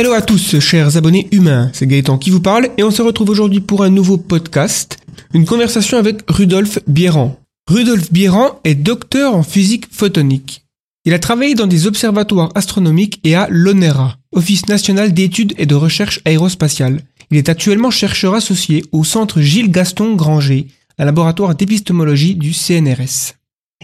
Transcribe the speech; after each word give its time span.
Hello 0.00 0.14
à 0.14 0.22
tous, 0.22 0.58
chers 0.60 0.96
abonnés 0.96 1.28
humains, 1.30 1.68
c'est 1.74 1.86
Gaëtan 1.86 2.16
qui 2.16 2.30
vous 2.30 2.40
parle 2.40 2.70
et 2.78 2.82
on 2.82 2.90
se 2.90 3.02
retrouve 3.02 3.28
aujourd'hui 3.28 3.60
pour 3.60 3.82
un 3.82 3.90
nouveau 3.90 4.16
podcast, 4.16 4.96
une 5.34 5.44
conversation 5.44 5.98
avec 5.98 6.22
Rudolf 6.26 6.78
Bierand. 6.86 7.38
Rudolf 7.68 8.10
Bierand 8.10 8.60
est 8.64 8.76
docteur 8.76 9.34
en 9.34 9.42
physique 9.42 9.84
photonique. 9.92 10.64
Il 11.04 11.12
a 11.12 11.18
travaillé 11.18 11.54
dans 11.54 11.66
des 11.66 11.86
observatoires 11.86 12.48
astronomiques 12.54 13.20
et 13.24 13.34
à 13.34 13.46
l'ONERA, 13.50 14.16
Office 14.34 14.68
national 14.68 15.12
d'études 15.12 15.52
et 15.58 15.66
de 15.66 15.74
recherche 15.74 16.20
aérospatiale. 16.24 17.02
Il 17.30 17.36
est 17.36 17.50
actuellement 17.50 17.90
chercheur 17.90 18.32
associé 18.32 18.86
au 18.92 19.04
centre 19.04 19.42
Gilles 19.42 19.70
Gaston 19.70 20.14
Granger, 20.14 20.68
un 20.96 21.04
laboratoire 21.04 21.54
d'épistémologie 21.54 22.36
du 22.36 22.54
CNRS 22.54 23.34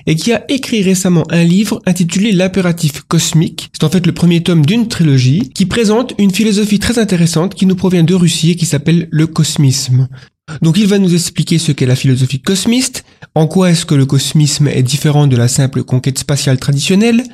et 0.07 0.17
qui 0.17 0.33
a 0.33 0.45
écrit 0.49 0.83
récemment 0.83 1.25
un 1.31 1.45
livre 1.45 1.81
intitulé 1.87 2.33
L'impératif 2.33 3.03
cosmique. 3.03 3.71
C'est 3.73 3.85
en 3.85 3.91
fait 3.91 4.07
le 4.07 4.13
premier 4.13 4.43
tome 4.43 4.67
d'une 4.67 4.89
trilogie 4.89 5.51
qui 5.55 5.67
présente 5.67 6.13
une 6.19 6.33
philosophie 6.33 6.79
très 6.79 6.99
intéressante 6.99 7.55
qui 7.55 7.67
nous 7.67 7.77
provient 7.77 8.05
de 8.05 8.15
Russie 8.15 8.51
et 8.51 8.57
qui 8.57 8.67
s'appelle 8.67 9.09
le 9.11 9.27
cosmisme. 9.27 10.09
Donc 10.63 10.77
il 10.79 10.87
va 10.87 10.99
nous 10.99 11.15
expliquer 11.15 11.59
ce 11.59 11.73
qu'est 11.73 11.87
la 11.87 11.97
philosophie 11.97 12.41
cosmiste, 12.41 13.05
en 13.35 13.47
quoi 13.47 13.71
est-ce 13.71 13.85
que 13.85 13.95
le 13.95 14.07
cosmisme 14.07 14.69
est 14.69 14.83
différent 14.83 15.27
de 15.27 15.37
la 15.37 15.49
simple 15.49 15.83
conquête 15.83 16.19
spatiale 16.19 16.59
traditionnelle, 16.59 17.25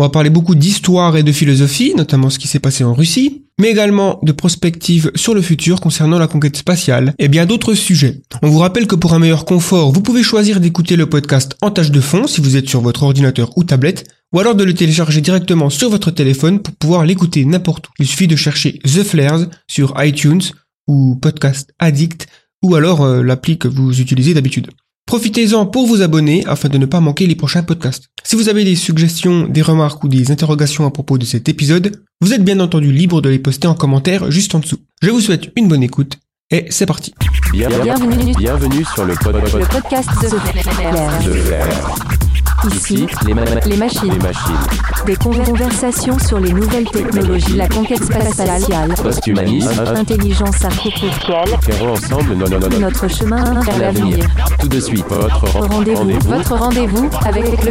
on 0.00 0.04
va 0.04 0.08
parler 0.08 0.30
beaucoup 0.30 0.54
d'histoire 0.54 1.18
et 1.18 1.22
de 1.22 1.30
philosophie, 1.30 1.92
notamment 1.94 2.30
ce 2.30 2.38
qui 2.38 2.48
s'est 2.48 2.58
passé 2.58 2.84
en 2.84 2.94
Russie, 2.94 3.44
mais 3.60 3.68
également 3.68 4.18
de 4.22 4.32
prospectives 4.32 5.12
sur 5.14 5.34
le 5.34 5.42
futur 5.42 5.78
concernant 5.78 6.18
la 6.18 6.26
conquête 6.26 6.56
spatiale 6.56 7.12
et 7.18 7.28
bien 7.28 7.44
d'autres 7.44 7.74
sujets. 7.74 8.22
On 8.40 8.48
vous 8.48 8.60
rappelle 8.60 8.86
que 8.86 8.94
pour 8.94 9.12
un 9.12 9.18
meilleur 9.18 9.44
confort, 9.44 9.92
vous 9.92 10.00
pouvez 10.00 10.22
choisir 10.22 10.58
d'écouter 10.58 10.96
le 10.96 11.04
podcast 11.04 11.54
en 11.60 11.70
tâche 11.70 11.90
de 11.90 12.00
fond 12.00 12.26
si 12.26 12.40
vous 12.40 12.56
êtes 12.56 12.66
sur 12.66 12.80
votre 12.80 13.02
ordinateur 13.02 13.50
ou 13.58 13.64
tablette, 13.64 14.08
ou 14.32 14.40
alors 14.40 14.54
de 14.54 14.64
le 14.64 14.72
télécharger 14.72 15.20
directement 15.20 15.68
sur 15.68 15.90
votre 15.90 16.10
téléphone 16.10 16.60
pour 16.60 16.74
pouvoir 16.76 17.04
l'écouter 17.04 17.44
n'importe 17.44 17.88
où. 17.88 17.90
Il 17.98 18.06
suffit 18.06 18.26
de 18.26 18.36
chercher 18.36 18.78
The 18.84 19.02
Flares 19.02 19.48
sur 19.68 19.92
iTunes 20.02 20.40
ou 20.88 21.16
Podcast 21.16 21.74
Addict 21.78 22.26
ou 22.62 22.74
alors 22.74 23.02
euh, 23.02 23.22
l'appli 23.22 23.58
que 23.58 23.68
vous 23.68 24.00
utilisez 24.00 24.32
d'habitude. 24.32 24.70
Profitez-en 25.10 25.66
pour 25.66 25.88
vous 25.88 26.02
abonner 26.02 26.44
afin 26.46 26.68
de 26.68 26.78
ne 26.78 26.86
pas 26.86 27.00
manquer 27.00 27.26
les 27.26 27.34
prochains 27.34 27.64
podcasts. 27.64 28.04
Si 28.22 28.36
vous 28.36 28.48
avez 28.48 28.62
des 28.62 28.76
suggestions, 28.76 29.48
des 29.48 29.60
remarques 29.60 30.04
ou 30.04 30.08
des 30.08 30.30
interrogations 30.30 30.86
à 30.86 30.92
propos 30.92 31.18
de 31.18 31.24
cet 31.24 31.48
épisode, 31.48 32.00
vous 32.20 32.32
êtes 32.32 32.44
bien 32.44 32.60
entendu 32.60 32.92
libre 32.92 33.20
de 33.20 33.28
les 33.28 33.40
poster 33.40 33.66
en 33.66 33.74
commentaire 33.74 34.30
juste 34.30 34.54
en 34.54 34.60
dessous. 34.60 34.78
Je 35.02 35.10
vous 35.10 35.20
souhaite 35.20 35.50
une 35.56 35.66
bonne 35.66 35.82
écoute 35.82 36.20
et 36.52 36.66
c'est 36.70 36.86
parti. 36.86 37.12
Bienvenue, 37.50 38.36
bienvenue 38.38 38.84
sur 38.94 39.04
le, 39.04 39.14
podcast 39.14 40.10
de, 41.24 42.19
Ici, 42.68 43.06
les, 43.26 43.34
machines. 43.76 44.18
Des 45.06 45.16
conversations 45.16 46.18
sur 46.18 46.38
les 46.38 46.52
nouvelles 46.52 46.84
technologies, 46.90 47.56
la 47.56 47.68
conquête 47.68 48.04
spatiale, 48.04 48.92
post-humanisme, 49.02 49.80
intelligence 49.96 50.62
artificielle, 50.64 51.48
ensemble 51.82 52.34
notre 52.78 53.08
chemin 53.08 53.60
vers 53.62 53.78
l'avenir. 53.78 54.26
Tout 54.58 54.68
de 54.68 54.78
suite, 54.78 55.06
votre 55.08 55.58
rendez-vous 55.58 56.18
votre 56.20 56.54
rendez-vous 56.54 57.08
avec 57.24 57.64
le, 57.64 57.70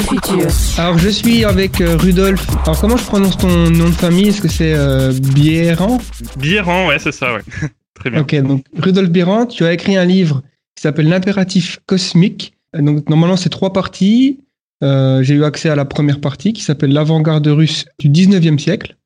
futur. 0.00 0.46
Alors, 0.76 0.98
je 0.98 1.08
suis 1.08 1.44
avec 1.44 1.80
euh, 1.80 1.96
Rudolf. 1.96 2.46
Alors, 2.64 2.78
comment 2.80 2.96
je 2.96 3.04
prononce 3.04 3.38
ton 3.38 3.70
nom 3.70 3.86
de 3.86 3.94
famille? 3.94 4.28
Est-ce 4.28 4.42
que 4.42 4.48
c'est 4.48 4.74
euh, 4.74 5.12
Bierand 5.12 5.98
Bierand, 6.36 6.88
ouais, 6.88 6.98
c'est 6.98 7.12
ça, 7.12 7.32
ouais. 7.34 7.42
Très 7.94 8.10
bien. 8.10 8.20
Ok, 8.20 8.34
donc 8.42 8.64
Rudolf 8.76 9.08
Bierand, 9.08 9.46
tu 9.46 9.64
as 9.64 9.72
écrit 9.72 9.96
un 9.96 10.04
livre 10.04 10.42
qui 10.74 10.82
s'appelle 10.82 11.08
L'impératif 11.08 11.80
cosmique 11.86 12.57
donc, 12.74 13.08
normalement, 13.08 13.36
c'est 13.36 13.48
trois 13.48 13.72
parties. 13.72 14.40
Euh, 14.82 15.22
j'ai 15.22 15.34
eu 15.34 15.44
accès 15.44 15.68
à 15.68 15.76
la 15.76 15.84
première 15.84 16.20
partie 16.20 16.52
qui 16.52 16.62
s'appelle 16.62 16.92
L'avant-garde 16.92 17.46
russe 17.48 17.86
du 17.98 18.08
19e 18.08 18.58
siècle. 18.58 18.96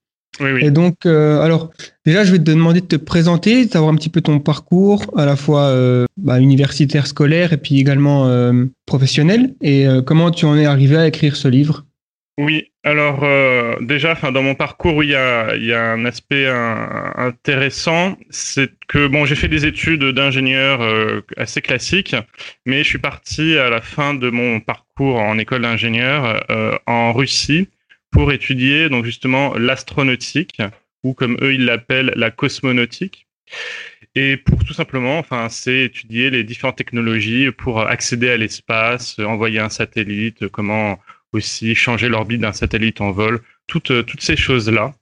Oui, 0.40 0.50
oui. 0.52 0.64
Et 0.64 0.70
donc, 0.70 1.04
euh, 1.04 1.40
alors, 1.40 1.70
déjà, 2.06 2.24
je 2.24 2.32
vais 2.32 2.38
te 2.38 2.44
demander 2.44 2.80
de 2.80 2.86
te 2.86 2.96
présenter, 2.96 3.66
de 3.66 3.70
savoir 3.70 3.92
un 3.92 3.96
petit 3.96 4.08
peu 4.08 4.20
ton 4.22 4.38
parcours, 4.40 5.02
à 5.16 5.26
la 5.26 5.36
fois 5.36 5.64
euh, 5.64 6.06
bah, 6.16 6.40
universitaire, 6.40 7.06
scolaire 7.06 7.52
et 7.52 7.58
puis 7.58 7.78
également 7.78 8.30
professionnel, 8.86 9.54
et 9.60 9.86
comment 10.06 10.30
tu 10.30 10.46
en 10.46 10.56
es 10.56 10.64
arrivé 10.64 10.96
à 10.96 11.06
écrire 11.06 11.36
ce 11.36 11.48
livre? 11.48 11.84
Oui, 12.38 12.72
alors 12.82 13.24
euh, 13.24 13.76
déjà, 13.82 14.14
dans 14.14 14.42
mon 14.42 14.54
parcours, 14.54 15.04
il 15.04 15.10
y 15.10 15.14
a, 15.14 15.54
il 15.54 15.66
y 15.66 15.74
a 15.74 15.92
un 15.92 16.06
aspect 16.06 16.46
intéressant, 16.46 18.16
c'est 18.30 18.70
que 18.88 19.06
bon, 19.06 19.26
j'ai 19.26 19.34
fait 19.34 19.48
des 19.48 19.66
études 19.66 20.04
d'ingénieur 20.04 20.80
euh, 20.80 21.20
assez 21.36 21.60
classiques, 21.60 22.16
mais 22.64 22.78
je 22.78 22.88
suis 22.88 22.98
parti 22.98 23.58
à 23.58 23.68
la 23.68 23.82
fin 23.82 24.14
de 24.14 24.30
mon 24.30 24.60
parcours 24.60 25.16
en 25.16 25.36
école 25.36 25.62
d'ingénieur 25.62 26.42
euh, 26.50 26.78
en 26.86 27.12
Russie 27.12 27.68
pour 28.10 28.32
étudier 28.32 28.88
donc 28.88 29.04
justement 29.04 29.54
l'astronautique 29.54 30.60
ou 31.02 31.12
comme 31.14 31.36
eux 31.42 31.52
ils 31.54 31.66
l'appellent 31.66 32.12
la 32.16 32.30
cosmonautique. 32.30 33.26
Et 34.14 34.36
pour 34.36 34.64
tout 34.64 34.74
simplement, 34.74 35.18
enfin, 35.18 35.48
c'est 35.48 35.80
étudier 35.84 36.30
les 36.30 36.44
différentes 36.44 36.76
technologies 36.76 37.50
pour 37.50 37.80
accéder 37.80 38.30
à 38.30 38.36
l'espace, 38.36 39.18
envoyer 39.18 39.58
un 39.58 39.70
satellite, 39.70 40.48
comment 40.48 40.98
aussi 41.32 41.74
changer 41.74 42.08
l'orbite 42.08 42.40
d'un 42.40 42.52
satellite 42.52 43.00
en 43.00 43.10
vol, 43.10 43.40
toutes, 43.66 43.90
euh, 43.90 44.02
toutes 44.02 44.22
ces 44.22 44.36
choses-là. 44.36 44.94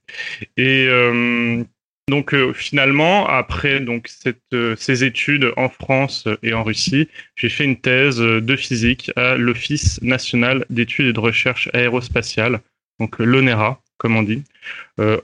Et 0.56 0.86
euh, 0.88 1.62
donc 2.08 2.34
euh, 2.34 2.52
finalement, 2.52 3.26
après 3.26 3.80
donc 3.80 4.08
cette, 4.08 4.56
ces 4.76 5.04
études 5.04 5.52
en 5.56 5.68
France 5.68 6.28
et 6.42 6.52
en 6.54 6.62
Russie, 6.62 7.08
j'ai 7.36 7.48
fait 7.48 7.64
une 7.64 7.80
thèse 7.80 8.18
de 8.18 8.56
physique 8.56 9.10
à 9.16 9.36
l'Office 9.36 10.00
national 10.02 10.64
d'études 10.70 11.06
et 11.06 11.12
de 11.12 11.20
recherche 11.20 11.68
aérospatiale, 11.72 12.60
donc 12.98 13.18
l'ONERA, 13.18 13.80
comme 13.98 14.16
on 14.16 14.22
dit, 14.22 14.42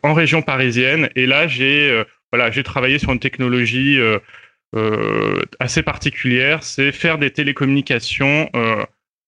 en 0.03 0.15
région 0.15 0.43
parisienne. 0.43 1.09
Et 1.17 1.27
là, 1.27 1.49
j'ai 1.49 2.05
voilà, 2.31 2.51
j'ai 2.51 2.63
travaillé 2.63 2.99
sur 2.99 3.13
une 3.13 3.19
technologie 3.19 3.99
assez 5.59 5.83
particulière, 5.83 6.63
c'est 6.63 6.93
faire 6.93 7.19
des 7.19 7.31
télécommunications 7.31 8.49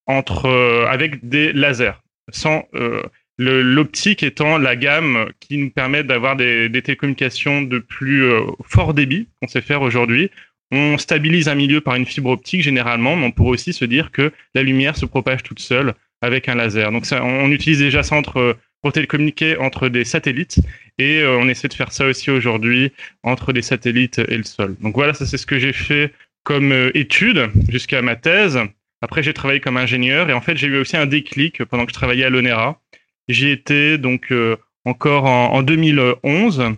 entre 0.09 0.47
euh, 0.47 0.87
avec 0.89 1.29
des 1.29 1.53
lasers, 1.53 1.93
sans 2.33 2.67
euh, 2.75 3.03
l'optique 3.39 4.25
étant 4.25 4.59
la 4.59 4.75
gamme 4.75 5.29
qui 5.39 5.59
nous 5.59 5.71
permet 5.71 6.03
d'avoir 6.03 6.35
des, 6.35 6.71
télécommunications 6.83 7.63
de 7.63 7.79
plus 7.79 8.25
euh, 8.25 8.41
fort 8.65 8.95
débit 8.95 9.29
qu'on 9.41 9.47
sait 9.47 9.61
faire 9.61 9.83
aujourd'hui. 9.83 10.31
On 10.73 10.99
stabilise 10.99 11.49
un 11.49 11.55
milieu 11.55 11.81
par 11.81 11.95
une 11.95 12.07
fibre 12.07 12.31
optique 12.31 12.63
généralement, 12.63 13.17
mais 13.17 13.27
on 13.27 13.31
pourrait 13.31 13.51
aussi 13.51 13.73
se 13.73 13.85
dire 13.85 14.11
que 14.11 14.33
la 14.55 14.63
lumière 14.63 14.97
se 14.97 15.07
propage 15.07 15.43
toute 15.43 15.61
seule 15.61 15.95
avec 16.21 16.49
un 16.49 16.57
laser. 16.57 16.91
Donc 16.91 17.05
on 17.13 17.51
utilise 17.53 17.79
déjà 17.79 18.03
ça 18.03 18.17
entre, 18.17 18.57
pour 18.83 18.93
télécommuniquer 18.93 19.57
entre 19.57 19.89
des 19.89 20.05
satellites 20.05 20.59
et 20.99 21.25
on 21.25 21.49
essaie 21.49 21.69
de 21.69 21.75
faire 21.75 21.93
ça 21.93 22.05
aussi 22.05 22.31
aujourd'hui 22.31 22.93
entre 23.23 23.55
des 23.55 23.63
satellites 23.63 24.19
et 24.19 24.37
le 24.37 24.43
sol. 24.43 24.77
Donc 24.81 24.95
voilà, 24.95 25.15
ça 25.15 25.25
c'est 25.25 25.39
ce 25.39 25.47
que 25.47 25.59
j'ai 25.59 25.73
fait 25.73 26.13
comme 26.43 26.91
étude 26.93 27.49
jusqu'à 27.69 28.03
ma 28.03 28.17
thèse. 28.17 28.59
Après, 29.01 29.23
j'ai 29.23 29.33
travaillé 29.33 29.61
comme 29.61 29.77
ingénieur 29.77 30.29
et 30.29 30.33
en 30.33 30.41
fait, 30.41 30.57
j'ai 30.57 30.67
eu 30.67 30.79
aussi 30.79 30.97
un 30.97 31.07
déclic 31.07 31.65
pendant 31.65 31.85
que 31.85 31.91
je 31.91 31.95
travaillais 31.95 32.25
à 32.25 32.31
l'ONERA. 32.31 32.81
J'y 33.29 33.51
étais 33.51 33.99
donc 33.99 34.33
euh, 34.33 34.57
encore 34.85 35.27
en, 35.27 35.53
en, 35.53 35.63
2011 35.63 36.73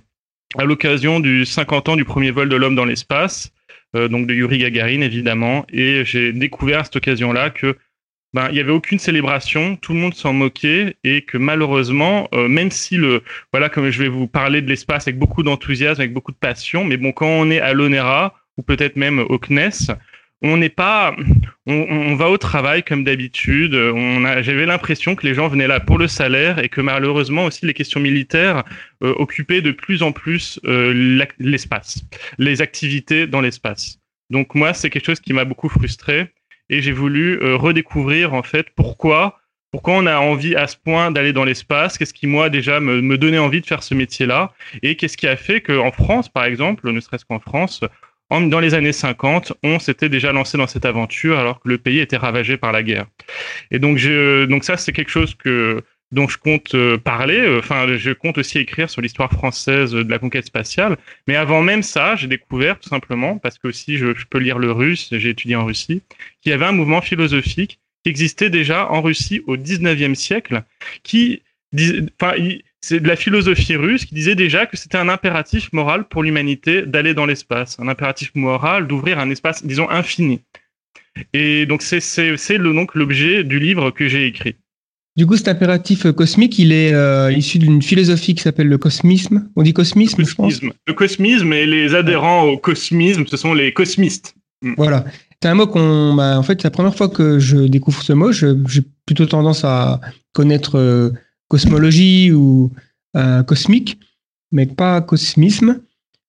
à 0.58 0.64
l'occasion 0.64 1.20
du 1.20 1.46
50 1.46 1.90
ans 1.90 1.96
du 1.96 2.04
premier 2.04 2.30
vol 2.30 2.48
de 2.48 2.56
l'homme 2.56 2.74
dans 2.74 2.84
l'espace, 2.84 3.52
euh, 3.94 4.08
donc 4.08 4.26
de 4.26 4.34
Yuri 4.34 4.58
Gagarin 4.58 5.00
évidemment, 5.00 5.64
et 5.72 6.04
j'ai 6.04 6.32
découvert 6.32 6.80
à 6.80 6.84
cette 6.84 6.96
occasion-là 6.96 7.50
que 7.50 7.76
ben 8.32 8.48
il 8.50 8.56
y 8.56 8.60
avait 8.60 8.70
aucune 8.70 9.00
célébration, 9.00 9.76
tout 9.76 9.92
le 9.92 9.98
monde 9.98 10.14
s'en 10.14 10.32
moquait 10.32 10.96
et 11.02 11.22
que 11.22 11.36
malheureusement, 11.36 12.28
euh, 12.32 12.46
même 12.46 12.70
si 12.70 12.96
le 12.96 13.22
voilà 13.52 13.68
comme 13.68 13.90
je 13.90 14.00
vais 14.00 14.08
vous 14.08 14.28
parler 14.28 14.62
de 14.62 14.68
l'espace 14.68 15.08
avec 15.08 15.18
beaucoup 15.18 15.42
d'enthousiasme, 15.42 16.00
avec 16.00 16.12
beaucoup 16.12 16.30
de 16.30 16.36
passion, 16.36 16.84
mais 16.84 16.96
bon 16.96 17.12
quand 17.12 17.26
on 17.26 17.50
est 17.50 17.60
à 17.60 17.72
l'ONERA 17.72 18.34
ou 18.56 18.62
peut-être 18.62 18.96
même 18.96 19.18
au 19.18 19.38
CNES, 19.38 19.94
on 20.42 20.56
n'est 20.56 20.70
pas, 20.70 21.14
on, 21.66 22.14
va 22.14 22.30
au 22.30 22.38
travail 22.38 22.82
comme 22.82 23.04
d'habitude. 23.04 23.74
On 23.74 24.20
j'avais 24.42 24.66
l'impression 24.66 25.14
que 25.14 25.26
les 25.26 25.34
gens 25.34 25.48
venaient 25.48 25.66
là 25.66 25.80
pour 25.80 25.98
le 25.98 26.08
salaire 26.08 26.58
et 26.58 26.68
que 26.68 26.80
malheureusement 26.80 27.44
aussi 27.44 27.66
les 27.66 27.74
questions 27.74 28.00
militaires 28.00 28.64
euh, 29.02 29.12
occupaient 29.16 29.60
de 29.60 29.70
plus 29.70 30.02
en 30.02 30.12
plus 30.12 30.58
euh, 30.64 31.26
l'espace, 31.38 32.02
les 32.38 32.62
activités 32.62 33.26
dans 33.26 33.40
l'espace. 33.40 33.98
Donc 34.30 34.54
moi, 34.54 34.72
c'est 34.72 34.88
quelque 34.88 35.06
chose 35.06 35.20
qui 35.20 35.32
m'a 35.32 35.44
beaucoup 35.44 35.68
frustré 35.68 36.32
et 36.70 36.80
j'ai 36.80 36.92
voulu 36.92 37.38
euh, 37.42 37.56
redécouvrir 37.56 38.32
en 38.32 38.42
fait 38.42 38.68
pourquoi. 38.74 39.36
Pourquoi 39.72 39.94
on 39.94 40.06
a 40.06 40.18
envie 40.18 40.56
à 40.56 40.66
ce 40.66 40.76
point 40.76 41.12
d'aller 41.12 41.32
dans 41.32 41.44
l'espace 41.44 41.96
Qu'est-ce 41.96 42.12
qui, 42.12 42.26
moi, 42.26 42.50
déjà, 42.50 42.80
me, 42.80 43.00
me 43.00 43.16
donnait 43.16 43.38
envie 43.38 43.60
de 43.60 43.66
faire 43.66 43.84
ce 43.84 43.94
métier-là 43.94 44.52
Et 44.82 44.96
qu'est-ce 44.96 45.16
qui 45.16 45.28
a 45.28 45.36
fait 45.36 45.60
qu'en 45.60 45.92
France, 45.92 46.28
par 46.28 46.42
exemple, 46.42 46.90
ne 46.90 46.98
serait-ce 46.98 47.24
qu'en 47.24 47.38
France, 47.38 47.84
dans 48.30 48.60
les 48.60 48.74
années 48.74 48.92
50, 48.92 49.54
on 49.64 49.78
s'était 49.78 50.08
déjà 50.08 50.32
lancé 50.32 50.56
dans 50.56 50.68
cette 50.68 50.84
aventure 50.84 51.38
alors 51.38 51.60
que 51.60 51.68
le 51.68 51.78
pays 51.78 51.98
était 51.98 52.16
ravagé 52.16 52.56
par 52.56 52.70
la 52.70 52.82
guerre. 52.82 53.06
Et 53.70 53.78
donc, 53.78 53.98
ça, 54.62 54.76
c'est 54.76 54.92
quelque 54.92 55.10
chose 55.10 55.36
dont 56.12 56.28
je 56.28 56.38
compte 56.38 56.74
euh, 56.74 56.98
parler. 56.98 57.58
Enfin, 57.58 57.86
je 57.96 58.10
compte 58.12 58.38
aussi 58.38 58.58
écrire 58.58 58.90
sur 58.90 59.00
l'histoire 59.00 59.30
française 59.30 59.92
de 59.92 60.08
la 60.08 60.18
conquête 60.18 60.46
spatiale. 60.46 60.96
Mais 61.26 61.36
avant 61.36 61.62
même 61.62 61.82
ça, 61.82 62.16
j'ai 62.16 62.26
découvert 62.26 62.78
tout 62.78 62.88
simplement, 62.88 63.38
parce 63.38 63.58
que 63.58 63.68
aussi 63.68 63.96
je, 63.96 64.12
peux 64.28 64.38
lire 64.38 64.58
le 64.58 64.72
russe, 64.72 65.08
j'ai 65.12 65.30
étudié 65.30 65.56
en 65.56 65.64
Russie, 65.64 66.02
qu'il 66.40 66.50
y 66.50 66.52
avait 66.52 66.66
un 66.66 66.72
mouvement 66.72 67.00
philosophique 67.00 67.78
qui 68.02 68.10
existait 68.10 68.50
déjà 68.50 68.90
en 68.90 69.02
Russie 69.02 69.42
au 69.46 69.56
19e 69.56 70.14
siècle, 70.14 70.62
qui, 71.02 71.42
c'est 72.80 73.00
de 73.00 73.08
la 73.08 73.16
philosophie 73.16 73.76
russe 73.76 74.04
qui 74.04 74.14
disait 74.14 74.34
déjà 74.34 74.66
que 74.66 74.76
c'était 74.76 74.98
un 74.98 75.08
impératif 75.08 75.72
moral 75.72 76.04
pour 76.08 76.22
l'humanité 76.22 76.82
d'aller 76.82 77.14
dans 77.14 77.26
l'espace, 77.26 77.78
un 77.78 77.88
impératif 77.88 78.32
moral 78.34 78.86
d'ouvrir 78.86 79.18
un 79.18 79.30
espace, 79.30 79.64
disons, 79.64 79.88
infini. 79.90 80.40
Et 81.34 81.66
donc 81.66 81.82
c'est 81.82 82.58
donc 82.58 82.94
l'objet 82.94 83.44
du 83.44 83.58
livre 83.58 83.90
que 83.90 84.08
j'ai 84.08 84.26
écrit. 84.26 84.56
Du 85.16 85.26
coup, 85.26 85.36
cet 85.36 85.48
impératif 85.48 86.10
cosmique, 86.12 86.58
il 86.58 86.72
est 86.72 86.94
euh, 86.94 87.32
issu 87.32 87.58
d'une 87.58 87.82
philosophie 87.82 88.34
qui 88.34 88.42
s'appelle 88.42 88.68
le 88.68 88.78
cosmisme. 88.78 89.50
On 89.56 89.62
dit 89.62 89.74
cosmisme, 89.74 90.24
je 90.24 90.34
pense. 90.34 90.60
Le 90.62 90.94
cosmisme 90.94 91.52
et 91.52 91.66
les 91.66 91.94
adhérents 91.94 92.44
au 92.44 92.56
cosmisme, 92.56 93.26
ce 93.26 93.36
sont 93.36 93.52
les 93.52 93.72
cosmistes. 93.72 94.34
Mm. 94.62 94.74
Voilà. 94.76 95.04
C'est 95.42 95.48
un 95.48 95.54
mot 95.54 95.66
qu'on, 95.66 96.14
bah, 96.14 96.38
en 96.38 96.42
fait, 96.42 96.60
c'est 96.60 96.68
la 96.68 96.70
première 96.70 96.94
fois 96.94 97.08
que 97.08 97.38
je 97.38 97.56
découvre 97.56 98.02
ce 98.02 98.12
mot. 98.12 98.30
J'ai 98.30 98.82
plutôt 99.04 99.26
tendance 99.26 99.64
à 99.64 100.00
connaître 100.32 100.78
euh, 100.78 101.10
cosmologie 101.50 102.32
ou 102.32 102.70
euh, 103.16 103.42
cosmique, 103.42 103.98
mais 104.52 104.66
pas 104.66 105.02
cosmisme. 105.02 105.82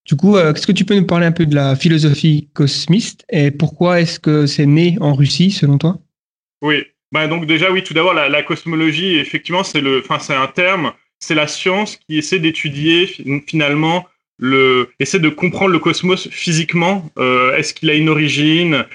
Du 0.06 0.16
coup, 0.16 0.36
euh, 0.36 0.52
est-ce 0.52 0.66
que 0.66 0.72
tu 0.72 0.84
peux 0.84 0.96
nous 0.96 1.06
parler 1.06 1.28
un 1.28 1.32
peu 1.32 1.46
de 1.46 1.54
la 1.54 1.76
philosophie 1.76 2.50
cosmiste 2.54 3.24
et 3.30 3.52
pourquoi 3.52 4.02
est-ce 4.02 4.20
que 4.20 4.48
c'est 4.48 4.66
né 4.66 4.98
en 5.00 5.14
Russie, 5.14 5.52
selon 5.52 5.78
toi? 5.78 6.00
Oui. 6.62 6.84
Bah 7.14 7.28
donc 7.28 7.46
déjà, 7.46 7.72
oui, 7.72 7.84
tout 7.84 7.94
d'abord, 7.94 8.14
la, 8.14 8.44
cosmologie, 8.44 9.18
effectivement, 9.18 9.64
c'est 9.64 9.82
le, 9.82 10.02
c'est 10.22 10.34
un 10.34 10.48
terme, 10.48 10.94
c'est 11.20 11.36
la 11.36 11.46
science 11.46 11.98
qui 11.98 12.18
essaie 12.18 12.40
d'étudier 12.40 13.06
finalement 13.46 14.08
le, 14.40 14.90
essaie 15.00 15.20
de 15.20 15.30
comprendre 15.30 15.74
le 15.74 15.80
cosmos 15.80 16.30
physiquement. 16.32 17.12
Euh, 17.20 17.56
est-ce 17.58 17.74
qu'il 17.74 17.90
a 17.90 17.96
une 17.96 18.08
origine? 18.10 18.86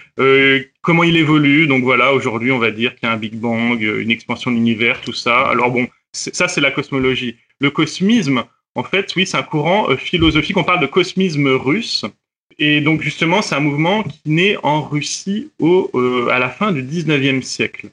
Comment 0.80 1.04
il 1.04 1.16
évolue? 1.16 1.66
Donc 1.66 1.84
voilà, 1.84 2.14
aujourd'hui, 2.14 2.50
on 2.52 2.58
va 2.58 2.70
dire 2.70 2.96
qu'il 2.96 3.06
y 3.06 3.10
a 3.10 3.12
un 3.12 3.18
Big 3.18 3.34
Bang, 3.34 3.80
une 3.80 4.10
expansion 4.10 4.50
de 4.50 4.56
l'univers, 4.56 5.02
tout 5.02 5.12
ça. 5.12 5.46
Alors 5.48 5.70
bon, 5.70 5.86
ça, 6.16 6.48
c'est 6.48 6.60
la 6.60 6.70
cosmologie. 6.70 7.36
Le 7.60 7.70
cosmisme, 7.70 8.44
en 8.76 8.82
fait, 8.82 9.12
oui, 9.16 9.26
c'est 9.26 9.38
un 9.38 9.42
courant 9.42 9.90
euh, 9.90 9.96
philosophique. 9.96 10.56
On 10.56 10.64
parle 10.64 10.80
de 10.80 10.86
cosmisme 10.86 11.48
russe. 11.48 12.04
Et 12.58 12.80
donc, 12.80 13.02
justement, 13.02 13.42
c'est 13.42 13.54
un 13.54 13.60
mouvement 13.60 14.02
qui 14.02 14.20
naît 14.26 14.56
en 14.62 14.82
Russie 14.82 15.50
au, 15.58 15.90
euh, 15.94 16.28
à 16.28 16.38
la 16.38 16.48
fin 16.48 16.72
du 16.72 16.82
19e 16.82 17.42
siècle. 17.42 17.88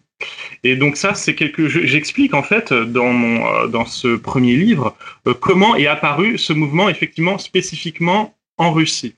Et 0.63 0.77
donc 0.77 0.95
ça, 0.95 1.15
c'est 1.15 1.35
quelque. 1.35 1.67
J'explique 1.67 2.33
en 2.33 2.43
fait 2.43 2.71
dans 2.71 3.11
mon 3.11 3.45
euh, 3.45 3.67
dans 3.67 3.85
ce 3.85 4.15
premier 4.15 4.55
livre 4.55 4.95
comment 5.41 5.75
est 5.75 5.87
apparu 5.87 6.37
ce 6.37 6.53
mouvement 6.53 6.87
effectivement 6.87 7.37
spécifiquement 7.37 8.33
en 8.57 8.71
Russie. 8.71 9.15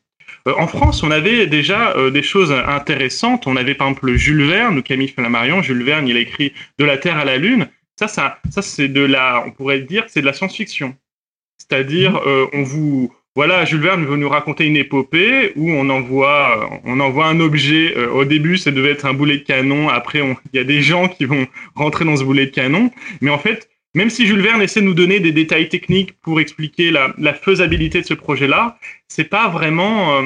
en 0.48 0.66
France, 0.66 1.04
on 1.04 1.12
avait 1.12 1.46
déjà 1.46 1.94
des 2.10 2.24
choses 2.24 2.52
intéressantes. 2.52 3.46
On 3.46 3.56
avait 3.56 3.76
par 3.76 3.88
exemple 3.88 4.16
Jules 4.16 4.46
Verne, 4.46 4.80
ou 4.80 4.82
Camille 4.82 5.10
Flammarion. 5.10 5.62
Jules 5.62 5.84
Verne, 5.84 6.08
il 6.08 6.18
a 6.18 6.22
écrit 6.22 6.54
De 6.80 6.86
la 6.86 6.98
Terre 6.98 7.18
à 7.18 7.26
la 7.26 7.38
Lune. 7.38 7.68
Ça, 7.98 8.08
ça, 8.08 8.40
ça 8.50 8.62
c'est 8.62 8.88
de 8.88 9.02
la, 9.02 9.44
on 9.46 9.52
pourrait 9.52 9.82
dire, 9.82 10.06
c'est 10.08 10.22
de 10.22 10.26
la 10.26 10.34
science-fiction. 10.34 10.96
C'est-à-dire, 11.58 12.12
mhm. 12.12 12.22
euh, 12.28 12.46
on 12.54 12.64
vous, 12.64 13.14
voilà, 13.36 13.66
Jules 13.66 13.82
Verne 13.82 14.06
veut 14.06 14.18
nous 14.18 14.30
raconter 14.30 14.66
une 14.66 14.78
épopée 14.78 15.54
où 15.56 15.70
on 15.70 15.90
envoie, 15.90 16.72
euh, 16.74 16.78
on 16.86 17.00
envoie 17.00 17.26
un 17.26 17.40
objet. 17.40 17.94
Euh, 17.98 18.10
au 18.12 18.26
début, 18.26 18.58
ça 18.58 18.72
devait 18.72 18.92
être 18.92 19.06
un 19.06 19.14
boulet 19.14 19.38
de 19.38 19.44
canon. 19.44 19.90
Après, 19.90 20.20
il 20.20 20.58
y 20.58 20.60
a 20.60 20.64
des 20.64 20.82
gens 20.82 21.08
qui 21.08 21.26
vont 21.26 21.48
rentrer 21.76 22.06
dans 22.06 22.18
ce 22.18 22.24
boulet 22.24 22.46
de 22.46 22.52
canon. 22.52 22.92
Mais 23.22 23.30
en 23.30 23.40
fait, 23.40 23.70
même 23.94 24.10
si 24.10 24.26
Jules 24.26 24.42
Verne 24.42 24.62
essaie 24.62 24.82
de 24.82 24.86
nous 24.86 24.94
donner 24.94 25.20
des 25.20 25.32
détails 25.32 25.70
techniques 25.70 26.20
pour 26.22 26.40
expliquer 26.40 26.92
la, 26.92 27.14
la 27.18 27.34
faisabilité 27.34 28.02
de 28.02 28.06
ce 28.06 28.14
projet-là, 28.14 28.78
c'est 29.08 29.30
pas 29.30 29.48
vraiment, 29.48 30.22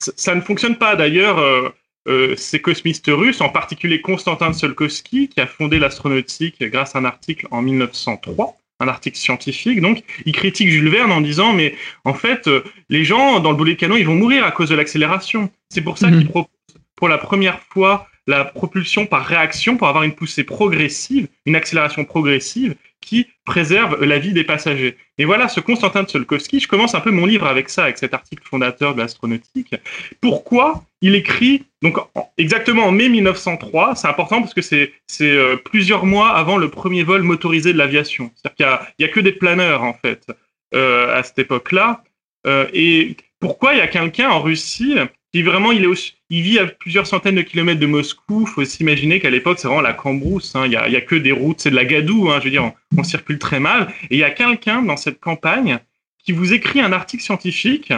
ça, 0.00 0.34
ne 0.34 0.40
fonctionne 0.40 0.74
pas. 0.76 0.96
D'ailleurs, 0.96 1.72
euh, 2.08 2.34
ces 2.36 2.60
cosmistes 2.60 3.08
russes, 3.08 3.40
en 3.40 3.50
particulier 3.50 4.00
Konstantin 4.00 4.52
Tsiolkovsky, 4.52 5.28
qui 5.28 5.40
a 5.40 5.46
fondé 5.46 5.78
l'astronautique 5.78 6.62
grâce 6.62 6.96
à 6.96 7.00
un 7.00 7.04
article 7.04 7.46
en 7.50 7.62
1903, 7.62 8.56
un 8.80 8.88
article 8.88 9.18
scientifique. 9.18 9.80
Donc, 9.80 10.02
il 10.24 10.32
critique 10.32 10.70
Jules 10.70 10.88
Verne 10.88 11.12
en 11.12 11.20
disant, 11.20 11.52
mais 11.52 11.74
en 12.04 12.14
fait, 12.14 12.48
euh, 12.48 12.62
les 12.88 13.04
gens 13.04 13.40
dans 13.40 13.50
le 13.50 13.56
boulet 13.56 13.74
de 13.74 13.78
canon, 13.78 13.96
ils 13.96 14.06
vont 14.06 14.14
mourir 14.14 14.44
à 14.44 14.50
cause 14.50 14.70
de 14.70 14.74
l'accélération. 14.74 15.50
C'est 15.68 15.82
pour 15.82 15.98
ça 15.98 16.08
mhm. 16.08 16.18
qu'il 16.18 16.28
propose 16.28 16.50
pour 16.96 17.08
la 17.08 17.18
première 17.18 17.60
fois 17.60 18.08
la 18.26 18.44
propulsion 18.44 19.06
par 19.06 19.24
réaction 19.24 19.76
pour 19.76 19.88
avoir 19.88 20.04
une 20.04 20.14
poussée 20.14 20.44
progressive, 20.44 21.28
une 21.46 21.56
accélération 21.56 22.04
progressive 22.04 22.74
qui 23.00 23.28
préserve 23.44 24.04
la 24.04 24.18
vie 24.18 24.32
des 24.32 24.44
passagers. 24.44 24.96
Et 25.18 25.24
voilà, 25.24 25.48
ce 25.48 25.60
Constantin 25.60 26.04
Tsiolkovsky, 26.04 26.60
je 26.60 26.68
commence 26.68 26.94
un 26.94 27.00
peu 27.00 27.10
mon 27.10 27.26
livre 27.26 27.46
avec 27.46 27.68
ça, 27.68 27.84
avec 27.84 27.98
cet 27.98 28.14
article 28.14 28.42
fondateur 28.44 28.94
de 28.94 29.00
l'astronautique. 29.00 29.74
Pourquoi 30.20 30.84
il 31.00 31.14
écrit, 31.14 31.64
donc 31.82 31.96
exactement 32.36 32.84
en 32.84 32.92
mai 32.92 33.08
1903, 33.08 33.94
c'est 33.94 34.08
important 34.08 34.40
parce 34.40 34.54
que 34.54 34.62
c'est 34.62 34.92
euh, 35.20 35.56
plusieurs 35.56 36.04
mois 36.04 36.30
avant 36.30 36.56
le 36.56 36.68
premier 36.68 37.02
vol 37.04 37.22
motorisé 37.22 37.72
de 37.72 37.78
l'aviation. 37.78 38.30
C'est-à-dire 38.34 38.56
qu'il 38.56 39.06
n'y 39.06 39.10
a, 39.10 39.14
que 39.14 39.20
des 39.20 39.32
planeurs, 39.32 39.82
en 39.82 39.94
fait, 39.94 40.26
euh, 40.74 41.16
à 41.16 41.22
cette 41.22 41.38
époque-là. 41.38 42.02
Euh, 42.46 42.66
et 42.72 43.16
pourquoi 43.40 43.74
il 43.74 43.78
y 43.78 43.82
a 43.82 43.88
quelqu'un 43.88 44.28
en 44.30 44.40
Russie 44.40 44.96
vraiment, 45.34 45.72
il, 45.72 45.86
il 46.30 46.42
vit 46.42 46.58
à 46.58 46.66
plusieurs 46.66 47.06
centaines 47.06 47.36
de 47.36 47.42
kilomètres 47.42 47.80
de 47.80 47.86
Moscou. 47.86 48.46
faut 48.46 48.64
s'imaginer 48.64 49.20
qu'à 49.20 49.30
l'époque, 49.30 49.58
c'est 49.58 49.68
vraiment 49.68 49.82
la 49.82 49.92
cambrousse. 49.92 50.54
Hein. 50.54 50.64
Il 50.66 50.70
n'y 50.70 50.96
a, 50.96 51.00
que 51.00 51.14
des 51.14 51.32
routes, 51.32 51.60
c'est 51.60 51.70
de 51.70 51.76
la 51.76 51.84
gadoue. 51.84 52.30
Hein. 52.30 52.38
Je 52.40 52.44
veux 52.44 52.50
dire, 52.50 52.72
on, 52.96 53.02
circule 53.02 53.38
très 53.38 53.60
mal. 53.60 53.88
Et 54.10 54.16
il 54.16 54.18
y 54.18 54.24
a 54.24 54.30
quelqu'un 54.30 54.82
dans 54.82 54.96
cette 54.96 55.20
campagne 55.20 55.78
qui 56.24 56.32
vous 56.32 56.52
écrit 56.52 56.80
un 56.80 56.92
article 56.92 57.22
scientifique. 57.22 57.92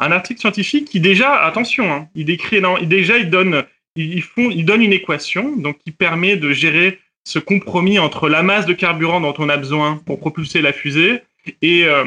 Un 0.00 0.12
article 0.12 0.40
scientifique 0.40 0.88
qui 0.88 1.00
déjà, 1.00 1.34
attention, 1.44 1.92
hein, 1.92 2.08
il 2.14 2.24
décrit, 2.24 2.60
non, 2.60 2.76
il, 2.78 2.88
déjà, 2.88 3.18
il 3.18 3.30
donne, 3.30 3.64
il, 3.96 4.22
font, 4.22 4.50
il 4.50 4.64
donne 4.64 4.82
une 4.82 4.92
équation 4.92 5.56
donc 5.56 5.78
qui 5.78 5.90
permet 5.90 6.36
de 6.36 6.52
gérer 6.52 7.00
ce 7.24 7.40
compromis 7.40 7.98
entre 7.98 8.28
la 8.28 8.44
masse 8.44 8.64
de 8.64 8.72
carburant 8.72 9.20
dont 9.20 9.34
on 9.38 9.48
a 9.48 9.56
besoin 9.56 10.00
pour 10.06 10.20
propulser 10.20 10.62
la 10.62 10.72
fusée 10.72 11.22
et 11.62 11.84
euh, 11.84 12.04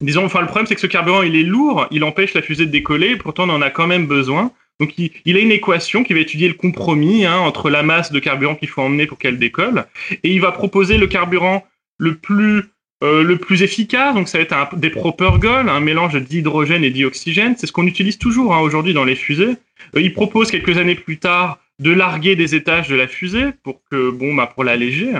disons, 0.00 0.24
enfin, 0.24 0.40
le 0.40 0.46
problème, 0.46 0.66
c'est 0.66 0.74
que 0.74 0.80
ce 0.80 0.86
carburant, 0.86 1.22
il 1.22 1.36
est 1.36 1.42
lourd, 1.42 1.86
il 1.90 2.04
empêche 2.04 2.34
la 2.34 2.42
fusée 2.42 2.66
de 2.66 2.70
décoller, 2.70 3.16
pourtant, 3.16 3.48
on 3.48 3.52
en 3.52 3.62
a 3.62 3.70
quand 3.70 3.86
même 3.86 4.06
besoin. 4.06 4.52
Donc, 4.78 4.94
il, 4.98 5.36
a 5.36 5.40
une 5.40 5.52
équation 5.52 6.04
qui 6.04 6.12
va 6.12 6.20
étudier 6.20 6.48
le 6.48 6.54
compromis 6.54 7.24
hein, 7.24 7.38
entre 7.38 7.70
la 7.70 7.82
masse 7.82 8.12
de 8.12 8.18
carburant 8.18 8.54
qu'il 8.54 8.68
faut 8.68 8.82
emmener 8.82 9.06
pour 9.06 9.18
qu'elle 9.18 9.38
décolle, 9.38 9.86
et 10.22 10.30
il 10.30 10.40
va 10.40 10.52
proposer 10.52 10.98
le 10.98 11.06
carburant 11.06 11.64
le 11.98 12.16
plus 12.16 12.64
euh, 13.04 13.22
le 13.22 13.36
plus 13.36 13.62
efficace, 13.62 14.14
donc 14.14 14.26
ça 14.26 14.38
va 14.38 14.44
être 14.44 14.54
un, 14.54 14.70
des 14.74 14.88
propergols, 14.88 15.68
un 15.68 15.80
mélange 15.80 16.16
d'hydrogène 16.16 16.82
et 16.82 16.90
d'oxygène. 16.90 17.54
C'est 17.58 17.66
ce 17.66 17.72
qu'on 17.72 17.86
utilise 17.86 18.16
toujours 18.16 18.54
hein, 18.54 18.60
aujourd'hui 18.60 18.94
dans 18.94 19.04
les 19.04 19.16
fusées. 19.16 19.56
Euh, 19.94 20.00
il 20.00 20.14
propose 20.14 20.50
quelques 20.50 20.78
années 20.78 20.94
plus 20.94 21.18
tard 21.18 21.58
de 21.78 21.90
larguer 21.90 22.36
des 22.36 22.54
étages 22.54 22.88
de 22.88 22.94
la 22.94 23.06
fusée 23.06 23.46
pour 23.62 23.82
que 23.90 24.10
bon 24.10 24.34
bah 24.34 24.46
pour 24.46 24.64
l'alléger. 24.64 25.12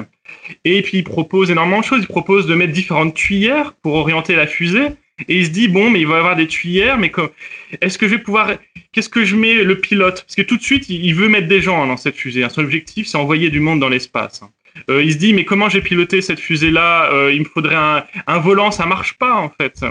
Et 0.65 0.83
puis 0.83 0.99
il 0.99 1.05
propose 1.05 1.51
énormément 1.51 1.81
de 1.81 1.85
choses. 1.85 2.01
Il 2.03 2.09
propose 2.09 2.47
de 2.47 2.55
mettre 2.55 2.73
différentes 2.73 3.15
tuyères 3.15 3.75
pour 3.75 3.95
orienter 3.95 4.35
la 4.35 4.47
fusée. 4.47 4.89
Et 5.29 5.39
il 5.39 5.47
se 5.47 5.51
dit 5.51 5.69
bon 5.69 5.91
mais 5.91 6.01
il 6.01 6.07
va 6.07 6.17
y 6.17 6.19
avoir 6.19 6.37
des 6.37 6.47
tuyères, 6.47 6.99
mais 6.99 7.13
est-ce 7.81 7.99
que 7.99 8.09
je 8.09 8.15
vais 8.15 8.23
pouvoir 8.23 8.53
Qu'est-ce 8.93 9.09
que 9.11 9.25
je 9.25 9.37
mets 9.37 9.63
le 9.63 9.79
pilote? 9.79 10.23
Parce 10.23 10.35
que 10.35 10.43
tout 10.43 10.57
de 10.57 10.63
suite 10.63 10.89
il 10.89 11.15
veut 11.15 11.29
mettre 11.29 11.49
des 11.49 11.61
gens 11.61 11.83
hein, 11.83 11.87
dans 11.87 11.97
cette 11.97 12.17
fusée. 12.17 12.47
Son 12.49 12.63
objectif 12.63 13.07
c'est 13.07 13.19
envoyer 13.19 13.51
du 13.51 13.61
monde 13.61 13.81
dans 13.81 13.91
l'espace. 13.91 14.43
Euh, 14.91 15.03
il 15.03 15.13
se 15.13 15.19
dit 15.19 15.35
mais 15.35 15.45
comment 15.45 15.69
j'ai 15.69 15.83
piloté 15.83 16.23
cette 16.23 16.41
fusée 16.41 16.71
là 16.71 17.11
euh, 17.13 17.33
Il 17.33 17.41
me 17.41 17.47
faudrait 17.47 17.77
un, 17.77 18.05
un, 18.27 18.39
volant, 18.39 18.71
ça 18.71 18.87
marche 18.87 19.15
pas 19.15 19.35
en 19.35 19.51
fait. 19.51 19.85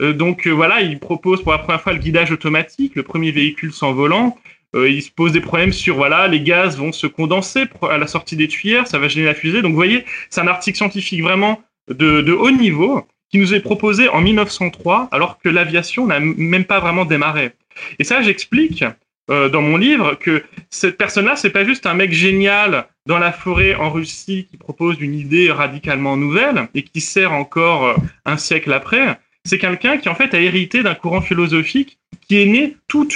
Euh, 0.00 0.12
donc 0.12 0.46
voilà, 0.46 0.80
il 0.80 0.98
propose 0.98 1.42
pour 1.42 1.52
la 1.52 1.58
première 1.58 1.80
fois 1.80 1.92
le 1.92 1.98
guidage 1.98 2.30
automatique, 2.30 2.94
le 2.94 3.02
premier 3.02 3.30
véhicule 3.30 3.72
sans 3.72 3.92
volant. 3.92 4.38
Euh, 4.74 4.88
il 4.88 5.02
se 5.02 5.10
pose 5.10 5.32
des 5.32 5.40
problèmes 5.40 5.72
sur 5.72 5.96
voilà, 5.96 6.28
les 6.28 6.40
gaz 6.40 6.78
vont 6.78 6.92
se 6.92 7.06
condenser 7.06 7.64
à 7.82 7.98
la 7.98 8.06
sortie 8.06 8.36
des 8.36 8.48
tuyères, 8.48 8.86
ça 8.86 8.98
va 8.98 9.08
gêner 9.08 9.26
la 9.26 9.34
fusée. 9.34 9.62
Donc 9.62 9.70
vous 9.70 9.76
voyez, 9.76 10.04
c'est 10.30 10.40
un 10.40 10.48
article 10.48 10.76
scientifique 10.76 11.22
vraiment 11.22 11.62
de, 11.88 12.20
de, 12.22 12.32
haut 12.32 12.50
niveau 12.50 13.06
qui 13.30 13.38
nous 13.38 13.54
est 13.54 13.60
proposé 13.60 14.08
en 14.08 14.20
1903 14.20 15.08
alors 15.10 15.38
que 15.38 15.48
l'aviation 15.48 16.06
n'a 16.06 16.20
même 16.20 16.64
pas 16.64 16.80
vraiment 16.80 17.04
démarré. 17.04 17.52
Et 17.98 18.04
ça, 18.04 18.22
j'explique 18.22 18.84
euh, 19.30 19.48
dans 19.48 19.62
mon 19.62 19.76
livre 19.76 20.14
que 20.14 20.42
cette 20.68 20.98
personne-là, 20.98 21.36
c'est 21.36 21.50
pas 21.50 21.64
juste 21.64 21.86
un 21.86 21.94
mec 21.94 22.12
génial 22.12 22.86
dans 23.06 23.18
la 23.18 23.32
forêt 23.32 23.74
en 23.74 23.90
Russie 23.90 24.46
qui 24.50 24.56
propose 24.56 25.00
une 25.00 25.14
idée 25.14 25.50
radicalement 25.50 26.16
nouvelle 26.16 26.68
et 26.74 26.82
qui 26.82 27.00
sert 27.00 27.32
encore 27.32 27.86
euh, 27.86 27.94
un 28.24 28.36
siècle 28.36 28.72
après. 28.72 29.18
C'est 29.44 29.58
quelqu'un 29.58 29.98
qui 29.98 30.08
en 30.08 30.14
fait 30.14 30.34
a 30.34 30.40
hérité 30.40 30.82
d'un 30.82 30.94
courant 30.94 31.20
philosophique 31.20 31.98
qui 32.28 32.40
est 32.40 32.46
né 32.46 32.76
tout, 32.88 33.08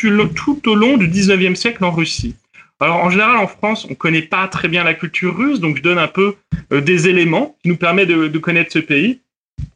au 0.67 0.75
long 0.75 0.97
du 0.97 1.09
19e 1.09 1.55
siècle 1.55 1.85
en 1.85 1.91
Russie. 1.91 2.35
Alors 2.81 2.97
en 2.97 3.11
général 3.11 3.37
en 3.37 3.47
France, 3.47 3.87
on 3.89 3.95
connaît 3.95 4.23
pas 4.23 4.49
très 4.49 4.69
bien 4.69 4.85
la 4.85 4.95
culture 4.95 5.37
russe, 5.37 5.61
donc 5.61 5.77
je 5.79 5.83
donne 5.83 5.99
un 5.99 6.09
peu 6.09 6.37
euh, 6.73 6.81
des 6.81 7.09
éléments 7.09 7.57
qui 7.63 7.69
nous 7.69 7.77
permettent 7.77 8.09
de, 8.09 8.29
de, 8.29 8.39
connaître 8.39 8.73
ce 8.73 8.81
pays. 8.81 9.21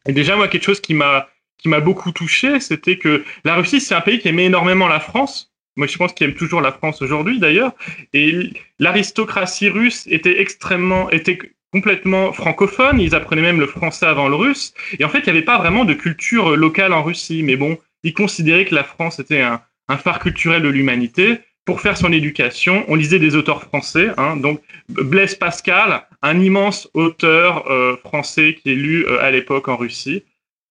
Et 0.06 0.12
déjà 0.12 0.36
moi 0.36 0.48
quelque 0.48 0.64
chose 0.64 0.80
qui 0.80 0.92
m'a 0.92 1.28
qui 1.56 1.68
m'a 1.68 1.80
beaucoup 1.80 2.10
touché, 2.10 2.58
c'était 2.60 2.96
que 2.96 3.24
la 3.44 3.54
Russie 3.54 3.80
c'est 3.80 3.94
un 3.94 4.00
pays 4.00 4.18
qui 4.18 4.28
aimait 4.28 4.46
énormément 4.46 4.88
la 4.88 5.00
France. 5.00 5.52
Moi 5.76 5.86
je 5.86 5.96
pense 5.96 6.12
qu'il 6.12 6.26
aime 6.26 6.34
toujours 6.34 6.60
la 6.60 6.72
France 6.72 7.00
aujourd'hui 7.00 7.38
d'ailleurs. 7.38 7.72
Et 8.12 8.50
l'aristocratie 8.78 9.68
russe 9.68 10.06
était 10.06 10.40
extrêmement 10.40 11.10
était 11.10 11.38
complètement 11.72 12.32
francophone, 12.32 13.00
ils 13.00 13.14
apprenaient 13.14 13.42
même 13.42 13.60
le 13.60 13.66
français 13.66 14.06
avant 14.06 14.28
le 14.28 14.34
russe, 14.34 14.74
et 14.98 15.04
en 15.04 15.08
fait, 15.08 15.18
il 15.18 15.24
n'y 15.24 15.30
avait 15.30 15.42
pas 15.42 15.58
vraiment 15.58 15.84
de 15.84 15.94
culture 15.94 16.56
locale 16.56 16.92
en 16.92 17.02
Russie, 17.02 17.42
mais 17.42 17.56
bon, 17.56 17.78
ils 18.02 18.14
considéraient 18.14 18.64
que 18.64 18.74
la 18.74 18.84
France 18.84 19.18
était 19.18 19.42
un, 19.42 19.60
phare 19.98 20.20
culturel 20.20 20.62
de 20.62 20.68
l'humanité, 20.68 21.38
pour 21.64 21.80
faire 21.80 21.96
son 21.96 22.12
éducation, 22.12 22.84
on 22.88 22.94
lisait 22.94 23.18
des 23.18 23.36
auteurs 23.36 23.62
français. 23.62 24.10
Hein, 24.16 24.36
donc 24.36 24.60
Blaise 24.88 25.34
Pascal, 25.34 26.02
un 26.22 26.40
immense 26.40 26.88
auteur 26.94 27.70
euh, 27.70 27.96
français 27.96 28.54
qui 28.54 28.72
est 28.72 28.74
lu 28.74 29.04
euh, 29.06 29.20
à 29.20 29.30
l'époque 29.30 29.68
en 29.68 29.76
Russie. 29.76 30.24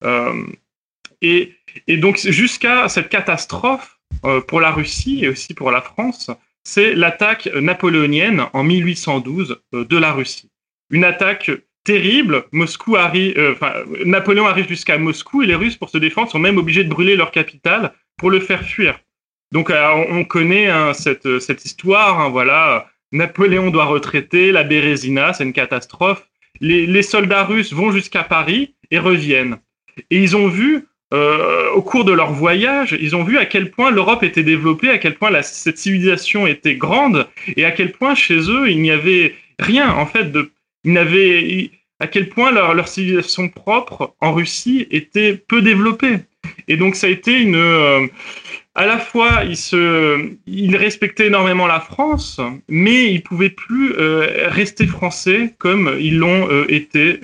Euh, 0.04 0.46
et, 1.22 1.54
donc 1.88 2.18
jusqu'à 2.18 2.90
cette 2.90 3.10
catastrophe 3.10 4.00
pour 4.48 4.60
la 4.60 4.72
Russie 4.72 5.24
et 5.24 5.30
aussi 5.30 5.54
pour 5.54 5.72
la 5.72 5.82
France, 5.82 6.32
c'est 6.64 6.96
l'attaque 6.96 7.48
napoléonienne 7.54 8.48
en 8.54 8.64
1812 8.64 9.62
de 9.72 9.98
la 9.98 10.12
Russie. 10.12 10.50
Une 10.90 11.04
attaque 11.04 11.52
terrible. 11.84 12.46
Moscou 12.52 12.96
arrive, 12.96 13.36
enfin, 13.52 13.74
Napoléon 14.06 14.48
arrive 14.48 14.68
jusqu'à 14.68 14.98
Moscou 14.98 15.42
et 15.42 15.48
les 15.48 15.56
Russes, 15.56 15.78
pour 15.78 15.90
se 15.90 15.98
défendre, 15.98 16.30
sont 16.30 16.40
même 16.40 16.58
obligés 16.58 16.84
de 16.84 16.90
brûler 16.90 17.16
leur 17.16 17.32
capitale 17.32 17.94
pour 18.18 18.30
le 18.30 18.40
faire 18.40 18.64
fuir. 18.64 19.00
Donc 19.52 19.70
euh, 19.70 20.06
on 20.10 20.24
connaît 20.24 20.68
hein, 20.68 20.94
cette, 20.94 21.40
cette 21.40 21.66
histoire, 21.66 22.20
hein, 22.20 22.30
voilà. 22.30 22.88
Napoléon 23.12 23.72
doit 23.72 23.86
retraiter, 23.86 24.52
la 24.52 24.64
Bérésina, 24.64 25.34
c'est 25.34 25.44
une 25.44 25.54
catastrophe. 25.54 26.28
Les, 26.62 26.86
les 26.86 27.02
soldats 27.02 27.46
russes 27.46 27.74
vont 27.74 27.92
jusqu'à 27.92 28.24
Paris 28.24 28.76
et 28.92 29.00
reviennent. 29.00 29.58
Et 30.12 30.22
ils 30.22 30.36
ont 30.36 30.48
vu, 30.48 30.86
euh, 31.14 31.72
au 31.72 31.82
cours 31.82 32.06
de 32.06 32.12
leur 32.12 32.32
voyage, 32.32 32.96
ils 33.00 33.16
ont 33.16 33.24
vu 33.24 33.40
à 33.40 33.46
quel 33.46 33.72
point 33.72 33.90
l'Europe 33.90 34.24
était 34.24 34.44
développée, 34.44 34.90
à 34.92 35.00
quel 35.00 35.16
point 35.16 35.42
cette 35.42 35.80
civilisation 35.80 36.46
était 36.46 36.76
grande, 36.76 37.28
et 37.58 37.66
à 37.66 37.72
quel 37.72 37.92
point 37.92 38.14
chez 38.14 38.40
eux 38.52 38.70
il 38.70 38.82
n'y 38.82 38.92
avait 38.92 39.36
rien 39.58 39.92
en 39.92 40.06
fait 40.06 40.32
de, 40.32 40.52
ils 40.84 40.94
n'avaient, 40.94 41.72
à 42.00 42.08
quel 42.08 42.30
point 42.30 42.52
leur, 42.52 42.74
leur 42.74 42.88
civilisation 42.88 43.50
propre 43.50 44.16
en 44.22 44.34
Russie 44.34 44.88
était 44.92 45.34
peu 45.34 45.62
développée. 45.62 46.20
Et 46.68 46.78
donc 46.78 46.96
ça 46.96 47.08
a 47.08 47.10
été 47.10 47.40
une 47.40 47.56
euh, 47.56 48.08
à 48.76 48.86
la 48.86 48.98
fois, 48.98 49.44
il, 49.46 49.58
se, 49.58 50.36
il 50.48 50.78
respectait 50.78 51.28
énormément 51.28 51.68
la 51.68 51.82
France, 51.82 52.40
mais 52.70 53.12
il 53.12 53.24
pouvait 53.24 53.50
plus 53.50 53.94
euh, 53.98 54.48
rester 54.48 54.88
français 54.88 55.54
comme 55.58 55.98
ils 56.00 56.18
l'ont 56.18 56.48
euh, 56.50 56.66
été 56.70 57.20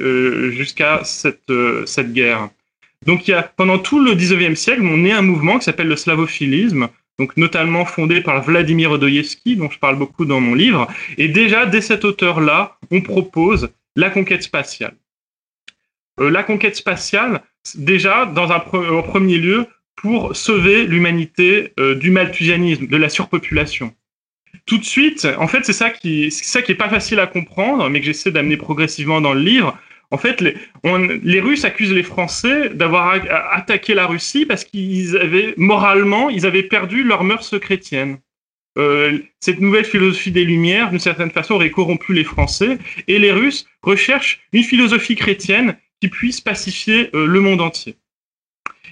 jusqu'à 0.51 1.01
cette, 1.05 1.53
cette 1.85 2.11
guerre. 2.11 2.49
Donc, 3.05 3.27
il 3.27 3.31
y 3.31 3.33
a, 3.35 3.43
pendant 3.43 3.77
tout 3.77 4.03
le 4.03 4.15
19e 4.15 4.55
siècle, 4.55 4.81
on 4.83 5.05
est 5.05 5.11
un 5.11 5.21
mouvement 5.21 5.59
qui 5.59 5.65
s'appelle 5.65 5.87
le 5.87 5.95
slavophilisme, 5.95 6.89
donc 7.19 7.37
notamment 7.37 7.85
fondé 7.85 8.21
par 8.21 8.43
Vladimir 8.43 8.91
Odoyevsky, 8.91 9.55
dont 9.55 9.69
je 9.69 9.79
parle 9.79 9.97
beaucoup 9.97 10.25
dans 10.25 10.41
mon 10.41 10.53
livre. 10.53 10.87
Et 11.17 11.27
déjà, 11.27 11.65
dès 11.65 11.81
cet 11.81 12.03
auteur-là, 12.03 12.77
on 12.91 13.01
propose 13.01 13.69
la 13.95 14.09
conquête 14.09 14.43
spatiale. 14.43 14.95
la 16.17 16.43
conquête 16.43 16.75
spatiale, 16.75 17.41
déjà, 17.75 18.25
dans 18.25 18.51
un 18.51 18.57
en 18.57 19.03
premier 19.03 19.37
lieu, 19.37 19.67
pour 19.95 20.35
sauver 20.35 20.85
l'humanité 20.85 21.71
euh, 21.79 21.95
du 21.95 22.11
malthusianisme, 22.11 22.87
de 22.87 22.97
la 22.97 23.09
surpopulation. 23.09 23.93
Tout 24.65 24.77
de 24.77 24.83
suite, 24.83 25.27
en 25.37 25.47
fait, 25.47 25.63
c'est 25.65 25.73
ça 25.73 25.89
qui, 25.89 26.31
ça 26.31 26.61
qui 26.61 26.73
est 26.73 26.75
pas 26.75 26.89
facile 26.89 27.19
à 27.19 27.27
comprendre, 27.27 27.89
mais 27.89 27.99
que 27.99 28.05
j'essaie 28.05 28.31
d'amener 28.31 28.57
progressivement 28.57 29.21
dans 29.21 29.33
le 29.33 29.41
livre. 29.41 29.77
En 30.15 30.17
fait, 30.17 30.39
les, 30.39 31.39
Russes 31.41 31.65
accusent 31.65 31.91
les 31.91 32.01
Français 32.01 32.69
d'avoir 32.69 33.19
attaqué 33.51 33.93
la 33.93 34.07
Russie 34.07 34.45
parce 34.45 34.63
qu'ils 34.63 35.17
avaient 35.17 35.53
moralement, 35.57 36.29
perdu 36.69 37.03
leur 37.03 37.25
mœurs 37.25 37.59
chrétiennes. 37.59 38.19
Euh, 38.77 39.19
cette 39.41 39.59
nouvelle 39.59 39.83
philosophie 39.83 40.31
des 40.31 40.45
Lumières, 40.45 40.89
d'une 40.89 40.99
certaine 40.99 41.31
façon, 41.31 41.55
aurait 41.55 41.69
corrompu 41.69 42.13
les 42.13 42.23
Français, 42.23 42.77
et 43.09 43.19
les 43.19 43.33
Russes 43.33 43.67
recherchent 43.81 44.39
une 44.53 44.63
philosophie 44.63 45.17
chrétienne 45.17 45.75
qui 45.99 46.07
puisse 46.07 46.39
pacifier 46.39 47.09
euh, 47.13 47.25
le 47.25 47.41
monde 47.41 47.59
entier. 47.59 47.97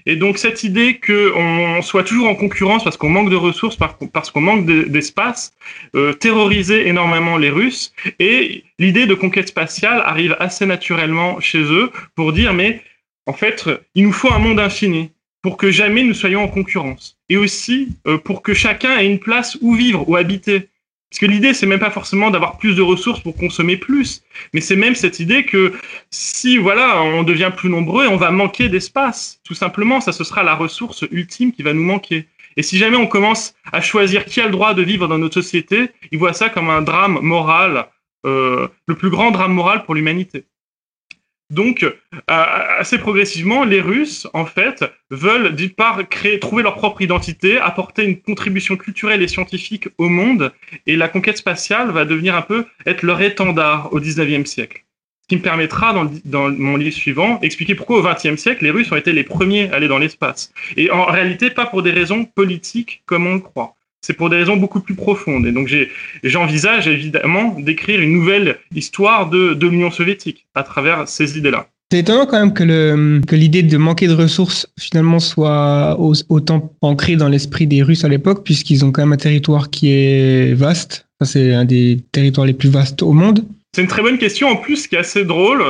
Et 0.06 0.16
donc 0.16 0.38
cette 0.38 0.64
idée 0.64 1.00
qu'on 1.00 1.82
soit 1.82 2.04
toujours 2.04 2.28
en 2.28 2.36
concurrence 2.36 2.84
parce 2.84 2.98
qu'on 2.98 3.10
manque 3.10 3.30
de 3.30 3.36
ressources, 3.36 3.78
parce 3.78 4.32
qu'on 4.32 4.42
manque 4.42 4.66
d'espace, 4.66 5.54
euh, 5.96 6.14
terrorisait 6.14 6.88
énormément 6.88 7.38
les 7.38 7.50
Russes. 7.50 7.94
Et 8.20 8.64
l'idée 8.80 9.06
de 9.06 9.14
conquête 9.14 9.48
spatiale 9.48 10.02
arrive 10.06 10.36
assez 10.40 10.66
naturellement 10.66 11.40
chez 11.40 11.62
eux 11.62 11.92
pour 12.16 12.34
dire 12.34 12.54
mais 12.54 12.82
en 13.26 13.34
fait 13.34 13.70
il 13.96 14.04
nous 14.06 14.14
faut 14.14 14.32
un 14.32 14.40
monde 14.40 14.60
infini 14.60 15.12
pour 15.42 15.58
que 15.58 15.72
jamais 15.72 16.04
nous 16.04 16.14
soyons 16.14 16.44
en 16.44 16.48
concurrence. 16.48 17.18
Et 17.30 17.38
aussi 17.38 17.90
euh, 18.08 18.18
pour 18.18 18.42
que 18.42 18.54
chacun 18.54 18.98
ait 18.98 19.06
une 19.06 19.20
place 19.20 19.58
où 19.62 19.76
vivre, 19.76 20.08
où 20.08 20.16
habiter. 20.16 20.70
Parce 21.14 21.20
que 21.20 21.26
l'idée, 21.28 21.54
c'est 21.54 21.68
même 21.68 21.80
pas 21.80 21.92
forcément 21.92 22.32
d'avoir 22.32 22.58
plus 22.58 22.76
de 22.76 22.82
ressources 22.82 23.20
pour 23.20 23.36
consommer 23.36 23.78
plus, 23.78 24.24
mais 24.52 24.62
c'est 24.62 24.76
même 24.76 24.96
cette 24.96 25.20
idée 25.20 25.46
que 25.46 25.72
si 26.10 26.58
voilà, 26.58 27.04
on 27.04 27.22
devient 27.22 27.52
plus 27.56 27.70
nombreux, 27.70 28.08
on 28.08 28.18
va 28.18 28.32
manquer 28.32 28.68
d'espace. 28.68 29.40
Tout 29.44 29.54
simplement, 29.54 30.02
ça 30.02 30.12
ce 30.12 30.24
sera 30.24 30.42
la 30.42 30.56
ressource 30.56 31.06
ultime 31.12 31.52
qui 31.52 31.62
va 31.62 31.72
nous 31.72 31.84
manquer. 31.84 32.26
Et 32.58 32.64
si 32.64 32.80
jamais 32.80 32.98
on 32.98 33.06
commence 33.06 33.54
à 33.72 33.80
choisir 33.80 34.26
qui 34.26 34.42
a 34.42 34.46
le 34.46 34.52
droit 34.52 34.74
de 34.74 34.82
vivre 34.82 35.08
dans 35.08 35.20
notre 35.20 35.40
société, 35.40 35.92
ils 36.12 36.18
voient 36.18 36.34
ça 36.34 36.50
comme 36.50 36.72
un 36.72 36.82
drame 36.82 37.20
moral, 37.22 37.90
euh, 38.26 38.68
le 38.88 38.96
plus 38.96 39.12
grand 39.12 39.30
drame 39.30 39.54
moral 39.54 39.84
pour 39.86 39.94
l'humanité. 39.94 40.46
Donc, 41.50 41.86
assez 42.28 42.98
progressivement, 42.98 43.64
les 43.64 43.82
Russes, 43.82 44.28
en 44.34 44.46
fait, 44.46 44.84
veulent 45.12 45.56
d'une 45.56 45.70
part 45.70 46.08
créer, 46.10 46.40
trouver 46.40 46.64
leur 46.64 46.76
propre 46.76 47.02
identité, 47.02 47.58
apporter 47.58 48.06
une 48.06 48.20
contribution 48.20 48.76
culturelle 48.76 49.22
et 49.22 49.28
scientifique 49.28 49.88
au 49.98 50.10
monde, 50.10 50.52
et 50.88 50.96
la 50.96 51.08
conquête 51.08 51.38
spatiale 51.38 51.92
va 51.92 52.06
devenir 52.06 52.36
un 52.36 52.42
peu 52.42 52.66
être 52.86 53.04
leur 53.04 53.22
étendard 53.22 53.94
au 53.94 54.00
19e 54.00 54.46
siècle. 54.46 54.84
Ce 55.24 55.28
qui 55.28 55.36
me 55.36 55.42
permettra, 55.42 55.94
dans, 55.94 56.12
dans 56.26 56.50
mon 56.50 56.76
livre 56.76 56.96
suivant, 56.96 57.40
expliquer 57.42 57.76
pourquoi 57.76 58.00
au 58.00 58.04
20e 58.04 58.36
siècle, 58.36 58.64
les 58.64 58.72
Russes 58.72 58.92
ont 58.92 58.98
été 58.98 59.14
les 59.14 59.24
premiers 59.24 59.70
à 59.70 59.76
aller 59.76 59.88
dans 59.88 60.00
l'espace. 60.00 60.52
Et 60.76 60.92
en 60.92 61.06
réalité, 61.06 61.50
pas 61.50 61.66
pour 61.66 61.84
des 61.84 61.92
raisons 61.92 62.26
politiques 62.26 63.04
comme 63.06 63.28
on 63.28 63.36
le 63.36 63.40
croit 63.40 63.76
c'est 64.04 64.14
pour 64.14 64.30
des 64.30 64.36
raisons 64.36 64.58
beaucoup 64.58 64.82
plus 64.82 64.96
profondes. 64.96 65.48
Et 65.48 65.52
donc 65.52 65.74
j'envisage 66.24 66.88
évidemment 66.88 67.56
d'écrire 67.58 68.00
une 68.00 68.14
nouvelle 68.14 68.58
histoire 68.76 69.30
de, 69.30 69.54
de 69.54 69.68
l'Union 69.68 69.90
soviétique 69.90 70.46
à 70.54 70.64
travers 70.64 71.08
ces 71.08 71.38
idées-là. 71.38 71.68
C'est 71.90 72.00
étonnant 72.00 72.26
quand 72.26 72.40
même 72.40 72.54
que, 72.54 72.64
le, 72.64 73.22
que 73.26 73.36
l'idée 73.36 73.64
de 73.64 73.78
manquer 73.78 74.08
de 74.08 74.14
ressources 74.14 74.68
finalement 74.80 75.20
soit 75.20 75.98
autant 76.00 76.74
ancrée 76.82 77.16
dans 77.16 77.30
l'esprit 77.30 77.68
des 77.68 77.84
Russes 77.84 78.04
à 78.04 78.10
l'époque, 78.10 78.44
puisqu'ils 78.44 78.84
ont 78.84 78.92
quand 78.92 79.04
même 79.04 79.14
un 79.14 79.18
territoire 79.18 79.70
qui 79.70 79.92
est 79.92 80.54
vaste. 80.54 81.08
c'est 81.22 81.54
un 81.54 81.66
des 81.66 82.00
territoires 82.12 82.48
les 82.48 82.54
plus 82.54 82.70
vastes 82.70 83.04
au 83.04 83.14
monde. 83.14 83.46
C'est 83.76 83.84
une 83.84 83.88
très 83.88 84.02
bonne 84.02 84.18
question. 84.18 84.50
En 84.50 84.56
plus, 84.56 84.78
ce 84.78 84.88
qui 84.88 84.96
est 84.96 85.00
assez 85.00 85.24
drôle, 85.24 85.64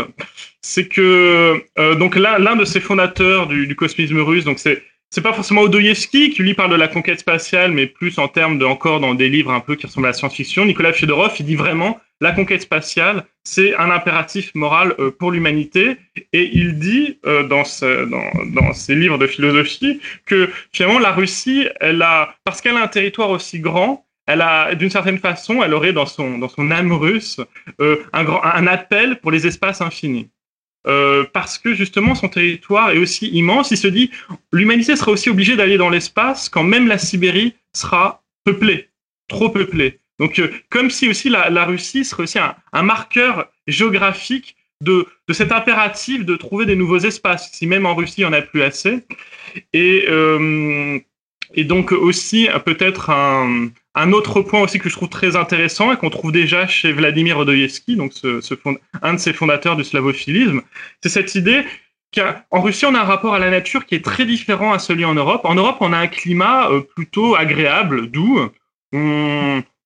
c'est 0.61 0.87
que 0.87 1.61
euh, 1.77 1.95
donc 1.95 2.15
l'un, 2.15 2.39
l'un 2.39 2.55
de 2.55 2.65
ces 2.65 2.79
fondateurs 2.79 3.47
du, 3.47 3.67
du 3.67 3.75
cosmisme 3.75 4.19
russe, 4.19 4.45
donc 4.45 4.59
c'est 4.59 4.81
c'est 5.13 5.22
pas 5.22 5.34
forcément 5.34 5.62
Odoyevsky 5.62 6.32
qui 6.32 6.41
lui 6.41 6.55
parle 6.55 6.72
de 6.72 6.75
la 6.75 6.88
conquête 6.88 7.20
spatiale, 7.20 7.72
mais 7.72 7.86
plus 7.86 8.17
en 8.17 8.27
termes 8.27 8.58
de 8.58 8.65
encore 8.65 9.00
dans 9.00 9.13
des 9.13 9.29
livres 9.29 9.51
un 9.51 9.60
peu 9.60 9.75
qui 9.75 9.86
ressemblent 9.86 10.08
à 10.08 10.10
la 10.10 10.13
science-fiction. 10.13 10.65
Nicolas 10.65 10.91
Fedorov, 10.91 11.36
il 11.38 11.46
dit 11.46 11.55
vraiment 11.55 12.00
la 12.20 12.32
conquête 12.32 12.63
spatiale, 12.63 13.24
c'est 13.43 13.75
un 13.75 13.91
impératif 13.91 14.55
moral 14.55 14.96
euh, 14.98 15.12
pour 15.12 15.29
l'humanité, 15.29 15.98
et 16.32 16.50
il 16.53 16.79
dit 16.79 17.20
euh, 17.27 17.43
dans, 17.43 17.63
ses 17.63 18.96
livres 18.96 19.20
de 19.20 19.27
philosophie 19.27 20.01
que 20.25 20.50
finalement 20.72 20.98
la 20.98 21.12
Russie, 21.12 21.67
elle 21.79 22.01
a 22.01 22.34
parce 22.43 22.60
qu'elle 22.60 22.77
a 22.77 22.82
un 22.82 22.88
territoire 22.88 23.29
aussi 23.29 23.60
grand, 23.60 24.08
elle 24.25 24.41
a, 24.41 24.74
d'une 24.74 24.89
certaine 24.89 25.20
façon, 25.20 25.62
elle 25.62 25.75
aurait 25.75 25.93
dans 25.93 26.08
son, 26.08 26.39
dans 26.39 26.50
son 26.50 26.72
âme 26.72 26.91
russe 26.91 27.39
euh, 27.82 27.98
un 28.13 28.65
appel 28.65 29.20
pour 29.20 29.29
les 29.29 29.46
espaces 29.46 29.82
infinis. 29.82 30.32
Euh, 30.85 31.23
parce 31.31 31.57
que 31.57 31.73
justement 31.73 32.13
son 32.13 32.27
territoire 32.27 32.91
est 32.91 32.97
aussi 32.97 33.29
immense. 33.29 33.71
Il 33.71 33.77
se 33.77 33.87
dit 33.87 34.11
l'humanité 34.51 34.95
sera 34.97 35.11
aussi 35.11 35.29
obligée 35.29 35.55
d'aller 35.55 35.77
dans 35.77 35.89
l'espace 35.89 36.49
quand 36.49 36.63
même 36.63 36.87
la 36.87 36.97
Sibérie 36.97 37.53
sera 37.71 38.23
peuplée, 38.43 38.89
trop 39.29 39.49
peuplée. 39.49 39.99
Donc 40.19 40.39
euh, 40.39 40.51
comme 40.69 40.89
si 40.89 41.07
aussi 41.07 41.29
la, 41.29 41.65
Russie 41.65 42.03
serait 42.03 42.23
aussi 42.23 42.37
un, 42.37 42.55
un 42.73 42.83
marqueur 42.83 43.49
géographique 43.65 44.57
de, 44.81 45.07
de, 45.29 45.33
cet 45.33 45.53
impératif 45.53 46.25
de 46.25 46.35
trouver 46.35 46.65
des 46.65 46.75
nouveaux 46.75 46.99
espaces, 46.99 47.49
si 47.53 47.65
même 47.65 47.85
en 47.85 47.95
Russie 47.95 48.15
il 48.17 48.21
n'y 48.21 48.29
en 48.29 48.33
a 48.33 48.41
plus 48.41 48.61
assez. 48.61 49.05
Et, 49.71 50.05
euh, 50.09 50.99
et 51.53 51.63
donc 51.63 51.93
aussi 51.93 52.49
peut-être 52.65 53.09
un, 53.09 53.69
un 53.95 54.12
autre 54.12 54.41
point 54.41 54.62
aussi 54.62 54.79
que 54.79 54.89
je 54.89 54.95
trouve 54.95 55.09
très 55.09 55.35
intéressant 55.35 55.91
et 55.93 55.97
qu'on 55.97 56.09
trouve 56.09 56.31
déjà 56.31 56.67
chez 56.67 56.91
Vladimir 56.91 57.38
Odoyevsky, 57.38 57.95
donc 57.95 58.13
un 59.01 59.13
de 59.13 59.19
ses 59.19 59.33
fondateurs 59.33 59.75
du 59.75 59.83
slavophilisme, 59.83 60.62
c'est 61.01 61.09
cette 61.09 61.35
idée 61.35 61.63
qu'en 62.15 62.62
Russie, 62.62 62.85
on 62.85 62.95
a 62.95 63.00
un 63.00 63.03
rapport 63.03 63.33
à 63.33 63.39
la 63.39 63.50
nature 63.50 63.85
qui 63.85 63.95
est 63.95 64.05
très 64.05 64.25
différent 64.25 64.71
à 64.71 64.79
celui 64.79 65.05
en 65.05 65.15
Europe. 65.15 65.41
En 65.45 65.55
Europe, 65.55 65.77
on 65.79 65.93
a 65.93 65.97
un 65.97 66.07
climat 66.07 66.69
euh, 66.69 66.81
plutôt 66.81 67.35
agréable, 67.35 68.07
doux. 68.12 68.39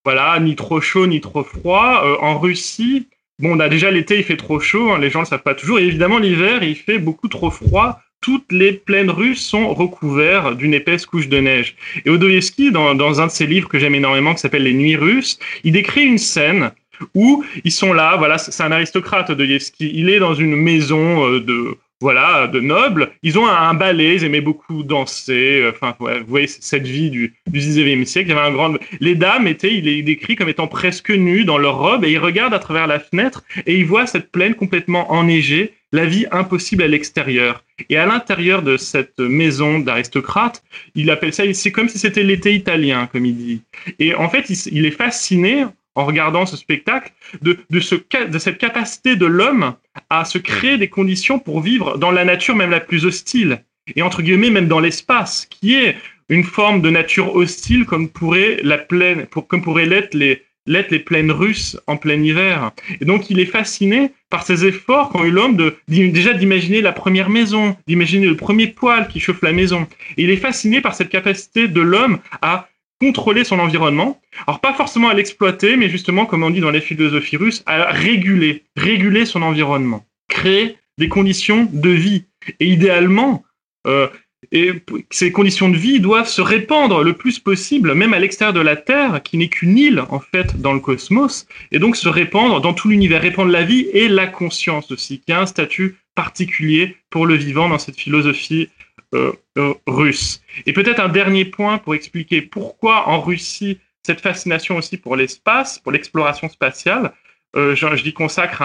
Voilà, 0.08 0.40
ni 0.40 0.56
trop 0.56 0.80
chaud, 0.80 1.06
ni 1.06 1.20
trop 1.20 1.44
froid. 1.44 2.02
Euh, 2.06 2.16
en 2.22 2.40
Russie, 2.40 3.10
bon, 3.40 3.58
on 3.58 3.60
a 3.60 3.68
déjà 3.68 3.92
l'été, 3.92 4.20
il 4.20 4.24
fait 4.24 4.38
trop 4.38 4.58
chaud, 4.58 4.92
hein, 4.92 5.00
les 5.00 5.10
gens 5.10 5.20
ne 5.20 5.26
le 5.26 5.30
savent 5.30 5.44
pas 5.44 5.54
toujours. 5.54 5.80
Et 5.80 5.84
évidemment, 5.84 6.18
l'hiver, 6.18 6.64
il 6.64 6.78
fait 6.78 6.98
beaucoup 6.98 7.28
trop 7.28 7.52
froid 7.52 8.00
toutes 8.28 8.52
les 8.52 8.74
plaines 8.74 9.10
russes 9.10 9.40
sont 9.40 9.74
recouvertes 9.74 10.58
d'une 10.58 10.74
épaisse 10.74 11.06
couche 11.06 11.30
de 11.30 11.40
neige. 11.40 11.78
Et 12.04 12.10
Odoyevsky, 12.10 12.72
dans, 12.72 13.22
un 13.22 13.28
de 13.28 13.32
ses 13.32 13.48
livres 13.48 13.70
que 13.70 13.80
j'aime 13.80 13.96
énormément, 13.96 14.34
qui 14.34 14.42
s'appelle 14.42 14.64
Les 14.64 14.74
Nuits 14.74 14.98
russes, 14.98 15.40
il 15.64 15.72
décrit 15.72 16.04
une 16.04 16.18
scène 16.18 16.72
où 17.16 17.46
ils 17.64 17.72
sont 17.72 17.94
là, 17.94 18.18
voilà, 18.18 18.38
c'est 18.38 18.62
un 18.62 18.74
aristocrate, 18.74 19.30
Odoyevsky, 19.30 19.94
il 19.96 20.10
est 20.10 20.20
dans 20.20 20.34
une 20.34 20.58
maison 20.58 21.26
euh, 21.26 21.40
de 21.40 21.78
voilà, 22.02 22.48
de 22.48 22.60
nobles. 22.60 23.12
Ils 23.24 23.40
ont 23.40 23.48
un, 23.48 23.74
ballet, 23.74 24.16
ils 24.16 24.26
aimaient 24.26 24.42
beaucoup 24.42 24.84
danser. 24.84 25.62
Euh, 25.62 25.72
enfin, 25.72 25.96
vous 25.98 26.28
voyez 26.28 26.48
cette 26.48 26.86
vie 26.86 27.10
du, 27.10 27.34
du 27.48 27.60
19e 27.62 28.04
siècle. 28.04 28.28
Il 28.30 28.36
y 28.36 28.38
avait 28.38 28.50
un 28.50 28.52
grand... 28.52 28.74
Les 29.00 29.16
dames 29.16 29.48
étaient, 29.48 29.74
il 29.74 29.88
est 29.88 30.02
décrit 30.02 30.36
comme 30.36 30.50
étant 30.50 30.68
presque 30.68 31.12
nues 31.12 31.46
dans 31.46 31.58
leurs 31.58 31.78
robes 31.78 32.04
et 32.04 32.12
ils 32.12 32.20
regardent 32.20 32.54
à 32.54 32.60
travers 32.60 32.88
la 32.88 33.00
fenêtre 33.00 33.46
et 33.66 33.80
ils 33.80 33.86
voient 33.86 34.06
cette 34.06 34.34
plaine 34.34 34.54
complètement 34.54 35.14
enneigée, 35.14 35.76
la 35.94 36.06
vie 36.06 36.26
impossible 36.30 36.84
à 36.84 36.90
l'extérieur. 36.90 37.64
Et 37.90 37.98
à 37.98 38.06
l'intérieur 38.06 38.64
de 38.64 38.78
cette 38.78 39.20
maison 39.20 39.80
d'aristocrate, 39.80 40.64
il 40.96 41.12
appelle 41.12 41.34
ça, 41.34 41.44
c'est 41.54 41.72
comme 41.72 41.90
si 41.90 42.00
c'était 42.00 42.24
l'été 42.24 42.54
italien, 42.54 43.08
comme 43.12 43.26
il 43.26 43.36
dit. 43.36 43.62
Et 44.00 44.16
en 44.16 44.30
fait, 44.30 44.50
il, 44.50 44.86
est 44.86 44.92
fasciné 44.92 45.66
en 45.96 46.06
regardant 46.06 46.46
ce 46.46 46.58
spectacle, 46.58 47.12
de, 47.42 47.58
de, 47.70 47.80
ce, 47.80 47.96
de 47.96 48.40
cette 48.40 48.58
capacité 48.58 49.16
de 49.16 49.26
l'homme 49.26 49.76
à 50.10 50.26
se 50.26 50.38
créer 50.38 50.78
des 50.78 50.90
conditions 50.90 51.40
pour 51.40 51.62
vivre 51.62 51.98
dans 51.98 52.12
la 52.12 52.26
nature 52.26 52.56
même 52.56 52.72
la 52.72 52.80
plus 52.80 53.06
hostile, 53.06 53.64
et 53.96 54.02
entre 54.02 54.22
guillemets 54.22 54.50
même 54.50 54.68
dans 54.68 54.80
l'espace, 54.80 55.46
qui 55.46 55.76
est 55.76 55.96
une 56.30 56.44
forme 56.44 56.82
de 56.82 56.90
nature 56.90 57.36
hostile 57.36 57.86
comme 57.86 58.10
pourrait 58.10 58.60
la 58.64 58.78
plaine, 58.78 59.28
comme 59.48 59.62
pourraient 59.62 59.86
l'être 59.86 60.14
les, 60.14 60.44
l'être 60.68 60.92
les 60.92 61.00
plaines 61.00 61.32
russes 61.32 61.80
en 61.88 61.98
plein 61.98 62.22
hiver. 62.22 62.72
Et 63.02 63.06
donc 63.06 63.30
il 63.30 63.40
est 63.40 63.46
fasciné 63.46 64.12
par 64.30 64.44
ces 64.44 64.66
efforts 64.66 65.10
qu'ont 65.10 65.24
eu 65.24 65.32
l'homme 65.32 65.58
déjà 65.88 66.34
d'imaginer 66.34 66.82
la 66.82 66.92
première 66.92 67.30
maison, 67.30 67.76
d'imaginer 67.88 68.28
le 68.28 68.36
premier 68.36 68.68
poêle 68.68 69.08
qui 69.08 69.20
chauffe 69.20 69.42
la 69.42 69.54
maison. 69.54 69.88
Et 70.18 70.24
il 70.24 70.30
est 70.30 70.38
fasciné 70.38 70.82
par 70.82 70.94
cette 70.94 71.10
capacité 71.10 71.68
de 71.68 71.82
l'homme 71.82 72.20
à 72.42 72.68
contrôler 73.00 73.44
son 73.44 73.60
environnement. 73.60 74.20
Alors 74.46 74.60
pas 74.60 74.74
forcément 74.74 75.10
à 75.10 75.14
l'exploiter, 75.14 75.78
mais 75.78 75.90
justement, 75.90 76.26
comme 76.26 76.44
on 76.44 76.50
dit 76.50 76.62
dans 76.62 76.72
les 76.72 76.82
philosophies 76.82 77.38
russes, 77.38 77.64
à 77.66 77.92
réguler, 77.92 78.64
réguler 78.76 79.26
son 79.26 79.42
environnement, 79.42 80.06
créer 80.30 80.78
des 80.98 81.08
conditions 81.08 81.70
de 81.72 81.90
vie. 81.90 82.26
Et 82.60 82.68
idéalement, 82.68 83.44
euh, 83.86 84.08
et 84.51 84.72
ces 85.10 85.32
conditions 85.32 85.70
de 85.70 85.77
vie 85.77 86.00
doivent 86.00 86.27
se 86.27 86.41
répandre 86.41 87.03
le 87.03 87.13
plus 87.13 87.39
possible, 87.39 87.94
même 87.96 88.13
à 88.13 88.20
l'extérieur 88.20 88.53
de 88.53 88.62
la 88.62 88.75
Terre, 88.75 89.22
qui 89.24 89.38
n'est 89.38 89.50
qu'une 89.50 89.77
île 89.77 90.03
en 90.10 90.20
fait 90.20 90.62
dans 90.62 90.74
le 90.74 90.79
cosmos, 90.79 91.48
et 91.72 91.79
donc 91.79 91.96
se 91.96 92.08
répandre 92.08 92.62
dans 92.62 92.74
tout 92.74 92.89
l'univers, 92.89 93.22
répandre 93.22 93.51
la 93.51 93.63
vie 93.63 93.88
et 93.94 94.08
la 94.08 94.27
conscience 94.27 94.91
aussi, 94.91 95.20
qui 95.20 95.32
a 95.32 95.41
un 95.41 95.46
statut 95.46 95.98
particulier 96.15 96.98
pour 97.10 97.25
le 97.25 97.36
vivant 97.36 97.70
dans 97.70 97.79
cette 97.79 98.00
philosophie 98.00 98.70
euh, 99.13 99.32
euh, 99.58 99.74
russe. 99.86 100.41
Et 100.65 100.74
peut-être 100.74 101.00
un 101.00 101.10
dernier 101.10 101.46
point 101.46 101.77
pour 101.77 101.96
expliquer 101.96 102.41
pourquoi 102.41 103.08
en 103.08 103.22
Russie 103.22 103.79
cette 104.03 104.22
fascination 104.22 104.77
aussi 104.77 104.98
pour 104.98 105.15
l'espace, 105.15 105.79
pour 105.79 105.91
l'exploration 105.91 106.50
spatiale. 106.50 107.13
Euh, 107.56 107.75
je, 107.75 108.10
consacre 108.12 108.62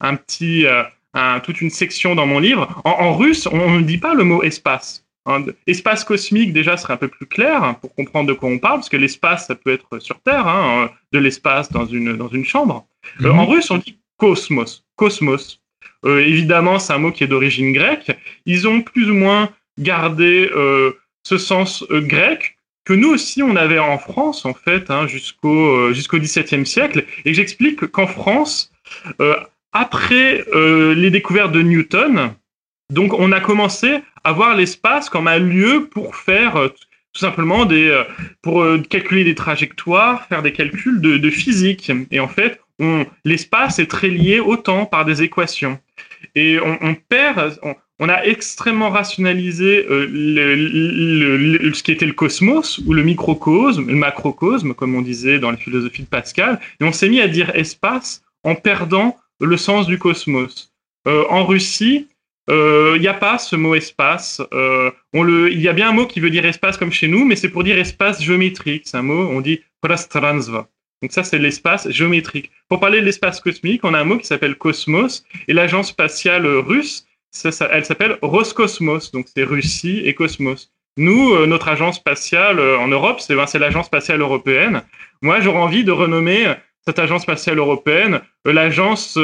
un, 0.00 0.16
petit, 0.16 0.64
toute 1.44 1.60
une 1.60 1.70
section 1.70 2.14
dans 2.14 2.26
mon 2.26 2.38
livre. 2.38 2.80
En, 2.84 3.14
russe, 3.16 3.46
on 3.46 3.70
ne 3.70 3.82
dit 3.82 3.98
pas 3.98 4.14
le 4.14 4.24
mot 4.24 4.42
espace. 4.42 5.04
Espace 5.66 6.04
cosmique, 6.04 6.52
déjà, 6.52 6.76
serait 6.76 6.94
un 6.94 6.96
peu 6.96 7.08
plus 7.08 7.26
clair 7.26 7.62
hein, 7.62 7.74
pour 7.74 7.94
comprendre 7.94 8.28
de 8.28 8.32
quoi 8.32 8.48
on 8.48 8.58
parle, 8.58 8.76
parce 8.76 8.88
que 8.88 8.96
l'espace, 8.96 9.46
ça 9.46 9.54
peut 9.54 9.72
être 9.72 9.98
sur 10.00 10.20
Terre, 10.20 10.46
hein, 10.48 10.90
de 11.12 11.18
l'espace 11.18 11.70
dans 11.70 11.86
une, 11.86 12.16
dans 12.16 12.28
une 12.28 12.44
chambre. 12.44 12.86
Mhm. 13.20 13.38
en 13.38 13.46
russe, 13.46 13.70
on 13.70 13.78
dit 13.78 13.98
cosmos. 14.16 14.84
Cosmos. 14.96 15.60
évidemment, 16.04 16.78
c'est 16.78 16.92
un 16.92 16.98
mot 16.98 17.12
qui 17.12 17.24
est 17.24 17.28
d'origine 17.28 17.72
grecque. 17.72 18.10
Ils 18.46 18.66
ont 18.66 18.82
plus 18.82 19.10
ou 19.10 19.14
moins 19.14 19.50
euh, 19.88 20.92
ce 21.24 21.38
sens 21.38 21.84
euh, 21.90 22.00
grec 22.00 22.56
que 22.84 22.92
nous 22.92 23.10
aussi 23.10 23.42
on 23.42 23.54
avait 23.54 23.78
en 23.78 23.96
France 23.96 24.44
en 24.44 24.54
fait 24.54 24.90
hein, 24.90 25.06
jusqu'au 25.06 25.76
euh, 25.76 25.92
jusqu'au 25.92 26.18
XVIIe 26.18 26.66
siècle 26.66 27.04
et 27.24 27.32
j'explique 27.32 27.86
qu'en 27.86 28.08
France 28.08 28.72
après 29.72 30.44
les 30.52 31.10
découvertes 31.10 31.52
de 31.52 31.62
Newton 31.62 32.34
donc 32.92 33.12
on 33.14 33.32
a 33.32 33.40
commencé 33.40 34.00
à 34.24 34.32
voir 34.32 34.56
l'espace 34.56 35.08
comme 35.08 35.28
un 35.28 35.38
lieu 35.38 35.88
pour 35.90 36.16
faire 36.16 36.54
tout 37.12 37.20
simplement 37.20 37.64
des 37.64 38.02
pour 38.40 38.64
calculer 38.88 39.24
des 39.24 39.34
trajectoires 39.34 40.26
faire 40.28 40.42
des 40.42 40.52
calculs 40.52 41.00
de, 41.00 41.30
physique. 41.30 41.90
Et 42.10 42.20
en 42.20 42.28
fait 42.28 42.60
l'espace 43.24 43.78
est 43.78 43.90
très 43.90 44.08
lié 44.08 44.40
au 44.40 44.56
temps 44.56 44.86
par 44.86 45.04
des 45.04 45.22
équations. 45.22 45.78
Et 46.34 46.58
on, 46.60 46.94
perd 46.94 47.58
on 48.02 48.08
a 48.08 48.24
extrêmement 48.24 48.90
rationalisé 48.90 49.86
euh, 49.88 50.08
le, 50.10 51.72
ce 51.72 51.84
qui 51.84 51.92
était 51.92 52.04
le 52.04 52.12
cosmos 52.12 52.78
ou 52.84 52.94
le 52.94 53.04
microcosme, 53.04 53.86
le 53.86 53.94
macrocosme, 53.94 54.74
comme 54.74 54.96
on 54.96 55.02
disait 55.02 55.38
dans 55.38 55.52
la 55.52 55.56
philosophie 55.56 56.02
de 56.02 56.08
Pascal, 56.08 56.58
et 56.80 56.84
on 56.84 56.90
s'est 56.90 57.08
mis 57.08 57.20
à 57.20 57.28
dire 57.28 57.54
espace 57.54 58.24
en 58.42 58.56
perdant 58.56 59.16
le 59.40 59.56
sens 59.56 59.86
du 59.86 60.00
cosmos. 60.00 60.72
Euh, 61.06 61.24
en 61.30 61.46
Russie, 61.46 62.08
il 62.48 62.54
euh, 62.54 62.98
n'y 62.98 63.08
a 63.08 63.14
pas 63.14 63.38
ce 63.38 63.56
mot 63.56 63.74
espace. 63.74 64.40
le, 64.52 65.52
il 65.52 65.60
y 65.60 65.68
a 65.68 65.72
bien 65.72 65.90
un 65.90 65.92
mot 65.92 66.06
qui 66.06 66.20
veut 66.20 66.30
dire 66.30 66.44
espace 66.44 66.76
comme 66.76 66.92
chez 66.92 67.08
nous, 67.08 67.24
mais 67.24 67.36
c'est 67.36 67.48
pour 67.48 67.64
dire 67.64 67.78
espace 67.78 68.22
géométrique. 68.22 68.82
C'est 68.86 68.96
un 68.96 69.02
mot, 69.02 69.28
on 69.30 69.40
dit 69.40 69.60
prastransva. 69.80 70.68
Donc 71.02 71.12
ça, 71.12 71.24
c'est 71.24 71.38
l'espace 71.38 71.90
géométrique. 71.90 72.50
Pour 72.68 72.80
parler 72.80 73.00
de 73.00 73.04
l'espace 73.04 73.40
cosmique, 73.40 73.84
on 73.84 73.94
a 73.94 73.98
un 73.98 74.04
mot 74.04 74.18
qui 74.18 74.26
s'appelle 74.26 74.56
cosmos, 74.56 75.24
et 75.48 75.52
l'agence 75.52 75.88
spatiale 75.88 76.46
russe 76.46 77.06
elle 77.44 77.84
s'appelle 77.84 78.18
Roscosmos, 78.22 79.10
donc 79.12 79.26
c'est 79.34 79.44
Russie 79.44 80.02
et 80.04 80.14
Cosmos. 80.14 80.70
Nous, 80.98 81.32
euh, 81.32 81.46
notre 81.46 81.68
agence 81.68 81.96
spatiale 81.96 82.58
euh, 82.58 82.78
en 82.78 82.88
Europe, 82.88 83.20
c'est 83.20 83.34
ben, 83.34 83.46
l'agence 83.54 83.86
spatiale 83.86 84.20
européenne. 84.20 84.82
Moi, 85.22 85.40
j'aurais 85.40 85.58
envie 85.58 85.84
de 85.84 85.92
renommer 85.92 86.46
euh, 86.46 86.54
cette 86.86 86.98
agence 86.98 87.22
spatiale 87.22 87.58
européenne 87.58 88.20
l'agence 88.44 89.16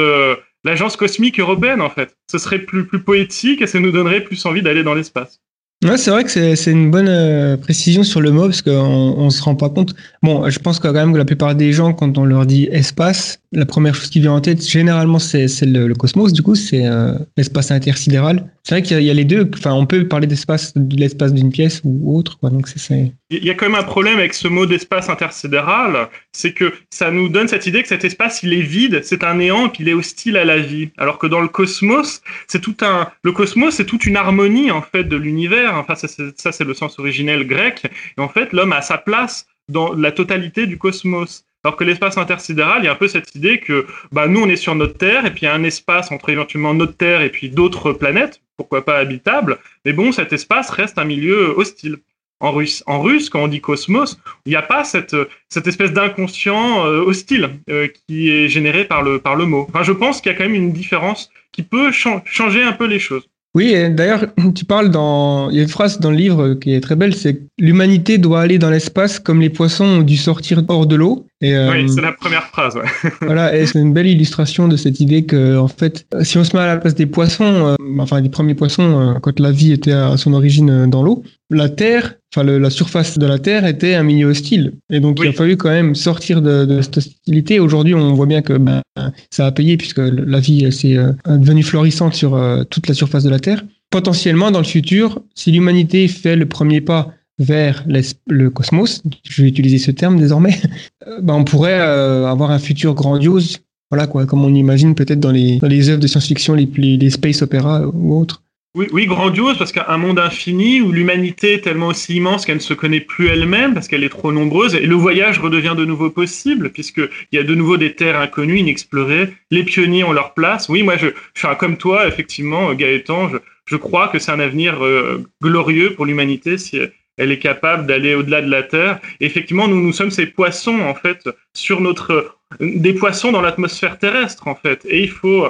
l'agence 0.65 0.97
cosmique 0.97 1.41
européenne, 1.41 1.81
en 1.81 1.91
fait. 1.91 2.17
Ce 2.31 2.39
serait 2.39 2.61
plus, 2.61 2.87
plus 2.87 3.03
poétique 3.03 3.63
et 3.63 3.67
ça 3.67 3.81
nous 3.81 3.93
donnerait 3.93 4.23
plus 4.23 4.45
envie 4.47 4.63
d'aller 4.63 4.83
dans 4.83 4.95
l'espace. 4.95 5.41
Ouais, 5.85 5.97
c'est 5.97 6.11
vrai 6.11 6.25
que 6.25 6.31
c'est 6.31 6.73
une 6.73 6.91
bonne 6.91 7.09
euh, 7.09 7.57
précision 7.57 8.03
sur 8.03 8.21
le 8.21 8.33
mot 8.33 8.47
parce 8.47 8.63
qu'on 8.63 8.73
on 8.73 9.31
se 9.31 9.41
rend 9.41 9.55
pas 9.55 9.71
compte. 9.71 9.95
Bon, 10.25 10.51
je 10.51 10.59
pense 10.59 10.81
quand 10.81 10.93
même 10.93 11.13
que 11.13 11.19
la 11.19 11.25
plupart 11.25 11.55
des 11.55 11.73
gens, 11.73 11.93
quand 11.93 12.19
on 12.19 12.25
leur 12.25 12.47
dit 12.47 12.69
espace, 12.73 13.41
la 13.53 13.65
première 13.65 13.95
chose 13.95 14.11
qui 14.11 14.21
vient 14.21 14.33
en 14.33 14.41
tête, 14.41 14.67
généralement, 14.67 15.19
c'est 15.19 15.47
le, 15.63 15.95
cosmos. 15.95 16.33
Du 16.33 16.43
coup, 16.43 16.55
c'est 16.55 16.87
euh, 16.87 17.15
l'espace 17.37 17.71
intersidéral. 17.71 18.51
C'est 18.63 18.75
vrai 18.75 18.83
qu'il 18.83 19.01
y, 19.01 19.11
a 19.11 19.15
les 19.15 19.25
deux. 19.25 19.51
Enfin, 19.55 19.73
on 19.73 19.87
peut 19.87 20.07
parler 20.07 20.27
d'espace, 20.27 20.75
de 20.77 20.97
l'espace 20.97 21.33
d'une 21.33 21.51
pièce 21.51 21.81
ou 21.85 22.17
autre. 22.19 22.39
Donc, 22.43 22.69
c'est. 22.69 23.13
Il 23.31 23.45
y 23.45 23.51
a 23.51 23.55
quand 23.55 23.67
même 23.67 23.79
un 23.79 23.85
problème 23.85 24.19
avec 24.19 24.35
ce 24.35 24.49
mot 24.49 24.67
d'espace 24.67 25.09
intersidéral, 25.09 26.09
c'est 26.33 26.53
que 26.53 26.73
ça 26.91 27.11
nous 27.11 27.29
donne 27.29 27.49
cette 27.49 27.67
idée 27.67 27.83
que 27.83 27.89
cet 27.89 28.05
espace, 28.05 28.43
il 28.43 28.53
est 28.53 28.63
vide, 28.63 29.01
c'est 29.03 29.25
un 29.25 29.35
néant, 29.35 29.67
et 29.67 29.71
puis 29.71 29.85
il 29.85 29.89
est 29.89 29.95
hostile 29.95 30.37
à 30.37 30.45
la 30.45 30.59
vie. 30.59 30.91
Alors 30.99 31.19
que 31.19 31.27
dans 31.27 31.41
le 31.41 31.49
cosmos, 31.49 32.21
c'est 32.47 32.61
tout 32.61 32.77
un. 32.83 33.09
Le 33.23 33.33
cosmos, 33.33 33.75
c'est 33.75 33.87
toute 33.87 34.05
une 34.05 34.17
harmonie 34.17 34.71
en 34.71 34.83
fait 34.83 35.05
de 35.05 35.17
l'univers 35.17 35.39
Enfin, 35.75 35.95
ça, 35.95 36.53
c'est 36.53 36.65
le 36.65 36.75
sens 36.75 36.99
originel 36.99 37.47
grec. 37.47 37.83
Et 38.17 38.21
en 38.21 38.29
fait, 38.29 38.53
l'homme 38.53 38.73
a 38.73 38.83
sa 38.83 38.99
place 38.99 39.47
dans 39.69 39.93
la 39.93 40.13
totalité 40.13 40.67
du 40.67 40.79
cosmos. 40.79 41.45
Alors 41.69 41.77
que 41.77 41.85
l'espace 41.85 42.17
intersidéral, 42.17 42.79
il 42.81 42.87
y 42.87 42.89
a 42.89 42.93
un 42.93 42.95
peu 42.95 43.09
cette 43.09 43.35
idée 43.35 43.61
que 43.61 43.85
bah, 44.11 44.27
nous, 44.27 44.41
on 44.41 44.49
est 44.49 44.57
sur 44.57 44.75
notre 44.75 44.97
Terre, 44.97 45.27
et 45.27 45.31
puis 45.31 45.43
il 45.43 45.45
y 45.45 45.49
a 45.49 45.53
un 45.53 45.65
espace 45.65 46.11
entre 46.11 46.31
éventuellement 46.31 46.73
notre 46.73 46.97
Terre 46.97 47.21
et 47.21 47.29
puis 47.29 47.51
d'autres 47.51 47.93
planètes, 47.93 48.41
pourquoi 48.57 48.87
pas 48.87 48.97
habitables, 48.97 49.59
mais 49.85 49.93
bon, 49.93 50.11
cet 50.11 50.33
espace 50.33 50.71
reste 50.71 50.97
un 50.97 51.05
milieu 51.05 51.53
hostile. 51.59 51.99
En 52.41 52.53
russe, 52.53 52.83
en 52.87 53.03
russe 53.03 53.29
quand 53.29 53.43
on 53.43 53.49
dit 53.49 53.61
cosmos, 53.61 54.19
il 54.47 54.49
n'y 54.49 54.57
a 54.57 54.63
pas 54.63 54.83
cette, 54.83 55.15
cette 55.51 55.67
espèce 55.67 55.93
d'inconscient 55.93 56.87
euh, 56.87 57.03
hostile 57.03 57.51
euh, 57.69 57.87
qui 58.07 58.31
est 58.31 58.49
généré 58.49 58.87
par 58.87 59.03
le, 59.03 59.19
par 59.19 59.37
le 59.37 59.45
mot. 59.45 59.67
Enfin, 59.69 59.83
je 59.83 59.93
pense 59.93 60.23
qu'il 60.23 60.33
y 60.33 60.35
a 60.35 60.39
quand 60.39 60.45
même 60.45 60.55
une 60.55 60.73
différence 60.73 61.29
qui 61.53 61.63
peut 61.65 61.93
changer 61.93 62.63
un 62.63 62.73
peu 62.73 62.87
les 62.87 62.99
choses. 62.99 63.29
Oui, 63.55 63.75
d'ailleurs, 63.91 64.25
tu 64.55 64.65
parles 64.65 64.89
dans. 64.89 65.51
Il 65.51 65.57
y 65.57 65.61
a 65.61 65.63
une 65.65 65.69
phrase 65.69 66.01
dans 66.01 66.11
le 66.11 66.17
livre 66.17 66.55
qui 66.55 66.73
est 66.73 66.81
très 66.81 66.97
belle 66.97 67.15
c'est 67.15 67.43
l'humanité 67.59 68.17
doit 68.17 68.41
aller 68.41 68.59
dans 68.59 68.71
l'espace 68.71 69.19
comme 69.19 69.43
les 69.43 69.51
poissons 69.51 69.85
ont 69.85 70.03
dû 70.03 70.17
sortir 70.17 70.63
hors 70.69 70.87
de 70.87 70.97
l'eau. 70.97 71.28
Et, 71.41 71.55
euh, 71.55 71.71
oui, 71.71 71.89
c'est 71.89 72.01
la 72.01 72.13
première 72.13 72.45
phrase. 72.47 72.75
Ouais. 72.75 73.11
voilà, 73.21 73.57
et 73.57 73.65
c'est 73.67 73.79
une 73.79 73.93
belle 73.93 74.09
illustration 74.09 74.67
de 74.67 74.77
cette 74.77 74.99
idée 74.99 75.25
que, 75.25 75.57
en 75.57 75.69
fait, 75.69 76.07
si 76.23 76.37
on 76.37 76.43
se 76.43 76.57
met 76.57 76.63
à 76.63 76.67
la 76.67 76.79
place 76.79 76.97
des 76.97 77.07
poissons, 77.07 77.45
euh, 77.45 77.77
enfin 77.99 78.21
des 78.21 78.29
premiers 78.29 78.57
poissons, 78.57 79.01
euh, 79.01 79.19
quand 79.21 79.39
la 79.39 79.53
vie 79.53 79.73
était 79.73 79.93
à 79.93 80.17
son 80.17 80.33
origine 80.33 80.91
dans 80.91 81.03
l'eau, 81.03 81.23
la 81.51 81.69
Terre, 81.69 82.17
enfin 82.35 82.45
la 82.45 82.71
surface 82.71 83.19
de 83.19 83.27
la 83.27 83.39
Terre 83.39 83.65
était 83.65 83.95
un 83.95 84.03
milieu 84.03 84.27
hostile. 84.27 84.75
Et 84.91 85.01
donc 85.01 85.19
il 85.23 85.29
a 85.29 85.33
fallu 85.33 85.57
quand 85.57 85.71
même 85.71 85.95
sortir 85.95 86.43
de, 86.43 86.65
de 86.65 86.83
cette 86.83 86.99
hostilité. 86.99 87.61
Aujourd'hui, 87.61 87.95
on 87.95 88.13
voit 88.15 88.27
bien 88.27 88.43
que 88.43 88.55
ben, 88.55 88.83
ça 89.31 89.47
a 89.47 89.53
payé 89.53 89.79
puisque 89.79 90.01
la 90.01 90.41
vie 90.41 90.71
s'est 90.71 90.99
devenue 91.27 91.63
florissante 91.63 92.13
sur 92.13 92.39
toute 92.69 92.87
la 92.87 92.93
surface 92.93 93.25
de 93.25 93.31
la 93.31 93.39
Terre. 93.39 93.65
Potentiellement, 93.91 94.51
dans 94.51 94.59
le 94.59 94.67
futur, 94.67 95.23
si 95.35 95.51
l'humanité 95.51 96.07
fait 96.07 96.37
le 96.37 96.45
premier 96.45 96.83
pas 96.83 97.15
vers 97.39 97.85
le 97.87 98.49
cosmos, 98.51 99.03
je 99.29 99.43
vais 99.43 99.49
utiliser 99.49 99.79
ce 99.79 99.91
terme 99.91 100.19
désormais, 100.19 100.57
euh, 101.07 101.21
ben 101.21 101.35
on 101.35 101.45
pourrait 101.45 101.81
euh, 101.81 102.27
avoir 102.27 102.51
un 102.51 102.59
futur 102.59 102.95
grandiose, 102.95 103.59
voilà 103.91 104.07
quoi, 104.07 104.27
comme 104.27 104.45
on 104.45 104.55
imagine 104.55 104.95
peut-être 104.95 105.21
dans 105.21 105.31
les, 105.31 105.59
dans 105.59 105.69
les 105.69 105.89
œuvres 105.89 106.01
de 106.01 106.07
science-fiction, 106.07 106.55
les, 106.55 107.11
space 107.11 107.43
opéra 107.43 107.87
ou 107.87 108.19
autres. 108.19 108.43
oui, 108.75 108.87
oui, 108.93 109.07
grandiose, 109.07 109.57
parce 109.57 109.73
qu'un 109.73 109.97
monde 109.97 110.19
infini 110.19 110.81
où 110.81 110.91
l'humanité 110.91 111.55
est 111.55 111.61
tellement 111.61 111.89
aussi 111.89 112.17
immense 112.17 112.45
qu'elle 112.45 112.57
ne 112.57 112.61
se 112.63 112.75
connaît 112.75 113.01
plus 113.01 113.29
elle-même, 113.29 113.73
parce 113.73 113.87
qu'elle 113.87 114.05
est 114.05 114.09
trop 114.09 114.33
nombreuse, 114.33 114.75
et 114.75 114.85
le 114.85 114.97
voyage 114.97 115.39
redevient 115.39 115.75
de 115.79 115.85
nouveau 115.85 116.11
possible, 116.11 116.71
puisqu'il 116.71 117.09
y 117.33 117.39
a 117.39 117.45
de 117.45 117.55
nouveau 117.55 117.77
des 117.77 117.95
terres 117.95 118.21
inconnues, 118.21 118.59
inexplorées, 118.59 119.33
les 119.51 119.63
pionniers 119.63 120.05
ont 120.05 120.13
leur 120.13 120.35
place. 120.35 120.69
Oui, 120.69 120.83
moi, 120.83 120.97
je, 120.97 121.07
suis 121.35 121.49
comme 121.59 121.77
toi, 121.77 122.09
effectivement, 122.09 122.75
Gaëtan, 122.75 123.29
je, 123.29 123.39
je 123.69 123.77
crois 123.77 124.09
que 124.09 124.19
c'est 124.19 124.33
un 124.33 124.41
avenir 124.41 124.85
euh, 124.85 125.25
glorieux 125.43 125.95
pour 125.95 126.05
l'humanité 126.05 126.59
si 126.59 126.79
elle 127.19 127.33
est 127.33 127.39
capable 127.39 127.87
d'aller 127.87 128.15
au-delà 128.15 128.41
de 128.43 128.51
la 128.51 128.63
Terre. 128.63 129.01
effectivement, 129.21 129.69
nous, 129.69 129.81
nous 129.81 129.93
sommes 129.93 130.11
ces 130.11 130.27
poissons, 130.27 130.81
en 130.81 130.95
fait, 130.95 131.29
sur 131.55 131.81
notre... 131.81 132.39
des 132.61 132.95
poissons 132.95 133.33
dans 133.33 133.43
l'atmosphère 133.43 133.99
terrestre, 133.99 134.49
en 134.49 134.55
fait. 134.55 134.87
Et 134.89 135.01
il 135.01 135.11
faut 135.11 135.49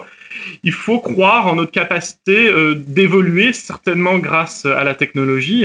il 0.63 0.73
faut 0.73 1.01
croire 1.01 1.47
en 1.47 1.57
notre 1.57 1.73
capacité 1.73 2.49
euh, 2.49 2.75
d'évoluer, 2.75 3.53
certainement 3.53 4.19
grâce 4.19 4.67
à 4.67 4.85
la 4.85 4.95
technologie, 4.95 5.65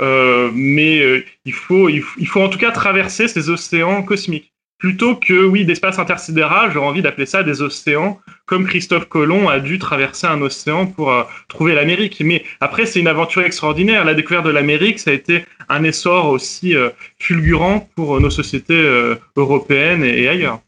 euh, 0.00 0.50
mais 0.52 1.00
euh, 1.00 1.24
il, 1.44 1.52
faut, 1.52 1.88
il, 1.88 2.02
faut, 2.02 2.42
en 2.42 2.48
tout 2.48 2.58
cas 2.58 2.70
traverser 2.70 3.28
ces 3.28 3.50
océans 3.50 4.02
cosmiques. 4.02 4.52
Plutôt 4.78 5.16
que, 5.16 5.44
oui, 5.44 5.64
d'espace 5.64 5.98
intersidéral, 5.98 6.72
j'aurais 6.72 6.86
envie 6.86 7.02
d'appeler 7.02 7.26
ça 7.26 7.42
des 7.42 7.62
océans, 7.62 8.20
comme 8.46 8.66
Christophe 8.66 9.06
Colomb 9.08 9.48
a 9.48 9.60
dû 9.60 9.78
traverser 9.78 10.26
un 10.26 10.40
océan 10.42 10.86
pour 10.86 11.12
trouver 11.48 11.74
l'Amérique. 11.74 12.20
Mais 12.24 12.44
après, 12.60 12.86
c'est 12.86 13.00
une 13.00 13.08
aventure 13.08 13.42
extraordinaire. 13.42 14.04
La 14.04 14.14
découverte 14.14 14.44
de 14.44 14.50
l'Amérique, 14.50 14.98
ça 14.98 15.10
a 15.10 15.14
été 15.14 15.44
un 15.68 15.82
essor 15.84 16.28
aussi 16.28 16.74
fulgurant 17.18 17.88
pour 17.94 18.20
nos 18.20 18.30
sociétés 18.30 19.14
européennes 19.36 20.04
et 20.04 20.28
ailleurs. 20.28 20.60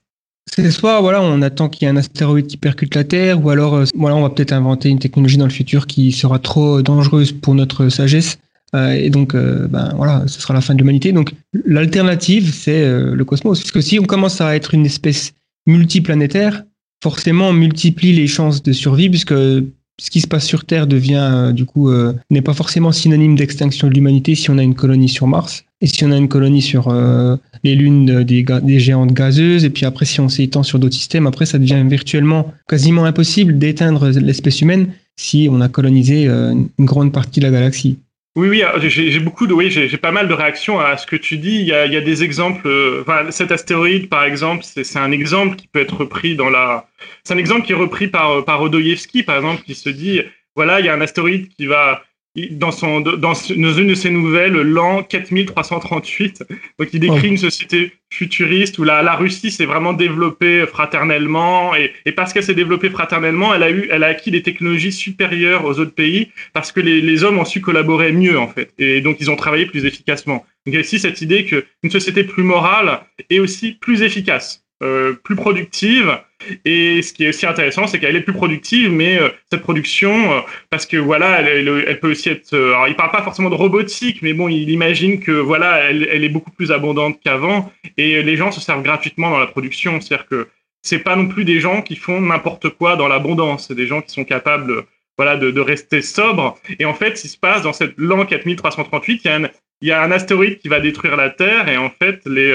C'est 0.49 0.71
soit 0.71 1.01
voilà, 1.01 1.21
on 1.23 1.43
attend 1.43 1.69
qu'il 1.69 1.83
y 1.83 1.85
ait 1.87 1.93
un 1.93 1.97
astéroïde 1.97 2.47
qui 2.47 2.57
percute 2.57 2.95
la 2.95 3.05
Terre, 3.05 3.45
ou 3.45 3.51
alors 3.51 3.75
euh, 3.75 3.85
voilà, 3.95 4.17
on 4.17 4.23
va 4.23 4.31
peut-être 4.31 4.53
inventer 4.53 4.89
une 4.89 4.99
technologie 4.99 5.37
dans 5.37 5.45
le 5.45 5.51
futur 5.51 5.87
qui 5.87 6.13
sera 6.13 6.39
trop 6.39 6.83
dangereuse 6.83 7.33
pour 7.33 7.55
notre 7.55 7.89
sagesse. 7.89 8.39
Euh, 8.75 8.93
et 8.93 9.11
donc, 9.11 9.35
euh, 9.35 9.67
ben 9.69 9.93
voilà, 9.97 10.25
ce 10.27 10.41
sera 10.41 10.55
la 10.55 10.61
fin 10.61 10.75
de 10.75 10.79
l'humanité. 10.79 11.13
Donc, 11.13 11.33
l'alternative, 11.65 12.53
c'est 12.53 12.89
le 12.89 13.25
cosmos. 13.25 13.61
Parce 13.61 13.73
que 13.73 13.81
si 13.81 13.99
on 13.99 14.05
commence 14.05 14.41
à 14.41 14.55
être 14.55 14.73
une 14.75 14.87
espèce 14.87 15.33
multiplanétaire, 15.67 16.63
forcément, 17.03 17.49
on 17.49 17.53
multiplie 17.53 18.13
les 18.13 18.27
chances 18.27 18.63
de 18.63 18.73
survie, 18.73 19.09
puisque 19.09 19.35
ce 19.35 20.11
qui 20.11 20.21
se 20.21 20.27
passe 20.27 20.45
sur 20.45 20.65
Terre 20.65 20.87
devient, 20.87 21.53
du 21.55 21.65
coup, 21.65 21.91
n'est 22.31 22.43
pas 22.43 22.53
forcément 22.53 22.93
synonyme 22.93 23.35
d'extinction 23.35 23.89
de 23.89 23.95
l'humanité 23.95 24.35
si 24.35 24.51
on 24.51 24.59
a 24.59 24.63
une 24.63 24.75
colonie 24.75 25.09
sur 25.09 25.27
Mars. 25.27 25.67
Et 25.83 25.87
si 25.87 26.05
on 26.05 26.11
a 26.11 26.17
une 26.17 26.29
colonie 26.29 26.63
sur 26.63 26.89
euh, 26.89 27.37
les 27.63 27.75
lunes 27.75 28.25
des, 28.25 28.43
des, 28.43 28.81
géantes 28.81 29.13
gazeuses, 29.13 29.65
et 29.65 29.71
puis 29.71 29.85
après 29.85 30.07
si 30.07 30.21
on 30.21 30.29
s'étend 30.29 30.63
sur 30.63 30.79
d'autres 30.79 30.95
systèmes, 30.95 31.27
après 31.27 31.45
ça 31.45 31.59
devient 31.59 31.85
virtuellement 31.87 32.53
quasiment 32.67 33.05
impossible 33.05 33.59
d'éteindre 33.59 34.09
l'espèce 34.09 34.63
humaine 34.63 34.89
si 35.17 35.49
on 35.51 35.61
a 35.61 35.69
colonisé 35.69 36.29
euh, 36.29 36.55
une 36.79 36.85
grande 36.85 37.13
partie 37.13 37.41
de 37.41 37.45
la 37.45 37.51
galaxie. 37.51 37.99
Oui, 38.37 38.51
oui, 38.51 38.63
j'ai 38.91 39.19
beaucoup 39.19 39.47
de, 39.47 39.55
oui, 39.55 39.71
j'ai 39.71 39.97
pas 39.97 40.13
mal 40.13 40.29
de 40.29 40.35
réactions 40.35 40.79
à 40.79 40.99
ce 40.99 41.07
que 41.07 41.17
tu 41.17 41.39
dis. 41.39 41.57
Il 41.61 41.67
y 41.67 41.73
a, 41.73 42.01
des 42.03 42.23
exemples. 42.23 42.69
Euh, 42.69 43.01
enfin, 43.01 43.31
cet 43.31 43.51
astéroïde, 43.51 44.11
par 44.11 44.25
exemple, 44.25 44.63
c'est 44.63 44.99
un 44.99 45.11
exemple 45.11 45.57
qui 45.57 45.67
peut 45.67 45.81
être 45.81 45.97
repris 45.97 46.37
dans 46.37 46.51
la. 46.51 46.87
C'est 47.25 47.33
un 47.33 47.39
exemple 47.39 47.63
qui 47.63 47.73
est 47.73 47.77
repris 47.77 48.09
par 48.09 48.45
par 48.45 48.61
Odoyevsky, 48.61 49.23
par 49.23 49.37
exemple, 49.37 49.63
qui 49.63 49.75
se 49.75 49.89
dit 49.89 50.21
voilà, 50.55 50.81
il 50.81 50.87
y 50.87 50.89
a 50.91 50.95
un 50.95 51.01
astéroïde 51.01 51.49
qui 51.49 51.67
va 51.67 52.03
dans, 52.51 52.71
son, 52.71 53.01
dans, 53.01 53.35
une 53.35 53.89
de 53.89 53.95
ses 53.95 54.11
nouvelles, 54.11 54.53
l'an 54.53 55.03
4338. 55.03 56.45
Donc, 56.79 56.89
il 56.93 57.01
décrit 57.01 57.29
une 57.29 57.39
société 57.39 57.93
futuriste 58.11 58.79
où 58.79 58.85
la, 58.85 59.03
la 59.03 59.15
Russie 59.15 59.51
s'est 59.51 59.65
vraiment 59.65 59.93
développée 59.93 60.65
fraternellement 60.67 61.75
et, 61.75 61.93
et 62.05 62.13
parce 62.13 62.33
qu'elle 62.33 62.45
s'est 62.45 62.55
développée 62.55 62.91
fraternellement, 62.91 63.55
elle 63.55 63.63
a 63.63 63.71
eu, 63.71 63.89
elle 63.91 64.05
a 64.05 64.09
acquis 64.09 64.31
des 64.31 64.43
technologies 64.43 64.93
supérieures 64.93 65.65
aux 65.65 65.81
autres 65.81 65.95
pays 65.95 66.31
parce 66.53 66.71
que 66.71 66.81
les, 66.81 67.01
les 67.01 67.25
hommes 67.25 67.39
ont 67.39 67.45
su 67.45 67.61
collaborer 67.61 68.13
mieux 68.13 68.39
en 68.39 68.47
fait 68.49 68.73
et 68.79 69.01
donc 69.01 69.17
ils 69.21 69.31
ont 69.31 69.37
travaillé 69.37 69.67
plus 69.67 69.85
efficacement. 69.85 70.37
Donc, 70.37 70.47
il 70.67 70.75
y 70.75 70.77
a 70.77 70.81
aussi 70.81 70.99
cette 70.99 71.21
idée 71.21 71.45
qu'une 71.45 71.91
société 71.91 72.23
plus 72.23 72.45
morale 72.45 73.01
est 73.29 73.41
aussi 73.41 73.73
plus 73.73 74.03
efficace. 74.03 74.67
Euh, 74.83 75.15
plus 75.15 75.37
productive. 75.37 76.19
Et 76.65 77.03
ce 77.03 77.13
qui 77.13 77.25
est 77.25 77.29
aussi 77.31 77.47
intéressant, 77.47 77.87
c'est 77.87 77.99
qu'elle 77.99 78.17
est 78.17 78.23
plus 78.23 78.33
productive, 78.33 78.91
mais 78.91 79.19
euh, 79.19 79.29
cette 79.51 79.63
production, 79.63 80.33
euh, 80.33 80.41
parce 80.71 80.87
que 80.87 80.97
voilà, 80.97 81.41
elle, 81.41 82.01
peut 82.01 82.11
aussi 82.11 82.29
être. 82.29 82.55
alors, 82.55 82.89
il 82.89 82.97
parle 82.97 83.11
pas 83.11 83.23
forcément 83.23 83.51
de 83.51 83.55
robotique, 83.55 84.23
mais 84.23 84.33
bon, 84.33 84.49
il 84.49 84.71
imagine 84.71 85.21
que 85.21 85.33
voilà, 85.33 85.91
elle, 85.91 86.25
est 86.25 86.29
beaucoup 86.29 86.51
plus 86.51 86.73
abondante 86.73 87.21
qu'avant, 87.23 87.73
et 87.97 88.23
les 88.23 88.37
gens 88.37 88.51
se 88.53 88.61
servent 88.61 88.83
gratuitement 88.83 89.31
dans 89.31 89.39
la 89.39 89.47
production. 89.47 90.01
C'est-à-dire 90.01 90.27
que 90.27 90.49
c'est 90.83 90.99
pas 90.99 91.17
non 91.17 91.27
plus 91.27 91.45
des 91.45 91.61
gens 91.61 91.83
qui 91.83 91.97
font 91.97 92.21
n'importe 92.21 92.71
quoi 92.71 92.97
dans 92.97 93.09
l'abondance, 93.09 93.67
c'est 93.69 93.75
des 93.75 93.87
gens 93.87 94.03
qui 94.03 94.13
sont 94.13 94.25
capables 94.25 94.85
voilà, 95.17 95.37
de, 95.37 95.61
rester 95.61 96.03
sobres. 96.03 96.59
Et 96.79 96.85
en 96.85 96.95
fait, 96.95 97.17
ce 97.17 97.23
qui 97.23 97.29
se 97.29 97.39
passe 97.39 97.63
dans 97.63 97.73
cette 97.73 97.95
l'an 97.97 98.25
4338, 98.25 99.23
il 99.25 99.31
y, 99.31 99.49
il 99.83 99.89
y 99.89 99.93
a 99.93 100.03
un 100.03 100.11
astéroïde 100.11 100.59
qui 100.59 100.69
va 100.69 100.81
détruire 100.81 101.17
la 101.17 101.31
Terre, 101.31 101.69
et 101.69 101.77
en 101.77 101.91
fait, 101.91 102.21
les 102.27 102.55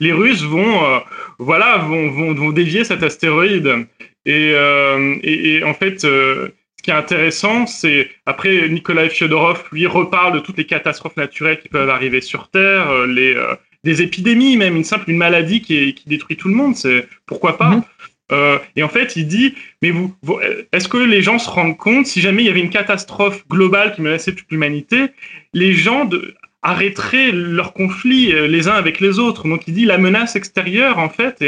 les 0.00 0.12
Russes 0.12 0.42
vont, 0.42 0.84
euh, 0.84 0.98
voilà, 1.38 1.78
vont, 1.78 2.10
vont, 2.10 2.34
vont, 2.34 2.50
dévier 2.50 2.84
cet 2.84 3.02
astéroïde. 3.02 3.86
Et, 4.24 4.52
euh, 4.54 5.16
et, 5.22 5.62
en 5.64 5.74
fait, 5.74 6.04
euh, 6.04 6.48
ce 6.76 6.82
qui 6.82 6.90
est 6.90 6.94
intéressant, 6.94 7.66
c'est 7.66 8.10
après 8.26 8.68
Nikolai 8.68 9.08
Fyodorov, 9.08 9.64
lui, 9.72 9.86
reparle 9.86 10.34
de 10.34 10.40
toutes 10.40 10.58
les 10.58 10.66
catastrophes 10.66 11.16
naturelles 11.16 11.60
qui 11.60 11.68
peuvent 11.68 11.90
arriver 11.90 12.20
sur 12.20 12.48
Terre, 12.48 13.06
les, 13.06 13.36
des 13.84 14.02
épidémies, 14.02 14.56
même 14.56 14.76
une 14.76 14.84
simple 14.84 15.10
une 15.10 15.16
maladie 15.16 15.60
qui, 15.60 15.94
qui 15.94 16.08
détruit 16.08 16.36
tout 16.36 16.48
le 16.48 16.54
monde. 16.54 16.76
C'est 16.76 17.08
pourquoi 17.26 17.56
pas? 17.56 17.70
Mhm. 17.70 17.82
Euh, 18.30 18.58
et 18.76 18.82
en 18.82 18.88
fait, 18.88 19.16
il 19.16 19.26
dit, 19.26 19.54
mais 19.82 19.90
vous, 19.90 20.14
vous 20.22 20.38
est-ce 20.72 20.88
que 20.88 20.98
les 20.98 21.22
gens 21.22 21.38
se 21.38 21.48
rendent 21.48 21.76
compte, 21.76 22.06
si 22.06 22.20
jamais 22.20 22.42
il 22.42 22.46
y 22.46 22.50
avait 22.50 22.60
une 22.60 22.70
catastrophe 22.70 23.46
globale 23.48 23.94
qui 23.94 24.02
menaçait 24.02 24.34
toute 24.34 24.50
l'humanité, 24.50 25.06
les 25.54 25.72
gens 25.72 26.04
de, 26.04 26.34
arrêteraient 26.62 27.30
leurs 27.32 27.72
conflits 27.72 28.32
euh, 28.32 28.46
les 28.46 28.68
uns 28.68 28.74
avec 28.74 29.00
les 29.00 29.18
autres. 29.18 29.46
Donc 29.46 29.66
il 29.66 29.74
dit 29.74 29.84
la 29.84 29.98
menace 29.98 30.36
extérieure, 30.36 30.98
en 30.98 31.08
fait, 31.08 31.42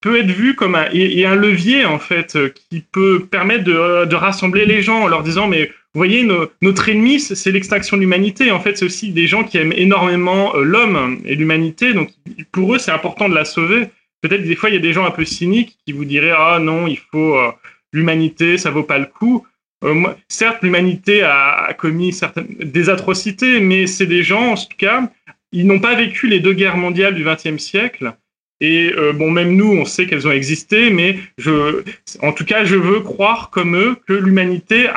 peut 0.00 0.18
être 0.18 0.30
vue 0.30 0.54
comme 0.54 0.74
un, 0.74 0.88
et, 0.92 1.24
un 1.24 1.36
levier, 1.36 1.84
en 1.84 1.98
fait, 1.98 2.36
euh, 2.36 2.48
qui 2.48 2.80
peut 2.80 3.26
permettre 3.30 3.64
de, 3.64 4.04
de, 4.04 4.16
rassembler 4.16 4.66
les 4.66 4.82
gens 4.82 5.02
en 5.02 5.06
leur 5.06 5.22
disant, 5.22 5.46
mais 5.48 5.66
vous 5.94 5.98
voyez, 5.98 6.26
notre 6.62 6.88
ennemi, 6.88 7.20
c'est 7.20 7.52
l'extinction 7.52 7.96
de 7.96 8.02
l'humanité. 8.02 8.50
En 8.50 8.60
fait, 8.60 8.78
c'est 8.78 8.84
aussi 8.84 9.10
des 9.10 9.26
gens 9.26 9.44
qui 9.44 9.58
aiment 9.58 9.74
énormément 9.74 10.56
euh, 10.56 10.62
l'homme 10.62 11.20
et 11.24 11.34
l'humanité. 11.34 11.92
Donc 11.92 12.10
pour 12.50 12.74
eux, 12.74 12.78
c'est 12.78 12.92
important 12.92 13.28
de 13.28 13.34
la 13.34 13.44
sauver. 13.44 13.88
Peut-être 14.22 14.44
des 14.44 14.56
fois, 14.56 14.70
il 14.70 14.74
y 14.74 14.78
a 14.78 14.80
des 14.80 14.92
gens 14.92 15.04
un 15.04 15.10
peu 15.10 15.24
cyniques 15.24 15.78
qui 15.84 15.92
vous 15.92 16.04
diraient, 16.04 16.34
ah 16.36 16.58
non, 16.60 16.86
il 16.86 16.98
faut... 16.98 17.36
l'humanité, 17.92 18.56
ça 18.56 18.70
vaut 18.70 18.84
pas 18.84 18.98
le 18.98 19.06
coup. 19.06 19.44
Euh, 19.84 20.14
certes, 20.28 20.62
l'humanité 20.62 21.22
a, 21.22 21.74
commis 21.76 22.12
certaines, 22.12 22.46
des 22.46 22.88
atrocités, 22.88 23.60
mais 23.60 23.86
c'est 23.86 24.06
des 24.06 24.22
gens, 24.22 24.52
en 24.52 24.54
tout 24.54 24.76
cas, 24.76 25.10
ils 25.52 25.66
n'ont 25.66 25.80
pas 25.80 25.94
vécu 25.94 26.28
les 26.28 26.40
deux 26.40 26.52
guerres 26.52 26.76
mondiales 26.76 27.14
du 27.14 27.24
XXe 27.24 27.62
siècle. 27.62 28.14
Et 28.60 28.92
euh, 28.96 29.12
bon, 29.12 29.30
même 29.30 29.56
nous, 29.56 29.72
on 29.72 29.84
sait 29.84 30.06
qu'elles 30.06 30.26
ont 30.28 30.32
existé, 30.32 30.90
mais 30.90 31.18
je, 31.36 31.82
en 32.20 32.32
tout 32.32 32.44
cas, 32.44 32.64
je 32.64 32.76
veux 32.76 33.00
croire 33.00 33.50
comme 33.50 33.76
eux 33.76 33.96
que 34.06 34.12
l'humanité 34.12 34.88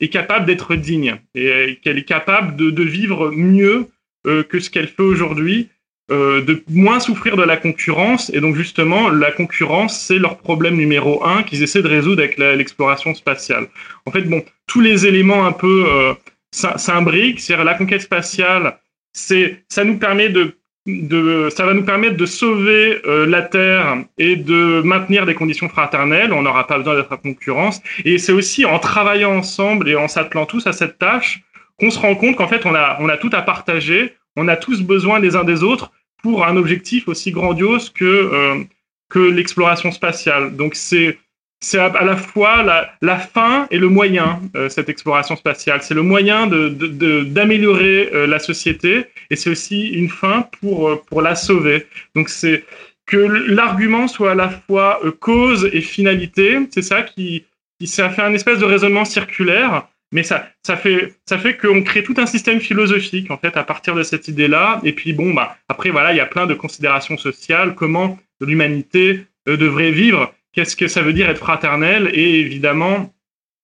est 0.00 0.08
capable 0.08 0.44
d'être 0.44 0.74
digne 0.74 1.16
et 1.34 1.78
qu'elle 1.82 1.98
est 1.98 2.04
capable 2.04 2.54
de, 2.56 2.70
de 2.70 2.82
vivre 2.82 3.30
mieux 3.30 3.88
euh, 4.26 4.42
que 4.42 4.60
ce 4.60 4.68
qu'elle 4.68 4.88
fait 4.88 5.02
aujourd'hui 5.02 5.68
euh, 6.10 6.40
de 6.40 6.62
moins 6.70 7.00
souffrir 7.00 7.36
de 7.36 7.42
la 7.42 7.56
concurrence. 7.56 8.30
Et 8.34 8.40
donc 8.40 8.56
justement, 8.56 9.10
la 9.10 9.30
concurrence, 9.30 10.00
c'est 10.00 10.18
leur 10.18 10.38
problème 10.38 10.76
numéro 10.76 11.24
un 11.24 11.42
qu'ils 11.42 11.62
essaient 11.62 11.82
de 11.82 11.88
résoudre 11.88 12.22
avec 12.22 12.38
l'exploration 12.38 13.14
spatiale. 13.14 13.66
En 14.06 14.10
fait, 14.10 14.22
bon, 14.22 14.42
tous 14.66 14.80
les 14.80 15.06
éléments 15.06 15.46
un 15.46 15.52
peu 15.52 15.86
euh, 15.86 16.14
s'imbriquent. 16.50 17.40
C'est-à-dire 17.40 17.64
la 17.64 17.74
conquête 17.74 18.02
spatiale, 18.02 18.78
c'est 19.12 19.64
ça 19.68 19.84
nous 19.84 19.98
permet 19.98 20.28
de 20.28 20.54
de, 20.88 21.48
ça 21.54 21.66
va 21.66 21.74
nous 21.74 21.84
permettre 21.84 22.16
de 22.16 22.26
sauver 22.26 23.00
euh, 23.06 23.26
la 23.26 23.42
Terre 23.42 23.98
et 24.16 24.36
de 24.36 24.80
maintenir 24.82 25.26
des 25.26 25.34
conditions 25.34 25.68
fraternelles. 25.68 26.32
On 26.32 26.42
n'aura 26.42 26.66
pas 26.66 26.78
besoin 26.78 26.94
d'être 26.94 27.12
en 27.12 27.18
concurrence. 27.18 27.82
Et 28.04 28.18
c'est 28.18 28.32
aussi 28.32 28.64
en 28.64 28.78
travaillant 28.78 29.36
ensemble 29.36 29.88
et 29.88 29.96
en 29.96 30.08
s'attelant 30.08 30.46
tous 30.46 30.66
à 30.66 30.72
cette 30.72 30.98
tâche 30.98 31.42
qu'on 31.78 31.90
se 31.90 31.98
rend 31.98 32.14
compte 32.14 32.36
qu'en 32.36 32.48
fait, 32.48 32.64
on 32.66 32.74
a, 32.74 32.96
on 33.00 33.08
a 33.08 33.16
tout 33.16 33.30
à 33.32 33.42
partager. 33.42 34.14
On 34.36 34.48
a 34.48 34.56
tous 34.56 34.82
besoin 34.82 35.18
les 35.18 35.36
uns 35.36 35.44
des 35.44 35.62
autres 35.62 35.92
pour 36.22 36.44
un 36.44 36.56
objectif 36.56 37.08
aussi 37.08 37.30
grandiose 37.30 37.90
que, 37.90 38.04
euh, 38.04 38.64
que 39.08 39.18
l'exploration 39.18 39.90
spatiale. 39.90 40.56
Donc 40.56 40.74
c'est 40.74 41.18
c'est 41.60 41.78
à, 41.80 42.04
la 42.04 42.16
fois 42.16 42.62
la, 42.62 42.92
la, 43.02 43.18
fin 43.18 43.66
et 43.72 43.78
le 43.78 43.88
moyen, 43.88 44.40
euh, 44.54 44.68
cette 44.68 44.88
exploration 44.88 45.34
spatiale. 45.34 45.82
C'est 45.82 45.94
le 45.94 46.02
moyen 46.02 46.46
d'améliorer 46.46 48.06
de, 48.06 48.10
de, 48.10 48.16
euh, 48.16 48.26
la 48.28 48.38
société 48.38 49.06
et 49.28 49.34
c'est 49.34 49.50
aussi 49.50 49.88
une 49.88 50.08
fin 50.08 50.48
pour, 50.60 51.02
pour 51.06 51.20
la 51.20 51.34
sauver. 51.34 51.86
Donc 52.14 52.28
c'est 52.28 52.64
que 53.06 53.16
l'argument 53.16 54.06
soit 54.06 54.32
à 54.32 54.34
la 54.36 54.50
fois 54.50 55.00
cause 55.18 55.68
et 55.72 55.80
finalité, 55.80 56.60
c'est 56.70 56.82
ça 56.82 57.02
qui, 57.02 57.44
qui 57.80 57.88
ça 57.88 58.08
fait 58.10 58.22
un 58.22 58.34
espèce 58.34 58.60
de 58.60 58.64
raisonnement 58.64 59.04
circulaire 59.04 59.88
mais 60.12 60.22
ça, 60.22 60.48
ça 60.62 60.76
fait, 60.76 61.14
ça 61.26 61.38
fait 61.38 61.56
qu'on 61.56 61.82
crée 61.82 62.02
tout 62.02 62.14
un 62.18 62.26
système 62.26 62.60
philosophique 62.60 63.30
en 63.30 63.38
fait 63.38 63.56
à 63.56 63.64
partir 63.64 63.94
de 63.94 64.02
cette 64.02 64.28
idée-là. 64.28 64.80
Et 64.84 64.92
puis 64.92 65.12
bon, 65.12 65.34
bah 65.34 65.56
après 65.68 65.90
il 65.90 66.16
y 66.16 66.20
a 66.20 66.26
plein 66.26 66.46
de 66.46 66.54
considérations 66.54 67.18
sociales, 67.18 67.74
comment 67.74 68.18
l'humanité 68.40 69.26
euh, 69.48 69.56
devrait 69.56 69.90
vivre, 69.90 70.32
qu'est-ce 70.52 70.76
que 70.76 70.88
ça 70.88 71.02
veut 71.02 71.12
dire 71.12 71.28
être 71.28 71.38
fraternel, 71.38 72.10
et 72.12 72.40
évidemment, 72.40 73.12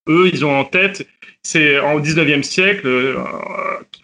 eux, 0.09 0.29
ils 0.33 0.45
ont 0.45 0.59
en 0.59 0.65
tête, 0.65 1.07
c'est 1.43 1.79
au 1.79 2.01
19e 2.01 2.43
siècle, 2.43 2.87
euh, 2.87 3.17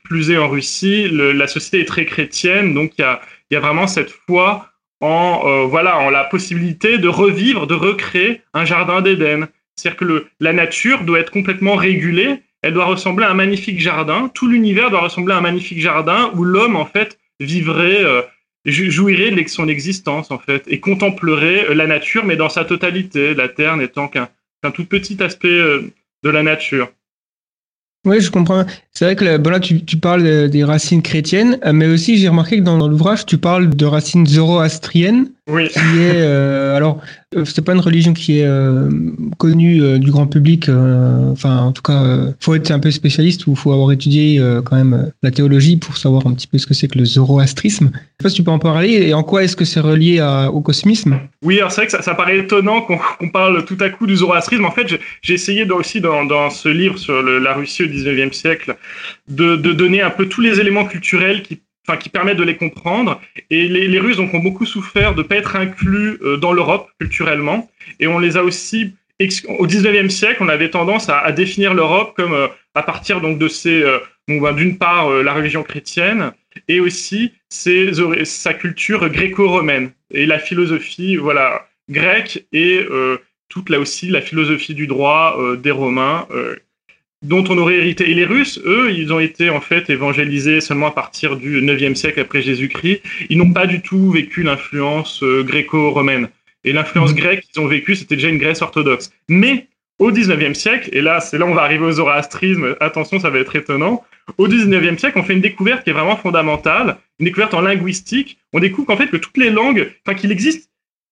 plus 0.05 0.31
est 0.31 0.39
en 0.39 0.49
Russie, 0.49 1.09
la 1.11 1.47
société 1.47 1.81
est 1.81 1.85
très 1.85 2.05
chrétienne, 2.05 2.75
donc 2.75 2.93
il 2.99 3.03
y 3.03 3.05
a, 3.05 3.21
y 3.51 3.57
a 3.57 3.61
vraiment 3.61 3.87
cette 3.87 4.11
foi 4.11 4.71
en, 5.01 5.43
euh, 5.45 5.65
voilà, 5.65 5.99
en 5.99 6.11
la 6.11 6.25
possibilité 6.25 6.99
de 6.99 7.09
revivre, 7.09 7.67
de 7.67 7.75
recréer 7.75 8.43
un 8.55 8.65
jardin 8.65 9.01
d'Éden. 9.01 9.49
C'est-à-dire 9.81 9.99
que 9.99 10.27
la 10.41 10.53
nature 10.53 11.05
doit 11.05 11.21
être 11.21 11.31
complètement 11.31 11.77
régulée, 11.77 12.43
elle 12.63 12.75
doit 12.75 12.85
ressembler 12.85 13.25
à 13.25 13.31
un 13.31 13.35
magnifique 13.35 13.81
jardin, 13.81 14.31
tout 14.35 14.47
l'univers 14.47 14.91
doit 14.91 15.01
ressembler 15.01 15.35
à 15.35 15.39
un 15.39 15.43
magnifique 15.43 15.81
jardin 15.81 16.31
où 16.35 16.45
l'homme, 16.45 16.77
en 16.77 16.85
fait, 16.85 17.19
vivrait, 17.41 18.05
euh, 18.05 18.23
jouirait 18.67 19.31
de 19.31 19.49
son 19.49 19.69
existence, 19.69 20.31
en 20.31 20.39
fait, 20.39 20.65
et 20.67 20.81
contemplerait 20.81 21.75
la 21.75 21.87
nature, 21.87 22.25
mais 22.27 22.37
dans 22.37 22.51
sa 22.51 22.65
totalité, 22.65 23.35
la 23.35 23.49
Terre 23.49 23.77
n'étant 23.79 24.09
qu'un 24.09 24.29
tout 24.75 24.85
petit 24.85 25.23
aspect 25.23 25.49
euh, 25.49 25.91
de 26.23 26.31
la 26.31 26.43
nature. 26.43 26.93
Oui, 28.05 28.21
je 28.21 28.31
comprends. 28.31 28.65
C'est 29.01 29.07
vrai 29.07 29.17
que 29.17 29.39
bon 29.39 29.49
là, 29.49 29.61
tu, 29.61 29.83
tu 29.83 29.97
parles 29.97 30.51
des 30.51 30.63
racines 30.63 31.01
chrétiennes, 31.01 31.59
euh, 31.65 31.73
mais 31.73 31.87
aussi 31.87 32.19
j'ai 32.19 32.29
remarqué 32.29 32.59
que 32.59 32.63
dans, 32.63 32.77
l'ouvrage, 32.87 33.25
tu 33.25 33.39
parles 33.39 33.71
de 33.71 33.87
racines 33.87 34.27
zoroastriennes, 34.27 35.31
oui. 35.49 35.69
qui 35.69 35.79
est 35.79 36.21
euh, 36.21 36.77
alors 36.77 37.01
euh, 37.37 37.45
c'est 37.45 37.65
pas 37.65 37.75
une 37.75 37.81
religion 37.81 38.13
qui 38.13 38.41
est 38.41 38.45
euh, 38.45 38.91
connue 39.39 39.81
euh, 39.81 39.99
du 39.99 40.11
grand 40.11 40.27
public. 40.27 40.69
enfin, 41.31 41.59
en 41.59 41.71
tout 41.71 41.83
cas, 41.83 42.03
faut 42.41 42.57
être 42.57 42.73
un 42.73 42.81
peu 42.81 42.91
spécialiste 42.91 43.47
ou 43.47 43.55
faut 43.55 43.73
avoir 43.73 43.93
étudié 43.93 44.41
quand 44.65 44.77
même 44.77 45.13
la 45.23 45.31
théologie 45.31 45.77
pour 45.77 45.97
savoir 45.97 46.27
un 46.27 46.35
petit 46.35 46.47
peu 46.49 46.59
ce 46.59 46.67
que 46.67 46.75
c'est 46.75 46.89
que 46.89 46.99
le 46.99 47.05
zoroastrisme. 47.05 47.91
Je 47.93 47.99
sais 47.99 48.23
pas 48.23 48.29
si 48.31 48.37
tu 48.37 48.43
peux 48.43 48.51
en 48.51 48.59
parler 48.59 48.91
et 48.91 49.15
en 49.15 49.23
quoi 49.23 49.45
est-ce 49.45 49.55
que 49.55 49.65
c'est 49.65 49.81
relié 49.81 50.19
à, 50.19 50.51
au 50.51 50.61
cosmisme? 50.61 51.21
Oui, 51.43 51.59
alors 51.59 51.71
c'est 51.71 51.83
vrai 51.83 51.87
que 51.87 51.93
ça, 51.93 52.03
ça 52.03 52.15
paraît 52.15 52.39
étonnant 52.39 52.83
qu'on 52.83 53.29
parle 53.29 53.65
tout 53.65 53.79
à 53.81 53.91
coup 53.91 54.07
du 54.07 54.17
zoroastrisme. 54.17 54.65
En 54.65 54.73
fait, 54.73 54.89
j'ai 55.23 55.35
essayé 55.35 55.71
aussi 55.71 56.01
dans, 56.01 56.25
dans, 56.25 56.51
ce 56.51 56.69
livre 56.69 56.99
sur 56.99 57.23
le, 57.23 57.39
la 57.39 57.55
Russie 57.55 57.85
au 57.85 57.87
19e 57.87 58.33
siècle 58.33 58.77
de, 59.29 59.57
donner 59.57 60.03
un 60.03 60.11
peu 60.11 60.27
tous 60.27 60.41
les 60.41 60.61
éléments 60.61 60.85
culturels 60.85 61.43
qui 61.43 62.09
permettent 62.09 62.37
de 62.37 62.45
les 62.45 62.57
comprendre. 62.57 63.21
Et 63.51 63.69
les, 63.69 63.99
Russes 63.99 64.17
donc 64.17 64.33
ont 64.35 64.39
beaucoup 64.41 64.67
souffert 64.67 65.15
de 65.15 65.23
ne 65.23 65.27
pas 65.27 65.37
être 65.37 65.57
inclus 65.57 66.19
euh, 66.23 66.37
dans 66.37 66.53
l'Europe 66.53 66.89
culturellement, 66.99 67.71
et 67.99 68.07
on 68.07 68.19
les 68.19 68.37
a 68.37 68.45
aussi 68.45 68.95
au 69.59 69.67
19e 69.67 70.09
siècle, 70.09 70.39
on 70.41 70.49
avait 70.49 70.71
tendance 70.71 71.11
à, 71.11 71.31
définir 71.33 71.75
l'Europe 71.75 72.15
comme 72.17 72.33
euh, 72.33 72.49
à 72.75 72.83
partir 72.83 73.21
donc 73.21 73.39
de 73.39 73.49
ces 73.49 73.83
euh, 73.83 73.99
ben, 74.29 74.55
d'une 74.55 74.79
part 74.79 75.11
la 75.11 75.35
religion 75.35 75.63
chrétienne 75.63 76.33
et 76.69 76.81
aussi 76.81 77.33
sa 77.51 78.55
culture 78.55 79.09
gréco-romaine 79.11 79.91
et 80.11 80.25
la 80.25 80.39
philosophie 80.39 81.17
voilà 81.17 81.67
grecque 81.91 82.47
et 82.53 82.87
toute 83.49 83.71
là 83.71 83.81
aussi 83.81 84.09
la 84.09 84.21
philosophie 84.21 84.75
du 84.75 84.87
droit 84.87 85.37
des 85.57 85.73
Romains 85.73 86.29
dont 87.23 87.45
on 87.49 87.59
aurait 87.59 87.77
hérité. 87.77 88.11
Et 88.11 88.15
les 88.15 88.25
Russes, 88.25 88.61
eux, 88.65 88.93
ils 88.93 89.13
ont 89.13 89.21
été 89.21 89.51
en 89.51 89.61
fait 89.61 89.91
évangélisés 89.91 90.61
seulement 90.61 90.87
à 90.87 90.93
partir 90.93 91.37
du 91.37 91.61
9e 91.61 91.95
siècle 91.95 92.21
après 92.21 92.43
Jésus-Christ. 92.43 93.03
Ils 93.29 93.39
n'ont 93.39 93.53
pas 93.53 93.67
du 93.67 93.83
tout 93.83 94.11
vécu 94.11 94.43
l'influence 94.43 95.23
euh, 95.23 95.43
gréco-romaine. 95.43 96.29
Et 96.65 96.73
l'influence 96.73 97.13
mmh. 97.13 97.17
grecque 97.17 97.41
qu'ils 97.41 97.63
ont 97.63 97.67
vécue, 97.67 97.97
c'était 97.97 98.17
déjà 98.17 98.29
une 98.29 98.39
Grèce 98.39 98.63
orthodoxe. 98.63 99.13
Mais 99.29 99.69
au 99.99 100.11
19e 100.11 100.55
siècle, 100.55 100.89
et 100.93 101.03
là, 101.03 101.21
c'est 101.21 101.39
là 101.39 101.47
on 101.47 101.55
va 101.55 101.63
arriver 101.63 101.85
au 101.85 101.93
zoroastrisme, 101.93 102.75
attention, 102.81 103.19
ça 103.21 103.31
va 103.31 103.39
être 103.39 103.55
étonnant. 103.55 104.03
Au 104.39 104.49
19e 104.49 104.99
siècle, 104.99 105.19
on 105.19 105.23
fait 105.23 105.35
une 105.35 105.41
découverte 105.41 105.85
qui 105.85 105.91
est 105.91 105.93
vraiment 105.93 106.17
fondamentale, 106.17 106.97
une 107.19 107.27
découverte 107.27 107.53
en 107.55 107.61
linguistique. 107.61 108.39
On 108.53 108.61
découvre 108.61 108.87
qu'en 108.87 108.97
fait, 108.97 109.09
que 109.09 109.19
toutes 109.19 109.37
les 109.37 109.51
langues, 109.51 109.93
enfin, 110.07 110.17
qu'il 110.17 110.33
existe 110.33 110.70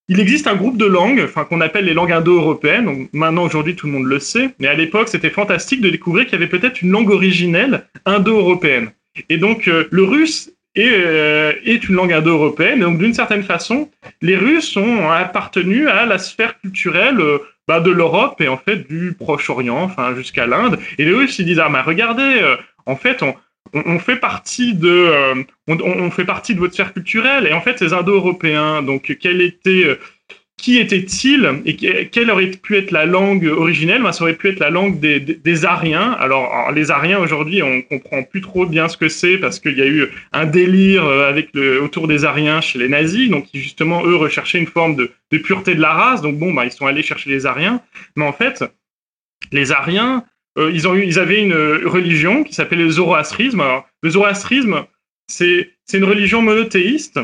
il 0.08 0.20
existe 0.20 0.46
un 0.46 0.56
groupe 0.56 0.78
de 0.78 0.86
langues, 0.86 1.22
enfin 1.24 1.44
qu'on 1.44 1.60
appelle 1.60 1.84
les 1.84 1.94
langues 1.94 2.12
indo-européennes. 2.12 2.86
Donc 2.86 3.08
maintenant 3.12 3.44
aujourd'hui 3.44 3.76
tout 3.76 3.86
le 3.86 3.92
monde 3.92 4.06
le 4.06 4.18
sait, 4.18 4.50
mais 4.58 4.66
à 4.66 4.74
l'époque 4.74 5.08
c'était 5.08 5.30
fantastique 5.30 5.80
de 5.80 5.90
découvrir 5.90 6.24
qu'il 6.24 6.32
y 6.32 6.36
avait 6.42 6.48
peut-être 6.48 6.82
une 6.82 6.90
langue 6.90 7.10
originelle 7.10 7.84
indo-européenne. 8.06 8.90
Et 9.28 9.36
donc 9.36 9.68
euh, 9.68 9.86
le 9.90 10.04
russe 10.04 10.50
est, 10.74 10.88
euh, 10.90 11.52
est, 11.64 11.88
une 11.88 11.96
langue 11.96 12.12
indo-européenne. 12.12 12.78
Et 12.78 12.82
donc 12.82 12.98
d'une 12.98 13.14
certaine 13.14 13.42
façon, 13.42 13.90
les 14.22 14.36
Russes 14.36 14.76
ont 14.76 15.10
appartenu 15.10 15.88
à 15.88 16.06
la 16.06 16.18
sphère 16.18 16.58
culturelle 16.60 17.20
euh, 17.20 17.38
bah, 17.66 17.80
de 17.80 17.90
l'Europe 17.90 18.40
et 18.40 18.48
en 18.48 18.56
fait 18.56 18.88
du 18.88 19.12
Proche-Orient, 19.12 19.82
enfin 19.82 20.14
jusqu'à 20.14 20.46
l'Inde. 20.46 20.78
Et 20.96 21.04
les 21.04 21.12
Russes 21.12 21.38
ils 21.38 21.44
disent 21.44 21.60
ah 21.60 21.68
mais 21.68 21.82
regardez, 21.82 22.40
en 22.86 22.96
fait 22.96 23.22
on, 23.22 23.34
on, 23.72 23.98
fait 23.98 24.16
partie 24.16 24.74
de, 24.74 24.88
euh, 24.88 25.42
on, 25.66 26.10
fait 26.10 26.24
partie 26.24 26.54
de 26.54 26.60
votre 26.60 26.74
sphère 26.74 26.92
culturelle. 26.92 27.46
Et 27.46 27.52
en 27.52 27.60
fait, 27.60 27.78
ces 27.78 27.92
Indo-Européens, 27.92 28.82
donc, 28.82 29.16
quel 29.20 29.40
était, 29.40 29.84
euh, 29.84 29.98
qui 30.58 30.78
était-il 30.78 31.62
et 31.64 32.08
quelle 32.08 32.30
aurait 32.30 32.48
pu 32.48 32.76
être 32.76 32.90
la 32.90 33.06
langue 33.06 33.46
originelle? 33.46 34.02
Ben, 34.02 34.12
Ça 34.12 34.24
aurait 34.24 34.34
pu 34.34 34.48
être 34.48 34.58
la 34.58 34.70
langue 34.70 34.98
des, 34.98 35.64
Ariens. 35.64 36.16
Alors, 36.18 36.72
les 36.72 36.90
Ariens, 36.90 37.20
aujourd'hui, 37.20 37.62
on 37.62 37.80
comprend 37.82 38.24
plus 38.24 38.40
trop 38.40 38.66
bien 38.66 38.88
ce 38.88 38.96
que 38.96 39.08
c'est 39.08 39.38
parce 39.38 39.60
qu'il 39.60 39.78
y 39.78 39.82
a 39.82 39.86
eu 39.86 40.08
un 40.32 40.46
délire 40.46 41.04
euh, 41.04 41.80
autour 41.80 42.08
des 42.08 42.24
Ariens 42.24 42.60
chez 42.60 42.78
les 42.78 42.88
nazis, 42.88 43.30
donc 43.30 43.46
justement, 43.54 44.04
eux, 44.04 44.16
recherchaient 44.16 44.58
une 44.58 44.66
forme 44.66 44.96
de, 44.96 45.38
pureté 45.38 45.76
de 45.76 45.80
la 45.80 45.92
race. 45.92 46.22
Donc, 46.22 46.36
bon, 46.38 46.52
bah, 46.52 46.64
ils 46.64 46.72
sont 46.72 46.86
allés 46.86 47.02
chercher 47.02 47.30
les 47.30 47.46
Ariens. 47.46 47.80
Mais 48.16 48.24
en 48.24 48.32
fait, 48.32 48.64
les 49.52 49.70
Ariens, 49.70 50.24
euh, 50.58 50.70
ils, 50.72 50.88
ont 50.88 50.94
eu, 50.94 51.04
ils 51.04 51.18
avaient 51.18 51.40
une 51.40 51.54
religion 51.54 52.44
qui 52.44 52.54
s'appelait 52.54 52.82
le 52.82 52.90
zoroastrisme. 52.90 53.60
Alors, 53.60 53.86
le 54.02 54.10
zoroastrisme, 54.10 54.84
c'est 55.26 55.70
une 55.92 56.04
religion 56.04 56.42
monothéiste. 56.42 57.20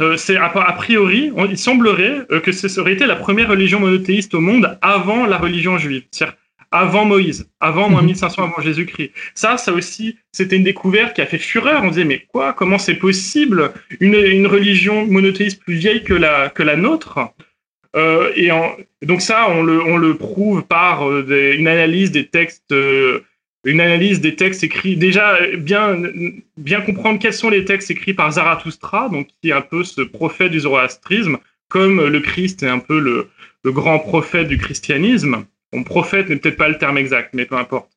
Euh, 0.00 0.16
c'est 0.16 0.36
a, 0.36 0.48
priori, 0.72 1.32
il 1.48 1.58
semblerait 1.58 2.26
euh, 2.30 2.40
que 2.40 2.52
ce 2.52 2.80
aurait 2.80 2.92
été 2.92 3.06
la 3.06 3.16
première 3.16 3.48
religion 3.48 3.80
monothéiste 3.80 4.34
au 4.34 4.40
monde 4.40 4.78
avant 4.82 5.24
la 5.24 5.38
religion 5.38 5.78
juive, 5.78 6.04
c'est-à-dire 6.10 6.36
avant 6.70 7.06
Moïse, 7.06 7.48
avant 7.60 7.88
moins 7.88 8.02
1500 8.02 8.42
mhm. 8.42 8.52
avant 8.52 8.62
Jésus-Christ. 8.62 9.12
Ça, 9.34 9.56
ça 9.56 9.72
aussi, 9.72 10.18
c'était 10.32 10.56
une 10.56 10.64
découverte 10.64 11.14
qui 11.14 11.22
a 11.22 11.26
fait 11.26 11.38
fureur. 11.38 11.82
On 11.82 11.88
disait 11.88 12.04
mais 12.04 12.26
quoi 12.28 12.52
Comment 12.52 12.76
c'est 12.76 12.96
possible 12.96 13.72
une, 14.00 14.14
une 14.14 14.46
religion 14.46 15.06
monothéiste 15.06 15.62
plus 15.62 15.74
vieille 15.74 16.04
que 16.04 16.12
la 16.12 16.50
que 16.50 16.62
la 16.62 16.76
nôtre? 16.76 17.18
Euh, 17.96 18.32
et 18.36 18.50
donc 19.06 19.22
ça, 19.22 19.48
on 19.50 19.62
le, 19.62 20.14
prouve 20.14 20.62
par 20.62 21.08
euh, 21.08 21.54
une 21.56 21.68
analyse 21.68 22.10
des 22.10 22.26
textes, 22.26 22.72
euh, 22.72 23.20
une 23.64 23.80
analyse 23.80 24.20
des 24.20 24.36
textes 24.36 24.62
écrits. 24.62 24.96
Déjà, 24.96 25.38
bien, 25.56 25.96
bien 26.56 26.80
comprendre 26.82 27.18
quels 27.18 27.32
sont 27.32 27.50
les 27.50 27.64
textes 27.64 27.90
écrits 27.90 28.14
par 28.14 28.30
Zarathustra, 28.32 29.08
donc 29.08 29.28
qui 29.40 29.50
est 29.50 29.52
un 29.52 29.62
peu 29.62 29.82
ce 29.82 30.02
prophète 30.02 30.52
du 30.52 30.60
zoroastrisme, 30.60 31.38
comme 31.68 32.04
le 32.06 32.20
Christ 32.20 32.62
est 32.62 32.68
un 32.68 32.78
peu 32.78 33.00
le, 33.00 33.28
grand 33.64 33.98
prophète 33.98 34.46
du 34.46 34.58
christianisme. 34.58 35.44
Bon, 35.72 35.82
prophète 35.82 36.28
n'est 36.28 36.36
peut-être 36.36 36.56
pas 36.56 36.68
le 36.68 36.78
terme 36.78 36.98
exact, 36.98 37.30
mais 37.34 37.46
peu 37.46 37.56
importe. 37.56 37.90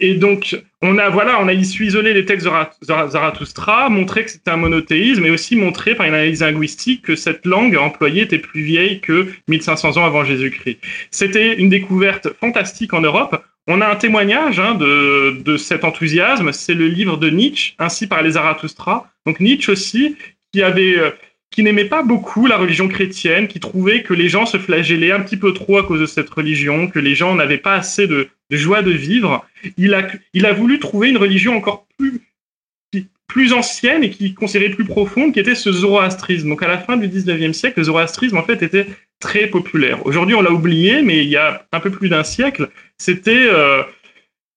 Et 0.00 0.14
donc, 0.14 0.54
on 0.80 0.96
a, 0.98 1.08
voilà, 1.08 1.40
on 1.40 1.48
a 1.48 1.64
su 1.64 1.86
isoler 1.86 2.14
les 2.14 2.24
textes 2.24 2.46
de 2.46 2.52
Zarathustra, 2.86 3.88
montrer 3.88 4.24
que 4.24 4.30
c'était 4.30 4.50
un 4.50 4.56
monothéisme, 4.56 5.26
et 5.26 5.30
aussi 5.30 5.56
montrer 5.56 5.96
par 5.96 6.06
une 6.06 6.14
analyse 6.14 6.40
linguistique 6.40 7.02
que 7.02 7.16
cette 7.16 7.44
langue 7.44 7.76
employée 7.76 8.22
était 8.22 8.38
plus 8.38 8.62
vieille 8.62 9.00
que 9.00 9.26
1500 9.48 9.96
ans 9.96 10.04
avant 10.04 10.24
Jésus-Christ. 10.24 10.78
C'était 11.10 11.56
une 11.56 11.68
découverte 11.68 12.28
fantastique 12.40 12.94
en 12.94 13.00
Europe. 13.00 13.42
On 13.66 13.80
a 13.80 13.88
un 13.88 13.96
témoignage 13.96 14.60
hein, 14.60 14.74
de, 14.74 15.42
de 15.44 15.56
cet 15.56 15.84
enthousiasme, 15.84 16.52
c'est 16.52 16.74
le 16.74 16.86
livre 16.86 17.16
de 17.16 17.28
Nietzsche, 17.28 17.74
ainsi 17.78 18.06
par 18.06 18.22
les 18.22 18.32
Zarathustra. 18.32 19.10
Donc 19.26 19.40
Nietzsche 19.40 19.72
aussi, 19.72 20.16
qui 20.52 20.62
avait 20.62 20.96
euh, 20.96 21.10
qui 21.50 21.62
n'aimait 21.62 21.86
pas 21.86 22.02
beaucoup 22.02 22.46
la 22.46 22.56
religion 22.56 22.88
chrétienne, 22.88 23.48
qui 23.48 23.60
trouvait 23.60 24.02
que 24.02 24.14
les 24.14 24.28
gens 24.28 24.46
se 24.46 24.58
flagellaient 24.58 25.12
un 25.12 25.20
petit 25.20 25.36
peu 25.36 25.52
trop 25.52 25.78
à 25.78 25.84
cause 25.84 26.00
de 26.00 26.06
cette 26.06 26.30
religion, 26.30 26.88
que 26.88 26.98
les 26.98 27.14
gens 27.14 27.34
n'avaient 27.34 27.58
pas 27.58 27.74
assez 27.74 28.06
de, 28.06 28.28
joie 28.50 28.82
de 28.82 28.90
vivre. 28.90 29.46
Il 29.76 29.94
a, 29.94 30.06
il 30.34 30.46
a 30.46 30.52
voulu 30.52 30.78
trouver 30.78 31.08
une 31.08 31.16
religion 31.16 31.56
encore 31.56 31.86
plus, 31.98 32.20
plus 33.26 33.52
ancienne 33.52 34.04
et 34.04 34.10
qui 34.10 34.34
considérait 34.34 34.72
plus 34.72 34.84
profonde, 34.84 35.32
qui 35.32 35.40
était 35.40 35.54
ce 35.54 35.72
zoroastrisme. 35.72 36.48
Donc 36.48 36.62
à 36.62 36.68
la 36.68 36.78
fin 36.78 36.96
du 36.96 37.08
19e 37.08 37.52
siècle, 37.52 37.78
le 37.78 37.84
zoroastrisme 37.84 38.36
en 38.36 38.42
fait 38.42 38.62
était 38.62 38.86
très 39.20 39.46
populaire. 39.46 40.04
Aujourd'hui, 40.06 40.34
on 40.34 40.42
l'a 40.42 40.52
oublié, 40.52 41.02
mais 41.02 41.24
il 41.24 41.28
y 41.28 41.36
a 41.36 41.66
un 41.72 41.80
peu 41.80 41.90
plus 41.90 42.08
d'un 42.08 42.24
siècle, 42.24 42.68
c'était 42.96 43.46
euh, 43.48 43.82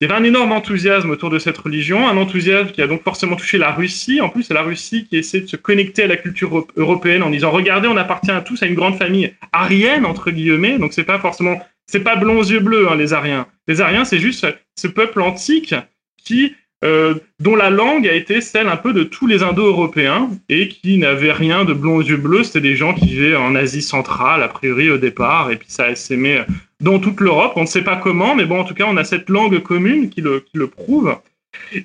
il 0.02 0.08
y 0.08 0.10
avait 0.10 0.20
un 0.20 0.24
énorme 0.24 0.50
enthousiasme 0.50 1.10
autour 1.10 1.30
de 1.30 1.38
cette 1.38 1.56
religion, 1.58 2.08
un 2.08 2.16
enthousiasme 2.16 2.72
qui 2.72 2.82
a 2.82 2.88
donc 2.88 3.04
forcément 3.04 3.36
touché 3.36 3.56
la 3.56 3.70
Russie. 3.70 4.20
En 4.20 4.30
plus, 4.30 4.42
c'est 4.42 4.52
la 4.52 4.62
Russie 4.62 5.06
qui 5.08 5.16
essaie 5.16 5.42
de 5.42 5.46
se 5.46 5.54
connecter 5.54 6.02
à 6.02 6.06
la 6.08 6.16
culture 6.16 6.66
européenne 6.74 7.22
en 7.22 7.30
disant 7.30 7.52
regardez, 7.52 7.86
on 7.86 7.96
appartient 7.96 8.32
à 8.32 8.40
tous 8.40 8.64
à 8.64 8.66
une 8.66 8.74
grande 8.74 8.96
famille 8.96 9.32
arienne 9.52 10.04
entre 10.04 10.32
guillemets. 10.32 10.76
Donc 10.80 10.92
c'est 10.92 11.04
pas 11.04 11.20
forcément, 11.20 11.56
c'est 11.86 12.00
pas 12.00 12.16
blonds 12.16 12.42
yeux 12.42 12.58
bleus 12.58 12.88
hein, 12.90 12.96
les 12.96 13.12
Ariens. 13.12 13.46
Les 13.68 13.80
Ariens, 13.80 14.04
c'est 14.04 14.18
juste 14.18 14.44
ce 14.76 14.88
peuple 14.88 15.22
antique 15.22 15.72
qui 16.16 16.56
euh, 16.84 17.14
dont 17.38 17.54
la 17.54 17.70
langue 17.70 18.08
a 18.08 18.12
été 18.12 18.40
celle 18.40 18.68
un 18.68 18.76
peu 18.76 18.92
de 18.92 19.04
tous 19.04 19.26
les 19.26 19.42
Indo-Européens 19.42 20.30
et 20.48 20.68
qui 20.68 20.98
n'avaient 20.98 21.32
rien 21.32 21.64
de 21.64 21.72
blond 21.72 21.96
aux 21.96 22.02
yeux 22.02 22.16
bleus. 22.16 22.44
C'était 22.44 22.60
des 22.60 22.76
gens 22.76 22.94
qui 22.94 23.06
vivaient 23.06 23.36
en 23.36 23.54
Asie 23.54 23.82
centrale, 23.82 24.42
a 24.42 24.48
priori 24.48 24.90
au 24.90 24.98
départ, 24.98 25.50
et 25.50 25.56
puis 25.56 25.68
ça 25.70 25.94
s'aimait 25.94 26.44
dans 26.80 26.98
toute 26.98 27.20
l'Europe. 27.20 27.52
On 27.56 27.62
ne 27.62 27.66
sait 27.66 27.82
pas 27.82 27.96
comment, 27.96 28.34
mais 28.34 28.44
bon, 28.44 28.60
en 28.60 28.64
tout 28.64 28.74
cas, 28.74 28.86
on 28.88 28.96
a 28.96 29.04
cette 29.04 29.30
langue 29.30 29.60
commune 29.60 30.10
qui 30.10 30.20
le, 30.20 30.40
qui 30.40 30.58
le 30.58 30.66
prouve. 30.66 31.14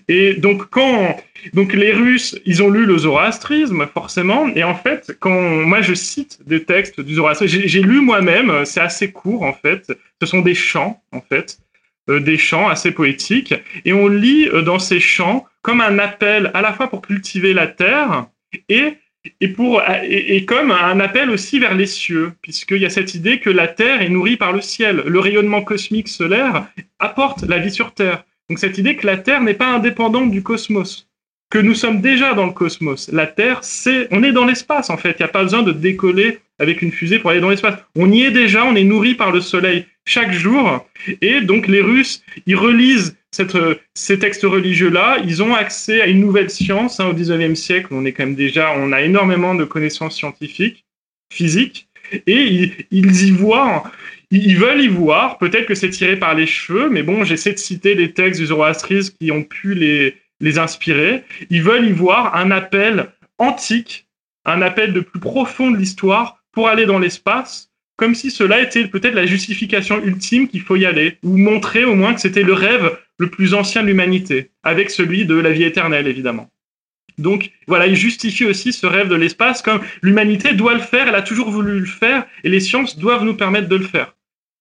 Et 0.08 0.34
donc 0.34 0.70
quand 0.70 1.18
donc 1.54 1.74
les 1.74 1.92
Russes, 1.92 2.40
ils 2.46 2.64
ont 2.64 2.70
lu 2.70 2.86
le 2.86 2.98
zoroastrisme 2.98 3.86
forcément, 3.94 4.48
et 4.56 4.64
en 4.64 4.76
fait 4.76 5.16
quand 5.20 5.40
moi 5.42 5.82
je 5.82 5.94
cite 5.94 6.40
des 6.46 6.64
textes 6.64 7.00
du 7.00 7.16
zoroastrisme, 7.16 7.62
j'ai 7.66 7.82
lu 7.82 8.02
moi-même, 8.02 8.66
c'est 8.66 8.80
assez 8.80 9.12
court 9.12 9.44
en 9.44 9.54
fait, 9.54 9.92
ce 10.22 10.26
sont 10.26 10.42
des 10.42 10.56
chants 10.56 11.02
en 11.12 11.22
fait, 11.22 11.60
des 12.08 12.38
chants 12.38 12.70
assez 12.70 12.92
poétiques, 12.92 13.54
et 13.86 13.94
on 13.94 14.08
lit 14.08 14.48
euh, 14.48 14.62
dans 14.62 14.80
ces 14.80 15.00
chants 15.00 15.46
comme 15.62 15.82
un 15.82 16.00
appel 16.00 16.52
à 16.54 16.62
la 16.62 16.74
fois 16.74 16.90
pour 16.90 17.02
cultiver 17.02 17.54
la 17.54 17.68
terre 17.68 18.28
et 18.70 18.98
et, 19.42 19.50
pour, 19.50 19.82
et, 20.04 20.46
comme 20.46 20.72
un 20.72 21.00
appel 21.00 21.30
aussi 21.30 21.60
vers 21.60 21.76
les 21.76 21.86
cieux, 21.86 22.34
puisqu'il 22.42 22.78
y 22.78 22.86
a 22.86 22.90
cette 22.90 23.16
idée 23.16 23.40
que 23.40 23.50
la 23.50 23.68
Terre 23.68 24.02
est 24.02 24.10
nourrie 24.10 24.38
par 24.38 24.54
le 24.54 24.62
ciel. 24.62 25.04
Le 25.06 25.20
rayonnement 25.20 25.62
cosmique 25.62 26.08
solaire 26.08 26.68
apporte 27.00 27.44
la 27.44 27.60
vie 27.60 27.72
sur 27.72 27.94
Terre. 27.94 28.24
Donc 28.50 28.60
cette 28.60 28.78
idée 28.78 28.96
que 28.96 29.06
la 29.06 29.18
Terre 29.18 29.42
n'est 29.42 29.54
pas 29.54 29.68
indépendante 29.68 30.32
du 30.32 30.44
cosmos, 30.44 31.10
que 31.50 31.60
nous 31.60 31.76
sommes 31.76 32.02
déjà 32.02 32.34
dans 32.34 32.46
le 32.46 32.54
cosmos. 32.54 33.10
La 33.12 33.28
Terre, 33.28 33.60
c'est, 33.64 34.08
on 34.12 34.24
est 34.24 34.32
dans 34.32 34.46
l'espace 34.46 34.90
en 34.90 34.98
fait. 34.98 35.16
Il 35.20 35.24
n'y 35.24 35.30
a 35.30 35.30
pas 35.30 35.44
besoin 35.44 35.64
de 35.64 35.72
décoller 35.72 36.40
avec 36.60 36.82
une 36.82 36.92
fusée 36.92 37.20
pour 37.20 37.32
aller 37.32 37.42
dans 37.42 37.50
l'espace. 37.50 37.78
On 37.96 38.12
y 38.12 38.24
est 38.24 38.32
déjà, 38.32 38.66
on 38.66 38.76
est 38.76 38.84
nourri 38.84 39.16
par 39.16 39.32
le 39.32 39.42
Soleil 39.42 39.86
chaque 40.08 40.34
jour. 40.34 40.88
Et 41.22 41.42
donc 41.42 41.68
les 41.68 41.82
Russes, 41.82 42.24
ils 42.48 42.56
relisent 42.56 43.16
cette, 43.32 43.58
ces 43.94 44.18
textes 44.18 44.44
religieux-là, 44.44 45.20
ils 45.24 45.44
ont 45.44 45.54
accès 45.54 46.02
à 46.02 46.08
une 46.08 46.20
nouvelle 46.20 46.50
science. 46.50 47.00
Hein, 47.00 47.08
au 47.08 47.14
19e 47.14 47.54
siècle, 47.54 47.90
on 47.92 48.06
est 48.06 48.14
quand 48.14 48.26
même 48.26 48.36
déjà, 48.36 48.74
on 48.76 48.92
a 48.92 49.02
énormément 49.02 49.54
de 49.54 49.66
connaissances 49.66 50.16
scientifiques, 50.16 50.86
physiques, 51.32 51.88
et 52.26 52.42
ils, 52.42 52.74
ils 52.90 53.28
y 53.28 53.32
voient 53.32 53.84
ils 54.30 54.58
veulent 54.58 54.82
y 54.82 54.88
voir, 54.88 55.38
peut-être 55.38 55.66
que 55.66 55.76
c'est 55.76 55.90
tiré 55.90 56.18
par 56.18 56.36
les 56.36 56.48
cheveux, 56.48 56.90
mais 56.90 57.04
bon, 57.04 57.24
j'essaie 57.24 57.54
de 57.54 57.58
citer 57.58 57.96
les 57.96 58.12
textes 58.14 58.42
du 58.42 58.48
zoroastrisme 58.48 59.16
qui 59.20 59.32
ont 59.32 59.44
pu 59.44 59.74
les, 59.74 60.18
les 60.42 60.60
inspirer. 60.60 61.24
Ils 61.50 61.64
veulent 61.64 61.88
y 61.88 61.94
voir 61.94 62.36
un 62.36 62.52
appel 62.52 63.10
antique, 63.38 64.08
un 64.46 64.62
appel 64.62 64.94
de 64.94 65.00
plus 65.00 65.20
profond 65.20 65.72
de 65.72 65.78
l'histoire 65.78 66.44
pour 66.52 66.68
aller 66.68 66.86
dans 66.86 67.00
l'espace, 67.00 67.72
comme 67.98 68.16
si 68.16 68.32
cela 68.32 68.62
était 68.62 68.88
peut-être 68.88 69.16
la 69.16 69.26
justification 69.26 70.02
ultime 70.04 70.48
qu'il 70.48 70.62
faut 70.62 70.76
y 70.76 70.86
aller, 70.86 71.18
ou 71.24 71.36
montrer 71.36 71.84
au 71.84 71.96
moins 71.96 72.14
que 72.14 72.22
c'était 72.22 72.44
le 72.44 72.54
rêve 72.54 72.98
le 73.18 73.30
plus 73.30 73.54
ancien 73.54 73.82
de 73.82 73.88
l'humanité, 73.88 74.52
avec 74.64 74.92
celui 74.92 75.26
de 75.26 75.36
la 75.36 75.52
vie 75.52 75.64
éternelle, 75.64 76.08
évidemment. 76.08 76.50
Donc 77.18 77.52
voilà, 77.68 77.88
il 77.88 77.96
justifie 77.96 78.46
aussi 78.46 78.72
ce 78.72 78.86
rêve 78.86 79.08
de 79.08 79.16
l'espace 79.16 79.64
comme 79.64 79.82
l'humanité 80.04 80.54
doit 80.54 80.76
le 80.76 80.80
faire, 80.80 81.08
elle 81.08 81.16
a 81.16 81.24
toujours 81.24 81.50
voulu 81.50 81.80
le 81.80 81.86
faire, 81.88 82.26
et 82.44 82.50
les 82.50 82.60
sciences 82.60 82.98
doivent 82.98 83.24
nous 83.24 83.36
permettre 83.36 83.68
de 83.68 83.76
le 83.76 83.86
faire. 83.86 84.14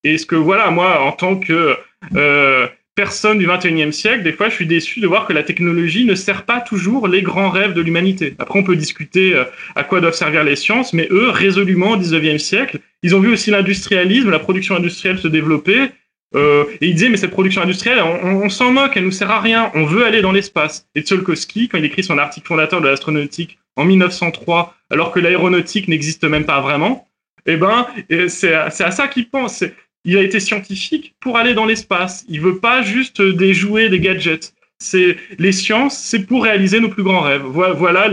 Et 0.05 0.17
ce 0.17 0.25
que 0.25 0.37
voilà, 0.37 0.71
moi, 0.71 1.03
en 1.03 1.13
tant 1.13 1.37
que 1.37 1.77
euh, 2.15 2.67
personne 2.97 3.37
du 3.37 3.47
21e 3.47 3.93
siècle, 3.93 4.23
des 4.23 4.33
fois, 4.33 4.49
je 4.49 4.55
suis 4.55 4.67
déçu 4.67 5.01
de 5.01 5.07
voir 5.07 5.27
que 5.27 5.35
la 5.35 5.43
technologie 5.43 6.07
ne 6.07 6.15
sert 6.15 6.45
pas 6.45 6.63
toujours 6.63 7.07
les 7.09 7.21
grands 7.21 7.51
rêves 7.51 7.75
de 7.75 7.83
l'humanité. 7.83 8.35
Après, 8.39 8.59
on 8.59 8.65
peut 8.65 8.75
discuter 8.75 9.35
euh, 9.35 9.45
à 9.77 9.85
quoi 9.85 10.01
doivent 10.01 10.15
servir 10.15 10.43
les 10.43 10.57
sciences, 10.57 10.95
mais 10.95 11.07
eux, 11.11 11.29
résolument 11.29 11.91
au 11.91 11.97
19e 11.99 12.39
siècle, 12.39 12.81
ils 13.03 13.15
ont 13.15 13.21
vu 13.21 13.31
aussi 13.31 13.51
l'industrialisme, 13.51 14.31
la 14.31 14.39
production 14.39 14.75
industrielle 14.75 15.19
se 15.19 15.29
développer. 15.29 15.91
Euh, 16.35 16.65
et 16.81 16.89
ils 16.89 16.95
disaient, 16.95 17.11
mais 17.11 17.19
cette 17.19 17.31
production 17.31 17.61
industrielle, 17.61 18.01
on, 18.03 18.49
s'en 18.49 18.73
moque, 18.73 18.97
elle 18.97 19.05
nous 19.05 19.11
sert 19.11 19.31
à 19.31 19.41
rien, 19.41 19.71
on 19.75 19.85
veut 19.85 20.05
aller 20.05 20.23
dans 20.23 20.33
l'espace. 20.33 20.89
Et 20.95 21.03
Tsiolkovsky, 21.03 21.69
quand 21.69 21.79
il 21.79 21.85
écrit 21.85 22.03
son 22.03 22.17
article 22.17 22.47
fondateur 22.47 22.81
de 22.81 22.89
l'astronautique 22.89 23.59
en 23.77 23.85
1903, 23.85 24.75
alors 24.91 25.13
que 25.13 25.21
l'aéronautique 25.21 25.87
n'existe 25.87 26.25
même 26.25 26.47
pas 26.47 26.63
vraiment, 26.63 27.07
eh 27.45 27.57
ben, 27.57 27.87
c'est 28.29 28.55
à 28.55 28.71
ça 28.71 29.07
qu'il 29.07 29.29
pense 29.29 29.63
il 30.07 30.17
a 30.17 30.23
été 30.23 30.41
scientifique 30.41 31.15
pour 31.21 31.37
aller 31.37 31.53
dans 31.53 31.67
l'espace. 31.67 32.25
Il 32.29 32.41
veut 32.41 32.59
pas 32.59 32.83
juste 32.83 33.21
des 33.21 33.53
jouets, 33.53 33.91
des 33.91 34.01
gadgets. 34.01 34.55
C'est 34.79 35.17
les 35.39 35.53
sciences, 35.53 35.99
c'est 35.99 36.21
pour 36.21 36.45
réaliser 36.45 36.81
nos 36.81 36.89
plus 36.89 37.03
grands 37.03 37.23
rêves. 37.23 37.43
Voilà 37.45 38.09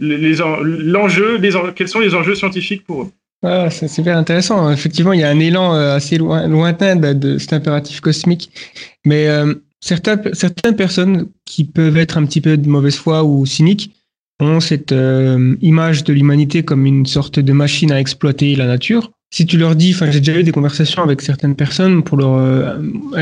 l'enjeu, 0.00 1.40
quels 1.74 1.88
sont 1.88 2.00
les 2.00 2.14
enjeux 2.14 2.34
scientifiques 2.34 2.84
pour 2.84 3.02
eux. 3.02 3.10
Ah, 3.44 3.70
c'est 3.70 3.86
super 3.86 4.16
intéressant. 4.16 4.70
Effectivement, 4.70 5.12
il 5.12 5.20
y 5.20 5.24
a 5.24 5.30
un 5.30 5.38
élan 5.38 5.74
euh, 5.74 5.94
assez 5.94 6.18
lointain 6.18 6.96
de, 6.96 7.38
cet 7.38 7.52
impératif 7.52 8.00
cosmique. 8.00 8.50
Mais 9.04 9.28
euh, 9.28 9.54
certaines 9.80 10.76
personnes 10.76 11.28
qui 11.44 11.64
peuvent 11.64 11.96
être 11.98 12.18
un 12.18 12.26
petit 12.26 12.40
peu 12.40 12.56
de 12.56 12.68
mauvaise 12.68 12.96
foi 12.96 13.22
ou 13.22 13.46
cyniques 13.46 13.92
ont 14.40 14.58
cette 14.58 14.90
euh, 14.90 15.56
image 15.62 16.02
de 16.02 16.12
l'humanité 16.12 16.64
comme 16.64 16.84
une 16.84 17.06
sorte 17.06 17.38
de 17.38 17.52
machine 17.52 17.92
à 17.92 18.00
exploiter 18.00 18.56
la 18.56 18.66
nature 18.66 19.12
si 19.30 19.44
tu 19.44 19.58
leur 19.58 19.76
dis, 19.76 19.92
enfin 19.94 20.10
j'ai 20.10 20.20
déjà 20.20 20.38
eu 20.38 20.42
des 20.42 20.52
conversations 20.52 21.02
avec 21.02 21.20
certaines 21.20 21.54
personnes 21.54 22.02
pour 22.02 22.16
leur, 22.16 22.34
euh, 22.34 22.78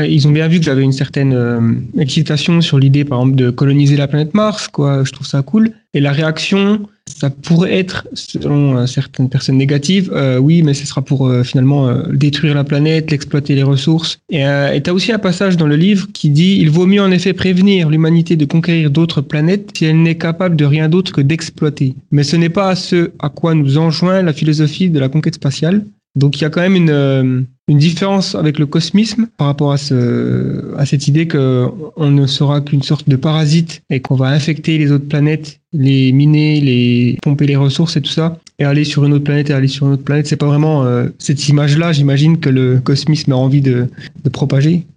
ils 0.07 0.25
ont 0.27 0.31
bien 0.31 0.47
vu 0.47 0.59
que 0.59 0.65
j'avais 0.65 0.83
une 0.83 0.93
certaine 0.93 1.33
euh, 1.33 1.59
excitation 1.99 2.61
sur 2.61 2.79
l'idée 2.79 3.03
par 3.03 3.19
exemple 3.19 3.35
de 3.35 3.49
coloniser 3.49 3.97
la 3.97 4.07
planète 4.07 4.33
Mars, 4.33 4.69
quoi. 4.69 5.03
Je 5.03 5.11
trouve 5.11 5.27
ça 5.27 5.41
cool. 5.41 5.71
Et 5.93 5.99
la 5.99 6.11
réaction, 6.11 6.87
ça 7.07 7.29
pourrait 7.29 7.77
être 7.77 8.07
selon 8.13 8.77
euh, 8.77 8.85
certaines 8.85 9.29
personnes 9.29 9.57
négatives, 9.57 10.13
oui, 10.39 10.61
mais 10.61 10.73
ce 10.73 10.85
sera 10.85 11.01
pour 11.01 11.29
finalement 11.43 11.93
détruire 12.09 12.55
la 12.55 12.63
planète, 12.63 13.11
l'exploiter 13.11 13.55
les 13.55 13.63
ressources. 13.63 14.19
Et 14.29 14.43
tu 14.83 14.89
as 14.89 14.93
aussi 14.93 15.11
un 15.11 15.19
passage 15.19 15.57
dans 15.57 15.67
le 15.67 15.75
livre 15.75 16.07
qui 16.13 16.29
dit, 16.29 16.57
il 16.59 16.69
vaut 16.69 16.85
mieux 16.85 17.01
en 17.01 17.11
effet 17.11 17.33
prévenir 17.33 17.89
l'humanité 17.89 18.35
de 18.35 18.45
conquérir 18.45 18.91
d'autres 18.91 19.21
planètes 19.21 19.71
si 19.75 19.85
elle 19.85 20.01
n'est 20.01 20.17
capable 20.17 20.55
de 20.55 20.65
rien 20.65 20.87
d'autre 20.87 21.11
que 21.11 21.21
d'exploiter. 21.21 21.95
Mais 22.11 22.23
ce 22.23 22.35
n'est 22.35 22.49
pas 22.49 22.75
ce 22.75 23.11
à 23.19 23.29
quoi 23.29 23.55
nous 23.55 23.77
enjoint 23.77 24.21
la 24.21 24.33
philosophie 24.33 24.89
de 24.89 24.99
la 24.99 25.09
conquête 25.09 25.35
spatiale. 25.35 25.85
Donc 26.17 26.37
il 26.37 26.41
y 26.41 26.45
a 26.45 26.49
quand 26.49 26.61
même 26.61 26.75
une, 26.75 26.89
euh, 26.89 27.41
une 27.67 27.77
différence 27.77 28.33
avec 28.33 28.57
le 28.57 28.65
cosmisme 28.65 29.27
par 29.37 29.47
rapport 29.47 29.71
à 29.71 29.77
cette 29.77 31.07
idée 31.07 31.27
qu'on 31.27 32.09
ne 32.09 32.25
sera 32.25 32.61
qu'une 32.61 32.81
sorte 32.81 33.07
de 33.07 33.15
parasite 33.15 33.83
et 33.91 33.99
qu'on 33.99 34.15
va 34.15 34.29
infecter 34.29 34.79
les 34.79 34.91
autres 34.91 35.07
planètes, 35.07 35.59
les 35.73 36.11
miner, 36.11 36.59
les 36.59 37.17
pomper 37.21 37.45
les 37.45 37.55
ressources 37.55 37.97
et 37.97 38.01
tout 38.01 38.11
ça, 38.11 38.39
et 38.57 38.63
aller 38.63 38.83
sur 38.83 39.05
une 39.05 39.13
autre 39.13 39.25
planète 39.25 39.51
et 39.51 39.53
aller 39.53 39.67
sur 39.67 39.85
une 39.85 39.93
autre 39.93 40.03
planète. 40.03 40.25
C'est 40.25 40.37
pas 40.37 40.47
vraiment 40.47 40.85
euh, 40.85 41.09
cette 41.19 41.47
image-là, 41.49 41.91
j'imagine, 41.91 42.39
que 42.39 42.49
le 42.49 42.79
cosmisme 42.79 43.33
a 43.33 43.35
envie 43.35 43.61
de, 43.61 43.85
de 44.23 44.29
propager 44.29 44.87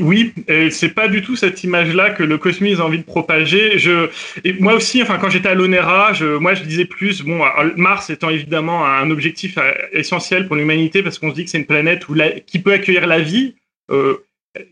oui, 0.00 0.32
c'est 0.70 0.94
pas 0.94 1.08
du 1.08 1.22
tout 1.22 1.36
cette 1.36 1.62
image-là 1.64 2.10
que 2.10 2.22
le 2.22 2.38
cosmisme 2.38 2.80
a 2.80 2.84
envie 2.84 2.98
de 2.98 3.04
propager. 3.04 3.78
Je, 3.78 4.08
et 4.44 4.52
moi 4.54 4.74
aussi, 4.74 5.02
enfin, 5.02 5.18
quand 5.18 5.30
j'étais 5.30 5.48
à 5.48 5.54
l'ONERA, 5.54 6.12
je, 6.12 6.36
moi, 6.36 6.54
je 6.54 6.62
disais 6.62 6.84
plus, 6.84 7.22
bon, 7.22 7.40
Mars 7.76 8.10
étant 8.10 8.30
évidemment 8.30 8.86
un 8.86 9.10
objectif 9.10 9.58
euh, 9.58 9.72
essentiel 9.92 10.46
pour 10.46 10.56
l'humanité 10.56 11.02
parce 11.02 11.18
qu'on 11.18 11.30
se 11.30 11.34
dit 11.34 11.44
que 11.44 11.50
c'est 11.50 11.58
une 11.58 11.66
planète 11.66 12.08
où 12.08 12.14
qui 12.46 12.58
peut 12.58 12.72
accueillir 12.72 13.06
la 13.06 13.20
vie. 13.20 13.54
Euh, 13.90 14.24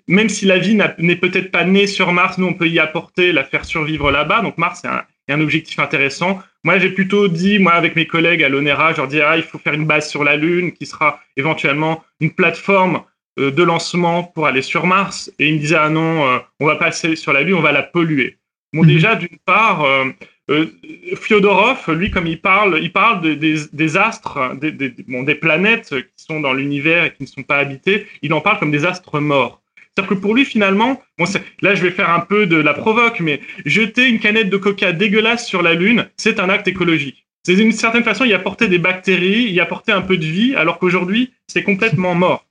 même 0.08 0.28
si 0.28 0.44
la 0.44 0.58
vie 0.58 0.76
n'est 0.98 1.16
peut-être 1.16 1.50
pas 1.50 1.64
née 1.64 1.87
sur 1.87 2.12
Mars, 2.12 2.38
nous, 2.38 2.46
on 2.46 2.54
peut 2.54 2.68
y 2.68 2.78
apporter, 2.78 3.32
la 3.32 3.44
faire 3.44 3.64
survivre 3.64 4.11
là-bas. 4.11 4.42
Donc, 4.42 4.58
Mars 4.58 4.82
est 4.84 5.32
un, 5.32 5.40
objectif 5.40 5.78
intéressant. 5.78 6.42
Moi, 6.64 6.78
j'ai 6.78 6.90
plutôt 6.90 7.28
dit, 7.28 7.58
moi, 7.58 7.74
avec 7.74 7.94
mes 7.94 8.06
collègues 8.06 8.42
à 8.42 8.48
l'ONERA, 8.48 8.92
je 8.92 8.96
leur 8.96 9.08
dis, 9.08 9.20
ah, 9.20 9.37
il 9.37 9.42
faut 9.42 9.58
faire 9.58 9.74
une 9.74 9.87
base 9.87 10.08
sur 10.08 10.24
la 10.24 10.37
Lune 10.37 10.72
qui 10.72 10.87
sera 10.87 11.20
éventuellement 11.37 12.02
une 12.20 12.32
plateforme 12.32 13.02
de 13.38 13.62
lancement 13.62 14.24
pour 14.24 14.46
aller 14.46 14.62
sur 14.62 14.87
Mars 14.87 15.33
et 15.38 15.48
il 15.48 15.55
me 15.55 15.59
disait 15.59 15.77
ah 15.79 15.88
non 15.88 16.27
euh, 16.27 16.38
on 16.61 16.66
va 16.66 16.77
passer 16.77 17.16
sur 17.16 17.33
la 17.33 17.42
Lune 17.42 17.55
on 17.55 17.61
va 17.61 17.72
la 17.72 17.83
polluer 17.83 18.38
bon 18.72 18.83
mhm. 18.83 18.88
déjà 18.88 19.14
d'une 19.14 19.38
part 19.44 19.85
euh, 19.85 20.66
Fyodorov 21.14 21.90
lui 21.92 22.11
comme 22.11 22.27
il 22.27 22.40
parle 22.40 22.79
il 22.83 22.92
parle 22.92 23.37
des, 23.38 23.96
astres 23.96 24.55
des, 24.57 24.72
des, 24.72 25.35
planètes 25.35 25.90
qui 25.90 26.24
sont 26.24 26.40
dans 26.40 26.53
l'univers 26.53 27.05
et 27.05 27.12
qui 27.12 27.22
ne 27.22 27.29
sont 27.29 27.42
pas 27.42 27.59
habitées 27.59 28.07
il 28.22 28.33
en 28.33 28.40
parle 28.40 28.59
comme 28.59 28.70
des 28.70 28.85
astres 28.85 29.20
morts 29.20 29.62
c'est-à-dire 29.98 30.16
que 30.16 30.22
pour 30.22 30.37
lui, 30.37 30.44
finalement, 30.44 31.03
bon, 31.18 31.24
là, 31.61 31.74
je 31.74 31.83
vais 31.83 31.90
faire 31.90 32.11
un 32.11 32.20
peu 32.20 32.46
de 32.46 32.55
la 32.55 32.72
provoque, 32.72 33.18
mais 33.18 33.40
jeter 33.66 34.07
une 34.07 34.20
canette 34.20 34.48
de 34.48 34.57
coca 34.57 34.92
dégueulasse 34.92 35.44
sur 35.44 35.61
la 35.61 35.74
Lune, 35.74 36.09
c'est 36.16 36.38
un 36.38 36.48
acte 36.48 36.68
écologique. 36.68 37.27
C'est 37.42 37.57
d'une 37.57 37.72
certaine 37.72 38.05
façon 38.05 38.24
y 38.24 38.33
apporter 38.33 38.68
des 38.68 38.79
bactéries, 38.79 39.51
y 39.51 39.59
apporter 39.59 39.90
un 39.90 40.03
peu 40.03 40.16
de 40.16 40.24
vie, 40.24 40.55
alors 40.55 40.79
qu'aujourd'hui, 40.79 41.33
c'est 41.48 41.64
complètement 41.64 42.14
mort. 42.14 42.44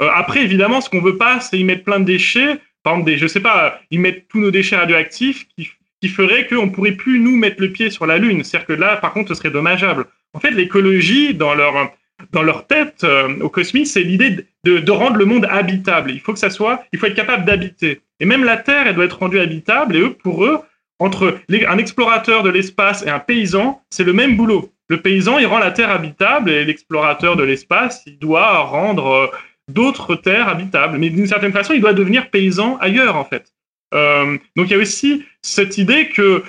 Euh, 0.00 0.08
après, 0.14 0.42
évidemment, 0.42 0.80
ce 0.80 0.90
qu'on 0.90 1.00
veut 1.00 1.16
pas, 1.16 1.40
c'est 1.40 1.58
y 1.58 1.64
mettre 1.64 1.84
plein 1.84 2.00
de 2.00 2.04
déchets. 2.04 2.60
Par 2.82 2.94
exemple, 2.94 3.10
des, 3.10 3.18
je 3.18 3.26
sais 3.26 3.40
pas, 3.40 3.80
y 3.90 3.98
mettre 3.98 4.22
tous 4.28 4.40
nos 4.40 4.50
déchets 4.50 4.76
radioactifs 4.76 5.46
qui, 5.56 5.70
qui 6.00 6.08
ferait 6.08 6.46
qu'on 6.46 6.68
pourrait 6.68 6.92
plus 6.92 7.18
nous 7.18 7.36
mettre 7.36 7.60
le 7.60 7.70
pied 7.70 7.90
sur 7.90 8.06
la 8.06 8.18
Lune. 8.18 8.44
C'est-à-dire 8.44 8.66
que 8.66 8.72
là, 8.74 8.96
par 8.96 9.12
contre, 9.12 9.28
ce 9.28 9.34
serait 9.34 9.50
dommageable. 9.50 10.06
En 10.34 10.40
fait, 10.40 10.50
l'écologie, 10.50 11.34
dans 11.34 11.54
leur 11.54 11.92
dans 12.32 12.42
leur 12.42 12.66
tête 12.66 13.02
euh, 13.04 13.40
au 13.40 13.48
cosmos, 13.48 13.88
c'est 13.90 14.02
l'idée 14.02 14.46
de, 14.64 14.78
de, 14.78 14.90
rendre 14.90 15.16
le 15.16 15.24
monde 15.24 15.46
habitable. 15.50 16.10
Il 16.12 16.20
faut 16.20 16.32
que 16.32 16.38
ça 16.38 16.50
soit, 16.50 16.84
il 16.92 16.98
faut 16.98 17.06
être 17.06 17.14
capable 17.14 17.44
d'habiter. 17.44 18.00
Et 18.20 18.24
même 18.24 18.44
la 18.44 18.56
Terre, 18.56 18.86
elle 18.86 18.94
doit 18.94 19.04
être 19.04 19.18
rendue 19.18 19.40
habitable. 19.40 19.96
Et 19.96 20.00
eux, 20.00 20.12
pour 20.12 20.44
eux, 20.44 20.60
entre 20.98 21.40
un 21.50 21.78
explorateur 21.78 22.42
de 22.42 22.50
l'espace 22.50 23.04
et 23.04 23.10
un 23.10 23.18
paysan, 23.18 23.82
c'est 23.90 24.04
le 24.04 24.12
même 24.12 24.36
boulot. 24.36 24.72
Le 24.88 25.00
paysan, 25.00 25.38
il 25.38 25.46
rend 25.46 25.58
la 25.58 25.70
Terre 25.70 25.90
habitable 25.90 26.50
et 26.50 26.64
l'explorateur 26.64 27.36
de 27.36 27.42
l'espace, 27.42 28.02
il 28.06 28.18
doit 28.18 28.58
rendre 28.58 29.06
euh, 29.06 29.26
d'autres 29.70 30.16
terres 30.16 30.48
habitables. 30.48 30.98
Mais 30.98 31.10
d'une 31.10 31.26
certaine 31.26 31.52
façon, 31.52 31.72
il 31.72 31.80
doit 31.80 31.92
devenir 31.92 32.30
paysan 32.30 32.76
ailleurs, 32.80 33.16
en 33.16 33.24
fait. 33.24 33.52
Euh, 33.94 34.36
donc 34.56 34.68
il 34.68 34.72
y 34.72 34.74
a 34.74 34.78
aussi 34.78 35.22
cette 35.42 35.78
idée 35.78 36.08
que 36.08 36.42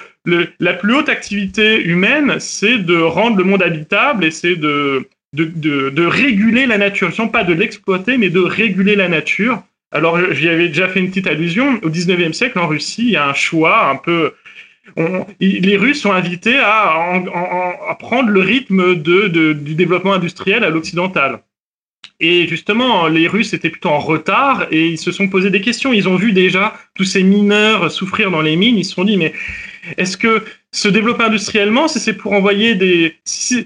la 0.59 0.73
plus 0.73 0.95
haute 0.95 1.09
activité 1.09 1.83
humaine, 1.83 2.37
c'est 2.39 2.79
de 2.79 2.97
rendre 2.97 3.37
le 3.37 3.43
monde 3.43 3.61
habitable 3.61 4.25
et 4.25 4.31
c'est 4.31 4.55
de, 4.55 5.07
de, 5.33 6.05
réguler 6.05 6.65
la 6.65 6.77
nature. 6.77 7.11
Non 7.19 7.27
pas 7.27 7.43
de 7.43 7.53
l'exploiter, 7.53 8.17
mais 8.17 8.29
de 8.29 8.39
réguler 8.39 8.95
la 8.95 9.07
nature 9.07 9.61
Alors, 9.91 10.19
j'y 10.33 10.49
avais 10.49 10.69
déjà 10.69 10.87
fait 10.87 10.99
une 10.99 11.09
petite 11.09 11.27
allusion. 11.27 11.79
Au 11.83 11.89
19e 11.89 12.33
siècle, 12.33 12.57
en 12.57 12.67
Russie, 12.67 13.03
il 13.03 13.11
y 13.11 13.17
a 13.17 13.27
un 13.27 13.35
choix 13.35 13.87
un 13.89 13.97
peu. 13.97 14.33
les 15.39 15.77
Russes 15.77 16.01
sont 16.01 16.11
invités 16.11 16.57
à, 16.57 17.95
prendre 17.99 18.29
le 18.29 18.39
rythme 18.39 18.95
de, 18.95 19.27
de, 19.27 19.53
du 19.53 19.75
développement 19.75 20.13
industriel 20.13 20.63
à 20.63 20.71
l'occidental. 20.71 21.41
Et 22.19 22.47
justement, 22.47 23.07
les 23.07 23.27
Russes 23.27 23.53
étaient 23.53 23.69
plutôt 23.69 23.89
en 23.89 23.99
retard 23.99 24.67
et 24.71 24.87
ils 24.87 24.97
se 24.97 25.11
sont 25.11 25.27
posé 25.27 25.49
des 25.49 25.61
questions. 25.61 25.91
Ils 25.91 26.07
ont 26.07 26.15
vu 26.15 26.31
déjà 26.31 26.73
tous 26.93 27.03
ces 27.03 27.23
mineurs 27.23 27.91
souffrir 27.91 28.31
dans 28.31 28.41
les 28.41 28.55
mines. 28.55 28.77
Ils 28.77 28.85
se 28.85 28.93
sont 28.93 29.03
dit, 29.03 29.17
mais 29.17 29.33
est-ce 29.97 30.17
que 30.17 30.43
se 30.71 30.87
développer 30.87 31.23
industriellement, 31.23 31.87
c'est 31.87 32.13
pour 32.13 32.33
envoyer 32.33 32.75
des... 32.75 33.15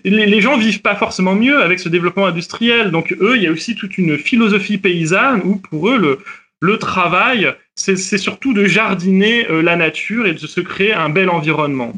les 0.04 0.42
gens 0.42 0.58
vivent 0.58 0.82
pas 0.82 0.96
forcément 0.96 1.36
mieux 1.36 1.62
avec 1.62 1.80
ce 1.80 1.90
développement 1.90 2.26
industriel? 2.26 2.92
Donc 2.92 3.16
eux, 3.22 3.34
il 3.36 3.44
y 3.44 3.48
a 3.48 3.52
aussi 3.52 3.76
toute 3.76 3.98
une 3.98 4.18
philosophie 4.18 4.78
paysanne 4.78 5.42
où 5.44 5.56
pour 5.56 5.90
eux, 5.90 5.98
le, 5.98 6.20
le 6.60 6.78
travail, 6.78 7.54
c'est 7.76 8.18
surtout 8.18 8.54
de 8.54 8.66
jardiner 8.66 9.50
euh, 9.50 9.62
la 9.62 9.76
nature 9.76 10.28
et 10.28 10.34
de 10.34 10.40
se 10.40 10.60
créer 10.60 10.94
un 10.94 11.10
bel 11.10 11.30
environnement. 11.30 11.94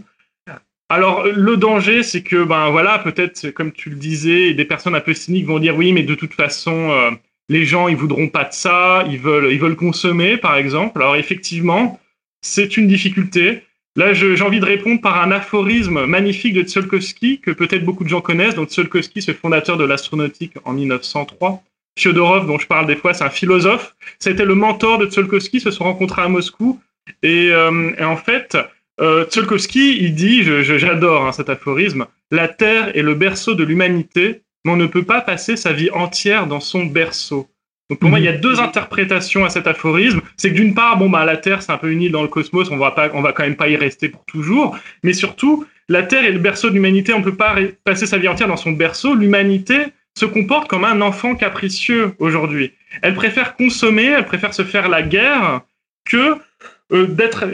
Alors 0.92 1.26
le 1.26 1.56
danger, 1.56 2.04
c'est 2.04 2.22
que 2.22 2.44
ben 2.44 2.70
voilà, 2.70 3.00
peut-être 3.00 3.52
comme 3.52 3.72
tu 3.72 3.89
le 3.89 3.96
disais, 3.96 4.54
des 4.54 4.66
personnes 4.66 4.94
un 4.94 5.00
peu 5.00 5.14
cyniques 5.14 5.46
vont 5.46 5.58
dire 5.58 5.78
oui, 5.78 5.94
mais 5.94 6.04
de 6.04 6.16
toute 6.16 6.34
façon, 6.34 6.92
euh, 6.92 7.12
les 7.48 7.64
gens 7.64 7.88
ils 7.88 7.96
voudront 7.96 8.28
pas 8.28 8.44
de 8.44 8.52
ça, 8.52 9.06
ils 9.10 9.18
veulent 9.18 9.54
ils 9.54 9.60
veulent 9.60 9.78
consommer 9.78 10.36
par 10.36 10.58
exemple. 10.58 11.02
Alors 11.02 11.16
effectivement, 11.16 11.98
c'est 12.42 12.76
une 12.76 12.89
difficulté. 12.89 13.64
Là, 13.96 14.14
j'ai 14.14 14.42
envie 14.42 14.60
de 14.60 14.66
répondre 14.66 15.00
par 15.00 15.22
un 15.22 15.32
aphorisme 15.32 16.06
magnifique 16.08 16.54
de 16.56 16.64
Tsiolkovsky, 16.64 17.39
que 17.39 17.52
peut-être 17.52 17.86
beaucoup 17.86 18.04
de 18.04 18.10
gens 18.10 18.22
connaissent. 18.22 18.56
Donc, 18.56 18.70
Tsiolkovsky, 18.70 19.22
c'est 19.22 19.34
le 19.34 19.38
fondateur 19.38 19.76
de 19.78 19.84
l'astronautique 19.84 20.54
en 20.64 20.72
1903. 20.72 21.62
Fyodorov, 22.00 22.48
dont 22.48 22.58
je 22.58 22.68
parle 22.68 22.86
des 22.86 22.96
fois, 22.96 23.14
c'est 23.14 23.26
un 23.26 23.30
philosophe. 23.30 23.94
C'était 24.18 24.46
le 24.46 24.56
mentor 24.56 24.98
de 24.98 25.08
Tsiolkovsky, 25.08 25.60
se 25.60 25.72
sont 25.72 25.84
rencontrés 25.84 26.22
à 26.22 26.30
Moscou. 26.30 26.80
Et, 27.22 27.50
euh, 27.52 27.92
en 28.02 28.16
fait, 28.16 28.58
euh, 29.02 29.26
Tsiolkovsky, 29.26 29.97
il 30.02 30.16
dit, 30.16 30.43
j'adore 30.43 31.26
hein, 31.26 31.32
cet 31.32 31.49
aphorisme, 31.49 32.06
la 32.30 32.47
Terre 32.47 32.95
est 32.95 33.02
le 33.02 33.16
berceau 33.16 33.56
de 33.56 33.64
l'humanité, 33.64 34.43
mais 34.64 34.72
on 34.72 34.78
ne 34.78 34.86
peut 34.86 35.04
pas 35.04 35.22
passer 35.22 35.58
sa 35.58 35.74
vie 35.74 35.89
entière 35.91 36.47
dans 36.47 36.60
son 36.60 36.86
berceau. 36.86 37.47
Donc 37.89 37.99
pour 37.99 38.10
moi, 38.10 38.20
il 38.20 38.26
y 38.26 38.30
a 38.30 38.38
deux 38.38 38.62
interprétations 38.62 39.43
à 39.43 39.49
cet 39.49 39.68
aphorisme. 39.68 40.22
C'est 40.38 40.52
que 40.52 40.56
d'une 40.56 40.74
part, 40.74 40.97
bon 40.97 41.10
bah 41.10 41.26
la 41.26 41.36
Terre 41.36 41.62
c'est 41.62 41.74
un 41.74 41.78
peu 41.78 41.91
une 41.91 42.02
île 42.02 42.14
dans 42.14 42.22
le 42.22 42.30
cosmos, 42.30 42.72
on 42.72 42.78
va 42.78 42.91
pas, 42.91 43.10
on 43.14 43.22
va 43.22 43.34
quand 43.34 43.43
même 43.43 43.58
pas 43.58 43.68
y 43.68 43.76
rester 43.76 44.08
pour 44.08 44.24
toujours. 44.24 44.78
Mais 45.04 45.12
surtout, 45.12 45.66
la 45.89 46.04
Terre 46.04 46.24
est 46.24 46.32
le 46.32 46.39
berceau 46.39 46.70
de 46.70 46.76
l'humanité. 46.76 47.14
On 47.14 47.22
peut 47.22 47.36
pas 47.36 47.56
passer 47.84 48.06
sa 48.06 48.18
vie 48.18 48.30
entière 48.30 48.47
dans 48.47 48.56
son 48.56 48.72
berceau. 48.72 49.14
L'humanité 49.14 49.88
se 50.18 50.26
comporte 50.26 50.70
comme 50.70 50.86
un 50.86 51.02
enfant 51.02 51.36
capricieux 51.36 52.14
aujourd'hui. 52.20 52.72
Elle 53.02 53.14
préfère 53.14 53.58
consommer, 53.58 54.06
elle 54.06 54.26
préfère 54.26 54.54
se 54.54 54.64
faire 54.64 54.88
la 54.88 55.02
guerre 55.02 55.60
que 56.06 56.38
euh. 56.92 57.08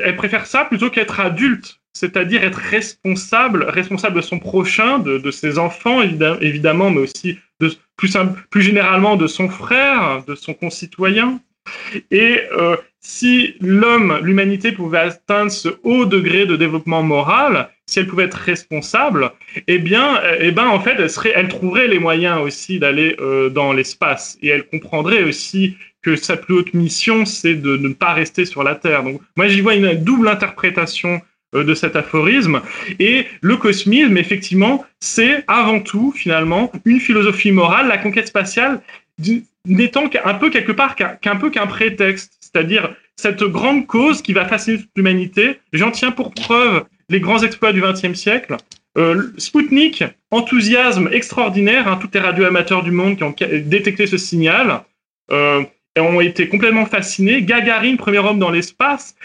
Elle 0.04 0.16
préfère 0.16 0.46
ça 0.46 0.66
plutôt 0.66 0.90
qu'être 0.90 1.20
adulte 1.20 1.80
c'est-à-dire 1.98 2.44
être 2.44 2.60
responsable, 2.60 3.64
responsable 3.64 4.18
de 4.18 4.22
son 4.22 4.40
prochain, 4.40 5.00
de, 5.00 5.32
ses 5.32 5.58
enfants 5.58 6.02
évidemment, 6.04 6.92
mais 6.92 7.02
aussi 7.02 7.40
plus, 7.98 8.62
généralement 8.62 9.16
de 9.16 9.28
son 9.28 9.50
frère, 9.50 10.24
de 10.28 10.36
son 10.36 10.54
concitoyen. 10.54 11.40
Et 12.12 12.40
euh, 12.58 12.78
si 13.02 13.56
l'homme, 13.60 14.20
l'humanité 14.22 14.72
pouvait 14.72 15.00
atteindre 15.00 15.52
ce 15.52 15.70
haut 15.84 16.06
degré 16.06 16.46
de 16.46 16.56
développement 16.56 17.04
moral, 17.04 17.70
si 17.88 18.00
elle 18.00 18.08
pouvait 18.08 18.26
être 18.26 18.36
responsable, 18.36 19.32
eh 19.68 19.80
bien, 19.80 20.22
eh 20.40 20.52
ben, 20.52 20.68
en 20.68 20.80
fait, 20.80 20.98
elle 21.34 21.48
trouverait 21.48 21.88
les 21.88 22.00
moyens 22.00 22.40
aussi 22.42 22.80
d'aller 22.80 23.16
euh, 23.20 23.50
dans 23.50 23.74
l'espace 23.74 24.38
et 24.42 24.50
elle 24.50 24.68
comprendrait 24.68 25.24
aussi 25.24 25.76
que 26.08 26.16
sa 26.16 26.38
plus 26.38 26.54
haute 26.54 26.74
mission, 26.74 27.26
c'est 27.26 27.56
de, 27.56 27.76
ne 27.76 27.90
pas 27.90 28.14
rester 28.14 28.46
sur 28.46 28.64
la 28.64 28.76
Terre. 28.76 29.04
Donc, 29.04 29.20
moi, 29.36 29.50
j'y 29.50 29.60
vois 29.60 29.76
une 29.76 29.94
double 29.94 30.30
interprétation 30.30 31.22
euh, 31.54 31.66
de 31.66 31.76
cet 31.76 31.98
aphorisme. 31.98 32.62
Et 33.00 33.26
le 33.42 33.58
cosmisme, 33.58 34.18
effectivement, 34.18 34.86
c'est 35.02 35.44
avant 35.50 35.82
tout, 35.82 36.14
finalement, 36.16 36.72
une 36.86 37.02
philosophie 37.02 37.52
morale, 37.52 37.90
la 37.90 37.98
conquête 37.98 38.28
spatiale 38.28 38.82
n'étant 39.66 40.08
qu'un 40.08 40.36
peu 40.36 40.50
quelque 40.50 40.72
part 40.72 40.96
qu'un 40.96 41.36
peu 41.36 41.50
qu'un 41.50 41.68
prétexte, 41.68 42.38
c'est-à-dire 42.40 42.96
cette 43.18 43.44
grande 43.44 43.86
cause 43.86 44.22
qui 44.22 44.32
va 44.32 44.46
fasciner 44.46 44.78
toute 44.78 44.92
l'humanité. 44.96 45.60
J'en 45.74 45.92
tiens 45.92 46.12
pour 46.12 46.34
preuve 46.34 46.86
les 47.10 47.20
grands 47.20 47.44
exploits 47.44 47.74
du 47.74 47.82
XXe 47.82 48.14
siècle. 48.14 48.56
Euh, 48.98 49.34
Sputnik, 49.38 50.06
enthousiasme 50.32 51.10
extraordinaire, 51.12 51.90
hein, 51.90 52.00
tous 52.00 52.10
les 52.14 52.22
radioamateurs 52.22 52.84
du 52.84 52.92
monde 52.92 53.18
qui 53.18 53.24
ont 53.24 53.36
détecté 53.66 54.08
ce 54.08 54.18
signal. 54.18 54.84
Euh, 55.32 55.64
ont 56.00 56.22
été 56.22 56.48
complètement 56.48 56.86
fascinés. 56.86 57.42
Gagarine, 57.42 57.98
premier 57.98 58.20
homme 58.20 58.40
dans 58.40 58.52
l'espace. 58.52 59.16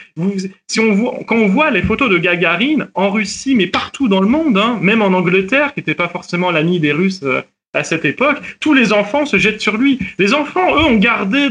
si 0.67 0.81
on 0.81 0.93
voit, 0.93 1.19
quand 1.27 1.37
on 1.37 1.49
voit 1.49 1.71
les 1.71 1.83
photos 1.83 2.11
de 2.11 2.19
Gagarine 2.19 2.89
en 2.95 3.11
Russie, 3.11 3.55
mais 3.55 3.67
partout 3.67 4.09
dans 4.09 4.21
le 4.21 4.29
monde, 4.29 4.59
hein, 4.59 4.79
même 4.81 5.03
en 5.03 5.07
Angleterre, 5.07 5.75
qui 5.75 5.81
n'était 5.81 5.95
pas 5.95 6.09
forcément 6.09 6.51
l'ami 6.51 6.81
des 6.81 6.93
Russes 6.93 7.21
euh, 7.23 7.43
à 7.75 7.85
cette 7.85 8.05
époque, 8.05 8.39
tous 8.61 8.75
les 8.75 8.93
enfants 8.93 9.27
se 9.27 9.39
jettent 9.39 9.61
sur 9.61 9.77
lui. 9.77 9.99
Les 10.19 10.35
enfants, 10.35 10.77
eux, 10.77 10.85
ont 10.85 10.97
gardé 10.97 11.49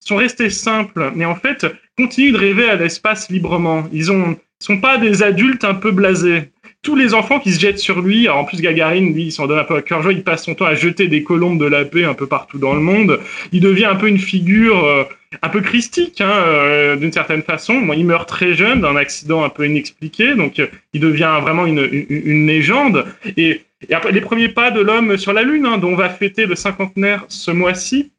sont 0.00 0.16
restés 0.16 0.50
simples, 0.50 1.10
mais 1.16 1.24
en 1.24 1.34
fait, 1.34 1.66
continuent 1.98 2.32
de 2.32 2.38
rêver 2.38 2.68
à 2.68 2.76
l'espace 2.76 3.28
librement. 3.28 3.84
Ils 3.92 4.12
ont, 4.12 4.36
sont 4.60 4.80
pas 4.80 4.98
des 4.98 5.22
adultes 5.22 5.64
un 5.64 5.74
peu 5.74 5.90
blasés 5.90 6.52
tous 6.86 6.94
les 6.94 7.14
enfants 7.14 7.40
qui 7.40 7.52
se 7.52 7.58
jettent 7.58 7.80
sur 7.80 8.00
lui. 8.00 8.28
en 8.28 8.44
plus, 8.44 8.60
Gagarine, 8.60 9.12
lui, 9.12 9.24
il 9.24 9.32
s'en 9.32 9.48
donne 9.48 9.58
un 9.58 9.64
peu 9.64 9.74
à 9.74 9.82
cœur 9.82 10.02
joie. 10.02 10.12
Il 10.12 10.22
passe 10.22 10.44
son 10.44 10.54
temps 10.54 10.66
à 10.66 10.76
jeter 10.76 11.08
des 11.08 11.24
colombes 11.24 11.58
de 11.58 11.66
la 11.66 11.84
paix 11.84 12.04
un 12.04 12.14
peu 12.14 12.28
partout 12.28 12.58
dans 12.58 12.74
le 12.74 12.80
monde. 12.80 13.18
Il 13.50 13.60
devient 13.60 13.86
un 13.86 13.96
peu 13.96 14.06
une 14.06 14.20
figure 14.20 14.84
euh, 14.84 15.02
un 15.42 15.48
peu 15.48 15.62
christique, 15.62 16.20
hein, 16.20 16.30
euh, 16.30 16.94
d'une 16.94 17.10
certaine 17.10 17.42
façon. 17.42 17.80
Bon, 17.80 17.92
il 17.92 18.06
meurt 18.06 18.28
très 18.28 18.54
jeune 18.54 18.82
d'un 18.82 18.94
accident 18.94 19.42
un 19.42 19.48
peu 19.48 19.66
inexpliqué, 19.66 20.36
donc 20.36 20.60
euh, 20.60 20.68
il 20.92 21.00
devient 21.00 21.40
vraiment 21.42 21.66
une, 21.66 21.88
une, 22.08 22.46
légende. 22.46 23.04
Et, 23.36 23.62
après, 23.92 24.12
les 24.12 24.20
premiers 24.20 24.48
pas 24.48 24.70
de 24.70 24.80
l'homme 24.80 25.16
sur 25.16 25.32
la 25.32 25.42
Lune, 25.42 25.66
hein, 25.66 25.78
dont 25.78 25.88
on 25.88 25.96
va 25.96 26.08
fêter 26.08 26.46
le 26.46 26.54
cinquantenaire 26.54 27.24
ce 27.26 27.50
mois-ci, 27.50 28.12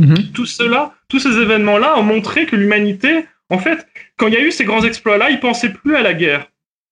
mm-hmm. 0.00 0.32
tout 0.32 0.46
cela, 0.46 0.94
tous 1.08 1.18
ces 1.18 1.36
événements-là 1.38 1.98
ont 1.98 2.02
montré 2.02 2.46
que 2.46 2.56
l'humanité, 2.56 3.26
en 3.50 3.58
fait, 3.58 3.86
quand 4.16 4.28
il 4.28 4.32
y 4.32 4.38
a 4.38 4.40
eu 4.40 4.50
ces 4.50 4.64
grands 4.64 4.82
exploits-là, 4.82 5.28
il 5.28 5.40
pensait 5.40 5.74
plus 5.74 5.94
à 5.94 6.00
la 6.00 6.14
guerre. 6.14 6.46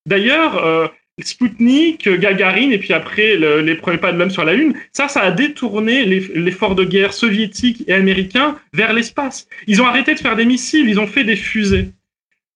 D'ailleurs, 0.05 0.91
Sputnik, 1.21 2.09
Gagarine 2.09 2.73
et 2.73 2.79
puis 2.79 2.93
après 2.93 3.37
les 3.37 3.75
premiers 3.75 3.99
pas 3.99 4.13
de 4.13 4.19
l'homme 4.19 4.31
sur 4.31 4.45
la 4.45 4.55
Lune, 4.55 4.75
ça, 4.93 5.09
ça 5.09 5.21
a 5.21 5.31
détourné 5.31 6.05
l'effort 6.05 6.75
de 6.75 6.85
guerre 6.85 7.13
soviétique 7.13 7.85
et 7.87 7.93
américain 7.93 8.57
vers 8.73 8.93
l'espace. 8.93 9.47
Ils 9.67 9.83
ont 9.83 9.87
arrêté 9.87 10.15
de 10.15 10.21
faire 10.21 10.37
des 10.37 10.47
missiles, 10.47 10.89
ils 10.89 10.99
ont 10.99 11.07
fait 11.07 11.25
des 11.25 11.37
fusées. 11.37 11.91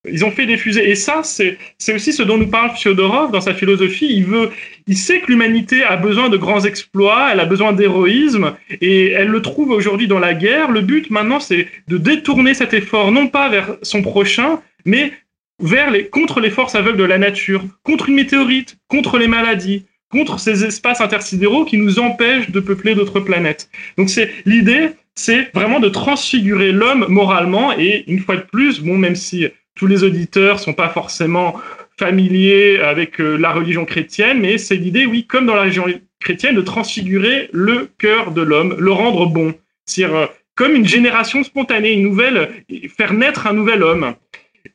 Ils 0.09 0.25
ont 0.25 0.31
fait 0.31 0.47
des 0.47 0.57
fusées. 0.57 0.89
Et 0.89 0.95
ça, 0.95 1.23
c'est 1.25 1.59
aussi 1.95 2.13
ce 2.13 2.23
dont 2.23 2.39
nous 2.39 2.47
parle 2.47 2.77
Fyodorov 2.77 3.33
dans 3.33 3.41
sa 3.41 3.55
philosophie. 3.55 4.07
Il 4.09 4.25
veut, 4.25 4.51
il 4.87 4.97
sait 4.97 5.21
que 5.21 5.27
l'humanité 5.27 5.83
a 5.83 5.97
besoin 5.97 6.29
de 6.29 6.37
grands 6.37 6.65
exploits, 6.65 7.31
elle 7.33 7.41
a 7.41 7.45
besoin 7.45 7.73
d'héroïsme, 7.73 8.55
et 8.81 9.11
elle 9.11 9.29
le 9.29 9.43
trouve 9.43 9.71
aujourd'hui 9.71 10.07
dans 10.07 10.21
la 10.21 10.35
guerre. 10.35 10.71
Le 10.71 10.81
but 10.81 11.11
maintenant, 11.11 11.41
c'est 11.41 11.67
de 11.89 11.99
détourner 11.99 12.55
cet 12.55 12.73
effort, 12.73 13.11
non 13.11 13.27
pas 13.27 13.49
vers 13.49 13.77
son 13.83 14.03
prochain, 14.03 14.61
mais 14.85 15.13
vers 15.59 15.91
les, 15.91 16.09
contre 16.09 16.41
les 16.41 16.51
forces 16.51 16.75
aveugles 16.75 16.99
de 16.99 17.05
la 17.05 17.19
nature, 17.19 17.65
contre 17.83 18.09
une 18.09 18.17
météorite, 18.17 18.77
contre 18.89 19.19
les 19.19 19.29
maladies, 19.29 19.87
contre 20.11 20.39
ces 20.39 20.65
espaces 20.65 21.01
intersidéraux 21.01 21.65
qui 21.65 21.79
nous 21.79 21.99
empêchent 21.99 22.51
de 22.51 22.61
peupler 22.61 22.95
d'autres 22.95 23.21
planètes. 23.21 23.69
Donc 23.99 24.11
c'est 24.11 24.31
l'idée, 24.45 24.91
c'est 25.15 25.51
vraiment 25.55 25.81
de 25.81 25.89
transfigurer 25.89 26.73
l'homme 26.73 27.07
moralement 27.09 27.73
et 27.77 28.05
une 28.07 28.21
fois 28.21 28.37
de 28.37 28.43
plus, 28.43 28.81
bon 28.81 28.99
même 28.99 29.17
si 29.17 29.47
tous 29.75 29.87
les 29.87 30.05
auditeurs 30.05 30.61
sont 30.61 30.73
pas 30.73 30.89
forcément 30.89 31.55
familiers 31.99 32.79
avec 32.81 33.21
euh, 33.21 33.37
la 33.37 33.53
religion 33.53 33.85
chrétienne, 33.85 34.41
mais 34.41 34.59
c'est 34.59 34.77
l'idée, 34.77 35.07
oui, 35.07 35.27
comme 35.27 35.47
dans 35.47 35.55
la 35.55 35.63
religion 35.63 35.87
chrétienne, 36.21 36.55
de 36.55 36.61
transfigurer 36.61 37.49
le 37.53 37.89
cœur 37.99 38.33
de 38.33 38.43
l'homme, 38.43 38.77
le 38.79 38.93
rendre 38.93 39.27
bon, 39.27 39.55
c'est-à-dire 39.87 40.17
euh, 40.17 40.27
comme 40.55 40.75
une 40.75 40.87
génération 40.87 41.43
spontanée, 41.43 41.93
une 41.93 42.03
nouvelle, 42.03 42.51
faire 42.97 43.13
naître 43.13 43.47
un 43.47 43.53
nouvel 43.53 43.83
homme. 43.83 44.15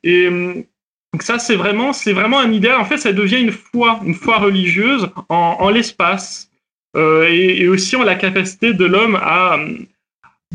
Et 0.03 0.27
hum, 0.27 0.63
donc 1.13 1.23
ça, 1.23 1.39
c'est 1.39 1.55
vraiment, 1.55 1.91
c'est 1.91 2.13
vraiment 2.13 2.39
un 2.39 2.51
idéal. 2.51 2.79
En 2.79 2.85
fait, 2.85 2.97
ça 2.97 3.11
devient 3.11 3.41
une 3.41 3.51
foi, 3.51 3.99
une 4.05 4.15
foi 4.15 4.37
religieuse 4.37 5.09
en, 5.27 5.57
en 5.59 5.69
l'espace 5.69 6.49
euh, 6.95 7.27
et, 7.29 7.67
aussi 7.67 7.95
en 7.95 8.03
la 8.03 8.15
capacité 8.15 8.73
de 8.73 8.85
l'homme 8.85 9.17
à, 9.21 9.57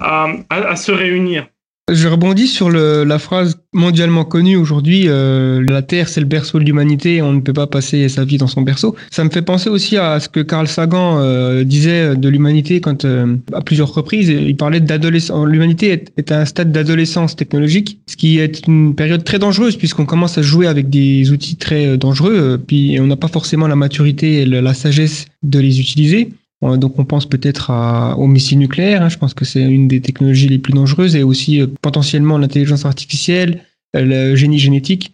à, 0.01 0.77
se 0.77 0.93
réunir. 0.93 1.47
Je 1.93 2.09
rebondis 2.09 2.49
sur 2.49 2.69
le, 2.69 3.05
la 3.05 3.21
phrase 3.21 3.61
mondialement 3.73 4.25
connue 4.25 4.57
aujourd'hui, 4.57 5.05
euh, 5.07 5.65
la 5.69 5.83
Terre 5.83 6.09
c'est 6.09 6.19
le 6.19 6.27
berceau 6.27 6.59
de 6.59 6.65
l'humanité, 6.65 7.23
on 7.23 7.33
ne 7.33 7.41
peut 7.41 7.53
pas 7.53 7.69
passer 7.69 8.09
sa 8.09 8.25
vie 8.25 8.39
dans 8.39 8.49
son 8.49 8.63
berceau. 8.63 8.97
Ça 9.13 9.23
me 9.23 9.31
fait 9.31 9.43
penser 9.43 9.71
aussi 9.71 9.97
à 9.97 10.19
ce 10.19 10.29
que 10.29 10.41
Carl 10.41 10.67
Sagan 10.67 11.21
euh, 11.21 11.63
disait 11.63 12.17
de 12.17 12.29
l'humanité 12.29 12.81
quand 12.81 13.05
euh, 13.05 13.37
à 13.53 13.61
plusieurs 13.61 13.95
reprises, 13.95 14.29
il 14.29 14.57
parlait 14.57 14.81
d'adolescence. 14.81 15.47
L'humanité 15.47 15.91
est, 15.91 16.13
est, 16.17 16.33
à 16.33 16.41
un 16.41 16.45
stade 16.45 16.73
d'adolescence 16.73 17.37
technologique, 17.37 18.01
ce 18.09 18.17
qui 18.17 18.41
est 18.41 18.67
une 18.67 18.97
période 18.97 19.23
très 19.23 19.39
dangereuse 19.39 19.77
puisqu'on 19.77 20.07
commence 20.07 20.39
à 20.39 20.43
jouer 20.43 20.67
avec 20.67 20.91
des 20.91 21.31
outils 21.31 21.55
très 21.55 21.97
dangereux, 21.97 22.61
puis 22.67 22.99
on 22.99 23.07
n'a 23.07 23.17
pas 23.17 23.29
forcément 23.29 23.69
la 23.69 23.77
maturité 23.77 24.43
et 24.43 24.45
la 24.45 24.75
sagesse 24.75 25.27
de 25.45 25.61
les 25.61 25.79
utiliser. 25.79 26.31
Donc 26.63 26.99
on 26.99 27.05
pense 27.05 27.27
peut-être 27.27 27.71
aux 28.17 28.27
missiles 28.27 28.59
nucléaires, 28.59 29.03
hein. 29.03 29.09
je 29.09 29.19
pense 29.19 29.35
que 29.35 29.45
c'est 29.45 29.63
une 29.63 29.89
des 29.89 30.01
technologies 30.01 30.49
les 30.49 30.59
plus 30.59 30.73
dangereuses, 30.73 31.15
et 31.15 31.23
aussi 31.23 31.61
euh, 31.61 31.67
potentiellement 31.83 32.39
l'intelligence 32.39 32.87
artificielle, 32.87 33.63
le 33.95 34.35
génie 34.37 34.59
génétique. 34.59 35.13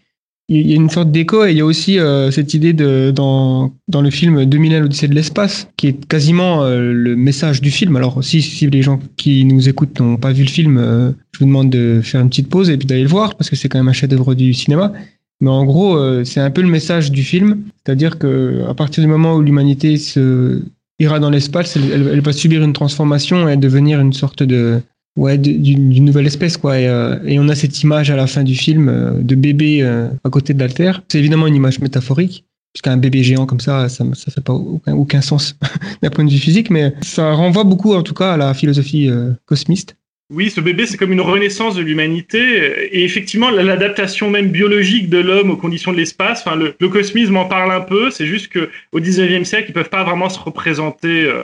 Il 0.49 0.69
y 0.69 0.73
a 0.73 0.77
une 0.77 0.91
sorte 0.91 1.11
d'écho, 1.11 1.45
et 1.45 1.53
il 1.53 1.57
y 1.57 1.61
a 1.61 1.65
aussi 1.65 1.99
euh, 1.99 2.31
cette 2.31 2.53
idée 2.55 2.73
de, 2.73 3.13
dans, 3.15 3.73
dans 3.89 4.03
le 4.03 4.11
film 4.11 4.45
2001 4.45 4.81
l'Odyssée 4.81 5.09
de 5.09 5.15
l'espace, 5.15 5.69
qui 5.77 5.89
est 5.89 6.07
quasiment 6.07 6.63
euh, 6.63 6.93
le 6.93 7.17
message 7.17 7.61
du 7.61 7.71
film. 7.71 7.97
Alors 7.97 8.23
si, 8.23 8.43
si 8.43 8.69
les 8.69 8.83
gens 8.83 9.01
qui 9.17 9.45
nous 9.45 9.69
écoutent 9.69 9.99
n'ont 10.01 10.17
pas 10.17 10.33
vu 10.33 10.45
le 10.45 10.51
film, 10.51 11.15
je 11.33 11.39
vous 11.39 11.47
demande 11.47 11.71
de 11.71 12.01
faire 12.03 12.21
une 12.21 12.29
petite 12.29 12.49
pause 12.49 12.71
et 12.71 12.77
puis 12.77 12.87
d'aller 12.87 13.03
le 13.03 13.09
voir, 13.09 13.35
parce 13.35 13.51
que 13.51 13.57
c'est 13.57 13.69
quand 13.69 13.79
même 13.79 13.89
un 13.89 13.93
chef-d'œuvre 13.93 14.35
du 14.35 14.55
cinéma. 14.55 14.93
Mais 15.41 15.51
en 15.51 15.65
gros, 15.65 15.99
c'est 16.25 16.39
un 16.39 16.51
peu 16.51 16.63
le 16.63 16.69
message 16.69 17.11
du 17.11 17.25
film, 17.25 17.63
c'est-à-dire 17.85 18.19
que 18.19 18.63
à 18.69 18.75
partir 18.75 19.03
du 19.03 19.09
moment 19.09 19.35
où 19.35 19.43
l'humanité 19.43 19.97
se 19.97 20.63
ira 21.03 21.19
dans 21.19 21.31
l'espace, 21.31 21.77
elle, 21.77 22.21
va 22.21 22.33
subir 22.33 22.63
une 22.63 22.73
transformation 22.73 23.49
et 23.49 23.57
devenir 23.57 24.01
une 24.01 24.13
sorte 24.13 24.43
de 24.43 24.81
ouais 25.17 25.37
d'une 25.37 26.05
nouvelle 26.05 26.27
espèce 26.27 26.57
quoi. 26.57 26.73
Euh, 26.73 27.19
et, 27.25 27.39
on 27.39 27.49
a 27.49 27.55
cette 27.55 27.83
image 27.83 28.11
à 28.11 28.17
la 28.17 28.27
fin 28.27 28.43
du 28.43 28.55
film 28.55 28.89
euh, 28.89 29.13
de 29.21 29.35
bébé 29.35 29.83
euh, 29.83 30.09
à 30.25 30.31
côté 30.31 30.55
de. 30.55 30.67
C'est 31.09 31.19
évidemment 31.19 31.47
une 31.47 31.57
image 31.57 31.81
métaphorique 31.81 32.45
puisqu'un 32.73 32.97
bébé 32.97 33.23
géant 33.23 33.45
comme 33.45 33.61
ça, 33.61 33.91
ça, 33.91 34.05
ça 34.15 34.31
fait 34.31 34.41
pas 34.41 34.55
aucun, 34.55 34.95
aucun 34.95 35.21
sens 35.21 35.57
d'un 36.03 36.09
point 36.09 36.25
de 36.25 36.31
vue 36.31 36.39
physique, 36.39 36.71
mais 36.71 36.95
ça 37.03 37.33
renvoie 37.33 37.65
beaucoup 37.65 37.93
en 37.95 38.03
tout 38.03 38.15
cas 38.15 38.33
à 38.33 38.37
la 38.39 38.55
philosophie 38.55 39.11
cosmiste. 39.45 39.97
Oui, 40.35 40.49
ce 40.51 40.63
bébé, 40.63 40.87
c'est 40.87 40.97
comme 40.97 41.13
une 41.13 41.21
renaissance 41.21 41.75
de 41.75 41.83
l'humanité. 41.83 42.97
Et 42.97 43.05
effectivement, 43.05 43.51
l'adaptation 43.51 44.31
même 44.31 44.49
biologique 44.49 45.11
de 45.11 45.19
l'homme 45.19 45.51
aux 45.51 45.59
conditions 45.59 45.93
de 45.93 45.99
l'espace, 45.99 46.43
enfin, 46.47 46.57
le, 46.57 46.89
cosmisme 46.89 47.37
en 47.37 47.45
parle 47.45 47.71
un 47.71 47.83
peu. 47.83 48.11
C'est 48.11 48.25
juste 48.25 48.51
qu'au 48.51 48.99
19e 48.99 49.45
siècle, 49.45 49.67
ils 49.69 49.75
peuvent 49.75 49.91
pas 49.91 50.05
vraiment 50.05 50.31
se 50.31 50.39
représenter 50.41 51.25
euh, 51.25 51.43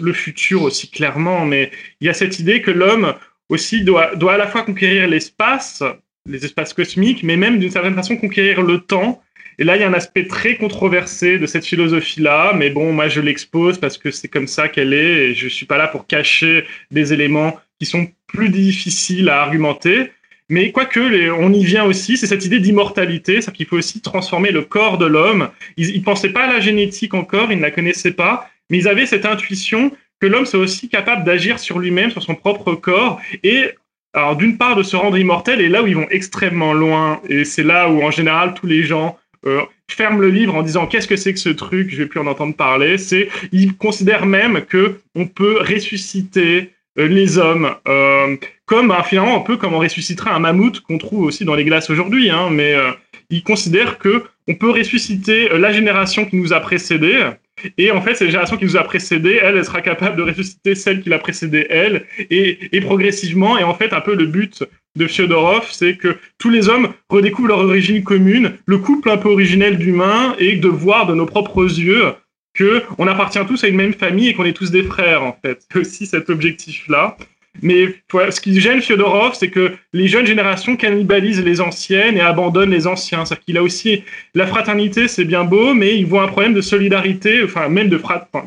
le 0.00 0.14
futur 0.14 0.62
aussi 0.62 0.90
clairement. 0.90 1.44
Mais 1.44 1.70
il 2.00 2.06
y 2.06 2.08
a 2.08 2.14
cette 2.14 2.38
idée 2.38 2.62
que 2.62 2.70
l'homme 2.70 3.12
aussi 3.50 3.84
doit, 3.84 4.16
doit 4.16 4.32
à 4.34 4.38
la 4.38 4.46
fois 4.46 4.62
conquérir 4.62 5.06
l'espace, 5.06 5.82
les 6.26 6.42
espaces 6.42 6.72
cosmiques, 6.72 7.22
mais 7.22 7.36
même 7.36 7.58
d'une 7.58 7.70
certaine 7.70 7.94
façon 7.94 8.16
conquérir 8.16 8.62
le 8.62 8.78
temps. 8.78 9.22
Et 9.58 9.64
là, 9.64 9.76
il 9.76 9.80
y 9.80 9.82
a 9.82 9.88
un 9.88 9.92
aspect 9.92 10.26
très 10.26 10.56
controversé 10.56 11.38
de 11.38 11.44
cette 11.44 11.66
philosophie-là, 11.66 12.54
mais 12.56 12.70
bon, 12.70 12.94
moi, 12.94 13.08
je 13.08 13.20
l'expose 13.20 13.76
parce 13.76 13.98
que 13.98 14.10
c'est 14.10 14.28
comme 14.28 14.46
ça 14.46 14.70
qu'elle 14.70 14.94
est, 14.94 15.28
et 15.28 15.34
je 15.34 15.46
suis 15.46 15.66
pas 15.66 15.76
là 15.76 15.88
pour 15.88 16.06
cacher 16.06 16.64
des 16.90 17.12
éléments 17.12 17.60
qui 17.78 17.86
sont 17.86 18.08
plus 18.32 18.48
difficiles 18.48 19.28
à 19.28 19.42
argumenter. 19.42 20.10
Mais 20.48 20.72
quoique, 20.72 21.30
on 21.30 21.52
y 21.52 21.64
vient 21.64 21.84
aussi, 21.84 22.16
c'est 22.16 22.26
cette 22.26 22.44
idée 22.44 22.58
d'immortalité, 22.58 23.40
c'est 23.40 23.52
qu'il 23.52 23.66
faut 23.66 23.76
aussi 23.76 24.00
transformer 24.00 24.50
le 24.50 24.62
corps 24.62 24.98
de 24.98 25.06
l'homme. 25.06 25.48
Ils 25.76 25.96
ne 25.96 26.04
pensaient 26.04 26.30
pas 26.32 26.44
à 26.44 26.52
la 26.52 26.60
génétique 26.60 27.14
encore, 27.14 27.52
ils 27.52 27.58
ne 27.58 27.62
la 27.62 27.70
connaissaient 27.70 28.12
pas, 28.12 28.50
mais 28.68 28.78
ils 28.78 28.88
avaient 28.88 29.06
cette 29.06 29.26
intuition 29.26 29.92
que 30.20 30.26
l'homme 30.26 30.46
soit 30.46 30.58
aussi 30.58 30.88
capable 30.88 31.24
d'agir 31.24 31.58
sur 31.58 31.78
lui-même, 31.78 32.10
sur 32.10 32.22
son 32.22 32.34
propre 32.34 32.74
corps, 32.74 33.20
et 33.44 33.70
alors 34.12 34.36
d'une 34.36 34.58
part 34.58 34.74
de 34.74 34.82
se 34.82 34.96
rendre 34.96 35.16
immortel, 35.16 35.60
et 35.60 35.68
là 35.68 35.82
où 35.82 35.86
ils 35.86 35.96
vont 35.96 36.08
extrêmement 36.10 36.72
loin, 36.72 37.20
et 37.28 37.44
c'est 37.44 37.62
là 37.62 37.88
où 37.88 38.02
en 38.02 38.10
général 38.10 38.54
tous 38.54 38.66
les 38.66 38.82
gens 38.82 39.16
euh, 39.46 39.62
ferment 39.88 40.18
le 40.18 40.28
livre 40.28 40.54
en 40.54 40.62
disant 40.62 40.86
qu'est-ce 40.86 41.06
que 41.08 41.16
c'est 41.16 41.32
que 41.32 41.38
ce 41.38 41.48
truc, 41.48 41.90
je 41.90 41.96
vais 41.96 42.06
plus 42.06 42.20
en 42.20 42.26
entendre 42.26 42.54
parler, 42.54 42.98
c'est 42.98 43.28
ils 43.52 43.76
considèrent 43.76 44.26
même 44.26 44.62
que 44.62 45.00
on 45.14 45.26
peut 45.26 45.58
ressusciter 45.60 46.72
les 47.06 47.38
hommes, 47.38 47.74
euh, 47.88 48.36
comme 48.66 48.88
bah, 48.88 49.04
finalement 49.06 49.36
un 49.36 49.40
peu 49.40 49.56
comme 49.56 49.74
on 49.74 49.78
ressusciterait 49.78 50.30
un 50.30 50.38
mammouth 50.38 50.80
qu'on 50.80 50.98
trouve 50.98 51.24
aussi 51.24 51.44
dans 51.44 51.54
les 51.54 51.64
glaces 51.64 51.90
aujourd'hui, 51.90 52.30
hein, 52.30 52.48
mais 52.50 52.74
euh, 52.74 52.90
ils 53.30 53.42
considèrent 53.42 53.98
que 53.98 54.24
on 54.48 54.54
peut 54.54 54.70
ressusciter 54.70 55.48
la 55.50 55.72
génération 55.72 56.24
qui 56.24 56.36
nous 56.36 56.52
a 56.52 56.60
précédé, 56.60 57.30
et 57.78 57.90
en 57.92 58.00
fait 58.00 58.14
cette 58.14 58.28
génération 58.28 58.56
qui 58.56 58.64
nous 58.64 58.76
a 58.76 58.82
précédé, 58.82 59.38
elle, 59.40 59.56
elle 59.56 59.64
sera 59.64 59.80
capable 59.80 60.16
de 60.16 60.22
ressusciter 60.22 60.74
celle 60.74 61.02
qui 61.02 61.08
l'a 61.08 61.18
précédée, 61.18 61.66
elle, 61.70 62.06
et, 62.30 62.76
et 62.76 62.80
progressivement, 62.80 63.58
et 63.58 63.62
en 63.62 63.74
fait 63.74 63.92
un 63.92 64.00
peu 64.00 64.16
le 64.16 64.26
but 64.26 64.64
de 64.96 65.06
Fyodorov, 65.06 65.68
c'est 65.70 65.96
que 65.96 66.16
tous 66.38 66.50
les 66.50 66.68
hommes 66.68 66.92
redécouvrent 67.08 67.48
leur 67.48 67.60
origine 67.60 68.02
commune, 68.02 68.56
le 68.66 68.78
couple 68.78 69.10
un 69.10 69.16
peu 69.16 69.28
originel 69.28 69.78
d'humains, 69.78 70.34
et 70.38 70.56
de 70.56 70.68
voir 70.68 71.06
de 71.06 71.14
nos 71.14 71.26
propres 71.26 71.62
yeux 71.64 72.12
que 72.54 72.82
on 72.98 73.06
appartient 73.06 73.44
tous 73.46 73.64
à 73.64 73.68
une 73.68 73.76
même 73.76 73.94
famille 73.94 74.28
et 74.28 74.34
qu'on 74.34 74.44
est 74.44 74.52
tous 74.52 74.70
des 74.70 74.82
frères 74.82 75.22
en 75.22 75.36
fait. 75.42 75.66
Aussi 75.74 76.06
cet 76.06 76.30
objectif-là. 76.30 77.16
Mais 77.62 77.94
ce 78.12 78.40
qui 78.40 78.58
gêne 78.60 78.80
Fyodorov, 78.80 79.34
c'est 79.34 79.50
que 79.50 79.72
les 79.92 80.06
jeunes 80.06 80.26
générations 80.26 80.76
cannibalisent 80.76 81.44
les 81.44 81.60
anciennes 81.60 82.16
et 82.16 82.20
abandonnent 82.20 82.70
les 82.70 82.86
anciens. 82.86 83.24
C'est-à-dire 83.24 83.44
qu'il 83.44 83.58
a 83.58 83.62
aussi 83.62 84.04
la 84.34 84.46
fraternité, 84.46 85.08
c'est 85.08 85.24
bien 85.24 85.44
beau, 85.44 85.74
mais 85.74 85.98
il 85.98 86.06
voit 86.06 86.22
un 86.22 86.28
problème 86.28 86.54
de 86.54 86.60
solidarité, 86.60 87.42
enfin 87.42 87.68
même 87.68 87.88
de, 87.88 88.00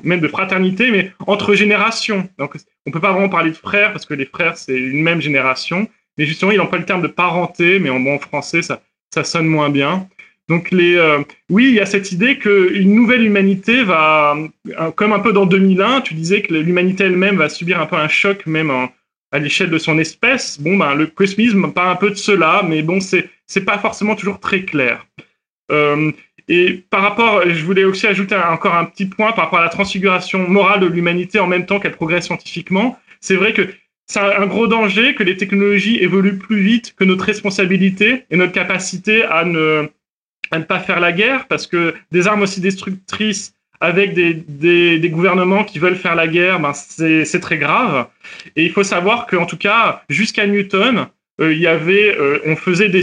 même 0.03 0.21
de 0.21 0.27
fraternité, 0.27 0.89
mais 0.89 1.11
entre 1.27 1.53
générations. 1.53 2.27
Donc 2.39 2.55
on 2.85 2.91
peut 2.91 3.01
pas 3.01 3.11
vraiment 3.11 3.29
parler 3.29 3.51
de 3.51 3.57
frères 3.57 3.91
parce 3.91 4.05
que 4.05 4.13
les 4.13 4.25
frères 4.25 4.57
c'est 4.57 4.77
une 4.77 5.01
même 5.01 5.21
génération. 5.21 5.87
Mais 6.17 6.25
justement, 6.25 6.51
il 6.51 6.61
emploie 6.61 6.77
le 6.77 6.85
terme 6.85 7.01
de 7.01 7.07
parenté, 7.07 7.79
mais 7.79 7.89
en 7.89 7.99
bon 7.99 8.19
français 8.19 8.61
ça 8.61 8.81
ça 9.13 9.23
sonne 9.23 9.45
moins 9.45 9.69
bien. 9.69 10.07
Donc 10.53 10.69
les, 10.69 10.97
euh, 10.97 11.23
oui, 11.49 11.69
il 11.69 11.73
y 11.73 11.79
a 11.79 11.87
cette 11.87 12.11
idée 12.11 12.37
qu'une 12.37 12.93
nouvelle 12.93 13.23
humanité 13.23 13.83
va, 13.83 14.37
euh, 14.69 14.91
comme 14.91 15.11
un 15.11 15.17
peu 15.17 15.33
dans 15.33 15.47
2001, 15.47 16.01
tu 16.01 16.13
disais 16.13 16.43
que 16.43 16.53
l'humanité 16.53 17.05
elle-même 17.05 17.37
va 17.37 17.49
subir 17.49 17.81
un 17.81 17.87
peu 17.87 17.95
un 17.95 18.07
choc 18.07 18.45
même 18.45 18.71
à 19.31 19.39
l'échelle 19.39 19.71
de 19.71 19.79
son 19.79 19.97
espèce. 19.97 20.61
Bon, 20.61 20.77
ben 20.77 20.93
le 20.93 21.07
cosmisme 21.07 21.71
parle 21.71 21.89
un 21.89 21.95
peu 21.95 22.11
de 22.11 22.15
cela, 22.15 22.61
mais 22.69 22.83
bon, 22.83 22.99
c'est 22.99 23.31
c'est 23.47 23.65
pas 23.65 23.79
forcément 23.79 24.15
toujours 24.15 24.39
très 24.39 24.61
clair. 24.61 25.07
Euh, 25.71 26.11
et 26.47 26.83
par 26.87 27.01
rapport, 27.01 27.41
je 27.49 27.65
voulais 27.65 27.83
aussi 27.83 28.05
ajouter 28.05 28.35
encore 28.35 28.75
un 28.75 28.85
petit 28.85 29.07
point 29.07 29.31
par 29.31 29.45
rapport 29.45 29.57
à 29.57 29.63
la 29.63 29.69
transfiguration 29.69 30.47
morale 30.47 30.81
de 30.81 30.85
l'humanité 30.85 31.39
en 31.39 31.47
même 31.47 31.65
temps 31.65 31.79
qu'elle 31.79 31.93
progresse 31.95 32.25
scientifiquement. 32.25 32.99
C'est 33.21 33.37
vrai 33.37 33.53
que 33.53 33.67
c'est 34.05 34.19
un 34.19 34.45
gros 34.45 34.67
danger 34.67 35.15
que 35.15 35.23
les 35.23 35.35
technologies 35.35 35.97
évoluent 35.97 36.37
plus 36.37 36.61
vite 36.61 36.93
que 36.95 37.05
notre 37.05 37.25
responsabilité 37.25 38.25
et 38.29 38.37
notre 38.37 38.51
capacité 38.51 39.23
à 39.23 39.45
ne 39.45 39.89
à 40.53 40.59
ne 40.59 40.63
pas 40.63 40.79
faire 40.79 40.99
la 40.99 41.11
guerre, 41.11 41.47
parce 41.47 41.65
que 41.65 41.95
des 42.11 42.27
armes 42.27 42.43
aussi 42.43 42.61
destructrices 42.61 43.55
avec 43.81 44.13
des, 44.13 44.33
des, 44.33 45.09
gouvernements 45.09 45.63
qui 45.63 45.79
veulent 45.79 45.95
faire 45.95 46.15
la 46.15 46.27
guerre, 46.27 46.59
ben 46.59 46.73
c'est 46.73 47.39
très 47.41 47.57
grave. 47.57 48.07
Et 48.55 48.63
il 48.63 48.71
faut 48.71 48.83
savoir 48.83 49.25
qu'en 49.25 49.45
tout 49.45 49.57
cas, 49.57 50.03
jusqu'à 50.09 50.45
Newton, 50.45 51.07
euh, 51.41 51.53
il 51.53 51.59
y 51.59 51.67
avait, 51.67 52.15
euh, 52.15 52.39
on 52.45 52.55
faisait 52.55 52.87
des, 52.87 53.01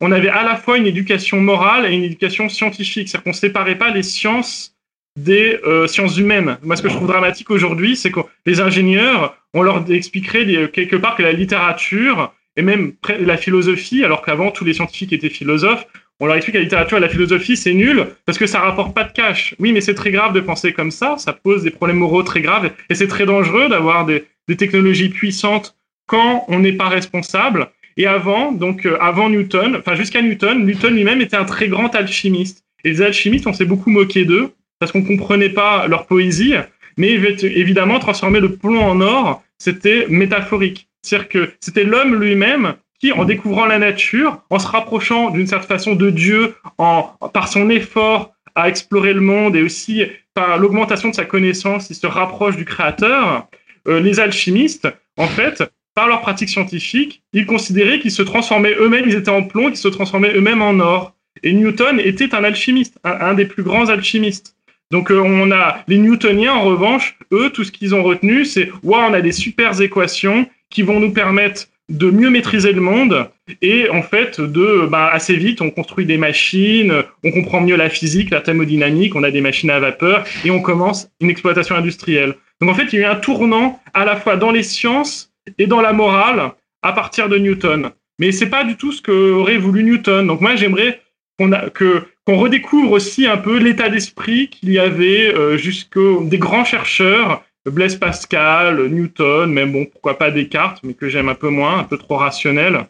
on 0.00 0.12
avait 0.12 0.28
à 0.28 0.44
la 0.44 0.56
fois 0.56 0.78
une 0.78 0.86
éducation 0.86 1.40
morale 1.40 1.84
et 1.84 1.94
une 1.94 2.04
éducation 2.04 2.48
scientifique, 2.48 3.08
c'est-à-dire 3.08 3.24
qu'on 3.24 3.32
séparait 3.32 3.76
pas 3.76 3.90
les 3.90 4.04
sciences 4.04 4.76
des 5.18 5.58
euh, 5.66 5.88
sciences 5.88 6.16
humaines. 6.16 6.56
Moi, 6.62 6.76
ce 6.76 6.82
que 6.82 6.88
je 6.88 6.94
trouve 6.94 7.08
dramatique 7.08 7.50
aujourd'hui, 7.50 7.96
c'est 7.96 8.12
que 8.12 8.20
les 8.46 8.60
ingénieurs, 8.60 9.36
on 9.54 9.62
leur 9.62 9.84
expliquerait 9.90 10.70
quelque 10.72 10.96
part 10.96 11.16
que 11.16 11.22
la 11.22 11.32
littérature 11.32 12.32
et 12.56 12.62
même 12.62 12.92
la 13.20 13.36
philosophie, 13.36 14.04
alors 14.04 14.22
qu'avant 14.22 14.50
tous 14.50 14.64
les 14.64 14.74
scientifiques 14.74 15.12
étaient 15.12 15.28
philosophes, 15.28 15.86
on 16.20 16.26
leur 16.26 16.36
explique 16.36 16.54
que 16.54 16.58
la 16.58 16.64
littérature 16.64 16.98
et 16.98 17.00
la 17.00 17.08
philosophie, 17.08 17.56
c'est 17.56 17.74
nul 17.74 18.06
parce 18.24 18.38
que 18.38 18.46
ça 18.46 18.60
rapporte 18.60 18.94
pas 18.94 19.04
de 19.04 19.12
cash. 19.12 19.54
Oui, 19.58 19.72
mais 19.72 19.80
c'est 19.80 19.94
très 19.94 20.10
grave 20.10 20.32
de 20.32 20.40
penser 20.40 20.72
comme 20.72 20.90
ça, 20.90 21.16
ça 21.18 21.32
pose 21.32 21.64
des 21.64 21.70
problèmes 21.70 21.98
moraux 21.98 22.22
très 22.22 22.40
graves 22.40 22.70
et 22.88 22.94
c'est 22.94 23.08
très 23.08 23.26
dangereux 23.26 23.68
d'avoir 23.68 24.06
des, 24.06 24.24
technologies 24.58 25.08
puissantes 25.08 25.76
quand 26.06 26.44
on 26.48 26.58
n'est 26.58 26.74
pas 26.74 26.88
responsable. 26.88 27.68
Et 27.96 28.06
avant, 28.06 28.52
donc 28.52 28.84
euh, 28.84 28.98
avant 29.00 29.30
Newton, 29.30 29.76
enfin 29.76 29.94
jusqu'à 29.94 30.20
Newton, 30.20 30.64
Newton 30.64 30.94
lui-même 30.94 31.22
était 31.22 31.36
un 31.36 31.44
très 31.44 31.68
grand 31.68 31.94
alchimiste. 31.94 32.62
Et 32.84 32.90
les 32.90 33.02
alchimistes, 33.02 33.46
on 33.46 33.54
s'est 33.54 33.64
beaucoup 33.64 33.90
moqué 33.90 34.26
d'eux 34.26 34.52
parce 34.78 34.92
qu'on 34.92 35.02
comprenait 35.02 35.48
pas 35.48 35.86
leur 35.86 36.06
poésie, 36.06 36.54
mais 36.98 37.12
évidemment 37.12 37.98
transformer 37.98 38.40
le 38.40 38.56
plomb 38.56 38.80
en 38.80 39.00
or, 39.00 39.42
c'était 39.58 40.06
métaphorique. 40.08 40.88
C'est-à-dire 41.02 41.28
que 41.28 41.50
c'était 41.60 41.84
l'homme 41.84 42.14
lui-même 42.14 42.74
en 43.10 43.24
découvrant 43.24 43.66
la 43.66 43.80
nature, 43.80 44.40
en 44.50 44.60
se 44.60 44.68
rapprochant 44.68 45.30
d'une 45.30 45.48
certaine 45.48 45.68
façon 45.68 45.94
de 45.96 46.10
Dieu, 46.10 46.54
par 46.76 47.48
son 47.48 47.68
effort 47.70 48.32
à 48.54 48.68
explorer 48.68 49.14
le 49.14 49.20
monde 49.20 49.56
et 49.56 49.62
aussi 49.62 50.04
par 50.34 50.58
l'augmentation 50.58 51.08
de 51.08 51.14
sa 51.14 51.24
connaissance, 51.24 51.90
il 51.90 51.96
se 51.96 52.06
rapproche 52.06 52.56
du 52.56 52.64
Créateur. 52.64 53.48
Euh, 53.88 54.00
les 54.00 54.20
alchimistes, 54.20 54.88
en 55.16 55.26
fait, 55.26 55.62
par 55.94 56.06
leur 56.06 56.20
pratique 56.20 56.48
scientifique, 56.48 57.22
ils 57.32 57.46
considéraient 57.46 57.98
qu'ils 57.98 58.12
se 58.12 58.22
transformaient 58.22 58.74
eux-mêmes, 58.74 59.04
ils 59.06 59.16
étaient 59.16 59.30
en 59.30 59.42
plomb, 59.42 59.68
qu'ils 59.68 59.76
se 59.76 59.88
transformaient 59.88 60.34
eux-mêmes 60.34 60.62
en 60.62 60.78
or. 60.78 61.14
Et 61.42 61.52
Newton 61.52 61.98
était 61.98 62.34
un 62.34 62.44
alchimiste, 62.44 62.98
un, 63.04 63.34
des 63.34 63.46
plus 63.46 63.62
grands 63.62 63.88
alchimistes. 63.88 64.54
Donc 64.90 65.10
euh, 65.10 65.20
on 65.20 65.50
a 65.50 65.82
les 65.88 65.98
Newtoniens 65.98 66.52
en 66.52 66.62
revanche, 66.62 67.18
eux, 67.32 67.50
tout 67.50 67.64
ce 67.64 67.72
qu'ils 67.72 67.94
ont 67.94 68.02
retenu, 68.02 68.44
c'est 68.44 68.70
waouh, 68.82 69.10
on 69.10 69.14
a 69.14 69.20
des 69.20 69.32
super 69.32 69.80
équations 69.80 70.46
qui 70.70 70.82
vont 70.82 71.00
nous 71.00 71.12
permettre 71.12 71.66
de 71.92 72.10
mieux 72.10 72.30
maîtriser 72.30 72.72
le 72.72 72.80
monde 72.80 73.28
et 73.60 73.88
en 73.90 74.02
fait 74.02 74.40
de 74.40 74.86
bah, 74.90 75.10
assez 75.12 75.36
vite 75.36 75.60
on 75.60 75.70
construit 75.70 76.06
des 76.06 76.16
machines, 76.16 77.02
on 77.22 77.30
comprend 77.30 77.60
mieux 77.60 77.76
la 77.76 77.90
physique, 77.90 78.30
la 78.30 78.40
thermodynamique, 78.40 79.14
on 79.14 79.22
a 79.22 79.30
des 79.30 79.42
machines 79.42 79.70
à 79.70 79.78
vapeur 79.78 80.24
et 80.44 80.50
on 80.50 80.62
commence 80.62 81.08
une 81.20 81.28
exploitation 81.28 81.76
industrielle. 81.76 82.34
Donc 82.60 82.70
en 82.70 82.74
fait 82.74 82.92
il 82.92 83.00
y 83.00 83.04
a 83.04 83.08
eu 83.08 83.10
un 83.10 83.16
tournant 83.16 83.80
à 83.92 84.06
la 84.06 84.16
fois 84.16 84.36
dans 84.36 84.50
les 84.50 84.62
sciences 84.62 85.32
et 85.58 85.66
dans 85.66 85.82
la 85.82 85.92
morale 85.92 86.52
à 86.82 86.92
partir 86.92 87.28
de 87.28 87.36
Newton. 87.36 87.90
Mais 88.18 88.32
c'est 88.32 88.48
pas 88.48 88.64
du 88.64 88.76
tout 88.76 88.92
ce 88.92 89.02
que 89.02 89.32
aurait 89.32 89.58
voulu 89.58 89.84
Newton. 89.84 90.26
Donc 90.26 90.40
moi 90.40 90.56
j'aimerais 90.56 91.02
qu'on 91.38 91.50
que 91.74 92.04
qu'on 92.24 92.38
redécouvre 92.38 92.92
aussi 92.92 93.26
un 93.26 93.36
peu 93.36 93.58
l'état 93.58 93.88
d'esprit 93.88 94.48
qu'il 94.48 94.70
y 94.70 94.78
avait 94.78 95.34
euh, 95.34 95.56
jusqu'aux 95.56 96.22
des 96.22 96.38
grands 96.38 96.64
chercheurs 96.64 97.42
Blaise 97.66 97.96
Pascal, 97.96 98.88
Newton, 98.88 99.52
même 99.52 99.72
bon 99.72 99.86
pourquoi 99.86 100.18
pas 100.18 100.30
Descartes, 100.30 100.80
mais 100.82 100.94
que 100.94 101.08
j'aime 101.08 101.28
un 101.28 101.34
peu 101.34 101.48
moins, 101.48 101.78
un 101.78 101.84
peu 101.84 101.96
trop 101.96 102.16
rationnel, 102.16 102.86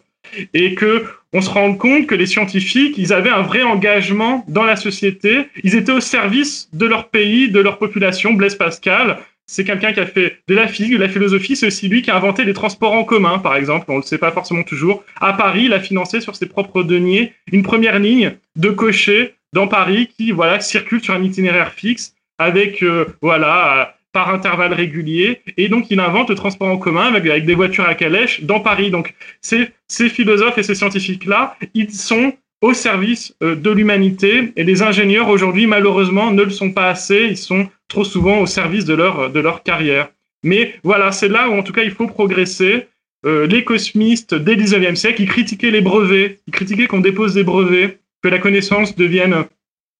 et 0.54 0.74
que 0.74 1.04
on 1.34 1.40
se 1.40 1.50
rend 1.50 1.74
compte 1.74 2.06
que 2.06 2.14
les 2.14 2.26
scientifiques, 2.26 2.96
ils 2.98 3.12
avaient 3.12 3.30
un 3.30 3.42
vrai 3.42 3.62
engagement 3.62 4.44
dans 4.48 4.64
la 4.64 4.76
société, 4.76 5.46
ils 5.62 5.74
étaient 5.74 5.92
au 5.92 6.00
service 6.00 6.68
de 6.72 6.86
leur 6.86 7.08
pays, 7.08 7.50
de 7.50 7.60
leur 7.60 7.78
population. 7.78 8.34
Blaise 8.34 8.54
Pascal, 8.54 9.18
c'est 9.46 9.64
quelqu'un 9.64 9.92
qui 9.92 10.00
a 10.00 10.06
fait 10.06 10.38
de 10.48 10.54
la 10.54 10.68
physique, 10.68 10.92
de 10.92 10.98
la 10.98 11.08
philosophie, 11.08 11.56
c'est 11.56 11.66
aussi 11.66 11.88
lui 11.88 12.02
qui 12.02 12.10
a 12.10 12.16
inventé 12.16 12.44
les 12.44 12.52
transports 12.52 12.92
en 12.92 13.04
commun, 13.04 13.38
par 13.38 13.56
exemple, 13.56 13.86
on 13.88 13.96
ne 13.96 14.00
le 14.00 14.06
sait 14.06 14.18
pas 14.18 14.30
forcément 14.30 14.62
toujours. 14.62 15.04
À 15.20 15.32
Paris, 15.32 15.64
il 15.64 15.72
a 15.72 15.80
financé 15.80 16.20
sur 16.20 16.36
ses 16.36 16.46
propres 16.46 16.82
deniers 16.82 17.32
une 17.50 17.62
première 17.62 17.98
ligne 17.98 18.36
de 18.56 18.70
cocher 18.70 19.34
dans 19.52 19.68
Paris 19.68 20.08
qui, 20.16 20.32
voilà, 20.32 20.60
circule 20.60 21.02
sur 21.02 21.14
un 21.14 21.22
itinéraire 21.22 21.72
fixe 21.72 22.14
avec, 22.38 22.82
euh, 22.82 23.06
voilà, 23.20 23.96
par 24.12 24.32
intervalles 24.32 24.74
réguliers. 24.74 25.40
Et 25.56 25.68
donc, 25.68 25.90
il 25.90 26.00
invente 26.00 26.30
le 26.30 26.34
transport 26.34 26.68
en 26.68 26.78
commun 26.78 27.14
avec, 27.14 27.44
des 27.44 27.54
voitures 27.54 27.86
à 27.86 27.94
calèche 27.94 28.42
dans 28.42 28.60
Paris. 28.60 28.90
Donc, 28.90 29.14
ces, 29.40 29.68
philosophes 30.08 30.58
et 30.58 30.62
ces 30.62 30.74
scientifiques-là, 30.74 31.56
ils 31.74 31.92
sont 31.92 32.34
au 32.60 32.74
service 32.74 33.34
euh, 33.42 33.56
de 33.56 33.70
l'humanité. 33.70 34.52
Et 34.56 34.64
les 34.64 34.82
ingénieurs, 34.82 35.28
aujourd'hui, 35.28 35.66
malheureusement, 35.66 36.30
ne 36.30 36.42
le 36.42 36.50
sont 36.50 36.70
pas 36.70 36.88
assez. 36.88 37.26
Ils 37.30 37.36
sont 37.36 37.68
trop 37.88 38.04
souvent 38.04 38.38
au 38.38 38.46
service 38.46 38.84
de 38.84 38.94
leur, 38.94 39.30
de 39.30 39.40
leur 39.40 39.62
carrière. 39.62 40.08
Mais 40.42 40.74
voilà, 40.82 41.12
c'est 41.12 41.28
là 41.28 41.48
où 41.48 41.54
en 41.54 41.62
tout 41.62 41.72
cas 41.72 41.82
il 41.82 41.90
faut 41.90 42.06
progresser. 42.06 42.88
Euh, 43.24 43.46
les 43.46 43.62
cosmistes 43.62 44.34
dès 44.34 44.56
le 44.56 44.64
19e 44.64 44.96
siècle, 44.96 45.22
ils 45.22 45.28
critiquaient 45.28 45.70
les 45.70 45.80
brevets, 45.80 46.40
ils 46.48 46.52
critiquaient 46.52 46.88
qu'on 46.88 46.98
dépose 46.98 47.34
des 47.34 47.44
brevets, 47.44 48.00
que 48.20 48.28
la 48.28 48.40
connaissance 48.40 48.96
devienne 48.96 49.44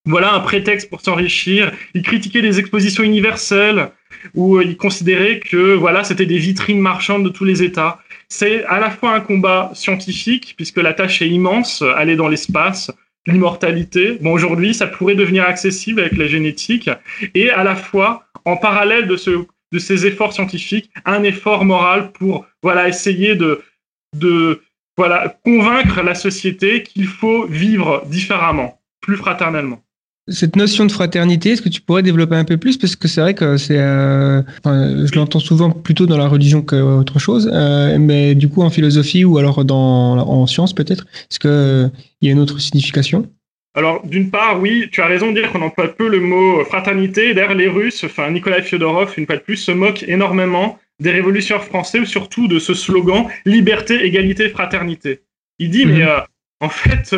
voilà 0.04 0.34
un 0.34 0.40
prétexte 0.40 0.90
pour 0.90 1.00
s'enrichir. 1.00 1.70
Ils 1.94 2.02
critiquaient 2.02 2.40
les 2.40 2.58
expositions 2.58 3.04
universelles 3.04 3.92
où 4.34 4.60
ils 4.60 4.76
considéraient 4.76 5.40
que 5.40 5.74
voilà 5.74 6.04
c'était 6.04 6.26
des 6.26 6.38
vitrines 6.38 6.80
marchandes 6.80 7.24
de 7.24 7.28
tous 7.28 7.44
les 7.44 7.62
États. 7.62 7.98
C'est 8.28 8.64
à 8.64 8.80
la 8.80 8.90
fois 8.90 9.14
un 9.14 9.20
combat 9.20 9.70
scientifique 9.74 10.54
puisque 10.56 10.78
la 10.78 10.94
tâche 10.94 11.20
est 11.22 11.28
immense, 11.28 11.82
aller 11.96 12.16
dans 12.16 12.28
l'espace, 12.28 12.90
l'immortalité. 13.26 14.18
Bon, 14.20 14.32
aujourd'hui, 14.32 14.74
ça 14.74 14.86
pourrait 14.86 15.14
devenir 15.14 15.44
accessible 15.44 16.00
avec 16.00 16.16
la 16.16 16.26
génétique, 16.26 16.90
et 17.34 17.50
à 17.50 17.64
la 17.64 17.76
fois, 17.76 18.24
en 18.44 18.56
parallèle 18.56 19.06
de 19.06 19.78
ces 19.78 20.06
efforts 20.06 20.32
scientifiques, 20.32 20.90
un 21.04 21.22
effort 21.22 21.64
moral 21.64 22.12
pour 22.12 22.46
voilà 22.62 22.88
essayer 22.88 23.34
de, 23.34 23.62
de 24.16 24.62
voilà 24.96 25.36
convaincre 25.44 26.02
la 26.02 26.14
société 26.14 26.82
qu'il 26.82 27.06
faut 27.06 27.46
vivre 27.46 28.02
différemment, 28.06 28.80
plus 29.00 29.16
fraternellement. 29.16 29.82
Cette 30.28 30.54
notion 30.54 30.84
de 30.86 30.92
fraternité, 30.92 31.50
est-ce 31.50 31.62
que 31.62 31.68
tu 31.68 31.80
pourrais 31.80 32.04
développer 32.04 32.36
un 32.36 32.44
peu 32.44 32.56
plus? 32.56 32.76
Parce 32.76 32.94
que 32.94 33.08
c'est 33.08 33.20
vrai 33.20 33.34
que 33.34 33.56
c'est, 33.56 33.78
euh, 33.78 34.40
je 34.64 35.14
l'entends 35.16 35.40
souvent 35.40 35.70
plutôt 35.70 36.06
dans 36.06 36.16
la 36.16 36.28
religion 36.28 36.62
qu'autre 36.62 37.18
chose, 37.18 37.50
euh, 37.52 37.98
mais 37.98 38.36
du 38.36 38.48
coup 38.48 38.62
en 38.62 38.70
philosophie 38.70 39.24
ou 39.24 39.38
alors 39.38 39.64
dans, 39.64 40.18
en 40.18 40.46
sciences 40.46 40.74
peut-être, 40.74 41.06
est-ce 41.28 41.40
qu'il 41.40 41.90
y 42.22 42.28
a 42.28 42.32
une 42.32 42.38
autre 42.38 42.60
signification? 42.60 43.28
Alors, 43.74 44.06
d'une 44.06 44.30
part, 44.30 44.60
oui, 44.60 44.88
tu 44.92 45.00
as 45.00 45.06
raison 45.06 45.32
de 45.32 45.40
dire 45.40 45.50
qu'on 45.50 45.62
emploie 45.62 45.88
peu 45.88 46.06
le 46.06 46.20
mot 46.20 46.62
fraternité. 46.66 47.32
D'ailleurs, 47.32 47.54
les 47.54 47.68
Russes, 47.68 48.04
enfin 48.04 48.30
Nicolas 48.30 48.60
Fyodorov, 48.60 49.14
une 49.16 49.24
fois 49.24 49.36
de 49.36 49.40
plus, 49.40 49.56
se 49.56 49.72
moquent 49.72 50.04
énormément 50.06 50.78
des 51.00 51.10
révolutionnaires 51.10 51.64
français 51.64 51.98
ou 51.98 52.04
surtout 52.04 52.48
de 52.48 52.58
ce 52.58 52.74
slogan 52.74 53.26
liberté, 53.46 54.04
égalité, 54.04 54.50
fraternité. 54.50 55.22
Il 55.58 55.70
dit, 55.70 55.86
mais 55.86 56.02
mhm. 56.02 56.08
euh, 56.08 56.20
en 56.60 56.68
fait, 56.68 57.16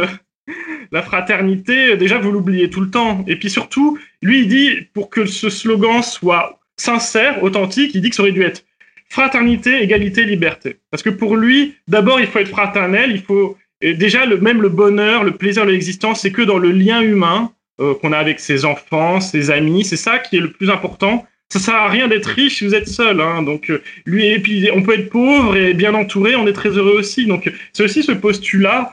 la 0.93 1.03
fraternité, 1.03 1.97
déjà, 1.97 2.19
vous 2.19 2.31
l'oubliez 2.31 2.71
tout 2.71 2.81
le 2.81 2.91
temps. 2.91 3.25
Et 3.27 3.37
puis 3.37 3.51
surtout, 3.51 3.99
lui, 4.23 4.41
il 4.41 4.49
dit, 4.49 4.89
pour 4.93 5.11
que 5.11 5.27
ce 5.27 5.51
slogan 5.51 6.03
soit 6.03 6.61
sincère, 6.77 7.43
authentique, 7.43 7.95
il 7.95 8.03
dit 8.03 8.11
que 8.11 8.17
ça 8.17 8.23
aurait 8.23 8.33
dû 8.33 8.43
être 8.43 8.65
fraternité, 9.09 9.83
égalité, 9.83 10.25
liberté. 10.25 10.77
Parce 10.91 11.03
que 11.03 11.11
pour 11.11 11.37
lui, 11.37 11.77
d'abord, 11.89 12.21
il 12.21 12.27
faut 12.27 12.39
être 12.39 12.49
fraternel, 12.49 13.11
il 13.13 13.23
faut... 13.23 13.57
Déjà, 13.83 14.25
le, 14.25 14.39
même 14.39 14.63
le 14.63 14.71
bonheur, 14.71 15.25
le 15.25 15.33
plaisir 15.33 15.67
de 15.67 15.71
l'existence, 15.71 16.23
c'est 16.23 16.33
que 16.33 16.41
dans 16.41 16.57
le 16.57 16.71
lien 16.71 17.03
humain 17.03 17.53
euh, 17.81 17.95
qu'on 17.95 18.13
a 18.13 18.19
avec 18.19 18.41
ses 18.41 18.65
enfants, 18.65 19.21
ses 19.21 19.51
amis, 19.51 19.85
c'est 19.85 19.97
ça 19.97 20.19
qui 20.19 20.37
est 20.37 20.41
le 20.41 20.53
plus 20.53 20.71
important. 20.71 21.27
Ça 21.51 21.59
sert 21.59 21.75
à 21.75 21.89
rien 21.89 22.09
d'être 22.09 22.27
riche 22.27 22.59
si 22.59 22.67
vous 22.67 22.75
êtes 22.75 22.89
seul. 22.89 23.21
Hein. 23.21 23.43
Donc, 23.43 23.71
euh, 23.71 23.83
lui, 24.07 24.27
et 24.27 24.39
puis, 24.39 24.69
on 24.73 24.83
peut 24.83 24.95
être 24.99 25.11
pauvre 25.11 25.57
et 25.57 25.73
bien 25.75 25.95
entouré, 25.95 26.35
on 26.35 26.47
est 26.47 26.53
très 26.53 26.71
heureux 26.71 26.97
aussi. 26.99 27.27
Donc, 27.27 27.53
c'est 27.73 27.85
aussi 27.85 28.03
ce 28.03 28.13
postulat 28.13 28.93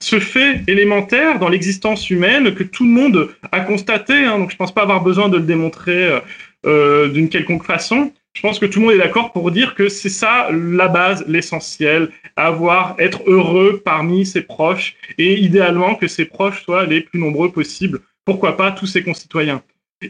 ce 0.00 0.20
fait 0.20 0.62
élémentaire 0.66 1.38
dans 1.38 1.48
l'existence 1.48 2.10
humaine 2.10 2.54
que 2.54 2.62
tout 2.62 2.84
le 2.84 2.90
monde 2.90 3.30
a 3.50 3.60
constaté. 3.60 4.24
Hein, 4.24 4.38
donc 4.38 4.50
je 4.50 4.56
pense 4.56 4.72
pas 4.72 4.82
avoir 4.82 5.02
besoin 5.02 5.28
de 5.28 5.36
le 5.36 5.44
démontrer 5.44 6.04
euh, 6.04 6.20
euh, 6.66 7.08
d'une 7.08 7.28
quelconque 7.28 7.64
façon. 7.64 8.12
Je 8.34 8.40
pense 8.40 8.58
que 8.58 8.66
tout 8.66 8.80
le 8.80 8.86
monde 8.86 8.94
est 8.94 8.98
d'accord 8.98 9.32
pour 9.32 9.50
dire 9.50 9.74
que 9.74 9.88
c'est 9.88 10.08
ça 10.08 10.48
la 10.50 10.88
base, 10.88 11.24
l'essentiel, 11.28 12.08
avoir, 12.36 12.94
être 12.98 13.22
heureux 13.26 13.82
parmi 13.84 14.24
ses 14.24 14.40
proches 14.40 14.96
et 15.18 15.38
idéalement 15.38 15.96
que 15.96 16.08
ses 16.08 16.24
proches 16.24 16.64
soient 16.64 16.86
les 16.86 17.02
plus 17.02 17.20
nombreux 17.20 17.52
possibles. 17.52 18.00
Pourquoi 18.24 18.56
pas 18.56 18.72
tous 18.72 18.86
ses 18.86 19.02
concitoyens. 19.02 19.62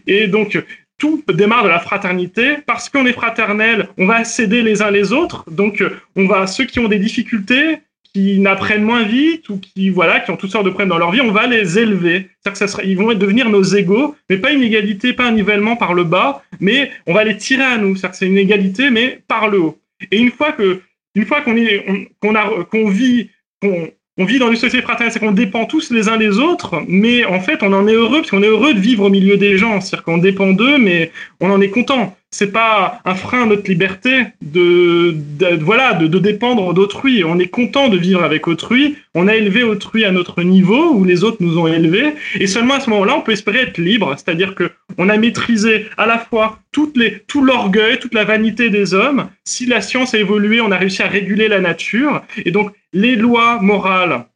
Et 0.07 0.29
donc 0.29 0.63
tout 1.03 1.21
démarre 1.35 1.65
de 1.65 1.69
la 1.69 1.81
fraternité 1.81 2.59
parce 2.65 2.89
qu'on 2.89 3.07
est 3.07 3.13
fraternel, 3.13 3.89
on 3.99 4.07
va 4.07 4.23
s'aider 4.23 4.63
les 4.63 4.83
uns 4.83 4.93
les 4.93 5.13
autres. 5.13 5.45
Donc 5.51 5.83
on 6.15 6.29
va 6.29 6.47
ceux 6.47 6.65
qui 6.65 6.79
ont 6.79 6.87
des 6.87 7.01
difficultés, 7.01 7.81
qui 8.15 8.39
n'apprennent 8.39 8.85
moins 8.85 9.03
vite 9.03 9.49
ou 9.49 9.59
qui 9.59 9.91
voilà 9.91 10.21
qui 10.21 10.31
ont 10.31 10.37
toutes 10.37 10.53
sortes 10.53 10.65
de 10.65 10.71
problèmes 10.71 10.91
dans 10.91 10.99
leur 10.99 11.11
vie, 11.11 11.21
on 11.21 11.33
va 11.33 11.49
les 11.49 11.77
élever. 11.77 12.29
C'est-à-dire 12.45 12.85
ils 12.85 12.97
vont 12.97 13.13
devenir 13.15 13.51
nos 13.51 13.65
égaux, 13.65 14.15
mais 14.31 14.37
pas 14.37 14.53
une 14.53 14.63
égalité, 14.63 15.13
pas 15.13 15.25
un 15.25 15.33
nivellement 15.33 15.75
par 15.75 15.93
le 15.93 16.05
bas, 16.05 16.45
mais 16.61 16.93
on 17.09 17.15
va 17.15 17.25
les 17.25 17.37
tirer 17.37 17.65
à 17.65 17.79
nous. 17.79 17.97
C'est-à-dire 17.97 18.15
c'est 18.15 18.29
une 18.29 18.39
égalité, 18.39 18.91
mais 18.91 19.25
par 19.27 19.49
le 19.49 19.59
haut. 19.59 19.79
Et 20.13 20.19
une 20.21 20.31
fois 20.31 20.53
que 20.53 20.83
une 21.17 21.27
fois 21.27 21.41
qu'on 21.41 21.57
est 21.57 21.85
qu'on 22.21 22.37
a 22.37 22.65
qu'on 22.71 22.89
vit 22.89 23.29
qu'on 23.61 23.91
on 24.19 24.25
vit 24.25 24.39
dans 24.39 24.51
une 24.51 24.57
société 24.57 24.83
fraternelle, 24.83 25.13
c'est 25.13 25.21
qu'on 25.21 25.33
dépend 25.33 25.65
tous 25.65 25.91
les 25.91 26.09
uns 26.09 26.19
des 26.19 26.39
autres, 26.39 26.83
mais 26.87 27.25
en 27.25 27.41
fait, 27.41 27.63
on 27.63 27.73
en 27.73 27.87
est 27.87 27.95
heureux 27.95 28.19
parce 28.19 28.31
qu'on 28.31 28.43
est 28.43 28.49
heureux 28.49 28.75
de 28.75 28.81
vivre 28.81 29.05
au 29.05 29.11
milieu 29.11 29.37
des 29.37 29.57
gens. 29.57 29.81
C'est-à-dire 29.81 30.05
qu'on 30.05 30.19
dépend 30.19 30.53
d'eux, 30.53 30.79
mais 30.79 31.11
on 31.41 31.51
en 31.51 31.61
est 31.61 31.71
content 31.71 32.15
c'est 32.33 32.51
pas 32.51 33.01
un 33.05 33.15
frein 33.15 33.43
à 33.43 33.47
notre 33.47 33.69
liberté 33.69 34.25
de, 34.41 35.15
voilà 35.61 35.93
de, 35.93 36.19
dépendre 36.19 36.73
d'autrui. 36.73 37.25
On 37.25 37.39
est 37.39 37.49
content 37.49 37.89
de 37.89 37.99
vivre 37.99 38.25
avec 38.25 38.49
autrui. 38.49 38.97
On 39.15 39.29
a 39.29 39.37
élevé 39.37 39.63
autrui 39.63 40.07
à 40.07 40.11
notre 40.11 40.43
niveau 40.43 40.95
où 40.95 41.05
les 41.05 41.25
autres 41.25 41.37
nous 41.41 41.59
ont 41.59 41.67
élevés 41.67 42.15
et 42.41 42.47
seulement 42.47 42.75
à 42.75 42.81
ce 42.81 42.89
moment-là 42.89 43.17
on 43.19 43.21
peut 43.21 43.33
espérer 43.33 43.61
être 43.61 43.77
libre. 43.77 44.15
C'est-à-dire 44.17 44.55
que 44.55 44.71
on 44.97 45.11
a 45.11 45.19
maîtrisé 45.19 45.87
à 45.99 46.07
la 46.07 46.19
fois 46.19 46.59
toutes 46.73 46.97
les, 46.97 47.19
tout 47.27 47.45
l'orgueil, 47.45 47.99
toute 47.99 48.15
la 48.15 48.25
vanité 48.25 48.71
des 48.71 48.95
hommes. 48.95 49.29
Si 49.45 49.67
la 49.67 49.83
science 49.83 50.15
a 50.15 50.19
évolué, 50.19 50.63
on 50.63 50.73
a 50.73 50.79
réussi 50.79 51.03
à 51.03 51.09
réguler 51.09 51.49
la 51.49 51.61
nature 51.61 52.23
et 52.47 52.51
donc 52.51 52.73
les 52.93 53.17
lois 53.17 53.61
morales, 53.61 54.27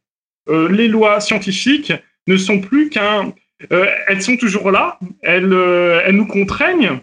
euh, 0.49 0.69
les 0.69 0.87
lois 0.87 1.19
scientifiques 1.19 1.93
ne 2.27 2.37
sont 2.37 2.59
plus 2.59 2.89
qu'un 2.89 3.33
euh, 3.71 3.87
elles 4.07 4.21
sont 4.21 4.37
toujours 4.37 4.71
là, 4.71 4.99
elles, 5.23 5.51
euh, 5.51 6.01
elles 6.05 6.15
nous 6.15 6.27
contraignent, 6.27 6.99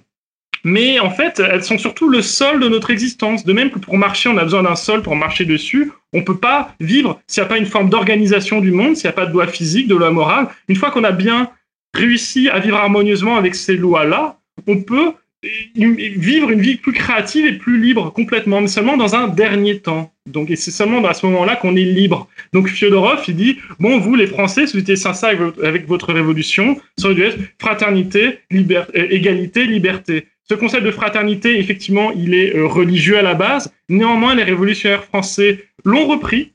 mais 0.63 1.01
en 1.01 1.11
fait, 1.11 1.41
elles 1.41 1.65
sont 1.65 1.79
surtout 1.79 2.09
le 2.09 2.23
sol 2.23 2.61
de 2.61 2.69
notre 2.69 2.91
existence. 2.91 3.45
De 3.45 3.53
même 3.53 3.71
que 3.71 3.79
pour 3.79 3.99
marcher, 3.99 4.31
on 4.31 4.39
a 4.39 4.45
besoin 4.45 4.63
d'un 4.63 4.77
sol 4.77 5.03
pour 5.03 5.15
marcher 5.17 5.45
dessus. 5.45 5.93
On 6.13 6.23
peut 6.23 6.39
pas 6.39 6.75
vivre 6.81 7.21
s'il 7.27 7.43
n'y 7.43 7.47
a 7.47 7.49
pas 7.49 7.59
une 7.59 7.67
forme 7.67 7.91
d'organisation 7.91 8.61
du 8.61 8.71
monde, 8.71 8.97
s'il 8.97 9.09
n'y 9.09 9.13
a 9.13 9.17
pas 9.17 9.27
de 9.27 9.33
loi 9.33 9.47
physique, 9.47 9.89
de 9.89 9.95
loi 9.95 10.11
morale. 10.11 10.49
Une 10.69 10.77
fois 10.77 10.91
qu'on 10.91 11.05
a 11.05 11.13
bien 11.13 11.51
réussi 11.93 12.49
à 12.49 12.61
vivre 12.61 12.77
harmonieusement 12.77 13.37
avec 13.37 13.55
ces 13.55 13.77
lois-là, 13.77 14.39
on 14.67 14.81
peut 14.81 15.13
vivre 15.75 16.51
une 16.51 16.61
vie 16.61 16.77
plus 16.77 16.93
créative 16.93 17.47
et 17.47 17.53
plus 17.53 17.81
libre 17.81 18.13
complètement, 18.13 18.61
mais 18.61 18.69
seulement 18.69 18.97
dans 18.97 19.15
un 19.15 19.29
dernier 19.29 19.79
temps. 19.81 20.13
Donc, 20.27 20.51
et 20.51 20.57
c'est 20.57 20.71
seulement 20.71 21.05
à 21.05 21.15
ce 21.15 21.27
moment-là 21.27 21.57
qu'on 21.57 21.77
est 21.77 21.85
libre. 21.85 22.29
Donc, 22.53 22.69
Fyodorov, 22.69 23.23
il 23.29 23.37
dit, 23.37 23.59
bon, 23.79 23.99
vous, 23.99 24.15
les 24.15 24.27
Français, 24.27 24.67
si 24.67 24.73
vous 24.75 24.83
étiez 24.83 24.97
sincères 24.97 25.53
avec 25.63 25.87
votre 25.87 26.13
révolution, 26.13 26.81
ça 26.97 27.07
aurait 27.07 27.15
dû 27.15 27.23
être 27.23 27.39
fraternité, 27.61 28.39
liberté, 28.51 29.15
égalité, 29.15 29.67
liberté. 29.67 30.27
Ce 30.49 30.55
concept 30.55 30.85
de 30.85 30.91
fraternité, 30.91 31.59
effectivement, 31.59 32.13
il 32.13 32.35
est 32.35 32.55
euh, 32.55 32.67
religieux 32.67 33.19
à 33.19 33.23
la 33.23 33.35
base. 33.35 33.73
Néanmoins, 33.89 34.35
les 34.35 34.45
révolutionnaires 34.45 35.05
français 35.05 35.65
l'ont 35.85 36.07
repris. 36.07 36.53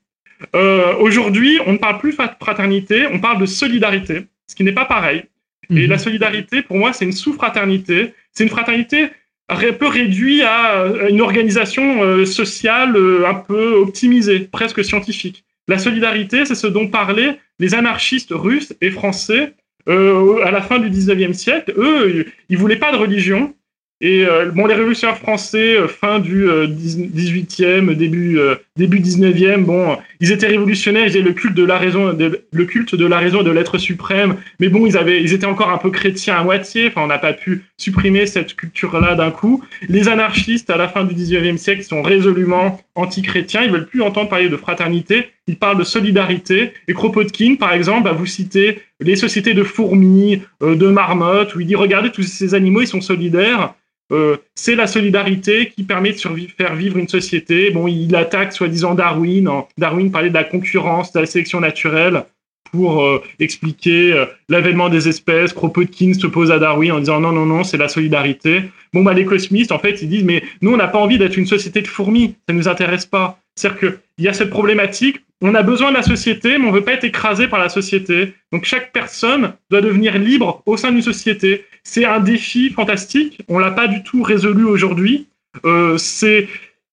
Euh, 0.55 0.95
Aujourd'hui, 0.99 1.59
on 1.65 1.73
ne 1.73 1.77
parle 1.77 1.97
plus 1.97 2.11
de 2.11 2.17
fraternité, 2.39 3.07
on 3.11 3.19
parle 3.19 3.39
de 3.41 3.45
solidarité, 3.45 4.21
ce 4.47 4.55
qui 4.55 4.63
n'est 4.63 4.73
pas 4.73 4.85
pareil. 4.85 5.23
Et 5.69 5.83
mhm. 5.83 5.89
la 5.89 5.97
solidarité, 5.97 6.61
pour 6.61 6.77
moi, 6.77 6.93
c'est 6.93 7.05
une 7.05 7.11
sous-fraternité. 7.11 8.13
C'est 8.33 8.43
une 8.43 8.49
fraternité 8.49 9.09
un 9.49 9.73
peu 9.73 9.87
réduite 9.87 10.43
à 10.43 10.85
une 11.09 11.21
organisation 11.21 12.03
euh, 12.03 12.25
sociale 12.25 12.95
euh, 12.95 13.27
un 13.27 13.33
peu 13.33 13.73
optimisée, 13.73 14.41
presque 14.41 14.83
scientifique. 14.83 15.43
La 15.67 15.79
solidarité, 15.79 16.45
c'est 16.45 16.55
ce 16.55 16.67
dont 16.67 16.87
parlaient 16.87 17.39
les 17.59 17.75
anarchistes 17.75 18.31
russes 18.31 18.73
et 18.81 18.91
français 18.91 19.53
à 19.87 20.51
la 20.51 20.61
fin 20.61 20.77
du 20.77 20.87
19e 20.91 21.33
siècle. 21.33 21.73
Eux, 21.75 22.27
ils 22.47 22.57
voulaient 22.59 22.75
pas 22.75 22.91
de 22.91 22.97
religion, 22.97 23.55
Et 24.01 24.25
euh, 24.25 24.51
bon, 24.51 24.65
les 24.65 24.75
révolutionnaires 24.75 25.17
français, 25.17 25.75
euh, 25.75 25.89
fin 25.89 26.19
du 26.19 26.47
18e, 26.47 27.93
début, 27.95 28.39
début 28.77 28.99
19e, 28.99 29.65
bon, 29.65 29.97
ils 30.21 30.31
étaient 30.31 30.47
révolutionnaires, 30.47 31.05
ils 31.05 31.17
avaient 31.17 31.21
le 31.21 31.33
culte 31.33 31.55
de 31.55 31.65
la 31.65 31.77
raison, 31.77 32.17
le 32.17 32.65
culte 32.65 32.95
de 32.95 33.05
la 33.05 33.17
raison 33.17 33.41
et 33.41 33.43
de 33.43 33.51
l'être 33.51 33.77
suprême. 33.77 34.37
Mais 34.59 34.69
bon, 34.69 34.85
ils 34.85 34.97
avaient, 34.97 35.21
ils 35.21 35.33
étaient 35.33 35.45
encore 35.45 35.69
un 35.69 35.77
peu 35.77 35.89
chrétiens 35.91 36.37
à 36.37 36.43
moitié. 36.43 36.87
Enfin, 36.87 37.01
on 37.03 37.07
n'a 37.07 37.17
pas 37.17 37.33
pu 37.33 37.65
supprimer 37.77 38.25
cette 38.25 38.55
culture-là 38.55 39.15
d'un 39.15 39.31
coup. 39.31 39.63
Les 39.89 40.07
anarchistes, 40.07 40.69
à 40.69 40.77
la 40.77 40.87
fin 40.87 41.03
du 41.03 41.13
19e 41.13 41.57
siècle, 41.57 41.83
sont 41.83 42.01
résolument 42.01 42.79
anti-chrétiens. 42.95 43.63
Ils 43.63 43.71
veulent 43.71 43.87
plus 43.87 44.01
entendre 44.01 44.29
parler 44.29 44.47
de 44.47 44.57
fraternité. 44.57 45.27
Ils 45.47 45.57
parlent 45.57 45.77
de 45.77 45.83
solidarité. 45.83 46.71
Et 46.87 46.93
Kropotkin, 46.93 47.55
par 47.55 47.73
exemple, 47.73 48.05
va 48.05 48.13
vous 48.13 48.25
citer 48.25 48.79
les 49.01 49.17
sociétés 49.17 49.53
de 49.53 49.63
fourmis, 49.63 50.41
de 50.61 50.87
marmottes, 50.87 51.55
où 51.55 51.59
il 51.59 51.67
dit 51.67 51.75
regardez 51.75 52.11
tous 52.11 52.23
ces 52.23 52.53
animaux, 52.53 52.81
ils 52.81 52.87
sont 52.87 53.01
solidaires. 53.01 53.73
Euh, 54.11 54.37
c'est 54.55 54.75
la 54.75 54.87
solidarité 54.87 55.69
qui 55.69 55.83
permet 55.83 56.13
de 56.13 56.17
faire 56.17 56.75
vivre 56.75 56.97
une 56.97 57.07
société. 57.07 57.69
Bon, 57.71 57.87
il 57.87 58.15
attaque 58.15 58.53
soi-disant 58.53 58.95
Darwin. 58.95 59.49
Darwin 59.77 60.11
parlait 60.11 60.29
de 60.29 60.33
la 60.33 60.43
concurrence, 60.43 61.13
de 61.13 61.19
la 61.19 61.25
sélection 61.25 61.59
naturelle 61.59 62.23
pour 62.71 63.03
euh, 63.03 63.21
expliquer 63.39 64.13
euh, 64.13 64.25
l'avènement 64.47 64.89
des 64.89 65.07
espèces. 65.07 65.53
Kropotkin 65.53 66.13
se 66.13 66.27
pose 66.27 66.51
à 66.51 66.59
Darwin 66.59 66.91
en 66.91 66.99
disant 66.99 67.19
non, 67.19 67.31
non, 67.31 67.45
non, 67.45 67.63
c'est 67.63 67.77
la 67.77 67.87
solidarité. 67.87 68.63
Bon, 68.93 69.03
bah, 69.03 69.13
les 69.13 69.25
cosmistes, 69.25 69.71
en 69.71 69.79
fait, 69.79 70.01
ils 70.01 70.09
disent 70.09 70.23
mais 70.23 70.43
nous, 70.61 70.71
on 70.71 70.77
n'a 70.77 70.87
pas 70.87 70.99
envie 70.99 71.17
d'être 71.17 71.37
une 71.37 71.47
société 71.47 71.81
de 71.81 71.87
fourmis, 71.87 72.35
ça 72.47 72.53
ne 72.53 72.59
nous 72.59 72.67
intéresse 72.67 73.05
pas. 73.05 73.39
C'est-à-dire 73.59 73.79
qu'il 73.79 74.25
y 74.25 74.27
a 74.29 74.33
cette 74.33 74.49
problématique, 74.49 75.19
on 75.41 75.53
a 75.53 75.63
besoin 75.63 75.89
de 75.89 75.97
la 75.97 76.03
société, 76.03 76.57
mais 76.57 76.65
on 76.65 76.71
ne 76.71 76.75
veut 76.75 76.83
pas 76.83 76.93
être 76.93 77.03
écrasé 77.03 77.47
par 77.47 77.59
la 77.59 77.67
société. 77.67 78.33
Donc 78.53 78.63
chaque 78.63 78.93
personne 78.93 79.53
doit 79.69 79.81
devenir 79.81 80.17
libre 80.17 80.63
au 80.65 80.77
sein 80.77 80.91
d'une 80.91 81.01
société. 81.01 81.65
C'est 81.83 82.05
un 82.05 82.19
défi 82.19 82.69
fantastique. 82.69 83.41
On 83.49 83.59
l'a 83.59 83.71
pas 83.71 83.87
du 83.87 84.01
tout 84.03 84.23
résolu 84.23 84.63
aujourd'hui. 84.63 85.27
Euh, 85.65 85.97
c'est, 85.97 86.47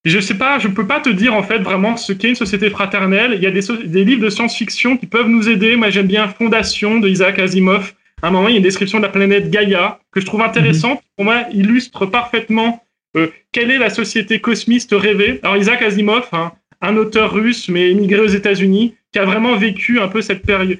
je 0.05 0.19
sais 0.19 0.35
pas, 0.35 0.59
je 0.59 0.67
peux 0.67 0.87
pas 0.87 1.01
te 1.01 1.09
dire 1.09 1.35
en 1.35 1.45
fait 1.45 1.59
vraiment 1.59 1.97
ce 1.97 2.12
qu'est 2.12 2.31
une 2.31 2.35
société 2.37 2.69
fraternelle. 2.69 3.35
Il 3.35 3.43
y 3.43 3.47
a 3.47 3.53
des, 3.53 4.05
livres 4.05 4.25
de 4.25 4.31
science-fiction 4.31 4.97
qui 4.97 5.07
peuvent 5.07 5.29
nous 5.29 5.49
aider. 5.49 5.77
Moi, 5.77 5.91
j'aime 5.91 6.09
bien 6.09 6.27
Fondation 6.29 6.99
de 6.99 7.09
Isaac 7.09 7.39
Asimov. 7.39 7.95
À 8.23 8.29
un 8.29 8.31
moment, 8.33 8.49
il 8.49 8.53
y 8.53 8.55
a 8.55 8.59
une 8.59 8.64
description 8.64 8.99
de 8.99 9.05
la 9.05 9.11
planète 9.11 9.51
Gaïa 9.51 10.01
que 10.11 10.21
je 10.21 10.27
trouve 10.27 10.43
intéressante. 10.43 10.99
Mhm. 10.99 11.05
Pour 11.17 11.25
moi, 11.27 11.45
illustre 11.53 12.07
parfaitement 12.07 12.83
euh, 13.17 13.29
quelle 13.53 13.71
est 13.71 13.79
la 13.79 13.91
société 13.91 14.41
cosmiste 14.41 14.93
rêvée? 14.93 15.41
Alors 15.43 15.57
Isaac 15.57 15.83
Asimov, 15.83 16.29
hein, 16.33 16.53
un 16.81 16.97
auteur 16.97 17.33
russe 17.33 17.69
mais 17.69 17.91
émigré 17.91 18.21
aux 18.21 18.27
États-Unis, 18.27 18.95
qui 19.12 19.19
a 19.19 19.25
vraiment 19.25 19.57
vécu 19.57 20.01
un 20.01 20.09
peu 20.09 20.21
cette 20.21 20.43
période, 20.43 20.79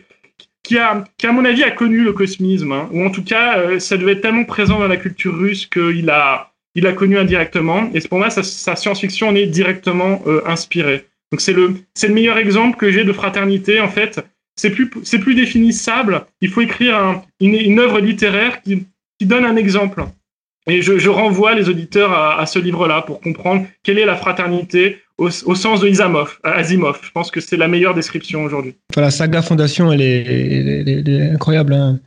qui 0.63 0.79
a, 0.79 1.05
qui 1.17 1.27
à 1.27 1.33
mon 1.33 1.45
avis 1.45 1.63
a 1.63 1.71
connu 1.71 2.03
le 2.03 2.13
cosmisme, 2.13 2.73
hein. 2.73 2.89
ou 2.93 3.05
en 3.05 3.11
tout 3.11 3.25
cas 3.25 3.59
euh, 3.59 3.79
ça 3.79 3.97
devait 3.97 4.13
être 4.13 4.21
tellement 4.21 4.45
présent 4.45 4.79
dans 4.79 4.89
la 4.89 4.97
culture 4.97 5.37
russe 5.37 5.67
qu'il 5.67 6.11
a, 6.11 6.53
il 6.75 6.87
a 6.87 6.93
connu 6.93 7.19
indirectement. 7.19 7.91
Et 7.95 8.01
pour 8.01 8.19
moi, 8.19 8.31
sa, 8.31 8.43
science-fiction 8.43 9.29
en 9.29 9.35
est 9.35 9.47
directement 9.47 10.23
euh, 10.27 10.43
inspirée. 10.47 11.07
Donc 11.33 11.41
c'est 11.41 11.53
le, 11.53 11.75
le 12.03 12.15
meilleur 12.15 12.39
exemple 12.39 12.77
que 12.77 12.91
j'ai 12.91 13.05
de 13.05 13.13
fraternité 13.13 13.81
en 13.81 13.89
fait. 13.89 14.21
C'est 14.59 14.71
plus, 14.71 14.89
plus 14.89 15.35
définissable. 15.35 16.25
Il 16.41 16.49
faut 16.51 16.63
écrire 16.63 17.23
une, 17.41 17.79
œuvre 17.79 18.01
littéraire 18.01 18.63
qui 18.63 18.87
donne 19.21 19.45
un 19.45 19.57
exemple. 19.57 20.05
Et 20.69 20.83
je, 20.83 21.09
renvoie 21.09 21.55
les 21.55 21.69
auditeurs 21.69 22.13
à, 22.13 22.45
ce 22.47 22.59
livre-là 22.59 23.03
pour 23.03 23.21
comprendre 23.21 23.67
quelle 23.85 23.99
est 23.99 24.05
la 24.05 24.17
fraternité 24.17 24.99
au, 25.17 25.31
sens 25.31 25.81
de 25.81 25.89
Isamov, 25.89 26.39
Asimov. 26.43 26.99
Je 27.03 27.11
pense 27.13 27.31
que 27.31 27.41
c'est 27.41 27.57
la 27.57 27.69
meilleure 27.69 27.95
description 27.95 28.43
aujourd'hui. 28.43 28.75
La 28.97 29.11
saga 29.11 29.43
Fondation, 29.43 29.93
elle 29.93 30.03
est, 30.03 31.31
incroyable. 31.33 31.73
Hein. 31.73 32.01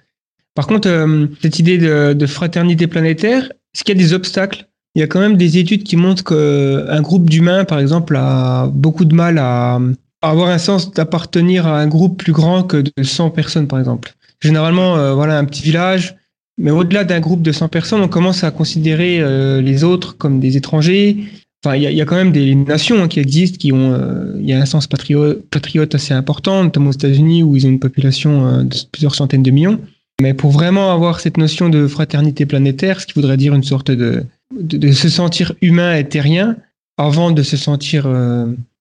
Par 0.55 0.67
contre, 0.67 0.89
euh, 0.89 1.27
cette 1.41 1.57
idée 1.59 1.77
de, 1.77 2.25
fraternité 2.25 2.87
planétaire, 2.87 3.43
est-ce 3.73 3.83
qu'il 3.83 3.97
y 3.97 3.99
a 3.99 4.03
des 4.03 4.13
obstacles? 4.13 4.65
Il 4.95 4.99
y 4.99 5.03
a 5.03 5.07
quand 5.07 5.21
même 5.21 5.37
des 5.37 5.57
études 5.57 5.83
qui 5.83 5.95
montrent 5.95 6.23
qu'un 6.25 7.01
groupe 7.01 7.29
d'humains, 7.29 7.63
par 7.63 7.79
exemple, 7.79 8.17
a 8.17 8.67
beaucoup 8.67 9.05
de 9.05 9.15
mal 9.15 9.37
à, 9.37 9.79
avoir 10.21 10.49
un 10.49 10.57
sens 10.57 10.91
d'appartenir 10.91 11.65
à 11.65 11.79
un 11.79 11.87
groupe 11.87 12.21
plus 12.21 12.33
grand 12.33 12.63
que 12.63 12.77
de 12.77 13.03
100 13.03 13.29
personnes, 13.29 13.67
par 13.67 13.79
exemple. 13.79 14.11
Généralement, 14.41 14.97
euh, 14.97 15.13
voilà, 15.13 15.37
un 15.37 15.45
petit 15.45 15.63
village, 15.63 16.15
mais 16.59 16.71
au-delà 16.71 17.05
d'un 17.05 17.21
groupe 17.21 17.41
de 17.41 17.53
100 17.53 17.69
personnes, 17.69 18.01
on 18.01 18.09
commence 18.09 18.43
à 18.43 18.51
considérer 18.51 19.21
euh, 19.21 19.61
les 19.61 19.83
autres 19.83 20.17
comme 20.17 20.39
des 20.39 20.57
étrangers, 20.57 21.17
Enfin, 21.65 21.75
il 21.75 21.81
y, 21.83 22.01
a, 22.01 22.05
quand 22.05 22.15
même 22.15 22.31
des 22.31 22.55
nations 22.55 23.03
hein, 23.03 23.09
qui 23.09 23.19
existent, 23.19 23.57
qui 23.57 23.73
ont, 23.73 23.91
euh, 23.91 24.33
il 24.39 24.47
y 24.47 24.53
a 24.53 24.61
un 24.61 24.65
sens 24.65 24.87
patriote, 24.87 25.93
assez 25.93 26.13
important, 26.13 26.63
notamment 26.63 26.87
aux 26.87 26.93
États-Unis 26.93 27.43
où 27.43 27.57
ils 27.57 27.65
ont 27.67 27.69
une 27.69 27.81
population 27.81 28.47
euh, 28.47 28.63
de 28.63 28.77
plusieurs 28.93 29.13
centaines 29.13 29.43
de 29.43 29.51
millions. 29.51 29.77
Mais 30.21 30.33
pour 30.33 30.51
vraiment 30.51 30.93
avoir 30.93 31.19
cette 31.19 31.35
notion 31.35 31.67
de 31.67 31.85
fraternité 31.85 32.45
planétaire, 32.45 33.01
ce 33.01 33.07
qui 33.07 33.13
voudrait 33.13 33.35
dire 33.35 33.53
une 33.53 33.63
sorte 33.63 33.91
de, 33.91 34.23
de, 34.57 34.91
se 34.93 35.09
sentir 35.09 35.51
humain 35.61 35.97
et 35.97 36.07
terrien 36.07 36.55
avant 36.97 37.31
de 37.31 37.43
se 37.43 37.57
sentir, 37.57 38.07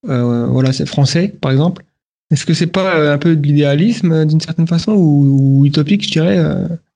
voilà, 0.04 0.72
français, 0.86 1.34
par 1.40 1.50
exemple. 1.50 1.84
Est-ce 2.30 2.46
que 2.46 2.54
c'est 2.54 2.68
pas 2.68 3.12
un 3.12 3.18
peu 3.18 3.34
de 3.34 3.44
l'idéalisme 3.44 4.24
d'une 4.24 4.40
certaine 4.40 4.68
façon 4.68 4.92
ou, 4.92 5.60
ou, 5.60 5.66
utopique, 5.66 6.04
je 6.04 6.10
dirais 6.10 6.38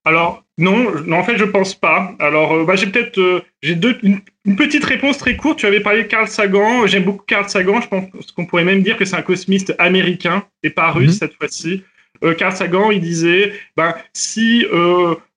Alors, 0.05 0.42
non, 0.59 1.01
non, 1.07 1.19
en 1.19 1.25
fait, 1.25 1.39
je 1.39 1.45
pense 1.45 1.75
pas. 1.75 2.15
Alors, 2.19 2.53
euh, 2.53 2.65
bah, 2.65 2.77
j'ai 2.77 2.87
peut-être 2.87 3.19
euh, 3.19 3.41
j'ai 3.63 3.75
deux 3.75 3.99
une, 4.03 4.21
petite 4.57 4.85
réponse 4.85 5.19
très 5.19 5.37
courte. 5.37 5.59
Tu 5.59 5.67
avais 5.67 5.81
parlé 5.81 6.03
de 6.03 6.09
Carl 6.09 6.29
Sagan. 6.29 6.87
J'aime 6.87 7.05
beaucoup 7.05 7.25
Carl 7.27 7.49
Sagan. 7.49 7.81
Je 7.81 7.89
pense 7.89 8.33
qu'on 8.37 8.45
pourrait 8.45 8.65
même 8.65 8.83
dire 8.83 8.97
que 8.97 9.05
c'est 9.05 9.17
un 9.17 9.23
cosmiste 9.23 9.75
américain 9.79 10.45
et 10.63 10.71
pas 10.71 10.91
russe 10.91 11.15
mhm. 11.15 11.19
cette 11.19 11.35
fois-ci. 11.35 11.85
Euh, 12.23 12.35
Carl 12.35 12.55
Sagan, 12.55 12.91
il 12.91 13.01
disait, 13.01 13.53
ben 13.77 13.95
si 14.13 14.65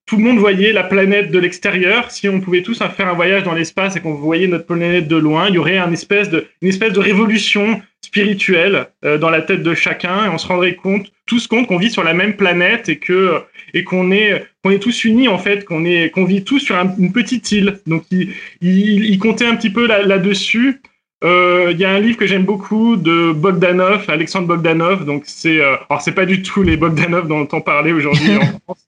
tout 0.06 0.18
le 0.18 0.24
monde 0.24 0.38
voyait 0.38 0.72
la 0.72 0.84
planète 0.84 1.32
de 1.32 1.40
l'extérieur, 1.40 2.12
si 2.12 2.30
on 2.30 2.40
pouvait 2.40 2.62
tous 2.62 2.78
faire 2.78 3.08
un 3.08 3.14
voyage 3.14 3.44
dans 3.44 3.54
l'espace 3.54 3.96
et 3.96 4.02
qu'on 4.02 4.14
voyait 4.14 4.48
notre 4.48 4.68
planète 4.68 5.08
de 5.08 5.16
loin, 5.16 5.48
il 5.48 5.56
y 5.56 5.58
aurait 5.58 5.80
une 5.80 5.94
espèce 5.94 6.30
de, 6.30 6.46
une 6.62 6.70
espèce 6.70 6.94
de 6.94 7.00
révolution 7.00 7.82
spirituelle 8.16 8.88
dans 9.20 9.30
la 9.30 9.42
tête 9.42 9.62
de 9.62 9.76
chacun 9.76 10.26
et 10.26 10.30
on 10.30 10.38
se 10.38 10.48
rendrait 10.48 10.76
compte, 10.76 11.12
tous 11.26 11.48
compte 11.48 11.68
qu'on 11.68 11.78
vit 11.78 11.92
sur 11.92 12.04
la 12.04 12.14
même 12.14 12.36
planète 12.36 12.88
et 12.88 12.98
que 12.98 13.44
et 13.76 13.84
qu'on 13.84 14.10
est 14.12 14.46
qu'on 14.64 14.72
est 14.72 14.80
tous 14.80 15.04
unis 15.04 15.28
en 15.28 15.38
fait, 15.38 15.66
qu'on 15.66 15.86
est 15.86 16.10
qu'on 16.10 16.24
vit 16.24 16.44
tous 16.44 16.60
sur 16.60 16.76
une 16.98 17.12
petite 17.12 17.52
île. 17.52 17.80
Donc 17.86 18.06
il, 18.10 18.34
il, 18.62 19.20
comptait 19.20 19.46
un 19.46 19.56
petit 19.56 19.70
peu 19.70 19.86
là-dessus. 19.86 20.82
Euh, 21.24 21.70
il 21.72 21.80
y 21.80 21.86
a 21.86 21.92
un 21.92 22.00
livre 22.00 22.18
que 22.18 22.26
j'aime 22.26 22.44
beaucoup 22.44 22.96
de 22.96 23.32
Bogdanov, 23.34 24.10
Alexandre 24.10 24.48
Bogdanov. 24.48 25.06
Donc 25.06 25.24
c'est 25.26 25.60
euh, 25.60 25.76
alors 25.90 26.02
c'est 26.02 26.14
pas 26.14 26.26
du 26.26 26.42
tout 26.42 26.64
les 26.64 26.78
Bogdanov 26.78 27.28
dont 27.28 27.48
on 27.52 27.62
parlait 27.62 27.92
aujourd'hui 27.92 28.38
en 28.38 28.60
France. 28.64 28.88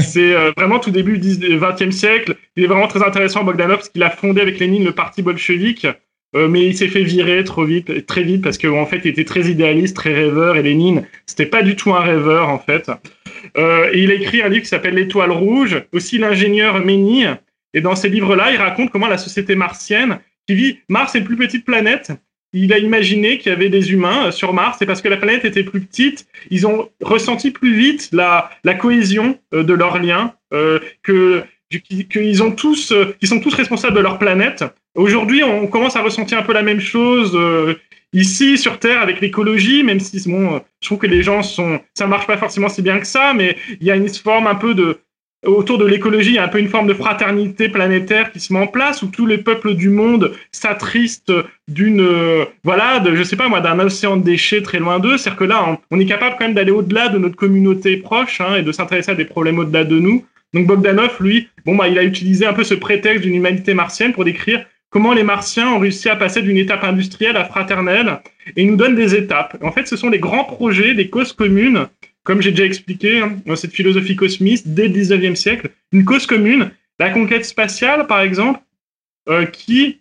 C'est 0.00 0.34
euh, 0.34 0.52
vraiment 0.56 0.78
tout 0.78 0.90
début 0.90 1.18
du 1.18 1.58
XXe 1.58 1.96
siècle. 1.96 2.36
Il 2.56 2.64
est 2.64 2.66
vraiment 2.66 2.88
très 2.88 3.02
intéressant 3.02 3.44
Bogdanov 3.44 3.78
parce 3.78 3.88
qu'il 3.88 4.02
a 4.02 4.10
fondé 4.10 4.40
avec 4.42 4.58
Lénine 4.58 4.84
le 4.84 4.92
parti 4.92 5.22
bolchevique. 5.22 5.86
Mais 6.34 6.66
il 6.66 6.76
s'est 6.76 6.88
fait 6.88 7.02
virer 7.02 7.42
trop 7.42 7.64
vite, 7.64 8.06
très 8.06 8.22
vite 8.22 8.42
parce 8.42 8.58
qu'en 8.58 8.80
en 8.80 8.86
fait, 8.86 9.00
il 9.04 9.08
était 9.08 9.24
très 9.24 9.46
idéaliste, 9.46 9.96
très 9.96 10.12
rêveur. 10.12 10.56
Et 10.56 10.62
Lénine, 10.62 11.06
c'était 11.26 11.46
pas 11.46 11.62
du 11.62 11.74
tout 11.74 11.94
un 11.94 12.00
rêveur 12.00 12.48
en 12.48 12.58
fait. 12.58 12.90
Euh, 13.56 13.90
et 13.92 14.02
il 14.02 14.10
a 14.10 14.14
écrit 14.14 14.42
un 14.42 14.48
livre 14.48 14.62
qui 14.62 14.68
s'appelle 14.68 14.94
L'étoile 14.94 15.30
rouge, 15.30 15.82
aussi 15.92 16.18
l'ingénieur 16.18 16.84
Méni. 16.84 17.24
Et 17.74 17.80
dans 17.80 17.96
ces 17.96 18.08
livres-là, 18.08 18.52
il 18.52 18.56
raconte 18.56 18.90
comment 18.90 19.08
la 19.08 19.18
société 19.18 19.54
martienne, 19.54 20.20
qui 20.46 20.54
vit, 20.54 20.78
Mars 20.88 21.14
est 21.14 21.18
une 21.18 21.24
plus 21.24 21.36
petite 21.36 21.64
planète, 21.64 22.12
il 22.54 22.72
a 22.72 22.78
imaginé 22.78 23.36
qu'il 23.36 23.52
y 23.52 23.54
avait 23.54 23.68
des 23.68 23.92
humains 23.92 24.28
euh, 24.28 24.30
sur 24.30 24.54
Mars, 24.54 24.80
et 24.80 24.86
parce 24.86 25.02
que 25.02 25.08
la 25.08 25.18
planète 25.18 25.44
était 25.44 25.64
plus 25.64 25.80
petite, 25.80 26.26
ils 26.50 26.66
ont 26.66 26.88
ressenti 27.02 27.50
plus 27.50 27.74
vite 27.74 28.08
la, 28.12 28.50
cohésion 28.78 29.38
euh, 29.52 29.62
de 29.62 29.74
leurs 29.74 30.00
liens, 30.00 30.34
que 31.02 31.42
qu'ils 31.70 32.08
qu'ils 32.08 32.36
sont 32.36 32.52
tous 32.52 32.94
responsables 33.54 33.96
de 33.96 34.00
leur 34.00 34.18
planète. 34.18 34.64
Aujourd'hui, 34.94 35.42
on 35.44 35.66
commence 35.66 35.96
à 35.96 36.02
ressentir 36.02 36.38
un 36.38 36.42
peu 36.42 36.52
la 36.52 36.62
même 36.62 36.80
chose 36.80 37.36
ici 38.12 38.56
sur 38.56 38.78
Terre 38.78 39.00
avec 39.00 39.20
l'écologie, 39.20 39.82
même 39.82 40.00
si 40.00 40.22
bon, 40.28 40.60
je 40.80 40.88
trouve 40.88 40.98
que 40.98 41.06
les 41.06 41.22
gens 41.22 41.42
sont, 41.42 41.80
ça 41.94 42.06
marche 42.06 42.26
pas 42.26 42.38
forcément 42.38 42.68
si 42.68 42.82
bien 42.82 42.98
que 42.98 43.06
ça, 43.06 43.34
mais 43.34 43.56
il 43.80 43.86
y 43.86 43.90
a 43.90 43.96
une 43.96 44.08
forme 44.08 44.46
un 44.46 44.54
peu 44.54 44.74
de 44.74 44.98
autour 45.46 45.78
de 45.78 45.84
l'écologie, 45.84 46.30
il 46.30 46.34
y 46.34 46.38
a 46.38 46.44
un 46.44 46.48
peu 46.48 46.58
une 46.58 46.68
forme 46.68 46.88
de 46.88 46.94
fraternité 46.94 47.68
planétaire 47.68 48.32
qui 48.32 48.40
se 48.40 48.52
met 48.52 48.58
en 48.58 48.66
place 48.66 49.02
où 49.02 49.06
tous 49.06 49.24
les 49.24 49.38
peuples 49.38 49.74
du 49.74 49.88
monde 49.88 50.32
s'attristent 50.50 51.32
d'une, 51.68 52.44
voilà, 52.64 52.98
de, 52.98 53.14
je 53.14 53.22
sais 53.22 53.36
pas 53.36 53.48
moi, 53.48 53.60
d'un 53.60 53.78
océan 53.78 54.16
de 54.16 54.24
déchets 54.24 54.62
très 54.62 54.80
loin 54.80 54.98
d'eux. 54.98 55.16
C'est-à-dire 55.16 55.38
que 55.38 55.44
là, 55.44 55.78
on, 55.92 56.00
est 56.00 56.06
capable 56.06 56.34
quand 56.38 56.44
même 56.44 56.54
d'aller 56.54 56.72
au-delà 56.72 57.08
de 57.08 57.18
notre 57.18 57.36
communauté 57.36 57.98
proche 57.98 58.40
hein, 58.40 58.56
et 58.56 58.62
de 58.62 58.72
s'intéresser 58.72 59.12
à 59.12 59.14
des 59.14 59.24
problèmes 59.24 59.60
au-delà 59.60 59.84
de 59.84 60.00
nous. 60.00 60.24
Donc 60.54 60.66
Bogdanov, 60.66 61.16
lui, 61.20 61.48
bon 61.64 61.76
bah, 61.76 61.88
il 61.88 61.98
a 61.98 62.04
utilisé 62.04 62.46
un 62.46 62.54
peu 62.54 62.64
ce 62.64 62.74
prétexte 62.74 63.22
d'une 63.22 63.34
humanité 63.34 63.74
martienne 63.74 64.12
pour 64.12 64.24
décrire 64.24 64.64
comment 64.90 65.12
les 65.12 65.22
Martiens 65.22 65.72
ont 65.72 65.78
réussi 65.78 66.08
à 66.08 66.16
passer 66.16 66.42
d'une 66.42 66.56
étape 66.56 66.84
industrielle 66.84 67.36
à 67.36 67.44
fraternelle, 67.44 68.20
et 68.56 68.62
ils 68.62 68.70
nous 68.70 68.76
donnent 68.76 68.94
des 68.94 69.14
étapes. 69.14 69.58
En 69.62 69.72
fait, 69.72 69.86
ce 69.86 69.96
sont 69.96 70.10
des 70.10 70.18
grands 70.18 70.44
projets, 70.44 70.94
des 70.94 71.10
causes 71.10 71.32
communes, 71.32 71.86
comme 72.24 72.42
j'ai 72.42 72.50
déjà 72.50 72.64
expliqué 72.64 73.20
hein, 73.20 73.36
dans 73.46 73.56
cette 73.56 73.72
philosophie 73.72 74.16
cosmiste 74.16 74.68
dès 74.68 74.88
le 74.88 74.94
19e 74.94 75.34
siècle, 75.34 75.70
une 75.92 76.04
cause 76.04 76.26
commune, 76.26 76.70
la 76.98 77.10
conquête 77.10 77.44
spatiale, 77.44 78.06
par 78.06 78.20
exemple, 78.20 78.60
euh, 79.28 79.44
qui, 79.44 80.00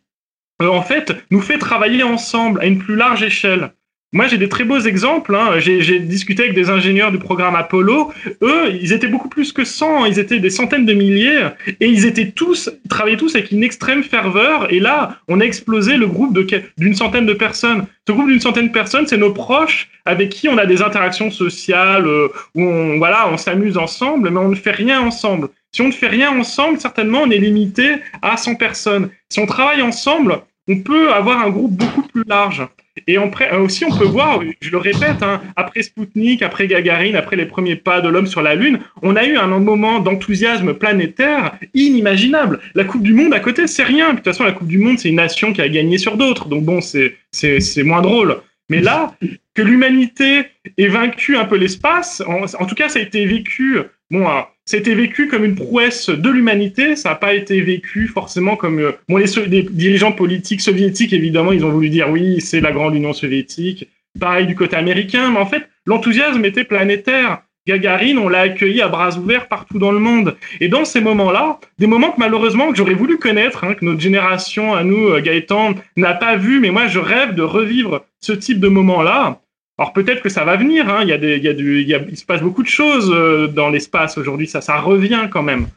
euh, 0.62 0.68
en 0.68 0.82
fait, 0.82 1.14
nous 1.32 1.42
fait 1.42 1.58
travailler 1.58 2.04
ensemble 2.04 2.62
à 2.62 2.66
une 2.66 2.80
plus 2.80 2.96
large 2.96 3.24
échelle. 3.24 3.72
Moi 4.18 4.28
j'ai 4.28 4.40
des 4.40 4.50
très 4.50 4.64
beaux 4.64 4.80
exemples. 4.80 5.36
Hein. 5.36 5.60
J'ai 5.60 6.00
discuté 6.00 6.42
avec 6.44 6.56
des 6.56 6.72
ingénieurs 6.72 7.12
du 7.12 7.20
programme 7.20 7.56
Apollo. 7.56 8.12
Eux, 8.42 8.72
ils 8.82 8.92
étaient 8.92 9.08
beaucoup 9.08 9.30
plus 9.30 9.54
que 9.54 9.64
100. 9.64 10.06
Ils 10.06 10.18
étaient 10.18 10.40
des 10.40 10.50
centaines 10.50 10.88
de 10.88 10.94
milliers 10.94 11.50
et 11.80 11.88
ils 11.88 12.06
étaient 12.08 12.32
tous, 12.32 12.72
ils 12.84 12.90
travaillaient 12.90 13.18
tous 13.18 13.36
avec 13.36 13.52
une 13.52 13.64
extrême 13.64 14.02
ferveur. 14.02 14.74
Et 14.74 14.80
là, 14.80 15.20
on 15.28 15.40
a 15.40 15.44
explosé 15.44 15.98
le 15.98 16.08
groupe 16.08 16.36
d'une 16.78 16.96
centaine 16.96 17.28
de 17.28 17.34
personnes. 17.34 17.86
Ce 18.08 18.12
groupe 18.12 18.28
d'une 18.28 18.40
centaine 18.40 18.70
de 18.70 18.74
personnes, 18.74 19.06
c'est 19.06 19.18
nos 19.18 19.34
proches 19.34 19.88
avec 20.06 20.30
qui 20.30 20.50
on 20.50 20.58
a 20.58 20.66
des 20.66 20.82
interactions 20.82 21.30
sociales 21.30 22.08
euh, 22.08 22.30
où 22.56 22.64
on, 22.64 22.98
voilà, 22.98 23.30
on 23.32 23.38
s'amuse 23.38 23.78
ensemble, 23.78 24.32
mais 24.32 24.40
on 24.40 24.50
ne 24.50 24.56
fait 24.56 24.72
rien 24.72 25.00
ensemble. 25.00 25.50
Si 25.72 25.82
on 25.84 25.90
ne 25.90 25.92
fait 25.92 26.08
rien 26.08 26.32
ensemble, 26.32 26.80
certainement, 26.80 27.22
on 27.24 27.30
est 27.30 27.38
limité 27.38 27.98
à 28.24 28.36
100 28.36 28.56
personnes. 28.56 29.10
Si 29.30 29.40
on 29.40 29.46
travaille 29.46 29.84
ensemble, 29.84 30.40
on 30.68 30.80
peut 30.80 31.14
avoir 31.14 31.40
un 31.40 31.52
groupe 31.52 31.74
beaucoup 31.74 32.02
plus 32.02 32.24
large. 32.26 32.66
Et 33.06 33.18
euh, 33.18 33.60
aussi, 33.60 33.86
on 33.86 33.96
peut 33.96 34.06
voir, 34.06 34.42
je 34.62 34.72
le 34.72 34.78
répète, 34.78 35.22
hein, 35.22 35.42
après 35.56 35.84
Spoutnik, 35.84 36.42
après 36.42 36.68
Gagarine, 36.68 37.16
après 37.16 37.36
les 37.36 37.46
premiers 37.46 37.76
pas 37.76 38.02
de 38.02 38.10
l'homme 38.10 38.28
sur 38.28 38.42
la 38.42 38.56
Lune, 38.56 38.80
on 39.02 39.16
a 39.16 39.26
eu 39.26 39.38
un 39.38 39.48
moment 39.48 40.00
d'enthousiasme 40.00 40.74
planétaire 40.74 41.58
inimaginable. 41.74 42.60
La 42.76 42.84
Coupe 42.84 43.04
du 43.04 43.14
Monde 43.14 43.34
à 43.34 43.40
côté, 43.40 43.68
c'est 43.68 43.84
rien. 43.84 44.12
de 44.12 44.16
toute 44.16 44.26
façon, 44.26 44.44
la 44.44 44.52
Coupe 44.52 44.68
du 44.68 44.80
Monde, 44.80 45.00
c'est 45.00 45.10
une 45.10 45.16
nation 45.16 45.54
qui 45.54 45.62
a 45.62 45.70
gagné 45.70 45.98
sur 45.98 46.18
d'autres. 46.18 46.48
Donc 46.48 46.64
bon, 46.64 46.80
c'est 46.82 47.84
moins 47.84 48.02
drôle. 48.02 48.38
Mais 48.70 48.82
là, 48.82 49.16
que 49.54 49.62
l'humanité 49.62 50.46
ait 50.78 50.88
vaincu 50.88 51.38
un 51.38 51.46
peu 51.46 51.56
l'espace, 51.56 52.22
en, 52.28 52.66
tout 52.66 52.76
cas, 52.76 52.90
ça 52.90 53.00
a 53.00 53.02
été 53.02 53.26
vécu. 53.26 53.80
Bon, 54.12 54.28
c'était 54.68 54.94
vécu 54.94 55.28
comme 55.28 55.46
une 55.46 55.56
prouesse 55.56 56.10
de 56.10 56.30
l'humanité. 56.30 56.96
Ça 56.96 57.10
n'a 57.10 57.16
pas 57.16 57.34
été 57.34 57.62
vécu 57.62 58.08
forcément 58.08 58.56
comme 58.56 58.80
euh, 58.80 58.92
bon 59.10 59.18
les, 59.18 59.64
dirigeants 59.64 60.12
politiques 60.12 60.62
soviétiques 60.62 61.14
évidemment 61.14 61.54
ils 61.54 61.66
ont 61.66 61.72
voulu 61.72 61.90
dire 61.90 62.10
oui 62.10 62.42
c'est 62.42 62.60
la 62.60 62.72
grande 62.72 62.94
Union 62.94 63.14
soviétique. 63.14 63.88
Pareil 64.20 64.46
du 64.46 64.56
côté 64.56 64.76
américain, 64.76 65.32
mais 65.32 65.40
en 65.40 65.46
fait 65.46 65.64
l'enthousiasme 65.86 66.44
était 66.46 66.66
planétaire. 66.66 67.42
Gagarine, 67.66 68.18
on 68.18 68.30
l'a 68.30 68.42
accueilli 68.42 68.82
à 68.82 68.88
bras 68.88 69.18
ouverts 69.18 69.48
partout 69.50 69.78
dans 69.78 69.92
le 69.92 70.00
monde. 70.00 70.38
Et 70.62 70.70
dans 70.70 70.86
ces 70.86 71.02
moments-là, 71.02 71.60
des 71.80 71.88
moments 71.88 72.12
que 72.12 72.20
malheureusement 72.20 72.72
que 72.72 72.78
j'aurais 72.78 72.94
voulu 72.94 73.18
connaître, 73.18 73.66
hein, 73.66 73.74
que 73.74 73.84
notre 73.84 74.00
génération 74.00 74.74
à 74.74 74.86
nous, 74.86 75.10
euh, 75.10 75.20
Gaëtan, 75.20 75.74
n'a 75.98 76.14
pas 76.14 76.38
vu, 76.38 76.62
mais 76.62 76.70
moi 76.70 76.88
je 76.88 77.00
rêve 77.00 77.36
de 77.36 77.42
revivre 77.42 78.06
ce 78.22 78.32
type 78.32 78.62
de 78.62 78.70
moment-là. 78.70 79.42
Alors 79.78 79.94
peut-être 79.94 80.24
que 80.24 80.30
ça 80.30 80.44
va 80.44 80.56
venir, 80.56 80.90
hein. 80.90 81.00
il, 81.04 81.10
y 81.10 81.14
a 81.14 81.18
il, 81.18 81.44
y 81.44 81.48
a 81.48 81.54
du, 81.54 81.82
il 81.82 82.18
se 82.18 82.26
passe 82.26 82.42
beaucoup 82.42 82.64
de 82.64 82.68
choses 82.68 83.12
euh, 83.14 83.48
dans 83.48 83.70
l'espace 83.70 84.18
aujourd'hui, 84.18 84.48
ça, 84.48 84.60
ça 84.62 84.80
revient 84.80 85.28
quand 85.32 85.44
même. 85.44 85.68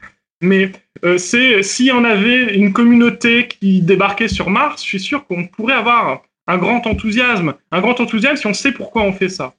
Mais 0.41 0.73
euh, 1.05 1.19
c'est 1.19 1.63
s'il 1.63 1.87
y 1.87 1.93
en 1.93 2.05
avait 2.05 2.55
une 2.55 2.73
communauté 2.73 3.47
qui 3.47 3.83
débarquait 3.83 4.29
sur 4.29 4.49
Mars, 4.49 4.83
je 4.83 4.89
suis 4.89 5.01
sûr 5.01 5.27
qu'on 5.27 5.47
pourrait 5.47 5.75
avoir 5.75 6.23
un 6.47 6.57
grand 6.57 6.87
enthousiasme, 6.87 7.55
un 7.71 7.81
grand 7.81 8.01
enthousiasme 8.01 8.37
si 8.37 8.47
on 8.47 8.55
sait 8.55 8.73
pourquoi 8.73 9.03
on 9.03 9.13
fait 9.13 9.29
ça. 9.29 9.53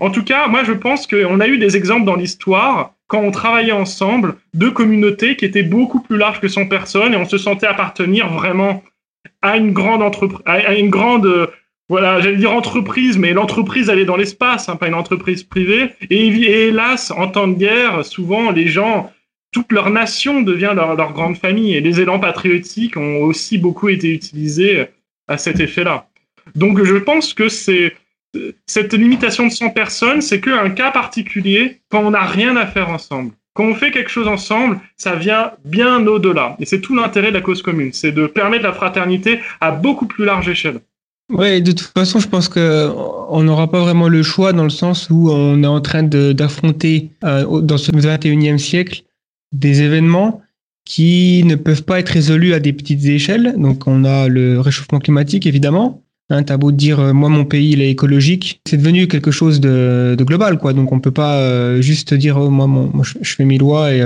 En 0.00 0.10
tout 0.10 0.24
cas, 0.24 0.48
moi 0.48 0.64
je 0.64 0.72
pense 0.72 1.06
qu'on 1.06 1.38
a 1.38 1.46
eu 1.46 1.58
des 1.58 1.76
exemples 1.76 2.04
dans 2.04 2.16
l'histoire 2.16 2.94
quand 3.06 3.20
on 3.20 3.30
travaillait 3.30 3.72
ensemble 3.72 4.34
de 4.54 4.68
communautés 4.70 5.36
qui 5.36 5.44
étaient 5.44 5.62
beaucoup 5.62 6.00
plus 6.00 6.16
larges 6.16 6.40
que 6.40 6.48
100 6.48 6.66
personnes 6.66 7.14
et 7.14 7.16
on 7.16 7.26
se 7.26 7.38
sentait 7.38 7.66
appartenir 7.66 8.28
vraiment 8.32 8.82
à 9.40 9.56
une 9.56 9.72
grande 9.72 10.02
entreprise, 10.02 10.40
à 10.46 10.74
une 10.74 10.90
grande 10.90 11.48
voilà, 11.88 12.20
j'allais 12.20 12.36
dire 12.36 12.52
entreprise, 12.52 13.18
mais 13.18 13.34
l'entreprise, 13.34 13.90
elle 13.90 13.98
est 13.98 14.06
dans 14.06 14.16
l'espace, 14.16 14.68
hein, 14.68 14.76
pas 14.76 14.88
une 14.88 14.94
entreprise 14.94 15.42
privée. 15.42 15.90
Et, 16.08 16.28
hélas, 16.28 17.10
en 17.10 17.28
temps 17.28 17.46
de 17.46 17.54
guerre, 17.54 18.04
souvent, 18.04 18.50
les 18.50 18.68
gens, 18.68 19.12
toute 19.52 19.70
leur 19.70 19.90
nation 19.90 20.40
devient 20.40 20.72
leur, 20.74 21.12
grande 21.12 21.36
famille. 21.36 21.74
Et 21.74 21.80
les 21.80 22.00
élans 22.00 22.18
patriotiques 22.18 22.96
ont 22.96 23.18
aussi 23.18 23.58
beaucoup 23.58 23.88
été 23.90 24.10
utilisés 24.10 24.86
à 25.28 25.36
cet 25.36 25.60
effet-là. 25.60 26.08
Donc, 26.54 26.82
je 26.82 26.96
pense 26.96 27.34
que 27.34 27.48
c'est 27.48 27.94
cette 28.66 28.94
limitation 28.94 29.46
de 29.46 29.52
100 29.52 29.70
personnes, 29.70 30.20
c'est 30.20 30.40
qu'un 30.40 30.70
cas 30.70 30.90
particulier 30.90 31.80
quand 31.90 32.00
on 32.00 32.10
n'a 32.10 32.24
rien 32.24 32.56
à 32.56 32.66
faire 32.66 32.88
ensemble. 32.88 33.32
Quand 33.52 33.64
on 33.64 33.74
fait 33.74 33.92
quelque 33.92 34.10
chose 34.10 34.26
ensemble, 34.26 34.80
ça 34.96 35.14
vient 35.14 35.52
bien 35.64 36.04
au-delà. 36.06 36.56
Et 36.58 36.64
c'est 36.64 36.80
tout 36.80 36.96
l'intérêt 36.96 37.28
de 37.28 37.34
la 37.36 37.40
cause 37.40 37.62
commune, 37.62 37.92
c'est 37.92 38.10
de 38.10 38.26
permettre 38.26 38.64
la 38.64 38.72
fraternité 38.72 39.38
à 39.60 39.70
beaucoup 39.70 40.06
plus 40.06 40.24
large 40.24 40.48
échelle. 40.48 40.80
Ouais, 41.32 41.62
de 41.62 41.72
toute 41.72 41.92
façon, 41.96 42.20
je 42.20 42.28
pense 42.28 42.48
que 42.48 42.90
on 43.30 43.42
n'aura 43.42 43.70
pas 43.70 43.80
vraiment 43.80 44.08
le 44.08 44.22
choix 44.22 44.52
dans 44.52 44.64
le 44.64 44.70
sens 44.70 45.08
où 45.08 45.30
on 45.30 45.62
est 45.62 45.66
en 45.66 45.80
train 45.80 46.02
d'affronter 46.02 47.10
euh, 47.24 47.60
dans 47.62 47.78
ce 47.78 47.92
21e 47.92 48.58
siècle 48.58 49.04
des 49.52 49.80
événements 49.80 50.42
qui 50.84 51.42
ne 51.44 51.54
peuvent 51.54 51.84
pas 51.84 51.98
être 51.98 52.10
résolus 52.10 52.52
à 52.52 52.60
des 52.60 52.74
petites 52.74 53.06
échelles. 53.06 53.54
Donc, 53.56 53.86
on 53.86 54.04
a 54.04 54.28
le 54.28 54.60
réchauffement 54.60 54.98
climatique, 54.98 55.46
évidemment. 55.46 56.02
Hein, 56.28 56.42
T'as 56.42 56.58
beau 56.58 56.72
dire, 56.72 57.00
euh, 57.00 57.12
moi, 57.14 57.30
mon 57.30 57.46
pays, 57.46 57.70
il 57.70 57.80
est 57.80 57.90
écologique. 57.90 58.60
C'est 58.68 58.76
devenu 58.76 59.08
quelque 59.08 59.30
chose 59.30 59.60
de, 59.60 60.16
global, 60.20 60.58
quoi. 60.58 60.74
Donc, 60.74 60.92
on 60.92 61.00
peut 61.00 61.10
pas 61.10 61.38
euh, 61.38 61.80
juste 61.80 62.12
dire, 62.12 62.36
oh, 62.36 62.50
moi, 62.50 62.66
moi 62.66 63.02
je, 63.02 63.34
fais 63.34 63.46
mes 63.46 63.56
lois 63.56 63.94
et 63.94 64.00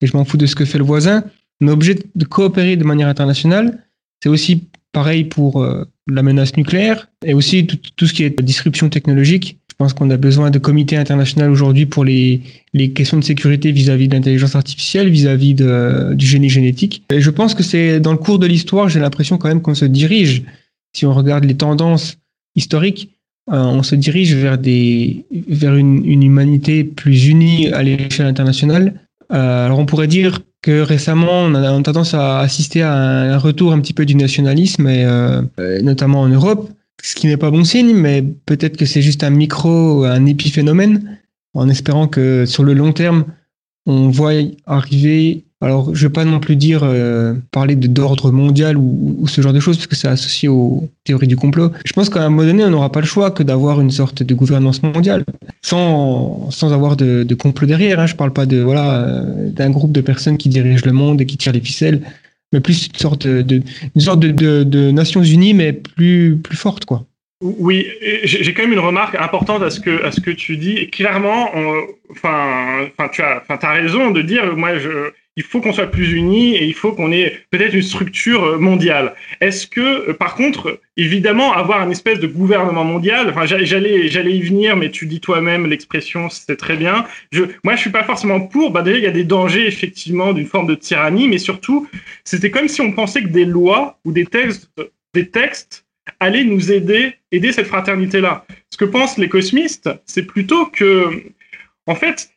je 0.00 0.16
m'en 0.16 0.24
fous 0.24 0.38
de 0.38 0.46
ce 0.46 0.54
que 0.54 0.64
fait 0.64 0.78
le 0.78 0.84
voisin. 0.84 1.24
On 1.60 1.68
est 1.68 1.72
obligé 1.72 1.98
de 2.14 2.24
coopérer 2.24 2.76
de 2.76 2.84
manière 2.84 3.08
internationale. 3.08 3.84
C'est 4.22 4.30
aussi 4.30 4.68
pareil 4.92 5.24
pour 5.24 5.62
la 6.08 6.22
menace 6.22 6.56
nucléaire 6.56 7.08
et 7.24 7.34
aussi 7.34 7.66
tout, 7.66 8.06
ce 8.06 8.12
qui 8.12 8.24
est 8.24 8.42
disruption 8.42 8.88
technologique. 8.88 9.58
Je 9.70 9.74
pense 9.76 9.92
qu'on 9.92 10.10
a 10.10 10.16
besoin 10.16 10.50
de 10.50 10.58
comités 10.58 10.96
internationaux 10.96 11.52
aujourd'hui 11.52 11.86
pour 11.86 12.04
les, 12.04 12.40
les 12.74 12.90
questions 12.90 13.16
de 13.16 13.24
sécurité 13.24 13.70
vis-à-vis 13.70 14.08
de 14.08 14.14
l'intelligence 14.14 14.56
artificielle, 14.56 15.08
vis-à-vis 15.08 15.54
de, 15.54 16.14
du 16.14 16.26
génie 16.26 16.48
génétique. 16.48 17.04
Et 17.12 17.20
je 17.20 17.30
pense 17.30 17.54
que 17.54 17.62
c'est 17.62 18.00
dans 18.00 18.12
le 18.12 18.18
cours 18.18 18.40
de 18.40 18.46
l'histoire, 18.46 18.88
j'ai 18.88 18.98
l'impression 18.98 19.38
quand 19.38 19.48
même 19.48 19.62
qu'on 19.62 19.76
se 19.76 19.84
dirige, 19.84 20.42
si 20.96 21.06
on 21.06 21.14
regarde 21.14 21.44
les 21.44 21.56
tendances 21.56 22.18
historiques, 22.56 23.10
euh, 23.52 23.62
on 23.62 23.84
se 23.84 23.94
dirige 23.94 24.34
vers, 24.34 24.58
des, 24.58 25.24
vers 25.48 25.76
une, 25.76 26.04
une 26.04 26.24
humanité 26.24 26.82
plus 26.82 27.28
unie 27.28 27.68
à 27.68 27.82
l'échelle 27.82 28.26
internationale. 28.26 29.00
Euh, 29.32 29.66
alors 29.66 29.78
on 29.78 29.86
pourrait 29.86 30.08
dire 30.08 30.40
récemment, 30.68 31.42
on 31.42 31.54
a, 31.54 31.82
tendance 31.82 32.14
à 32.14 32.40
assister 32.40 32.82
à 32.82 32.94
un 32.94 33.38
retour 33.38 33.72
un 33.72 33.80
petit 33.80 33.94
peu 33.94 34.06
du 34.06 34.14
nationalisme, 34.14 34.88
et, 34.88 35.04
euh, 35.04 35.42
notamment 35.82 36.22
en 36.22 36.28
Europe, 36.28 36.70
ce 37.02 37.14
qui 37.14 37.26
n'est 37.26 37.36
pas 37.36 37.50
bon 37.50 37.64
signe, 37.64 37.94
mais 37.94 38.22
peut-être 38.22 38.76
que 38.76 38.86
c'est 38.86 39.02
juste 39.02 39.22
un 39.22 39.30
micro, 39.30 40.04
un 40.04 40.26
épiphénomène, 40.26 41.18
en 41.54 41.68
espérant 41.68 42.08
que 42.08 42.44
sur 42.46 42.64
le 42.64 42.74
long 42.74 42.92
terme, 42.92 43.24
on 43.86 44.08
voit 44.08 44.32
arriver 44.66 45.44
alors, 45.60 45.92
je 45.92 46.04
ne 46.04 46.08
vais 46.08 46.12
pas 46.12 46.24
non 46.24 46.38
plus 46.38 46.54
dire 46.54 46.82
euh, 46.84 47.34
parler 47.50 47.74
d'ordre 47.74 48.30
mondial 48.30 48.76
ou, 48.76 49.26
ce 49.26 49.40
genre 49.40 49.52
de 49.52 49.58
choses, 49.58 49.76
parce 49.76 49.88
que 49.88 49.96
c'est 49.96 50.06
associé 50.06 50.48
aux 50.48 50.88
théories 51.02 51.26
du 51.26 51.36
complot. 51.36 51.72
Je 51.84 51.92
pense 51.92 52.08
qu'à 52.10 52.22
un 52.22 52.28
moment 52.28 52.44
donné, 52.44 52.64
on 52.64 52.70
n'aura 52.70 52.92
pas 52.92 53.00
le 53.00 53.06
choix 53.06 53.32
que 53.32 53.42
d'avoir 53.42 53.80
une 53.80 53.90
sorte 53.90 54.22
de 54.22 54.34
gouvernance 54.34 54.84
mondiale, 54.84 55.24
sans, 55.62 56.48
sans 56.52 56.72
avoir 56.72 56.96
de, 56.96 57.26
complot 57.34 57.66
derrière. 57.66 57.98
Hein. 57.98 58.06
Je 58.06 58.12
ne 58.12 58.18
parle 58.18 58.32
pas 58.32 58.46
de 58.46 58.60
voilà 58.60 59.02
euh, 59.02 59.50
d'un 59.50 59.70
groupe 59.70 59.90
de 59.90 60.00
personnes 60.00 60.38
qui 60.38 60.48
dirigent 60.48 60.84
le 60.86 60.92
monde 60.92 61.20
et 61.20 61.26
qui 61.26 61.36
tirent 61.36 61.52
les 61.52 61.60
ficelles, 61.60 62.02
mais 62.52 62.60
plus 62.60 62.86
une 62.86 62.94
sorte 62.94 63.26
de, 63.26 63.62
une 63.96 64.00
sorte 64.00 64.20
de, 64.20 64.62
de 64.62 64.90
Nations 64.92 65.24
Unies, 65.24 65.54
mais 65.54 65.72
plus, 65.72 66.36
plus 66.36 66.56
forte, 66.56 66.84
quoi. 66.84 67.04
Oui, 67.40 67.86
j'ai 68.24 68.52
quand 68.52 68.62
même 68.62 68.72
une 68.72 68.80
remarque 68.80 69.14
importante 69.14 69.62
à 69.62 69.70
ce 69.70 69.78
que 69.78 70.04
à 70.04 70.10
ce 70.10 70.20
que 70.20 70.32
tu 70.32 70.56
dis. 70.56 70.90
Clairement, 70.90 71.50
enfin, 72.10 72.88
enfin, 72.98 73.08
tu 73.12 73.22
as, 73.22 73.42
enfin, 73.48 73.58
as 73.62 73.72
raison 73.74 74.10
de 74.10 74.22
dire, 74.22 74.56
moi, 74.56 74.76
je, 74.78 75.12
il 75.38 75.44
faut 75.44 75.60
qu'on 75.60 75.72
soit 75.72 75.86
plus 75.86 76.12
unis 76.14 76.56
et 76.56 76.64
il 76.64 76.74
faut 76.74 76.92
qu'on 76.92 77.12
ait 77.12 77.44
peut-être 77.52 77.72
une 77.72 77.82
structure 77.82 78.42
euh, 78.42 78.58
mondiale. 78.58 79.14
Est-ce 79.40 79.68
que, 79.68 80.10
euh, 80.10 80.12
par 80.12 80.34
contre, 80.34 80.80
évidemment, 80.96 81.52
avoir 81.52 81.80
une 81.84 81.92
espèce 81.92 82.18
de 82.18 82.26
gouvernement 82.26 82.82
mondial, 82.82 83.32
j'allais, 83.44 84.36
y 84.36 84.42
venir, 84.42 84.76
mais 84.76 84.90
tu 84.90 85.06
dis 85.06 85.20
toi-même 85.20 85.66
l'expression, 85.68 86.28
c'est 86.28 86.56
très 86.56 86.76
bien. 86.76 87.06
Moi, 87.62 87.76
je 87.76 87.80
suis 87.80 87.90
pas 87.90 88.02
forcément 88.02 88.40
pour. 88.40 88.72
Bah, 88.72 88.82
déjà, 88.82 88.98
il 88.98 89.04
y 89.04 89.06
a 89.06 89.12
des 89.12 89.22
dangers, 89.22 89.68
effectivement, 89.68 90.32
d'une 90.32 90.46
forme 90.46 90.66
de 90.66 90.74
tyrannie, 90.74 91.28
mais 91.28 91.38
surtout, 91.38 91.88
c'était 92.24 92.50
comme 92.50 92.66
si 92.66 92.80
on 92.80 92.90
pensait 92.90 93.22
que 93.22 93.28
des 93.28 93.44
lois 93.44 94.00
ou 94.04 94.10
des 94.10 94.26
textes, 94.26 94.68
des 95.14 95.28
textes 95.28 95.86
allaient 96.18 96.44
nous 96.44 96.72
aider, 96.72 97.14
aider 97.30 97.52
cette 97.52 97.68
fraternité-là. 97.68 98.44
Ce 98.70 98.76
que 98.76 98.84
pensent 98.84 99.18
les 99.18 99.28
cosmistes, 99.28 99.88
c'est 100.04 100.24
plutôt 100.24 100.66
que, 100.66 101.22
en 101.88 101.94
fait, 101.94 102.30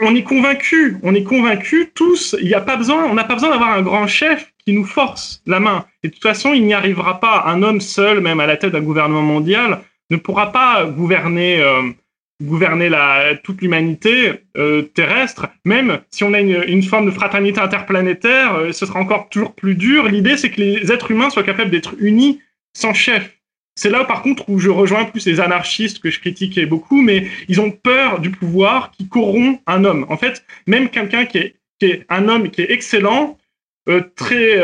on 0.00 0.14
est 0.14 0.22
convaincu, 0.22 0.98
on 1.02 1.16
est 1.16 1.24
convaincu 1.24 1.90
tous. 1.96 2.36
Il 2.40 2.46
n'y 2.46 2.54
a 2.54 2.60
pas 2.60 2.76
besoin, 2.76 3.04
on 3.06 3.14
n'a 3.14 3.24
pas 3.24 3.34
besoin 3.34 3.50
d'avoir 3.50 3.72
un 3.72 3.82
grand 3.82 4.06
chef 4.06 4.52
qui 4.64 4.72
nous 4.72 4.84
force 4.84 5.42
la 5.46 5.58
main. 5.58 5.84
Et 6.04 6.08
de 6.08 6.12
toute 6.12 6.22
façon, 6.22 6.54
il 6.54 6.64
n'y 6.64 6.74
arrivera 6.74 7.18
pas. 7.18 7.42
Un 7.46 7.64
homme 7.64 7.80
seul, 7.80 8.20
même 8.20 8.38
à 8.38 8.46
la 8.46 8.56
tête 8.56 8.70
d'un 8.70 8.82
gouvernement 8.82 9.20
mondial, 9.20 9.80
ne 10.10 10.16
pourra 10.16 10.52
pas 10.52 10.84
gouverner, 10.86 11.60
euh, 11.60 11.82
gouverner 12.40 12.88
toute 13.42 13.62
l'humanité 13.62 14.34
euh, 14.56 14.82
terrestre. 14.82 15.48
Même 15.64 15.98
si 16.10 16.22
on 16.22 16.32
a 16.32 16.38
une, 16.38 16.82
forme 16.84 17.06
de 17.06 17.10
fraternité 17.10 17.60
interplanétaire, 17.60 18.54
euh, 18.54 18.70
ce 18.70 18.86
sera 18.86 19.00
encore 19.00 19.28
toujours 19.28 19.54
plus 19.54 19.74
dur. 19.74 20.06
L'idée, 20.06 20.36
c'est 20.36 20.50
que 20.50 20.60
les 20.60 20.92
êtres 20.92 21.10
humains 21.10 21.30
soient 21.30 21.42
capables 21.42 21.72
d'être 21.72 21.96
unis 21.98 22.40
sans 22.74 22.94
chef. 22.94 23.36
C'est 23.76 23.90
là, 23.90 24.04
par 24.04 24.22
contre, 24.22 24.48
où 24.48 24.58
je 24.58 24.70
rejoins 24.70 25.04
plus 25.04 25.26
les 25.26 25.40
anarchistes 25.40 25.98
que 25.98 26.10
je 26.10 26.20
critiquais 26.20 26.66
beaucoup, 26.66 27.02
mais 27.02 27.26
ils 27.48 27.60
ont 27.60 27.70
peur 27.70 28.20
du 28.20 28.30
pouvoir 28.30 28.90
qui 28.92 29.08
corrompt 29.08 29.60
un 29.66 29.84
homme. 29.84 30.06
En 30.08 30.16
fait, 30.16 30.44
même 30.66 30.88
quelqu'un 30.88 31.24
qui 31.26 31.38
est, 31.38 31.56
qui 31.80 31.86
est 31.86 32.06
un 32.08 32.28
homme 32.28 32.50
qui 32.50 32.62
est 32.62 32.70
excellent, 32.70 33.36
très 34.16 34.62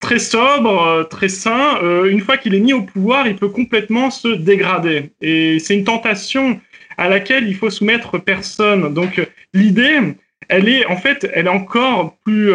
très 0.00 0.18
sobre, 0.18 1.06
très 1.08 1.28
sain, 1.28 1.80
une 2.04 2.20
fois 2.20 2.36
qu'il 2.36 2.54
est 2.54 2.60
mis 2.60 2.72
au 2.72 2.82
pouvoir, 2.82 3.26
il 3.26 3.36
peut 3.36 3.48
complètement 3.48 4.10
se 4.10 4.28
dégrader. 4.28 5.10
Et 5.20 5.58
c'est 5.58 5.74
une 5.74 5.84
tentation 5.84 6.60
à 6.96 7.08
laquelle 7.08 7.48
il 7.48 7.56
faut 7.56 7.70
soumettre 7.70 8.18
personne. 8.18 8.94
Donc 8.94 9.20
l'idée, 9.52 9.98
elle 10.48 10.68
est 10.68 10.86
en 10.86 10.96
fait, 10.96 11.28
elle 11.34 11.46
est 11.46 11.50
encore 11.50 12.16
plus, 12.24 12.52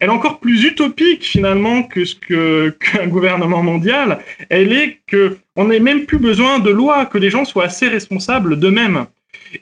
elle 0.00 0.08
est 0.08 0.12
encore 0.12 0.40
plus 0.40 0.64
utopique 0.64 1.24
finalement 1.24 1.82
que 1.82 2.04
ce 2.04 2.14
que 2.14 2.70
qu'un 2.80 3.06
gouvernement 3.06 3.62
mondial. 3.62 4.20
Elle 4.48 4.72
est 4.72 5.00
que 5.06 5.38
on 5.56 5.66
n'ait 5.66 5.80
même 5.80 6.06
plus 6.06 6.18
besoin 6.18 6.58
de 6.58 6.70
loi, 6.70 7.06
que 7.06 7.18
les 7.18 7.30
gens 7.30 7.44
soient 7.44 7.64
assez 7.64 7.88
responsables 7.88 8.58
d'eux-mêmes. 8.58 9.06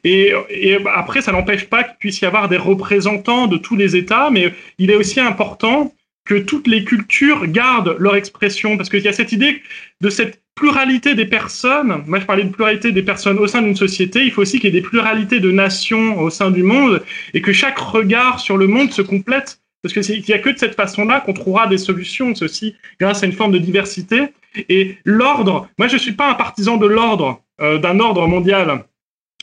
Et, 0.04 0.32
et, 0.50 0.78
après, 0.94 1.22
ça 1.22 1.32
n'empêche 1.32 1.66
pas 1.66 1.84
qu'il 1.84 1.96
puisse 1.98 2.20
y 2.20 2.26
avoir 2.26 2.48
des 2.48 2.56
représentants 2.56 3.46
de 3.46 3.56
tous 3.56 3.76
les 3.76 3.94
États, 3.94 4.30
mais 4.30 4.52
il 4.78 4.90
est 4.90 4.96
aussi 4.96 5.20
important 5.20 5.92
que 6.24 6.34
toutes 6.34 6.66
les 6.66 6.84
cultures 6.84 7.46
gardent 7.46 7.96
leur 7.98 8.16
expression, 8.16 8.76
parce 8.76 8.88
qu'il 8.88 9.00
y 9.00 9.08
a 9.08 9.12
cette 9.12 9.32
idée 9.32 9.62
de 10.00 10.10
cette 10.10 10.42
pluralité 10.56 11.14
des 11.14 11.26
personnes. 11.26 12.02
Moi, 12.06 12.18
je 12.18 12.24
parlais 12.24 12.42
de 12.42 12.50
pluralité 12.50 12.90
des 12.90 13.02
personnes 13.02 13.38
au 13.38 13.46
sein 13.46 13.62
d'une 13.62 13.76
société. 13.76 14.24
Il 14.24 14.32
faut 14.32 14.42
aussi 14.42 14.58
qu'il 14.58 14.74
y 14.74 14.76
ait 14.76 14.80
des 14.80 14.86
pluralités 14.86 15.38
de 15.38 15.52
nations 15.52 16.18
au 16.18 16.30
sein 16.30 16.50
du 16.50 16.62
monde 16.62 17.02
et 17.32 17.40
que 17.40 17.52
chaque 17.52 17.78
regard 17.78 18.40
sur 18.40 18.56
le 18.56 18.66
monde 18.66 18.90
se 18.90 19.02
complète 19.02 19.60
parce 19.92 20.06
qu'il 20.06 20.24
n'y 20.26 20.34
a 20.34 20.38
que 20.38 20.50
de 20.50 20.58
cette 20.58 20.74
façon-là 20.74 21.20
qu'on 21.20 21.32
trouvera 21.32 21.66
des 21.66 21.78
solutions, 21.78 22.34
ceci 22.34 22.74
grâce 23.00 23.22
à 23.22 23.26
une 23.26 23.32
forme 23.32 23.52
de 23.52 23.58
diversité. 23.58 24.28
Et 24.68 24.96
l'ordre, 25.04 25.68
moi 25.78 25.88
je 25.88 25.94
ne 25.94 25.98
suis 25.98 26.12
pas 26.12 26.30
un 26.30 26.34
partisan 26.34 26.76
de 26.76 26.86
l'ordre, 26.86 27.42
euh, 27.60 27.78
d'un 27.78 28.00
ordre 28.00 28.26
mondial. 28.26 28.84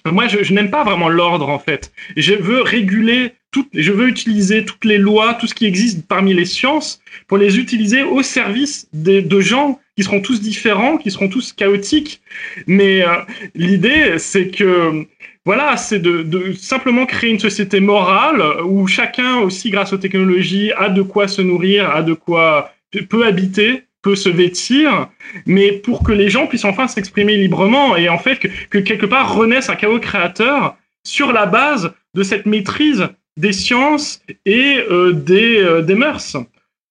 Moi, 0.06 0.28
je, 0.28 0.54
n'aime 0.54 0.70
pas 0.70 0.84
vraiment 0.84 1.08
l'ordre 1.08 1.48
en 1.48 1.60
fait. 1.60 1.94
Je 2.18 2.34
veux 2.34 2.62
réguler 2.62 3.36
toutes, 3.52 3.70
je 3.74 3.94
veux 3.94 4.10
utiliser 4.10 4.66
toutes 4.66 4.84
les 4.84 4.98
lois, 4.98 5.34
tout 5.36 5.48
ce 5.48 5.54
qui 5.54 5.66
existe 5.66 6.06
parmi 6.08 6.34
les 6.34 6.44
sciences, 6.44 7.00
pour 7.28 7.38
les 7.38 7.58
utiliser 7.58 8.04
au 8.04 8.22
service 8.22 8.90
de, 8.92 9.22
de 9.22 9.40
gens 9.40 9.80
qui 9.96 10.04
seront 10.04 10.20
tous 10.20 10.42
différents, 10.42 10.98
qui 10.98 11.10
seront 11.10 11.30
tous 11.30 11.54
chaotiques. 11.54 12.22
Mais 12.68 13.02
euh, 13.02 13.16
l'idée, 13.56 14.18
c'est 14.18 14.50
que 14.50 15.06
voilà, 15.46 15.76
c'est 15.76 16.00
de, 16.00 16.54
simplement 16.54 17.06
créer 17.06 17.32
une 17.32 17.40
société 17.40 17.82
morale 17.82 18.42
où 18.64 18.88
chacun 18.88 19.40
aussi, 19.40 19.70
grâce 19.70 19.92
aux 19.92 19.98
technologies, 19.98 20.72
a 20.78 20.90
de 20.90 21.02
quoi 21.02 21.28
se 21.28 21.42
nourrir, 21.42 21.90
a 21.90 22.02
de 22.02 22.14
quoi 22.14 22.72
peut 23.10 23.26
habiter, 23.26 23.84
peut 24.02 24.16
se 24.16 24.30
vêtir, 24.30 25.10
mais 25.46 25.72
pour 25.72 26.04
que 26.04 26.12
les 26.12 26.30
gens 26.30 26.48
puissent 26.48 26.66
enfin 26.66 26.88
s'exprimer 26.88 27.36
librement 27.36 27.98
et 27.98 28.10
en 28.10 28.20
fait 28.20 28.38
que, 28.70 28.78
quelque 28.78 29.06
part 29.06 29.36
renaisse 29.36 29.70
un 29.70 29.76
chaos 29.76 30.00
créateur 30.00 30.78
sur 31.06 31.34
la 31.34 31.46
base 31.46 31.94
de 32.14 32.24
cette 32.24 32.46
maîtrise 32.46 33.08
des 33.36 33.52
sciences 33.52 34.22
et 34.46 34.78
euh, 34.90 35.12
des, 35.12 35.58
euh, 35.58 35.82
des 35.82 35.96
mœurs. 35.96 36.38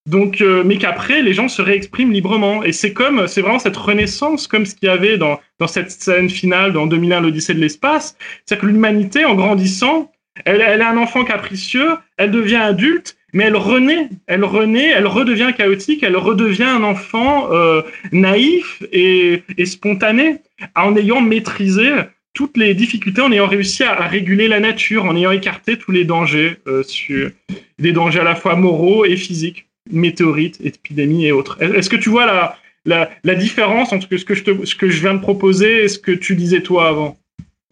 Donc, 0.06 0.40
euh, 0.40 0.64
mais 0.64 0.78
qu'après, 0.78 1.22
les 1.22 1.32
gens 1.32 1.48
se 1.48 1.62
réexpriment 1.62 2.12
librement. 2.12 2.64
Et 2.64 2.72
c'est 2.72 2.92
comme, 2.92 3.28
c'est 3.28 3.40
vraiment 3.40 3.60
cette 3.60 3.76
renaissance, 3.76 4.46
comme 4.46 4.66
ce 4.66 4.74
qu'il 4.74 4.88
y 4.88 4.92
avait 4.92 5.16
dans, 5.16 5.40
dans 5.60 5.68
cette 5.68 5.90
scène 5.90 6.28
finale 6.28 6.72
dans 6.72 6.86
2001, 6.86 7.20
l'Odyssée 7.20 7.54
de 7.54 7.60
l'espace. 7.60 8.16
C'est-à-dire 8.44 8.62
que 8.62 8.66
l'humanité, 8.66 9.24
en 9.24 9.34
grandissant, 9.34 10.10
elle, 10.44 10.60
elle 10.60 10.80
est 10.80 10.84
un 10.84 10.96
enfant 10.96 11.24
capricieux, 11.24 11.90
elle 12.16 12.30
devient 12.30 12.56
adulte, 12.56 13.16
mais 13.32 13.44
elle 13.44 13.56
renaît, 13.56 14.08
elle 14.26 14.44
renaît, 14.44 14.88
elle 14.88 15.06
redevient 15.06 15.52
chaotique, 15.56 16.02
elle 16.02 16.16
redevient 16.16 16.64
un 16.64 16.82
enfant 16.82 17.52
euh, 17.52 17.82
naïf 18.10 18.82
et, 18.92 19.42
et, 19.56 19.66
spontané, 19.66 20.38
en 20.74 20.96
ayant 20.96 21.20
maîtrisé 21.20 21.90
toutes 22.34 22.56
les 22.56 22.74
difficultés, 22.74 23.20
en 23.20 23.30
ayant 23.30 23.46
réussi 23.46 23.84
à, 23.84 23.94
réguler 24.06 24.48
la 24.48 24.60
nature, 24.60 25.04
en 25.04 25.16
ayant 25.16 25.30
écarté 25.30 25.76
tous 25.76 25.92
les 25.92 26.04
dangers, 26.04 26.56
euh, 26.66 26.82
sur, 26.82 27.30
des 27.78 27.92
dangers 27.92 28.20
à 28.20 28.24
la 28.24 28.34
fois 28.34 28.56
moraux 28.56 29.04
et 29.04 29.16
physiques 29.16 29.66
météorites, 29.90 30.58
épidémies 30.62 31.26
et 31.26 31.32
autres. 31.32 31.60
Est-ce 31.62 31.90
que 31.90 31.96
tu 31.96 32.08
vois 32.08 32.26
la, 32.26 32.56
la, 32.84 33.10
la, 33.24 33.34
différence 33.34 33.92
entre 33.92 34.06
ce 34.16 34.24
que, 34.24 34.34
je 34.34 34.44
te, 34.44 34.64
ce 34.64 34.74
que 34.74 34.88
je 34.88 35.00
viens 35.00 35.14
de 35.14 35.20
proposer 35.20 35.84
et 35.84 35.88
ce 35.88 35.98
que 35.98 36.12
tu 36.12 36.36
disais 36.36 36.60
toi 36.60 36.88
avant? 36.88 37.18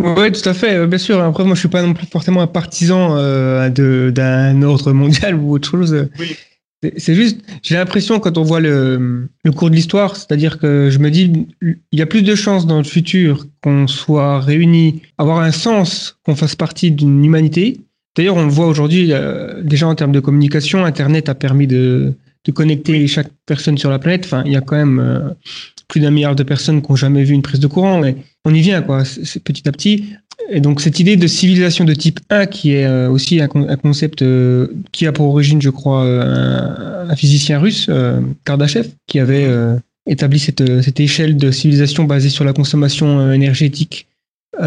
Oui, 0.00 0.32
tout 0.32 0.48
à 0.48 0.54
fait, 0.54 0.86
bien 0.86 0.98
sûr. 0.98 1.20
Après, 1.22 1.44
moi, 1.44 1.54
je 1.54 1.60
suis 1.60 1.68
pas 1.68 1.82
non 1.82 1.92
plus 1.92 2.06
forcément 2.06 2.40
un 2.40 2.46
partisan 2.46 3.16
euh, 3.16 4.10
d'un 4.10 4.62
ordre 4.62 4.92
mondial 4.92 5.34
ou 5.40 5.52
autre 5.52 5.70
chose. 5.70 6.08
Oui. 6.18 6.36
C'est 6.96 7.14
juste, 7.14 7.42
j'ai 7.62 7.74
l'impression 7.74 8.20
quand 8.20 8.38
on 8.38 8.42
voit 8.42 8.60
le, 8.60 9.28
le 9.44 9.52
cours 9.52 9.68
de 9.68 9.74
l'histoire, 9.74 10.16
c'est-à-dire 10.16 10.58
que 10.58 10.88
je 10.88 10.98
me 10.98 11.10
dis, 11.10 11.46
il 11.60 11.98
y 11.98 12.00
a 12.00 12.06
plus 12.06 12.22
de 12.22 12.34
chances 12.34 12.66
dans 12.66 12.78
le 12.78 12.84
futur 12.84 13.44
qu'on 13.62 13.86
soit 13.86 14.40
réunis, 14.40 15.02
avoir 15.18 15.40
un 15.40 15.50
sens, 15.52 16.18
qu'on 16.24 16.34
fasse 16.34 16.56
partie 16.56 16.90
d'une 16.90 17.22
humanité, 17.22 17.80
D'ailleurs, 18.16 18.36
on 18.36 18.44
le 18.44 18.50
voit 18.50 18.66
aujourd'hui, 18.66 19.12
euh, 19.12 19.62
déjà 19.62 19.86
en 19.86 19.94
termes 19.94 20.12
de 20.12 20.20
communication, 20.20 20.84
Internet 20.84 21.28
a 21.28 21.34
permis 21.34 21.66
de, 21.66 22.14
de, 22.44 22.52
connecter 22.52 23.06
chaque 23.06 23.30
personne 23.46 23.78
sur 23.78 23.90
la 23.90 23.98
planète. 23.98 24.24
Enfin, 24.24 24.42
il 24.46 24.52
y 24.52 24.56
a 24.56 24.60
quand 24.60 24.76
même 24.76 24.98
euh, 24.98 25.30
plus 25.86 26.00
d'un 26.00 26.10
milliard 26.10 26.34
de 26.34 26.42
personnes 26.42 26.82
qui 26.82 26.90
n'ont 26.90 26.96
jamais 26.96 27.22
vu 27.22 27.34
une 27.34 27.42
prise 27.42 27.60
de 27.60 27.68
courant. 27.68 28.00
Mais 28.00 28.16
on 28.44 28.52
y 28.52 28.60
vient, 28.60 28.82
quoi, 28.82 29.04
petit 29.44 29.68
à 29.68 29.72
petit. 29.72 30.04
Et 30.48 30.60
donc, 30.60 30.80
cette 30.80 30.98
idée 30.98 31.16
de 31.16 31.26
civilisation 31.28 31.84
de 31.84 31.94
type 31.94 32.18
1, 32.30 32.46
qui 32.46 32.72
est 32.72 32.84
euh, 32.84 33.08
aussi 33.08 33.40
un, 33.40 33.48
un 33.54 33.76
concept 33.76 34.22
euh, 34.22 34.66
qui 34.90 35.06
a 35.06 35.12
pour 35.12 35.28
origine, 35.28 35.62
je 35.62 35.70
crois, 35.70 36.02
un, 36.02 37.08
un, 37.10 37.16
physicien 37.16 37.60
russe, 37.60 37.88
Kardashev, 38.44 38.88
qui 39.06 39.20
avait 39.20 39.48
établi 40.06 40.40
cette, 40.40 40.82
cette, 40.82 40.98
échelle 40.98 41.36
de 41.36 41.52
civilisation 41.52 42.04
basée 42.04 42.30
sur 42.30 42.44
la 42.44 42.52
consommation 42.52 43.32
énergétique 43.32 44.08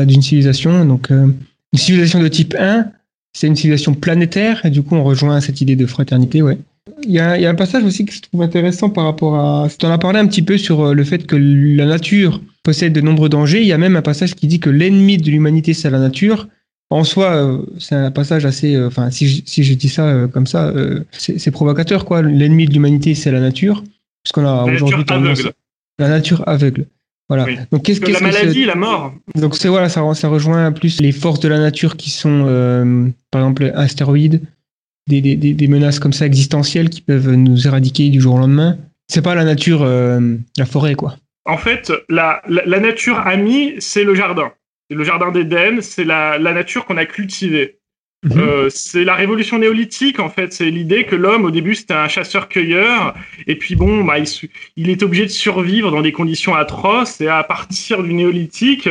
d'une 0.05 0.21
civilisation. 0.21 0.85
Donc, 0.85 1.09
une 1.09 1.33
civilisation 1.79 2.21
de 2.21 2.27
type 2.29 2.55
1, 2.57 2.85
c'est 3.33 3.47
une 3.47 3.55
civilisation 3.55 3.93
planétaire, 3.93 4.65
et 4.65 4.69
du 4.69 4.83
coup, 4.83 4.95
on 4.95 5.03
rejoint 5.03 5.41
cette 5.41 5.61
idée 5.61 5.75
de 5.75 5.85
fraternité, 5.85 6.41
ouais. 6.41 6.57
Il 7.05 7.11
y, 7.11 7.19
a, 7.19 7.37
il 7.37 7.43
y 7.43 7.45
a 7.45 7.49
un 7.49 7.55
passage 7.55 7.83
aussi 7.83 8.05
que 8.05 8.13
je 8.13 8.21
trouve 8.21 8.41
intéressant 8.41 8.89
par 8.89 9.05
rapport 9.05 9.35
à. 9.35 9.67
Tu 9.69 9.85
en 9.85 9.91
as 9.91 9.97
parlé 9.97 10.19
un 10.19 10.27
petit 10.27 10.41
peu 10.41 10.57
sur 10.57 10.81
euh, 10.81 10.93
le 10.93 11.03
fait 11.03 11.25
que 11.25 11.35
la 11.35 11.85
nature 11.85 12.41
possède 12.61 12.93
de 12.93 13.01
nombreux 13.01 13.29
dangers. 13.29 13.61
Il 13.61 13.67
y 13.67 13.73
a 13.73 13.77
même 13.77 13.95
un 13.95 14.01
passage 14.01 14.35
qui 14.35 14.47
dit 14.47 14.59
que 14.59 14.69
l'ennemi 14.69 15.17
de 15.17 15.29
l'humanité, 15.29 15.73
c'est 15.73 15.89
la 15.89 15.99
nature. 15.99 16.47
En 16.89 17.03
soi, 17.03 17.35
euh, 17.35 17.57
c'est 17.79 17.95
un 17.95 18.11
passage 18.11 18.45
assez. 18.45 18.75
Euh, 18.75 18.87
enfin, 18.87 19.11
si, 19.11 19.27
je, 19.27 19.41
si 19.45 19.63
je 19.63 19.73
dis 19.73 19.89
ça 19.89 20.27
comme 20.31 20.47
ça, 20.47 20.73
c'est 21.11 21.51
provocateur, 21.51 22.05
quoi. 22.05 22.21
L'ennemi 22.21 22.65
de 22.67 22.73
l'humanité, 22.73 23.15
c'est 23.15 23.31
la 23.31 23.39
nature. 23.39 23.83
Puisqu'on 24.23 24.45
a 24.45 24.63
aujourd'hui. 24.63 25.05
La 25.99 26.09
nature 26.09 26.43
aveugle. 26.47 26.85
Voilà. 27.35 27.61
Donc 27.71 27.83
qu'est-ce 27.83 27.99
que 27.99 28.11
la 28.11 28.19
maladie, 28.19 28.65
la 28.65 28.75
mort. 28.75 29.13
Donc 29.35 29.55
c'est 29.55 29.67
voilà, 29.67 29.89
ça, 29.89 30.01
ça 30.13 30.27
rejoint 30.27 30.71
plus 30.71 31.01
les 31.01 31.11
forces 31.11 31.39
de 31.39 31.47
la 31.49 31.59
nature 31.59 31.97
qui 31.97 32.09
sont, 32.09 32.45
euh, 32.47 33.07
par 33.31 33.41
exemple, 33.41 33.71
astéroïdes, 33.75 34.41
des, 35.07 35.21
des, 35.21 35.35
des, 35.35 35.67
menaces 35.67 35.99
comme 35.99 36.13
ça 36.13 36.25
existentielles 36.25 36.89
qui 36.89 37.01
peuvent 37.01 37.31
nous 37.31 37.67
éradiquer 37.67 38.09
du 38.09 38.21
jour 38.21 38.35
au 38.35 38.37
lendemain. 38.37 38.77
C'est 39.07 39.21
pas 39.21 39.35
la 39.35 39.43
nature, 39.43 39.81
euh, 39.81 40.35
la 40.57 40.65
forêt, 40.65 40.95
quoi. 40.95 41.17
En 41.45 41.57
fait, 41.57 41.91
la, 42.07 42.41
la, 42.47 42.63
la 42.65 42.79
nature 42.79 43.19
amie, 43.19 43.73
c'est 43.79 44.03
le 44.03 44.15
jardin. 44.15 44.51
C'est 44.89 44.95
le 44.95 45.03
jardin 45.03 45.31
d'Éden, 45.31 45.81
c'est 45.81 46.05
la, 46.05 46.37
la 46.37 46.53
nature 46.53 46.85
qu'on 46.85 46.97
a 46.97 47.05
cultivée. 47.05 47.79
Mhm. 48.23 48.39
Euh, 48.39 48.69
c'est 48.69 49.03
la 49.03 49.15
révolution 49.15 49.59
néolithique 49.59 50.19
en 50.19 50.29
fait. 50.29 50.53
C'est 50.53 50.69
l'idée 50.69 51.05
que 51.05 51.15
l'homme 51.15 51.43
au 51.43 51.51
début 51.51 51.75
c'était 51.75 51.93
un 51.93 52.07
chasseur-cueilleur. 52.07 53.13
Et 53.47 53.55
puis 53.55 53.75
bon 53.75 54.03
bah 54.03 54.19
il, 54.19 54.27
il, 54.77 54.89
est 54.89 55.03
obligé 55.03 55.25
de 55.25 55.29
survivre 55.31 55.91
dans 55.91 56.01
des 56.01 56.13
conditions 56.13 56.55
atroces. 56.55 57.19
Et 57.19 57.27
à 57.27 57.43
partir 57.43 58.01
du 58.01 58.13
néolithique 58.13 58.87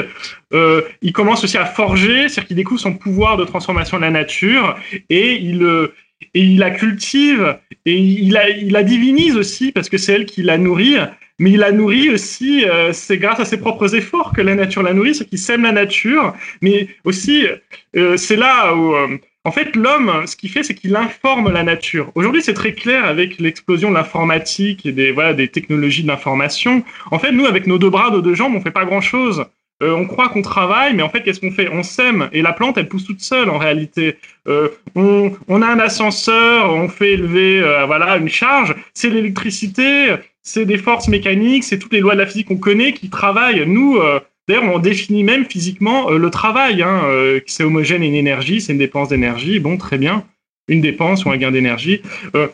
euh, 0.53 0.83
il 1.01 1.13
commence 1.13 1.45
aussi 1.45 1.57
à 1.57 1.65
forger, 1.65 2.29
c'est-à-dire 2.29 2.47
qu'il 2.47 2.57
découvre 2.57 2.81
son 2.81 2.93
pouvoir 2.93 3.39
de 3.39 3.45
transformation 3.45 3.97
de 3.97 4.03
la 4.03 4.11
nature. 4.11 4.77
Et 5.09 5.37
il 5.37 5.63
euh, 5.63 5.95
et 6.35 6.43
il 6.43 6.59
la 6.59 6.71
cultive. 6.71 7.59
Et 7.85 7.97
il 7.97 8.33
la, 8.33 8.49
il 8.51 8.73
la 8.73 8.83
divinise 8.83 9.37
aussi 9.37 9.73
parce 9.73 9.89
que 9.89 9.99
c'est 9.99 10.13
elle 10.13 10.27
qui 10.27 10.43
la 10.43 10.59
nourrit 10.59 10.97
mais 11.43 11.51
il 11.51 11.59
la 11.59 11.73
nourrit 11.73 12.09
aussi, 12.09 12.65
euh, 12.65 12.93
c'est 12.93 13.19
grâce 13.19 13.41
à 13.41 13.45
ses 13.45 13.59
propres 13.59 13.97
efforts 13.97 14.33
que 14.33 14.41
la 14.41 14.55
nature 14.55 14.85
la 14.85 14.95
nourrit, 14.95 15.17
c'est 15.17 15.25
qu'il 15.25 15.41
sème 15.41 15.65
la 15.65 15.73
nature, 15.73 16.35
mais 16.61 16.87
aussi 17.03 17.49
euh, 17.97 18.17
c'est 18.17 18.37
là 18.37 18.73
où, 18.77 18.95
euh, 18.95 19.19
en 19.45 19.51
fait, 19.51 19.75
l'homme, 19.75 20.23
ce 20.27 20.37
qu'il 20.37 20.51
fait, 20.51 20.63
c'est 20.63 20.77
qu'il 20.77 20.95
informe 20.95 21.53
la 21.53 21.65
nature. 21.65 22.13
Aujourd'hui, 22.15 22.43
c'est 22.43 22.55
très 22.55 22.75
clair 22.75 23.05
avec 23.05 23.41
l'explosion 23.41 23.91
de 23.91 23.97
l'informatique 23.97 24.87
et 24.87 24.93
des, 24.93 25.11
voilà, 25.11 25.35
des 25.35 25.49
technologies 25.49 26.05
d'information. 26.05 26.85
En 27.11 27.19
fait, 27.19 27.33
nous, 27.33 27.47
avec 27.47 27.67
nos 27.67 27.79
deux 27.79 27.91
bras, 27.91 28.11
nos 28.11 28.23
deux 28.23 28.37
jambes, 28.37 28.55
on 28.55 28.61
fait 28.61 28.71
pas 28.71 28.85
grand-chose. 28.85 29.45
Euh, 29.83 29.95
on 29.97 30.07
croit 30.07 30.29
qu'on 30.29 30.43
travaille, 30.43 30.95
mais 30.95 31.03
en 31.03 31.09
fait, 31.09 31.23
qu'est-ce 31.23 31.41
qu'on 31.41 31.51
fait? 31.51 31.69
On 31.69 31.83
sème 31.83 32.29
et 32.33 32.41
la 32.41 32.53
plante, 32.53 32.79
elle 32.79 32.89
pousse 32.89 33.05
toute 33.05 33.21
seule 33.21 33.51
en 33.51 33.59
réalité. 33.59 34.17
Euh, 34.47 34.69
on, 34.95 35.33
on, 35.49 35.61
a 35.61 35.67
un 35.67 35.81
ascenseur, 35.81 36.73
on 36.73 36.89
fait 36.89 37.13
élever 37.13 37.61
euh, 37.61 37.85
voilà 37.87 38.17
une 38.17 38.29
charge. 38.29 38.77
C'est 38.95 39.11
l'électricité, 39.11 40.15
c'est 40.43 40.65
des 40.65 40.79
forces 40.79 41.09
mécaniques, 41.09 41.65
c'est 41.65 41.79
toutes 41.79 41.93
les 41.93 42.01
lois 42.01 42.15
de 42.15 42.21
la 42.21 42.27
physique 42.27 42.49
qu'on 42.49 42.57
connaît 42.57 42.93
qui 42.93 43.11
travaillent. 43.11 43.65
Nous, 43.67 43.97
euh, 43.97 44.21
d'ailleurs, 44.49 44.65
on 44.65 44.79
définit 44.79 45.25
même 45.25 45.45
physiquement 45.45 46.11
euh, 46.11 46.19
le 46.19 46.31
travail. 46.31 46.83
Hein, 46.83 47.03
c'est 47.47 47.65
homogène 47.65 48.03
et 48.03 48.09
une 48.09 48.15
énergie, 48.15 48.61
c'est 48.61 48.73
une 48.73 48.79
dépense 48.79 49.09
d'énergie. 49.09 49.59
Bon, 49.59 49.77
très 49.77 49.99
bien. 49.99 50.25
Une 50.69 50.81
dépense 50.81 51.25
ou 51.25 51.31
un 51.31 51.37
gain 51.37 51.51
d'énergie. 51.51 52.03
Euh, 52.35 52.49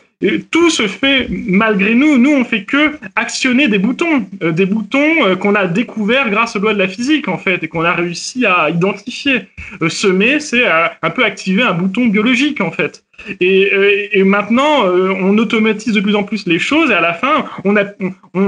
tout 0.51 0.69
se 0.69 0.87
fait 0.87 1.27
malgré 1.29 1.95
nous. 1.95 2.17
Nous, 2.17 2.31
on 2.31 2.43
fait 2.43 2.63
que 2.63 2.91
actionner 3.15 3.67
des 3.67 3.79
boutons, 3.79 4.25
euh, 4.43 4.51
des 4.51 4.65
boutons 4.65 5.25
euh, 5.25 5.35
qu'on 5.35 5.55
a 5.55 5.67
découverts 5.67 6.29
grâce 6.29 6.55
aux 6.55 6.59
lois 6.59 6.73
de 6.73 6.79
la 6.79 6.87
physique 6.87 7.27
en 7.27 7.37
fait 7.37 7.63
et 7.63 7.67
qu'on 7.67 7.83
a 7.83 7.93
réussi 7.93 8.45
à 8.45 8.69
identifier. 8.69 9.43
semer, 9.87 10.39
c'est 10.39 10.65
un 10.65 11.09
peu 11.09 11.23
activer 11.23 11.63
un 11.63 11.73
bouton 11.73 12.07
biologique 12.07 12.61
en 12.61 12.71
fait. 12.71 13.03
Et, 13.41 14.23
maintenant, 14.23 14.85
on 14.85 15.37
automatise 15.37 15.93
de 15.93 15.99
plus 15.99 16.15
en 16.15 16.23
plus 16.23 16.47
les 16.47 16.57
choses 16.57 16.89
et 16.89 16.93
à 16.93 17.01
la 17.01 17.13
fin, 17.13 17.45
on, 17.65 17.75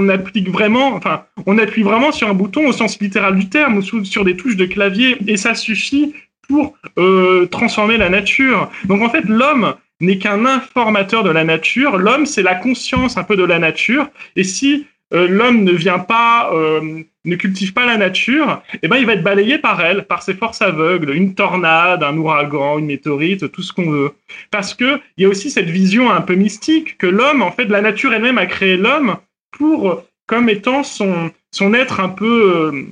applique 0.07 0.49
vraiment, 0.49 0.95
enfin, 0.95 1.25
on 1.45 1.57
appuie 1.57 1.83
vraiment 1.83 2.13
sur 2.13 2.29
un 2.29 2.33
bouton 2.33 2.67
au 2.67 2.71
sens 2.71 2.97
littéral 3.01 3.35
du 3.35 3.49
terme, 3.49 3.81
sur 3.81 4.23
des 4.23 4.37
touches 4.37 4.55
de 4.55 4.65
clavier 4.65 5.17
et 5.27 5.35
ça 5.35 5.55
suffit 5.55 6.13
pour 6.47 6.77
euh, 6.97 7.45
transformer 7.47 7.97
la 7.97 8.09
nature. 8.09 8.69
Donc 8.85 9.01
en 9.01 9.09
fait, 9.09 9.23
l'homme 9.25 9.75
n'est 9.99 10.17
qu'un 10.17 10.45
informateur 10.45 11.23
de 11.23 11.29
la 11.29 11.43
nature. 11.43 11.97
L'homme, 11.97 12.25
c'est 12.25 12.41
la 12.41 12.55
conscience 12.55 13.17
un 13.17 13.23
peu 13.23 13.35
de 13.35 13.43
la 13.43 13.59
nature. 13.59 14.09
Et 14.35 14.43
si 14.43 14.87
euh, 15.13 15.27
l'homme 15.27 15.63
ne 15.63 15.71
vient 15.71 15.99
pas, 15.99 16.51
euh, 16.53 17.03
ne 17.25 17.35
cultive 17.35 17.73
pas 17.73 17.85
la 17.85 17.97
nature, 17.97 18.61
eh 18.81 18.87
ben, 18.87 18.97
il 18.97 19.05
va 19.05 19.13
être 19.13 19.23
balayé 19.23 19.57
par 19.57 19.81
elle, 19.81 20.05
par 20.05 20.23
ses 20.23 20.33
forces 20.33 20.61
aveugles, 20.61 21.15
une 21.15 21.35
tornade, 21.35 22.03
un 22.03 22.17
ouragan, 22.17 22.79
une 22.79 22.85
météorite, 22.87 23.51
tout 23.51 23.61
ce 23.61 23.73
qu'on 23.73 23.89
veut. 23.89 24.11
Parce 24.49 24.73
que 24.73 24.99
il 25.17 25.23
y 25.23 25.25
a 25.25 25.29
aussi 25.29 25.51
cette 25.51 25.69
vision 25.69 26.09
un 26.11 26.21
peu 26.21 26.35
mystique 26.35 26.97
que 26.97 27.07
l'homme, 27.07 27.41
en 27.41 27.51
fait, 27.51 27.65
la 27.65 27.81
nature 27.81 28.13
elle-même 28.13 28.37
a 28.37 28.45
créé 28.45 28.77
l'homme 28.77 29.17
pour 29.51 30.03
comme 30.27 30.49
étant 30.49 30.83
son 30.83 31.31
son 31.53 31.73
être 31.73 31.99
un 31.99 32.09
peu 32.09 32.85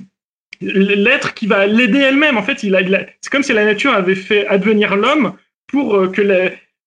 l'être 0.60 1.34
qui 1.34 1.46
va 1.46 1.66
l'aider 1.66 1.98
elle-même. 1.98 2.36
En 2.36 2.42
fait, 2.42 2.58
c'est 2.60 3.30
comme 3.30 3.42
si 3.42 3.52
la 3.52 3.64
nature 3.64 3.92
avait 3.92 4.14
fait 4.14 4.46
advenir 4.46 4.96
l'homme 4.96 5.32
pour 5.66 5.96
euh, 5.96 6.10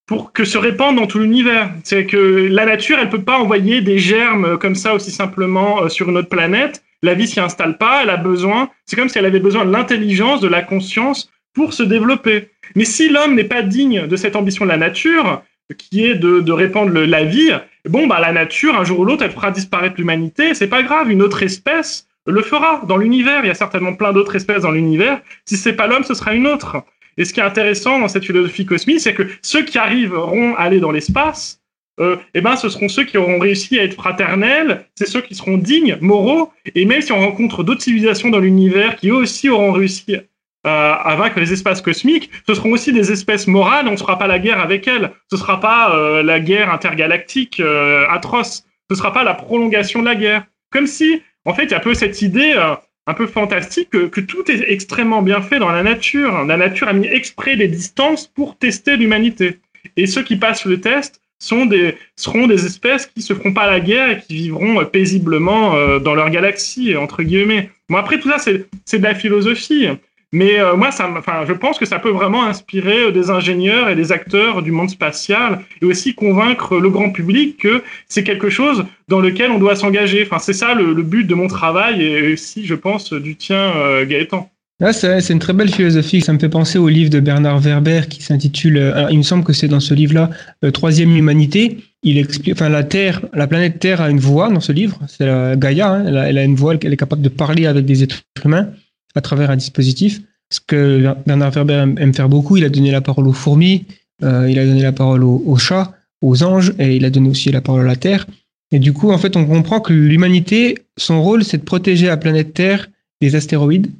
pour 0.06 0.32
que 0.32 0.44
se 0.44 0.58
répande 0.58 0.96
dans 0.96 1.06
tout 1.06 1.18
l'univers. 1.18 1.70
C'est 1.82 2.04
que 2.06 2.48
la 2.50 2.66
nature, 2.66 2.98
elle 3.00 3.08
peut 3.08 3.22
pas 3.22 3.38
envoyer 3.38 3.80
des 3.80 3.98
germes 3.98 4.58
comme 4.58 4.74
ça 4.74 4.94
aussi 4.94 5.10
simplement 5.10 5.82
euh, 5.82 5.88
sur 5.88 6.08
une 6.10 6.18
autre 6.18 6.28
planète. 6.28 6.84
La 7.02 7.14
vie 7.14 7.26
s'y 7.26 7.40
installe 7.40 7.78
pas. 7.78 8.02
Elle 8.02 8.10
a 8.10 8.16
besoin. 8.16 8.70
C'est 8.86 8.96
comme 8.96 9.08
si 9.08 9.18
elle 9.18 9.26
avait 9.26 9.40
besoin 9.40 9.64
de 9.64 9.72
l'intelligence, 9.72 10.40
de 10.40 10.48
la 10.48 10.62
conscience 10.62 11.30
pour 11.54 11.72
se 11.72 11.82
développer. 11.82 12.50
Mais 12.74 12.84
si 12.84 13.08
l'homme 13.08 13.34
n'est 13.34 13.44
pas 13.44 13.62
digne 13.62 14.06
de 14.06 14.16
cette 14.16 14.36
ambition 14.36 14.64
de 14.64 14.70
la 14.70 14.76
nature, 14.76 15.42
qui 15.78 16.04
est 16.04 16.14
de, 16.14 16.40
de 16.40 16.52
répandre 16.52 16.92
la 16.92 17.24
vie, 17.24 17.50
bon 17.88 18.06
bah 18.06 18.20
la 18.20 18.32
nature, 18.32 18.76
un 18.76 18.84
jour 18.84 19.00
ou 19.00 19.04
l'autre, 19.04 19.22
elle 19.22 19.30
fera 19.30 19.50
disparaître 19.50 19.94
l'humanité. 19.96 20.54
C'est 20.54 20.68
pas 20.68 20.82
grave. 20.82 21.10
Une 21.10 21.22
autre 21.22 21.42
espèce 21.42 22.06
le 22.26 22.42
fera 22.42 22.82
dans 22.86 22.96
l'univers. 22.96 23.44
Il 23.44 23.48
y 23.48 23.50
a 23.50 23.54
certainement 23.54 23.94
plein 23.94 24.12
d'autres 24.12 24.36
espèces 24.36 24.62
dans 24.62 24.70
l'univers. 24.70 25.20
Si 25.44 25.56
c'est 25.56 25.74
pas 25.74 25.86
l'homme, 25.86 26.04
ce 26.04 26.14
sera 26.14 26.34
une 26.34 26.46
autre. 26.46 26.84
Et 27.16 27.24
ce 27.24 27.32
qui 27.32 27.40
est 27.40 27.44
intéressant 27.44 27.98
dans 27.98 28.08
cette 28.08 28.24
philosophie 28.24 28.66
cosmique, 28.66 29.00
c'est 29.00 29.14
que 29.14 29.28
ceux 29.42 29.64
qui 29.64 29.78
arriveront 29.78 30.54
à 30.56 30.60
aller 30.60 30.80
dans 30.80 30.90
l'espace, 30.90 31.60
euh, 32.00 32.16
eh 32.34 32.40
ben, 32.40 32.56
ce 32.56 32.68
seront 32.68 32.88
ceux 32.88 33.04
qui 33.04 33.18
auront 33.18 33.38
réussi 33.38 33.78
à 33.78 33.84
être 33.84 33.94
fraternels, 33.94 34.86
c'est 34.96 35.06
ceux 35.06 35.20
qui 35.20 35.34
seront 35.34 35.56
dignes, 35.56 35.96
moraux, 36.00 36.52
et 36.74 36.84
même 36.86 37.00
si 37.00 37.12
on 37.12 37.20
rencontre 37.20 37.62
d'autres 37.62 37.82
civilisations 37.82 38.30
dans 38.30 38.40
l'univers 38.40 38.96
qui 38.96 39.10
eux 39.10 39.14
aussi 39.14 39.48
auront 39.48 39.72
réussi 39.72 40.16
à 40.64 41.14
vaincre 41.16 41.38
les 41.38 41.52
espaces 41.52 41.82
cosmiques, 41.82 42.30
ce 42.46 42.54
seront 42.54 42.72
aussi 42.72 42.90
des 42.90 43.12
espèces 43.12 43.46
morales, 43.46 43.86
on 43.86 43.92
ne 43.92 43.96
fera 43.96 44.18
pas 44.18 44.26
la 44.26 44.38
guerre 44.38 44.60
avec 44.60 44.88
elles, 44.88 45.12
ce 45.30 45.36
sera 45.36 45.60
pas 45.60 45.94
euh, 45.94 46.22
la 46.22 46.40
guerre 46.40 46.72
intergalactique 46.72 47.60
euh, 47.60 48.06
atroce, 48.08 48.64
ce 48.90 48.96
sera 48.96 49.12
pas 49.12 49.24
la 49.24 49.34
prolongation 49.34 50.00
de 50.00 50.06
la 50.06 50.14
guerre. 50.14 50.46
Comme 50.70 50.86
si 50.86 51.20
en 51.44 51.54
fait, 51.54 51.64
il 51.64 51.70
y 51.70 51.74
a 51.74 51.78
un 51.78 51.80
peu 51.80 51.94
cette 51.94 52.22
idée 52.22 52.54
euh, 52.56 52.74
un 53.06 53.14
peu 53.14 53.26
fantastique 53.26 53.90
que, 53.90 54.20
tout 54.20 54.50
est 54.50 54.72
extrêmement 54.72 55.22
bien 55.22 55.42
fait 55.42 55.58
dans 55.58 55.70
la 55.70 55.82
nature. 55.82 56.44
La 56.44 56.56
nature 56.56 56.88
a 56.88 56.92
mis 56.92 57.06
exprès 57.06 57.56
des 57.56 57.68
distances 57.68 58.26
pour 58.26 58.56
tester 58.56 58.96
l'humanité. 58.96 59.58
Et 59.96 60.06
ceux 60.06 60.22
qui 60.22 60.36
passent 60.36 60.64
le 60.64 60.80
test 60.80 61.20
sont 61.38 61.66
des, 61.66 61.96
seront 62.16 62.46
des 62.46 62.64
espèces 62.64 63.06
qui 63.06 63.20
se 63.20 63.34
feront 63.34 63.52
pas 63.52 63.70
la 63.70 63.80
guerre 63.80 64.10
et 64.10 64.20
qui 64.20 64.34
vivront 64.34 64.80
euh, 64.80 64.84
paisiblement 64.84 65.76
euh, 65.76 65.98
dans 65.98 66.14
leur 66.14 66.30
galaxie, 66.30 66.96
entre 66.96 67.22
guillemets. 67.22 67.70
Bon, 67.90 67.98
après, 67.98 68.18
tout 68.18 68.30
ça, 68.30 68.38
c'est 68.38 68.98
de 68.98 69.04
la 69.04 69.14
philosophie. 69.14 69.88
Mais 70.34 70.58
euh, 70.58 70.74
moi, 70.74 70.90
je 70.90 71.52
pense 71.52 71.78
que 71.78 71.86
ça 71.86 72.00
peut 72.00 72.10
vraiment 72.10 72.44
inspirer 72.44 73.04
euh, 73.04 73.12
des 73.12 73.30
ingénieurs 73.30 73.88
et 73.88 73.94
des 73.94 74.10
acteurs 74.10 74.62
du 74.62 74.72
monde 74.72 74.90
spatial 74.90 75.60
et 75.80 75.84
aussi 75.84 76.16
convaincre 76.16 76.76
le 76.76 76.90
grand 76.90 77.10
public 77.10 77.56
que 77.56 77.84
c'est 78.08 78.24
quelque 78.24 78.50
chose 78.50 78.84
dans 79.06 79.20
lequel 79.20 79.52
on 79.52 79.60
doit 79.60 79.76
s'engager. 79.76 80.24
Enfin, 80.26 80.40
c'est 80.40 80.52
ça 80.52 80.74
le, 80.74 80.92
but 81.04 81.24
de 81.24 81.36
mon 81.36 81.46
travail 81.46 82.02
et 82.02 82.32
aussi, 82.32 82.66
je 82.66 82.74
pense, 82.74 83.12
du 83.12 83.36
tien, 83.36 83.76
euh, 83.76 84.04
Gaëtan. 84.04 84.50
Ah, 84.82 84.92
c'est 84.92 85.30
une 85.30 85.38
très 85.38 85.52
belle 85.52 85.72
philosophie. 85.72 86.20
Ça 86.20 86.32
me 86.32 86.40
fait 86.40 86.48
penser 86.48 86.78
au 86.78 86.88
livre 86.88 87.10
de 87.10 87.20
Bernard 87.20 87.60
Werber 87.60 88.00
qui 88.10 88.20
s'intitule, 88.20 88.92
il 89.12 89.18
me 89.18 89.22
semble 89.22 89.44
que 89.44 89.52
c'est 89.52 89.68
dans 89.68 89.78
ce 89.78 89.94
livre-là, 89.94 90.30
Troisième 90.72 91.16
Humanité. 91.16 91.78
Il 92.02 92.18
explique, 92.18 92.54
enfin, 92.54 92.68
la 92.68 92.82
Terre, 92.82 93.20
la 93.34 93.46
planète 93.46 93.78
Terre 93.78 94.00
a 94.00 94.10
une 94.10 94.18
voix 94.18 94.50
dans 94.50 94.60
ce 94.60 94.72
livre. 94.72 94.98
C'est 95.06 95.26
Gaïa. 95.58 95.92
Hein. 95.92 96.04
elle, 96.08 96.38
a, 96.38 96.42
une 96.42 96.56
voix. 96.56 96.74
Elle 96.82 96.92
est 96.92 96.96
capable 96.96 97.22
de 97.22 97.28
parler 97.28 97.66
avec 97.66 97.84
des 97.84 98.02
êtres 98.02 98.22
humains 98.44 98.68
à 99.14 99.20
travers 99.20 99.50
un 99.50 99.56
dispositif. 99.56 100.20
Ce 100.50 100.60
que 100.60 101.14
Bernard 101.26 101.52
Werber 101.52 101.84
aime 101.98 102.14
faire 102.14 102.28
beaucoup, 102.28 102.56
il 102.56 102.64
a 102.64 102.68
donné 102.68 102.90
la 102.90 103.00
parole 103.00 103.26
aux 103.26 103.32
fourmis, 103.32 103.86
euh, 104.22 104.48
il 104.48 104.58
a 104.58 104.66
donné 104.66 104.82
la 104.82 104.92
parole 104.92 105.24
aux, 105.24 105.56
chats, 105.56 105.94
aux 106.22 106.42
anges, 106.42 106.72
et 106.78 106.96
il 106.96 107.04
a 107.04 107.10
donné 107.10 107.28
aussi 107.28 107.50
la 107.50 107.60
parole 107.60 107.82
à 107.82 107.88
la 107.88 107.96
Terre. 107.96 108.26
Et 108.70 108.78
du 108.78 108.92
coup, 108.92 109.10
en 109.10 109.18
fait, 109.18 109.36
on 109.36 109.46
comprend 109.46 109.80
que 109.80 109.92
l'humanité, 109.92 110.78
son 110.96 111.22
rôle, 111.22 111.44
c'est 111.44 111.58
de 111.58 111.62
protéger 111.62 112.06
la 112.06 112.16
planète 112.16 112.54
Terre 112.54 112.88
des 113.20 113.34
astéroïdes, 113.34 113.90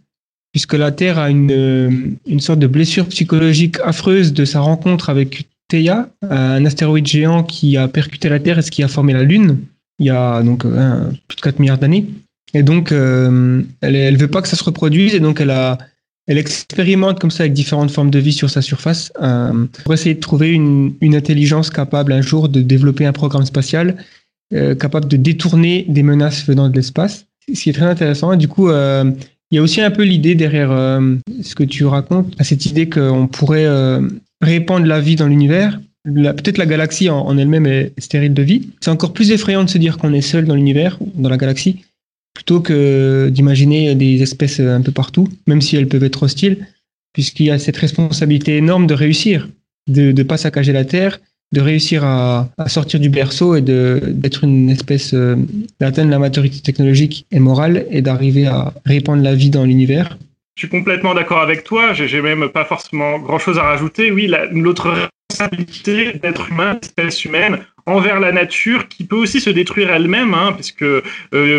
puisque 0.53 0.75
la 0.75 0.93
Terre 0.93 1.19
a 1.19 1.31
une, 1.31 1.51
euh, 1.51 1.91
une 2.27 2.41
sorte 2.41 2.59
de 2.59 2.67
blessure 2.67 3.07
psychologique 3.09 3.79
affreuse 3.85 4.33
de 4.33 4.45
sa 4.45 4.61
rencontre 4.61 5.11
avec 5.11 5.49
Theia, 5.69 6.11
un 6.23 6.65
astéroïde 6.67 7.07
géant 7.07 7.43
qui 7.43 7.77
a 7.77 7.89
percuté 7.89 8.29
la 8.29 8.39
Terre 8.39 8.59
et 8.59 8.62
ce 8.62 8.71
qui 8.71 8.83
a 8.83 8.89
formé 8.89 9.15
la 9.15 9.23
Lune, 9.23 9.61
il 9.99 10.07
y 10.07 10.11
a 10.11 10.43
donc 10.43 10.67
plus 10.67 11.37
de 11.37 11.41
4 11.41 11.59
milliards 11.59 11.79
d'années. 11.79 12.07
Et 12.55 12.62
donc, 12.62 12.92
euh, 12.92 13.62
elle 13.80 14.12
ne 14.12 14.18
veut 14.18 14.28
pas 14.28 14.40
que 14.40 14.48
ça 14.48 14.57
se 14.57 14.64
reproduise, 14.64 15.14
et 15.14 15.20
donc 15.20 15.40
elle, 15.40 16.38
expérimente 16.38 17.20
comme 17.20 17.32
ça 17.32 17.42
avec 17.42 17.52
différentes 17.52 17.90
formes 17.90 18.11
de 18.11 18.18
vie 18.18 18.32
sur 18.32 18.48
sa 18.48 18.62
surface 18.62 19.12
euh, 19.20 19.66
pour 19.82 19.92
essayer 19.92 20.14
de 20.14 20.20
trouver 20.20 20.52
une, 20.52 20.94
intelligence 21.02 21.68
capable 21.68 22.12
un 22.12 22.22
jour 22.22 22.48
de 22.48 22.62
développer 22.62 23.05
un 23.05 23.12
programme 23.12 23.44
spatial 23.44 23.96
euh, 24.55 24.74
capable 24.74 25.09
de 25.09 25.16
détourner 25.16 25.84
des 25.88 26.02
menaces 26.02 26.46
venant 26.46 26.68
de 26.70 26.76
l'espace. 26.76 27.26
Ce 27.52 27.61
qui 27.61 27.70
est 27.70 27.74
très 27.74 27.84
intéressant. 27.84 28.32
Et 28.32 28.36
du 28.38 28.48
coup, 28.48 28.70
il 28.70 29.14
y 29.50 29.59
a 29.59 29.62
aussi 29.62 29.82
un 29.82 29.90
peu 29.90 30.02
l'idée 30.02 30.34
derrière 30.34 30.70
ce 31.42 31.55
que 31.55 31.64
tu 31.64 31.84
racontes, 31.84 32.32
à 32.38 32.44
cette 32.44 32.64
idée 32.64 32.88
qu'on 32.88 33.26
pourrait 33.26 33.68
répandre 34.40 34.86
la 34.86 34.98
vie 35.00 35.16
dans 35.16 35.26
l'univers. 35.26 35.78
Peut-être 36.07 36.57
la 36.57 36.64
galaxie 36.64 37.11
en, 37.11 37.18
en 37.18 37.36
elle-même 37.36 37.66
est 37.66 37.92
stérile 37.98 38.32
de 38.32 38.42
vie. 38.42 38.68
C'est 38.80 38.90
encore 38.90 39.12
plus 39.12 39.30
effrayant 39.30 39.62
de 39.62 39.68
se 39.68 39.76
dire 39.76 39.98
qu'on 39.98 40.14
est 40.14 40.22
seul 40.22 40.46
dans 40.46 40.55
l'univers, 40.55 40.98
dans 41.16 41.28
la 41.28 41.36
galaxie, 41.36 41.84
plutôt 42.35 42.61
que 42.61 43.28
d'imaginer 43.30 43.95
des 43.95 44.22
espèces 44.22 44.61
un 44.61 44.82
peu 44.82 44.93
partout, 44.93 45.28
même 45.47 45.61
si 45.61 45.76
elles 45.76 45.89
peuvent 45.89 46.05
être 46.05 46.24
hostiles, 46.24 46.66
puisqu'il 47.12 47.47
y 47.47 47.51
a 47.51 47.59
cette 47.59 47.76
responsabilité 47.76 48.57
énorme 48.57 48.87
de 48.87 48.95
réussir, 48.95 49.49
de 49.89 50.12
ne 50.12 50.22
pas 50.24 50.37
saccager 50.37 50.72
la 50.72 50.85
Terre, 50.85 51.20
de 51.53 51.61
réussir 51.61 52.05
à, 52.05 52.49
sortir 52.66 53.01
du 53.01 53.09
berceau 53.09 53.55
et 53.55 53.62
d'être 53.62 54.45
une 54.45 54.68
espèce, 54.68 55.14
euh, 55.14 55.37
d'atteindre 55.80 56.11
la 56.11 56.18
maturité 56.18 56.61
technologique 56.61 57.26
et 57.30 57.39
morale 57.39 57.87
et 57.91 58.03
d'arriver 58.03 58.47
à 58.47 58.74
répandre 58.85 59.22
la 59.22 59.35
vie 59.35 59.51
dans 59.51 59.64
l'univers. 59.64 60.18
Je 60.57 60.62
suis 60.62 60.68
complètement 60.68 61.14
d'accord 61.14 61.41
avec 61.41 61.64
toi, 61.64 61.93
j'ai 61.95 62.20
même 62.20 62.49
pas 62.49 62.64
forcément 62.64 63.18
grand 63.18 63.39
chose 63.39 63.59
à 63.59 63.62
rajouter. 63.62 64.11
Oui, 64.11 64.30
notre 64.53 65.09
responsabilité 65.30 66.18
d'être 66.22 66.51
humain, 66.51 66.78
d'espèce 66.80 67.24
humaine, 67.24 67.59
envers 67.87 68.20
la 68.20 68.32
nature 68.32 68.89
qui 68.89 69.05
peut 69.05 69.16
aussi 69.16 69.41
se 69.41 69.51
détruire 69.51 69.91
elle-même, 69.91 70.35
hein, 70.35 70.53
puisque 70.53 70.82
euh, 70.82 71.03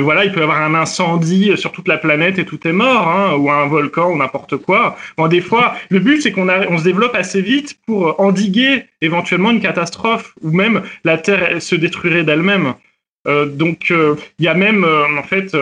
voilà, 0.01 0.25
il 0.25 0.31
peut 0.31 0.39
y 0.39 0.43
avoir 0.43 0.61
un 0.61 0.73
incendie 0.73 1.55
sur 1.57 1.71
toute 1.71 1.87
la 1.87 1.97
planète 1.97 2.39
et 2.39 2.45
tout 2.45 2.67
est 2.67 2.73
mort, 2.73 3.07
hein, 3.07 3.35
ou 3.35 3.51
un 3.51 3.67
volcan 3.67 4.11
ou 4.11 4.17
n'importe 4.17 4.57
quoi. 4.57 4.97
Bon, 5.17 5.27
des 5.27 5.41
fois, 5.41 5.75
le 5.89 5.99
but 5.99 6.21
c'est 6.21 6.31
qu'on 6.31 6.49
on 6.49 6.77
se 6.77 6.83
développe 6.83 7.15
assez 7.15 7.41
vite 7.41 7.77
pour 7.85 8.19
endiguer 8.19 8.85
éventuellement 9.01 9.51
une 9.51 9.61
catastrophe, 9.61 10.33
ou 10.41 10.51
même 10.51 10.81
la 11.03 11.17
Terre 11.17 11.61
se 11.61 11.75
détruirait 11.75 12.23
d'elle-même. 12.23 12.73
Euh, 13.27 13.45
donc, 13.45 13.91
euh, 13.91 14.15
il 14.39 14.45
y 14.45 14.47
a 14.47 14.53
même 14.53 14.85
en 14.85 15.23
fait 15.23 15.55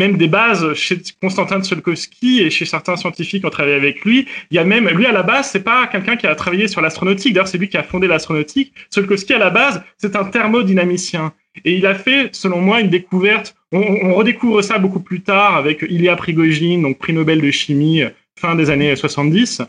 même 0.00 0.16
des 0.16 0.28
bases 0.28 0.72
chez 0.74 0.96
Constantin 1.20 1.60
Tsiolkovsky 1.62 2.40
et 2.40 2.50
chez 2.50 2.64
certains 2.64 2.96
scientifiques 2.96 3.42
qui 3.42 3.46
ont 3.46 3.56
travaillé 3.58 3.76
avec 3.76 4.04
lui. 4.04 4.26
Il 4.50 4.54
y 4.54 4.58
a 4.58 4.64
même, 4.64 4.88
lui 4.88 5.06
à 5.06 5.12
la 5.12 5.22
base, 5.22 5.50
c'est 5.50 5.62
pas 5.72 5.86
quelqu'un 5.86 6.16
qui 6.16 6.26
a 6.26 6.34
travaillé 6.34 6.68
sur 6.68 6.80
l'astronautique. 6.80 7.34
D'ailleurs, 7.34 7.48
c'est 7.48 7.58
lui 7.58 7.68
qui 7.68 7.76
a 7.76 7.82
fondé 7.82 8.06
l'astronautique. 8.06 8.72
Tsiolkovsky 8.90 9.34
à 9.34 9.38
la 9.38 9.50
base, 9.50 9.82
c'est 9.98 10.16
un 10.16 10.24
thermodynamicien. 10.24 11.32
Et 11.64 11.74
il 11.74 11.86
a 11.86 11.94
fait, 11.94 12.30
selon 12.32 12.60
moi, 12.60 12.80
une 12.80 12.88
découverte. 12.88 13.54
On, 13.72 14.14
redécouvre 14.14 14.64
ça 14.64 14.78
beaucoup 14.78 15.00
plus 15.00 15.20
tard 15.20 15.56
avec 15.56 15.84
Ilya 15.88 16.16
Prigogine, 16.16 16.82
donc 16.82 16.98
prix 16.98 17.12
Nobel 17.12 17.40
de 17.40 17.50
chimie, 17.50 18.02
fin 18.36 18.54
des 18.54 18.70
années 18.70 18.96
70, 18.96 19.60
euh, 19.60 19.64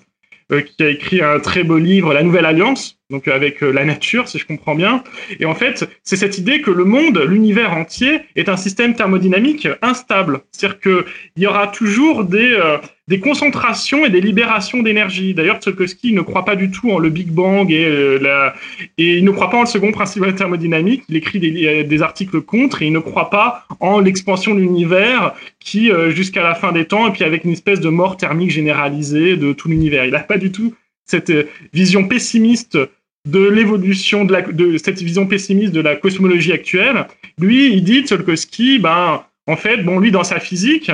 qui 0.49 0.83
a 0.83 0.89
écrit 0.89 1.21
un 1.21 1.39
très 1.39 1.63
beau 1.63 1.77
livre, 1.77 2.13
La 2.13 2.23
Nouvelle 2.23 2.45
Alliance, 2.45 2.99
donc 3.09 3.27
avec 3.27 3.61
la 3.61 3.85
nature, 3.85 4.27
si 4.27 4.37
je 4.37 4.45
comprends 4.45 4.75
bien. 4.75 5.03
Et 5.39 5.45
en 5.45 5.55
fait, 5.55 5.89
c'est 6.03 6.15
cette 6.15 6.37
idée 6.37 6.61
que 6.61 6.71
le 6.71 6.85
monde, 6.85 7.19
l'univers 7.19 7.73
entier, 7.73 8.21
est 8.35 8.49
un 8.49 8.57
système 8.57 8.95
thermodynamique 8.95 9.67
instable. 9.81 10.41
C'est-à-dire 10.51 10.79
qu'il 10.79 11.03
y 11.37 11.47
aura 11.47 11.67
toujours 11.67 12.25
des, 12.25 12.57
des 13.11 13.19
concentrations 13.19 14.05
et 14.05 14.09
des 14.09 14.21
libérations 14.21 14.81
d'énergie. 14.81 15.33
D'ailleurs, 15.33 15.57
Tsiolkovsky 15.57 16.13
ne 16.13 16.21
croit 16.21 16.45
pas 16.45 16.55
du 16.55 16.71
tout 16.71 16.91
en 16.91 16.97
le 16.97 17.09
Big 17.09 17.27
Bang 17.27 17.69
et, 17.69 18.17
la, 18.19 18.55
et 18.97 19.17
il 19.17 19.25
ne 19.25 19.31
croit 19.31 19.49
pas 19.49 19.57
en 19.57 19.61
le 19.63 19.67
second 19.67 19.91
principe 19.91 20.25
de 20.25 20.31
thermodynamique. 20.31 21.03
Il 21.09 21.17
écrit 21.17 21.39
des, 21.39 21.83
des, 21.83 22.01
articles 22.01 22.39
contre 22.39 22.81
et 22.81 22.87
il 22.87 22.93
ne 22.93 22.99
croit 22.99 23.29
pas 23.29 23.65
en 23.81 23.99
l'expansion 23.99 24.55
de 24.55 24.61
l'univers 24.61 25.33
qui, 25.59 25.91
jusqu'à 26.11 26.41
la 26.41 26.55
fin 26.55 26.71
des 26.71 26.85
temps, 26.85 27.05
et 27.09 27.11
puis 27.11 27.25
avec 27.25 27.43
une 27.43 27.51
espèce 27.51 27.81
de 27.81 27.89
mort 27.89 28.15
thermique 28.15 28.51
généralisée 28.51 29.35
de 29.35 29.51
tout 29.51 29.67
l'univers. 29.67 30.05
Il 30.05 30.11
n'a 30.11 30.19
pas 30.21 30.37
du 30.37 30.53
tout 30.53 30.73
cette 31.05 31.33
vision 31.73 32.07
pessimiste 32.07 32.77
de 33.27 33.47
l'évolution 33.47 34.23
de, 34.23 34.31
la, 34.31 34.41
de 34.41 34.77
cette 34.77 35.01
vision 35.01 35.27
pessimiste 35.27 35.73
de 35.73 35.81
la 35.81 35.97
cosmologie 35.97 36.53
actuelle. 36.53 37.05
Lui, 37.37 37.73
il 37.73 37.83
dit, 37.83 38.03
Tsiolkovsky, 38.03 38.79
ben, 38.79 39.23
en 39.47 39.57
fait, 39.57 39.83
bon, 39.83 39.99
lui, 39.99 40.11
dans 40.11 40.23
sa 40.23 40.39
physique, 40.39 40.89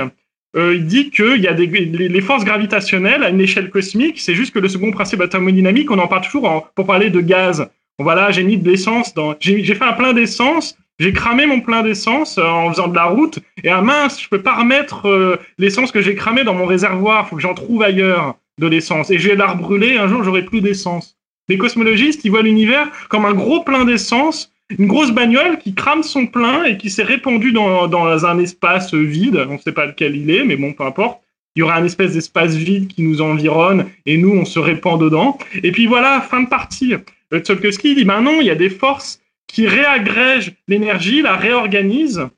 euh, 0.56 0.74
il 0.74 0.86
dit 0.86 1.10
qu'il 1.10 1.40
y 1.40 1.46
a 1.46 1.52
des, 1.52 1.66
les, 1.66 2.20
forces 2.20 2.44
gravitationnelles 2.44 3.22
à 3.22 3.28
une 3.28 3.40
échelle 3.40 3.68
cosmique, 3.68 4.18
c'est 4.18 4.34
juste 4.34 4.54
que 4.54 4.58
le 4.58 4.68
second 4.68 4.90
principe 4.90 5.28
thermodynamique, 5.28 5.90
on 5.90 5.98
en 5.98 6.08
parle 6.08 6.22
toujours 6.22 6.70
pour 6.74 6.86
parler 6.86 7.10
de 7.10 7.20
gaz. 7.20 7.68
voilà, 7.98 8.30
j'ai 8.30 8.44
mis 8.44 8.56
de 8.56 8.68
l'essence 8.68 9.12
dans, 9.12 9.34
j'ai 9.40 9.62
fait 9.62 9.84
un 9.84 9.92
plein 9.92 10.14
d'essence, 10.14 10.78
j'ai 10.98 11.12
cramé 11.12 11.46
mon 11.46 11.60
plein 11.60 11.82
d'essence 11.82 12.38
euh, 12.38 12.44
en 12.44 12.70
faisant 12.70 12.88
de 12.88 12.94
la 12.94 13.04
route, 13.04 13.38
et 13.62 13.68
à 13.68 13.82
mince, 13.82 14.22
je 14.22 14.28
peux 14.28 14.42
pas 14.42 14.56
remettre 14.56 15.06
euh, 15.06 15.36
l'essence 15.58 15.92
que 15.92 16.00
j'ai 16.00 16.14
cramée 16.14 16.44
dans 16.44 16.54
mon 16.54 16.66
réservoir, 16.66 17.28
faut 17.28 17.36
que 17.36 17.42
j'en 17.42 17.54
trouve 17.54 17.82
ailleurs 17.82 18.36
de 18.58 18.66
l'essence, 18.66 19.10
et 19.10 19.18
je 19.18 19.28
vais 19.28 19.36
la 19.36 19.48
rebrûler, 19.48 19.98
un 19.98 20.08
jour 20.08 20.24
j'aurai 20.24 20.44
plus 20.44 20.60
d'essence. 20.60 21.16
Les 21.48 21.56
cosmologistes, 21.58 22.24
ils 22.24 22.30
voient 22.30 22.42
l'univers 22.42 22.88
comme 23.08 23.24
un 23.24 23.32
gros 23.32 23.62
plein 23.62 23.84
d'essence, 23.84 24.52
une 24.76 24.86
grosse 24.86 25.12
bagnole 25.12 25.58
qui 25.58 25.74
crame 25.74 26.02
son 26.02 26.26
plein 26.26 26.64
et 26.64 26.76
qui 26.76 26.90
s'est 26.90 27.02
répandue 27.02 27.52
dans, 27.52 28.26
un 28.26 28.38
espace 28.38 28.92
vide. 28.92 29.46
On 29.48 29.54
ne 29.54 29.58
sait 29.58 29.72
pas 29.72 29.86
lequel 29.86 30.16
il 30.16 30.30
est, 30.30 30.44
mais 30.44 30.56
bon, 30.56 30.72
peu 30.72 30.84
importe. 30.84 31.20
Il 31.56 31.60
y 31.60 31.62
aura 31.62 31.76
un 31.76 31.84
espèce 31.84 32.12
d'espace 32.12 32.54
vide 32.54 32.88
qui 32.88 33.02
nous 33.02 33.20
environne 33.20 33.86
et 34.06 34.16
nous, 34.18 34.30
on 34.30 34.44
se 34.44 34.58
répand 34.58 35.00
dedans. 35.00 35.38
Et 35.62 35.72
puis 35.72 35.86
voilà, 35.86 36.20
fin 36.20 36.42
de 36.42 36.48
partie. 36.48 36.94
Tsiolkovsky 37.32 37.94
dit, 37.94 38.04
ben 38.04 38.20
non, 38.20 38.40
il 38.40 38.46
y 38.46 38.50
a 38.50 38.54
des 38.54 38.70
forces 38.70 39.20
qui 39.46 39.66
réagrègent 39.66 40.52
l'énergie, 40.68 41.22
la 41.22 41.36
réorganisent, 41.36 42.28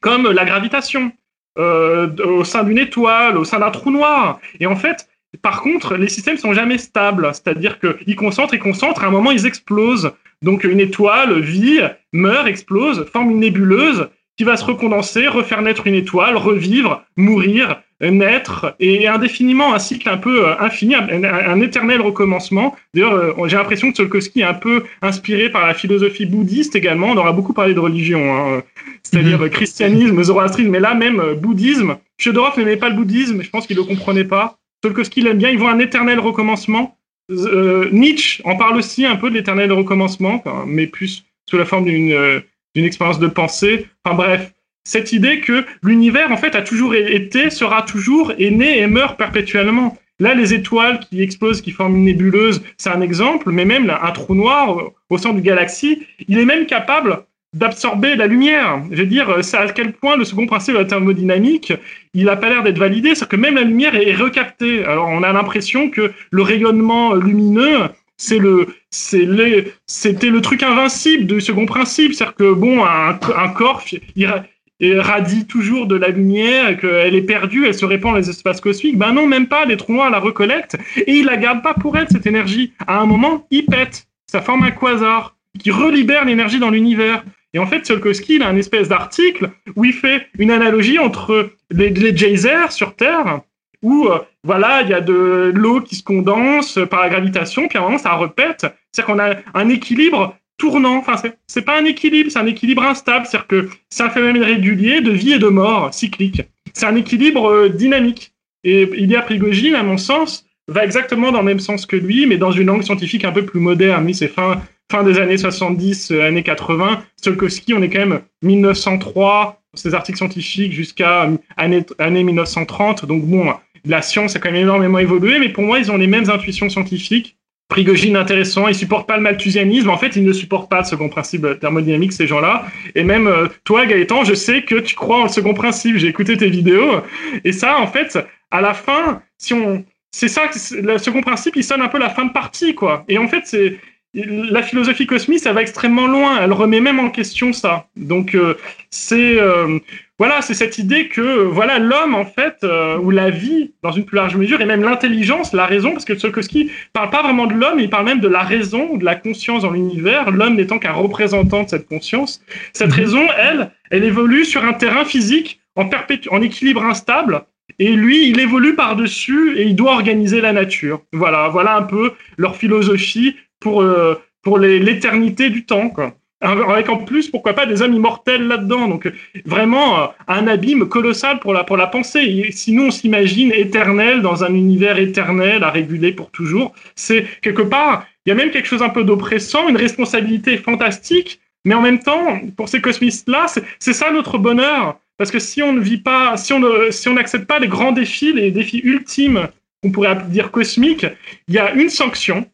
comme 0.00 0.30
la 0.30 0.44
gravitation, 0.44 1.12
euh, 1.58 2.14
au 2.24 2.44
sein 2.44 2.64
d'une 2.64 2.78
étoile, 2.78 3.38
au 3.38 3.44
sein 3.44 3.60
d'un 3.60 3.70
trou 3.70 3.90
noir. 3.90 4.40
Et 4.58 4.66
en 4.66 4.76
fait, 4.76 5.08
par 5.38 5.62
contre, 5.62 5.96
les 5.96 6.08
systèmes 6.08 6.36
sont 6.36 6.52
jamais 6.52 6.78
stables, 6.78 7.30
c'est-à-dire 7.32 7.78
qu'ils 7.78 8.16
concentrent 8.16 8.54
et 8.54 8.58
concentrent, 8.58 9.04
à 9.04 9.06
un 9.06 9.10
moment 9.10 9.30
ils 9.30 9.46
explosent. 9.46 10.12
Donc 10.42 10.64
une 10.64 10.80
étoile 10.80 11.40
vit, 11.40 11.80
meurt, 12.12 12.46
explose, 12.46 13.04
forme 13.12 13.30
une 13.30 13.40
nébuleuse 13.40 14.08
qui 14.36 14.44
va 14.44 14.56
se 14.56 14.64
recondenser, 14.64 15.28
refaire 15.28 15.60
naître 15.60 15.86
une 15.86 15.94
étoile, 15.94 16.36
revivre, 16.36 17.04
mourir, 17.16 17.82
naître, 18.00 18.74
et 18.80 19.06
indéfiniment 19.06 19.74
un 19.74 19.78
cycle 19.78 20.08
un 20.08 20.16
peu 20.16 20.46
euh, 20.48 20.58
infini, 20.58 20.94
un, 20.94 21.60
éternel 21.60 22.00
recommencement. 22.00 22.74
D'ailleurs, 22.94 23.12
euh, 23.12 23.48
j'ai 23.48 23.56
l'impression 23.56 23.90
que 23.90 23.96
Tsiolkovsky 23.96 24.40
est 24.40 24.44
un 24.44 24.54
peu 24.54 24.84
inspiré 25.02 25.50
par 25.50 25.66
la 25.66 25.74
philosophie 25.74 26.24
bouddhiste 26.24 26.74
également. 26.74 27.08
On 27.08 27.16
aura 27.18 27.32
beaucoup 27.32 27.52
parlé 27.52 27.74
de 27.74 27.80
religion, 27.80 28.34
hein. 28.34 28.62
c'est-à-dire 29.02 29.40
mhm. 29.40 29.50
christianisme, 29.50 30.22
zoroastrisme, 30.22 30.70
mais 30.70 30.80
là 30.80 30.94
même 30.94 31.20
euh, 31.20 31.34
bouddhisme. 31.34 31.96
Chodorov 32.16 32.56
n'aimait 32.56 32.76
pas 32.76 32.88
le 32.88 32.96
bouddhisme, 32.96 33.42
je 33.42 33.50
pense 33.50 33.66
qu'il 33.66 33.76
ne 33.76 33.82
le 33.82 33.88
comprenait 33.88 34.24
pas. 34.24 34.59
Tolkowski 34.80 35.20
l'aime 35.20 35.38
bien, 35.38 35.50
ils 35.50 35.58
voient 35.58 35.72
un 35.72 35.78
éternel 35.78 36.18
recommencement. 36.20 36.96
Euh, 37.30 37.88
Nietzsche 37.92 38.42
en 38.44 38.56
parle 38.56 38.76
aussi 38.76 39.06
un 39.06 39.16
peu 39.16 39.30
de 39.30 39.34
l'éternel 39.34 39.72
recommencement, 39.72 40.42
mais 40.66 40.86
plus 40.86 41.24
sous 41.48 41.56
la 41.56 41.64
forme 41.64 41.84
d'une 41.84 42.12
euh, 42.12 42.40
d'une 42.74 42.84
expérience 42.84 43.18
de 43.18 43.26
pensée. 43.26 43.86
Enfin 44.04 44.16
bref, 44.16 44.52
cette 44.84 45.12
idée 45.12 45.40
que 45.40 45.64
l'univers 45.82 46.30
en 46.30 46.36
fait 46.36 46.54
a 46.54 46.62
toujours 46.62 46.94
été, 46.94 47.50
sera 47.50 47.82
toujours, 47.82 48.32
est 48.38 48.50
né 48.50 48.78
et 48.78 48.86
meurt 48.86 49.18
perpétuellement. 49.18 49.96
Là, 50.18 50.34
les 50.34 50.52
étoiles 50.52 51.00
qui 51.00 51.22
explosent, 51.22 51.62
qui 51.62 51.70
forment 51.70 51.96
une 51.96 52.04
nébuleuse, 52.04 52.62
c'est 52.76 52.90
un 52.90 53.00
exemple, 53.00 53.50
mais 53.50 53.64
même 53.64 53.90
un 53.90 54.12
trou 54.12 54.34
noir 54.34 54.92
au 55.08 55.18
centre 55.18 55.36
du 55.36 55.42
galaxie, 55.42 56.06
il 56.28 56.38
est 56.38 56.44
même 56.44 56.66
capable 56.66 57.24
d'absorber 57.52 58.14
la 58.14 58.26
lumière. 58.26 58.82
Je 58.90 58.98
veux 58.98 59.06
dire, 59.06 59.38
c'est 59.42 59.56
à 59.56 59.66
quel 59.72 59.92
point 59.92 60.16
le 60.16 60.24
second 60.24 60.46
principe 60.46 60.74
de 60.74 60.78
la 60.78 60.84
thermodynamique, 60.84 61.72
il 62.14 62.26
n'a 62.26 62.36
pas 62.36 62.48
l'air 62.48 62.62
d'être 62.62 62.78
validé, 62.78 63.14
c'est 63.14 63.28
que 63.28 63.36
même 63.36 63.56
la 63.56 63.64
lumière 63.64 63.94
est 63.94 64.14
recaptée. 64.14 64.84
Alors 64.84 65.08
on 65.08 65.22
a 65.22 65.32
l'impression 65.32 65.90
que 65.90 66.12
le 66.30 66.42
rayonnement 66.42 67.14
lumineux, 67.14 67.88
c'est 68.16 68.38
le, 68.38 68.68
c'est 68.90 69.24
les, 69.24 69.72
c'était 69.86 70.28
le 70.28 70.40
truc 70.40 70.62
invincible 70.62 71.26
du 71.26 71.40
second 71.40 71.66
principe, 71.66 72.12
c'est-à-dire 72.12 72.36
que 72.36 72.52
bon, 72.52 72.84
un, 72.84 73.48
corps, 73.48 73.82
il, 74.14 75.00
radie 75.00 75.46
toujours 75.46 75.86
de 75.86 75.96
la 75.96 76.08
lumière, 76.08 76.78
qu'elle 76.78 77.14
est 77.14 77.22
perdue, 77.22 77.66
elle 77.66 77.74
se 77.74 77.84
répand 77.84 78.12
dans 78.12 78.18
les 78.18 78.30
espaces 78.30 78.60
cosmiques. 78.60 78.96
Ben 78.96 79.12
non, 79.12 79.26
même 79.26 79.46
pas, 79.46 79.64
les 79.64 79.76
trous 79.76 79.92
noirs 79.92 80.10
la 80.10 80.18
recollectent 80.18 80.76
et 80.96 81.12
ils 81.12 81.24
la 81.24 81.36
gardent 81.36 81.62
pas 81.62 81.74
pour 81.74 81.96
elle 81.96 82.06
cette 82.10 82.26
énergie. 82.26 82.72
À 82.86 83.00
un 83.00 83.06
moment, 83.06 83.46
il 83.50 83.66
pète, 83.66 84.06
ça 84.26 84.40
forme 84.40 84.62
un 84.62 84.70
quasar 84.70 85.34
qui 85.58 85.70
relibère 85.70 86.24
l'énergie 86.24 86.58
dans 86.58 86.70
l'univers. 86.70 87.24
Et 87.52 87.58
en 87.58 87.66
fait, 87.66 87.84
Tsiolkovsky, 87.84 88.36
il 88.36 88.42
a 88.42 88.48
un 88.48 88.56
espèce 88.56 88.88
d'article 88.88 89.50
où 89.76 89.84
il 89.84 89.92
fait 89.92 90.28
une 90.38 90.50
analogie 90.50 90.98
entre 90.98 91.50
les, 91.70 91.90
les 91.90 92.12
geysers 92.12 92.70
sur 92.70 92.94
Terre, 92.94 93.40
où 93.82 94.06
euh, 94.06 94.18
voilà, 94.44 94.82
il 94.82 94.88
y 94.88 94.94
a 94.94 95.00
de 95.00 95.52
l'eau 95.54 95.80
qui 95.80 95.96
se 95.96 96.02
condense 96.02 96.78
par 96.90 97.00
la 97.00 97.08
gravitation, 97.08 97.66
puis 97.68 97.78
à 97.78 97.80
un 97.80 97.84
moment 97.84 97.98
ça 97.98 98.12
repète. 98.12 98.66
C'est-à-dire 98.92 99.14
qu'on 99.14 99.18
a 99.18 99.34
un 99.54 99.68
équilibre 99.68 100.36
tournant. 100.58 100.98
Enfin, 100.98 101.14
c'est 101.46 101.62
pas 101.62 101.78
un 101.78 101.84
équilibre, 101.84 102.30
c'est 102.30 102.38
un 102.38 102.46
équilibre 102.46 102.84
instable. 102.84 103.26
C'est-à-dire 103.26 103.48
que 103.48 103.68
c'est 103.88 104.04
un 104.04 104.10
phénomène 104.10 104.42
régulier 104.42 105.00
de 105.00 105.10
vie 105.10 105.32
et 105.32 105.38
de 105.38 105.48
mort 105.48 105.92
cyclique. 105.92 106.42
C'est 106.72 106.86
un 106.86 106.94
équilibre 106.94 107.50
euh, 107.50 107.68
dynamique. 107.68 108.32
Et 108.62 108.82
Ilya 108.82 109.22
Prigogine, 109.22 109.74
à 109.74 109.82
mon 109.82 109.96
sens, 109.96 110.46
va 110.70 110.84
exactement 110.84 111.32
dans 111.32 111.40
le 111.40 111.44
même 111.44 111.60
sens 111.60 111.86
que 111.86 111.96
lui, 111.96 112.26
mais 112.26 112.38
dans 112.38 112.52
une 112.52 112.66
langue 112.66 112.82
scientifique 112.82 113.24
un 113.24 113.32
peu 113.32 113.44
plus 113.44 113.60
moderne. 113.60 114.06
Lui, 114.06 114.14
c'est 114.14 114.28
fin 114.28 114.62
fin 114.90 115.04
des 115.04 115.18
années 115.18 115.38
70, 115.38 116.10
euh, 116.10 116.22
années 116.22 116.42
80. 116.42 117.02
Stolkowski, 117.16 117.72
on 117.74 117.82
est 117.82 117.88
quand 117.88 118.00
même 118.00 118.20
1903, 118.42 119.62
ses 119.74 119.94
articles 119.94 120.18
scientifiques 120.18 120.72
jusqu'à 120.72 121.30
année, 121.56 121.84
année 121.98 122.24
1930. 122.24 123.06
Donc 123.06 123.24
bon, 123.24 123.54
la 123.84 124.02
science 124.02 124.36
a 124.36 124.40
quand 124.40 124.50
même 124.50 124.62
énormément 124.62 124.98
évolué, 124.98 125.38
mais 125.38 125.48
pour 125.48 125.62
moi, 125.62 125.78
ils 125.78 125.90
ont 125.90 125.96
les 125.96 126.08
mêmes 126.08 126.28
intuitions 126.28 126.68
scientifiques. 126.68 127.36
Prigogine 127.68 128.16
intéressant, 128.16 128.66
ils 128.66 128.74
supportent 128.74 129.06
pas 129.06 129.16
le 129.16 129.22
malthusianisme. 129.22 129.90
En 129.90 129.96
fait, 129.96 130.16
ils 130.16 130.24
ne 130.24 130.32
supportent 130.32 130.68
pas 130.68 130.80
le 130.80 130.84
second 130.84 131.08
principe 131.08 131.46
thermodynamique, 131.60 132.12
ces 132.12 132.26
gens-là. 132.26 132.66
Et 132.96 133.04
même 133.04 133.28
euh, 133.28 133.46
toi, 133.62 133.86
Gaëtan, 133.86 134.24
je 134.24 134.34
sais 134.34 134.62
que 134.62 134.74
tu 134.74 134.96
crois 134.96 135.20
en 135.20 135.22
le 135.24 135.28
second 135.28 135.54
principe. 135.54 135.96
J'ai 135.96 136.08
écouté 136.08 136.36
tes 136.36 136.50
vidéos. 136.50 137.02
Et 137.44 137.52
ça, 137.52 137.78
en 137.78 137.86
fait, 137.86 138.18
à 138.50 138.60
la 138.60 138.74
fin, 138.74 139.22
si 139.38 139.54
on, 139.54 139.84
c'est 140.12 140.28
ça, 140.28 140.42
le 140.72 140.98
second 140.98 141.20
principe, 141.20 141.56
il 141.56 141.64
sonne 141.64 141.82
un 141.82 141.88
peu 141.88 141.98
la 141.98 142.10
fin 142.10 142.24
de 142.24 142.32
partie, 142.32 142.74
quoi. 142.74 143.04
Et 143.08 143.18
en 143.18 143.28
fait, 143.28 143.42
c'est, 143.44 143.78
la 144.14 144.62
philosophie 144.62 145.06
cosmique, 145.06 145.40
ça 145.40 145.52
va 145.52 145.62
extrêmement 145.62 146.06
loin. 146.06 146.38
Elle 146.42 146.52
remet 146.52 146.80
même 146.80 146.98
en 146.98 147.10
question 147.10 147.52
ça. 147.52 147.86
Donc 147.96 148.34
euh, 148.34 148.54
c'est 148.90 149.40
euh, 149.40 149.78
voilà, 150.18 150.42
c'est 150.42 150.54
cette 150.54 150.78
idée 150.78 151.08
que 151.08 151.44
voilà 151.44 151.78
l'homme 151.78 152.14
en 152.14 152.24
fait 152.24 152.56
euh, 152.64 152.98
ou 152.98 153.10
la 153.10 153.30
vie 153.30 153.72
dans 153.82 153.92
une 153.92 154.04
plus 154.04 154.16
large 154.16 154.36
mesure 154.36 154.60
et 154.60 154.66
même 154.66 154.82
l'intelligence, 154.82 155.52
la 155.52 155.66
raison, 155.66 155.92
parce 155.92 156.04
que 156.04 156.14
Tsiolkovsky 156.14 156.70
parle 156.92 157.10
pas 157.10 157.22
vraiment 157.22 157.46
de 157.46 157.54
l'homme, 157.54 157.78
il 157.78 157.88
parle 157.88 158.06
même 158.06 158.20
de 158.20 158.28
la 158.28 158.42
raison 158.42 158.88
ou 158.90 158.98
de 158.98 159.04
la 159.04 159.14
conscience 159.14 159.62
dans 159.62 159.70
l'univers. 159.70 160.30
L'homme 160.30 160.56
n'étant 160.56 160.78
qu'un 160.78 160.92
représentant 160.92 161.62
de 161.62 161.68
cette 161.68 161.86
conscience. 161.86 162.42
Cette 162.72 162.90
mhm. 162.90 162.94
raison, 162.94 163.26
elle, 163.38 163.70
elle 163.90 164.04
évolue 164.04 164.44
sur 164.44 164.64
un 164.64 164.72
terrain 164.72 165.04
physique 165.04 165.60
en 165.76 165.88
en 166.30 166.42
équilibre 166.42 166.84
instable. 166.84 167.44
Et 167.80 167.94
lui, 167.94 168.28
il 168.28 168.38
évolue 168.38 168.74
par-dessus 168.74 169.58
et 169.58 169.64
il 169.64 169.74
doit 169.74 169.94
organiser 169.94 170.42
la 170.42 170.52
nature. 170.52 171.00
Voilà, 171.14 171.48
voilà 171.48 171.76
un 171.76 171.82
peu 171.82 172.12
leur 172.36 172.54
philosophie 172.54 173.36
pour, 173.58 173.80
euh, 173.80 174.16
pour 174.42 174.58
l'éternité 174.58 175.48
du 175.48 175.64
temps, 175.64 175.88
quoi. 175.88 176.14
Avec 176.42 176.88
en 176.88 176.98
plus, 176.98 177.30
pourquoi 177.30 177.54
pas, 177.54 177.66
des 177.66 177.82
hommes 177.82 177.94
immortels 177.94 178.46
là-dedans. 178.46 178.86
Donc, 178.88 179.10
vraiment, 179.46 179.98
euh, 179.98 180.06
un 180.28 180.46
abîme 180.46 180.88
colossal 180.88 181.38
pour 181.38 181.54
la, 181.54 181.64
pour 181.64 181.78
la 181.78 181.86
pensée. 181.86 182.50
sinon, 182.52 182.86
on 182.86 182.90
s'imagine 182.90 183.50
éternel 183.52 184.20
dans 184.20 184.44
un 184.44 184.54
univers 184.54 184.98
éternel 184.98 185.64
à 185.64 185.70
réguler 185.70 186.12
pour 186.12 186.30
toujours. 186.30 186.74
C'est 186.94 187.26
quelque 187.40 187.62
part, 187.62 188.06
il 188.26 188.28
y 188.28 188.32
a 188.32 188.34
même 188.34 188.50
quelque 188.50 188.68
chose 188.68 188.82
un 188.82 188.90
peu 188.90 189.04
d'oppressant, 189.04 189.68
une 189.68 189.76
responsabilité 189.76 190.58
fantastique. 190.58 191.40
Mais 191.64 191.74
en 191.74 191.82
même 191.82 191.98
temps, 191.98 192.40
pour 192.56 192.68
ces 192.68 192.80
cosmistes-là, 192.80 193.46
c'est 193.78 193.92
ça 193.92 194.10
notre 194.10 194.38
bonheur. 194.38 194.98
Parce 195.20 195.30
que 195.30 195.38
si 195.38 195.62
on 195.62 195.74
ne 195.74 195.80
vit 195.80 195.98
pas, 195.98 196.38
si 196.38 196.54
on 196.54 197.12
n'accepte 197.12 197.44
pas 197.44 197.58
les 197.58 197.68
grands 197.68 197.92
défis, 197.92 198.32
les 198.32 198.50
défis 198.50 198.80
ultimes, 198.82 199.48
qu'on 199.82 199.90
pourrait 199.90 200.16
dire 200.28 200.50
cosmiques, 200.50 201.04
il 201.46 201.56
y 201.56 201.58
a 201.58 201.74
une 201.74 201.90
sanction, 201.90 202.46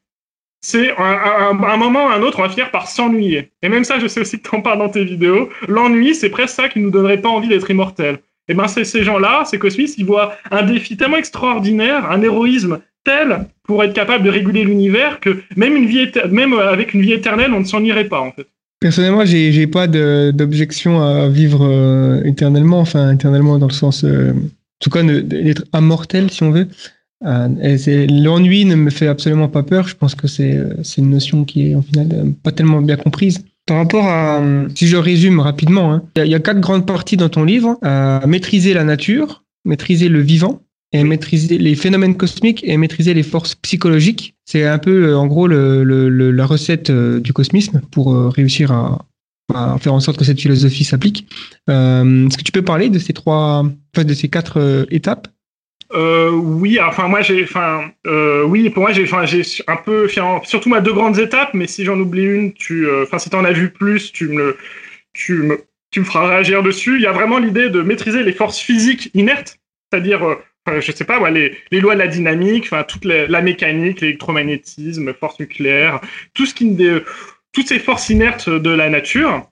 c'est 0.60 0.90
à 0.96 1.50
un, 1.50 1.76
moment 1.76 2.06
ou 2.06 2.08
un 2.08 2.20
autre, 2.22 2.40
on 2.40 2.42
va 2.42 2.48
finir 2.48 2.72
par 2.72 2.88
s'ennuyer. 2.88 3.52
Et 3.62 3.68
même 3.68 3.84
ça, 3.84 4.00
je 4.00 4.08
sais 4.08 4.18
aussi 4.18 4.42
que 4.42 4.48
tu 4.48 4.56
en 4.56 4.62
parles 4.62 4.80
dans 4.80 4.88
tes 4.88 5.04
vidéos. 5.04 5.48
L'ennui, 5.68 6.16
c'est 6.16 6.28
presque 6.28 6.56
ça 6.56 6.68
qui 6.68 6.80
nous 6.80 6.90
donnerait 6.90 7.20
pas 7.20 7.28
envie 7.28 7.46
d'être 7.46 7.70
immortel. 7.70 8.18
Et 8.48 8.54
ben, 8.54 8.66
c'est 8.66 8.82
ces 8.82 9.04
gens-là, 9.04 9.44
ces 9.44 9.60
cosmistes, 9.60 9.96
ils 9.98 10.04
voient 10.04 10.36
un 10.50 10.64
défi 10.64 10.96
tellement 10.96 11.18
extraordinaire, 11.18 12.10
un 12.10 12.20
héroïsme 12.20 12.80
telle 13.04 13.46
pour 13.62 13.84
être 13.84 13.94
capable 13.94 14.24
de 14.24 14.30
réguler 14.30 14.64
l'univers 14.64 15.20
que 15.20 15.40
même, 15.54 15.76
une 15.76 15.86
vie 15.86 16.10
même 16.32 16.54
avec 16.54 16.94
une 16.94 17.02
vie 17.02 17.12
éternelle, 17.12 17.52
on 17.52 17.60
ne 17.60 17.64
s'en 17.64 17.84
irait 17.84 18.08
pas 18.08 18.18
en 18.18 18.32
fait. 18.32 18.48
Personnellement, 18.80 19.24
j'ai, 19.24 19.52
j'ai 19.52 19.66
pas 19.66 19.86
d'objection 19.86 21.02
à 21.02 21.28
vivre 21.28 21.66
euh, 21.66 22.22
éternellement, 22.24 22.80
enfin 22.80 23.12
éternellement 23.12 23.58
dans 23.58 23.68
le 23.68 23.72
sens, 23.72 24.04
euh, 24.04 24.32
en 24.32 24.80
tout 24.80 24.90
cas, 24.90 25.02
d'être 25.02 25.64
immortel 25.74 26.30
si 26.30 26.42
on 26.42 26.50
veut. 26.50 26.68
Euh, 27.24 27.48
l'ennui 28.10 28.66
ne 28.66 28.74
me 28.74 28.90
fait 28.90 29.08
absolument 29.08 29.48
pas 29.48 29.62
peur. 29.62 29.88
Je 29.88 29.96
pense 29.96 30.14
que 30.14 30.28
c'est, 30.28 30.62
c'est 30.82 31.00
une 31.00 31.10
notion 31.10 31.44
qui 31.44 31.70
est 31.70 31.74
en 31.74 31.82
final 31.82 32.34
pas 32.42 32.52
tellement 32.52 32.82
bien 32.82 32.96
comprise. 32.96 33.42
Par 33.66 33.78
rapport 33.78 34.04
à, 34.06 34.42
si 34.74 34.86
je 34.86 34.96
résume 34.96 35.40
rapidement, 35.40 35.92
hein, 35.92 36.02
il 36.16 36.26
y, 36.26 36.34
a 36.34 36.38
quatre 36.38 36.60
grandes 36.60 36.86
parties 36.86 37.16
dans 37.16 37.30
ton 37.30 37.42
livre 37.42 37.80
maîtriser 38.26 38.74
la 38.74 38.84
nature, 38.84 39.42
maîtriser 39.64 40.08
le 40.08 40.20
vivant, 40.20 40.60
et 40.92 41.02
maîtriser 41.04 41.58
les 41.58 41.74
phénomènes 41.74 42.16
cosmiques 42.16 42.62
et 42.64 42.76
maîtriser 42.76 43.14
les 43.14 43.22
forces 43.22 43.54
psychologiques. 43.56 44.35
C'est 44.46 44.64
un 44.64 44.78
peu, 44.78 45.08
euh, 45.08 45.18
en 45.18 45.26
gros, 45.26 45.48
la 45.48 46.46
recette 46.46 46.90
euh, 46.90 47.18
du 47.18 47.32
cosmisme 47.32 47.82
pour 47.90 48.14
euh, 48.14 48.28
réussir 48.28 48.70
à, 48.72 49.04
faire 49.80 49.94
en 49.94 50.00
sorte 50.00 50.18
que 50.18 50.24
cette 50.24 50.40
philosophie 50.40 50.84
s'applique. 50.84 51.26
Est-ce 51.68 52.36
que 52.36 52.42
tu 52.42 52.52
peux 52.52 52.62
parler 52.62 52.90
de 52.90 52.98
ces 52.98 53.12
trois, 53.12 53.64
enfin, 53.94 54.04
de 54.04 54.12
ces 54.12 54.28
quatre 54.28 54.86
étapes? 54.90 55.28
Oui, 55.94 56.78
enfin 56.80 57.06
moi 57.06 57.22
j'ai, 57.22 57.44
enfin 57.44 57.92
oui 58.44 58.68
pour 58.70 58.82
moi 58.82 58.92
j'ai, 58.92 59.04
enfin 59.04 59.24
j'ai 59.24 59.42
un 59.68 59.76
peu, 59.76 60.08
surtout 60.42 60.68
ma 60.68 60.80
deux 60.80 60.92
grandes 60.92 61.18
étapes, 61.18 61.54
mais 61.54 61.68
si 61.68 61.84
j'en 61.84 61.98
oublie 61.98 62.24
une, 62.24 62.52
tu, 62.54 62.88
enfin 63.02 63.18
si 63.18 63.30
t'en 63.30 63.44
as 63.44 63.52
vu 63.52 63.70
plus, 63.70 64.12
tu 64.12 64.28
me, 64.28 64.56
tu 65.14 65.34
me, 65.34 65.60
tu 65.92 66.00
me 66.00 66.04
feras 66.04 66.26
réagir 66.26 66.64
dessus. 66.64 66.96
Il 66.96 67.02
y 67.02 67.06
a 67.06 67.12
vraiment 67.12 67.38
l'idée 67.38 67.70
de 67.70 67.82
maîtriser 67.82 68.24
les 68.24 68.32
forces 68.32 68.58
physiques 68.58 69.10
inertes, 69.14 69.58
c'est-à-dire 69.90 70.36
je 70.80 70.92
sais 70.92 71.04
pas, 71.04 71.30
les, 71.30 71.56
les, 71.70 71.80
lois 71.80 71.94
de 71.94 72.00
la 72.00 72.08
dynamique, 72.08 72.64
enfin 72.64 72.84
toute 72.84 73.04
la, 73.04 73.40
mécanique, 73.42 74.00
l'électromagnétisme, 74.00 75.12
force 75.14 75.38
nucléaire, 75.38 76.00
tout 76.34 76.46
ce 76.46 76.54
qui, 76.54 76.76
toutes 77.52 77.68
ces 77.68 77.78
forces 77.78 78.10
inertes 78.10 78.48
de 78.50 78.70
la 78.70 78.90
nature. 78.90 79.48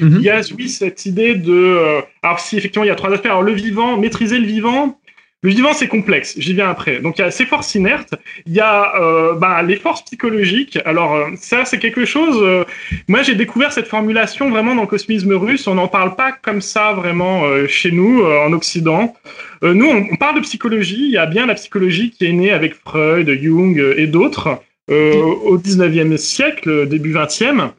Mhm. 0.00 0.16
Il 0.20 0.22
y 0.22 0.30
a 0.30 0.40
oui 0.56 0.68
cette 0.68 1.04
idée 1.06 1.34
de, 1.34 1.52
euh, 1.52 2.00
alors 2.22 2.40
si 2.40 2.56
effectivement 2.56 2.84
il 2.84 2.88
y 2.88 2.90
a 2.90 2.94
trois 2.94 3.12
aspects, 3.12 3.26
alors 3.26 3.42
le 3.42 3.52
vivant, 3.52 3.98
maîtriser 3.98 4.38
le 4.38 4.46
vivant, 4.46 5.00
le 5.44 5.50
vivant, 5.50 5.72
c'est 5.72 5.88
complexe, 5.88 6.34
j'y 6.38 6.54
viens 6.54 6.70
après. 6.70 7.00
Donc 7.00 7.18
il 7.18 7.22
y 7.22 7.24
a 7.24 7.32
ces 7.32 7.46
forces 7.46 7.74
inertes, 7.74 8.14
il 8.46 8.52
y 8.52 8.60
a 8.60 8.94
euh, 9.00 9.34
bah, 9.34 9.60
les 9.62 9.74
forces 9.74 10.04
psychologiques. 10.04 10.78
Alors 10.84 11.16
euh, 11.16 11.30
ça, 11.34 11.64
c'est 11.64 11.80
quelque 11.80 12.04
chose... 12.04 12.38
Euh, 12.40 12.64
moi, 13.08 13.22
j'ai 13.22 13.34
découvert 13.34 13.72
cette 13.72 13.88
formulation 13.88 14.50
vraiment 14.50 14.76
dans 14.76 14.82
le 14.82 14.86
cosmisme 14.86 15.32
russe. 15.32 15.66
On 15.66 15.74
n'en 15.74 15.88
parle 15.88 16.14
pas 16.14 16.30
comme 16.30 16.60
ça 16.60 16.92
vraiment 16.92 17.44
euh, 17.44 17.66
chez 17.66 17.90
nous, 17.90 18.24
en 18.24 18.52
Occident. 18.52 19.16
nous, 19.62 19.86
on, 19.86 20.06
on, 20.12 20.16
parle 20.16 20.36
de 20.36 20.42
psychologie. 20.42 21.06
Il 21.06 21.10
y 21.10 21.18
a 21.18 21.26
bien 21.26 21.46
la 21.46 21.54
psychologie 21.54 22.10
qui 22.10 22.24
est 22.24 22.32
née 22.32 22.52
avec 22.52 22.74
Freud, 22.74 23.28
Jung 23.42 23.82
et 23.96 24.06
d'autres 24.06 24.60
au 24.88 25.58
19e 25.58 26.16
siècle, 26.18 26.86
début 26.86 27.14
20e. 27.14 27.70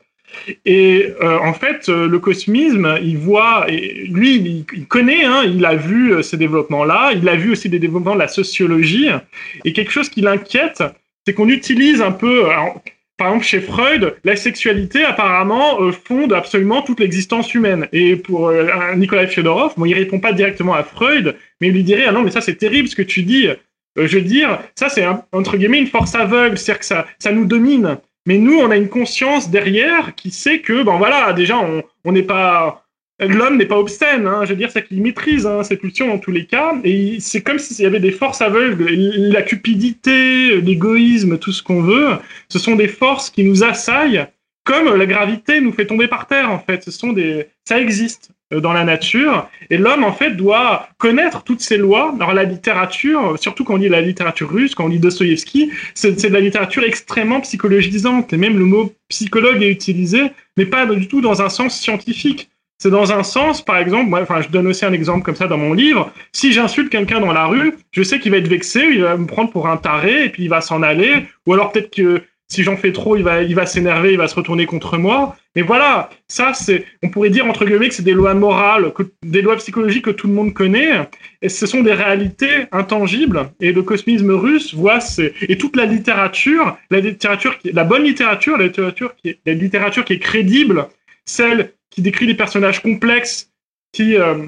Et 0.65 1.13
euh, 1.21 1.39
en 1.39 1.53
fait, 1.53 1.89
euh, 1.89 2.07
le 2.07 2.19
cosmisme, 2.19 2.97
il 3.01 3.17
voit, 3.17 3.65
et 3.69 4.07
lui, 4.09 4.65
il, 4.73 4.87
connaît, 4.87 5.23
hein, 5.23 5.43
il 5.45 5.65
a 5.65 5.75
vu 5.75 6.13
euh, 6.13 6.21
ces 6.21 6.37
développements-là, 6.37 7.11
il 7.13 7.27
a 7.29 7.35
vu 7.35 7.51
aussi 7.51 7.69
des 7.69 7.79
développements 7.79 8.15
de 8.15 8.19
la 8.19 8.27
sociologie, 8.27 9.07
et 9.65 9.73
quelque 9.73 9.91
chose 9.91 10.09
qui 10.09 10.21
l'inquiète, 10.21 10.83
c'est 11.25 11.33
qu'on 11.33 11.49
utilise 11.49 12.01
un 12.01 12.11
peu, 12.11 12.43
par 13.17 13.27
exemple 13.27 13.45
chez 13.45 13.61
Freud, 13.61 14.15
la 14.23 14.35
sexualité 14.35 15.03
apparemment 15.03 15.79
fonde 15.91 16.33
absolument 16.33 16.81
toute 16.81 16.99
l'existence 16.99 17.53
humaine. 17.53 17.87
Et 17.93 18.17
pour 18.17 18.51
Nicolas 18.97 19.27
Fyodorov, 19.27 19.73
bon, 19.77 19.85
il 19.85 19.93
répond 19.93 20.19
pas 20.19 20.33
directement 20.33 20.73
à 20.73 20.83
Freud, 20.83 21.37
mais 21.61 21.67
il 21.69 21.73
lui 21.73 21.83
dirait 21.83 22.03
ah 22.07 22.11
non 22.11 22.23
mais 22.23 22.31
ça 22.31 22.41
c'est 22.41 22.55
terrible 22.55 22.89
ce 22.89 22.95
que 22.97 23.01
tu 23.01 23.23
dis. 23.23 23.47
je 23.95 24.17
veux 24.17 24.21
dire, 24.21 24.59
ça 24.75 24.89
c'est 24.89 25.05
entre 25.31 25.55
guillemets 25.55 25.79
une 25.79 25.87
force 25.87 26.13
aveugle, 26.13 26.57
c'est-à-dire 26.57 26.79
que 26.79 26.85
ça, 26.85 27.05
ça 27.19 27.31
nous 27.31 27.45
domine. 27.45 27.99
Mais 28.25 28.37
nous, 28.37 28.57
on 28.57 28.71
a 28.71 28.77
une 28.77 28.89
conscience 28.89 29.49
derrière 29.49 30.15
qui 30.15 30.31
sait 30.31 30.59
que, 30.59 30.83
ben 30.83 30.97
voilà, 30.97 31.33
déjà, 31.33 31.59
on 31.59 32.11
n'est 32.11 32.23
pas. 32.23 32.85
L'homme 33.19 33.57
n'est 33.57 33.67
pas 33.67 33.77
obscène, 33.77 34.25
hein, 34.25 34.43
je 34.43 34.49
veux 34.49 34.55
dire, 34.55 34.71
c'est 34.71 34.85
qu'il 34.85 35.01
maîtrise 35.01 35.45
hein, 35.45 35.63
ses 35.63 35.77
pulsions 35.77 36.07
dans 36.07 36.17
tous 36.17 36.31
les 36.31 36.45
cas, 36.45 36.73
et 36.83 37.17
c'est 37.19 37.41
comme 37.41 37.59
s'il 37.59 37.83
y 37.83 37.85
avait 37.85 37.99
des 37.99 38.11
forces 38.11 38.41
aveugles, 38.41 38.87
la 38.89 39.43
cupidité, 39.43 40.59
l'égoïsme, 40.59 41.37
tout 41.37 41.51
ce 41.51 41.61
qu'on 41.61 41.83
veut, 41.83 42.17
ce 42.49 42.57
sont 42.57 42.75
des 42.75 42.87
forces 42.87 43.29
qui 43.29 43.43
nous 43.43 43.63
assaillent, 43.63 44.25
comme 44.63 44.95
la 44.95 45.05
gravité 45.05 45.61
nous 45.61 45.71
fait 45.71 45.85
tomber 45.85 46.07
par 46.07 46.25
terre, 46.27 46.49
en 46.49 46.59
fait, 46.59 46.83
ce 46.83 46.91
sont 46.91 47.13
des... 47.13 47.47
ça 47.65 47.79
existe. 47.79 48.31
Euh, 48.53 48.59
dans 48.59 48.73
la 48.73 48.83
nature. 48.83 49.49
Et 49.69 49.77
l'homme, 49.77 50.03
en 50.03 50.13
fait, 50.13 50.31
doit 50.31 50.87
connaître 50.97 51.43
toutes 51.43 51.61
ces 51.61 51.77
lois. 51.77 52.13
Alors, 52.15 52.33
la 52.33 52.43
littérature, 52.43 53.37
surtout 53.39 53.63
quand 53.63 53.73
on 53.73 53.77
lit 53.77 53.89
la 53.89 54.01
littérature 54.01 54.49
russe, 54.49 54.75
quand 54.75 54.85
on 54.85 54.87
lit 54.87 54.99
Dostoïevski, 54.99 55.71
c'est 55.93 56.21
de 56.29 56.33
la 56.33 56.39
littérature 56.39 56.83
extrêmement 56.83 57.41
psychologisante. 57.41 58.31
Et 58.33 58.37
même 58.37 58.57
le 58.57 58.65
mot 58.65 58.93
psychologue 59.09 59.61
est 59.61 59.69
utilisé, 59.69 60.31
mais 60.57 60.65
pas 60.65 60.85
du 60.85 61.07
tout 61.07 61.21
dans 61.21 61.41
un 61.41 61.49
sens 61.49 61.79
scientifique. 61.79 62.49
C'est 62.79 62.89
dans 62.89 63.13
un 63.13 63.23
sens, 63.23 63.63
par 63.63 63.77
exemple, 63.77 64.09
moi, 64.09 64.21
enfin, 64.21 64.41
je 64.41 64.49
donne 64.49 64.67
aussi 64.67 64.83
un 64.83 64.93
exemple 64.93 65.23
comme 65.23 65.35
ça 65.35 65.47
dans 65.47 65.57
mon 65.57 65.73
livre. 65.73 66.11
Si 66.33 66.51
j'insulte 66.51 66.89
quelqu'un 66.89 67.21
dans 67.21 67.31
la 67.31 67.45
rue, 67.45 67.75
je 67.91 68.03
sais 68.03 68.19
qu'il 68.19 68.31
va 68.31 68.37
être 68.37 68.47
vexé, 68.47 68.81
il 68.91 69.01
va 69.01 69.15
me 69.15 69.25
prendre 69.25 69.51
pour 69.51 69.67
un 69.67 69.77
taré, 69.77 70.25
et 70.25 70.29
puis 70.29 70.43
il 70.43 70.49
va 70.49 70.59
s'en 70.59 70.81
aller. 70.81 71.25
Ou 71.45 71.53
alors 71.53 71.71
peut-être 71.71 71.95
que 71.95 72.21
si 72.53 72.61
j'en 72.61 72.77
fais 72.77 72.91
trop, 72.91 73.17
il 73.17 73.23
va, 73.23 73.41
il 73.41 73.55
va 73.55 73.65
s'énerver, 73.65 74.11
il 74.11 74.17
va 74.17 74.27
se 74.27 74.35
retourner 74.35 74.67
contre 74.67 74.97
moi. 74.99 75.35
Mais 75.55 75.63
voilà, 75.63 76.11
ça, 76.27 76.53
c'est, 76.53 76.85
on 77.01 77.09
pourrait 77.09 77.31
dire 77.31 77.47
entre 77.47 77.65
guillemets 77.65 77.89
que 77.89 77.95
c'est 77.95 78.03
des 78.03 78.13
lois 78.13 78.35
morales, 78.35 78.93
des 79.23 79.41
lois 79.41 79.55
psychologiques 79.55 80.05
que 80.05 80.11
tout 80.11 80.27
le 80.27 80.33
monde 80.33 80.53
connaît. 80.53 81.09
Et 81.41 81.49
ce 81.49 81.65
sont 81.65 81.81
des 81.81 81.93
réalités 81.93 82.65
intangibles. 82.71 83.49
Et 83.59 83.73
le 83.73 83.81
cosmisme 83.81 84.31
russe 84.31 84.75
voit, 84.75 84.99
et 85.41 85.57
toute 85.57 85.75
la 85.75 85.85
littérature, 85.85 86.77
la 86.91 86.99
littérature, 86.99 87.57
la 87.65 87.83
bonne 87.83 88.03
littérature, 88.03 88.57
la 88.57 88.65
littérature 88.65 89.15
qui 89.15 89.29
est, 89.29 89.39
la 89.47 89.53
littérature 89.53 90.05
qui 90.05 90.13
est 90.13 90.19
crédible, 90.19 90.87
celle 91.25 91.73
qui 91.89 92.03
décrit 92.03 92.27
des 92.27 92.35
personnages 92.35 92.83
complexes, 92.83 93.51
qui, 93.93 94.15
euh, 94.15 94.45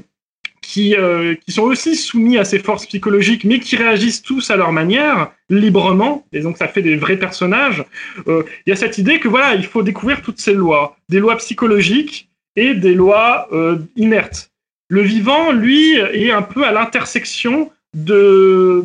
qui, 0.66 0.96
euh, 0.96 1.36
qui 1.46 1.52
sont 1.52 1.62
aussi 1.62 1.96
soumis 1.96 2.40
à 2.40 2.44
ces 2.44 2.58
forces 2.58 2.88
psychologiques, 2.88 3.44
mais 3.44 3.60
qui 3.60 3.76
réagissent 3.76 4.24
tous 4.24 4.50
à 4.50 4.56
leur 4.56 4.72
manière, 4.72 5.32
librement, 5.50 6.26
et 6.34 6.40
donc 6.40 6.58
ça 6.58 6.68
fait 6.68 6.82
des 6.82 6.96
vrais 6.96 7.18
personnages. 7.18 7.84
Euh, 8.28 8.44
il 8.66 8.72
y 8.72 8.74
a 8.74 8.76
cette 8.76 8.98
idée 8.98 9.20
que 9.20 9.28
voilà, 9.28 9.54
il 9.54 9.66
faut 9.66 9.84
découvrir 9.84 10.24
toutes 10.24 10.40
ces 10.40 10.56
lois, 10.56 10.98
des 11.08 11.20
lois 11.20 11.38
psychologiques 11.38 12.30
et 12.56 12.74
des 12.74 12.96
lois 12.96 13.48
euh, 13.52 13.78
inertes. 13.96 14.50
Le 14.90 15.02
vivant, 15.02 15.52
lui, 15.52 15.96
est 15.98 16.32
un 16.32 16.42
peu 16.42 16.66
à 16.66 16.72
l'intersection 16.72 17.72
de. 17.94 18.84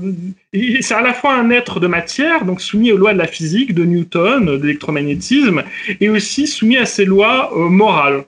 C'est 0.53 0.95
à 0.95 1.03
la 1.03 1.15
fois 1.15 1.35
un 1.35 1.51
être 1.51 1.81
de 1.81 1.87
matière, 1.87 2.45
donc 2.45 2.61
soumis 2.61 2.93
aux 2.93 2.97
lois 2.97 3.13
de 3.13 3.19
la 3.19 3.27
physique, 3.27 3.75
de 3.75 3.85
Newton, 3.85 4.47
de 4.47 4.63
l'électromagnétisme, 4.63 5.63
et 6.01 6.09
aussi 6.09 6.47
soumis 6.47 6.79
à 6.79 6.87
ces 6.87 7.05
lois 7.05 7.51
morales. 7.55 8.25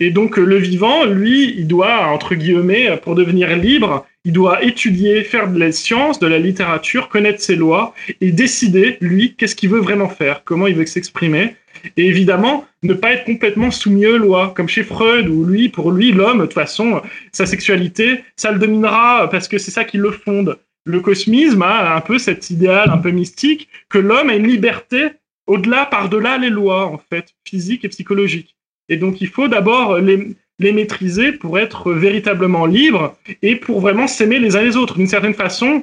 Et 0.00 0.10
donc 0.10 0.36
le 0.36 0.56
vivant, 0.56 1.04
lui, 1.04 1.54
il 1.56 1.66
doit, 1.66 2.06
entre 2.08 2.34
guillemets, 2.34 2.98
pour 3.02 3.14
devenir 3.14 3.56
libre, 3.56 4.06
il 4.24 4.32
doit 4.32 4.64
étudier, 4.64 5.22
faire 5.22 5.50
de 5.50 5.58
la 5.58 5.70
science, 5.70 6.18
de 6.18 6.26
la 6.26 6.38
littérature, 6.38 7.08
connaître 7.08 7.40
ses 7.40 7.56
lois 7.56 7.94
et 8.20 8.32
décider, 8.32 8.96
lui, 9.00 9.34
qu'est-ce 9.34 9.54
qu'il 9.54 9.68
veut 9.68 9.80
vraiment 9.80 10.08
faire, 10.08 10.42
comment 10.44 10.66
il 10.66 10.76
veut 10.76 10.86
s'exprimer. 10.86 11.56
Et 11.96 12.06
évidemment, 12.06 12.66
ne 12.82 12.94
pas 12.94 13.12
être 13.12 13.24
complètement 13.24 13.70
soumis 13.70 14.06
aux 14.06 14.16
lois, 14.16 14.54
comme 14.56 14.68
chez 14.68 14.82
Freud, 14.82 15.28
où 15.28 15.44
lui, 15.44 15.68
pour 15.68 15.92
lui, 15.92 16.12
l'homme, 16.12 16.38
de 16.38 16.44
toute 16.44 16.54
façon, 16.54 17.02
sa 17.32 17.44
sexualité, 17.44 18.24
ça 18.36 18.50
le 18.50 18.58
dominera 18.58 19.28
parce 19.30 19.48
que 19.48 19.58
c'est 19.58 19.70
ça 19.70 19.84
qui 19.84 19.98
le 19.98 20.10
fonde. 20.10 20.58
Le 20.86 21.00
cosmisme 21.00 21.62
a 21.62 21.94
un 21.94 22.00
peu 22.00 22.18
cet 22.18 22.50
idéal 22.50 22.90
un 22.90 22.98
peu 22.98 23.10
mystique 23.10 23.68
que 23.88 23.98
l'homme 23.98 24.30
a 24.30 24.36
une 24.36 24.46
liberté 24.46 25.08
au-delà, 25.46 25.86
par-delà 25.86 26.38
les 26.38 26.50
lois, 26.50 26.86
en 26.86 26.98
fait, 26.98 27.34
physiques 27.46 27.84
et 27.84 27.88
psychologiques. 27.88 28.56
Et 28.88 28.96
donc, 28.96 29.20
il 29.20 29.28
faut 29.28 29.48
d'abord 29.48 29.98
les, 29.98 30.36
maîtriser 30.72 31.32
pour 31.32 31.58
être 31.58 31.92
véritablement 31.92 32.66
libres 32.66 33.16
et 33.42 33.56
pour 33.56 33.80
vraiment 33.80 34.06
s'aimer 34.06 34.38
les 34.38 34.56
uns 34.56 34.62
les 34.62 34.76
autres. 34.76 34.96
D'une 34.96 35.06
certaine 35.06 35.34
façon, 35.34 35.82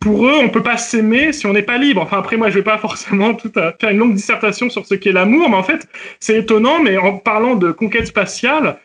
pour 0.00 0.26
eux, 0.26 0.34
on 0.38 0.48
peut 0.48 0.62
pas 0.62 0.76
s'aimer 0.76 1.32
si 1.32 1.46
on 1.46 1.52
n'est 1.52 1.62
pas 1.62 1.78
libre. 1.78 2.00
Enfin, 2.00 2.18
après, 2.18 2.36
moi, 2.36 2.50
je 2.50 2.54
vais 2.54 2.62
pas 2.62 2.78
forcément 2.86 3.34
tout 3.34 3.50
faire 3.52 3.90
une 3.90 3.98
longue 3.98 4.14
dissertation 4.14 4.70
sur 4.70 4.86
ce 4.86 4.94
qu'est 4.94 5.12
l'amour, 5.12 5.50
mais 5.50 5.56
en 5.56 5.62
fait, 5.62 5.88
c'est 6.20 6.38
étonnant, 6.38 6.82
mais 6.82 6.96
en 6.96 7.16
parlant 7.16 7.56
de 7.56 7.72
conquête 7.72 8.06
spatiale, 8.06 8.78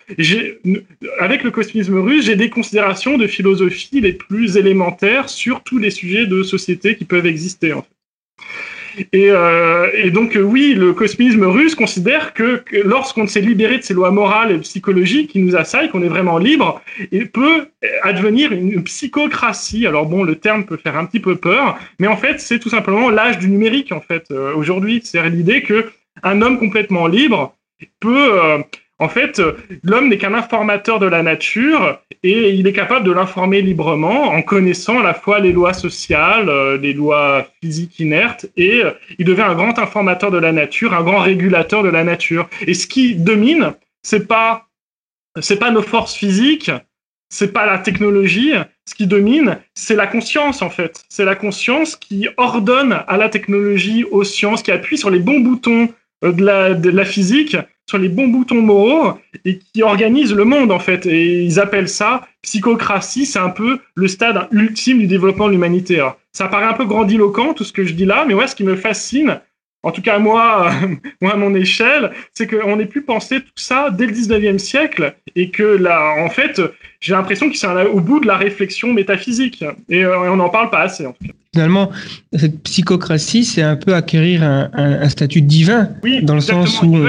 avec 1.19 1.43
le 1.43 1.51
cosmisme 1.51 1.99
russe, 1.99 2.25
j'ai 2.25 2.35
des 2.35 2.49
considérations 2.49 3.17
de 3.17 3.27
philosophie 3.27 4.01
les 4.01 4.13
plus 4.13 4.57
élémentaires 4.57 5.29
sur 5.29 5.61
tous 5.61 5.77
les 5.77 5.91
sujets 5.91 6.25
de 6.25 6.43
société 6.43 6.95
qui 6.95 7.05
peuvent 7.05 7.25
exister. 7.25 7.73
Et, 9.11 9.31
euh, 9.31 9.89
et, 9.93 10.11
donc, 10.11 10.35
euh, 10.35 10.41
oui, 10.41 10.73
le 10.73 10.93
cosmisme 10.93 11.45
russe 11.45 11.75
considère 11.75 12.33
que, 12.33 12.63
lorsqu'on 12.83 13.27
s'est 13.27 13.41
libéré 13.41 13.77
de 13.77 13.83
ces 13.83 13.93
lois 13.93 14.11
morales 14.11 14.51
et 14.51 14.57
psychologiques 14.59 15.31
qui 15.31 15.39
nous 15.39 15.55
assaillent, 15.55 15.89
qu'on 15.89 16.03
est 16.03 16.09
vraiment 16.09 16.37
libre, 16.37 16.81
il 17.11 17.29
peut 17.29 17.67
advenir 18.03 18.51
une 18.51 18.83
psychocratie. 18.83 19.87
Alors 19.87 20.05
bon, 20.05 20.23
le 20.23 20.35
terme 20.35 20.65
peut 20.65 20.77
faire 20.77 20.97
un 20.97 21.05
petit 21.05 21.19
peu 21.19 21.35
peur, 21.35 21.77
mais 21.99 22.07
en 22.07 22.17
fait, 22.17 22.39
c'est 22.39 22.59
tout 22.59 22.69
simplement 22.69 23.09
l'âge 23.09 23.39
du 23.39 23.49
numérique, 23.49 23.91
en 23.91 24.01
fait, 24.01 24.25
euh, 24.31 24.53
aujourd'hui. 24.53 25.01
C'est 25.03 25.27
l'idée 25.29 25.61
que 25.61 25.89
un 26.21 26.41
homme 26.41 26.59
complètement 26.59 27.07
libre 27.07 27.55
peut 27.99 28.41
euh, 28.43 28.59
En 28.99 29.09
fait, 29.09 29.41
l'homme 29.83 30.09
n'est 30.09 30.17
qu'un 30.17 30.33
informateur 30.33 30.99
de 30.99 31.07
la 31.07 31.23
nature 31.23 31.99
et 32.21 32.51
il 32.51 32.67
est 32.67 32.73
capable 32.73 33.05
de 33.05 33.11
l'informer 33.11 33.61
librement 33.61 34.29
en 34.29 34.41
connaissant 34.41 34.99
à 34.99 35.03
la 35.03 35.13
fois 35.13 35.39
les 35.39 35.51
lois 35.51 35.73
sociales, 35.73 36.47
euh, 36.47 36.77
les 36.77 36.93
lois 36.93 37.47
physiques 37.61 37.99
inertes 37.99 38.45
et 38.55 38.83
euh, 38.83 38.91
il 39.17 39.25
devient 39.25 39.41
un 39.41 39.55
grand 39.55 39.77
informateur 39.79 40.31
de 40.31 40.37
la 40.37 40.51
nature, 40.51 40.93
un 40.93 41.03
grand 41.03 41.19
régulateur 41.19 41.83
de 41.83 41.89
la 41.89 42.03
nature. 42.03 42.47
Et 42.67 42.73
ce 42.75 42.87
qui 42.87 43.15
domine, 43.15 43.73
c'est 44.03 44.27
pas 44.27 44.67
c'est 45.41 45.57
pas 45.57 45.71
nos 45.71 45.81
forces 45.81 46.15
physiques, 46.15 46.71
c'est 47.29 47.51
pas 47.51 47.65
la 47.65 47.79
technologie. 47.79 48.53
Ce 48.85 48.93
qui 48.93 49.07
domine, 49.07 49.57
c'est 49.73 49.95
la 49.95 50.07
conscience 50.07 50.61
en 50.61 50.69
fait. 50.69 51.03
C'est 51.09 51.25
la 51.25 51.35
conscience 51.35 51.95
qui 51.95 52.27
ordonne 52.37 52.99
à 53.07 53.17
la 53.17 53.29
technologie, 53.29 54.03
aux 54.03 54.23
sciences, 54.23 54.61
qui 54.61 54.71
appuie 54.71 54.97
sur 54.97 55.09
les 55.09 55.19
bons 55.19 55.39
boutons 55.39 55.89
euh, 56.23 56.31
de 56.31 56.45
la, 56.45 56.73
de 56.73 56.89
la 56.89 57.05
physique 57.05 57.57
sur 57.87 57.97
les 57.97 58.09
bons 58.09 58.27
boutons 58.27 58.61
moraux 58.61 59.17
et 59.45 59.59
qui 59.59 59.83
organisent 59.83 60.33
le 60.33 60.45
monde 60.45 60.71
en 60.71 60.79
fait. 60.79 61.05
Et 61.05 61.43
ils 61.43 61.59
appellent 61.59 61.89
ça 61.89 62.27
psychocratie, 62.41 63.25
c'est 63.25 63.39
un 63.39 63.49
peu 63.49 63.79
le 63.95 64.07
stade 64.07 64.47
ultime 64.51 64.99
du 64.99 65.07
développement 65.07 65.47
de 65.47 65.53
l'humanité. 65.53 66.05
Ça 66.31 66.47
paraît 66.47 66.65
un 66.65 66.73
peu 66.73 66.85
grandiloquent 66.85 67.53
tout 67.53 67.63
ce 67.63 67.73
que 67.73 67.85
je 67.85 67.93
dis 67.93 68.05
là, 68.05 68.25
mais 68.27 68.33
ouais, 68.33 68.47
ce 68.47 68.55
qui 68.55 68.63
me 68.63 68.75
fascine, 68.75 69.39
en 69.81 69.91
tout 69.91 70.01
cas 70.01 70.19
moi, 70.19 70.71
moi 71.21 71.33
à 71.33 71.37
mon 71.37 71.53
échelle, 71.55 72.11
c'est 72.33 72.47
qu'on 72.47 72.79
ait 72.79 72.85
pu 72.85 73.01
penser 73.01 73.41
tout 73.41 73.51
ça 73.55 73.89
dès 73.91 74.05
le 74.05 74.13
19e 74.13 74.57
siècle 74.57 75.15
et 75.35 75.49
que 75.49 75.63
là, 75.63 76.15
en 76.23 76.29
fait, 76.29 76.61
j'ai 76.99 77.13
l'impression 77.13 77.47
qu'ils 77.47 77.57
sont 77.57 77.75
au 77.91 77.99
bout 77.99 78.19
de 78.19 78.27
la 78.27 78.37
réflexion 78.37 78.93
métaphysique 78.93 79.63
et 79.89 80.03
euh, 80.03 80.31
on 80.31 80.37
n'en 80.37 80.49
parle 80.49 80.69
pas 80.69 80.79
assez 80.79 81.05
en 81.05 81.13
tout 81.13 81.25
cas. 81.25 81.33
Finalement, 81.53 81.91
cette 82.33 82.63
psychocratie, 82.63 83.45
c'est 83.45 83.61
un 83.61 83.75
peu 83.75 83.93
acquérir 83.93 84.41
un, 84.41 84.71
un, 84.73 85.07
statut 85.09 85.41
divin, 85.41 85.89
oui, 86.01 86.23
dans 86.23 86.33
le 86.33 86.41
sens 86.41 86.81
où 86.81 86.95
on, 86.95 87.05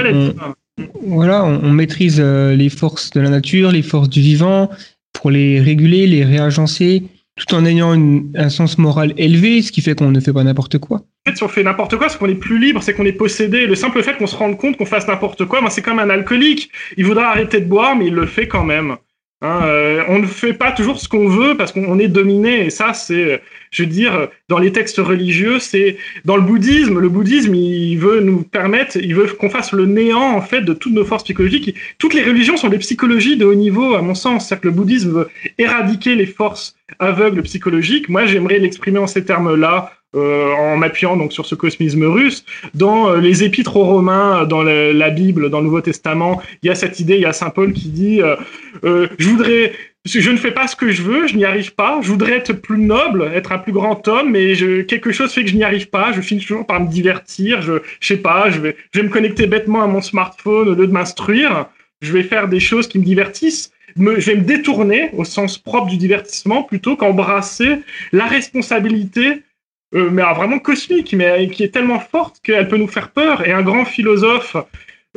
voilà, 1.05 1.43
on, 1.45 1.71
maîtrise 1.71 2.19
euh, 2.19 2.55
les 2.55 2.69
forces 2.69 3.11
de 3.11 3.21
la 3.21 3.29
nature, 3.29 3.71
les 3.71 3.81
forces 3.81 4.09
du 4.09 4.21
vivant, 4.21 4.69
pour 5.13 5.31
les 5.31 5.61
réguler, 5.61 6.07
les 6.07 6.23
réagencer, 6.23 7.03
tout 7.37 7.55
en 7.55 7.65
ayant 7.65 7.93
un 8.35 8.49
sens 8.49 8.77
moral 8.77 9.13
élevé, 9.17 9.61
ce 9.61 9.71
qui 9.71 9.81
fait 9.81 9.95
qu'on 9.95 10.11
ne 10.11 10.19
fait 10.19 10.33
pas 10.33 10.43
n'importe 10.43 10.77
quoi. 10.77 10.97
En 10.97 11.31
fait, 11.31 11.37
si 11.37 11.43
on 11.43 11.47
fait 11.47 11.63
n'importe 11.63 11.97
quoi, 11.97 12.09
c'est 12.09 12.17
qu'on 12.17 12.29
est 12.29 12.35
plus 12.35 12.59
libre, 12.59 12.83
c'est 12.83 12.93
qu'on 12.93 13.05
est 13.05 13.13
possédé. 13.13 13.65
Le 13.65 13.75
simple 13.75 14.03
fait 14.03 14.17
qu'on 14.17 14.27
se 14.27 14.35
rende 14.35 14.57
compte 14.57 14.77
qu'on 14.77 14.85
fasse 14.85 15.07
n'importe 15.07 15.45
quoi, 15.45 15.61
ben, 15.61 15.69
c'est 15.69 15.81
comme 15.81 15.99
un 15.99 16.09
alcoolique. 16.09 16.69
Il 16.97 17.05
voudra 17.05 17.29
arrêter 17.29 17.61
de 17.61 17.65
boire, 17.65 17.95
mais 17.95 18.07
il 18.07 18.13
le 18.13 18.25
fait 18.25 18.47
quand 18.47 18.63
même. 18.63 18.97
Hein, 19.41 19.59
euh, 19.63 20.03
on 20.07 20.19
ne 20.19 20.27
fait 20.27 20.53
pas 20.53 20.71
toujours 20.71 20.99
ce 20.99 21.07
qu'on 21.07 21.27
veut 21.27 21.57
parce 21.57 21.71
qu'on 21.71 21.99
est 21.99 22.07
dominé. 22.07 22.65
Et 22.65 22.69
ça, 22.69 22.93
c'est, 22.93 23.41
je 23.75 23.83
veux 23.83 23.89
dire, 23.89 24.29
dans 24.47 24.57
les 24.57 24.71
textes 24.71 24.99
religieux, 24.99 25.59
c'est 25.59 25.97
dans 26.23 26.37
le 26.37 26.43
bouddhisme. 26.43 26.97
Le 26.97 27.09
bouddhisme, 27.09 27.53
il 27.53 27.97
veut 27.97 28.21
nous 28.21 28.41
permettre, 28.43 28.95
il 28.95 29.13
veut 29.13 29.25
qu'on 29.25 29.49
fasse 29.49 29.73
le 29.73 29.85
néant 29.85 30.31
en 30.33 30.41
fait 30.41 30.61
de 30.61 30.73
toutes 30.73 30.93
nos 30.93 31.03
forces 31.03 31.25
psychologiques. 31.25 31.75
Toutes 31.97 32.13
les 32.13 32.23
religions 32.23 32.55
sont 32.55 32.69
des 32.69 32.77
psychologies 32.77 33.35
de 33.35 33.43
haut 33.43 33.53
niveau, 33.53 33.95
à 33.95 34.01
mon 34.01 34.15
sens. 34.15 34.47
C'est-à-dire 34.47 34.61
que 34.61 34.67
le 34.69 34.73
bouddhisme 34.73 35.11
veut 35.11 35.29
éradiquer 35.57 36.15
les 36.15 36.25
forces 36.25 36.77
aveugles 36.99 37.41
psychologiques. 37.41 38.07
Moi, 38.07 38.25
j'aimerais 38.27 38.59
l'exprimer 38.59 38.99
en 38.99 39.07
ces 39.07 39.25
termes-là 39.25 39.91
euh, 40.15 40.53
en 40.53 40.77
m'appuyant 40.77 41.17
donc 41.17 41.33
sur 41.33 41.45
ce 41.45 41.55
cosmisme 41.55 42.05
russe. 42.05 42.45
Dans 42.73 43.09
euh, 43.09 43.17
les 43.19 43.43
épîtres 43.43 43.75
aux 43.75 43.83
Romains, 43.83 44.45
dans 44.45 44.63
la, 44.63 45.09
Bible, 45.09 45.49
dans 45.49 45.59
le 45.59 45.65
Nouveau 45.65 45.81
Testament, 45.81 46.41
il 46.63 46.67
y 46.67 46.69
a 46.69 46.75
cette 46.75 46.99
idée, 46.99 47.15
il 47.15 47.21
y 47.21 47.25
a 47.25 47.33
Saint 47.33 47.49
Paul 47.49 47.73
qui 47.73 47.89
dit 47.89 48.21
euh, 48.83 49.07
je 49.17 50.31
ne 50.31 50.37
fais 50.37 50.51
pas 50.51 50.67
ce 50.67 50.75
que 50.75 50.91
je 50.91 51.01
veux, 51.01 51.27
je 51.27 51.35
n'y 51.35 51.43
arrive 51.43 51.73
pas. 51.75 51.99
Je 52.01 52.07
voudrais 52.07 52.33
être 52.33 52.53
plus 52.53 52.77
noble, 52.77 53.29
être 53.33 53.51
un 53.51 53.57
plus 53.57 53.73
grand 53.73 54.07
homme, 54.07 54.31
mais 54.31 54.53
quelque 54.85 55.11
chose 55.11 55.33
fait 55.33 55.43
que 55.43 55.49
je 55.49 55.55
n'y 55.55 55.63
arrive 55.63 55.89
pas. 55.89 56.13
Je 56.13 56.21
finis 56.21 56.41
toujours 56.41 56.65
par 56.65 56.79
me 56.79 56.87
divertir. 56.87 57.61
Je, 57.61 57.73
je 57.99 58.07
sais 58.07 58.17
pas, 58.17 58.49
je 58.49 58.59
vais, 58.59 58.75
me 58.95 59.09
connecter 59.09 59.47
bêtement 59.47 59.81
à 59.81 59.87
mon 59.87 60.01
smartphone 60.01 60.69
au 60.69 60.75
lieu 60.75 60.87
de 60.87 60.93
m'instruire. 60.93 61.65
Je 62.01 62.13
vais 62.13 62.23
faire 62.23 62.47
des 62.47 62.59
choses 62.59 62.87
qui 62.87 62.99
me 62.99 63.03
divertissent. 63.03 63.71
Je 63.97 64.03
vais 64.03 64.35
me 64.35 64.43
détourner 64.43 65.09
au 65.13 65.25
sens 65.25 65.57
propre 65.57 65.87
du 65.87 65.97
divertissement 65.97 66.63
plutôt 66.63 66.95
qu'embrasser 66.95 67.79
la 68.11 68.25
responsabilité 68.25 69.41
euh, 69.95 70.09
mais 70.11 70.21
vraiment 70.21 70.59
cosmique, 70.59 71.13
mais 71.13 71.47
qui 71.47 71.63
est 71.63 71.73
tellement 71.73 71.99
forte 71.99 72.37
qu'elle 72.43 72.67
peut 72.67 72.77
nous 72.77 72.87
faire 72.87 73.11
peur. 73.11 73.47
Et 73.47 73.51
un 73.51 73.63
grand 73.63 73.85
philosophe, 73.85 74.57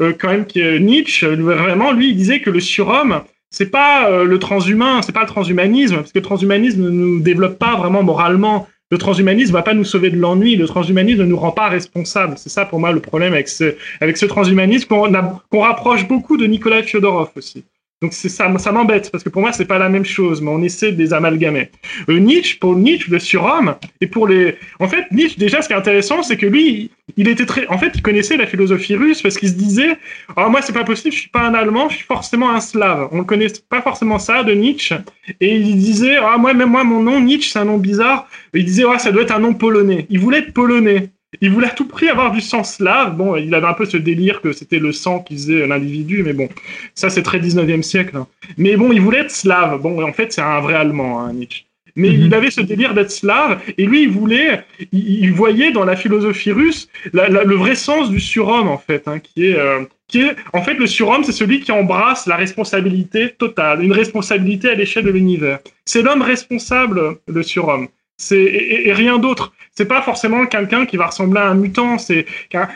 euh, 0.01 0.13
quand 0.19 0.29
même, 0.29 0.47
qui 0.47 0.61
est 0.61 0.79
Nietzsche, 0.79 1.27
vraiment, 1.27 1.93
lui, 1.93 2.11
il 2.11 2.17
disait 2.17 2.41
que 2.41 2.51
le 2.51 2.61
surhomme, 2.61 3.23
c'est 3.51 3.71
pas 3.71 4.11
euh, 4.11 4.25
le 4.25 4.39
transhumain, 4.39 5.03
c'est 5.03 5.13
pas 5.13 5.23
le 5.23 5.27
transhumanisme, 5.27 5.97
parce 5.97 6.13
que 6.13 6.19
le 6.19 6.25
transhumanisme 6.25 6.83
ne 6.83 6.91
nous 6.91 7.21
développe 7.21 7.59
pas 7.59 7.77
vraiment 7.77 8.03
moralement. 8.03 8.69
Le 8.91 8.99
transhumanisme 8.99 9.53
va 9.53 9.63
pas 9.63 9.75
nous 9.75 9.85
sauver 9.85 10.11
de 10.11 10.17
l'ennui. 10.17 10.57
Le 10.57 10.67
transhumanisme 10.67 11.21
ne 11.21 11.27
nous 11.27 11.37
rend 11.37 11.53
pas 11.53 11.69
responsables. 11.69 12.35
C'est 12.39 12.49
ça 12.49 12.65
pour 12.65 12.79
moi 12.79 12.93
le 12.93 13.01
problème 13.01 13.35
avec 13.35 13.49
ce, 13.49 13.75
avec 14.01 14.17
ce 14.17 14.25
transhumanisme 14.25 14.89
qu'on 14.89 15.61
rapproche 15.61 16.07
beaucoup 16.09 16.39
de 16.39 16.47
Nicolas 16.47 16.83
Fyodorov 16.83 17.31
aussi. 17.37 17.65
Donc 18.01 18.13
c'est 18.13 18.29
ça, 18.29 18.57
ça 18.59 18.71
m'embête 18.71 19.11
parce 19.11 19.25
que 19.25 19.29
pour 19.29 19.43
moi 19.43 19.53
c'est 19.53 19.65
pas 19.65 19.79
la 19.79 19.89
même 19.89 20.05
chose, 20.05 20.41
mais 20.41 20.51
on 20.51 20.63
essaie 20.63 20.93
de 20.93 20.99
les 20.99 21.13
amalgamer. 21.13 21.71
Euh, 22.09 22.21
Nietzsche, 22.21 22.57
pour 22.61 22.77
Nietzsche, 22.77 23.11
le 23.11 23.19
surhomme, 23.19 23.75
et 24.01 24.07
pour 24.07 24.29
les, 24.29 24.57
en 24.79 24.87
fait 24.87 25.11
Nietzsche 25.11 25.37
déjà 25.37 25.63
ce 25.63 25.67
qui 25.67 25.73
est 25.73 25.77
intéressant 25.77 26.23
c'est 26.23 26.37
que 26.37 26.47
lui, 26.47 26.93
il 27.17 27.27
était 27.27 27.45
très, 27.45 27.67
en 27.67 27.77
fait 27.77 27.91
il 27.97 28.03
connaissait 28.03 28.37
la 28.37 28.47
philosophie 28.47 28.95
russe 28.95 29.21
parce 29.21 29.37
qu'il 29.37 29.49
se 29.49 29.55
disait, 29.55 29.99
ah 30.37 30.49
moi 30.49 30.63
c'est 30.63 30.73
pas 30.73 30.85
possible, 30.85 31.13
je 31.13 31.21
suis 31.23 31.31
pas 31.31 31.41
un 31.41 31.55
Allemand, 31.55 31.89
je 31.89 31.97
suis 31.97 32.07
forcément 32.07 32.51
un 32.51 32.61
Slave. 32.61 33.09
On 33.11 33.19
ne 33.19 33.25
connaît 33.25 33.49
pas 33.69 33.83
forcément 33.83 34.21
ça 34.21 34.45
de 34.45 34.53
Nietzsche, 34.53 34.95
et 35.41 35.57
il 35.57 35.77
disait, 35.77 36.19
ah 36.19 36.39
moi 36.39 36.55
même 36.55 36.71
moi 36.71 36.85
mon 36.85 37.03
nom 37.03 37.21
Nietzsche 37.21 37.51
c'est 37.51 37.59
un 37.59 37.65
nom 37.65 37.79
bizarre. 37.79 38.29
il 38.55 38.65
disait, 38.65 38.85
ah 38.89 39.01
ça 39.01 39.11
doit 39.11 39.23
être 39.23 39.35
un 39.35 39.41
nom 39.41 39.55
polonais. 39.55 40.07
Il 40.09 40.21
voulait 40.21 40.39
être 40.39 40.53
polonais. 40.53 41.11
Il 41.41 41.51
voulait 41.51 41.67
à 41.67 41.71
tout 41.71 41.87
prix 41.87 42.09
avoir 42.09 42.33
du 42.33 42.41
sang 42.41 42.65
slave. 42.65 43.17
Bon, 43.17 43.37
il 43.37 43.55
avait 43.55 43.67
un 43.67 43.75
peu 43.75 43.85
ce 43.85 43.97
délire 43.97 44.41
que 44.41 44.53
c'était 44.53 44.79
le 44.79 44.93
sang 44.93 45.21
qui 45.21 45.35
faisait 45.35 45.67
l'individu, 45.67 46.23
mais 46.23 46.33
bon, 46.33 46.49
ça 46.95 47.11
c'est 47.11 47.23
très 47.23 47.39
19e 47.39 47.83
siècle. 47.83 48.17
Hein. 48.17 48.27
Mais 48.57 48.77
bon, 48.77 48.93
il 48.93 49.01
voulait 49.01 49.21
être 49.21 49.31
slave. 49.31 49.81
Bon, 49.81 50.03
en 50.03 50.13
fait, 50.13 50.33
c'est 50.33 50.41
un 50.41 50.61
vrai 50.61 50.75
Allemand, 50.75 51.21
hein, 51.21 51.33
Nietzsche. 51.33 51.65
Mais 51.97 52.11
mhm. 52.11 52.23
il 52.27 52.35
avait 52.35 52.51
ce 52.51 52.61
délire 52.61 52.95
d'être 52.95 53.11
slave, 53.11 53.61
et 53.77 53.85
lui, 53.85 54.05
il 54.05 54.11
voulait, 54.11 54.63
il, 54.93 55.33
voyait 55.33 55.73
dans 55.73 55.85
la 55.85 55.97
philosophie 55.97 56.53
russe 56.53 56.89
le 57.13 57.55
vrai 57.57 57.75
sens 57.75 58.09
du 58.09 58.21
surhomme, 58.21 58.69
en 58.69 58.79
fait, 58.79 59.09
hein, 59.09 59.19
qui 59.19 59.47
est, 59.47 59.59
euh, 59.59 59.81
qui 60.07 60.23
est, 60.23 60.37
en 60.53 60.63
fait, 60.63 60.75
le 60.75 60.87
surhomme, 60.87 61.25
c'est 61.25 61.33
celui 61.33 61.61
qui 61.61 61.73
embrasse 61.73 62.27
la 62.27 62.37
responsabilité 62.37 63.31
totale, 63.31 63.83
une 63.83 63.93
responsabilité 63.93 64.71
à 64.71 64.75
l'échelle 64.75 65.05
de 65.05 65.11
l'univers. 65.11 65.59
C'est 65.85 66.03
l'homme 66.03 66.23
responsable, 66.23 67.19
le 67.27 67.43
surhomme. 67.43 67.89
C'est 68.17 68.43
et, 68.43 68.93
rien 68.93 69.19
d'autre. 69.19 69.53
C'est 69.79 69.87
pas 69.87 70.03
forcément 70.03 70.45
quelqu'un 70.47 70.87
qui 70.87 70.97
va 70.97 71.07
ressembler 71.07 71.41
à 71.41 71.51
un 71.51 71.55
mutant. 71.55 71.99
C'est 71.99 72.27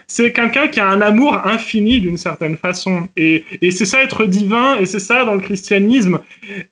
c'est 0.07 0.33
quelqu'un 0.33 0.69
qui 0.69 0.79
a 0.79 0.87
un 0.87 1.01
amour 1.01 1.37
infini 1.45 2.01
d'une 2.01 2.17
certaine 2.17 2.57
façon. 2.57 3.09
Et, 3.17 3.45
et 3.61 3.73
c'est 3.73 3.87
ça 3.87 4.05
être 4.05 4.25
divin. 4.25 4.79
Et 4.79 4.87
c'est 4.87 5.01
ça 5.01 5.25
dans 5.25 5.35
le 5.35 5.41
christianisme. 5.41 6.21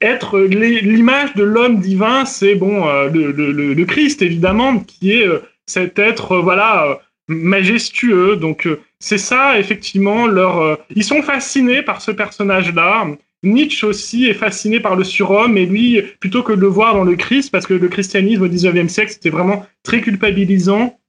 Être 0.00 0.38
l'image 0.38 1.34
de 1.34 1.42
l'homme 1.42 1.80
divin, 1.80 2.26
c'est 2.26 2.54
bon 2.54 2.86
euh, 2.86 3.08
le, 3.08 3.32
le, 3.32 3.84
Christ 3.84 4.22
évidemment 4.22 4.78
qui 4.78 5.14
est 5.14 5.26
euh, 5.26 5.42
cet 5.66 5.98
être 5.98 6.30
euh, 6.36 6.40
voilà 6.40 7.00
majestueux. 7.26 8.36
Donc 8.36 8.68
c'est 9.00 9.18
ça 9.18 9.58
effectivement 9.58 10.28
leur. 10.28 10.78
ils 10.94 11.02
sont 11.02 11.22
fascinés 11.22 11.82
par 11.82 12.02
ce 12.02 12.12
personnage 12.12 12.72
là. 12.72 13.04
Nietzsche 13.42 13.86
aussi 13.86 14.26
est 14.26 14.34
fasciné 14.34 14.80
par 14.80 14.96
le 14.96 15.04
surhomme, 15.04 15.56
et 15.56 15.66
lui, 15.66 16.02
plutôt 16.20 16.42
que 16.42 16.52
de 16.52 16.60
le 16.60 16.66
voir 16.66 16.94
dans 16.94 17.04
le 17.04 17.16
Christ, 17.16 17.50
parce 17.50 17.66
que 17.66 17.74
le 17.74 17.88
christianisme 17.88 18.42
au 18.42 18.48
XIXe 18.48 18.92
siècle, 18.92 19.12
c'était 19.12 19.30
vraiment 19.30 19.66
très 19.82 20.00
culpabilisant, 20.00 21.00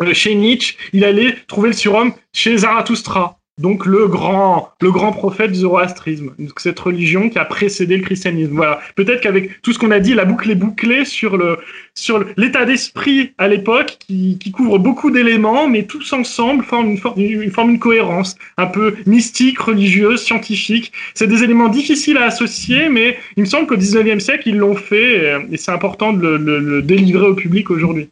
euh, 0.00 0.14
chez 0.14 0.34
Nietzsche, 0.34 0.76
il 0.92 1.04
allait 1.04 1.36
trouver 1.46 1.68
le 1.68 1.74
surhomme 1.74 2.12
chez 2.32 2.58
Zarathustra 2.58 3.37
donc 3.58 3.86
le 3.86 4.06
grand, 4.06 4.70
le 4.80 4.90
grand 4.90 5.12
prophète 5.12 5.52
du 5.52 5.58
zoroastrisme, 5.58 6.30
cette 6.56 6.78
religion 6.78 7.28
qui 7.28 7.38
a 7.38 7.44
précédé 7.44 7.96
le 7.96 8.02
christianisme. 8.02 8.52
Voilà. 8.54 8.80
Peut-être 8.94 9.20
qu'avec 9.20 9.60
tout 9.62 9.72
ce 9.72 9.78
qu'on 9.78 9.90
a 9.90 10.00
dit, 10.00 10.14
la 10.14 10.24
boucle 10.24 10.50
est 10.50 10.54
bouclée 10.54 11.04
sur 11.04 11.36
le, 11.36 11.58
sur 11.94 12.24
l'état 12.36 12.64
d'esprit 12.64 13.32
à 13.38 13.48
l'époque 13.48 13.96
qui, 13.98 14.38
qui 14.38 14.50
couvre 14.50 14.78
beaucoup 14.78 15.10
d'éléments, 15.10 15.68
mais 15.68 15.84
tous 15.84 16.12
ensemble 16.12 16.64
forment 16.64 16.96
une, 17.16 17.42
une, 17.42 17.50
forme 17.50 17.70
une 17.70 17.78
cohérence 17.78 18.36
un 18.56 18.66
peu 18.66 18.94
mystique, 19.06 19.58
religieuse, 19.58 20.22
scientifique. 20.22 20.92
C'est 21.14 21.26
des 21.26 21.42
éléments 21.42 21.68
difficiles 21.68 22.18
à 22.18 22.26
associer, 22.26 22.88
mais 22.88 23.18
il 23.36 23.42
me 23.42 23.48
semble 23.48 23.66
qu'au 23.66 23.76
19e 23.76 24.20
siècle, 24.20 24.48
ils 24.48 24.56
l'ont 24.56 24.76
fait 24.76 25.36
et 25.50 25.56
c'est 25.56 25.72
important 25.72 26.12
de 26.12 26.28
le, 26.28 26.58
le 26.60 26.82
délivrer 26.82 27.26
au 27.26 27.34
public 27.34 27.70
aujourd'hui. 27.70 28.10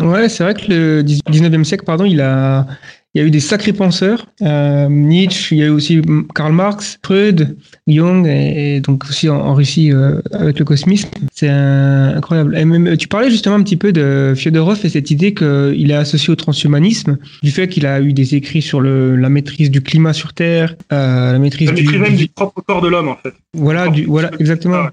Ouais, 0.00 0.28
c'est 0.28 0.44
vrai 0.44 0.54
que 0.54 0.68
le 0.68 1.02
19e 1.02 1.64
siècle, 1.64 1.84
pardon, 1.84 2.04
il 2.04 2.20
a, 2.20 2.66
il 3.14 3.20
y 3.20 3.24
a 3.24 3.26
eu 3.26 3.30
des 3.32 3.40
sacrés 3.40 3.72
penseurs, 3.72 4.26
euh, 4.42 4.88
Nietzsche, 4.88 5.56
il 5.56 5.58
y 5.58 5.62
a 5.64 5.66
eu 5.66 5.70
aussi 5.70 6.00
Karl 6.32 6.52
Marx, 6.52 7.00
Freud, 7.04 7.56
Jung, 7.88 8.24
et, 8.28 8.80
donc 8.80 9.04
aussi 9.04 9.28
en, 9.28 9.52
Russie 9.52 9.92
euh, 9.92 10.20
avec 10.30 10.60
le 10.60 10.64
cosmisme. 10.64 11.08
C'est 11.32 11.48
incroyable. 11.48 12.56
Et 12.56 12.64
même, 12.64 12.96
tu 12.96 13.08
parlais 13.08 13.28
justement 13.28 13.56
un 13.56 13.62
petit 13.64 13.76
peu 13.76 13.92
de 13.92 14.34
Fyodorov 14.36 14.78
et 14.84 14.88
cette 14.88 15.10
idée 15.10 15.34
qu'il 15.34 15.90
est 15.90 15.94
associé 15.94 16.30
au 16.30 16.36
transhumanisme, 16.36 17.18
du 17.42 17.50
fait 17.50 17.68
qu'il 17.68 17.84
a 17.84 18.00
eu 18.00 18.12
des 18.12 18.36
écrits 18.36 18.62
sur 18.62 18.80
le, 18.80 19.16
la 19.16 19.28
maîtrise 19.28 19.72
du 19.72 19.82
climat 19.82 20.12
sur 20.12 20.32
Terre, 20.32 20.76
euh, 20.92 21.32
la 21.32 21.38
maîtrise 21.40 21.72
du, 21.72 21.98
même 21.98 22.14
du, 22.14 22.28
propre 22.28 22.62
corps 22.62 22.80
de 22.80 22.88
l'homme 22.88 23.08
en 23.08 23.16
fait. 23.16 23.34
Voilà, 23.54 23.88
du, 23.88 24.04
voilà, 24.04 24.30
exactement. 24.38 24.86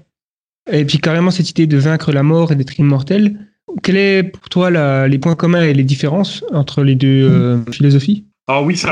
Et 0.72 0.84
puis 0.84 0.98
carrément 0.98 1.30
cette 1.30 1.50
idée 1.50 1.68
de 1.68 1.78
vaincre 1.78 2.10
la 2.10 2.24
mort 2.24 2.50
et 2.50 2.56
d'être 2.56 2.78
immortel. 2.80 3.38
Quels 3.82 3.96
est 3.96 4.22
pour 4.22 4.48
toi 4.48 5.06
les 5.08 5.18
points 5.18 5.34
communs 5.34 5.62
et 5.62 5.74
les 5.74 5.84
différences 5.84 6.44
entre 6.52 6.82
les 6.82 6.94
deux 6.94 7.28
euh, 7.30 7.58
philosophies? 7.72 8.24
Alors 8.46 8.64
oui, 8.64 8.76
c'est 8.76 8.88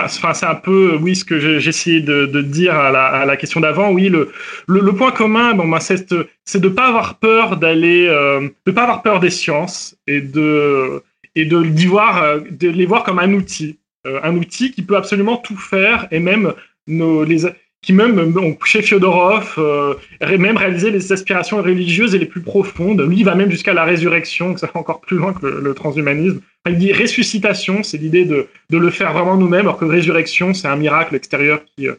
un 0.47 0.55
peu 0.55 0.99
oui 1.01 1.17
ce 1.17 1.25
que 1.25 1.59
j'ai 1.59 1.69
essayé 1.69 2.03
de, 2.03 2.43
dire 2.43 2.75
à 2.75 3.25
la, 3.25 3.37
question 3.37 3.61
d'avant. 3.61 3.91
Oui, 3.91 4.11
le, 4.11 4.93
point 4.93 5.13
commun, 5.13 5.55
bon, 5.55 5.67
ben, 5.67 5.81
c'est 5.81 6.11
de 6.11 6.69
pas 6.69 6.89
avoir 6.89 7.19
peur 7.19 7.57
d'aller, 7.57 8.07
euh, 8.07 8.49
de 8.67 8.73
pas 8.73 8.83
avoir 8.83 9.03
peur 9.03 9.19
des 9.19 9.31
sciences 9.31 9.97
et 10.07 10.21
de 10.21 11.03
et 11.35 11.47
de 11.47 11.63
d'y 11.63 11.87
voir, 11.87 12.41
de 12.51 12.69
les 12.69 12.87
voir 12.87 13.05
comme 13.05 13.19
un 13.19 13.33
outil, 13.33 13.79
euh, 14.07 14.21
un 14.23 14.37
outil 14.37 14.73
qui 14.73 14.83
peut 14.83 14.97
absolument 14.97 15.37
tout 15.37 15.57
faire 15.57 16.07
et 16.11 16.21
même 16.21 16.53
nos 16.87 17.25
les 17.25 17.47
qui 17.87 17.93
même, 17.93 18.35
chez 18.65 18.83
Fyodorov, 18.83 19.55
euh, 19.59 19.95
même 20.21 20.57
réaliser 20.57 20.91
les 20.91 21.13
aspirations 21.13 21.63
religieuses 21.63 22.17
et 22.17 22.19
les 22.19 22.27
plus 22.27 22.41
profondes. 22.41 23.01
Lui, 23.01 23.19
il 23.19 23.25
va 23.25 23.37
même 23.37 23.49
jusqu'à 23.49 23.75
la 23.75 23.85
résurrection, 23.85 24.55
que 24.55 24.61
ça 24.61 24.69
va 24.75 24.81
encore 24.81 25.01
plus 25.01 25.17
loin 25.17 25.33
que 25.33 25.47
le, 25.47 25.73
transhumanisme. 25.73 26.41
il 26.69 26.79
dit 26.79 26.93
ressuscitation, 26.93 27.85
c'est 27.85 27.99
l'idée 27.99 28.25
de, 28.25 28.49
de, 28.71 28.79
le 28.79 28.91
faire 28.91 29.13
vraiment 29.13 29.37
nous-mêmes, 29.37 29.67
alors 29.67 29.79
que 29.79 29.85
résurrection, 29.85 30.53
c'est 30.53 30.67
un 30.67 30.75
miracle 30.75 31.15
extérieur 31.15 31.63
qui, 31.65 31.87
euh, 31.87 31.95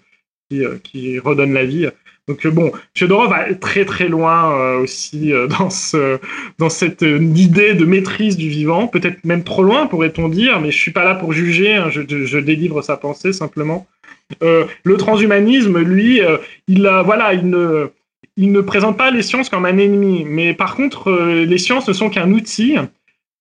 euh, 0.52 0.78
qui, 0.84 1.20
redonne 1.20 1.54
la 1.54 1.64
vie. 1.64 1.88
Donc 2.28 2.46
bon, 2.48 2.74
Fyodorov 2.94 3.30
va 3.30 3.54
très 3.54 3.86
très 3.86 4.10
loin 4.10 4.76
aussi 4.80 5.32
dans, 5.58 5.70
ce, 5.70 6.20
dans 6.58 6.70
cette 6.70 7.04
idée 7.04 7.76
de 7.76 7.86
maîtrise 7.86 8.36
du 8.36 8.50
vivant, 8.50 8.88
peut-être 8.88 9.24
même 9.24 9.46
trop 9.46 9.64
loin 9.64 9.88
pourrait-on 9.88 10.28
dire, 10.28 10.60
mais 10.60 10.72
je 10.72 10.78
suis 10.78 10.92
pas 10.92 11.06
là 11.06 11.16
pour 11.16 11.32
juger, 11.32 11.76
hein, 11.76 11.90
je, 11.90 12.40
délivre 12.40 12.82
sa 12.82 12.98
pensée 12.98 13.32
simplement. 13.32 13.88
Euh, 14.44 14.66
le 14.84 14.98
transhumanisme, 14.98 15.80
lui, 15.80 16.22
euh, 16.22 16.38
il, 16.68 16.86
a, 16.86 17.02
voilà, 17.02 17.34
il 17.34 17.50
ne, 17.50 18.62
présente 18.62 18.98
pas 18.98 19.12
les 19.12 19.22
sciences 19.22 19.50
comme 19.50 19.66
un 19.66 19.78
ennemi, 19.78 20.26
mais 20.26 20.54
par 20.54 20.76
contre, 20.76 21.10
euh, 21.10 21.46
les 21.46 21.58
sciences 21.58 21.88
ne 21.88 21.94
sont 21.94 22.10
qu'un 22.10 22.32
outil. 22.32 22.76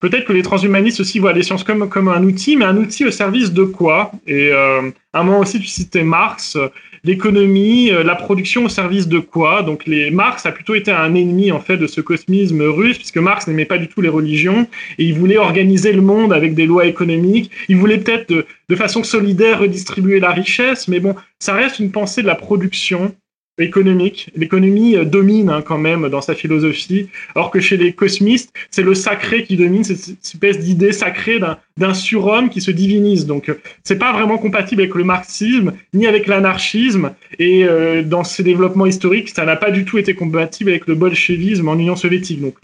Peut-être 0.00 0.26
que 0.26 0.32
les 0.32 0.42
transhumanistes 0.42 1.00
aussi 1.00 1.18
voient 1.18 1.32
les 1.32 1.42
sciences 1.42 1.64
comme, 1.64 1.88
comme 1.88 2.08
un 2.08 2.22
outil, 2.22 2.56
mais 2.56 2.66
un 2.66 2.76
outil 2.76 3.06
au 3.06 3.10
service 3.10 3.52
de 3.52 3.64
quoi? 3.64 4.12
Et 4.26 4.52
à 4.52 4.82
un 5.14 5.22
moment 5.24 5.40
aussi, 5.40 5.58
tu 5.58 5.66
citais 5.66 6.04
Marx, 6.04 6.58
l'économie, 7.06 7.90
euh, 7.90 8.02
la 8.02 8.14
production 8.14 8.64
au 8.64 8.68
service 8.68 9.08
de 9.08 9.18
quoi? 9.18 9.62
Donc 9.62 9.86
les 9.86 10.10
Marx 10.10 10.44
a 10.44 10.52
plutôt 10.52 10.74
été 10.74 10.90
un 10.90 11.14
ennemi 11.14 11.52
en 11.52 11.60
fait 11.60 11.76
de 11.76 11.86
ce 11.86 12.00
cosmisme 12.00 12.62
russe 12.62 12.98
puisque 12.98 13.18
Marx 13.18 13.46
n'aimait 13.46 13.64
pas 13.64 13.78
du 13.78 13.88
tout 13.88 14.00
les 14.00 14.08
religions 14.08 14.66
et 14.98 15.04
il 15.04 15.14
voulait 15.14 15.38
organiser 15.38 15.92
le 15.92 16.02
monde 16.02 16.32
avec 16.32 16.54
des 16.54 16.66
lois 16.66 16.86
économiques. 16.86 17.50
Il 17.68 17.76
voulait 17.76 17.98
peut-être 17.98 18.28
de, 18.28 18.46
de 18.68 18.76
façon 18.76 19.04
solidaire 19.04 19.60
redistribuer 19.60 20.20
la 20.20 20.32
richesse, 20.32 20.88
mais 20.88 21.00
bon, 21.00 21.14
ça 21.38 21.54
reste 21.54 21.78
une 21.78 21.92
pensée 21.92 22.22
de 22.22 22.26
la 22.26 22.34
production 22.34 23.14
économique. 23.58 24.30
L'économie 24.36 24.96
euh, 24.96 25.04
domine 25.04 25.50
hein, 25.50 25.62
quand 25.62 25.78
même 25.78 26.08
dans 26.08 26.20
sa 26.20 26.34
philosophie, 26.34 27.08
alors 27.34 27.50
que 27.50 27.60
chez 27.60 27.76
les 27.76 27.92
cosmistes, 27.92 28.52
c'est 28.70 28.82
le 28.82 28.94
sacré 28.94 29.44
qui 29.44 29.56
domine, 29.56 29.84
cette 29.84 30.16
espèce 30.22 30.58
d'idée 30.58 30.92
sacrée 30.92 31.40
d'un 31.78 31.94
surhomme 31.94 32.50
qui 32.50 32.60
se 32.60 32.70
divinise. 32.70 33.26
Donc, 33.26 33.48
euh, 33.48 33.58
c'est 33.84 33.98
pas 33.98 34.12
vraiment 34.12 34.38
compatible 34.38 34.82
avec 34.82 34.94
le 34.94 35.04
marxisme 35.04 35.72
ni 35.94 36.06
avec 36.06 36.26
l'anarchisme. 36.26 37.12
Et 37.38 37.64
euh, 37.64 38.02
dans 38.02 38.24
ses 38.24 38.42
développements 38.42 38.86
historiques, 38.86 39.30
ça 39.30 39.44
n'a 39.44 39.56
pas 39.56 39.70
du 39.70 39.84
tout 39.84 39.98
été 39.98 40.14
compatible 40.14 40.70
avec 40.70 40.86
le 40.86 40.94
bolchevisme 40.94 41.68
en 41.68 41.78
Union 41.78 41.96
soviétique. 41.96 42.40
Donc, 42.40 42.56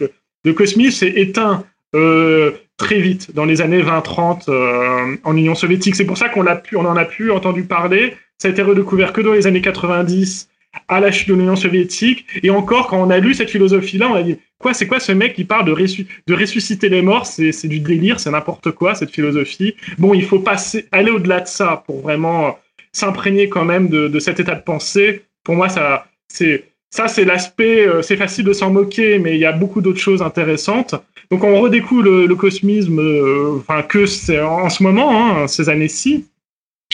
le, 0.43 0.53
cosmisme 0.53 0.99
s'est 0.99 1.13
éteint 1.15 1.63
très 2.77 2.99
vite 2.99 3.35
dans 3.35 3.45
les 3.45 3.61
années 3.61 3.81
20-30 3.81 5.19
en 5.23 5.37
Union 5.37 5.53
soviétique. 5.53 5.95
C'est 5.95 6.05
pour 6.05 6.17
ça 6.17 6.27
qu'on 6.27 6.41
l'a 6.41 6.55
pu, 6.55 6.75
on 6.75 6.85
en 6.85 6.97
a 6.97 7.05
pu 7.05 7.29
entendu 7.29 7.63
parler. 7.63 8.15
Ça 8.39 8.47
a 8.47 8.51
été 8.51 8.63
redécouvert 8.63 9.13
que 9.13 9.21
dans 9.21 9.31
les 9.31 9.45
années 9.45 9.61
90 9.61 10.49
à 10.87 10.99
la 10.99 11.11
chute 11.11 11.29
de 11.29 11.33
l'Union 11.33 11.55
soviétique. 11.55 12.25
Et 12.41 12.49
encore, 12.49 12.87
quand 12.87 13.01
on 13.01 13.09
a 13.09 13.19
lu 13.19 13.33
cette 13.33 13.49
philosophie-là, 13.49 14.09
on 14.09 14.15
a 14.15 14.23
dit 14.23 14.37
quoi, 14.59 14.73
c'est 14.73 14.87
quoi 14.87 14.99
ce 14.99 15.11
mec 15.11 15.33
qui 15.33 15.43
parle 15.43 15.65
de, 15.65 16.33
ressusciter 16.33 16.89
les 16.89 17.01
morts? 17.01 17.25
C'est 17.25 17.67
du 17.67 17.79
délire, 17.79 18.19
c'est 18.19 18.31
n'importe 18.31 18.71
quoi 18.71 18.95
cette 18.95 19.11
philosophie. 19.11 19.75
Bon, 19.97 20.13
il 20.13 20.25
faut 20.25 20.39
passer, 20.39 20.87
aller 20.91 21.11
au-delà 21.11 21.41
de 21.41 21.47
ça 21.47 21.83
pour 21.85 22.01
vraiment 22.01 22.47
euh, 22.47 22.51
s'imprégner 22.91 23.49
quand 23.49 23.65
même 23.65 23.89
de, 23.89 24.07
de, 24.07 24.19
cet 24.19 24.39
état 24.39 24.55
de 24.55 24.63
pensée. 24.63 25.23
Pour 25.43 25.55
moi, 25.55 25.69
ça, 25.69 26.07
c'est 26.27 26.65
ça, 26.89 27.07
c'est 27.07 27.25
l'aspect. 27.25 27.87
Euh, 27.87 28.03
c'est 28.03 28.17
facile 28.17 28.45
de 28.45 28.53
s'en 28.53 28.71
moquer, 28.71 29.17
mais 29.17 29.33
il 29.33 29.39
y 29.39 29.45
a 29.45 29.51
beaucoup 29.51 29.81
d'autres 29.81 29.99
choses 29.99 30.21
intéressantes. 30.21 30.95
Donc, 31.31 31.43
on 31.43 31.59
redécouvre 31.59 32.03
le, 32.03 32.35
cosmisme, 32.35 32.99
euh, 32.99 33.57
enfin 33.57 33.81
que 33.81 34.05
c'est 34.05 34.39
en, 34.39 34.69
ce 34.69 34.83
moment, 34.83 35.09
hein, 35.11 35.47
ces 35.47 35.69
années-ci 35.69 36.27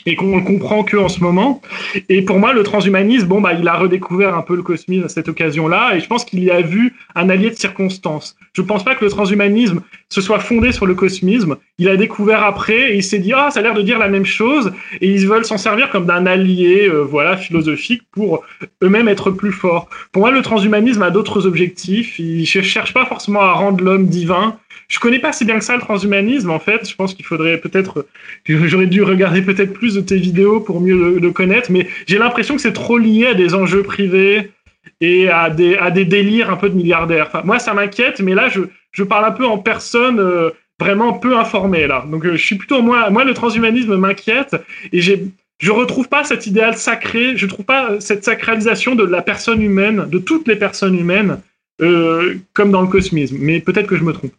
et 0.05 0.15
qu'on 0.15 0.37
ne 0.37 0.41
comprend 0.41 0.83
que 0.83 0.97
en 0.97 1.09
ce 1.09 1.21
moment. 1.21 1.61
Et 2.07 2.21
pour 2.21 2.39
moi, 2.39 2.53
le 2.53 2.63
transhumanisme, 2.63 3.27
bon, 3.27 3.41
bah, 3.41 3.53
il 3.53 3.67
a 3.67 3.75
redécouvert 3.75 4.35
un 4.35 4.41
peu 4.41 4.55
le 4.55 4.63
cosmisme 4.63 5.05
à 5.05 5.09
cette 5.09 5.29
occasion-là, 5.29 5.95
et 5.95 5.99
je 5.99 6.07
pense 6.07 6.25
qu'il 6.25 6.43
y 6.43 6.51
a 6.51 6.61
vu 6.61 6.95
un 7.15 7.29
allié 7.29 7.49
de 7.49 7.55
circonstance. 7.55 8.35
Je 8.53 8.61
ne 8.61 8.67
pense 8.67 8.83
pas 8.83 8.95
que 8.95 9.03
le 9.03 9.11
transhumanisme 9.11 9.81
se 10.09 10.21
soit 10.21 10.39
fondé 10.39 10.71
sur 10.71 10.85
le 10.85 10.95
cosmisme. 10.95 11.57
Il 11.77 11.87
a 11.89 11.95
découvert 11.95 12.43
après, 12.43 12.93
et 12.93 12.95
il 12.95 13.03
s'est 13.03 13.19
dit, 13.19 13.33
ah, 13.33 13.49
ça 13.51 13.59
a 13.59 13.63
l'air 13.63 13.73
de 13.73 13.81
dire 13.81 13.99
la 13.99 14.09
même 14.09 14.25
chose, 14.25 14.71
et 15.01 15.11
ils 15.11 15.27
veulent 15.27 15.45
s'en 15.45 15.57
servir 15.57 15.89
comme 15.89 16.05
d'un 16.05 16.25
allié, 16.25 16.87
euh, 16.87 17.01
voilà, 17.03 17.37
philosophique 17.37 18.03
pour 18.11 18.43
eux-mêmes 18.83 19.07
être 19.07 19.31
plus 19.31 19.51
forts. 19.51 19.89
Pour 20.11 20.21
moi, 20.21 20.31
le 20.31 20.41
transhumanisme 20.41 21.01
a 21.03 21.11
d'autres 21.11 21.45
objectifs. 21.45 22.19
Il 22.19 22.41
ne 22.41 22.45
cherche 22.45 22.93
pas 22.93 23.05
forcément 23.05 23.41
à 23.41 23.53
rendre 23.53 23.83
l'homme 23.83 24.07
divin, 24.07 24.57
je 24.89 24.99
connais 24.99 25.19
pas 25.19 25.31
si 25.31 25.45
bien 25.45 25.57
que 25.57 25.63
ça 25.63 25.75
le 25.75 25.81
transhumanisme 25.81 26.49
en 26.49 26.59
fait. 26.59 26.89
Je 26.89 26.95
pense 26.95 27.13
qu'il 27.13 27.25
faudrait 27.25 27.59
peut-être, 27.59 28.07
j'aurais 28.45 28.87
dû 28.87 29.03
regarder 29.03 29.41
peut-être 29.41 29.71
plus 29.71 29.93
de 29.93 30.01
tes 30.01 30.17
vidéos 30.17 30.59
pour 30.59 30.81
mieux 30.81 31.19
le, 31.19 31.31
connaître, 31.31 31.71
mais 31.71 31.87
j'ai 32.07 32.17
l'impression 32.17 32.55
que 32.55 32.61
c'est 32.61 32.73
trop 32.73 32.97
lié 32.97 33.27
à 33.27 33.33
des 33.35 33.53
enjeux 33.53 33.83
privés 33.83 34.51
et 34.99 35.29
à 35.29 35.49
des, 35.49 35.77
à 35.77 35.91
des 35.91 36.05
délires 36.05 36.49
un 36.49 36.57
peu 36.57 36.69
de 36.69 36.75
milliardaires. 36.75 37.29
Moi, 37.45 37.59
ça 37.59 37.73
m'inquiète, 37.73 38.19
mais 38.19 38.33
là, 38.33 38.49
je, 38.49 38.61
je 38.91 39.03
parle 39.03 39.25
un 39.25 39.31
peu 39.31 39.45
en 39.45 39.59
personne 39.59 40.19
euh, 40.19 40.49
vraiment 40.79 41.13
peu 41.13 41.37
informée 41.37 41.85
là. 41.85 42.03
Donc, 42.09 42.25
euh, 42.25 42.35
je 42.35 42.43
suis 42.43 42.55
plutôt 42.55 42.81
moi, 42.81 43.11
moi, 43.11 43.23
le 43.23 43.33
transhumanisme 43.33 43.95
m'inquiète 43.95 44.55
et 44.91 45.01
j'ai 45.01 45.23
je 45.59 45.71
retrouve 45.71 46.07
pas 46.07 46.23
cet 46.23 46.47
idéal 46.47 46.77
sacré, 46.77 47.35
je 47.35 47.45
trouve 47.45 47.65
pas 47.65 47.99
cette 47.99 48.23
sacralisation 48.23 48.95
de 48.95 49.03
la 49.03 49.21
personne 49.21 49.61
humaine, 49.61 50.05
de 50.09 50.17
toutes 50.17 50.47
les 50.47 50.55
personnes 50.55 50.97
humaines, 50.97 51.41
euh, 51.81 52.35
comme 52.53 52.71
dans 52.71 52.81
le 52.81 52.87
cosmisme. 52.87 53.37
Mais 53.39 53.59
peut-être 53.59 53.87
que 53.87 53.97
je 53.97 54.03
me 54.03 54.13
trompe. 54.13 54.31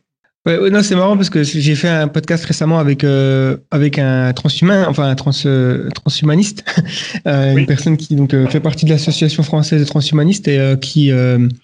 Ouais, 0.46 0.70
non, 0.70 0.82
c'est 0.82 0.94
marrant 0.94 1.16
parce 1.16 1.28
que 1.28 1.42
j'ai 1.42 1.74
fait 1.74 1.88
un 1.88 2.08
podcast 2.08 2.46
récemment 2.46 2.78
avec 2.78 3.04
euh, 3.04 3.58
avec 3.70 3.98
un 3.98 4.32
transhumain, 4.32 4.86
enfin 4.88 5.04
un 5.04 5.14
trans 5.14 5.32
euh, 5.44 5.90
transhumaniste, 5.90 6.64
euh, 7.26 7.54
une 7.54 7.66
personne 7.66 7.98
qui 7.98 8.16
donc 8.16 8.34
fait 8.48 8.60
partie 8.60 8.86
de 8.86 8.90
l'association 8.90 9.42
française 9.42 9.82
de 9.82 9.86
transhumanistes 9.86 10.48
et 10.48 10.58
qui 10.80 11.12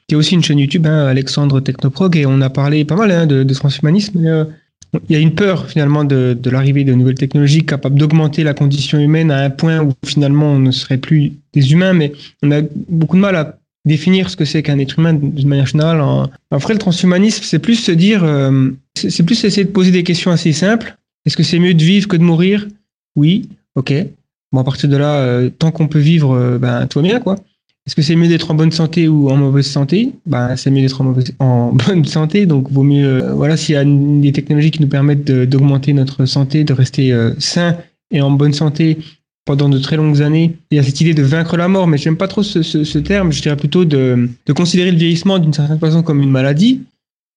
qui 0.09 0.15
a 0.15 0.19
aussi 0.19 0.35
une 0.35 0.45
chaîne 0.45 0.59
YouTube, 0.59 0.87
hein, 0.87 1.07
Alexandre 1.07 1.61
Technoprog, 1.61 2.19
et 2.19 2.27
on 2.27 2.43
a 2.43 2.51
parlé 2.51 2.85
pas 2.85 2.97
mal 2.97 3.11
hein, 3.13 3.27
de, 3.27 3.45
de, 3.45 3.55
transhumanisme. 3.55 4.21
il 5.09 5.13
y 5.13 5.17
a 5.17 5.21
une 5.21 5.35
peur 5.35 5.71
finalement 5.71 6.05
de, 6.05 6.37
de 6.39 6.51
l'arrivée 6.51 6.85
de 6.85 6.93
nouvelles 6.93 7.15
technologies 7.15 7.65
capables 7.65 7.99
d'augmenter 7.99 8.45
la 8.45 8.53
condition 8.53 8.99
humaine 8.99 9.31
à 9.31 9.39
un 9.39 9.51
point 9.51 9.81
où 9.81 9.95
finalement 10.05 10.53
on 10.53 10.59
ne 10.59 10.71
serait 10.71 10.99
plus 10.99 11.33
des 11.55 11.73
humains, 11.73 11.95
mais 11.95 12.13
on 12.43 12.53
a 12.53 12.61
beaucoup 12.91 13.17
de 13.17 13.23
mal 13.23 13.37
à 13.37 13.57
définir 13.87 14.29
ce 14.29 14.37
que 14.37 14.45
c'est 14.45 14.63
qu'un 14.63 14.79
être 14.79 14.99
humain 14.99 15.15
d'une 15.15 15.49
manière 15.49 15.67
générale. 15.67 16.01
En, 16.01 16.29
vrai, 16.59 16.75
le 16.75 16.79
transhumanisme, 16.79 17.45
c'est 17.45 17.61
plus 17.61 17.77
se 17.77 17.93
dire, 17.93 18.25
euh, 18.25 18.71
c'est 18.95 19.23
plus 19.23 19.43
essayer 19.45 19.65
de 19.65 19.71
poser 19.71 19.93
des 19.93 20.03
questions 20.03 20.31
assez 20.33 20.53
simples. 20.53 20.97
Est-ce 21.25 21.37
que 21.37 21.45
c'est 21.45 21.59
mieux 21.59 21.75
de 21.75 21.83
vivre 21.83 22.09
que 22.09 22.17
de 22.17 22.23
mourir? 22.23 22.67
Oui, 23.15 23.49
ok. 23.77 23.95
Bon, 24.53 24.61
à 24.61 24.65
partir 24.65 24.89
de 24.89 24.97
là, 24.97 25.15
euh, 25.15 25.51
tant 25.51 25.71
qu'on 25.71 25.87
peut 25.87 26.01
vivre, 26.01 26.33
euh, 26.37 26.59
ben, 26.59 26.87
tout 26.87 26.99
va 26.99 27.05
bien, 27.05 27.21
quoi. 27.21 27.37
Est-ce 27.87 27.95
que 27.95 28.03
c'est 28.03 28.17
mieux 28.17 28.27
d'être 28.27 28.51
en 28.51 28.55
bonne 28.55 28.73
santé 28.73 29.07
ou 29.07 29.31
en 29.31 29.37
mauvaise 29.37 29.67
santé? 29.67 30.13
Ben, 30.27 30.57
c'est 30.57 30.73
mieux 30.73 30.83
d'être 30.83 31.01
en, 31.01 31.15
en 31.39 31.73
bonne 31.87 32.05
santé, 32.05 32.47
donc 32.47 32.71
vaut 32.71 32.83
mieux, 32.83 33.25
voilà, 33.33 33.57
s'il 33.57 33.77
y 33.77 33.79
a 33.79 33.85
des 33.85 34.33
technologies 34.33 34.73
qui 34.73 34.83
nous 34.83 34.89
permettent 34.89 35.25
d'augmenter 35.25 35.93
notre 35.93 36.27
santé, 36.27 36.65
de 36.65 36.73
rester 36.73 37.17
sain 37.39 37.77
et 38.11 38.21
en 38.21 38.33
bonne 38.33 38.53
santé, 38.53 38.99
pendant 39.47 39.71
de 39.71 39.79
très 39.79 39.97
longues 39.97 40.21
années. 40.21 40.57
Il 40.71 40.77
y 40.77 40.79
a 40.79 40.83
cette 40.83 41.01
idée 41.01 41.15
de 41.15 41.23
vaincre 41.23 41.57
la 41.57 41.69
mort, 41.69 41.87
mais 41.87 41.97
j'aime 41.97 42.19
pas 42.19 42.29
trop 42.29 42.43
ce, 42.43 42.63
ce, 42.63 42.99
terme. 42.99 43.33
Je 43.33 43.41
dirais 43.41 43.57
plutôt 43.57 43.87
de, 43.87 44.29
de 44.45 44.53
considérer 44.53 44.91
le 44.91 44.99
vieillissement 44.99 45.39
d'une 45.39 45.55
certaine 45.55 45.79
façon 45.79 46.03
comme 46.03 46.21
une 46.21 46.31
maladie. 46.31 46.83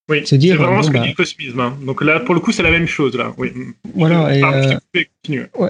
Oui, 0.10 0.24
c'est 0.26 0.38
vraiment 0.56 0.82
ce 0.82 0.90
que 0.90 0.94
bah 0.94 1.04
dit 1.04 1.10
le 1.10 1.14
cosmisme. 1.14 1.60
Hein. 1.60 1.78
Donc 1.86 2.02
là, 2.04 2.20
pour 2.20 2.34
le 2.34 2.42
coup, 2.42 2.52
c'est 2.52 2.64
la 2.64 2.72
même 2.72 2.88
chose. 2.88 3.16
Là. 3.16 3.32
Oui. 3.38 3.52
Voilà. 3.94 4.36
Et, 4.36 4.44
euh, 4.44 5.46
ouais, 5.60 5.70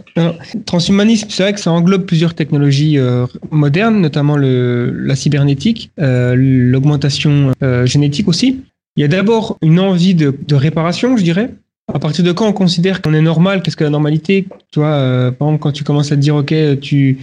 transhumanisme, 0.66 1.28
c'est 1.30 1.44
vrai 1.44 1.54
que 1.54 1.60
ça 1.60 1.72
englobe 1.72 2.06
plusieurs 2.06 2.34
technologies 2.34 2.98
euh, 2.98 3.26
modernes, 3.52 4.00
notamment 4.00 4.38
le, 4.38 4.92
la 4.92 5.18
cybernétique, 5.18 5.92
euh, 6.00 6.36
l'augmentation 6.38 7.52
génétique 7.84 8.30
aussi. 8.30 8.62
Il 8.96 9.02
y 9.02 9.04
a 9.04 9.10
d'abord 9.10 9.58
une 9.62 9.80
envie 9.80 10.16
de, 10.16 10.34
de 10.48 10.56
réparation, 10.56 11.18
je 11.18 11.24
dirais. 11.24 11.54
À 11.94 12.00
partir 12.00 12.24
de 12.24 12.32
quand 12.32 12.48
on 12.48 12.54
considère 12.54 13.02
qu'on 13.02 13.14
est 13.14 13.22
normal? 13.22 13.62
Qu'est-ce 13.62 13.76
que 13.76 13.84
la 13.84 13.90
normalité? 13.90 14.48
Tu 14.72 14.80
vois, 14.80 14.94
euh, 14.94 15.32
par 15.32 15.48
exemple, 15.48 15.64
quand 15.64 15.72
tu 15.72 15.84
commences 15.84 16.12
à 16.12 16.16
te 16.16 16.22
dire, 16.22 16.36
OK, 16.36 16.54
tu, 16.82 17.18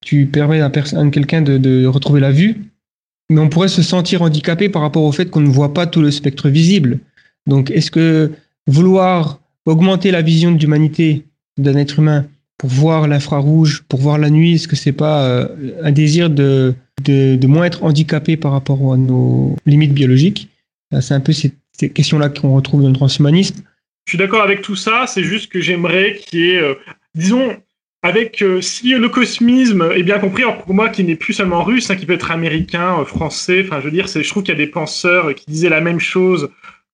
tu 0.00 0.26
permets 0.26 0.60
à, 0.60 0.70
quelqu'un 0.70 1.42
de, 1.42 1.58
de, 1.58 1.86
retrouver 1.86 2.20
la 2.20 2.30
vue, 2.30 2.70
mais 3.30 3.40
on 3.40 3.48
pourrait 3.48 3.68
se 3.68 3.82
sentir 3.82 4.22
handicapé 4.22 4.68
par 4.68 4.82
rapport 4.82 5.02
au 5.02 5.12
fait 5.12 5.26
qu'on 5.26 5.40
ne 5.40 5.48
voit 5.48 5.74
pas 5.74 5.86
tout 5.86 6.02
le 6.02 6.10
spectre 6.10 6.48
visible. 6.48 7.00
Donc, 7.46 7.70
est-ce 7.70 7.90
que 7.90 8.32
vouloir 8.66 9.40
augmenter 9.66 10.10
la 10.10 10.22
vision 10.22 10.52
d'humanité 10.52 11.24
d'un 11.58 11.76
être 11.76 11.98
humain 11.98 12.26
pour 12.58 12.70
voir 12.70 13.08
l'infrarouge, 13.08 13.84
pour 13.88 14.00
voir 14.00 14.18
la 14.18 14.30
nuit, 14.30 14.54
est-ce 14.54 14.68
que 14.68 14.76
c'est 14.76 14.92
pas 14.92 15.24
euh, 15.24 15.48
un 15.82 15.90
désir 15.90 16.30
de, 16.30 16.74
de, 17.04 17.34
de, 17.34 17.46
moins 17.48 17.64
être 17.64 17.82
handicapé 17.82 18.36
par 18.36 18.52
rapport 18.52 18.92
à 18.92 18.96
nos 18.96 19.56
limites 19.66 19.92
biologiques? 19.92 20.48
C'est 21.00 21.14
un 21.14 21.20
peu 21.20 21.32
ces, 21.32 21.52
ces 21.72 21.90
questions-là 21.90 22.28
qu'on 22.28 22.54
retrouve 22.54 22.82
dans 22.82 22.88
le 22.88 22.94
transhumanisme. 22.94 23.56
Je 24.06 24.12
suis 24.12 24.18
d'accord 24.18 24.42
avec 24.42 24.62
tout 24.62 24.76
ça, 24.76 25.06
c'est 25.06 25.22
juste 25.22 25.50
que 25.50 25.60
j'aimerais 25.60 26.14
qu'il 26.14 26.40
y 26.40 26.50
ait, 26.50 26.58
euh, 26.58 26.74
disons, 27.14 27.56
avec 28.02 28.44
si 28.60 28.94
le 28.94 29.08
cosmisme 29.08 29.92
est 29.94 30.02
bien 30.02 30.18
compris, 30.18 30.42
pour 30.64 30.74
moi 30.74 30.88
qui 30.88 31.04
n'est 31.04 31.14
plus 31.14 31.34
seulement 31.34 31.62
russe, 31.62 31.88
hein, 31.88 31.94
qui 31.94 32.04
peut 32.04 32.14
être 32.14 32.32
américain, 32.32 33.04
français, 33.04 33.62
enfin 33.64 33.78
je 33.78 33.84
veux 33.84 33.92
dire, 33.92 34.08
je 34.08 34.28
trouve 34.28 34.42
qu'il 34.42 34.52
y 34.52 34.56
a 34.56 34.58
des 34.58 34.66
penseurs 34.66 35.32
qui 35.36 35.44
disaient 35.46 35.68
la 35.68 35.80
même 35.80 36.00
chose 36.00 36.50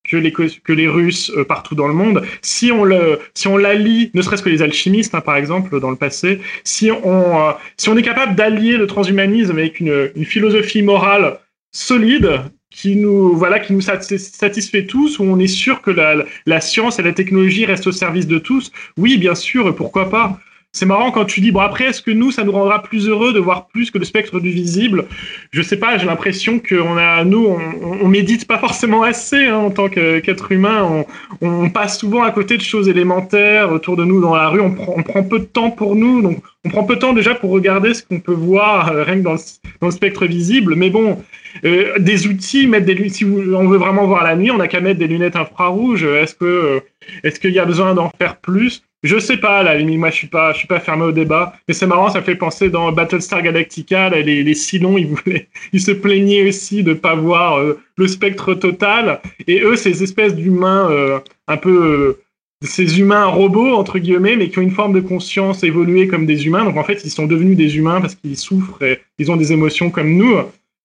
que 0.08 0.16
les, 0.16 0.32
que 0.32 0.72
les 0.72 0.88
Russes 0.88 1.30
euh, 1.36 1.44
partout 1.44 1.74
dans 1.74 1.86
le 1.86 1.94
monde. 1.94 2.24
Si 2.42 2.72
on 2.72 2.84
le, 2.84 3.20
si 3.34 3.46
on 3.46 3.56
l'allie, 3.56 4.10
ne 4.14 4.22
serait-ce 4.22 4.42
que 4.42 4.48
les 4.48 4.62
alchimistes, 4.62 5.14
hein, 5.14 5.20
par 5.20 5.36
exemple, 5.36 5.78
dans 5.80 5.90
le 5.90 5.96
passé, 5.96 6.40
si 6.64 6.90
on, 6.90 7.48
euh, 7.48 7.52
si 7.76 7.88
on 7.88 7.96
est 7.96 8.02
capable 8.02 8.34
d'allier 8.34 8.76
le 8.76 8.86
transhumanisme 8.86 9.52
avec 9.52 9.80
une, 9.80 10.10
une 10.16 10.24
philosophie 10.24 10.82
morale 10.82 11.38
solide, 11.72 12.40
qui 12.78 12.94
nous 12.94 13.34
voilà 13.34 13.58
qui 13.58 13.72
nous 13.72 13.80
satisfait 13.80 14.86
tous 14.86 15.18
où 15.18 15.24
on 15.24 15.40
est 15.40 15.48
sûr 15.48 15.82
que 15.82 15.90
la, 15.90 16.24
la, 16.46 16.60
science 16.60 17.00
et 17.00 17.02
la 17.02 17.12
technologie 17.12 17.64
restent 17.66 17.88
au 17.88 17.92
service 17.92 18.28
de 18.28 18.38
tous. 18.38 18.70
Oui 18.96 19.18
bien 19.18 19.34
sûr 19.34 19.74
pourquoi 19.74 20.08
pas 20.10 20.38
c'est 20.72 20.86
marrant 20.86 21.10
quand 21.10 21.24
tu 21.24 21.40
dis 21.40 21.50
bon 21.50 21.60
après 21.60 21.86
est-ce 21.86 22.02
que 22.02 22.10
nous 22.10 22.30
ça 22.30 22.44
nous 22.44 22.52
rendra 22.52 22.82
plus 22.82 23.08
heureux 23.08 23.32
de 23.32 23.40
voir 23.40 23.68
plus 23.68 23.90
que 23.90 23.96
le 23.96 24.04
spectre 24.04 24.38
du 24.38 24.50
visible? 24.50 25.06
Je 25.50 25.62
sais 25.62 25.78
pas 25.78 25.96
j'ai 25.96 26.06
l'impression 26.06 26.60
qu'on 26.60 26.98
a 26.98 27.24
nous 27.24 27.46
on, 27.46 28.04
on, 28.04 28.08
médite 28.08 28.46
pas 28.46 28.58
forcément 28.58 29.02
assez 29.02 29.46
hein, 29.46 29.56
en 29.56 29.70
tant 29.70 29.88
qu'être 29.88 30.52
humain. 30.52 31.06
On, 31.40 31.48
on, 31.48 31.70
passe 31.70 31.98
souvent 31.98 32.22
à 32.22 32.30
côté 32.32 32.58
de 32.58 32.62
choses 32.62 32.88
élémentaires 32.88 33.72
autour 33.72 33.96
de 33.96 34.04
nous 34.04 34.20
dans 34.20 34.36
la 34.36 34.48
rue. 34.48 34.60
On 34.60 34.74
prend, 34.74 34.94
on 34.96 35.02
prend 35.02 35.22
peu 35.22 35.38
de 35.38 35.44
temps 35.44 35.70
pour 35.70 35.96
nous. 35.96 36.20
Donc 36.20 36.42
on 36.66 36.68
prend 36.68 36.84
peu 36.84 36.96
de 36.96 37.00
temps 37.00 37.14
déjà 37.14 37.34
pour 37.34 37.50
regarder 37.50 37.94
ce 37.94 38.02
qu'on 38.02 38.20
peut 38.20 38.32
voir 38.32 38.92
euh, 38.92 39.04
rien 39.04 39.16
que 39.16 39.22
dans 39.22 39.34
le, 39.34 39.38
dans 39.80 39.86
le, 39.86 39.92
spectre 39.92 40.26
visible. 40.26 40.74
Mais 40.74 40.90
bon 40.90 41.22
euh, 41.64 41.98
des 41.98 42.26
outils 42.26 42.66
mettre 42.66 42.84
des 42.84 43.08
si 43.08 43.24
on 43.24 43.68
veut 43.68 43.78
vraiment 43.78 44.06
voir 44.06 44.22
la 44.22 44.36
nuit 44.36 44.50
on 44.50 44.60
a 44.60 44.68
qu'à 44.68 44.80
mettre 44.80 44.98
des 44.98 45.08
lunettes 45.08 45.36
infrarouges. 45.36 46.04
Est-ce 46.04 46.34
que 46.34 46.44
euh, 46.44 46.80
est-ce 47.24 47.40
qu'il 47.40 47.52
y 47.52 47.58
a 47.58 47.64
besoin 47.64 47.94
d'en 47.94 48.10
faire 48.18 48.36
plus? 48.36 48.82
Je 49.02 49.18
sais 49.18 49.36
pas, 49.36 49.62
là, 49.62 49.78
moi 49.82 50.10
je 50.10 50.16
suis 50.16 50.26
pas, 50.26 50.52
je 50.52 50.58
suis 50.58 50.66
pas 50.66 50.80
fermé 50.80 51.04
au 51.04 51.12
débat, 51.12 51.54
mais 51.66 51.74
c'est 51.74 51.86
marrant, 51.86 52.10
ça 52.10 52.22
fait 52.22 52.34
penser 52.34 52.68
dans 52.68 52.90
Battlestar 52.90 53.42
Galactica, 53.42 54.10
les, 54.10 54.42
les 54.42 54.54
Silons, 54.54 54.98
ils 54.98 55.06
voulaient, 55.06 55.48
ils 55.72 55.80
se 55.80 55.92
plaignaient 55.92 56.48
aussi 56.48 56.82
de 56.82 56.94
pas 56.94 57.14
voir 57.14 57.58
euh, 57.58 57.80
le 57.96 58.08
spectre 58.08 58.54
total, 58.54 59.20
et 59.46 59.60
eux, 59.60 59.76
ces 59.76 60.02
espèces 60.02 60.34
d'humains 60.34 60.90
euh, 60.90 61.20
un 61.46 61.56
peu, 61.56 61.70
euh, 61.70 62.22
ces 62.62 62.98
humains 62.98 63.26
robots 63.26 63.74
entre 63.74 64.00
guillemets, 64.00 64.36
mais 64.36 64.48
qui 64.48 64.58
ont 64.58 64.62
une 64.62 64.72
forme 64.72 64.92
de 64.92 65.00
conscience 65.00 65.62
évoluée 65.62 66.08
comme 66.08 66.26
des 66.26 66.46
humains. 66.46 66.64
Donc 66.64 66.76
en 66.76 66.82
fait, 66.82 67.04
ils 67.04 67.10
sont 67.10 67.26
devenus 67.26 67.56
des 67.56 67.76
humains 67.76 68.00
parce 68.00 68.16
qu'ils 68.16 68.36
souffrent 68.36 68.82
et 68.82 69.00
ils 69.18 69.30
ont 69.30 69.36
des 69.36 69.52
émotions 69.52 69.90
comme 69.90 70.16
nous 70.16 70.38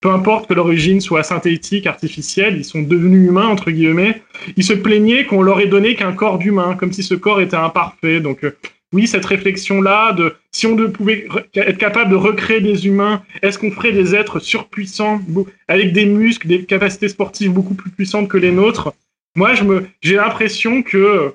peu 0.04 0.10
importe 0.10 0.50
que 0.50 0.54
l'origine 0.54 1.00
soit 1.00 1.24
synthétique, 1.24 1.88
artificielle, 1.88 2.58
ils 2.58 2.66
sont 2.66 2.82
devenus 2.82 3.26
humains, 3.30 3.48
entre 3.48 3.72
guillemets. 3.72 4.22
Ils 4.58 4.66
se 4.66 4.74
plaignaient 4.74 5.26
qu'on 5.26 5.42
leur 5.42 5.62
ait 5.62 5.68
donné 5.68 5.96
qu'un 5.96 6.12
corps 6.12 6.40
d'humain, 6.40 6.76
comme 6.76 6.92
si 6.92 7.04
ce 7.04 7.16
corps 7.16 7.40
était 7.40 7.56
imparfait. 7.56 8.20
Donc, 8.20 8.44
euh, 8.44 8.52
oui, 8.92 9.08
cette 9.08 9.24
réflexion-là, 9.24 10.12
de 10.12 10.36
si 10.52 10.68
on 10.68 10.76
pouvait 10.92 11.26
être 11.56 11.78
capable 11.78 12.12
de 12.12 12.18
recréer 12.18 12.60
des 12.60 12.86
humains, 12.86 13.24
est-ce 13.42 13.58
qu'on 13.58 13.72
ferait 13.72 13.94
des 13.94 14.14
êtres 14.14 14.40
surpuissants, 14.40 15.22
avec 15.70 15.94
des 15.94 16.06
muscles, 16.06 16.50
des 16.50 16.66
capacités 16.66 17.08
sportives 17.08 17.54
beaucoup 17.54 17.74
plus 17.74 17.90
puissantes 17.90 18.28
que 18.28 18.38
les 18.38 18.52
nôtres? 18.52 18.92
Moi, 19.38 19.54
je 19.54 19.64
me, 19.64 19.86
j'ai 20.02 20.18
l'impression 20.18 20.84
que 20.84 21.34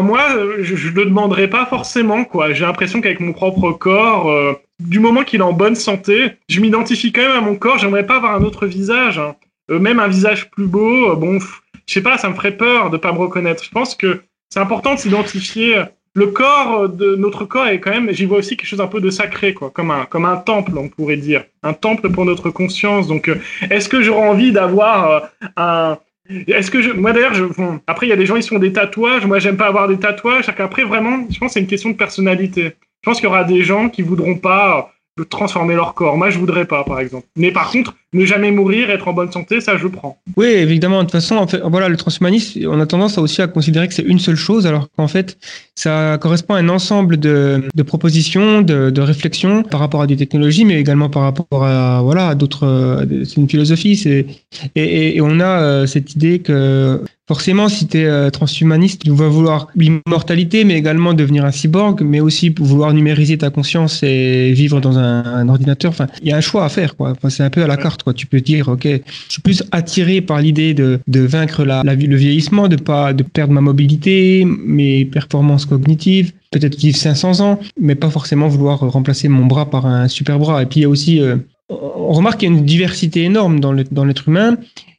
moi, 0.00 0.22
je 0.60 0.88
ne 0.88 0.94
le 0.94 1.04
demanderais 1.04 1.48
pas 1.48 1.66
forcément. 1.66 2.24
quoi. 2.24 2.52
J'ai 2.52 2.64
l'impression 2.64 3.00
qu'avec 3.00 3.20
mon 3.20 3.32
propre 3.32 3.72
corps, 3.72 4.30
euh, 4.30 4.54
du 4.82 5.00
moment 5.00 5.24
qu'il 5.24 5.40
est 5.40 5.44
en 5.44 5.52
bonne 5.52 5.74
santé, 5.74 6.32
je 6.48 6.60
m'identifie 6.60 7.12
quand 7.12 7.22
même 7.22 7.32
à 7.32 7.40
mon 7.40 7.56
corps. 7.56 7.78
J'aimerais 7.78 8.06
pas 8.06 8.16
avoir 8.16 8.34
un 8.34 8.42
autre 8.42 8.66
visage, 8.66 9.18
hein. 9.18 9.36
euh, 9.70 9.78
même 9.78 10.00
un 10.00 10.08
visage 10.08 10.50
plus 10.50 10.66
beau. 10.66 11.12
Euh, 11.12 11.14
bon, 11.14 11.38
je 11.86 11.92
sais 11.92 12.02
pas, 12.02 12.18
ça 12.18 12.28
me 12.28 12.34
ferait 12.34 12.56
peur 12.56 12.90
de 12.90 12.96
pas 12.96 13.12
me 13.12 13.18
reconnaître. 13.18 13.64
Je 13.64 13.70
pense 13.70 13.94
que 13.94 14.22
c'est 14.50 14.60
important 14.60 14.94
de 14.94 15.00
s'identifier. 15.00 15.82
Le 16.14 16.26
corps 16.26 16.90
de 16.90 17.14
notre 17.16 17.46
corps 17.46 17.68
est 17.68 17.80
quand 17.80 17.90
même, 17.90 18.12
j'y 18.12 18.26
vois 18.26 18.38
aussi 18.38 18.56
quelque 18.56 18.68
chose 18.68 18.82
un 18.82 18.86
peu 18.86 19.00
de 19.00 19.08
sacré, 19.08 19.54
quoi, 19.54 19.70
comme 19.70 19.90
un 19.90 20.04
comme 20.04 20.26
un 20.26 20.36
temple, 20.36 20.76
on 20.76 20.90
pourrait 20.90 21.16
dire, 21.16 21.44
un 21.62 21.72
temple 21.72 22.10
pour 22.10 22.26
notre 22.26 22.50
conscience. 22.50 23.06
Donc, 23.06 23.30
est-ce 23.70 23.88
que 23.88 24.02
j'aurais 24.02 24.28
envie 24.28 24.52
d'avoir 24.52 25.30
un 25.56 25.96
est-ce 26.28 26.70
que 26.70 26.80
je, 26.80 26.90
moi 26.90 27.12
d'ailleurs, 27.12 27.34
je, 27.34 27.44
après 27.86 28.06
il 28.06 28.10
y 28.10 28.12
a 28.12 28.16
des 28.16 28.26
gens 28.26 28.36
ils 28.36 28.42
font 28.42 28.58
des 28.58 28.72
tatouages. 28.72 29.26
Moi 29.26 29.38
j'aime 29.38 29.56
pas 29.56 29.66
avoir 29.66 29.88
des 29.88 29.98
tatouages. 29.98 30.48
Après 30.48 30.84
vraiment, 30.84 31.26
je 31.30 31.38
pense 31.38 31.48
que 31.48 31.52
c'est 31.54 31.60
une 31.60 31.66
question 31.66 31.90
de 31.90 31.96
personnalité. 31.96 32.74
Je 33.02 33.10
pense 33.10 33.16
qu'il 33.18 33.24
y 33.24 33.28
aura 33.28 33.44
des 33.44 33.64
gens 33.64 33.88
qui 33.88 34.02
voudront 34.02 34.36
pas 34.36 34.92
transformer 35.28 35.74
leur 35.74 35.94
corps. 35.94 36.16
Moi, 36.16 36.30
je 36.30 36.38
voudrais 36.38 36.66
pas, 36.66 36.84
par 36.84 37.00
exemple. 37.00 37.26
Mais 37.36 37.50
par 37.50 37.70
contre, 37.70 37.94
ne 38.12 38.24
jamais 38.24 38.50
mourir, 38.50 38.90
être 38.90 39.08
en 39.08 39.12
bonne 39.12 39.32
santé, 39.32 39.60
ça, 39.60 39.76
je 39.76 39.86
prends. 39.86 40.18
Oui, 40.36 40.46
évidemment. 40.46 40.98
De 40.98 41.04
toute 41.04 41.12
façon, 41.12 41.36
en 41.36 41.46
fait, 41.46 41.60
voilà, 41.64 41.88
le 41.88 41.96
transhumanisme, 41.96 42.66
on 42.68 42.80
a 42.80 42.86
tendance 42.86 43.18
aussi 43.18 43.40
à 43.42 43.46
considérer 43.46 43.88
que 43.88 43.94
c'est 43.94 44.02
une 44.02 44.18
seule 44.18 44.36
chose, 44.36 44.66
alors 44.66 44.88
qu'en 44.96 45.08
fait, 45.08 45.38
ça 45.74 46.18
correspond 46.20 46.54
à 46.54 46.58
un 46.58 46.68
ensemble 46.68 47.16
de, 47.16 47.62
de 47.74 47.82
propositions, 47.82 48.62
de, 48.62 48.90
de, 48.90 49.00
réflexions 49.00 49.62
par 49.62 49.80
rapport 49.80 50.02
à 50.02 50.06
des 50.06 50.16
technologies, 50.16 50.64
mais 50.64 50.78
également 50.78 51.08
par 51.08 51.22
rapport 51.22 51.64
à 51.64 52.02
voilà, 52.02 52.34
d'autres. 52.34 53.06
C'est 53.24 53.36
une 53.36 53.48
philosophie. 53.48 53.96
C'est 53.96 54.26
et, 54.74 55.16
et, 55.16 55.20
on 55.20 55.40
a 55.40 55.60
euh, 55.60 55.86
cette 55.86 56.14
idée 56.14 56.40
que 56.40 57.02
forcément, 57.28 57.68
si 57.68 57.86
tu 57.86 57.98
es 57.98 58.04
euh, 58.04 58.30
transhumaniste, 58.30 59.04
tu 59.04 59.10
vas 59.10 59.28
vouloir 59.28 59.68
l'immortalité, 59.76 60.64
mais 60.64 60.74
également 60.74 61.14
devenir 61.14 61.44
un 61.44 61.50
cyborg, 61.50 62.02
mais 62.02 62.20
aussi 62.20 62.54
vouloir 62.58 62.92
numériser 62.92 63.38
ta 63.38 63.50
conscience 63.50 64.02
et 64.02 64.52
vivre 64.52 64.80
dans 64.80 64.98
un, 64.98 65.48
ordinateur. 65.48 65.90
Enfin, 65.90 66.08
il 66.22 66.28
y 66.28 66.32
a 66.32 66.36
un 66.36 66.40
choix 66.40 66.64
à 66.64 66.68
faire, 66.68 66.96
quoi. 66.96 67.12
Enfin, 67.12 67.30
c'est 67.30 67.42
un 67.42 67.50
peu 67.50 67.62
à 67.62 67.66
la 67.66 67.76
carte, 67.76 68.01
Tu 68.12 68.26
peux 68.26 68.40
dire, 68.40 68.68
ok, 68.68 68.84
je 68.84 69.32
suis 69.32 69.42
plus 69.42 69.62
attiré 69.70 70.20
par 70.20 70.40
l'idée 70.40 70.74
de, 70.74 71.00
de 71.06 71.20
vaincre 71.20 71.64
la, 71.64 71.82
la, 71.84 71.94
le 71.94 72.16
vieillissement, 72.16 72.68
de 72.68 72.76
pas 72.76 73.12
de 73.12 73.22
perdre 73.22 73.52
ma 73.52 73.60
mobilité, 73.60 74.44
mes 74.44 75.04
performances 75.04 75.66
cognitives, 75.66 76.32
peut-être 76.50 76.76
vivre 76.76 76.96
500 76.96 77.40
ans, 77.40 77.60
mais 77.80 77.94
pas 77.94 78.10
forcément 78.10 78.48
vouloir 78.48 78.80
remplacer 78.80 79.28
mon 79.28 79.46
bras 79.46 79.70
par 79.70 79.86
un 79.86 80.08
super 80.08 80.38
bras. 80.38 80.62
Et 80.62 80.66
puis 80.66 80.80
il 80.80 80.82
y 80.82 80.86
a 80.86 80.88
aussi, 80.88 81.20
euh, 81.20 81.36
on 81.68 82.12
remarque 82.12 82.40
qu'il 82.40 82.50
y 82.50 82.52
a 82.52 82.56
une 82.56 82.64
diversité 82.64 83.22
énorme 83.22 83.60
dans 83.60 83.72
l'être 83.72 84.28
humain 84.28 84.56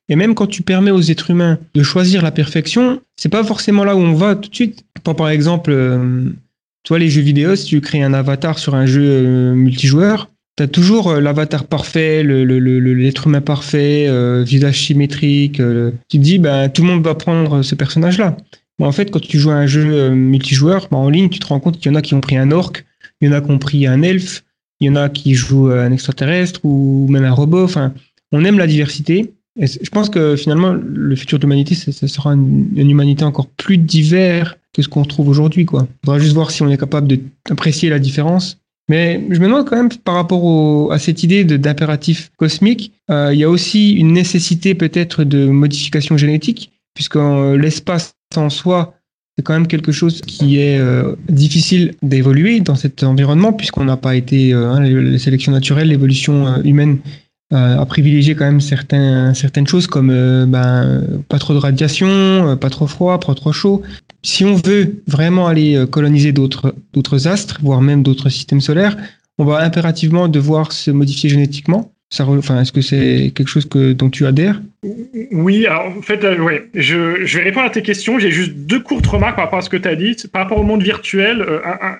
et 0.09 0.15
même 0.15 0.35
quand 0.35 0.47
tu 0.47 0.61
permets 0.63 0.91
aux 0.91 1.01
êtres 1.01 1.31
humains 1.31 1.57
de 1.73 1.83
choisir 1.83 2.21
la 2.21 2.31
perfection, 2.31 3.01
c'est 3.15 3.29
pas 3.29 3.43
forcément 3.43 3.83
là 3.83 3.95
où 3.95 3.99
on 3.99 4.13
va 4.13 4.35
tout 4.35 4.49
de 4.49 4.55
suite. 4.55 4.85
par 5.03 5.29
exemple, 5.29 5.71
euh, 5.71 6.29
toi, 6.83 6.99
les 6.99 7.09
jeux 7.09 7.21
vidéo, 7.21 7.55
si 7.55 7.65
tu 7.65 7.81
crées 7.81 8.03
un 8.03 8.13
avatar 8.13 8.59
sur 8.59 8.75
un 8.75 8.85
jeu 8.85 9.03
euh, 9.03 9.53
multijoueur, 9.53 10.29
tu 10.57 10.63
as 10.63 10.67
toujours 10.67 11.09
euh, 11.09 11.19
l'avatar 11.19 11.65
parfait, 11.65 12.23
l'être 12.23 12.45
le, 12.45 12.59
le, 12.59 13.25
humain 13.25 13.41
parfait, 13.41 14.07
visage 14.43 14.85
symétrique. 14.85 15.57
tu 16.09 16.17
te 16.17 16.23
dis, 16.23 16.39
ben, 16.39 16.69
tout 16.69 16.81
le 16.81 16.87
monde 16.89 17.03
va 17.03 17.15
prendre 17.15 17.61
ce 17.61 17.75
personnage-là. 17.75 18.37
Mais 18.79 18.85
en 18.85 18.91
fait, 18.91 19.11
quand 19.11 19.21
tu 19.21 19.39
joues 19.39 19.51
à 19.51 19.55
un 19.55 19.67
jeu 19.67 20.09
multijoueur, 20.09 20.87
ben, 20.91 20.97
en 20.97 21.09
ligne, 21.09 21.29
tu 21.29 21.39
te 21.39 21.47
rends 21.47 21.59
compte 21.59 21.79
qu'il 21.79 21.91
y 21.91 21.95
en 21.95 21.97
a 21.97 22.01
qui 22.01 22.13
ont 22.13 22.21
pris 22.21 22.37
un 22.37 22.51
orc, 22.51 22.83
il 23.21 23.27
y 23.27 23.29
en 23.29 23.33
a 23.33 23.41
qui 23.41 23.51
ont 23.51 23.59
pris 23.59 23.87
un 23.87 24.01
elfe, 24.01 24.43
il 24.79 24.87
y 24.87 24.89
en 24.89 24.95
a 24.95 25.09
qui 25.09 25.33
jouent 25.33 25.69
un 25.69 25.91
extraterrestre 25.91 26.59
ou 26.63 27.07
même 27.09 27.23
un 27.23 27.31
robot. 27.31 27.63
Enfin, 27.63 27.93
on 28.33 28.43
aime 28.43 28.57
la 28.57 28.67
diversité. 28.67 29.33
Je 29.55 29.89
pense 29.91 30.09
que 30.09 30.35
finalement, 30.35 30.73
le 30.73 31.15
futur 31.15 31.37
de 31.37 31.43
l'humanité, 31.43 31.75
ça, 31.75 32.07
sera 32.07 32.33
une, 32.33 32.89
humanité 32.89 33.23
encore 33.23 33.47
plus 33.47 33.77
diverse 33.77 34.55
que 34.73 34.81
ce 34.81 34.87
qu'on 34.87 35.05
trouve 35.05 35.29
aujourd'hui. 35.29 35.61
Il 35.61 35.87
faudra 36.03 36.19
juste 36.19 36.33
voir 36.33 36.49
si 36.49 36.63
on 36.63 36.69
est 36.69 36.77
capable 36.77 37.07
d'apprécier 37.47 37.89
la 37.89 37.99
différence. 37.99 38.57
Mais 38.89 39.21
je 39.29 39.39
me 39.39 39.45
demande 39.45 39.67
quand 39.67 39.77
même, 39.77 39.89
par 39.89 40.15
rapport 40.15 40.91
à 40.91 40.99
cette 40.99 41.23
idée 41.23 41.45
d'impératif 41.45 42.31
cosmique, 42.37 42.91
euh, 43.09 43.31
il 43.33 43.39
y 43.39 43.43
a 43.43 43.49
aussi 43.49 43.93
une 43.93 44.11
nécessité 44.11 44.75
peut-être 44.75 45.23
de 45.23 45.45
modification 45.45 46.17
génétique, 46.17 46.71
puisque 46.93 47.15
euh, 47.15 47.57
l'espace 47.57 48.15
en 48.35 48.49
soi, 48.49 48.95
c'est 49.37 49.43
quand 49.43 49.53
même 49.53 49.67
quelque 49.67 49.91
chose 49.91 50.21
qui 50.21 50.59
est 50.59 50.77
euh, 50.77 51.15
difficile 51.29 51.95
d'évoluer 52.01 52.59
dans 52.59 52.75
cet 52.75 53.03
environnement, 53.03 53.53
puisqu'on 53.53 53.85
n'a 53.85 53.97
pas 53.97 54.15
été, 54.15 54.51
hein, 54.53 54.81
les, 54.81 55.17
sélections 55.17 55.53
naturelles, 55.53 55.87
l'évolution 55.87 56.61
humaine 56.63 56.99
euh, 57.53 57.77
à 57.77 57.85
privilégier 57.85 58.33
quand 58.33 58.45
même 58.45 58.61
certains, 58.61 59.35
certaines 59.35 59.67
choses 59.67 59.85
comme 59.85 60.09
euh, 60.09 60.47
ben, 60.47 61.03
pas 61.29 61.37
trop 61.37 61.53
de 61.53 61.59
radiation, 61.59 62.07
euh, 62.07 62.55
pas 62.55 62.71
trop 62.71 62.87
froid, 62.87 63.19
pas 63.19 63.35
trop 63.35 63.51
chaud. 63.51 63.83
Si 64.23 64.45
on 64.45 64.55
veut 64.55 65.03
vraiment 65.05 65.47
aller 65.47 65.85
coloniser 65.91 66.31
d'autres 66.31 67.27
astres, 67.27 67.59
voire 67.61 67.81
même 67.81 68.03
d'autres 68.03 68.29
systèmes 68.29 68.61
solaires, 68.61 68.97
on 69.37 69.45
va 69.45 69.59
impérativement 69.63 70.27
devoir 70.27 70.71
se 70.71 70.91
modifier 70.91 71.29
génétiquement. 71.29 71.91
Enfin, 72.19 72.61
est-ce 72.61 72.71
que 72.71 72.81
c'est 72.81 73.31
quelque 73.35 73.47
chose 73.47 73.65
que, 73.65 73.93
dont 73.93 74.09
tu 74.09 74.25
adhères? 74.25 74.61
Oui, 75.31 75.65
alors 75.65 75.85
en 75.97 76.01
fait, 76.01 76.23
euh, 76.25 76.37
ouais, 76.39 76.67
je, 76.73 77.25
je, 77.25 77.37
vais 77.37 77.43
répondre 77.45 77.65
à 77.65 77.69
tes 77.69 77.81
questions. 77.81 78.19
J'ai 78.19 78.31
juste 78.31 78.53
deux 78.53 78.81
courtes 78.81 79.05
remarques 79.07 79.35
par 79.35 79.45
rapport 79.45 79.59
à 79.59 79.61
ce 79.61 79.69
que 79.69 79.77
tu 79.77 79.87
as 79.87 79.95
dit. 79.95 80.15
Par 80.31 80.43
rapport 80.43 80.57
au 80.57 80.63
monde 80.63 80.83
virtuel, 80.83 81.41
euh, 81.41 81.59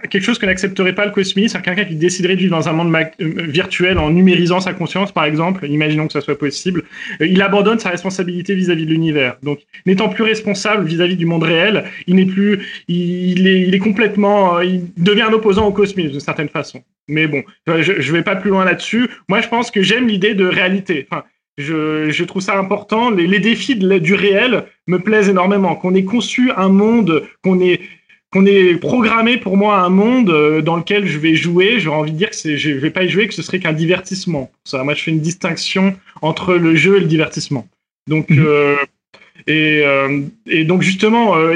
quelque 0.10 0.24
chose 0.24 0.38
que 0.38 0.46
n'accepterait 0.46 0.94
pas 0.94 1.06
le 1.06 1.12
cosmisme, 1.12 1.56
c'est 1.58 1.64
quelqu'un 1.64 1.86
qui 1.86 1.96
déciderait 1.96 2.36
de 2.36 2.42
vivre 2.42 2.56
dans 2.56 2.68
un 2.68 2.74
monde 2.74 2.94
euh, 2.94 3.32
virtuel 3.48 3.98
en 3.98 4.10
numérisant 4.10 4.60
sa 4.60 4.74
conscience, 4.74 5.14
par 5.14 5.24
exemple, 5.24 5.66
imaginons 5.66 6.08
que 6.08 6.14
ça 6.14 6.22
soit 6.22 6.38
possible, 6.38 6.84
il 7.22 7.42
abandonne 7.42 7.80
sa 7.80 7.90
responsabilité 7.90 8.54
vis-à-vis 8.54 8.86
de 8.86 8.92
l'univers. 8.92 9.38
Donc, 9.44 9.60
n'étant 9.86 10.10
plus 10.10 10.24
responsable 10.24 10.86
vis-à-vis 10.86 11.16
du 11.16 11.26
monde 11.26 11.44
réel, 11.44 11.86
il 12.08 12.16
n'est 12.16 12.26
plus, 12.26 12.60
il, 12.90 13.48
est, 13.48 13.62
il 13.62 13.74
est 13.74 13.80
complètement, 13.80 14.60
il 14.60 14.82
devient 14.98 15.24
un 15.24 15.34
opposant 15.34 15.66
au 15.68 15.72
cosmisme 15.72 16.12
d'une 16.12 16.20
certaine 16.20 16.50
façon. 16.50 16.84
Mais 17.08 17.28
bon, 17.28 17.44
je, 17.68 18.00
je 18.00 18.12
vais 18.14 18.24
pas 18.24 18.36
plus 18.36 18.50
loin 18.50 18.66
là-dessus. 18.66 19.10
Moi, 19.28 19.42
je 19.42 19.48
pense 19.48 19.72
que 19.72 19.82
j'aime 19.82 20.08
l'idée 20.08 20.36
de 20.36 20.46
réalité. 20.46 21.08
Je, 21.58 22.10
je, 22.10 22.24
trouve 22.24 22.42
ça 22.42 22.58
important. 22.58 23.10
Les, 23.10 23.28
les 23.28 23.40
défis 23.40 23.76
de, 23.76 23.98
du 24.00 24.14
réel 24.14 24.66
me 24.88 25.00
plaisent 25.00 25.30
énormément. 25.30 25.76
Qu'on 25.76 25.94
ait 25.96 26.04
conçu 26.04 26.52
un 26.56 26.70
monde, 26.70 27.24
qu'on 27.44 27.60
ait 27.60 27.82
qu'on 28.32 28.48
est 28.48 28.76
programmé 28.78 29.38
pour 29.38 29.58
moi 29.58 29.78
un 29.78 29.90
monde 29.90 30.32
euh, 30.32 30.62
dans 30.62 30.76
lequel 30.76 31.06
je 31.06 31.20
vais 31.20 31.36
jouer. 31.36 31.80
J'aurais 31.80 31.98
envie 31.98 32.12
de 32.12 32.18
dire 32.18 32.32
que 32.32 32.58
je 32.58 32.72
vais 32.72 32.90
pas 32.90 33.04
y 33.04 33.10
jouer, 33.10 33.28
que 33.28 33.34
ce 33.34 33.44
serait 33.44 33.60
qu'un 33.60 33.74
divertissement. 33.74 34.52
Ça, 34.64 34.84
moi, 34.84 34.96
je 34.96 35.04
fais 35.04 35.12
une 35.12 35.20
distinction 35.20 35.96
entre 36.24 36.56
le 36.56 36.76
jeu 36.76 36.98
et 36.98 37.00
le 37.00 37.06
divertissement. 37.06 37.68
Donc, 38.08 38.30
mhm. 38.30 38.44
euh, 38.44 38.76
et, 39.48 39.82
euh, 39.86 40.22
et, 40.48 40.64
donc 40.64 40.82
justement, 40.82 41.38
euh, 41.38 41.56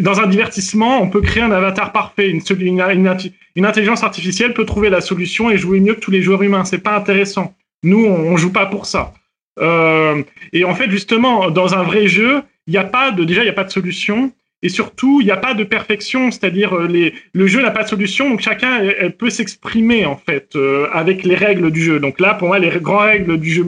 dans 0.00 0.20
un 0.20 0.26
divertissement, 0.26 1.02
on 1.02 1.08
peut 1.08 1.20
créer 1.20 1.42
un 1.42 1.52
avatar 1.52 1.92
parfait. 1.92 2.30
Une, 2.30 2.40
une, 2.60 3.18
une, 3.54 3.66
intelligence 3.66 4.02
artificielle 4.02 4.54
peut 4.54 4.64
trouver 4.64 4.90
la 4.90 5.00
solution 5.00 5.50
et 5.50 5.58
jouer 5.58 5.80
mieux 5.80 5.94
que 5.94 6.00
tous 6.00 6.10
les 6.10 6.22
joueurs 6.22 6.42
humains. 6.42 6.64
C'est 6.64 6.82
pas 6.82 6.96
intéressant. 6.96 7.54
Nous, 7.82 8.04
on, 8.04 8.32
on 8.32 8.36
joue 8.36 8.52
pas 8.52 8.66
pour 8.66 8.86
ça. 8.86 9.12
Euh, 9.58 10.22
et 10.52 10.64
en 10.64 10.74
fait, 10.74 10.90
justement, 10.90 11.50
dans 11.50 11.74
un 11.74 11.82
vrai 11.82 12.08
jeu, 12.08 12.42
il 12.66 12.72
n'y 12.72 12.78
a 12.78 12.84
pas 12.84 13.10
de 13.10 13.24
déjà, 13.24 13.42
il 13.42 13.44
n'y 13.44 13.50
a 13.50 13.54
pas 13.54 13.64
de 13.64 13.70
solution. 13.70 14.32
Et 14.64 14.68
surtout, 14.68 15.20
il 15.20 15.24
n'y 15.24 15.32
a 15.32 15.36
pas 15.36 15.54
de 15.54 15.64
perfection, 15.64 16.30
c'est-à-dire 16.30 16.76
euh, 16.76 17.10
le 17.32 17.46
jeu 17.48 17.60
n'a 17.62 17.72
pas 17.72 17.82
de 17.82 17.88
solution, 17.88 18.30
donc 18.30 18.40
chacun 18.40 18.80
peut 19.18 19.28
s'exprimer 19.28 20.06
en 20.06 20.16
fait 20.16 20.54
euh, 20.54 20.86
avec 20.92 21.24
les 21.24 21.34
règles 21.34 21.72
du 21.72 21.82
jeu. 21.82 21.98
Donc 21.98 22.20
là, 22.20 22.34
pour 22.34 22.46
moi, 22.48 22.60
les 22.60 22.70
grandes 22.78 23.06
règles 23.06 23.38
du 23.38 23.50
jeu, 23.50 23.66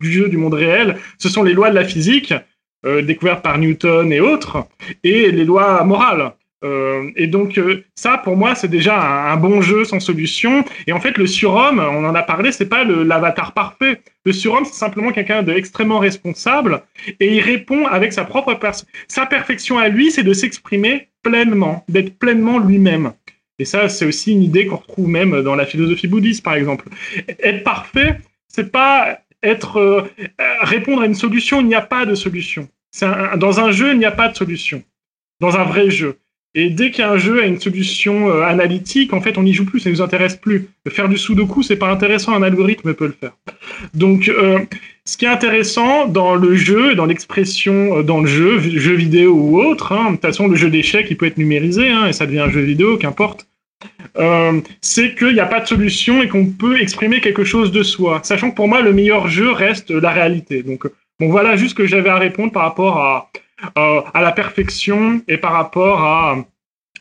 du 0.00 0.12
jeu 0.12 0.28
du 0.28 0.36
monde 0.36 0.54
réel, 0.54 0.98
ce 1.18 1.28
sont 1.28 1.42
les 1.42 1.52
lois 1.52 1.70
de 1.70 1.74
la 1.74 1.84
physique 1.84 2.32
euh, 2.84 3.02
découvertes 3.02 3.42
par 3.42 3.58
Newton 3.58 4.12
et 4.12 4.20
autres, 4.20 4.64
et 5.02 5.32
les 5.32 5.44
lois 5.44 5.82
morales. 5.82 6.32
Euh, 6.66 7.10
et 7.16 7.26
donc 7.26 7.58
euh, 7.58 7.84
ça, 7.94 8.18
pour 8.18 8.36
moi, 8.36 8.54
c'est 8.54 8.68
déjà 8.68 9.00
un, 9.00 9.36
bon 9.36 9.60
jeu 9.60 9.84
sans 9.84 10.00
solution. 10.00 10.64
Et 10.86 10.92
en 10.92 11.00
fait, 11.00 11.16
le 11.18 11.26
surhomme, 11.26 11.78
on 11.78 12.04
en 12.04 12.14
a 12.14 12.22
parlé, 12.22 12.52
c'est 12.52 12.68
pas 12.68 12.84
l'avatar 12.84 13.52
parfait. 13.52 14.00
Le 14.24 14.32
surhomme, 14.32 14.64
c'est 14.64 14.74
simplement 14.74 15.12
quelqu'un 15.12 15.42
d'extrêmement 15.42 15.98
responsable 15.98 16.82
et 17.20 17.36
il 17.36 17.40
répond 17.40 17.86
avec 17.86 18.12
sa 18.12 18.24
propre 18.24 18.54
personne. 18.54 18.88
Sa 19.08 19.26
perfection 19.26 19.78
à 19.78 19.88
lui, 19.88 20.10
c'est 20.10 20.24
de 20.24 20.32
s'exprimer 20.32 21.08
pleinement, 21.22 21.84
d'être 21.88 22.18
pleinement 22.18 22.58
lui-même. 22.58 23.12
Et 23.58 23.64
ça, 23.64 23.88
c'est 23.88 24.04
aussi 24.04 24.32
une 24.32 24.42
idée 24.42 24.66
qu'on 24.66 24.76
retrouve 24.76 25.08
même 25.08 25.42
dans 25.42 25.54
la 25.54 25.64
philosophie 25.64 26.08
bouddhiste, 26.08 26.42
par 26.42 26.54
exemple. 26.54 26.88
Être 27.40 27.64
parfait, 27.64 28.20
c'est 28.48 28.70
pas 28.70 29.20
être 29.42 29.78
euh, 29.78 30.02
répondre 30.60 31.02
à 31.02 31.06
une 31.06 31.14
solution. 31.14 31.60
Il 31.60 31.66
n'y 31.66 31.74
a 31.74 31.80
pas 31.80 32.04
de 32.04 32.14
solution. 32.14 32.68
dans 33.36 33.60
un 33.60 33.70
jeu, 33.70 33.92
il 33.92 33.98
n'y 33.98 34.04
a 34.04 34.10
pas 34.10 34.28
de 34.28 34.36
solution. 34.36 34.82
Dans 35.40 35.56
un 35.56 35.64
vrai 35.64 35.90
jeu. 35.90 36.18
Et 36.58 36.70
dès 36.70 36.90
qu'un 36.90 37.18
jeu 37.18 37.42
a 37.42 37.46
une 37.46 37.60
solution 37.60 38.30
euh, 38.30 38.40
analytique, 38.40 39.12
en 39.12 39.20
fait, 39.20 39.36
on 39.36 39.42
n'y 39.42 39.52
joue 39.52 39.66
plus, 39.66 39.78
ça 39.78 39.90
ne 39.90 39.94
nous 39.94 40.00
intéresse 40.00 40.36
plus. 40.36 40.70
Faire 40.88 41.06
du 41.06 41.18
sudoku, 41.18 41.62
c'est 41.62 41.76
pas 41.76 41.90
intéressant, 41.90 42.32
un 42.32 42.42
algorithme 42.42 42.94
peut 42.94 43.06
le 43.06 43.12
faire. 43.12 43.32
Donc, 43.92 44.28
euh, 44.28 44.60
ce 45.04 45.18
qui 45.18 45.26
est 45.26 45.28
intéressant 45.28 46.06
dans 46.06 46.34
le 46.34 46.56
jeu, 46.56 46.94
dans 46.94 47.04
l'expression 47.04 47.98
euh, 47.98 48.02
dans 48.02 48.22
le 48.22 48.26
jeu, 48.26 48.58
jeu 48.58 48.94
vidéo 48.94 49.34
ou 49.34 49.60
autre, 49.60 49.92
hein, 49.92 50.06
de 50.06 50.10
toute 50.12 50.22
façon, 50.22 50.48
le 50.48 50.56
jeu 50.56 50.70
d'échecs, 50.70 51.08
il 51.10 51.18
peut 51.18 51.26
être 51.26 51.36
numérisé, 51.36 51.90
hein, 51.90 52.06
et 52.06 52.14
ça 52.14 52.24
devient 52.24 52.40
un 52.40 52.50
jeu 52.50 52.62
vidéo, 52.62 52.96
qu'importe. 52.96 53.46
C'est 54.80 55.14
qu'il 55.14 55.34
n'y 55.34 55.40
a 55.40 55.46
pas 55.46 55.60
de 55.60 55.66
solution 55.66 56.22
et 56.22 56.28
qu'on 56.28 56.46
peut 56.46 56.80
exprimer 56.80 57.20
quelque 57.20 57.44
chose 57.44 57.70
de 57.70 57.82
soi. 57.82 58.20
Sachant 58.22 58.50
que 58.50 58.56
pour 58.56 58.66
moi, 58.66 58.80
le 58.80 58.94
meilleur 58.94 59.28
jeu 59.28 59.52
reste 59.52 59.90
la 59.90 60.10
réalité. 60.10 60.62
Donc, 60.62 60.86
bon, 61.20 61.28
voilà 61.28 61.56
juste 61.56 61.72
ce 61.72 61.74
que 61.74 61.86
j'avais 61.86 62.08
à 62.08 62.16
répondre 62.16 62.50
par 62.50 62.62
rapport 62.62 62.96
à, 62.96 63.30
euh, 63.78 64.02
à 64.12 64.20
la 64.20 64.32
perfection 64.32 65.22
et 65.28 65.38
par 65.38 65.52
rapport 65.52 66.02
à 66.02 66.36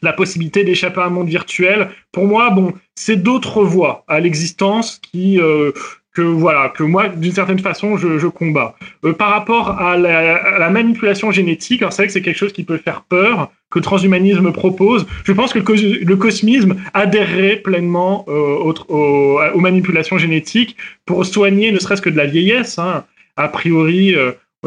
la 0.01 0.13
possibilité 0.13 0.63
d'échapper 0.63 1.01
à 1.01 1.05
un 1.05 1.09
monde 1.09 1.27
virtuel. 1.27 1.89
Pour 2.13 2.27
moi, 2.27 2.49
bon, 2.49 2.73
c'est 2.95 3.17
d'autres 3.17 3.63
voies 3.63 4.05
à 4.07 4.21
l'existence 4.21 4.99
qui 4.99 5.39
euh, 5.39 5.71
que 6.13 6.21
voilà 6.21 6.69
que 6.69 6.83
moi 6.83 7.09
d'une 7.09 7.33
certaine 7.33 7.59
façon 7.59 7.97
je, 7.97 8.17
je 8.17 8.27
combats. 8.27 8.75
Euh, 9.03 9.11
par 9.11 9.31
rapport 9.31 9.71
à 9.71 9.97
la, 9.97 10.69
manipulation 10.69 11.29
génétique, 11.31 11.81
alors 11.81 11.91
c'est 11.91 12.03
vrai 12.03 12.07
que 12.07 12.13
c'est 12.13 12.21
quelque 12.21 12.37
chose 12.37 12.53
qui 12.53 12.63
peut 12.63 12.77
faire 12.77 13.01
peur, 13.01 13.51
que 13.69 13.79
le 13.79 13.83
transhumanisme 13.83 14.53
propose. 14.53 15.05
Je 15.25 15.33
pense 15.33 15.51
que 15.51 15.59
le, 15.59 16.15
cosmisme 16.15 16.77
adhérerait 16.93 17.57
pleinement 17.57 18.25
aux, 18.29 19.59
manipulations 19.59 20.17
génétiques 20.17 20.77
pour 21.05 21.25
soigner 21.25 21.73
ne 21.73 21.79
serait-ce 21.79 22.01
que 22.01 22.09
de 22.09 22.17
la 22.17 22.27
vieillesse. 22.27 22.79
Hein. 22.79 23.03
A 23.35 23.49
priori, 23.49 24.15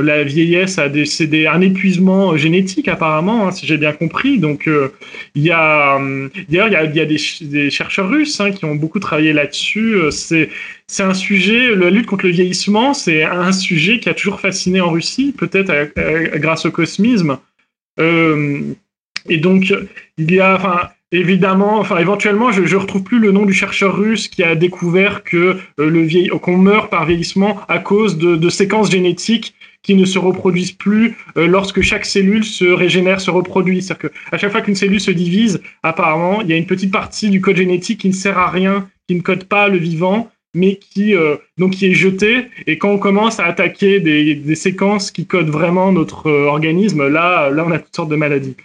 la 0.03 0.23
vieillesse 0.23 0.79
a 0.79 0.89
décédé 0.89 1.47
un 1.47 1.61
épuisement 1.61 2.37
génétique 2.37 2.89
apparemment, 2.89 3.49
hein, 3.49 3.51
si 3.51 3.67
j'ai 3.67 3.77
bien 3.77 3.93
compris. 3.93 4.39
Donc 4.39 4.69
euh, 4.69 4.93
il 5.35 5.43
y 5.43 5.51
a 5.51 5.99
d'ailleurs 6.49 6.69
il 6.69 6.97
y 6.97 7.01
a, 7.01 7.05
des, 7.05 7.71
chercheurs 7.71 8.09
russes 8.09 8.41
hein, 8.41 8.53
qui 8.53 8.65
ont 8.65 8.77
beaucoup 8.77 9.01
travaillé 9.01 9.33
là-dessus. 9.33 9.95
Euh, 9.95 10.11
c'est 10.11 10.51
c'est 10.87 11.03
un 11.03 11.15
sujet, 11.15 11.75
la 11.75 11.91
lutte 11.91 12.07
contre 12.07 12.27
le 12.27 12.33
vieillissement, 12.33 12.95
c'est 12.95 13.23
un 13.23 13.53
sujet 13.53 13.99
qui 13.99 14.09
a 14.09 14.15
toujours 14.15 14.41
fasciné 14.41 14.81
en 14.81 14.91
Russie, 14.91 15.35
peut-être 15.37 15.93
grâce 16.39 16.65
au 16.65 16.71
cosmisme. 16.71 17.39
Euh, 18.01 18.63
et 19.29 19.37
donc 19.37 19.75
il 20.17 20.33
y 20.33 20.41
a, 20.41 20.55
enfin 20.55 20.89
évidemment, 21.13 21.79
enfin 21.79 21.99
éventuellement, 21.99 22.53
je, 22.53 22.65
je 22.65 22.77
retrouve 22.77 23.03
plus 23.03 23.19
le 23.19 23.33
nom 23.33 23.45
du 23.45 23.53
chercheur 23.53 23.99
russe 23.99 24.29
qui 24.29 24.43
a 24.43 24.55
découvert 24.55 25.25
que 25.25 25.59
le 25.77 26.03
vieil, 26.03 26.29
qu'on 26.29 26.57
meurt 26.57 26.91
par 26.91 27.05
vieillissement 27.05 27.61
à 27.69 27.81
cause 27.81 28.17
de 28.17 28.49
séquences 28.49 28.91
génétiques 28.91 29.55
qui 29.83 29.95
ne 29.95 30.05
se 30.05 30.19
reproduisent 30.19 30.73
plus 30.73 31.17
euh, 31.37 31.47
lorsque 31.47 31.81
chaque 31.81 32.05
cellule 32.05 32.45
se 32.45 32.65
régénère, 32.65 33.21
se 33.21 33.31
reproduit. 33.31 33.83
C'est-à-dire 33.83 34.11
qu'à 34.31 34.39
chaque 34.39 34.53
fois 34.53 34.61
qu'une 34.61 34.75
cellule 34.75 35.01
se 35.01 35.11
divise, 35.11 35.63
apparemment, 35.83 36.43
il 36.43 36.49
y 36.49 36.53
a 36.53 36.57
une 36.57 36.67
petite 36.67 36.93
partie 36.93 37.31
du 37.31 37.41
code 37.41 37.57
génétique 37.57 38.01
qui 38.01 38.09
ne 38.09 38.15
sert 38.15 38.39
à 38.39 38.51
rien, 38.51 38.89
qui 39.09 39.15
ne 39.15 39.21
code 39.21 39.45
pas 39.45 39.69
le 39.69 39.79
vivant, 39.79 40.31
mais 40.55 40.77
qui 40.77 41.15
euh, 41.15 41.37
donc 41.59 41.73
qui 41.73 41.87
est 41.87 41.95
jeté. 41.95 42.47
Et 42.67 42.79
quand 42.79 42.91
on 42.91 42.99
commence 42.99 43.39
à 43.39 43.45
attaquer 43.45 44.01
des, 44.01 44.35
des 44.35 44.55
séquences 44.55 45.11
qui 45.11 45.27
codent 45.27 45.51
vraiment 45.51 45.93
notre 45.93 46.27
euh, 46.27 46.47
organisme, 46.47 47.07
là, 47.07 47.51
là, 47.51 47.65
on 47.67 47.71
a 47.71 47.79
toutes 47.79 47.95
sortes 47.95 48.11
de 48.11 48.17
maladies. 48.17 48.57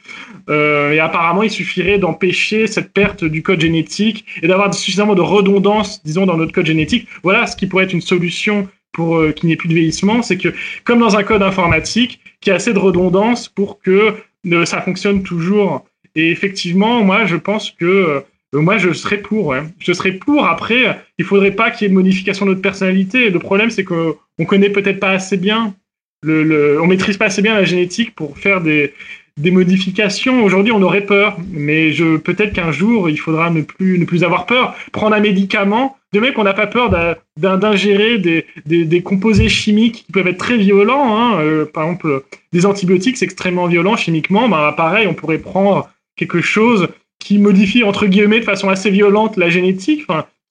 Et 0.50 1.00
apparemment, 1.00 1.44
il 1.44 1.50
suffirait 1.50 2.00
d'empêcher 2.00 2.68
cette 2.68 2.92
perte 2.92 3.24
du 3.24 3.42
code 3.42 3.62
génétique 3.62 4.26
et 4.42 4.48
d'avoir 4.50 4.74
suffisamment 4.74 5.16
de 5.16 5.22
redondance, 5.22 6.04
disons, 6.04 6.26
dans 6.26 6.36
notre 6.36 6.52
code 6.52 6.66
génétique. 6.66 7.08
Voilà 7.24 7.48
ce 7.48 7.56
qui 7.56 7.66
pourrait 7.66 7.86
être 7.86 7.94
une 7.94 8.02
solution 8.02 8.68
pour 8.94 9.18
euh, 9.18 9.32
qu'il 9.32 9.48
n'y 9.48 9.54
ait 9.54 9.58
plus 9.58 9.68
de 9.68 9.74
vieillissement, 9.74 10.22
c'est 10.22 10.38
que 10.38 10.50
comme 10.86 11.00
dans 11.00 11.18
un 11.18 11.24
code 11.24 11.44
informatique, 11.44 12.22
qu'il 12.40 12.52
y 12.52 12.54
a 12.54 12.56
assez 12.56 12.74
de 12.74 12.80
redondance 12.80 13.50
pour 13.50 13.82
que 13.82 14.14
euh, 14.52 14.66
ça 14.66 14.82
fonctionne 14.82 15.24
toujours. 15.24 15.86
Et 16.16 16.30
effectivement, 16.30 17.04
moi, 17.04 17.26
je 17.26 17.36
pense 17.36 17.72
que 17.72 17.86
euh, 17.86 18.22
moi, 18.54 18.78
je 18.78 18.94
serais 18.94 19.18
pour. 19.18 19.48
Ouais. 19.48 19.64
Je 19.80 19.92
serais 19.94 20.14
pour. 20.14 20.46
Après, 20.46 21.02
il 21.18 21.26
faudrait 21.26 21.52
pas 21.52 21.72
qu'il 21.72 21.86
y 21.86 21.86
ait 21.88 21.90
de 21.90 21.96
modification 21.96 22.46
de 22.46 22.52
notre 22.52 22.62
personnalité. 22.62 23.30
Le 23.30 23.40
problème, 23.40 23.72
c'est 23.72 23.84
qu'on 23.84 24.46
connaît 24.46 24.70
peut-être 24.70 25.00
pas 25.00 25.10
assez 25.10 25.38
bien, 25.38 25.74
le, 26.22 26.44
le, 26.44 26.82
on 26.82 26.88
maîtrise 26.88 27.18
pas 27.18 27.26
assez 27.26 27.42
bien 27.42 27.56
la 27.56 27.66
génétique 27.66 28.14
pour 28.14 28.38
faire 28.38 28.62
des, 28.62 28.94
des 29.38 29.52
modifications. 29.52 30.44
Aujourd'hui, 30.44 30.72
on 30.72 30.82
aurait 30.84 31.06
peur, 31.06 31.38
mais 31.52 31.92
peut-être 32.24 32.54
qu'un 32.54 32.72
jour, 32.72 33.10
il 33.10 33.18
faudra 33.18 33.50
ne 33.50 33.62
plus 33.62 33.98
ne 33.98 34.06
plus 34.06 34.24
avoir 34.24 34.46
peur. 34.46 34.76
Prendre 34.92 35.16
un 35.16 35.20
médicament, 35.20 35.98
de 36.14 36.20
même 36.20 36.34
qu'on 36.34 36.44
n'a 36.44 36.54
pas 36.54 36.68
peur 36.68 36.92
d'ingérer 37.38 38.20
des, 38.20 39.02
composés 39.02 39.50
chimiques 39.50 40.06
qui 40.06 40.12
peuvent 40.12 40.28
être 40.28 40.38
très 40.38 40.58
violents. 40.58 41.18
Hein. 41.18 41.42
Euh, 41.42 41.66
par 41.66 41.84
exemple, 41.84 42.24
des 42.54 42.66
antibiotiques, 42.66 43.18
c'est 43.18 43.26
extrêmement 43.26 43.66
violent 43.66 43.98
chimiquement. 43.98 44.48
Ben, 44.48 44.72
pareil, 44.74 45.08
on 45.08 45.16
pourrait 45.16 45.40
prendre 45.40 45.90
quelque 46.16 46.42
chose 46.42 46.88
qui 47.20 47.40
modifie 47.40 47.84
entre 47.84 48.06
guillemets 48.06 48.40
de 48.40 48.46
façon 48.46 48.70
assez 48.70 48.92
violente 48.92 49.38
la 49.38 49.50
génétique, 49.50 50.06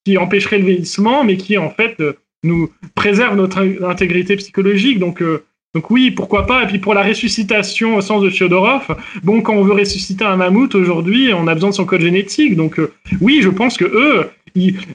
qui 0.04 0.18
empêcherait 0.18 0.58
le 0.58 0.64
vieillissement, 0.64 1.22
mais 1.22 1.36
qui 1.36 1.56
en 1.58 1.70
fait 1.70 1.94
euh, 2.00 2.14
nous 2.42 2.70
préserve 2.96 3.36
notre 3.36 3.64
intégrité 3.84 4.34
psychologique. 4.36 4.98
Donc 4.98 5.22
euh, 5.22 5.44
donc 5.74 5.90
oui, 5.90 6.10
pourquoi 6.10 6.46
pas. 6.46 6.64
Et 6.64 6.66
puis 6.66 6.78
pour 6.78 6.92
la 6.92 7.02
ressuscitation 7.02 7.96
au 7.96 8.02
sens 8.02 8.22
de 8.22 8.28
Fyodorov, 8.28 8.94
bon, 9.22 9.40
quand 9.40 9.54
on 9.54 9.62
veut 9.62 9.72
ressusciter 9.72 10.24
un 10.24 10.36
mammouth 10.36 10.74
aujourd'hui, 10.74 11.32
on 11.32 11.46
a 11.46 11.54
besoin 11.54 11.70
de 11.70 11.74
son 11.74 11.86
code 11.86 12.02
génétique. 12.02 12.56
Donc 12.56 12.78
euh, 12.78 12.92
oui, 13.20 13.40
je 13.42 13.48
pense 13.48 13.78
que 13.78 13.84
eux, 13.84 14.28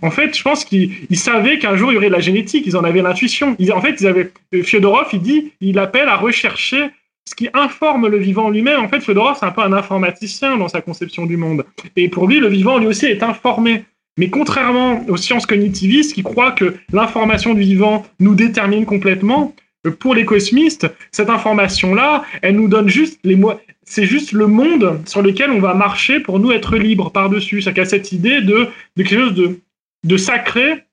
en 0.02 0.12
fait, 0.12 0.38
je 0.38 0.44
pense 0.44 0.66
qu'ils 0.66 1.08
savaient 1.14 1.60
qu'un 1.60 1.76
jour 1.76 1.92
il 1.92 1.96
y 1.96 1.98
aurait 1.98 2.08
de 2.08 2.14
la 2.14 2.20
génétique. 2.20 2.66
Ils 2.68 2.78
en 2.78 2.84
avaient 2.84 3.02
l'intuition. 3.02 3.56
En 3.74 3.82
fait, 3.82 3.96
ils 4.00 4.08
avaient 4.08 4.32
Fyodorov, 4.64 5.08
il 5.14 5.22
dit, 5.22 5.52
il 5.62 5.80
appelle 5.80 6.10
à 6.10 6.16
rechercher 6.16 6.90
ce 7.26 7.36
qui 7.36 7.50
informe 7.54 8.08
le 8.08 8.18
vivant 8.18 8.50
lui-même. 8.50 8.80
En 8.80 8.88
fait, 8.88 9.02
Fyodorov, 9.02 9.38
c'est 9.40 9.46
un 9.46 9.52
peu 9.52 9.62
un 9.62 9.74
informaticien 9.74 10.58
dans 10.58 10.68
sa 10.68 10.82
conception 10.82 11.26
du 11.26 11.38
monde. 11.38 11.66
Et 11.96 12.08
pour 12.08 12.28
lui, 12.28 12.40
le 12.40 12.48
vivant 12.48 12.78
lui 12.78 12.88
aussi 12.88 13.06
est 13.06 13.24
informé. 13.24 13.84
Mais 14.18 14.30
contrairement 14.30 15.06
aux 15.08 15.18
sciences 15.18 15.46
cognitivistes 15.46 16.14
qui 16.14 16.24
croient 16.24 16.52
que 16.52 16.76
l'information 16.92 17.54
du 17.54 17.62
vivant 17.62 18.06
nous 18.20 18.34
détermine 18.34 18.86
complètement, 18.86 19.54
pour 20.00 20.16
les 20.16 20.26
cosmistes, 20.26 20.88
cette 21.12 21.30
information-là, 21.30 22.24
elle 22.42 22.56
nous 22.56 22.68
donne 22.68 22.90
juste 22.90 23.20
les 23.24 23.36
mots. 23.36 23.54
C'est 23.90 24.06
juste 24.06 24.34
le 24.34 24.48
monde 24.48 25.02
sur 25.06 25.22
lequel 25.22 25.50
on 25.50 25.60
va 25.60 25.74
marcher 25.74 26.20
pour 26.20 26.40
nous 26.40 26.52
être 26.52 26.76
libres 26.76 27.10
par-dessus. 27.10 27.62
C'est 27.62 27.72
qu'il 27.72 27.80
y 27.80 27.86
a 27.86 27.86
cette 27.86 28.12
idée 28.12 28.42
de, 28.42 28.68
de 28.98 29.04
quelque 29.04 29.20
chose 29.20 29.34
de, 29.34 29.60
de 30.04 30.18
sacré. 30.18 30.84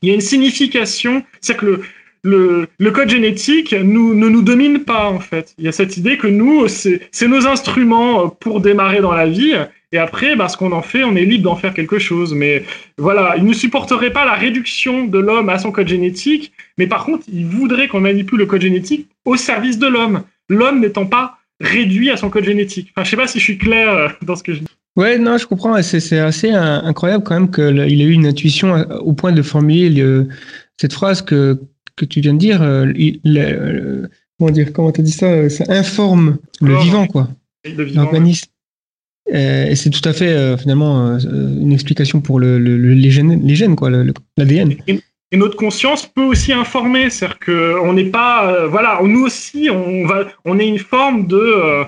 Il 0.00 0.08
y 0.08 0.12
a 0.12 0.14
une 0.14 0.22
signification. 0.22 1.22
C'est 1.42 1.58
que 1.58 1.66
le, 1.66 1.82
le, 2.22 2.68
le, 2.78 2.90
code 2.90 3.10
génétique 3.10 3.74
nous, 3.74 4.14
ne 4.14 4.28
nous 4.30 4.40
domine 4.40 4.84
pas, 4.84 5.08
en 5.08 5.20
fait. 5.20 5.54
Il 5.58 5.64
y 5.66 5.68
a 5.68 5.72
cette 5.72 5.98
idée 5.98 6.16
que 6.16 6.26
nous, 6.26 6.66
c'est 6.68 7.28
nos 7.28 7.46
instruments 7.46 8.30
pour 8.30 8.62
démarrer 8.62 9.02
dans 9.02 9.12
la 9.12 9.26
vie. 9.26 9.54
Et 9.92 9.98
après, 9.98 10.34
bah, 10.34 10.48
ce 10.48 10.56
qu'on 10.56 10.72
en 10.72 10.82
fait, 10.82 11.04
on 11.04 11.16
est 11.16 11.26
libre 11.26 11.44
d'en 11.44 11.56
faire 11.56 11.74
quelque 11.74 11.98
chose. 11.98 12.34
Mais 12.34 12.64
voilà, 12.96 13.34
il 13.36 13.44
ne 13.44 13.52
supporterait 13.52 14.10
pas 14.10 14.24
la 14.24 14.34
réduction 14.34 15.04
de 15.04 15.18
l'homme 15.18 15.50
à 15.50 15.58
son 15.58 15.70
code 15.70 15.88
génétique, 15.88 16.52
mais 16.78 16.86
par 16.86 17.04
contre, 17.04 17.26
il 17.30 17.44
voudrait 17.44 17.88
qu'on 17.88 18.00
manipule 18.00 18.38
le 18.38 18.46
code 18.46 18.62
génétique 18.62 19.06
au 19.26 19.36
service 19.36 19.78
de 19.78 19.86
l'homme. 19.86 20.22
L'homme 20.48 20.80
n'étant 20.80 21.06
pas 21.06 21.37
réduit 21.60 22.10
à 22.10 22.16
son 22.16 22.30
code 22.30 22.44
génétique. 22.44 22.92
Enfin, 22.94 23.04
je 23.04 23.10
sais 23.10 23.16
pas 23.16 23.26
si 23.26 23.38
je 23.38 23.44
suis 23.44 23.58
clair 23.58 24.16
dans 24.22 24.36
ce 24.36 24.42
que 24.42 24.54
je 24.54 24.60
dis. 24.60 24.66
Ouais, 24.96 25.18
non, 25.18 25.38
je 25.38 25.46
comprends. 25.46 25.80
C'est 25.82 26.18
assez 26.18 26.50
incroyable 26.50 27.22
quand 27.22 27.34
même 27.34 27.50
qu'il 27.50 28.00
ait 28.00 28.04
eu 28.04 28.12
une 28.12 28.26
intuition 28.26 28.74
au 29.00 29.12
point 29.12 29.32
de 29.32 29.42
formuler 29.42 30.04
cette 30.76 30.92
phrase 30.92 31.22
que, 31.22 31.60
que 31.94 32.04
tu 32.04 32.20
viens 32.20 32.34
de 32.34 32.38
dire. 32.38 32.58
comment 34.38 34.50
dire 34.50 34.72
Comment 34.72 34.90
tu 34.90 35.00
as 35.00 35.04
dit 35.04 35.12
ça 35.12 35.48
Ça 35.50 35.64
informe 35.68 36.38
le 36.60 36.76
vivant, 36.78 37.06
quoi. 37.06 37.28
L'organisme. 37.94 38.46
Et 39.30 39.76
c'est 39.76 39.90
tout 39.90 40.06
à 40.08 40.12
fait 40.12 40.56
finalement 40.56 41.16
une 41.18 41.72
explication 41.72 42.20
pour 42.20 42.40
le, 42.40 42.58
les, 42.58 43.10
gènes, 43.10 43.46
les 43.46 43.54
gènes, 43.54 43.76
quoi, 43.76 43.90
l'ADN. 44.36 44.74
Et 44.88 45.00
notre 45.36 45.56
conscience 45.56 46.06
peut 46.06 46.22
aussi 46.22 46.54
informer, 46.54 47.10
c'est-à-dire 47.10 47.38
que 47.38 47.78
on 47.82 47.92
n'est 47.92 48.04
pas, 48.04 48.50
euh, 48.50 48.66
voilà, 48.66 48.98
nous 49.02 49.24
aussi, 49.24 49.68
on 49.70 50.06
va, 50.06 50.24
on 50.46 50.58
est 50.58 50.66
une 50.66 50.78
forme 50.78 51.26
de, 51.26 51.36
euh, 51.36 51.84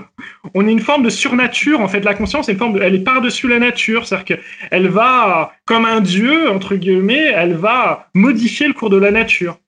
on 0.53 0.69
est 0.69 0.73
une 0.73 0.81
forme 0.81 1.03
de 1.03 1.11
surnature 1.11 1.81
en 1.81 1.89
fait. 1.89 2.05
La 2.05 2.15
conscience 2.15 2.51
est 2.51 2.53
une 2.53 2.59
forme, 2.59 2.75
de, 2.75 2.83
elle 2.83 2.95
est 2.95 3.05
par-dessus 3.05 3.49
la 3.49 3.59
nature, 3.59 4.07
c'est-à-dire 4.07 4.39
qu'elle 4.71 4.89
va, 4.89 5.55
comme 5.65 5.87
un 5.87 6.03
dieu 6.03 6.51
entre 6.51 6.77
guillemets, 6.77 7.33
elle 7.35 7.55
va 7.55 8.09
modifier 8.13 8.69
le 8.69 8.75
cours 8.75 8.91
de 8.91 8.99
la 8.99 9.11
nature. 9.11 9.59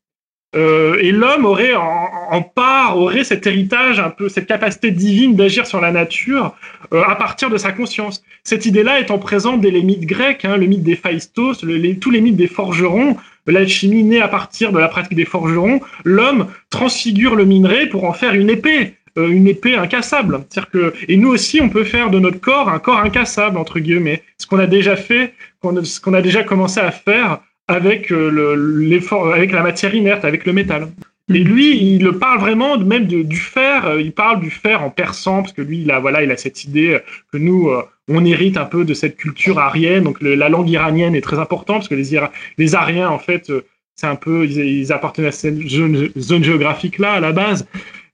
Euh, 0.55 0.99
et 1.01 1.13
l'homme 1.13 1.47
aurait 1.47 1.75
en, 1.75 2.43
part 2.43 2.99
aurait 2.99 3.25
cet 3.25 3.47
héritage 3.47 3.99
un 3.99 4.11
peu 4.11 4.29
cette 4.29 4.47
capacité 4.47 4.91
divine 4.91 5.35
d'agir 5.35 5.67
sur 5.67 5.81
la 5.81 5.93
nature 5.93 6.55
à 6.93 7.17
partir 7.17 7.49
de 7.49 7.57
sa 7.57 7.73
conscience. 7.73 8.23
Cette 8.45 8.67
idée-là 8.67 9.01
étant 9.01 9.19
présente 9.19 9.63
dès 9.63 9.71
les 9.71 9.83
mythes 9.83 10.05
grecs, 10.05 10.45
hein, 10.45 10.59
le 10.59 10.67
mythe 10.67 10.83
des 10.83 10.97
Phaistos, 10.97 11.55
tous 11.55 12.11
les 12.11 12.21
mythes 12.21 12.37
des 12.37 12.49
forgerons, 12.49 13.17
l'alchimie 13.47 14.05
née 14.05 14.21
à 14.21 14.29
partir 14.29 14.73
de 14.73 14.79
la 14.79 14.89
pratique 14.89 15.17
des 15.17 15.25
forgerons, 15.25 15.81
l'homme 16.05 16.47
transfigure 16.71 17.35
le 17.35 17.45
minerai 17.45 17.87
pour 17.89 18.05
en 18.05 18.13
faire 18.13 18.35
une 18.35 18.51
épée. 18.51 18.95
Euh, 19.19 19.29
une 19.29 19.47
épée 19.47 19.77
incassable. 19.77 20.45
C'est-à-dire 20.49 20.71
que, 20.71 20.95
et 21.07 21.19
nous 21.19 21.29
aussi, 21.29 21.61
on 21.61 21.69
peut 21.69 21.85
faire 21.85 22.09
de 22.09 22.19
notre 22.19 22.41
corps 22.41 22.71
un 22.71 22.79
corps 22.79 22.99
incassable, 22.99 23.59
entre 23.59 23.79
guillemets. 23.79 24.23
Ce 24.39 24.47
qu'on 24.47 24.59
a 24.59 24.67
déjà 24.67 24.97
fait, 24.97 25.35
ce 25.63 26.01
qu'on 26.01 26.15
a 26.15 26.23
déjà 26.23 26.45
commencé 26.45 26.81
à 26.81 26.91
faire 26.91 27.41
avec, 27.69 28.11
euh, 28.11 29.01
avec 29.35 29.53
la 29.53 29.63
matière 29.63 29.95
inerte, 29.95 30.25
avec 30.25 30.47
le 30.47 30.55
métal. 30.55 30.89
Et 31.29 31.41
mm. 31.41 31.49
lui, 31.49 31.95
il 31.95 32.13
parle 32.13 32.41
vraiment 32.41 32.79
même 32.79 33.07
du 33.07 33.37
fer. 33.37 33.87
Euh, 33.87 34.01
il 34.01 34.13
parle 34.13 34.41
du 34.41 34.51
fer 34.51 34.83
en 34.83 34.91
persan 34.91 35.43
parce 35.43 35.53
que 35.53 35.63
lui, 35.63 35.83
il 35.83 35.91
a 35.91 36.01
voilà, 36.01 36.23
il 36.23 36.31
a 36.31 36.37
cette 36.37 36.65
idée 36.65 36.99
que 37.33 37.39
nous, 37.39 37.69
euh, 37.69 37.83
on 38.09 38.25
hérite 38.25 38.57
un 38.57 38.65
peu 38.65 38.85
de 38.85 38.95
cette 38.95 39.17
culture 39.17 39.59
arienne. 39.59 40.05
Donc 40.05 40.21
la 40.21 40.49
langue 40.49 40.69
iranienne 40.69 41.15
est 41.15 41.21
très 41.21 41.39
importante 41.39 41.79
parce 41.79 41.89
que 41.89 41.95
les, 41.95 42.19
les 42.59 42.75
Ariens, 42.75 43.09
en 43.09 43.19
fait, 43.19 43.53
c'est 43.95 44.07
un 44.07 44.17
peu, 44.17 44.45
ils, 44.45 44.59
ils, 44.59 44.93
appartenaient 44.93 45.29
à 45.29 45.33
cette 45.33 45.69
zone, 45.69 46.09
zone 46.19 46.45
géographique 46.45 46.99
là 46.99 47.13
à 47.13 47.21
la 47.21 47.33
base. 47.33 47.67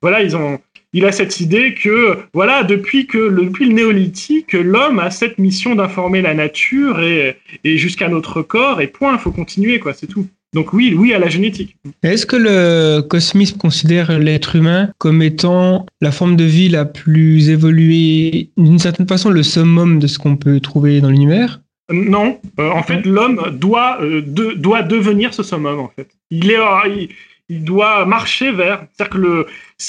Voilà, 0.02 0.22
ils 0.22 0.36
ont, 0.36 0.60
il 0.92 1.04
a 1.04 1.12
cette 1.12 1.40
idée 1.40 1.74
que, 1.74 2.18
voilà, 2.32 2.62
depuis 2.64 3.06
que 3.06 3.18
le, 3.18 3.44
depuis 3.44 3.66
le 3.66 3.74
néolithique, 3.74 4.52
l'homme 4.52 4.98
a 4.98 5.10
cette 5.10 5.38
mission 5.38 5.74
d'informer 5.74 6.22
la 6.22 6.34
nature 6.34 7.00
et, 7.00 7.36
et 7.64 7.76
jusqu'à 7.76 8.08
notre 8.08 8.42
corps, 8.42 8.80
et 8.80 8.86
point, 8.86 9.14
il 9.14 9.18
faut 9.18 9.32
continuer, 9.32 9.80
quoi, 9.80 9.92
c'est 9.92 10.06
tout. 10.06 10.26
Donc 10.54 10.72
oui, 10.72 10.94
oui 10.96 11.12
à 11.12 11.18
la 11.18 11.28
génétique. 11.28 11.76
Est-ce 12.02 12.24
que 12.24 12.36
le 12.36 13.02
cosmisme 13.02 13.58
considère 13.58 14.18
l'être 14.18 14.56
humain 14.56 14.90
comme 14.98 15.22
étant 15.22 15.84
la 16.00 16.10
forme 16.10 16.36
de 16.36 16.44
vie 16.44 16.68
la 16.68 16.84
plus 16.84 17.50
évoluée, 17.50 18.50
d'une 18.56 18.78
certaine 18.78 19.06
façon 19.06 19.30
le 19.30 19.42
summum 19.42 19.98
de 19.98 20.06
ce 20.06 20.18
qu'on 20.18 20.36
peut 20.36 20.60
trouver 20.60 21.00
dans 21.00 21.10
l'univers? 21.10 21.60
Non, 21.90 22.38
euh, 22.60 22.70
en 22.70 22.82
fait 22.82 23.04
l'homme 23.06 23.42
doit, 23.52 23.98
euh, 24.02 24.22
doit 24.22 24.82
devenir 24.82 25.34
ce 25.34 25.42
summum 25.42 25.80
en 25.80 25.90
fait. 25.94 26.08
Il 26.30 26.50
est, 26.50 26.58
il, 26.86 27.08
il 27.48 27.64
doit 27.64 28.04
marcher 28.04 28.50
vers. 28.52 28.84
C'est-à-dire 28.92 29.10
que 29.10 29.18
le, 29.18 29.46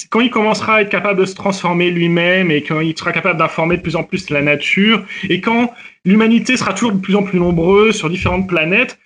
quand 0.10 0.22
il 0.22 0.30
commencera 0.30 0.76
à 0.76 0.82
être 0.82 0.90
capable 0.90 1.20
de 1.20 1.26
se 1.26 1.36
transformer 1.36 1.92
lui-même 1.92 2.52
et 2.52 2.64
quand 2.64 2.80
il 2.80 2.98
sera 2.98 3.12
capable 3.12 3.40
d'informer 3.40 3.78
de 3.78 3.82
plus 3.82 3.96
en 3.96 4.04
plus 4.04 4.30
la 4.30 4.42
nature 4.42 5.04
et 5.30 5.42
quand 5.42 5.74
l'humanité 6.06 6.56
sera 6.58 6.74
toujours 6.74 6.94
de 6.94 7.00
plus 7.00 7.16
en 7.16 7.24
plus 7.24 7.40
nombreuse 7.40 7.96
sur 7.96 8.10
différentes 8.10 8.48
planètes, 8.48 8.98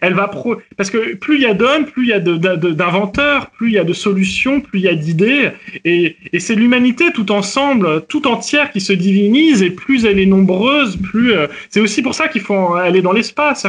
elle 0.00 0.14
va 0.14 0.28
pro, 0.28 0.56
parce 0.76 0.90
que 0.90 1.14
plus 1.14 1.36
il 1.36 1.42
y 1.42 1.46
a 1.46 1.54
d'hommes, 1.54 1.84
plus 1.86 2.04
il 2.04 2.08
y 2.08 2.12
a 2.12 2.20
d'inventeurs, 2.20 3.50
plus 3.50 3.68
il 3.68 3.74
y 3.74 3.78
a 3.78 3.84
de 3.84 3.92
solutions, 3.92 4.60
plus 4.60 4.78
il 4.78 4.84
y 4.84 4.88
a 4.88 4.94
d'idées, 4.94 5.50
et, 5.84 6.16
et 6.32 6.40
c'est 6.40 6.54
l'humanité 6.54 7.12
tout 7.12 7.30
ensemble, 7.30 8.06
tout 8.06 8.26
entière 8.26 8.70
qui 8.70 8.80
se 8.80 8.92
divinise, 8.92 9.62
et 9.62 9.70
plus 9.70 10.06
elle 10.06 10.18
est 10.18 10.26
nombreuse, 10.26 10.96
plus 10.96 11.32
euh, 11.32 11.48
c'est 11.68 11.80
aussi 11.80 12.02
pour 12.02 12.14
ça 12.14 12.28
qu'il 12.28 12.40
faut 12.40 12.74
aller 12.74 13.02
dans 13.02 13.12
l'espace, 13.12 13.66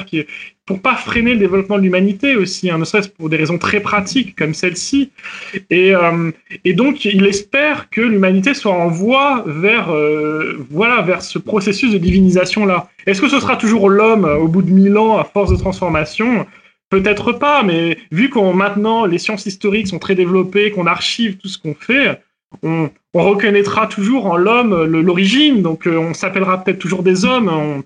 pour 0.68 0.82
pas 0.82 0.96
freiner 0.96 1.34
le 1.34 1.40
développement 1.40 1.78
de 1.78 1.84
l'humanité 1.84 2.36
aussi, 2.36 2.70
hein, 2.70 2.78
ne 2.78 2.84
serait-ce 2.84 3.08
pour 3.08 3.30
des 3.30 3.38
raisons 3.38 3.58
très 3.58 3.80
pratiques 3.80 4.36
comme 4.36 4.54
celle-ci. 4.54 5.12
Et, 5.70 5.96
euh, 5.96 6.32
et 6.66 6.74
donc, 6.74 7.06
il 7.06 7.26
espère 7.26 7.90
que 7.90 8.02
l'humanité 8.02 8.54
soit 8.54 8.74
en 8.74 8.90
voie 8.90 9.44
vers, 9.48 9.90
euh, 9.90 10.68
voilà, 10.70 11.02
vers 11.02 11.22
ce 11.22 11.40
processus 11.40 11.94
de 11.94 11.98
divinisation-là. 11.98 12.90
Est-ce 13.06 13.22
que 13.22 13.30
ce 13.30 13.40
sera 13.40 13.56
toujours 13.56 13.90
l'homme 13.90 14.26
euh, 14.26 14.36
au 14.36 14.50
bout 14.50 14.62
de 14.62 14.70
mille 14.70 14.98
ans 14.98 15.18
à 15.18 15.24
force 15.24 15.52
de 15.52 15.56
transformation? 15.56 16.46
Peut-être 16.90 17.32
pas, 17.32 17.64
mais 17.64 17.98
vu 18.12 18.30
qu'on 18.30 18.54
maintenant 18.54 19.06
les 19.06 19.20
sciences 19.20 19.46
historiques 19.46 19.88
sont 19.88 20.00
très 20.00 20.16
développées, 20.16 20.72
qu'on 20.72 20.86
archive 20.86 21.38
tout 21.38 21.48
ce 21.48 21.58
qu'on 21.58 21.76
fait, 21.76 22.20
on, 22.64 22.90
reconnaîtra 23.14 23.88
toujours 23.88 24.28
en 24.28 24.38
l'homme 24.38 24.84
l'origine, 24.84 25.64
donc 25.64 25.88
euh, 25.88 25.98
on 25.98 26.14
s'appellera 26.14 26.64
peut-être 26.64 26.78
toujours 26.78 27.02
des 27.02 27.26
hommes. 27.26 27.82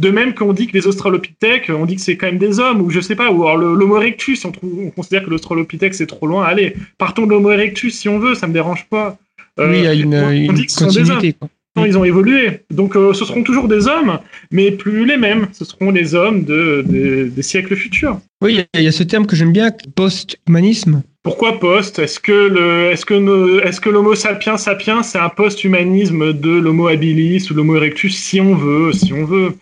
de 0.00 0.10
même 0.10 0.34
qu'on 0.34 0.52
dit 0.52 0.66
que 0.66 0.72
les 0.72 0.88
Australopithèques, 0.88 1.70
on 1.70 1.86
dit 1.86 1.94
que 1.94 2.00
c'est 2.00 2.16
quand 2.16 2.26
même 2.26 2.38
des 2.38 2.58
hommes, 2.58 2.80
ou 2.80 2.90
je 2.90 2.98
sais 2.98 3.14
pas, 3.14 3.30
ou 3.30 3.46
alors 3.46 3.56
l'Homo 3.56 3.98
erectus, 3.98 4.44
on, 4.44 4.52
on, 4.62 4.90
considère 4.90 5.24
que 5.24 5.30
l'Australopithèque 5.30 5.94
c'est 5.94 6.06
trop 6.06 6.26
loin. 6.26 6.44
Allez, 6.44 6.74
partons 6.98 7.26
de 7.26 7.30
l'Homo 7.30 7.52
erectus 7.52 7.96
si 7.96 8.08
on 8.08 8.18
veut, 8.18 8.34
ça 8.34 8.48
me 8.48 8.52
dérange 8.52 8.88
pas. 8.88 9.18
Euh, 9.60 9.70
oui, 9.70 9.78
il 9.78 9.84
y 9.84 9.86
a 9.86 9.94
une, 9.94 10.14
on, 10.14 10.52
dit 10.52 10.66
que 10.66 10.72
ce 10.72 10.78
sont 10.80 11.00
des 11.00 11.10
hommes. 11.10 11.22
Ils 11.76 11.96
ont 11.96 12.04
évolué. 12.04 12.60
Donc 12.70 12.96
euh, 12.96 13.14
ce 13.14 13.24
seront 13.24 13.42
toujours 13.42 13.68
des 13.68 13.86
hommes, 13.86 14.18
mais 14.50 14.72
plus 14.72 15.06
les 15.06 15.16
mêmes. 15.16 15.48
Ce 15.52 15.64
seront 15.64 15.90
les 15.90 16.14
hommes 16.14 16.44
de, 16.44 16.84
des 17.34 17.42
siècles 17.42 17.76
futurs. 17.76 18.20
Oui, 18.42 18.64
il 18.74 18.82
y, 18.82 18.88
a 18.88 18.92
ce 18.92 19.02
terme 19.02 19.26
que 19.26 19.36
j'aime 19.36 19.52
bien, 19.52 19.70
post-humanisme. 19.94 21.02
Pourquoi 21.22 21.60
post 21.60 21.98
Est-ce 21.98 22.18
que 22.18 22.32
le, 22.32 22.90
est-ce 22.90 23.06
que 23.06 23.64
est-ce 23.64 23.80
que 23.80 23.90
l'Homo 23.90 24.14
sapiens 24.14 24.56
sapiens 24.56 25.02
c'est 25.02 25.18
un 25.18 25.28
post-humanisme 25.28 26.32
de 26.32 26.50
l'Homo 26.50 26.88
habilis 26.88 27.48
ou 27.50 27.54
l'Homo 27.54 27.76
erectus 27.76 28.16
si 28.16 28.40
on 28.40 28.54
veut, 28.54 28.92
si 28.92 29.12
on 29.12 29.24
veut? 29.24 29.54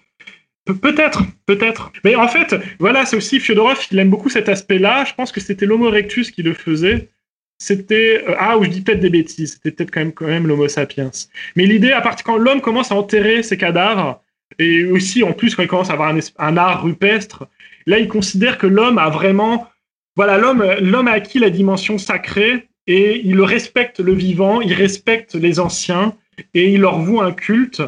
peut-être, 0.80 1.22
peut-être. 1.46 1.90
Mais 2.04 2.14
en 2.14 2.28
fait, 2.28 2.54
voilà, 2.78 3.04
c'est 3.04 3.16
aussi 3.16 3.40
Fyodorov, 3.40 3.78
il 3.90 3.98
aime 3.98 4.08
beaucoup 4.08 4.28
cet 4.28 4.48
aspect-là. 4.48 5.04
Je 5.04 5.14
pense 5.14 5.32
que 5.32 5.40
c'était 5.40 5.66
l'Homo 5.66 5.88
erectus 5.88 6.30
qui 6.30 6.42
le 6.44 6.54
faisait 6.54 7.08
c'était 7.60 8.24
euh, 8.26 8.34
ah 8.38 8.58
ou 8.58 8.64
je 8.64 8.70
dis 8.70 8.80
peut-être 8.80 9.00
des 9.00 9.10
bêtises, 9.10 9.52
c'était 9.52 9.70
peut-être 9.70 9.92
quand 9.92 10.00
même 10.00 10.12
quand 10.12 10.26
même 10.26 10.48
l'Homo 10.48 10.66
sapiens. 10.66 11.10
Mais 11.54 11.66
l'idée 11.66 11.92
à 11.92 12.00
partir 12.00 12.24
quand 12.24 12.38
l'homme 12.38 12.60
commence 12.60 12.90
à 12.90 12.96
enterrer 12.96 13.44
ses 13.44 13.56
cadavres 13.56 14.20
et 14.58 14.86
aussi 14.86 15.22
en 15.22 15.32
plus 15.32 15.54
quand 15.54 15.62
il 15.62 15.68
commence 15.68 15.90
à 15.90 15.92
avoir 15.92 16.12
un, 16.38 16.56
art 16.56 16.82
rupestre, 16.82 17.46
là 17.86 17.98
il 17.98 18.08
considère 18.08 18.58
que 18.58 18.66
l'homme 18.66 18.98
a 18.98 19.10
vraiment 19.10 19.68
voilà 20.16 20.38
l'homme 20.38 20.64
l'homme 20.80 21.08
a 21.08 21.12
acquis 21.12 21.38
la 21.38 21.50
dimension 21.50 21.98
sacrée 21.98 22.68
et 22.86 23.20
il 23.24 23.40
respecte 23.42 24.00
le 24.00 24.12
vivant, 24.12 24.60
il 24.60 24.72
respecte 24.72 25.34
les 25.34 25.60
anciens 25.60 26.14
et 26.54 26.72
il 26.72 26.80
leur 26.80 26.98
voue 26.98 27.20
un 27.20 27.32
culte 27.32 27.82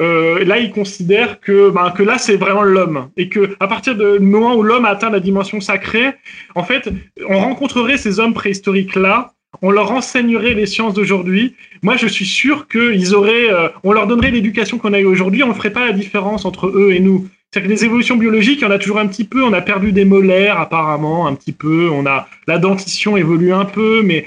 euh, 0.00 0.44
là, 0.44 0.58
il 0.58 0.70
considère 0.70 1.40
que, 1.40 1.70
ben, 1.70 1.90
que 1.90 2.02
là, 2.02 2.16
c'est 2.16 2.36
vraiment 2.36 2.62
l'homme. 2.62 3.10
Et 3.16 3.28
que 3.28 3.54
à 3.60 3.68
partir 3.68 3.94
du 3.96 4.24
moment 4.24 4.54
où 4.54 4.62
l'homme 4.62 4.86
atteint 4.86 5.10
la 5.10 5.20
dimension 5.20 5.60
sacrée, 5.60 6.12
en 6.54 6.64
fait, 6.64 6.88
on 7.28 7.38
rencontrerait 7.38 7.98
ces 7.98 8.18
hommes 8.18 8.32
préhistoriques-là, 8.32 9.34
on 9.62 9.70
leur 9.70 9.92
enseignerait 9.92 10.54
les 10.54 10.66
sciences 10.66 10.94
d'aujourd'hui. 10.94 11.54
Moi, 11.82 11.96
je 11.96 12.06
suis 12.06 12.24
sûr 12.24 12.66
qu'ils 12.68 13.14
auraient, 13.14 13.52
euh, 13.52 13.68
on 13.82 13.92
leur 13.92 14.06
donnerait 14.06 14.30
l'éducation 14.30 14.78
qu'on 14.78 14.94
a 14.94 15.00
eu 15.00 15.04
aujourd'hui, 15.04 15.42
on 15.42 15.48
ne 15.48 15.54
ferait 15.54 15.72
pas 15.72 15.86
la 15.86 15.92
différence 15.92 16.44
entre 16.44 16.68
eux 16.68 16.92
et 16.92 17.00
nous. 17.00 17.28
C'est 17.52 17.62
que 17.62 17.66
les 17.66 17.84
évolutions 17.84 18.16
biologiques, 18.16 18.60
il 18.60 18.62
y 18.62 18.66
en 18.66 18.70
a 18.70 18.78
toujours 18.78 19.00
un 19.00 19.08
petit 19.08 19.24
peu. 19.24 19.42
On 19.42 19.52
a 19.52 19.60
perdu 19.60 19.90
des 19.90 20.04
molaires, 20.04 20.60
apparemment, 20.60 21.26
un 21.26 21.34
petit 21.34 21.50
peu. 21.52 21.90
On 21.90 22.06
a 22.06 22.28
la 22.46 22.58
dentition 22.58 23.16
évolue 23.16 23.52
un 23.52 23.64
peu, 23.64 24.02
mais 24.04 24.26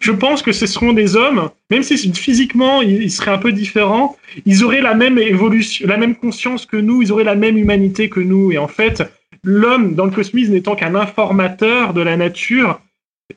je 0.00 0.10
pense 0.10 0.42
que 0.42 0.50
ce 0.50 0.66
seront 0.66 0.92
des 0.92 1.14
hommes, 1.14 1.50
même 1.70 1.84
si 1.84 1.96
physiquement 2.12 2.82
ils, 2.82 3.12
seraient 3.12 3.30
un 3.30 3.38
peu 3.38 3.52
différents, 3.52 4.16
ils 4.44 4.64
auraient 4.64 4.80
la 4.80 4.94
même 4.94 5.18
évolution, 5.18 5.86
la 5.86 5.98
même 5.98 6.16
conscience 6.16 6.66
que 6.66 6.76
nous, 6.76 7.00
ils 7.00 7.12
auraient 7.12 7.22
la 7.22 7.36
même 7.36 7.58
humanité 7.58 8.08
que 8.08 8.18
nous. 8.18 8.50
Et 8.50 8.58
en 8.58 8.68
fait, 8.68 9.04
l'homme 9.44 9.94
dans 9.94 10.06
le 10.06 10.10
cosmisme 10.10 10.52
n'étant 10.52 10.74
qu'un 10.74 10.96
informateur 10.96 11.94
de 11.94 12.00
la 12.00 12.16
nature, 12.16 12.80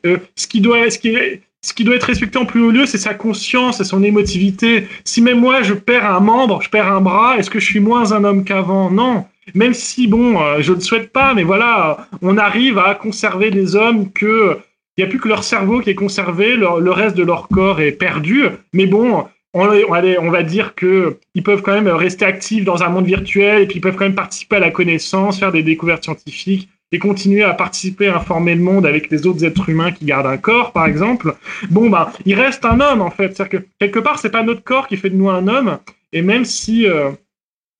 euh, 0.04 0.18
ce 0.34 0.48
qui 0.48 0.60
doit, 0.60 0.90
ce 0.90 0.98
qui 0.98 1.16
ce 1.64 1.72
qui 1.72 1.84
doit 1.84 1.94
être 1.94 2.04
respecté 2.04 2.38
en 2.38 2.44
plus 2.44 2.60
haut 2.60 2.70
lieu, 2.70 2.86
c'est 2.86 2.98
sa 2.98 3.14
conscience 3.14 3.80
et 3.80 3.84
son 3.84 4.02
émotivité. 4.02 4.88
Si 5.04 5.22
même 5.22 5.38
moi, 5.38 5.62
je 5.62 5.74
perds 5.74 6.10
un 6.10 6.20
membre, 6.20 6.60
je 6.60 6.68
perds 6.68 6.90
un 6.90 7.00
bras, 7.00 7.38
est-ce 7.38 7.50
que 7.50 7.60
je 7.60 7.66
suis 7.66 7.80
moins 7.80 8.12
un 8.12 8.24
homme 8.24 8.44
qu'avant? 8.44 8.90
Non. 8.90 9.24
Même 9.54 9.74
si, 9.74 10.08
bon, 10.08 10.40
euh, 10.40 10.60
je 10.60 10.72
ne 10.72 10.80
souhaite 10.80 11.12
pas, 11.12 11.34
mais 11.34 11.44
voilà, 11.44 12.08
on 12.20 12.36
arrive 12.36 12.78
à 12.78 12.94
conserver 12.94 13.50
des 13.50 13.76
hommes 13.76 14.12
que 14.12 14.58
il 14.96 15.02
n'y 15.02 15.08
a 15.08 15.10
plus 15.10 15.20
que 15.20 15.28
leur 15.28 15.42
cerveau 15.42 15.80
qui 15.80 15.88
est 15.88 15.94
conservé, 15.94 16.54
le 16.54 16.90
reste 16.90 17.16
de 17.16 17.22
leur 17.22 17.48
corps 17.48 17.80
est 17.80 17.92
perdu. 17.92 18.44
Mais 18.74 18.84
bon, 18.84 19.24
on, 19.54 19.68
on 19.68 20.30
va 20.30 20.42
dire 20.42 20.74
que 20.74 21.18
ils 21.34 21.42
peuvent 21.42 21.62
quand 21.62 21.72
même 21.72 21.88
rester 21.88 22.24
actifs 22.24 22.64
dans 22.64 22.82
un 22.82 22.88
monde 22.88 23.06
virtuel 23.06 23.62
et 23.62 23.66
puis 23.66 23.76
ils 23.76 23.80
peuvent 23.80 23.96
quand 23.96 24.04
même 24.04 24.14
participer 24.14 24.56
à 24.56 24.60
la 24.60 24.70
connaissance, 24.70 25.38
faire 25.38 25.52
des 25.52 25.62
découvertes 25.62 26.04
scientifiques 26.04 26.68
et 26.92 26.98
continuer 26.98 27.42
à 27.42 27.54
participer 27.54 28.08
à 28.08 28.16
informer 28.16 28.54
le 28.54 28.62
monde 28.62 28.86
avec 28.86 29.10
les 29.10 29.26
autres 29.26 29.44
êtres 29.44 29.68
humains 29.68 29.92
qui 29.92 30.04
gardent 30.04 30.26
un 30.26 30.36
corps, 30.36 30.72
par 30.72 30.86
exemple, 30.86 31.34
bon, 31.70 31.88
bah, 31.88 32.12
il 32.26 32.34
reste 32.34 32.64
un 32.64 32.80
homme, 32.80 33.00
en 33.00 33.10
fait. 33.10 33.34
C'est-à-dire 33.34 33.60
que, 33.60 33.66
quelque 33.80 33.98
part, 33.98 34.18
c'est 34.18 34.30
pas 34.30 34.42
notre 34.42 34.62
corps 34.62 34.86
qui 34.86 34.96
fait 34.96 35.10
de 35.10 35.16
nous 35.16 35.30
un 35.30 35.48
homme, 35.48 35.78
et 36.12 36.20
même 36.20 36.44
si 36.44 36.86
euh, 36.86 37.10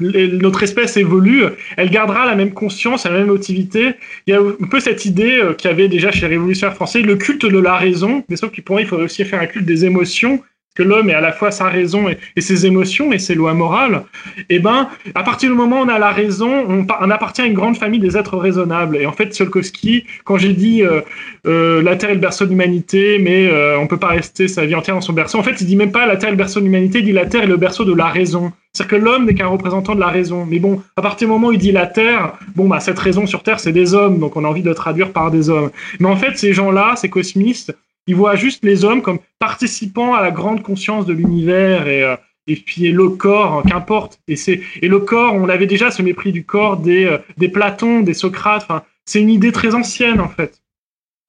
notre 0.00 0.62
espèce 0.62 0.96
évolue, 0.96 1.44
elle 1.76 1.90
gardera 1.90 2.26
la 2.26 2.34
même 2.34 2.52
conscience, 2.52 3.04
la 3.04 3.12
même 3.12 3.26
motivité. 3.26 3.92
Il 4.26 4.34
y 4.34 4.36
a 4.36 4.40
un 4.40 4.66
peu 4.68 4.80
cette 4.80 5.04
idée 5.04 5.38
euh, 5.38 5.52
qu'il 5.54 5.70
y 5.70 5.72
avait 5.72 5.88
déjà 5.88 6.10
chez 6.10 6.22
les 6.22 6.36
révolutionnaires 6.36 6.74
français, 6.74 7.02
le 7.02 7.16
culte 7.16 7.46
de 7.46 7.58
la 7.58 7.76
raison, 7.76 8.24
mais 8.28 8.36
sauf 8.36 8.50
que 8.50 8.60
pour 8.60 8.80
il 8.80 8.86
faudrait 8.86 9.04
aussi 9.04 9.24
faire 9.24 9.40
un 9.40 9.46
culte 9.46 9.66
des 9.66 9.84
émotions, 9.84 10.42
que 10.74 10.82
l'homme 10.82 11.10
est 11.10 11.14
à 11.14 11.20
la 11.20 11.32
fois 11.32 11.50
sa 11.50 11.68
raison 11.68 12.08
et, 12.08 12.40
ses 12.40 12.66
émotions 12.66 13.12
et 13.12 13.18
ses 13.18 13.34
lois 13.34 13.54
morales, 13.54 14.04
et 14.38 14.56
eh 14.56 14.58
ben, 14.58 14.88
à 15.14 15.22
partir 15.22 15.50
du 15.50 15.56
moment 15.56 15.80
où 15.80 15.84
on 15.84 15.88
a 15.88 15.98
la 15.98 16.10
raison, 16.10 16.64
on, 16.68 17.10
appartient 17.10 17.42
à 17.42 17.46
une 17.46 17.54
grande 17.54 17.76
famille 17.76 18.00
des 18.00 18.16
êtres 18.16 18.36
raisonnables. 18.36 18.96
Et 18.96 19.06
en 19.06 19.12
fait, 19.12 19.34
Tsiolkovsky, 19.34 20.04
quand 20.24 20.38
j'ai 20.38 20.52
dit 20.52 20.82
euh, 20.82 21.00
euh, 21.46 21.82
la 21.82 21.96
Terre 21.96 22.10
est 22.10 22.14
le 22.14 22.20
berceau 22.20 22.44
de 22.44 22.50
l'humanité, 22.50 23.18
mais 23.18 23.48
euh, 23.48 23.78
on 23.78 23.86
peut 23.86 23.98
pas 23.98 24.08
rester 24.08 24.48
sa 24.48 24.64
vie 24.64 24.74
entière 24.74 24.94
dans 24.94 25.02
son 25.02 25.12
berceau, 25.12 25.38
en 25.38 25.42
fait, 25.42 25.60
il 25.60 25.66
dit 25.66 25.76
même 25.76 25.92
pas 25.92 26.06
la 26.06 26.16
Terre 26.16 26.28
est 26.28 26.32
le 26.32 26.38
berceau 26.38 26.60
de 26.60 26.64
l'humanité, 26.64 27.00
il 27.00 27.04
dit 27.04 27.12
la 27.12 27.26
Terre 27.26 27.42
est 27.42 27.46
le 27.46 27.56
berceau 27.56 27.84
de 27.84 27.94
la 27.94 28.06
raison. 28.06 28.52
C'est-à-dire 28.72 28.98
que 28.98 29.04
l'homme 29.04 29.26
n'est 29.26 29.34
qu'un 29.34 29.48
représentant 29.48 29.94
de 29.94 30.00
la 30.00 30.08
raison. 30.08 30.46
Mais 30.46 30.58
bon, 30.58 30.82
à 30.96 31.02
partir 31.02 31.28
du 31.28 31.32
moment 31.32 31.48
où 31.48 31.52
il 31.52 31.58
dit 31.58 31.72
la 31.72 31.86
Terre, 31.86 32.32
bon, 32.56 32.68
bah, 32.68 32.80
cette 32.80 32.98
raison 32.98 33.26
sur 33.26 33.42
Terre, 33.42 33.60
c'est 33.60 33.72
des 33.72 33.92
hommes, 33.92 34.18
donc 34.18 34.34
on 34.36 34.44
a 34.44 34.48
envie 34.48 34.62
de 34.62 34.72
traduire 34.72 35.12
par 35.12 35.30
des 35.30 35.50
hommes. 35.50 35.70
Mais 36.00 36.08
en 36.08 36.16
fait, 36.16 36.38
ces 36.38 36.54
gens-là, 36.54 36.94
ces 36.96 37.10
cosmistes, 37.10 37.76
ils 38.06 38.16
voient 38.16 38.36
juste 38.36 38.64
les 38.64 38.84
hommes 38.84 39.02
comme 39.02 39.18
participants 39.38 40.14
à 40.14 40.22
la 40.22 40.30
grande 40.30 40.62
conscience 40.62 41.06
de 41.06 41.12
l'univers 41.12 41.86
et, 41.88 42.02
euh, 42.02 42.16
et 42.46 42.56
puis 42.56 42.90
le 42.90 43.10
corps, 43.10 43.58
hein, 43.58 43.62
qu'importe. 43.68 44.20
Et, 44.28 44.36
c'est, 44.36 44.60
et 44.80 44.88
le 44.88 45.00
corps, 45.00 45.34
on 45.34 45.48
avait 45.48 45.66
déjà 45.66 45.90
ce 45.90 46.02
mépris 46.02 46.32
du 46.32 46.44
corps 46.44 46.76
des, 46.76 47.04
euh, 47.04 47.18
des 47.36 47.48
Platons, 47.48 48.00
des 48.00 48.14
Socrates. 48.14 48.62
Enfin, 48.64 48.82
c'est 49.04 49.20
une 49.20 49.30
idée 49.30 49.52
très 49.52 49.74
ancienne 49.74 50.20
en 50.20 50.28
fait. 50.28 50.62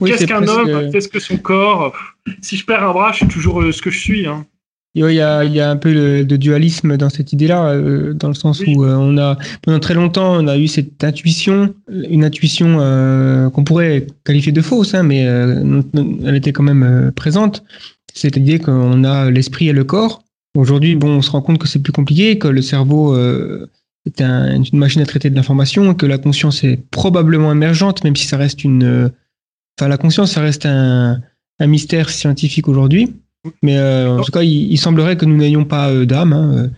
Qu'est-ce 0.04 0.26
qu'un 0.26 0.46
homme? 0.46 0.90
Qu'est-ce 0.90 1.08
que 1.08 1.20
son 1.20 1.36
corps? 1.38 1.94
Si 2.42 2.56
je 2.56 2.64
perds 2.66 2.82
un 2.82 2.92
bras, 2.92 3.12
je 3.12 3.18
suis 3.18 3.28
toujours 3.28 3.62
euh, 3.62 3.72
ce 3.72 3.80
que 3.80 3.90
je 3.90 3.98
suis. 3.98 4.26
Hein. 4.26 4.44
Il 4.96 5.04
y, 5.10 5.20
a, 5.20 5.42
il 5.42 5.52
y 5.52 5.60
a 5.60 5.70
un 5.70 5.76
peu 5.76 6.24
de 6.24 6.36
dualisme 6.36 6.96
dans 6.96 7.10
cette 7.10 7.32
idée-là, 7.32 7.70
euh, 7.70 8.14
dans 8.14 8.28
le 8.28 8.34
sens 8.34 8.62
où 8.64 8.84
euh, 8.84 8.94
on 8.94 9.18
a 9.18 9.36
pendant 9.62 9.80
très 9.80 9.94
longtemps 9.94 10.36
on 10.36 10.46
a 10.46 10.56
eu 10.56 10.68
cette 10.68 11.02
intuition, 11.02 11.74
une 11.90 12.24
intuition 12.24 12.78
euh, 12.78 13.50
qu'on 13.50 13.64
pourrait 13.64 14.06
qualifier 14.22 14.52
de 14.52 14.60
fausse, 14.60 14.94
hein, 14.94 15.02
mais 15.02 15.18
elle 15.22 16.36
était 16.36 16.52
quand 16.52 16.62
même 16.62 17.10
présente. 17.16 17.64
Cette 18.14 18.36
idée 18.36 18.60
qu'on 18.60 19.02
a 19.02 19.30
l'esprit 19.30 19.68
et 19.68 19.72
le 19.72 19.82
corps. 19.82 20.22
Aujourd'hui, 20.56 20.94
bon, 20.94 21.16
on 21.16 21.22
se 21.22 21.32
rend 21.32 21.42
compte 21.42 21.58
que 21.58 21.66
c'est 21.66 21.80
plus 21.80 21.92
compliqué, 21.92 22.38
que 22.38 22.46
le 22.46 22.62
cerveau 22.62 23.18
est 24.06 24.20
un, 24.20 24.62
une 24.62 24.78
machine 24.78 25.02
à 25.02 25.06
traiter 25.06 25.28
de 25.28 25.34
l'information, 25.34 25.94
que 25.94 26.06
la 26.06 26.18
conscience 26.18 26.62
est 26.62 26.76
probablement 26.92 27.50
émergente, 27.50 28.04
même 28.04 28.14
si 28.14 28.28
ça 28.28 28.36
reste 28.36 28.62
une, 28.62 29.10
enfin 29.76 29.88
la 29.88 29.96
conscience, 29.96 30.30
ça 30.30 30.40
reste 30.40 30.66
un, 30.66 31.20
un 31.58 31.66
mystère 31.66 32.10
scientifique 32.10 32.68
aujourd'hui. 32.68 33.12
Mais 33.62 33.78
euh, 33.78 34.18
en 34.18 34.22
tout 34.22 34.32
cas, 34.32 34.42
il, 34.42 34.76
semblerait 34.78 35.16
que 35.16 35.24
nous 35.24 35.36
n'ayons 35.36 35.64
pas 35.64 35.90
euh, 35.90 36.06
d'âme. 36.06 36.32
Hein, 36.32 36.56
euh. 36.56 36.68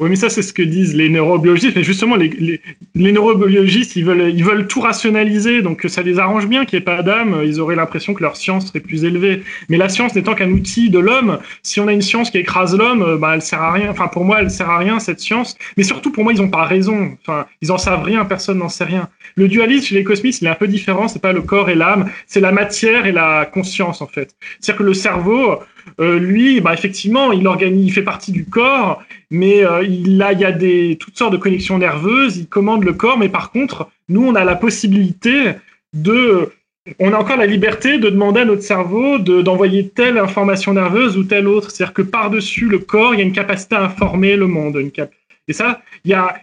Oui, 0.00 0.10
mais 0.10 0.16
ça, 0.16 0.30
c'est 0.30 0.42
ce 0.42 0.52
que 0.52 0.62
disent 0.62 0.94
les 0.94 1.08
neurobiologistes. 1.08 1.74
Mais 1.74 1.82
justement, 1.82 2.14
les, 2.14 2.60
les, 2.94 3.12
neurobiologistes, 3.12 3.96
ils 3.96 4.04
veulent, 4.04 4.32
ils 4.32 4.44
veulent 4.44 4.68
tout 4.68 4.80
rationaliser, 4.80 5.60
donc 5.60 5.84
ça 5.88 6.02
les 6.02 6.20
arrange 6.20 6.46
bien 6.46 6.64
qu'il 6.64 6.78
n'y 6.78 6.82
ait 6.82 6.84
pas 6.84 7.02
d'âme. 7.02 7.42
Ils 7.44 7.58
auraient 7.58 7.74
l'impression 7.74 8.14
que 8.14 8.22
leur 8.22 8.36
science 8.36 8.68
serait 8.68 8.78
plus 8.78 9.02
élevée. 9.04 9.42
Mais 9.68 9.76
la 9.76 9.88
science 9.88 10.14
n'étant 10.14 10.36
qu'un 10.36 10.52
outil 10.52 10.88
de 10.88 11.00
l'homme, 11.00 11.40
si 11.64 11.80
on 11.80 11.88
a 11.88 11.92
une 11.92 12.02
science 12.02 12.30
qui 12.30 12.38
écrase 12.38 12.76
l'homme, 12.76 13.18
bah, 13.20 13.32
elle 13.34 13.42
sert 13.42 13.60
à 13.60 13.72
rien. 13.72 13.90
Enfin, 13.90 14.06
pour 14.06 14.24
moi, 14.24 14.40
elle 14.40 14.52
sert 14.52 14.70
à 14.70 14.78
rien, 14.78 15.00
cette 15.00 15.18
science. 15.18 15.56
Mais 15.76 15.82
surtout, 15.82 16.12
pour 16.12 16.22
moi, 16.22 16.32
ils 16.32 16.40
n'ont 16.40 16.48
pas 16.48 16.64
raison. 16.64 17.16
Enfin, 17.22 17.46
ils 17.60 17.72
en 17.72 17.78
savent 17.78 18.04
rien, 18.04 18.24
personne 18.24 18.58
n'en 18.58 18.68
sait 18.68 18.84
rien. 18.84 19.08
Le 19.34 19.48
dualisme 19.48 19.86
chez 19.86 19.96
les 19.96 20.04
cosmistes, 20.04 20.42
il 20.42 20.46
est 20.46 20.50
un 20.50 20.54
peu 20.54 20.68
différent. 20.68 21.08
C'est 21.08 21.22
pas 21.22 21.32
le 21.32 21.42
corps 21.42 21.70
et 21.70 21.74
l'âme, 21.74 22.08
c'est 22.28 22.40
la 22.40 22.52
matière 22.52 23.06
et 23.06 23.12
la 23.12 23.46
conscience, 23.46 24.00
en 24.00 24.06
fait. 24.06 24.36
C'est-à-dire 24.60 24.78
que 24.78 24.84
le 24.84 24.94
cerveau, 24.94 25.58
euh, 26.00 26.18
lui, 26.18 26.60
bah, 26.60 26.74
effectivement, 26.74 27.32
il 27.32 27.46
organise, 27.46 27.86
il 27.86 27.92
fait 27.92 28.02
partie 28.02 28.32
du 28.32 28.44
corps, 28.44 29.02
mais 29.30 29.64
euh, 29.64 29.82
il 29.82 30.20
a, 30.22 30.32
y 30.32 30.44
a 30.44 30.52
des 30.52 30.96
toutes 30.98 31.18
sortes 31.18 31.32
de 31.32 31.38
connexions 31.38 31.78
nerveuses. 31.78 32.36
Il 32.36 32.48
commande 32.48 32.84
le 32.84 32.92
corps, 32.92 33.18
mais 33.18 33.28
par 33.28 33.50
contre, 33.50 33.90
nous, 34.08 34.24
on 34.24 34.34
a 34.34 34.44
la 34.44 34.56
possibilité 34.56 35.54
de, 35.92 36.52
on 36.98 37.12
a 37.12 37.16
encore 37.16 37.36
la 37.36 37.46
liberté 37.46 37.98
de 37.98 38.08
demander 38.10 38.40
à 38.40 38.44
notre 38.44 38.62
cerveau 38.62 39.18
d'envoyer 39.18 39.88
telle 39.88 40.18
information 40.18 40.72
nerveuse 40.72 41.16
ou 41.16 41.24
telle 41.24 41.48
autre. 41.48 41.70
C'est-à-dire 41.70 41.94
que 41.94 42.02
par-dessus 42.02 42.66
le 42.66 42.78
corps, 42.78 43.14
il 43.14 43.18
y 43.18 43.22
a 43.22 43.26
une 43.26 43.32
capacité 43.32 43.74
à 43.74 43.82
informer 43.82 44.36
le 44.36 44.46
monde. 44.46 44.76
Une 44.76 44.90
cap 44.90 45.10
et 45.48 45.54
ça, 45.54 45.80
il 46.04 46.10
y 46.10 46.14
a 46.14 46.34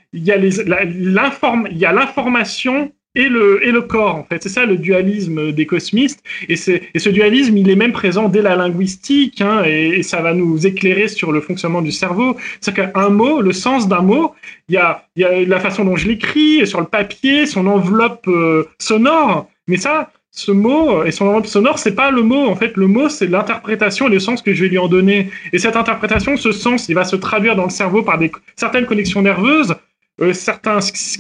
l'information 1.94 2.92
et 3.16 3.30
le, 3.30 3.66
et 3.66 3.72
le 3.72 3.82
corps, 3.82 4.16
en 4.16 4.24
fait. 4.24 4.44
C'est 4.44 4.50
ça 4.50 4.66
le 4.66 4.78
dualisme 4.78 5.52
des 5.52 5.66
cosmistes. 5.66 6.24
Et, 6.50 6.56
et 6.94 7.00
ce 7.00 7.10
dualisme, 7.10 7.58
il 7.58 7.70
est 7.70 7.76
même 7.76 7.94
présent 7.94 8.30
dès 8.30 8.42
la 8.42 8.56
linguistique, 8.56 9.42
hein, 9.42 9.64
et, 9.66 10.04
ça 10.04 10.22
va 10.22 10.34
nous 10.34 10.68
éclairer 10.68 11.08
sur 11.08 11.32
le 11.32 11.42
fonctionnement 11.42 11.82
du 11.82 11.92
cerveau. 11.92 12.36
C'est 12.62 12.76
qu'un 12.76 13.10
mot, 13.10 13.42
le 13.42 13.54
sens 13.54 13.88
d'un 13.88 14.02
mot, 14.02 14.36
il 14.70 14.76
y 14.76 14.78
a, 14.78 15.06
y 15.16 15.24
a 15.24 15.46
la 15.46 15.60
façon 15.60 15.86
dont 15.86 15.96
je 15.96 16.08
l'écris, 16.08 16.68
sur 16.68 16.80
le 16.80 16.88
papier, 16.88 17.46
son 17.46 17.66
enveloppe 17.68 18.28
euh, 18.28 18.66
sonore. 18.80 19.50
Mais 19.68 19.78
ça, 19.78 20.12
ce 20.32 20.52
mot 20.52 21.04
et 21.06 21.12
son 21.12 21.28
enveloppe 21.28 21.48
sonore, 21.48 21.80
c'est 21.80 21.96
pas 21.96 22.12
le 22.12 22.22
mot. 22.22 22.48
En 22.48 22.56
fait, 22.56 22.76
le 22.76 22.88
mot, 22.88 23.10
c'est 23.10 23.28
l'interprétation 23.28 24.08
et 24.08 24.12
le 24.12 24.20
sens 24.20 24.42
que 24.42 24.54
je 24.54 24.64
vais 24.64 24.70
lui 24.70 24.78
en 24.78 24.88
donner. 24.88 25.30
Et 25.54 25.60
cette 25.60 25.78
interprétation, 25.78 26.36
ce 26.36 26.52
sens, 26.52 26.90
il 26.90 26.96
va 26.96 27.06
se 27.06 27.16
traduire 27.16 27.56
dans 27.56 27.64
le 27.64 27.70
cerveau 27.70 28.04
par 28.04 28.18
des, 28.18 28.32
certaines 28.56 28.86
connexions 28.86 29.22
nerveuses 29.22 29.76
euh, 30.22 30.32
certains 30.32 30.80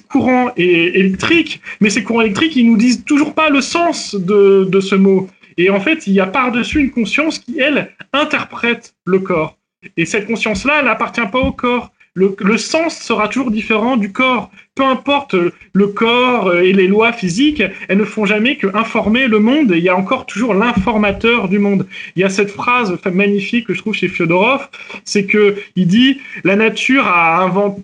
courants 0.09 0.51
électriques, 0.55 1.61
mais 1.81 1.89
ces 1.89 2.03
courants 2.03 2.21
électriques, 2.21 2.55
ils 2.55 2.65
nous 2.65 2.77
disent 2.77 3.03
toujours 3.03 3.33
pas 3.33 3.49
le 3.49 3.59
sens 3.59 4.15
de, 4.15 4.63
de 4.69 4.79
ce 4.79 4.95
mot. 4.95 5.27
Et 5.57 5.69
en 5.69 5.81
fait, 5.81 6.07
il 6.07 6.13
y 6.13 6.21
a 6.21 6.27
par-dessus 6.27 6.79
une 6.79 6.91
conscience 6.91 7.39
qui, 7.39 7.59
elle, 7.59 7.91
interprète 8.13 8.95
le 9.05 9.19
corps. 9.19 9.57
Et 9.97 10.05
cette 10.05 10.27
conscience-là, 10.27 10.79
elle 10.79 10.85
n'appartient 10.85 11.27
pas 11.29 11.39
au 11.39 11.51
corps. 11.51 11.91
Le, 12.13 12.33
le, 12.39 12.57
sens 12.57 12.97
sera 12.97 13.27
toujours 13.27 13.51
différent 13.51 13.97
du 13.97 14.13
corps. 14.13 14.49
Peu 14.73 14.83
importe 14.83 15.35
le 15.73 15.87
corps 15.87 16.55
et 16.55 16.71
les 16.71 16.87
lois 16.87 17.11
physiques, 17.11 17.61
elles 17.89 17.97
ne 17.97 18.05
font 18.05 18.25
jamais 18.25 18.55
que 18.55 18.67
informer 18.73 19.27
le 19.27 19.39
monde. 19.39 19.73
Et 19.73 19.79
il 19.79 19.83
y 19.83 19.89
a 19.89 19.97
encore 19.97 20.25
toujours 20.25 20.53
l'informateur 20.53 21.49
du 21.49 21.59
monde. 21.59 21.85
Il 22.15 22.21
y 22.21 22.23
a 22.23 22.29
cette 22.29 22.51
phrase 22.51 22.97
magnifique 23.13 23.67
que 23.67 23.73
je 23.73 23.79
trouve 23.79 23.93
chez 23.93 24.07
Fyodorov, 24.07 24.69
c'est 25.03 25.25
que 25.25 25.55
il 25.75 25.87
dit 25.87 26.21
la 26.45 26.55
nature 26.55 27.05
a 27.05 27.43
inventé 27.43 27.83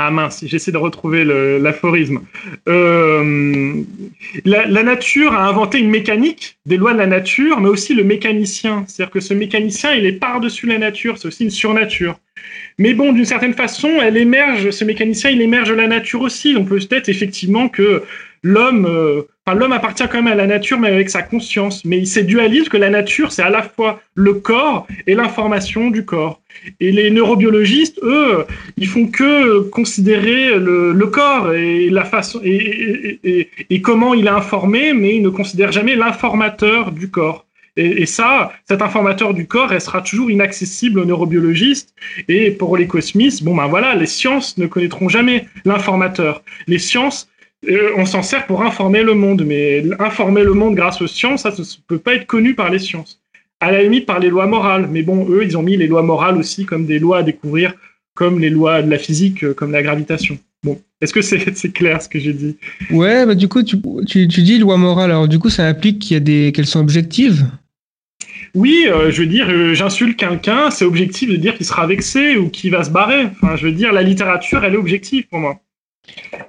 ah 0.00 0.12
mince, 0.12 0.44
j'essaie 0.46 0.70
de 0.70 0.76
retrouver 0.76 1.24
l'aphorisme. 1.24 2.20
Euh, 2.68 3.82
la, 4.44 4.82
nature 4.84 5.32
a 5.32 5.48
inventé 5.48 5.80
une 5.80 5.90
mécanique, 5.90 6.56
des 6.66 6.76
lois 6.76 6.92
de 6.92 6.98
la 6.98 7.08
nature, 7.08 7.60
mais 7.60 7.68
aussi 7.68 7.94
le 7.94 8.04
mécanicien. 8.04 8.84
C'est-à-dire 8.86 9.10
que 9.10 9.18
ce 9.18 9.34
mécanicien, 9.34 9.94
il 9.94 10.06
est 10.06 10.12
par-dessus 10.12 10.66
la 10.66 10.78
nature, 10.78 11.18
c'est 11.18 11.26
aussi 11.26 11.42
une 11.42 11.50
surnature. 11.50 12.20
Mais 12.78 12.94
bon, 12.94 13.12
d'une 13.12 13.24
certaine 13.24 13.54
façon, 13.54 13.90
elle 14.00 14.16
émerge, 14.16 14.70
ce 14.70 14.84
mécanicien, 14.84 15.30
il 15.30 15.42
émerge 15.42 15.70
de 15.70 15.74
la 15.74 15.88
nature 15.88 16.20
aussi. 16.20 16.54
On 16.56 16.64
peut 16.64 16.78
peut-être 16.78 17.08
effectivement 17.08 17.68
que 17.68 18.04
l'homme, 18.42 18.86
euh, 18.86 19.22
enfin 19.46 19.56
l'homme 19.56 19.72
appartient 19.72 20.04
quand 20.08 20.22
même 20.22 20.32
à 20.32 20.34
la 20.34 20.46
nature, 20.46 20.78
mais 20.78 20.88
avec 20.88 21.10
sa 21.10 21.22
conscience. 21.22 21.84
Mais 21.84 21.98
il 21.98 22.06
s'est 22.06 22.24
dualise 22.24 22.68
que 22.68 22.76
la 22.76 22.90
nature, 22.90 23.32
c'est 23.32 23.42
à 23.42 23.50
la 23.50 23.62
fois 23.62 24.00
le 24.14 24.34
corps 24.34 24.86
et 25.06 25.14
l'information 25.14 25.90
du 25.90 26.04
corps. 26.04 26.40
Et 26.80 26.92
les 26.92 27.10
neurobiologistes, 27.10 28.00
eux, 28.02 28.44
ils 28.76 28.88
font 28.88 29.06
que 29.06 29.60
considérer 29.60 30.58
le, 30.58 31.06
corps 31.06 31.52
et 31.52 31.88
la 31.88 32.04
façon 32.04 32.40
et, 32.42 33.48
et, 33.70 33.80
comment 33.80 34.14
il 34.14 34.26
est 34.26 34.30
informé, 34.30 34.92
mais 34.92 35.16
ils 35.16 35.22
ne 35.22 35.28
considèrent 35.28 35.72
jamais 35.72 35.94
l'informateur 35.94 36.90
du 36.90 37.10
corps. 37.10 37.46
Et, 37.78 38.06
ça, 38.06 38.52
cet 38.68 38.82
informateur 38.82 39.34
du 39.34 39.46
corps 39.46 39.68
restera 39.68 40.02
toujours 40.02 40.32
inaccessible 40.32 40.98
aux 40.98 41.04
neurobiologistes. 41.04 41.94
Et 42.26 42.50
pour 42.50 42.76
les 42.76 42.88
cosmistes, 42.88 43.44
bon 43.44 43.54
ben 43.54 43.68
voilà, 43.68 43.94
les 43.94 44.06
sciences 44.06 44.58
ne 44.58 44.66
connaîtront 44.66 45.08
jamais 45.08 45.46
l'informateur. 45.64 46.42
Les 46.66 46.80
sciences 46.80 47.28
euh, 47.66 47.90
on 47.96 48.06
s'en 48.06 48.22
sert 48.22 48.46
pour 48.46 48.62
informer 48.62 49.02
le 49.02 49.14
monde, 49.14 49.44
mais 49.44 49.82
informer 49.98 50.44
le 50.44 50.54
monde 50.54 50.74
grâce 50.76 51.02
aux 51.02 51.06
sciences, 51.06 51.42
ça 51.42 51.50
ne 51.50 51.64
peut 51.86 51.98
pas 51.98 52.14
être 52.14 52.26
connu 52.26 52.54
par 52.54 52.70
les 52.70 52.78
sciences. 52.78 53.20
À 53.60 53.72
la 53.72 53.82
limite 53.82 54.06
par 54.06 54.20
les 54.20 54.28
lois 54.28 54.46
morales, 54.46 54.88
mais 54.90 55.02
bon, 55.02 55.28
eux, 55.28 55.42
ils 55.44 55.56
ont 55.56 55.62
mis 55.62 55.76
les 55.76 55.88
lois 55.88 56.02
morales 56.02 56.36
aussi 56.36 56.64
comme 56.64 56.86
des 56.86 57.00
lois 57.00 57.18
à 57.18 57.22
découvrir, 57.24 57.74
comme 58.14 58.38
les 58.38 58.50
lois 58.50 58.82
de 58.82 58.90
la 58.90 58.98
physique, 58.98 59.42
euh, 59.42 59.54
comme 59.54 59.72
la 59.72 59.82
gravitation. 59.82 60.38
Bon, 60.62 60.80
est-ce 61.00 61.12
que 61.12 61.22
c'est 61.22 61.38
clair 61.72 62.00
ce 62.00 62.08
que 62.08 62.20
j'ai 62.20 62.32
dit? 62.32 62.56
Ouais, 62.90 63.26
bah 63.26 63.34
du 63.34 63.48
coup, 63.48 63.64
tu, 63.64 63.76
tu, 64.06 64.28
tu 64.28 64.42
dis 64.42 64.58
loi 64.58 64.76
morale, 64.76 65.10
alors 65.10 65.26
du 65.26 65.40
coup, 65.40 65.50
ça 65.50 65.66
implique 65.66 65.98
qu'il 65.98 66.14
y 66.14 66.16
a 66.16 66.20
des 66.20 66.52
qu'elles 66.52 66.66
sont 66.66 66.80
objectives? 66.80 67.46
Oui, 68.54 68.86
euh, 68.86 69.10
je 69.10 69.22
veux 69.22 69.26
dire, 69.26 69.74
j'insulte 69.74 70.16
quelqu'un, 70.16 70.70
c'est 70.70 70.84
objectif 70.84 71.28
de 71.28 71.36
dire 71.36 71.56
qu'il 71.56 71.66
sera 71.66 71.86
vexé 71.88 72.36
ou 72.36 72.48
qu'il 72.48 72.70
va 72.70 72.84
se 72.84 72.90
barrer. 72.90 73.26
Enfin, 73.26 73.56
je 73.56 73.66
veux 73.66 73.72
dire, 73.72 73.92
la 73.92 74.02
littérature, 74.02 74.64
elle 74.64 74.74
est 74.74 74.78
objective 74.78 75.26
pour 75.28 75.40
moi. 75.40 75.60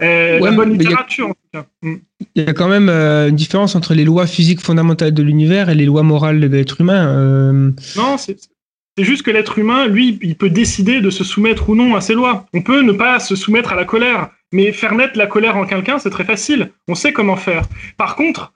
Euh, 0.02 0.40
la 0.40 0.52
bonne 0.52 0.74
littérature, 0.78 1.28
en 1.28 1.34
tout 1.34 1.50
cas. 1.54 1.66
Mm. 1.82 1.96
Il 2.36 2.44
y 2.44 2.48
a 2.48 2.54
quand 2.54 2.68
même 2.68 2.90
euh, 2.90 3.30
une 3.30 3.36
différence 3.36 3.76
entre 3.76 3.94
les 3.94 4.06
lois 4.06 4.28
physiques 4.28 4.62
fondamentales 4.62 5.14
de 5.14 5.24
l'univers 5.24 5.70
et 5.70 5.76
les 5.76 5.86
lois 5.86 6.04
morales 6.04 6.40
de 6.40 6.48
l'être 6.48 6.82
humain. 6.82 7.08
Euh. 7.08 7.72
Non, 7.96 8.18
c'est 8.18 8.38
juste 8.98 9.24
que 9.24 9.32
l'être 9.32 9.58
humain, 9.58 9.88
lui, 9.88 10.20
il 10.22 10.36
peut 10.36 10.50
décider 10.50 11.02
de 11.02 11.10
se 11.10 11.24
soumettre 11.24 11.70
ou 11.70 11.76
non 11.76 11.96
à 11.96 12.02
ces 12.02 12.14
lois. 12.14 12.46
On 12.54 12.62
peut 12.62 12.82
ne 12.82 12.92
pas 12.92 13.20
se 13.20 13.36
soumettre 13.36 13.72
à 13.74 13.76
la 13.76 13.86
colère, 13.86 14.30
Mais 14.52 14.72
faire 14.72 14.96
naître 14.96 15.18
la 15.18 15.28
colère 15.28 15.58
en 15.58 15.66
quelqu'un, 15.66 16.00
c'est 16.00 16.10
très 16.10 16.26
facile. 16.26 16.72
On 16.88 16.96
sait 16.96 17.14
comment 17.14 17.38
faire. 17.38 17.64
Par 17.98 18.16
contre, 18.16 18.54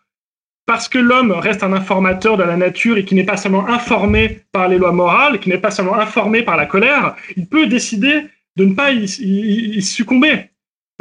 parce 0.66 0.88
que 0.88 0.98
l'homme 0.98 1.32
reste 1.32 1.64
un 1.64 1.74
informateur 1.74 2.38
de 2.38 2.44
la 2.44 2.58
nature 2.58 2.98
et 2.98 3.06
qui 3.06 3.16
n'est 3.16 3.26
pas 3.26 3.38
seulement 3.38 3.68
informé 3.68 4.40
par 4.52 4.68
les 4.70 4.78
lois 4.78 4.94
morales, 4.94 5.40
qui 5.40 5.50
n'est 5.50 5.58
pas 5.58 5.72
seulement 5.72 5.96
informé 5.96 6.42
par 6.42 6.58
la 6.58 6.66
colère, 6.66 7.16
il 7.36 7.48
peut 7.48 7.68
décider 7.68 8.26
de 8.56 8.66
ne 8.66 8.74
pas 8.74 8.92
y 8.92 9.82
succomber. 9.82 10.53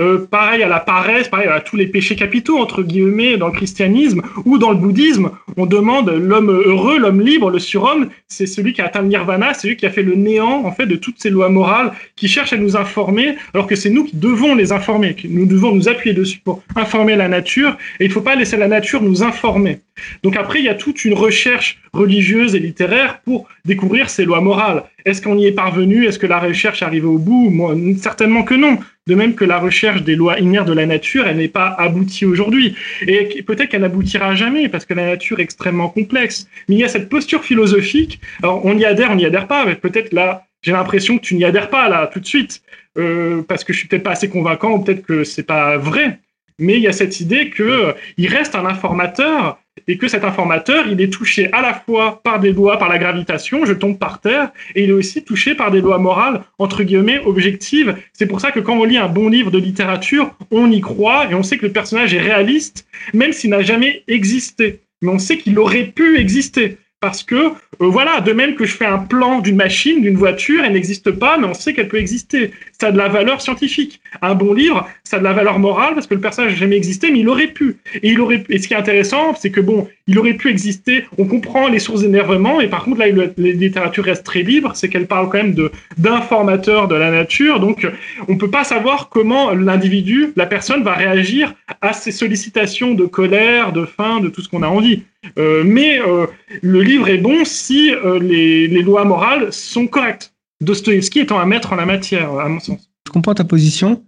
Euh, 0.02 0.26
pareil 0.28 0.62
à 0.62 0.68
la 0.68 0.80
paresse, 0.80 1.28
pareil 1.28 1.48
à 1.48 1.60
tous 1.60 1.76
les 1.76 1.86
péchés 1.86 2.16
capitaux, 2.16 2.58
entre 2.58 2.82
guillemets, 2.82 3.36
dans 3.36 3.46
le 3.46 3.52
christianisme 3.52 4.22
ou 4.44 4.58
dans 4.58 4.72
le 4.72 4.76
bouddhisme, 4.76 5.30
on 5.56 5.66
demande 5.66 6.10
l'homme 6.10 6.50
heureux, 6.50 6.98
l'homme 6.98 7.20
libre, 7.20 7.50
le 7.50 7.60
surhomme, 7.60 8.08
c'est 8.26 8.46
celui 8.46 8.72
qui 8.72 8.80
a 8.80 8.86
atteint 8.86 9.02
le 9.02 9.08
nirvana, 9.08 9.54
c'est 9.54 9.62
celui 9.62 9.76
qui 9.76 9.86
a 9.86 9.90
fait 9.90 10.02
le 10.02 10.16
néant, 10.16 10.64
en 10.64 10.72
fait, 10.72 10.86
de 10.86 10.96
toutes 10.96 11.20
ces 11.20 11.30
lois 11.30 11.48
morales, 11.48 11.92
qui 12.16 12.26
cherchent 12.26 12.52
à 12.52 12.56
nous 12.56 12.76
informer, 12.76 13.36
alors 13.54 13.66
que 13.68 13.76
c'est 13.76 13.90
nous 13.90 14.04
qui 14.04 14.16
devons 14.16 14.54
les 14.56 14.72
informer, 14.72 15.14
que 15.14 15.28
nous 15.28 15.46
devons 15.46 15.72
nous 15.72 15.88
appuyer 15.88 16.14
dessus 16.14 16.40
pour 16.42 16.62
informer 16.74 17.14
la 17.14 17.28
nature, 17.28 17.76
et 18.00 18.04
il 18.04 18.08
ne 18.08 18.12
faut 18.12 18.22
pas 18.22 18.34
laisser 18.34 18.56
la 18.56 18.68
nature 18.68 19.02
nous 19.02 19.22
informer. 19.22 19.78
Donc 20.22 20.36
après, 20.36 20.58
il 20.58 20.64
y 20.64 20.68
a 20.68 20.74
toute 20.74 21.04
une 21.04 21.14
recherche 21.14 21.78
religieuse 21.92 22.54
et 22.54 22.58
littéraire 22.58 23.20
pour 23.20 23.46
découvrir 23.64 24.08
ces 24.08 24.24
lois 24.24 24.40
morales. 24.40 24.84
Est-ce 25.04 25.20
qu'on 25.20 25.36
y 25.36 25.46
est 25.46 25.52
parvenu? 25.52 26.06
Est-ce 26.06 26.18
que 26.18 26.26
la 26.26 26.38
recherche 26.38 26.82
est 26.82 26.84
arrivée 26.84 27.06
au 27.06 27.18
bout? 27.18 27.52
Certainement 27.98 28.42
que 28.42 28.54
non. 28.54 28.78
De 29.08 29.16
même 29.16 29.34
que 29.34 29.44
la 29.44 29.58
recherche 29.58 30.02
des 30.02 30.14
lois 30.14 30.38
inères 30.38 30.64
de 30.64 30.72
la 30.72 30.86
nature, 30.86 31.26
elle 31.26 31.38
n'est 31.38 31.48
pas 31.48 31.74
aboutie 31.76 32.24
aujourd'hui. 32.24 32.76
Et 33.06 33.42
peut-être 33.42 33.70
qu'elle 33.70 33.80
n'aboutira 33.80 34.36
jamais, 34.36 34.68
parce 34.68 34.84
que 34.84 34.94
la 34.94 35.06
nature 35.06 35.40
est 35.40 35.42
extrêmement 35.42 35.88
complexe. 35.88 36.46
Mais 36.68 36.76
il 36.76 36.78
y 36.78 36.84
a 36.84 36.88
cette 36.88 37.08
posture 37.08 37.42
philosophique. 37.42 38.20
Alors, 38.42 38.64
on 38.64 38.78
y 38.78 38.84
adhère, 38.84 39.10
on 39.10 39.16
n'y 39.16 39.26
adhère 39.26 39.48
pas. 39.48 39.66
Peut-être 39.74 40.12
là, 40.12 40.46
j'ai 40.62 40.70
l'impression 40.70 41.18
que 41.18 41.22
tu 41.22 41.34
n'y 41.34 41.44
adhères 41.44 41.68
pas, 41.68 41.88
là, 41.88 42.06
tout 42.06 42.20
de 42.20 42.26
suite. 42.26 42.62
Euh, 42.96 43.42
parce 43.42 43.64
que 43.64 43.72
je 43.72 43.78
suis 43.78 43.88
peut-être 43.88 44.04
pas 44.04 44.12
assez 44.12 44.28
convaincant, 44.28 44.74
ou 44.74 44.84
peut-être 44.84 45.02
que 45.02 45.24
c'est 45.24 45.42
pas 45.42 45.76
vrai. 45.78 46.20
Mais 46.60 46.74
il 46.74 46.82
y 46.82 46.86
a 46.86 46.92
cette 46.92 47.18
idée 47.18 47.50
que 47.50 47.62
euh, 47.62 47.92
reste 48.28 48.54
un 48.54 48.66
informateur 48.66 49.58
et 49.88 49.98
que 49.98 50.08
cet 50.08 50.24
informateur, 50.24 50.86
il 50.88 51.00
est 51.00 51.12
touché 51.12 51.52
à 51.52 51.62
la 51.62 51.74
fois 51.74 52.20
par 52.22 52.40
des 52.40 52.52
lois, 52.52 52.78
par 52.78 52.88
la 52.88 52.98
gravitation, 52.98 53.64
je 53.64 53.72
tombe 53.72 53.98
par 53.98 54.20
terre, 54.20 54.50
et 54.74 54.84
il 54.84 54.90
est 54.90 54.94
aussi 54.94 55.24
touché 55.24 55.54
par 55.54 55.70
des 55.70 55.80
lois 55.80 55.98
morales, 55.98 56.42
entre 56.58 56.82
guillemets, 56.82 57.20
objectives. 57.24 57.96
C'est 58.12 58.26
pour 58.26 58.40
ça 58.40 58.50
que 58.50 58.60
quand 58.60 58.76
on 58.76 58.84
lit 58.84 58.98
un 58.98 59.08
bon 59.08 59.28
livre 59.28 59.50
de 59.50 59.58
littérature, 59.58 60.34
on 60.50 60.70
y 60.70 60.80
croit 60.80 61.30
et 61.30 61.34
on 61.34 61.42
sait 61.42 61.58
que 61.58 61.66
le 61.66 61.72
personnage 61.72 62.14
est 62.14 62.20
réaliste, 62.20 62.86
même 63.14 63.32
s'il 63.32 63.50
n'a 63.50 63.62
jamais 63.62 64.04
existé. 64.08 64.80
Mais 65.00 65.10
on 65.10 65.18
sait 65.18 65.38
qu'il 65.38 65.58
aurait 65.58 65.84
pu 65.84 66.18
exister 66.18 66.78
parce 67.02 67.24
que, 67.24 67.34
euh, 67.34 67.50
voilà, 67.80 68.20
de 68.20 68.32
même 68.32 68.54
que 68.54 68.64
je 68.64 68.76
fais 68.76 68.86
un 68.86 68.98
plan 68.98 69.40
d'une 69.40 69.56
machine, 69.56 70.00
d'une 70.00 70.16
voiture, 70.16 70.62
elle 70.64 70.74
n'existe 70.74 71.10
pas, 71.10 71.36
mais 71.36 71.48
on 71.48 71.52
sait 71.52 71.74
qu'elle 71.74 71.88
peut 71.88 71.98
exister. 71.98 72.52
Ça 72.80 72.86
a 72.86 72.92
de 72.92 72.96
la 72.96 73.08
valeur 73.08 73.40
scientifique. 73.40 74.00
Un 74.22 74.36
bon 74.36 74.54
livre, 74.54 74.88
ça 75.02 75.16
a 75.16 75.18
de 75.18 75.24
la 75.24 75.32
valeur 75.32 75.58
morale 75.58 75.94
parce 75.94 76.06
que 76.06 76.14
le 76.14 76.20
personnage 76.20 76.52
n'a 76.52 76.58
jamais 76.58 76.76
existé, 76.76 77.10
mais 77.10 77.18
il 77.18 77.28
aurait 77.28 77.48
pu. 77.48 77.76
Et, 78.02 78.10
il 78.12 78.20
aurait, 78.20 78.44
et 78.48 78.58
ce 78.60 78.68
qui 78.68 78.74
est 78.74 78.76
intéressant, 78.76 79.34
c'est 79.34 79.50
que, 79.50 79.60
bon, 79.60 79.88
il 80.06 80.16
aurait 80.16 80.34
pu 80.34 80.48
exister, 80.48 81.04
on 81.18 81.24
comprend 81.24 81.66
les 81.66 81.80
sources 81.80 82.02
d'énervement, 82.02 82.60
et 82.60 82.68
par 82.68 82.84
contre, 82.84 83.00
là, 83.00 83.06
la 83.08 83.26
littérature 83.36 84.04
reste 84.04 84.24
très 84.24 84.42
libre, 84.42 84.70
c'est 84.74 84.88
qu'elle 84.88 85.08
parle 85.08 85.28
quand 85.28 85.38
même 85.38 85.54
de 85.54 85.72
d'informateurs 85.98 86.86
de 86.86 86.94
la 86.94 87.10
nature, 87.10 87.60
donc 87.60 87.86
on 88.28 88.36
peut 88.36 88.50
pas 88.50 88.64
savoir 88.64 89.08
comment 89.08 89.50
l'individu, 89.50 90.32
la 90.36 90.46
personne 90.46 90.82
va 90.82 90.94
réagir 90.94 91.54
à 91.80 91.92
ces 91.92 92.12
sollicitations 92.12 92.94
de 92.94 93.06
colère, 93.06 93.72
de 93.72 93.84
faim, 93.84 94.20
de 94.20 94.28
tout 94.28 94.40
ce 94.40 94.48
qu'on 94.48 94.62
a 94.62 94.68
envie. 94.68 95.02
Euh, 95.38 95.62
mais 95.64 96.00
euh, 96.00 96.26
le 96.62 96.82
livre 96.82 97.08
est 97.08 97.18
bon 97.18 97.44
si 97.44 97.92
euh, 97.92 98.18
les, 98.18 98.68
lois 98.82 99.04
morales 99.04 99.52
sont 99.52 99.86
correctes. 99.86 100.32
Dostoevsky 100.60 101.20
étant 101.20 101.38
un 101.38 101.46
maître 101.46 101.72
en 101.72 101.76
la 101.76 101.86
matière, 101.86 102.32
à 102.38 102.48
mon 102.48 102.60
sens. 102.60 102.90
Je 103.06 103.12
comprends 103.12 103.34
ta 103.34 103.44
position. 103.44 104.02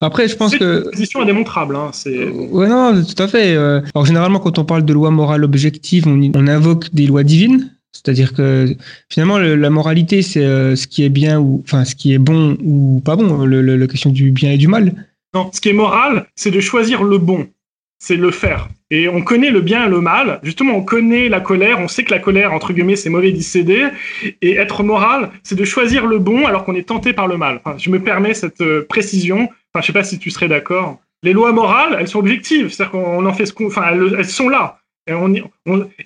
Après, 0.00 0.26
je 0.26 0.36
pense 0.36 0.56
que. 0.56 0.84
Une 0.84 0.90
position 0.90 1.20
indémontrable. 1.20 1.76
Hein, 1.76 1.92
ouais, 2.50 2.68
non, 2.68 3.04
tout 3.04 3.22
à 3.22 3.28
fait. 3.28 3.54
Alors, 3.56 4.04
généralement, 4.04 4.40
quand 4.40 4.58
on 4.58 4.64
parle 4.64 4.84
de 4.84 4.92
lois 4.92 5.12
morales 5.12 5.44
objectives, 5.44 6.08
on, 6.08 6.20
on 6.34 6.46
invoque 6.48 6.92
des 6.92 7.06
lois 7.06 7.22
divines. 7.22 7.70
C'est-à-dire 7.92 8.32
que 8.32 8.74
finalement, 9.08 9.38
la 9.38 9.70
moralité, 9.70 10.22
c'est 10.22 10.40
ce 10.74 10.86
qui 10.88 11.04
est 11.04 11.08
bien 11.08 11.38
ou, 11.38 11.62
enfin, 11.64 11.84
ce 11.84 11.94
qui 11.94 12.12
est 12.12 12.18
bon 12.18 12.56
ou 12.64 13.00
pas 13.04 13.14
bon, 13.14 13.44
la 13.44 13.86
question 13.86 14.10
du 14.10 14.32
bien 14.32 14.50
et 14.50 14.58
du 14.58 14.66
mal. 14.66 15.06
Non, 15.34 15.50
ce 15.52 15.60
qui 15.60 15.68
est 15.68 15.74
moral, 15.74 16.26
c'est 16.34 16.50
de 16.50 16.60
choisir 16.60 17.04
le 17.04 17.18
bon 17.18 17.46
c'est 18.02 18.16
le 18.16 18.32
faire. 18.32 18.68
Et 18.90 19.08
on 19.08 19.22
connaît 19.22 19.52
le 19.52 19.60
bien 19.60 19.86
et 19.86 19.88
le 19.88 20.00
mal. 20.00 20.40
Justement, 20.42 20.74
on 20.74 20.82
connaît 20.82 21.28
la 21.28 21.40
colère. 21.40 21.78
On 21.78 21.86
sait 21.86 22.02
que 22.02 22.10
la 22.10 22.18
colère, 22.18 22.52
entre 22.52 22.72
guillemets, 22.72 22.96
c'est 22.96 23.10
mauvais 23.10 23.30
d'y 23.30 23.44
céder. 23.44 23.86
Et 24.42 24.56
être 24.56 24.82
moral, 24.82 25.30
c'est 25.44 25.54
de 25.54 25.64
choisir 25.64 26.06
le 26.06 26.18
bon 26.18 26.44
alors 26.44 26.64
qu'on 26.64 26.74
est 26.74 26.88
tenté 26.88 27.12
par 27.12 27.28
le 27.28 27.36
mal. 27.36 27.60
je 27.78 27.90
me 27.90 28.00
permets 28.00 28.34
cette 28.34 28.60
euh, 28.60 28.84
précision. 28.88 29.48
Enfin, 29.72 29.82
je 29.82 29.86
sais 29.86 29.92
pas 29.92 30.02
si 30.02 30.18
tu 30.18 30.30
serais 30.30 30.48
d'accord. 30.48 30.98
Les 31.22 31.32
lois 31.32 31.52
morales, 31.52 31.96
elles 31.98 32.08
sont 32.08 32.18
objectives. 32.18 32.70
C'est-à-dire 32.70 32.90
qu'on 32.90 33.24
en 33.24 33.32
fait 33.32 33.46
ce 33.46 33.52
qu'on, 33.52 33.68
enfin, 33.68 33.84
elles, 33.92 34.24
sont 34.24 34.48
là. 34.48 34.80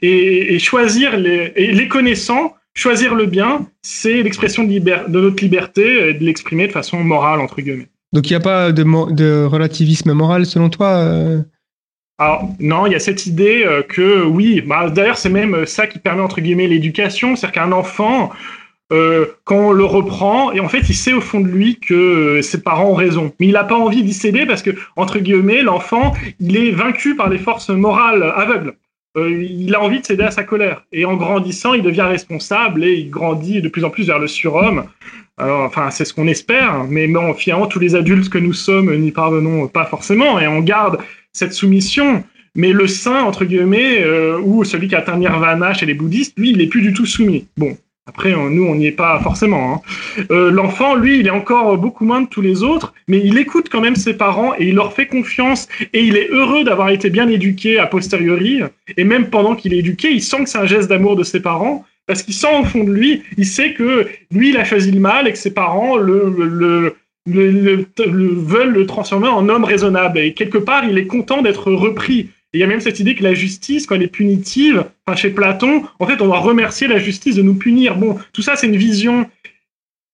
Et, 0.02 0.58
choisir 0.58 1.16
les, 1.16 1.54
et 1.56 1.72
les 1.72 1.88
connaissant, 1.88 2.56
choisir 2.74 3.14
le 3.14 3.24
bien, 3.24 3.68
c'est 3.80 4.22
l'expression 4.22 4.64
de, 4.64 5.08
notre 5.08 5.42
liberté 5.42 6.10
et 6.10 6.12
de 6.12 6.22
l'exprimer 6.22 6.66
de 6.66 6.72
façon 6.72 7.02
morale, 7.02 7.40
entre 7.40 7.62
guillemets. 7.62 7.88
Donc 8.12 8.28
il 8.28 8.34
n'y 8.34 8.36
a 8.36 8.40
pas 8.40 8.70
de, 8.70 8.84
de, 9.14 9.44
relativisme 9.44 10.12
moral 10.12 10.44
selon 10.44 10.68
toi 10.68 10.88
euh 10.88 11.40
alors 12.18 12.48
non, 12.60 12.86
il 12.86 12.92
y 12.92 12.94
a 12.94 12.98
cette 12.98 13.26
idée 13.26 13.64
euh, 13.66 13.82
que 13.82 14.24
oui, 14.24 14.62
bah, 14.62 14.88
d'ailleurs 14.88 15.18
c'est 15.18 15.28
même 15.28 15.66
ça 15.66 15.86
qui 15.86 15.98
permet 15.98 16.22
entre 16.22 16.40
guillemets 16.40 16.66
l'éducation, 16.66 17.36
c'est-à-dire 17.36 17.62
qu'un 17.62 17.72
enfant, 17.72 18.32
euh, 18.90 19.26
quand 19.44 19.68
on 19.68 19.72
le 19.72 19.84
reprend, 19.84 20.50
et 20.52 20.60
en 20.60 20.68
fait 20.68 20.88
il 20.88 20.94
sait 20.94 21.12
au 21.12 21.20
fond 21.20 21.40
de 21.40 21.48
lui 21.48 21.78
que 21.78 21.94
euh, 21.94 22.42
ses 22.42 22.62
parents 22.62 22.90
ont 22.90 22.94
raison, 22.94 23.34
mais 23.38 23.48
il 23.48 23.52
n'a 23.52 23.64
pas 23.64 23.76
envie 23.76 24.02
d'y 24.02 24.14
céder 24.14 24.46
parce 24.46 24.62
que 24.62 24.70
entre 24.96 25.18
guillemets 25.18 25.60
l'enfant 25.60 26.14
il 26.40 26.56
est 26.56 26.70
vaincu 26.70 27.16
par 27.16 27.28
les 27.28 27.38
forces 27.38 27.68
morales 27.68 28.32
aveugles. 28.34 28.74
il 29.16 29.74
a 29.74 29.82
envie 29.82 30.00
de 30.00 30.06
céder 30.06 30.24
à 30.24 30.30
sa 30.30 30.44
colère 30.44 30.84
et 30.92 31.04
en 31.04 31.16
grandissant 31.16 31.74
il 31.74 31.82
devient 31.82 32.02
responsable 32.02 32.82
et 32.84 32.94
il 32.94 33.10
grandit 33.10 33.60
de 33.60 33.68
plus 33.68 33.84
en 33.84 33.90
plus 33.90 34.06
vers 34.06 34.18
le 34.18 34.28
surhomme. 34.28 34.84
Alors, 35.38 35.64
enfin, 35.64 35.90
c'est 35.90 36.06
ce 36.06 36.14
qu'on 36.14 36.28
espère, 36.28 36.84
mais 36.84 37.06
bon, 37.08 37.34
finalement, 37.34 37.66
tous 37.66 37.78
les 37.78 37.94
adultes 37.94 38.30
que 38.30 38.38
nous 38.38 38.54
sommes 38.54 38.94
n'y 38.96 39.12
parvenons 39.12 39.68
pas 39.68 39.84
forcément, 39.84 40.40
et 40.40 40.46
on 40.46 40.60
garde 40.60 40.98
cette 41.36 41.52
soumission. 41.52 42.24
Mais 42.54 42.72
le 42.72 42.86
saint, 42.86 43.22
entre 43.22 43.44
guillemets, 43.44 44.02
euh, 44.02 44.38
ou 44.42 44.64
celui 44.64 44.88
qui 44.88 44.94
a 44.94 44.98
atteint 44.98 45.18
nirvana 45.18 45.74
chez 45.74 45.84
les 45.84 45.94
bouddhistes, 45.94 46.38
lui, 46.38 46.50
il 46.50 46.56
n'est 46.56 46.66
plus 46.66 46.80
du 46.80 46.94
tout 46.94 47.04
soumis. 47.04 47.46
Bon, 47.58 47.76
après, 48.06 48.32
nous, 48.32 48.64
on 48.64 48.76
n'y 48.76 48.86
est 48.86 48.92
pas 48.92 49.20
forcément. 49.20 49.74
Hein. 49.74 50.24
Euh, 50.30 50.50
l'enfant, 50.50 50.94
lui, 50.94 51.18
il 51.18 51.26
est 51.26 51.30
encore 51.30 51.76
beaucoup 51.76 52.06
moins 52.06 52.22
de 52.22 52.28
tous 52.28 52.40
les 52.40 52.62
autres, 52.62 52.94
mais 53.08 53.20
il 53.22 53.36
écoute 53.36 53.68
quand 53.70 53.82
même 53.82 53.96
ses 53.96 54.14
parents 54.14 54.54
et 54.58 54.68
il 54.68 54.76
leur 54.76 54.94
fait 54.94 55.06
confiance 55.06 55.68
et 55.92 56.02
il 56.02 56.16
est 56.16 56.28
heureux 56.30 56.64
d'avoir 56.64 56.88
été 56.88 57.10
bien 57.10 57.28
éduqué 57.28 57.78
a 57.78 57.86
posteriori. 57.86 58.62
Et 58.96 59.04
même 59.04 59.28
pendant 59.28 59.54
qu'il 59.54 59.74
est 59.74 59.78
éduqué, 59.78 60.10
il 60.12 60.22
sent 60.22 60.44
que 60.44 60.48
c'est 60.48 60.58
un 60.58 60.66
geste 60.66 60.88
d'amour 60.88 61.16
de 61.16 61.24
ses 61.24 61.40
parents 61.40 61.84
parce 62.06 62.22
qu'il 62.22 62.34
sent 62.34 62.60
au 62.60 62.64
fond 62.64 62.84
de 62.84 62.92
lui, 62.92 63.22
il 63.36 63.46
sait 63.46 63.74
que 63.74 64.06
lui, 64.30 64.50
il 64.50 64.56
a 64.56 64.64
choisi 64.64 64.92
le 64.92 65.00
mal 65.00 65.26
et 65.26 65.32
que 65.32 65.38
ses 65.38 65.52
parents 65.52 65.96
le 65.96 66.32
le, 66.38 66.94
veulent 67.26 68.72
le 68.72 68.86
transformer 68.86 69.28
en 69.28 69.48
homme 69.48 69.64
raisonnable. 69.64 70.18
Et 70.18 70.32
quelque 70.32 70.58
part, 70.58 70.84
il 70.84 70.98
est 70.98 71.06
content 71.06 71.42
d'être 71.42 71.72
repris. 71.72 72.30
Et 72.52 72.58
il 72.58 72.60
y 72.60 72.64
a 72.64 72.66
même 72.66 72.80
cette 72.80 73.00
idée 73.00 73.14
que 73.14 73.22
la 73.22 73.34
justice, 73.34 73.86
quand 73.86 73.96
elle 73.96 74.04
est 74.04 74.08
punitive, 74.08 74.84
enfin 75.06 75.16
chez 75.16 75.30
Platon, 75.30 75.82
en 75.98 76.06
fait, 76.06 76.20
on 76.22 76.26
doit 76.26 76.38
remercier 76.38 76.86
la 76.86 76.98
justice 76.98 77.34
de 77.34 77.42
nous 77.42 77.54
punir. 77.54 77.96
Bon, 77.96 78.16
tout 78.32 78.42
ça, 78.42 78.56
c'est 78.56 78.66
une 78.66 78.76
vision 78.76 79.26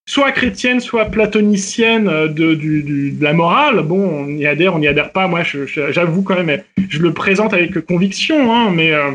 soit 0.07 0.33
chrétienne, 0.33 0.81
soit 0.81 1.07
platonicienne 1.07 2.07
de, 2.07 2.55
de, 2.55 3.23
la 3.23 3.33
morale. 3.33 3.83
Bon, 3.83 4.25
on 4.25 4.29
y 4.29 4.47
adhère, 4.47 4.75
on 4.75 4.79
n'y 4.79 4.89
adhère 4.89 5.13
pas. 5.13 5.29
Moi, 5.29 5.43
j'avoue 5.91 6.23
quand 6.23 6.43
même, 6.43 6.63
je 6.89 6.99
le 6.99 7.13
présente 7.13 7.55
avec 7.55 7.79
conviction, 7.87 8.53
hein, 8.53 8.71
mais 8.75 8.93
euh, 8.93 9.13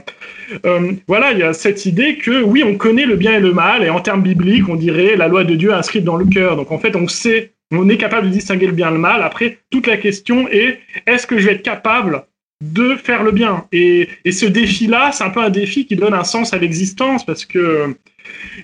euh, 0.66 0.94
voilà, 1.08 1.34
il 1.34 1.40
y 1.40 1.44
a 1.44 1.54
cette 1.54 1.86
idée 1.86 2.18
que 2.18 2.42
oui, 2.42 2.64
on 2.64 2.76
connaît 2.76 3.06
le 3.06 3.16
bien 3.16 3.34
et 3.34 3.40
le 3.40 3.54
mal, 3.54 3.84
et 3.84 3.90
en 3.90 4.00
termes 4.00 4.22
bibliques, 4.22 4.70
on 4.70 4.76
dirait 4.76 5.16
la 5.16 5.28
loi 5.28 5.44
de 5.44 5.56
Dieu 5.56 5.74
inscrite 5.74 6.04
dans 6.04 6.18
le 6.18 6.26
cœur. 6.26 6.56
Donc 6.56 6.72
en 6.72 6.80
fait, 6.80 6.96
on 6.96 7.08
sait 7.08 7.52
on 7.72 7.90
est 7.90 7.98
capable 7.98 8.28
de 8.28 8.34
distinguer 8.34 8.68
le 8.68 8.74
bien 8.74 8.90
et 8.90 8.94
le 8.94 9.00
mal. 9.00 9.24
Après, 9.24 9.60
toute 9.70 9.88
la 9.88 9.98
question 9.98 10.48
est 10.50 10.80
est-ce 11.06 11.28
que 11.28 11.38
je 11.38 11.48
vais 11.48 11.54
être 11.54 11.64
capable 11.64 12.26
de 12.62 12.96
faire 12.96 13.24
le 13.24 13.32
bien? 13.32 13.66
Et, 13.72 14.10
ce 14.30 14.46
défi-là, 14.46 15.12
c'est 15.12 15.24
un 15.24 15.30
peu 15.30 15.42
un 15.42 15.50
défi 15.50 15.86
qui 15.86 15.96
donne 15.96 16.14
un 16.14 16.24
sens 16.24 16.54
à 16.54 16.58
l'existence 16.58 17.26
parce 17.26 17.46
que 17.46 17.96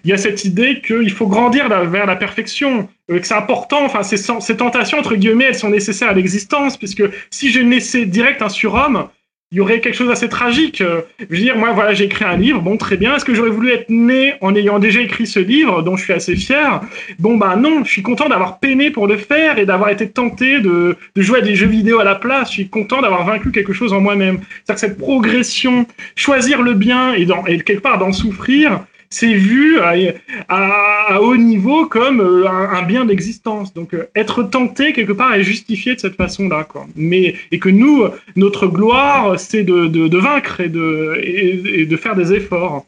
il 0.03 0.09
y 0.09 0.13
a 0.13 0.17
cette 0.17 0.43
idée 0.43 0.81
qu'il 0.81 1.11
faut 1.11 1.27
grandir 1.27 1.69
vers 1.69 2.05
la 2.05 2.15
perfection, 2.17 2.89
euh, 3.09 3.19
que 3.19 3.25
c'est 3.25 3.33
important. 3.33 3.85
Enfin, 3.85 4.03
ces, 4.03 4.17
ces 4.17 4.57
tentations 4.57 4.99
entre 4.99 5.15
guillemets, 5.15 5.45
elles 5.45 5.55
sont 5.55 5.69
nécessaires 5.69 6.09
à 6.09 6.13
l'existence 6.13 6.75
puisque 6.75 7.03
si 7.29 7.49
je 7.49 7.61
naissais 7.61 8.05
direct 8.05 8.41
un 8.41 8.49
surhomme, 8.49 9.07
il 9.53 9.57
y 9.57 9.59
aurait 9.59 9.81
quelque 9.81 9.93
chose 9.93 10.07
d'assez 10.07 10.29
tragique. 10.29 10.81
Euh, 10.81 11.01
je 11.19 11.25
veux 11.27 11.37
dire, 11.37 11.55
moi, 11.55 11.73
voilà, 11.73 11.93
j'ai 11.93 12.05
écrit 12.05 12.25
un 12.25 12.35
livre, 12.35 12.59
bon, 12.59 12.75
très 12.75 12.97
bien. 12.97 13.15
Est-ce 13.15 13.23
que 13.23 13.35
j'aurais 13.35 13.51
voulu 13.51 13.71
être 13.71 13.87
né 13.87 14.33
en 14.41 14.55
ayant 14.55 14.79
déjà 14.79 14.99
écrit 14.99 15.27
ce 15.27 15.39
livre, 15.39 15.83
dont 15.83 15.95
je 15.95 16.03
suis 16.05 16.13
assez 16.13 16.35
fier? 16.35 16.81
Bon, 17.19 17.37
ben 17.37 17.55
non, 17.55 17.83
je 17.83 17.91
suis 17.91 18.01
content 18.01 18.27
d'avoir 18.27 18.57
peiné 18.57 18.89
pour 18.89 19.05
le 19.05 19.15
faire 19.15 19.59
et 19.59 19.67
d'avoir 19.67 19.91
été 19.91 20.09
tenté 20.09 20.59
de, 20.59 20.97
de, 21.15 21.21
jouer 21.21 21.37
à 21.37 21.41
des 21.41 21.53
jeux 21.53 21.67
vidéo 21.67 21.99
à 21.99 22.03
la 22.03 22.15
place. 22.15 22.47
Je 22.47 22.53
suis 22.53 22.67
content 22.67 23.03
d'avoir 23.03 23.27
vaincu 23.27 23.51
quelque 23.51 23.73
chose 23.73 23.93
en 23.93 24.01
moi-même. 24.01 24.39
C'est-à-dire 24.65 24.73
que 24.73 24.79
cette 24.79 24.97
progression, 24.97 25.85
choisir 26.15 26.63
le 26.63 26.73
bien 26.73 27.13
et, 27.13 27.25
dans, 27.25 27.45
et 27.45 27.59
quelque 27.59 27.83
part 27.83 27.99
d'en 27.99 28.11
souffrir, 28.11 28.79
c'est 29.13 29.33
vu 29.35 29.79
à, 29.79 31.21
haut 31.21 31.37
niveau 31.37 31.85
comme 31.85 32.19
euh, 32.19 32.49
un, 32.49 32.81
bien 32.81 33.05
d'existence. 33.05 33.73
Donc 33.73 33.93
euh, 33.93 34.09
être 34.15 34.43
tenté 34.43 34.91
quelque 34.91 35.13
part 35.13 35.33
est 35.35 35.43
justifié 35.43 35.93
de 35.93 35.99
cette 35.99 36.15
façon-là. 36.15 36.67
Mais 36.95 37.35
et 37.51 37.59
que 37.59 37.69
nous, 37.69 38.05
notre 38.35 38.67
gloire, 38.67 39.39
c'est 39.39 39.63
de, 39.63 39.87
de, 39.87 40.17
vaincre 40.17 40.61
et 40.61 40.69
de 40.69 41.15
et, 41.21 41.85
de 41.85 41.97
faire 41.97 42.15
des 42.15 42.33
efforts. 42.33 42.85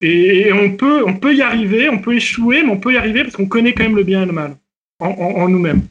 Et, 0.00 0.52
on 0.52 0.72
peut 0.72 1.04
on 1.06 1.14
peut 1.14 1.34
y 1.34 1.42
arriver, 1.42 1.88
on 1.88 1.98
peut 1.98 2.14
échouer, 2.14 2.62
mais 2.64 2.72
on 2.72 2.80
peut 2.80 2.94
y 2.94 2.96
arriver 2.96 3.22
parce 3.22 3.36
qu'on 3.36 3.46
connaît 3.46 3.72
quand 3.72 3.84
même 3.84 3.96
le 3.96 4.02
bien 4.02 4.24
et 4.24 4.26
le 4.26 4.32
mal 4.32 4.56
en, 4.98 5.10
en 5.10 5.48
nous-mêmes 5.48 5.82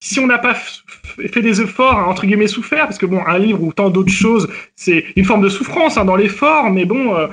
si 0.00 0.20
on 0.20 0.26
n'a 0.26 0.38
pas 0.38 0.54
fait 0.54 1.42
des 1.42 1.60
efforts, 1.60 2.08
entre 2.08 2.24
guillemets, 2.24 2.46
souffert, 2.46 2.84
parce 2.86 2.98
que 2.98 3.06
bon, 3.06 3.20
un 3.26 3.38
livre 3.38 3.62
ou 3.62 3.72
tant 3.72 3.90
d'autres 3.90 4.12
choses, 4.12 4.48
c'est 4.76 5.04
une 5.16 5.24
forme 5.24 5.42
de 5.42 5.48
souffrance 5.48 5.96
hein, 5.96 6.04
dans 6.04 6.14
l'effort, 6.14 6.70
mais 6.70 6.84
bon, 6.84 7.16
euh, 7.16 7.26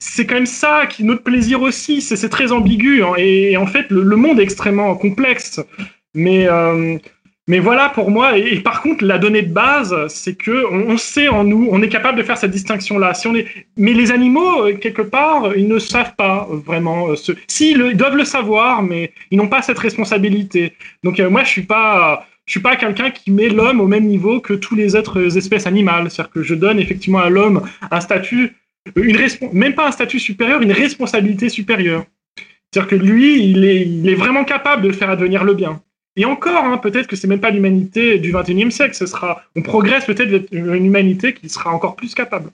c'est 0.00 0.26
quand 0.26 0.34
même 0.34 0.46
ça 0.46 0.86
qui 0.86 1.04
notre 1.04 1.22
plaisir 1.22 1.62
aussi. 1.62 2.00
C'est 2.00 2.28
très 2.28 2.50
ambigu 2.50 3.04
hein, 3.04 3.12
et, 3.16 3.56
en 3.56 3.66
fait, 3.66 3.86
le, 3.90 4.16
monde 4.16 4.40
est 4.40 4.42
extrêmement 4.42 4.94
complexe. 4.96 5.60
Mais 6.14 6.48
euh, 6.48 6.98
mais 7.48 7.60
voilà 7.60 7.88
pour 7.88 8.10
moi. 8.10 8.36
Et, 8.36 8.60
par 8.60 8.82
contre, 8.82 9.04
la 9.04 9.18
donnée 9.18 9.42
de 9.42 9.52
base, 9.52 9.96
c'est 10.08 10.34
que 10.34 10.66
on, 10.70 10.98
sait 10.98 11.28
en 11.28 11.44
nous, 11.44 11.66
on 11.72 11.80
est 11.80 11.88
capable 11.88 12.18
de 12.18 12.22
faire 12.22 12.36
cette 12.36 12.50
distinction-là. 12.50 13.14
Si 13.14 13.26
on 13.26 13.34
est, 13.34 13.46
mais 13.76 13.94
les 13.94 14.12
animaux 14.12 14.66
euh, 14.66 14.76
quelque 14.76 15.02
part, 15.02 15.56
ils 15.56 15.66
ne 15.66 15.78
savent 15.78 16.14
pas 16.14 16.46
vraiment. 16.50 17.08
Euh, 17.08 17.16
ce... 17.16 17.32
Si 17.48 17.72
ils 17.72 17.96
doivent 17.96 18.16
le 18.16 18.26
savoir, 18.26 18.82
mais 18.82 19.12
ils 19.30 19.38
n'ont 19.38 19.48
pas 19.48 19.62
cette 19.62 19.78
responsabilité. 19.78 20.74
Donc 21.02 21.18
euh, 21.18 21.30
moi, 21.30 21.42
je 21.42 21.48
suis 21.48 21.62
pas. 21.62 22.26
Je 22.44 22.52
suis 22.52 22.60
pas 22.60 22.76
quelqu'un 22.76 23.10
qui 23.10 23.30
met 23.30 23.50
l'homme 23.50 23.78
au 23.78 23.86
même 23.86 24.06
niveau 24.06 24.40
que 24.40 24.54
tous 24.54 24.74
les 24.74 24.96
autres 24.96 25.36
espèces 25.36 25.66
animales. 25.66 26.10
C'est-à-dire 26.10 26.32
que 26.32 26.42
je 26.42 26.54
donne 26.54 26.78
effectivement 26.78 27.18
à 27.18 27.28
l'homme 27.28 27.62
un 27.90 28.00
statut, 28.00 28.56
une 28.96 29.18
même 29.52 29.74
pas 29.74 29.88
un 29.88 29.92
statut 29.92 30.18
supérieur, 30.18 30.62
une 30.62 30.72
responsabilité 30.72 31.50
supérieure. 31.50 32.04
C'est-à-dire 32.72 32.88
que 32.88 32.96
lui, 32.96 33.50
il 33.50 33.64
est, 33.64 33.82
il 33.82 34.08
est 34.08 34.14
vraiment 34.14 34.44
capable 34.44 34.82
de 34.82 34.92
faire 34.92 35.10
advenir 35.10 35.44
le 35.44 35.52
bien. 35.52 35.82
Et 36.18 36.24
encore, 36.24 36.64
hein, 36.64 36.78
peut-être 36.78 37.06
que 37.06 37.14
c'est 37.14 37.28
même 37.28 37.40
pas 37.40 37.50
l'humanité 37.50 38.18
du 38.18 38.32
21e 38.32 38.72
siècle. 38.72 38.94
Ce 38.94 39.06
sera, 39.06 39.40
on 39.54 39.62
progresse 39.62 40.04
peut-être 40.04 40.28
vers 40.50 40.74
une 40.74 40.84
humanité 40.84 41.32
qui 41.32 41.48
sera 41.48 41.72
encore 41.72 41.94
plus 41.94 42.12
capable. 42.12 42.50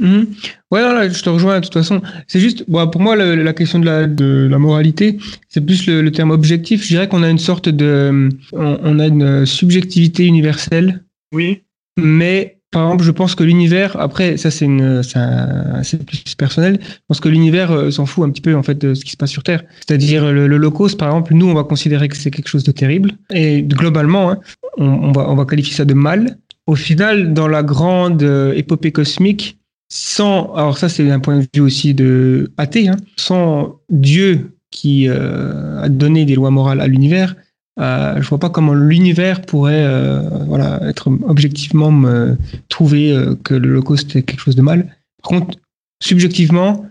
Mmh. 0.00 0.24
Ouais, 0.72 0.82
non, 0.82 1.08
je 1.08 1.22
te 1.22 1.30
rejoins 1.30 1.60
de 1.60 1.64
toute 1.64 1.74
façon. 1.74 2.02
C'est 2.26 2.40
juste, 2.40 2.64
bon, 2.68 2.88
pour 2.88 3.00
moi, 3.00 3.14
la, 3.14 3.52
question 3.52 3.78
de 3.78 3.86
la, 3.86 4.08
de 4.08 4.48
la 4.50 4.58
moralité, 4.58 5.16
c'est 5.48 5.64
plus 5.64 5.86
le, 5.86 6.10
terme 6.10 6.32
objectif. 6.32 6.82
Je 6.82 6.88
dirais 6.88 7.08
qu'on 7.08 7.22
a 7.22 7.30
une 7.30 7.38
sorte 7.38 7.68
de, 7.68 8.28
on, 8.52 8.98
a 8.98 9.06
une 9.06 9.46
subjectivité 9.46 10.26
universelle. 10.26 11.04
Oui. 11.32 11.62
Mais 11.96 12.57
par 12.70 12.84
exemple, 12.84 13.04
je 13.04 13.10
pense 13.10 13.34
que 13.34 13.44
l'univers, 13.44 13.96
après, 13.98 14.36
ça 14.36 14.50
c'est 14.50 14.66
une, 14.66 15.02
c'est 15.02 16.04
plus 16.04 16.34
personnel. 16.36 16.78
Je 16.82 16.98
pense 17.08 17.20
que 17.20 17.28
l'univers 17.28 17.70
euh, 17.72 17.90
s'en 17.90 18.04
fout 18.04 18.24
un 18.24 18.30
petit 18.30 18.42
peu 18.42 18.54
en 18.54 18.62
fait 18.62 18.76
de 18.76 18.92
ce 18.92 19.04
qui 19.04 19.12
se 19.12 19.16
passe 19.16 19.30
sur 19.30 19.42
Terre. 19.42 19.64
C'est-à-dire 19.86 20.30
le, 20.30 20.46
l'Holocauste, 20.46 20.98
par 20.98 21.08
exemple, 21.08 21.32
nous 21.32 21.46
on 21.46 21.54
va 21.54 21.64
considérer 21.64 22.08
que 22.08 22.16
c'est 22.16 22.30
quelque 22.30 22.48
chose 22.48 22.64
de 22.64 22.72
terrible 22.72 23.12
et 23.32 23.62
globalement, 23.62 24.30
hein, 24.30 24.40
on, 24.76 25.12
va 25.12 25.30
on 25.30 25.34
va 25.34 25.46
qualifier 25.46 25.74
ça 25.74 25.86
de 25.86 25.94
mal. 25.94 26.36
Au 26.66 26.74
final, 26.74 27.32
dans 27.32 27.48
la 27.48 27.62
grande 27.62 28.22
euh, 28.22 28.52
épopée 28.52 28.92
cosmique, 28.92 29.58
sans, 29.88 30.52
alors 30.52 30.76
ça 30.76 30.90
c'est 30.90 31.10
un 31.10 31.20
point 31.20 31.38
de 31.38 31.46
vue 31.54 31.62
aussi 31.62 31.94
de 31.94 32.52
athée, 32.58 32.88
hein, 32.88 32.96
sans 33.16 33.80
Dieu 33.88 34.50
qui 34.70 35.08
euh, 35.08 35.80
a 35.80 35.88
donné 35.88 36.26
des 36.26 36.34
lois 36.34 36.50
morales 36.50 36.82
à 36.82 36.86
l'univers, 36.86 37.34
euh, 37.80 38.20
je 38.20 38.28
vois 38.28 38.38
pas 38.38 38.50
comment 38.50 38.74
l'univers 38.74 39.42
pourrait 39.42 39.84
euh, 39.84 40.20
voilà, 40.46 40.80
être 40.88 41.10
objectivement 41.26 41.92
me 41.92 42.36
trouver 42.68 43.12
euh, 43.12 43.36
que 43.44 43.54
l'Holocauste 43.54 44.16
est 44.16 44.22
quelque 44.22 44.40
chose 44.40 44.56
de 44.56 44.62
mal. 44.62 44.96
Par 45.22 45.30
contre, 45.30 45.58
subjectivement, 46.02 46.84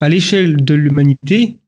à 0.00 0.08
l'échelle 0.08 0.64
de 0.64 0.74
l'humanité, 0.74 1.58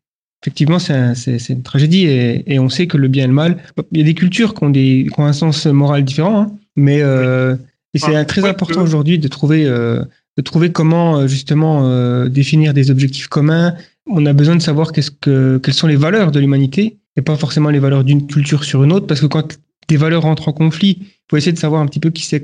effectivement, 0.43 0.79
c'est 0.79 0.95
un, 0.95 1.15
une 1.15 1.63
tragédie 1.63 2.07
et, 2.07 2.53
et, 2.53 2.59
on 2.61 2.69
sait 2.69 2.87
que 2.87 2.97
le 2.97 3.09
bien 3.09 3.25
et 3.25 3.29
le 3.29 3.33
mal. 3.33 3.59
Il 3.91 3.99
y 3.99 4.03
a 4.03 4.05
des 4.05 4.15
cultures 4.15 4.55
qui 4.55 4.63
ont, 4.63 4.71
des, 4.71 5.09
qui 5.13 5.21
ont 5.21 5.27
un 5.27 5.33
sens 5.33 5.67
moral 5.67 6.05
différent, 6.05 6.43
hein, 6.43 6.53
mais 6.77 7.03
euh, 7.03 7.57
c'est 7.95 8.15
ah, 8.15 8.25
très 8.25 8.49
important 8.49 8.83
aujourd'hui 8.83 9.19
de 9.19 9.27
trouver, 9.27 9.67
euh, 9.67 10.05
de 10.37 10.43
trouver 10.43 10.71
comment 10.71 11.27
justement 11.27 12.25
définir 12.29 12.73
des 12.73 12.93
objectifs 12.93 13.27
communs. 13.27 13.75
On 14.07 14.27
a 14.27 14.33
besoin 14.33 14.55
de 14.55 14.63
savoir 14.63 14.93
qu'est-ce 14.93 15.11
que, 15.11 15.59
quelles 15.59 15.75
sont 15.75 15.89
les 15.89 15.97
valeurs 15.97 16.31
de 16.31 16.39
l'humanité 16.39 17.00
et 17.16 17.23
pas 17.23 17.37
forcément 17.37 17.70
les 17.70 17.78
valeurs 17.78 18.05
d'une 18.05 18.27
culture 18.27 18.65
sur 18.65 18.85
une 18.85 18.93
autre, 18.93 19.07
parce 19.07 19.20
que 19.20 19.27
quand 19.27 19.59
des 19.89 19.97
valeurs 19.97 20.23
rentrent 20.23 20.49
en 20.49 20.53
conflit, 20.53 20.99
il 21.01 21.07
faut 21.28 21.37
essayer 21.37 21.53
de 21.53 21.59
savoir 21.59 21.82
un 21.82 21.87
petit 21.87 22.01
peu 22.01 22.11
qui 22.11 22.24
c'est 22.24 22.43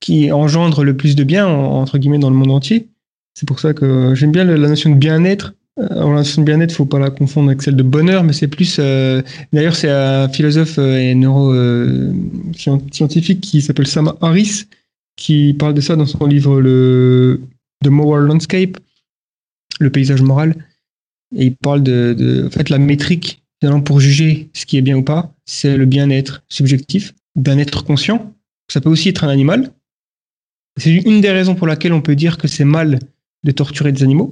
qui 0.00 0.32
engendre 0.32 0.84
le 0.84 0.96
plus 0.96 1.16
de 1.16 1.24
bien, 1.24 1.46
entre 1.46 1.98
guillemets, 1.98 2.18
dans 2.18 2.30
le 2.30 2.36
monde 2.36 2.50
entier. 2.50 2.88
C'est 3.34 3.46
pour 3.46 3.60
ça 3.60 3.72
que 3.72 4.14
j'aime 4.14 4.32
bien 4.32 4.44
la 4.44 4.68
notion 4.68 4.90
de 4.90 4.96
bien-être. 4.96 5.54
Euh, 5.78 5.86
alors, 5.90 6.10
la 6.10 6.18
notion 6.18 6.42
de 6.42 6.46
bien-être, 6.46 6.72
faut 6.72 6.86
pas 6.86 6.98
la 6.98 7.10
confondre 7.10 7.50
avec 7.50 7.62
celle 7.62 7.76
de 7.76 7.82
bonheur, 7.82 8.24
mais 8.24 8.32
c'est 8.32 8.48
plus. 8.48 8.78
Euh, 8.80 9.22
d'ailleurs, 9.52 9.76
c'est 9.76 9.90
un 9.90 10.28
philosophe 10.28 10.78
euh, 10.78 10.98
et 10.98 11.14
neuroscientifique 11.14 13.40
qui 13.40 13.62
s'appelle 13.62 13.86
Sam 13.86 14.12
Harris 14.20 14.64
qui 15.16 15.54
parle 15.54 15.74
de 15.74 15.80
ça 15.80 15.94
dans 15.96 16.06
son 16.06 16.26
livre 16.26 16.60
le 16.60 17.40
The 17.84 17.88
Moral 17.88 18.26
Landscape, 18.26 18.76
le 19.80 19.90
paysage 19.90 20.22
moral. 20.22 20.54
Et 21.36 21.46
il 21.46 21.56
parle 21.56 21.82
de, 21.82 22.14
de 22.16 22.46
en 22.46 22.50
fait, 22.50 22.70
la 22.70 22.78
métrique 22.78 23.42
pour 23.84 24.00
juger 24.00 24.50
ce 24.52 24.66
qui 24.66 24.76
est 24.76 24.82
bien 24.82 24.96
ou 24.96 25.02
pas, 25.02 25.34
c'est 25.46 25.76
le 25.76 25.86
bien-être 25.86 26.42
subjectif 26.48 27.14
d'un 27.36 27.58
être 27.58 27.84
conscient. 27.84 28.34
Ça 28.70 28.80
peut 28.80 28.90
aussi 28.90 29.08
être 29.08 29.24
un 29.24 29.28
animal. 29.28 29.72
C'est 30.76 30.94
une 30.94 31.20
des 31.20 31.30
raisons 31.30 31.54
pour 31.54 31.66
laquelle 31.66 31.92
on 31.92 32.00
peut 32.00 32.14
dire 32.14 32.38
que 32.38 32.46
c'est 32.46 32.64
mal 32.64 32.98
de 33.44 33.50
torturer 33.50 33.92
des 33.92 34.02
animaux, 34.02 34.30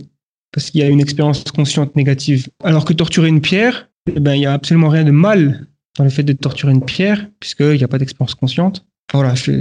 parce 0.53 0.71
qu'il 0.71 0.81
y 0.81 0.85
a 0.85 0.89
une 0.89 1.01
expérience 1.01 1.45
consciente 1.45 1.97
négative. 1.97 2.49
Alors 2.63 2.85
que 2.85 2.93
torturer 2.93 3.29
une 3.29 3.41
pierre, 3.41 3.89
eh 4.15 4.21
ben, 4.21 4.35
il 4.35 4.41
n'y 4.41 4.47
a 4.47 4.53
absolument 4.53 4.89
rien 4.89 5.05
de 5.05 5.11
mal 5.11 5.67
dans 5.97 6.05
le 6.05 6.11
fait 6.11 6.23
de 6.23 6.33
torturer 6.33 6.73
une 6.73 6.85
pierre, 6.85 7.29
puisqu'il 7.41 7.77
n'y 7.77 7.85
a 7.85 7.89
pas 7.89 7.99
d'expérience 7.99 8.35
consciente. 8.35 8.85
Voilà, 9.13 9.35
je 9.35 9.53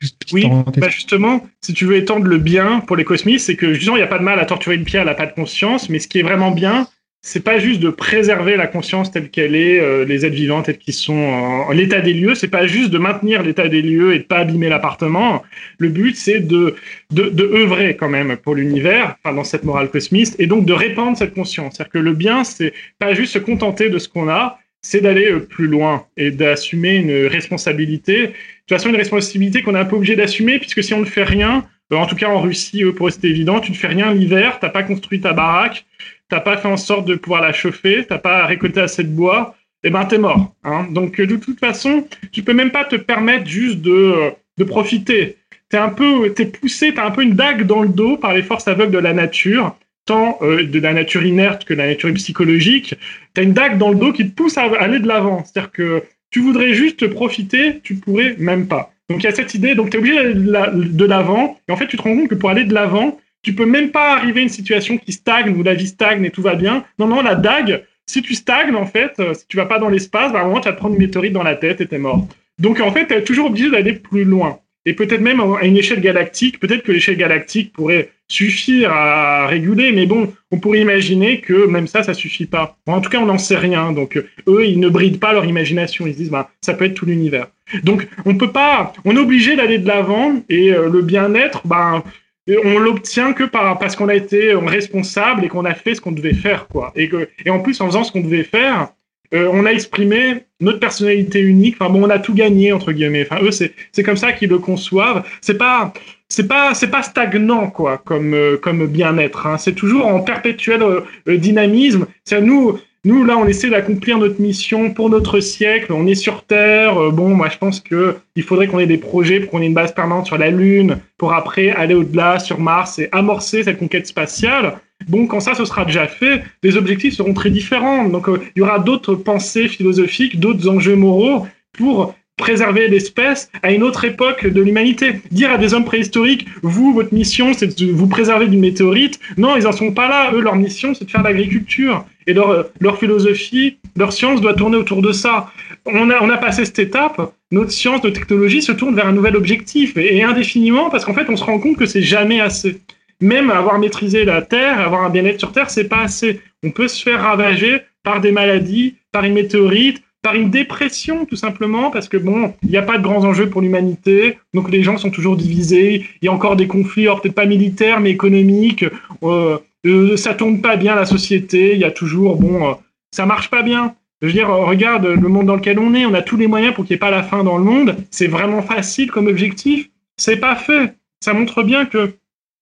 juste 0.00 0.16
Oui, 0.32 0.46
bah 0.78 0.88
justement, 0.88 1.46
si 1.60 1.74
tu 1.74 1.84
veux 1.84 1.96
étendre 1.96 2.26
le 2.26 2.38
bien 2.38 2.80
pour 2.80 2.96
les 2.96 3.04
cosmistes, 3.04 3.46
c'est 3.46 3.56
que 3.56 3.74
justement, 3.74 3.96
il 3.96 4.00
n'y 4.00 4.04
a 4.04 4.08
pas 4.08 4.18
de 4.18 4.24
mal 4.24 4.40
à 4.40 4.46
torturer 4.46 4.76
une 4.76 4.84
pierre, 4.84 5.02
elle 5.02 5.08
n'a 5.08 5.14
pas 5.14 5.26
de 5.26 5.34
conscience, 5.34 5.90
mais 5.90 5.98
ce 5.98 6.08
qui 6.08 6.18
est 6.18 6.22
vraiment 6.22 6.50
bien, 6.50 6.88
c'est 7.26 7.42
pas 7.42 7.58
juste 7.58 7.80
de 7.80 7.88
préserver 7.88 8.54
la 8.54 8.66
conscience 8.66 9.10
telle 9.10 9.30
qu'elle 9.30 9.56
est, 9.56 9.80
euh, 9.80 10.04
les 10.04 10.26
êtres 10.26 10.36
vivants 10.36 10.60
tels 10.60 10.76
qu'ils 10.76 10.92
sont 10.92 11.14
en, 11.14 11.70
l'état 11.70 12.02
des 12.02 12.12
lieux. 12.12 12.34
C'est 12.34 12.48
pas 12.48 12.66
juste 12.66 12.90
de 12.90 12.98
maintenir 12.98 13.42
l'état 13.42 13.66
des 13.66 13.80
lieux 13.80 14.14
et 14.14 14.18
de 14.18 14.24
pas 14.24 14.40
abîmer 14.40 14.68
l'appartement. 14.68 15.42
Le 15.78 15.88
but, 15.88 16.16
c'est 16.16 16.40
de, 16.40 16.74
de, 17.10 17.50
œuvrer 17.54 17.96
quand 17.96 18.10
même 18.10 18.36
pour 18.36 18.54
l'univers, 18.54 19.16
enfin, 19.24 19.34
dans 19.34 19.42
cette 19.42 19.64
morale 19.64 19.88
cosmiste, 19.88 20.36
et 20.38 20.46
donc 20.46 20.66
de 20.66 20.74
répandre 20.74 21.16
cette 21.16 21.32
conscience. 21.32 21.76
C'est-à-dire 21.76 21.92
que 21.92 21.98
le 21.98 22.12
bien, 22.12 22.44
c'est 22.44 22.74
pas 22.98 23.14
juste 23.14 23.32
se 23.32 23.38
contenter 23.38 23.88
de 23.88 23.98
ce 23.98 24.10
qu'on 24.10 24.28
a, 24.28 24.58
c'est 24.82 25.00
d'aller 25.00 25.32
euh, 25.32 25.40
plus 25.40 25.66
loin 25.66 26.04
et 26.18 26.30
d'assumer 26.30 26.96
une 26.96 27.26
responsabilité. 27.26 28.18
De 28.18 28.26
toute 28.26 28.34
façon, 28.68 28.90
une 28.90 28.96
responsabilité 28.96 29.62
qu'on 29.62 29.74
est 29.74 29.78
un 29.78 29.86
peu 29.86 29.96
obligé 29.96 30.14
d'assumer, 30.14 30.58
puisque 30.58 30.84
si 30.84 30.92
on 30.92 31.00
ne 31.00 31.06
fait 31.06 31.24
rien, 31.24 31.64
euh, 31.90 31.96
en 31.96 32.04
tout 32.04 32.16
cas 32.16 32.28
en 32.28 32.42
Russie, 32.42 32.84
pour 32.94 33.06
rester 33.06 33.28
évident, 33.28 33.60
tu 33.60 33.72
ne 33.72 33.76
fais 33.76 33.88
rien 33.88 34.12
l'hiver, 34.12 34.58
t'as 34.60 34.68
pas 34.68 34.82
construit 34.82 35.22
ta 35.22 35.32
baraque, 35.32 35.86
t'as 36.34 36.40
pas 36.40 36.56
fait 36.56 36.66
en 36.66 36.76
sorte 36.76 37.06
de 37.06 37.14
pouvoir 37.14 37.42
la 37.42 37.52
chauffer, 37.52 38.04
t'as 38.08 38.18
pas 38.18 38.44
récolté 38.44 38.80
assez 38.80 39.04
de 39.04 39.08
bois, 39.08 39.54
et 39.84 39.88
eh 39.88 39.90
ben 39.90 40.04
t'es 40.04 40.18
mort. 40.18 40.52
Hein. 40.64 40.88
Donc 40.90 41.20
de 41.20 41.36
toute 41.36 41.60
façon, 41.60 42.08
tu 42.32 42.42
peux 42.42 42.54
même 42.54 42.72
pas 42.72 42.84
te 42.84 42.96
permettre 42.96 43.46
juste 43.46 43.80
de, 43.82 43.92
euh, 43.92 44.30
de 44.58 44.64
profiter. 44.64 45.36
T'es 45.68 45.76
un 45.76 45.90
peu, 45.90 46.32
t'es 46.34 46.46
poussé, 46.46 46.92
t'as 46.92 47.06
un 47.06 47.12
peu 47.12 47.22
une 47.22 47.34
dague 47.34 47.66
dans 47.66 47.82
le 47.82 47.88
dos 47.88 48.16
par 48.16 48.34
les 48.34 48.42
forces 48.42 48.66
aveugles 48.66 48.90
de 48.90 48.98
la 48.98 49.12
nature, 49.12 49.76
tant 50.06 50.38
euh, 50.42 50.64
de 50.64 50.80
la 50.80 50.92
nature 50.92 51.24
inerte 51.24 51.64
que 51.64 51.74
de 51.74 51.78
la 51.78 51.86
nature 51.86 52.12
psychologique. 52.14 52.96
T'as 53.32 53.44
une 53.44 53.52
dague 53.52 53.78
dans 53.78 53.90
le 53.90 53.96
dos 53.96 54.12
qui 54.12 54.28
te 54.28 54.34
pousse 54.34 54.58
à 54.58 54.62
aller 54.80 54.98
de 54.98 55.06
l'avant. 55.06 55.44
C'est-à-dire 55.44 55.70
que 55.70 56.02
tu 56.30 56.40
voudrais 56.40 56.74
juste 56.74 57.06
profiter, 57.06 57.78
tu 57.84 57.94
pourrais 57.94 58.34
même 58.38 58.66
pas. 58.66 58.92
Donc 59.08 59.22
il 59.22 59.24
y 59.24 59.28
a 59.28 59.32
cette 59.32 59.54
idée, 59.54 59.76
donc 59.76 59.90
tu 59.90 59.98
es 59.98 60.00
obligé 60.00 60.34
de 60.34 61.04
l'avant, 61.04 61.60
et 61.68 61.72
en 61.72 61.76
fait 61.76 61.86
tu 61.86 61.96
te 61.96 62.02
rends 62.02 62.16
compte 62.16 62.28
que 62.28 62.34
pour 62.34 62.50
aller 62.50 62.64
de 62.64 62.74
l'avant, 62.74 63.20
tu 63.44 63.54
peux 63.54 63.66
même 63.66 63.90
pas 63.90 64.16
arriver 64.16 64.40
à 64.40 64.42
une 64.42 64.48
situation 64.48 64.98
qui 64.98 65.12
stagne, 65.12 65.54
où 65.56 65.62
la 65.62 65.74
vie 65.74 65.86
stagne 65.86 66.24
et 66.24 66.30
tout 66.30 66.42
va 66.42 66.54
bien. 66.54 66.84
Non, 66.98 67.06
non, 67.06 67.22
la 67.22 67.36
dague, 67.36 67.84
si 68.06 68.22
tu 68.22 68.34
stagnes, 68.34 68.74
en 68.74 68.86
fait, 68.86 69.12
euh, 69.20 69.34
si 69.34 69.46
tu 69.46 69.56
vas 69.56 69.66
pas 69.66 69.78
dans 69.78 69.88
l'espace, 69.88 70.32
bah, 70.32 70.40
à 70.40 70.42
un 70.42 70.46
moment, 70.46 70.60
tu 70.60 70.68
vas 70.68 70.74
te 70.74 70.78
prendre 70.78 70.94
une 70.94 71.00
météorite 71.00 71.32
dans 71.32 71.42
la 71.42 71.54
tête 71.54 71.80
et 71.80 71.86
t'es 71.86 71.98
mort. 71.98 72.26
Donc, 72.58 72.80
en 72.80 72.90
fait, 72.90 73.06
tu 73.06 73.14
es 73.14 73.22
toujours 73.22 73.46
obligé 73.46 73.70
d'aller 73.70 73.92
plus 73.92 74.24
loin. 74.24 74.58
Et 74.86 74.92
peut-être 74.92 75.22
même 75.22 75.40
à 75.40 75.64
une 75.64 75.76
échelle 75.76 76.00
galactique, 76.00 76.60
peut-être 76.60 76.82
que 76.82 76.92
l'échelle 76.92 77.16
galactique 77.16 77.72
pourrait 77.72 78.10
suffire 78.28 78.92
à 78.92 79.46
réguler, 79.46 79.92
mais 79.92 80.06
bon, 80.06 80.32
on 80.50 80.58
pourrait 80.58 80.80
imaginer 80.80 81.40
que 81.40 81.66
même 81.66 81.86
ça, 81.86 82.02
ça 82.02 82.14
suffit 82.14 82.46
pas. 82.46 82.76
en 82.86 83.00
tout 83.00 83.10
cas, 83.10 83.18
on 83.18 83.26
n'en 83.26 83.38
sait 83.38 83.56
rien. 83.56 83.92
Donc, 83.92 84.16
euh, 84.16 84.26
eux, 84.46 84.66
ils 84.66 84.80
ne 84.80 84.88
brident 84.88 85.20
pas 85.20 85.32
leur 85.32 85.44
imagination. 85.46 86.06
Ils 86.06 86.12
se 86.12 86.18
disent, 86.18 86.30
bah, 86.30 86.50
ça 86.60 86.74
peut 86.74 86.84
être 86.84 86.94
tout 86.94 87.06
l'univers. 87.06 87.48
Donc, 87.82 88.06
on 88.26 88.34
peut 88.36 88.52
pas, 88.52 88.92
on 89.04 89.16
est 89.16 89.20
obligé 89.20 89.56
d'aller 89.56 89.78
de 89.78 89.86
l'avant 89.86 90.42
et 90.50 90.72
euh, 90.72 90.90
le 90.90 91.00
bien-être, 91.00 91.66
bah, 91.66 92.04
on 92.48 92.78
l'obtient 92.78 93.32
que 93.32 93.44
par, 93.44 93.78
parce 93.78 93.96
qu'on 93.96 94.08
a 94.08 94.14
été 94.14 94.54
responsable 94.54 95.44
et 95.44 95.48
qu'on 95.48 95.64
a 95.64 95.74
fait 95.74 95.94
ce 95.94 96.00
qu'on 96.00 96.12
devait 96.12 96.34
faire, 96.34 96.68
quoi. 96.68 96.92
Et, 96.94 97.08
que, 97.08 97.28
et 97.44 97.50
en 97.50 97.60
plus, 97.60 97.80
en 97.80 97.86
faisant 97.86 98.04
ce 98.04 98.12
qu'on 98.12 98.20
devait 98.20 98.44
faire, 98.44 98.92
euh, 99.34 99.48
on 99.52 99.66
a 99.66 99.70
exprimé 99.70 100.44
notre 100.60 100.78
personnalité 100.78 101.40
unique. 101.40 101.76
Enfin 101.80 101.90
bon, 101.90 102.04
on 102.04 102.10
a 102.10 102.18
tout 102.18 102.34
gagné 102.34 102.72
entre 102.72 102.92
guillemets. 102.92 103.26
Enfin 103.28 103.42
eux, 103.42 103.50
c'est 103.50 104.02
comme 104.04 104.16
ça 104.16 104.32
qu'ils 104.32 104.50
le 104.50 104.58
conçoivent. 104.58 105.24
C'est 105.40 105.58
pas 105.58 105.92
c'est 106.28 106.46
pas 106.46 106.74
c'est 106.74 106.90
pas 106.90 107.02
stagnant 107.02 107.70
quoi 107.70 107.98
comme 107.98 108.34
euh, 108.34 108.56
comme 108.56 108.86
bien-être. 108.86 109.46
Hein. 109.46 109.58
C'est 109.58 109.74
toujours 109.74 110.06
en 110.06 110.20
perpétuel 110.20 110.82
euh, 110.82 111.36
dynamisme. 111.36 112.06
C'est 112.24 112.40
nous 112.40 112.78
nous, 113.06 113.22
là, 113.22 113.36
on 113.36 113.46
essaie 113.46 113.68
d'accomplir 113.68 114.16
notre 114.16 114.40
mission 114.40 114.90
pour 114.90 115.10
notre 115.10 115.38
siècle. 115.40 115.92
On 115.92 116.06
est 116.06 116.14
sur 116.14 116.44
Terre. 116.44 116.98
Euh, 116.98 117.10
bon, 117.10 117.28
moi, 117.28 117.50
je 117.50 117.58
pense 117.58 117.80
que 117.80 118.16
il 118.34 118.42
faudrait 118.42 118.66
qu'on 118.66 118.78
ait 118.78 118.86
des 118.86 118.96
projets 118.96 119.40
pour 119.40 119.50
qu'on 119.50 119.60
ait 119.60 119.66
une 119.66 119.74
base 119.74 119.92
permanente 119.92 120.26
sur 120.26 120.38
la 120.38 120.50
Lune, 120.50 120.98
pour 121.18 121.34
après 121.34 121.68
aller 121.70 121.94
au-delà 121.94 122.38
sur 122.38 122.58
Mars 122.58 122.98
et 122.98 123.10
amorcer 123.12 123.62
cette 123.62 123.78
conquête 123.78 124.06
spatiale. 124.06 124.78
Bon, 125.06 125.26
quand 125.26 125.40
ça, 125.40 125.54
ce 125.54 125.66
sera 125.66 125.84
déjà 125.84 126.06
fait, 126.06 126.44
les 126.62 126.78
objectifs 126.78 127.14
seront 127.14 127.34
très 127.34 127.50
différents. 127.50 128.08
Donc, 128.08 128.26
euh, 128.28 128.40
il 128.56 128.60
y 128.60 128.62
aura 128.62 128.78
d'autres 128.78 129.14
pensées 129.14 129.68
philosophiques, 129.68 130.40
d'autres 130.40 130.66
enjeux 130.66 130.96
moraux 130.96 131.46
pour 131.72 132.14
préserver 132.36 132.88
l'espèce 132.88 133.50
à 133.62 133.70
une 133.72 133.82
autre 133.82 134.04
époque 134.04 134.46
de 134.46 134.60
l'humanité. 134.60 135.20
Dire 135.30 135.52
à 135.52 135.58
des 135.58 135.72
hommes 135.74 135.84
préhistoriques, 135.84 136.46
vous, 136.62 136.92
votre 136.92 137.14
mission, 137.14 137.52
c'est 137.52 137.78
de 137.78 137.92
vous 137.92 138.06
préserver 138.06 138.46
d'une 138.46 138.60
météorite. 138.60 139.20
Non, 139.36 139.56
ils 139.56 139.66
en 139.66 139.72
sont 139.72 139.92
pas 139.92 140.08
là. 140.08 140.32
Eux, 140.32 140.40
leur 140.40 140.56
mission, 140.56 140.94
c'est 140.94 141.04
de 141.04 141.10
faire 141.10 141.22
de 141.22 141.28
l'agriculture. 141.28 142.04
Et 142.26 142.32
leur, 142.32 142.66
leur 142.80 142.98
philosophie, 142.98 143.78
leur 143.96 144.12
science 144.12 144.40
doit 144.40 144.54
tourner 144.54 144.76
autour 144.76 145.02
de 145.02 145.12
ça. 145.12 145.52
On 145.86 146.10
a, 146.10 146.22
on 146.22 146.30
a 146.30 146.38
passé 146.38 146.64
cette 146.64 146.78
étape. 146.78 147.32
Notre 147.50 147.70
science, 147.70 148.02
notre 148.02 148.18
technologie 148.18 148.62
se 148.62 148.72
tourne 148.72 148.96
vers 148.96 149.06
un 149.06 149.12
nouvel 149.12 149.36
objectif 149.36 149.96
et, 149.96 150.16
et 150.16 150.24
indéfiniment 150.24 150.90
parce 150.90 151.04
qu'en 151.04 151.14
fait, 151.14 151.26
on 151.28 151.36
se 151.36 151.44
rend 151.44 151.58
compte 151.58 151.76
que 151.76 151.86
c'est 151.86 152.02
jamais 152.02 152.40
assez. 152.40 152.80
Même 153.20 153.50
avoir 153.50 153.78
maîtrisé 153.78 154.24
la 154.24 154.42
Terre, 154.42 154.80
avoir 154.80 155.04
un 155.04 155.10
bien-être 155.10 155.38
sur 155.38 155.52
Terre, 155.52 155.70
c'est 155.70 155.88
pas 155.88 156.00
assez. 156.00 156.40
On 156.64 156.70
peut 156.70 156.88
se 156.88 157.02
faire 157.02 157.20
ravager 157.20 157.82
par 158.02 158.20
des 158.20 158.32
maladies, 158.32 158.96
par 159.12 159.24
une 159.24 159.34
météorite, 159.34 160.02
par 160.24 160.34
une 160.34 160.50
dépression 160.50 161.26
tout 161.26 161.36
simplement 161.36 161.90
parce 161.90 162.08
que 162.08 162.16
bon, 162.16 162.54
il 162.62 162.70
n'y 162.70 162.78
a 162.78 162.82
pas 162.82 162.98
de 162.98 163.02
grands 163.02 163.24
enjeux 163.24 163.50
pour 163.50 163.60
l'humanité, 163.60 164.38
donc 164.54 164.70
les 164.70 164.82
gens 164.82 164.96
sont 164.96 165.10
toujours 165.10 165.36
divisés. 165.36 166.06
Il 166.22 166.24
y 166.24 166.28
a 166.28 166.32
encore 166.32 166.56
des 166.56 166.66
conflits, 166.66 167.02
alors 167.02 167.20
peut-être 167.20 167.34
pas 167.34 167.46
militaires 167.46 168.00
mais 168.00 168.10
économiques. 168.10 168.86
Euh, 169.22 169.58
euh, 169.86 170.16
ça 170.16 170.34
tourne 170.34 170.60
pas 170.60 170.76
bien 170.76 170.94
la 170.94 171.04
société. 171.04 171.74
Il 171.74 171.78
y 171.78 171.84
a 171.84 171.90
toujours 171.90 172.36
bon, 172.36 172.66
euh, 172.66 172.74
ça 173.10 173.26
marche 173.26 173.50
pas 173.50 173.62
bien. 173.62 173.94
Je 174.22 174.28
veux 174.28 174.32
dire, 174.32 174.48
euh, 174.48 174.64
regarde 174.64 175.04
le 175.04 175.28
monde 175.28 175.46
dans 175.46 175.56
lequel 175.56 175.78
on 175.78 175.94
est. 175.94 176.06
On 176.06 176.14
a 176.14 176.22
tous 176.22 176.38
les 176.38 176.46
moyens 176.46 176.74
pour 176.74 176.84
qu'il 176.84 176.94
n'y 176.94 176.96
ait 176.96 176.98
pas 176.98 177.10
la 177.10 177.22
fin 177.22 177.44
dans 177.44 177.58
le 177.58 177.64
monde. 177.64 177.96
C'est 178.10 178.26
vraiment 178.26 178.62
facile 178.62 179.10
comme 179.10 179.26
objectif. 179.26 179.90
C'est 180.16 180.38
pas 180.38 180.56
fait. 180.56 180.94
Ça 181.20 181.34
montre 181.34 181.62
bien 181.62 181.84
que, 181.84 182.14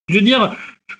je 0.08 0.14
veux 0.16 0.24
dire, 0.24 0.56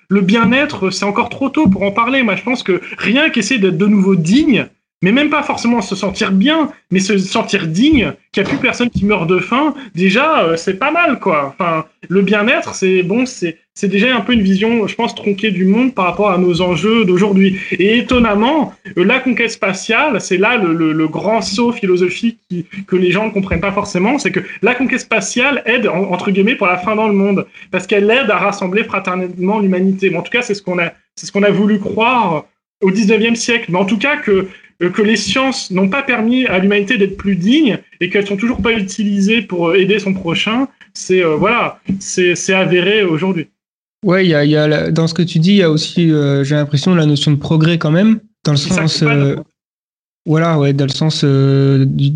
le 0.09 0.21
bien-être, 0.21 0.91
c'est 0.91 1.05
encore 1.05 1.29
trop 1.29 1.49
tôt 1.49 1.67
pour 1.67 1.83
en 1.83 1.91
parler. 1.91 2.23
Moi, 2.23 2.37
je 2.37 2.43
pense 2.45 2.63
que 2.63 2.81
rien 2.99 3.31
qu'essayer 3.31 3.61
d'être 3.61 3.79
de 3.79 3.87
nouveau 3.87 4.15
digne, 4.15 4.69
mais 5.03 5.11
même 5.11 5.31
pas 5.31 5.43
forcément 5.43 5.83
se 5.83 5.97
sentir 5.97 6.31
bien, 6.31 6.71
mais 6.91 7.01
se 7.01 7.19
sentir 7.19 7.67
digne, 7.67 8.13
qu'il 8.31 8.43
n'y 8.43 8.49
a 8.49 8.51
plus 8.51 8.59
personne 8.59 8.89
qui 8.89 9.05
meurt 9.05 9.29
de 9.29 9.39
faim, 9.41 9.75
déjà, 9.95 10.45
euh, 10.45 10.57
c'est 10.57 10.75
pas 10.75 10.93
mal, 10.93 11.19
quoi. 11.19 11.55
Enfin, 11.59 11.85
le 12.09 12.23
bien-être, 12.23 12.75
c'est 12.75 13.03
bon, 13.03 13.25
c'est 13.27 13.59
déjà 13.89 14.17
un 14.17 14.21
peu 14.21 14.33
une 14.33 14.43
vision, 14.43 14.87
je 14.87 14.95
pense, 14.95 15.15
tronquée 15.15 15.51
du 15.51 15.65
monde 15.65 15.93
par 15.95 16.05
rapport 16.05 16.31
à 16.31 16.39
nos 16.39 16.63
enjeux 16.63 17.05
d'aujourd'hui. 17.05 17.59
Et 17.73 17.99
étonnamment, 17.99 18.73
euh, 18.97 19.05
la 19.05 19.19
conquête 19.19 19.51
spatiale, 19.51 20.21
c'est 20.21 20.37
là 20.37 20.57
le, 20.57 20.73
le, 20.93 21.09
grand 21.09 21.43
saut 21.43 21.73
philosophique 21.73 22.39
qui, 22.49 22.65
que 22.87 22.97
les 22.97 23.11
gens 23.11 23.27
ne 23.27 23.33
comprennent 23.33 23.61
pas 23.61 23.73
forcément, 23.73 24.19
c'est 24.19 24.31
que 24.31 24.41
la 24.63 24.75
conquête 24.75 25.01
spatiale 25.01 25.63
aide, 25.67 25.89
entre 25.89 26.31
guillemets, 26.31 26.55
pour 26.55 26.69
la 26.69 26.79
fin 26.79 26.95
dans 26.95 27.09
le 27.09 27.15
monde, 27.15 27.47
parce 27.73 27.89
qu'elle 27.89 28.09
aide 28.11 28.31
à 28.31 28.39
rassembler 28.39 28.85
fraternellement 28.85 29.59
l'humanité. 29.59 30.11
Bon, 30.11 30.21
en 30.21 30.23
tout 30.23 30.33
cas, 30.33 30.43
c'est 30.43 30.55
ce 30.55 30.63
qu'on 30.63 30.79
a, 30.79 30.93
c'est 31.17 31.27
ce 31.27 31.33
qu'on 31.33 31.43
a 31.43 31.51
voulu 31.51 31.81
croire 31.81 32.47
au 32.83 32.91
19e 32.91 33.35
siècle. 33.35 33.67
Mais 33.71 33.79
en 33.79 33.85
tout 33.85 33.99
cas, 33.99 34.17
que 34.17 34.49
que 34.89 35.03
les 35.03 35.17
sciences 35.17 35.71
n'ont 35.71 35.89
pas 35.89 36.03
permis 36.03 36.47
à 36.47 36.59
l'humanité 36.59 36.99
d'être 36.99 37.17
plus 37.17 37.37
digne 37.37 37.79
et 38.01 38.11
qu'elles 38.11 38.27
sont 38.27 38.37
toujours 38.37 38.63
pas 38.63 38.73
utilisées 38.73 39.43
pour 39.43 39.69
euh, 39.69 39.75
aider 39.75 39.99
son 39.99 40.15
prochain, 40.15 40.69
c'est 40.95 41.25
euh, 41.25 41.37
voilà, 41.37 41.81
c'est 42.01 42.55
avéré 42.55 43.03
aujourd'hui. 43.03 43.49
Ouais, 44.05 44.27
il 44.27 44.31
y 44.31 44.35
a, 44.35 44.45
y 44.45 44.57
a, 44.57 44.91
dans 44.91 45.07
ce 45.07 45.15
que 45.15 45.23
tu 45.23 45.39
dis, 45.39 45.51
il 45.51 45.57
y 45.57 45.63
a 45.63 45.71
aussi, 45.71 46.11
euh, 46.11 46.43
j'ai 46.43 46.57
l'impression, 46.57 46.95
la 46.95 47.07
notion 47.07 47.31
de 47.31 47.37
progrès 47.37 47.79
quand 47.79 47.93
même, 47.93 48.19
dans 48.45 48.53
le 48.53 48.59
sens, 48.59 49.03
euh, 49.03 49.37
voilà, 50.27 50.59
ouais, 50.59 50.73
dans 50.73 50.87
le 50.87 50.91
sens 50.91 51.23
euh, 51.25 51.85
du, 51.87 52.11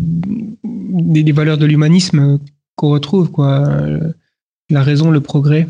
des, 0.65 1.23
des, 1.23 1.31
valeurs 1.31 1.57
de 1.57 1.65
l'humanisme 1.65 2.39
qu'on 2.75 2.89
retrouve, 2.89 3.31
quoi, 3.31 3.63
la 4.69 4.83
raison, 4.83 5.11
le 5.11 5.21
progrès. 5.21 5.67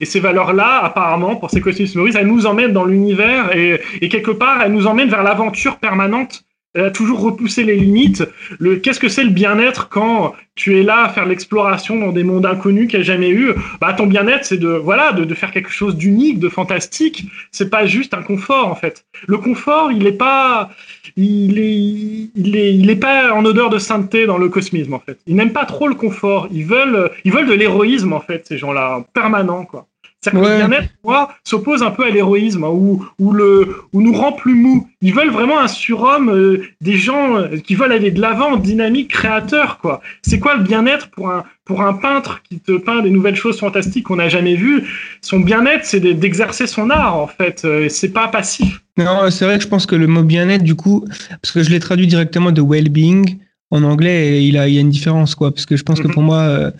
Et 0.00 0.06
ces 0.06 0.20
valeurs-là, 0.20 0.84
apparemment, 0.84 1.36
pour 1.36 1.50
ces 1.50 1.60
cosmistes 1.60 1.94
Maurice, 1.94 2.16
elles 2.16 2.26
nous 2.26 2.46
emmènent 2.46 2.72
dans 2.72 2.84
l'univers 2.84 3.54
et, 3.56 4.08
quelque 4.08 4.32
part, 4.32 4.60
elles 4.62 4.72
nous 4.72 4.86
emmènent 4.86 5.08
vers 5.08 5.22
l'aventure 5.22 5.78
permanente. 5.78 6.44
Elle 6.74 6.86
a 6.86 6.90
toujours 6.90 7.20
repoussé 7.20 7.62
les 7.62 7.76
limites. 7.76 8.24
Le, 8.58 8.76
qu'est-ce 8.76 8.98
que 8.98 9.08
c'est 9.08 9.22
le 9.24 9.30
bien-être 9.30 9.88
quand 9.88 10.34
tu 10.56 10.78
es 10.78 10.82
là 10.82 11.04
à 11.04 11.08
faire 11.08 11.24
l'exploration 11.24 11.98
dans 11.98 12.10
des 12.10 12.24
mondes 12.24 12.46
inconnus 12.46 12.88
qu'il 12.88 12.98
n'y 12.98 13.04
a 13.04 13.06
jamais 13.06 13.30
eu? 13.30 13.52
Bah, 13.80 13.92
ton 13.92 14.06
bien-être, 14.06 14.44
c'est 14.44 14.58
de, 14.58 14.68
voilà, 14.68 15.12
de, 15.12 15.24
de 15.24 15.34
faire 15.34 15.52
quelque 15.52 15.70
chose 15.70 15.96
d'unique, 15.96 16.40
de 16.40 16.48
fantastique. 16.48 17.26
C'est 17.52 17.70
pas 17.70 17.86
juste 17.86 18.12
un 18.12 18.22
confort, 18.22 18.68
en 18.68 18.74
fait. 18.74 19.06
Le 19.26 19.38
confort, 19.38 19.92
il 19.92 20.06
est 20.06 20.12
pas, 20.12 20.70
il 21.16 21.58
est, 21.58 22.30
il 22.34 22.56
est, 22.56 22.74
il 22.74 22.90
est 22.90 22.96
pas 22.96 23.32
en 23.32 23.44
odeur 23.44 23.70
de 23.70 23.78
sainteté 23.78 24.26
dans 24.26 24.38
le 24.38 24.48
cosmisme, 24.48 24.94
en 24.94 25.00
fait. 25.00 25.18
Ils 25.26 25.36
n'aiment 25.36 25.52
pas 25.52 25.66
trop 25.66 25.86
le 25.86 25.94
confort. 25.94 26.48
Ils 26.50 26.66
veulent, 26.66 27.10
ils 27.24 27.32
veulent 27.32 27.48
de 27.48 27.54
l'héroïsme, 27.54 28.12
en 28.12 28.20
fait, 28.20 28.46
ces 28.48 28.58
gens-là, 28.58 29.04
permanent, 29.12 29.64
quoi. 29.64 29.86
C'est-à-dire 30.24 30.40
que 30.40 30.46
ouais. 30.46 30.62
le 30.62 30.66
bien-être, 30.66 30.88
moi, 31.04 31.34
s'oppose 31.44 31.82
un 31.82 31.90
peu 31.90 32.04
à 32.04 32.10
l'héroïsme, 32.10 32.64
hein, 32.64 32.70
ou, 32.70 33.04
ou, 33.18 33.32
le, 33.32 33.76
ou 33.92 34.00
nous 34.00 34.14
rend 34.14 34.32
plus 34.32 34.54
mou. 34.54 34.88
Ils 35.02 35.14
veulent 35.14 35.30
vraiment 35.30 35.60
un 35.60 35.68
surhomme, 35.68 36.30
euh, 36.30 36.62
des 36.80 36.96
gens 36.96 37.36
euh, 37.36 37.58
qui 37.58 37.74
veulent 37.74 37.92
aller 37.92 38.10
de 38.10 38.20
l'avant, 38.20 38.56
dynamique, 38.56 39.10
créateur, 39.10 39.78
quoi. 39.78 40.00
C'est 40.22 40.38
quoi 40.38 40.54
le 40.56 40.62
bien-être 40.62 41.10
pour 41.10 41.30
un, 41.30 41.44
pour 41.66 41.82
un 41.82 41.92
peintre 41.92 42.42
qui 42.48 42.58
te 42.58 42.72
peint 42.72 43.02
des 43.02 43.10
nouvelles 43.10 43.36
choses 43.36 43.58
fantastiques 43.58 44.04
qu'on 44.04 44.16
n'a 44.16 44.30
jamais 44.30 44.54
vues? 44.54 44.84
Son 45.20 45.40
bien-être, 45.40 45.84
c'est 45.84 46.00
d'exercer 46.00 46.66
son 46.66 46.88
art, 46.88 47.16
en 47.16 47.26
fait. 47.26 47.62
Euh, 47.66 47.90
c'est 47.90 48.12
pas 48.12 48.28
passif. 48.28 48.80
Non, 48.96 49.30
c'est 49.30 49.44
vrai 49.44 49.58
que 49.58 49.64
je 49.64 49.68
pense 49.68 49.84
que 49.84 49.96
le 49.96 50.06
mot 50.06 50.22
bien-être, 50.22 50.62
du 50.64 50.74
coup, 50.74 51.04
parce 51.42 51.52
que 51.52 51.62
je 51.62 51.68
l'ai 51.68 51.80
traduit 51.80 52.06
directement 52.06 52.50
de 52.50 52.62
well-being, 52.62 53.38
en 53.70 53.82
anglais, 53.82 54.44
il, 54.44 54.56
a, 54.56 54.68
il 54.68 54.74
y 54.74 54.78
a 54.78 54.80
une 54.80 54.90
différence, 54.90 55.34
quoi. 55.34 55.52
Parce 55.52 55.66
que 55.66 55.76
je 55.76 55.82
pense 55.82 56.00
que 56.00 56.08
pour 56.08 56.22
moi, 56.22 56.40
euh, 56.40 56.70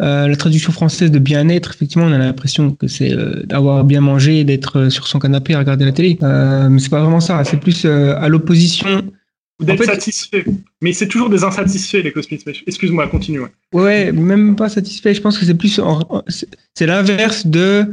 euh, 0.00 0.26
la 0.26 0.36
traduction 0.36 0.72
française 0.72 1.10
de 1.10 1.18
bien-être, 1.18 1.72
effectivement, 1.74 2.06
on 2.06 2.12
a 2.12 2.18
l'impression 2.18 2.72
que 2.72 2.88
c'est 2.88 3.12
euh, 3.12 3.42
d'avoir 3.44 3.84
bien 3.84 4.00
mangé, 4.00 4.44
d'être 4.44 4.88
sur 4.88 5.06
son 5.06 5.18
canapé 5.18 5.54
à 5.54 5.58
regarder 5.58 5.84
la 5.84 5.92
télé. 5.92 6.18
mais 6.20 6.78
c'est 6.78 6.90
pas 6.90 7.00
vraiment 7.00 7.20
ça. 7.20 7.44
C'est 7.44 7.60
plus 7.60 7.84
à 7.84 8.28
l'opposition. 8.28 9.02
D'être 9.60 9.74
en 9.74 9.84
fait, 9.84 9.90
satisfait. 9.90 10.44
Mais 10.80 10.94
c'est 10.94 11.06
toujours 11.06 11.28
des 11.28 11.44
insatisfaits, 11.44 12.02
les 12.02 12.12
cosmiques. 12.12 12.64
Excuse-moi, 12.66 13.06
continue. 13.08 13.40
Ouais. 13.40 13.50
ouais, 13.74 14.12
même 14.12 14.56
pas 14.56 14.70
satisfait. 14.70 15.12
Je 15.12 15.20
pense 15.20 15.38
que 15.38 15.44
c'est 15.44 15.54
plus. 15.54 15.78
C'est 16.74 16.86
l'inverse 16.86 17.46
de. 17.46 17.86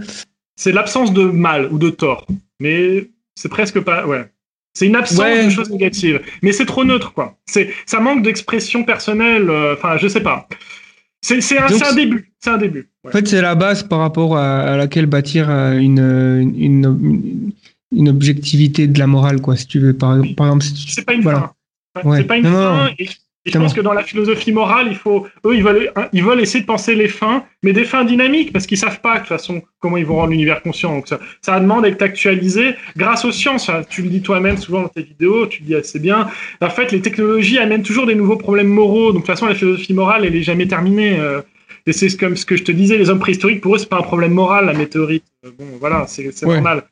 C'est 0.55 0.71
l'absence 0.71 1.13
de 1.13 1.23
mal 1.23 1.67
ou 1.71 1.77
de 1.77 1.89
tort. 1.89 2.25
Mais 2.61 3.09
c'est 3.35 3.49
presque 3.49 3.81
pas. 3.81 4.07
Ouais. 4.07 4.29
C'est 4.77 4.85
une 4.85 4.95
absence 4.95 5.17
ouais. 5.17 5.45
de 5.45 5.49
choses 5.49 5.71
négatives. 5.71 6.21
Mais 6.43 6.51
c'est 6.51 6.67
trop 6.67 6.83
neutre, 6.83 7.11
quoi. 7.11 7.35
C'est, 7.47 7.73
ça 7.87 7.99
manque 7.99 8.21
d'expression 8.21 8.83
personnelle. 8.83 9.49
Enfin, 9.73 9.95
euh, 9.95 9.97
je 9.97 10.07
sais 10.07 10.21
pas. 10.21 10.47
C'est, 11.19 11.41
c'est, 11.41 11.57
un, 11.57 11.95
début. 11.95 12.31
C'est 12.39 12.51
un 12.51 12.59
début. 12.59 12.87
Ouais. 13.03 13.09
En 13.09 13.11
fait, 13.11 13.27
c'est 13.27 13.41
la 13.41 13.55
base 13.55 13.81
par 13.81 13.97
rapport 13.97 14.37
à, 14.37 14.59
à 14.59 14.77
laquelle 14.77 15.07
bâtir 15.07 15.49
euh, 15.49 15.79
une, 15.79 15.97
une, 16.55 16.85
une, 17.01 17.51
une, 17.91 18.07
objectivité 18.07 18.85
de 18.85 18.99
la 18.99 19.07
morale, 19.07 19.41
quoi, 19.41 19.55
si 19.55 19.65
tu 19.65 19.79
veux. 19.79 19.93
Par, 19.93 20.21
par 20.35 20.45
exemple, 20.45 20.63
si 20.65 20.73
tu... 20.75 20.91
c'est 20.91 21.03
pas 21.03 21.13
une 21.13 21.23
voilà. 21.23 21.55
fin. 21.97 22.07
Ouais. 22.07 22.17
C'est 22.19 22.25
pas 22.25 22.37
une 22.37 22.43
non, 22.43 22.51
fin. 22.51 22.85
Non. 22.85 22.93
Et, 22.99 23.09
et 23.47 23.51
je 23.51 23.57
pense 23.57 23.73
que 23.73 23.81
dans 23.81 23.93
la 23.93 24.03
philosophie 24.03 24.51
morale, 24.51 24.87
il 24.89 24.97
faut, 24.97 25.25
eux, 25.45 25.55
ils 25.55 25.63
veulent, 25.63 25.91
ils 26.11 26.23
veulent 26.23 26.41
essayer 26.41 26.59
de 26.59 26.65
penser 26.65 26.95
les 26.95 27.07
fins, 27.07 27.45
mais 27.63 27.71
des 27.71 27.85
fins 27.85 28.03
dynamiques, 28.03 28.51
parce 28.51 28.67
qu'ils 28.67 28.77
savent 28.77 28.99
pas, 28.99 29.15
de 29.15 29.19
toute 29.19 29.29
façon, 29.29 29.61
comment 29.79 29.95
ils 29.95 30.05
vont 30.05 30.17
rendre 30.17 30.31
l'univers 30.31 30.61
conscient. 30.61 30.93
Donc, 30.93 31.07
ça, 31.07 31.19
ça 31.41 31.57
demande 31.59 31.83
d'être 31.83 32.01
actualisé 32.01 32.75
grâce 32.97 33.23
aux 33.23 33.31
sciences. 33.31 33.71
Tu 33.89 34.01
le 34.01 34.09
dis 34.09 34.21
toi-même 34.21 34.57
souvent 34.57 34.81
dans 34.81 34.89
tes 34.89 35.01
vidéos, 35.01 35.47
tu 35.47 35.61
le 35.61 35.67
dis 35.67 35.75
assez 35.75 35.99
bien. 35.99 36.27
En 36.61 36.69
fait, 36.69 36.91
les 36.91 37.01
technologies 37.01 37.57
amènent 37.57 37.83
toujours 37.83 38.05
des 38.05 38.15
nouveaux 38.15 38.37
problèmes 38.37 38.67
moraux. 38.67 39.13
Donc, 39.13 39.21
de 39.21 39.25
toute 39.25 39.27
façon, 39.27 39.45
la 39.45 39.55
philosophie 39.55 39.93
morale, 39.93 40.25
elle 40.25 40.35
est 40.35 40.43
jamais 40.43 40.67
terminée. 40.67 41.17
Et 41.85 41.93
c'est 41.93 42.15
comme 42.17 42.35
ce 42.35 42.45
que 42.45 42.57
je 42.57 42.63
te 42.63 42.71
disais, 42.73 42.97
les 42.97 43.09
hommes 43.09 43.19
préhistoriques, 43.19 43.61
pour 43.61 43.75
eux, 43.75 43.77
c'est 43.77 43.87
pas 43.87 43.99
un 43.99 44.01
problème 44.01 44.33
moral, 44.33 44.65
la 44.65 44.73
météorite. 44.73 45.23
Bon, 45.57 45.65
voilà, 45.79 46.05
c'est 46.05 46.27
ouais. 46.43 46.55
normal. 46.55 46.83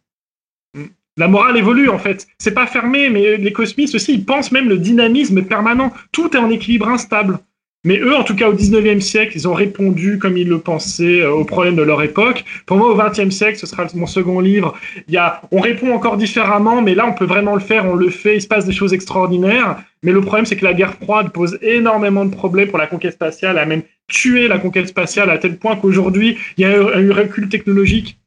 La 1.18 1.30
morale 1.30 1.56
évolue 1.56 1.90
en 1.90 1.98
fait. 1.98 2.28
C'est 2.38 2.54
pas 2.54 2.68
fermé, 2.68 3.10
mais 3.10 3.38
les 3.38 3.54
cosmistes 3.54 3.96
aussi, 3.96 4.14
ils 4.14 4.26
pensent 4.26 4.52
même 4.52 4.68
le 4.68 4.78
dynamisme 4.78 5.44
permanent. 5.44 5.94
Tout 6.12 6.36
est 6.36 6.40
en 6.40 6.50
équilibre 6.50 6.90
instable. 6.90 7.40
Mais 7.86 8.00
eux, 8.00 8.16
en 8.16 8.24
tout 8.24 8.36
cas 8.36 8.50
au 8.50 8.54
19e 8.54 9.00
siècle, 9.00 9.34
ils 9.36 9.48
ont 9.48 9.54
répondu 9.54 10.18
comme 10.18 10.38
ils 10.38 10.50
le 10.50 10.58
pensaient 10.58 11.22
euh, 11.22 11.32
aux 11.32 11.46
problèmes 11.46 11.76
de 11.76 11.84
leur 11.84 12.02
époque. 12.02 12.44
Pour 12.66 12.78
moi, 12.78 12.90
au 12.92 12.98
20e 12.98 13.30
siècle, 13.30 13.60
ce 13.60 13.68
sera 13.68 13.86
mon 13.94 14.08
second 14.08 14.40
livre. 14.40 14.74
Il 15.08 15.14
y 15.14 15.18
a, 15.18 15.42
on 15.52 15.62
répond 15.62 15.94
encore 15.94 16.18
différemment, 16.18 16.82
mais 16.82 16.96
là, 16.96 17.06
on 17.08 17.14
peut 17.14 17.26
vraiment 17.26 17.54
le 17.54 17.62
faire, 17.62 17.86
on 17.86 17.94
le 17.94 18.10
fait, 18.10 18.38
il 18.38 18.42
se 18.42 18.48
passe 18.48 18.66
des 18.66 18.74
choses 18.74 18.92
extraordinaires. 18.92 19.78
Mais 20.02 20.12
le 20.12 20.22
problème, 20.22 20.48
c'est 20.48 20.56
que 20.56 20.66
la 20.66 20.74
guerre 20.74 20.96
froide 20.96 21.30
pose 21.30 21.60
énormément 21.62 22.26
de 22.26 22.32
problèmes 22.32 22.70
pour 22.70 22.80
la 22.80 22.88
conquête 22.88 23.14
spatiale, 23.14 23.60
a 23.60 23.66
même 23.68 23.84
tué 24.08 24.48
la 24.48 24.58
conquête 24.58 24.88
spatiale 24.88 25.30
à 25.30 25.38
tel 25.38 25.58
point 25.58 25.76
qu'aujourd'hui, 25.76 26.38
il 26.58 26.62
y 26.62 26.66
a 26.66 26.72
un 26.72 27.14
recul 27.14 27.50
technologique 27.50 28.18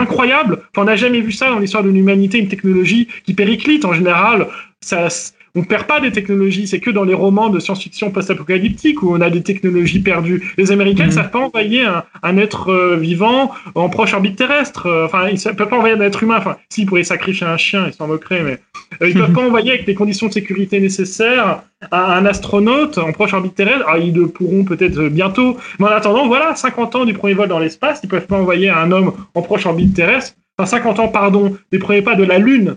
incroyable. 0.00 0.62
On 0.76 0.84
n'a 0.84 0.96
jamais 0.96 1.20
vu 1.20 1.32
ça 1.32 1.50
dans 1.50 1.58
l'histoire 1.58 1.84
de 1.84 1.90
l'humanité, 1.90 2.38
une 2.38 2.48
technologie 2.48 3.08
qui 3.24 3.34
périclite 3.34 3.84
en 3.84 3.92
général. 3.92 4.46
Ça, 4.80 5.08
on 5.54 5.64
perd 5.64 5.86
pas 5.86 6.00
des 6.00 6.12
technologies. 6.12 6.66
C'est 6.68 6.80
que 6.80 6.90
dans 6.90 7.04
les 7.04 7.14
romans 7.14 7.48
de 7.48 7.58
science-fiction 7.58 8.10
post-apocalyptique 8.10 9.02
où 9.02 9.14
on 9.14 9.20
a 9.20 9.30
des 9.30 9.42
technologies 9.42 10.00
perdues. 10.00 10.54
Les 10.56 10.72
Américains 10.72 11.04
ne 11.04 11.08
mhm. 11.08 11.14
savent 11.14 11.30
pas 11.30 11.40
envoyer 11.40 11.84
un, 12.22 12.36
être 12.36 12.70
euh, 12.70 12.96
vivant 12.96 13.52
en 13.74 13.88
proche 13.88 14.14
orbite 14.14 14.36
terrestre. 14.36 14.86
Euh, 14.86 15.06
enfin, 15.06 15.28
ils 15.28 15.34
ne 15.34 15.52
peuvent 15.52 15.68
pas 15.68 15.76
envoyer 15.76 15.94
un 15.94 16.00
être 16.00 16.22
humain. 16.22 16.36
Enfin, 16.38 16.56
s'ils 16.68 16.86
pourraient 16.86 17.04
sacrifier 17.04 17.46
un 17.46 17.56
chien, 17.56 17.86
ils 17.88 17.92
s'en 17.92 18.06
moqueraient, 18.06 18.42
mais 18.42 18.58
euh, 19.02 19.08
ils 19.08 19.14
peuvent 19.18 19.32
pas 19.32 19.42
envoyer 19.42 19.70
avec 19.72 19.86
les 19.86 19.94
conditions 19.94 20.28
de 20.28 20.32
sécurité 20.32 20.80
nécessaires 20.80 21.62
un, 21.90 22.26
astronaute 22.26 22.98
en 22.98 23.12
proche 23.12 23.32
orbite 23.32 23.54
terrestre. 23.54 23.84
Ah, 23.88 23.98
ils 23.98 24.14
le 24.14 24.28
pourront 24.28 24.64
peut-être 24.64 25.08
bientôt. 25.08 25.56
Mais 25.78 25.86
en 25.86 25.90
attendant, 25.90 26.28
voilà, 26.28 26.54
50 26.54 26.96
ans 26.96 27.04
du 27.04 27.14
premier 27.14 27.34
vol 27.34 27.48
dans 27.48 27.58
l'espace, 27.58 28.00
ils 28.04 28.08
peuvent 28.08 28.26
pas 28.26 28.36
envoyer 28.36 28.68
un 28.68 28.92
homme 28.92 29.12
en 29.34 29.42
proche 29.42 29.66
orbite 29.66 29.94
terrestre. 29.94 30.34
Enfin, 30.58 30.66
50 30.66 30.98
ans, 31.00 31.08
pardon, 31.08 31.56
des 31.72 31.78
premiers 31.78 32.02
pas 32.02 32.14
de 32.14 32.24
la 32.24 32.38
Lune, 32.38 32.76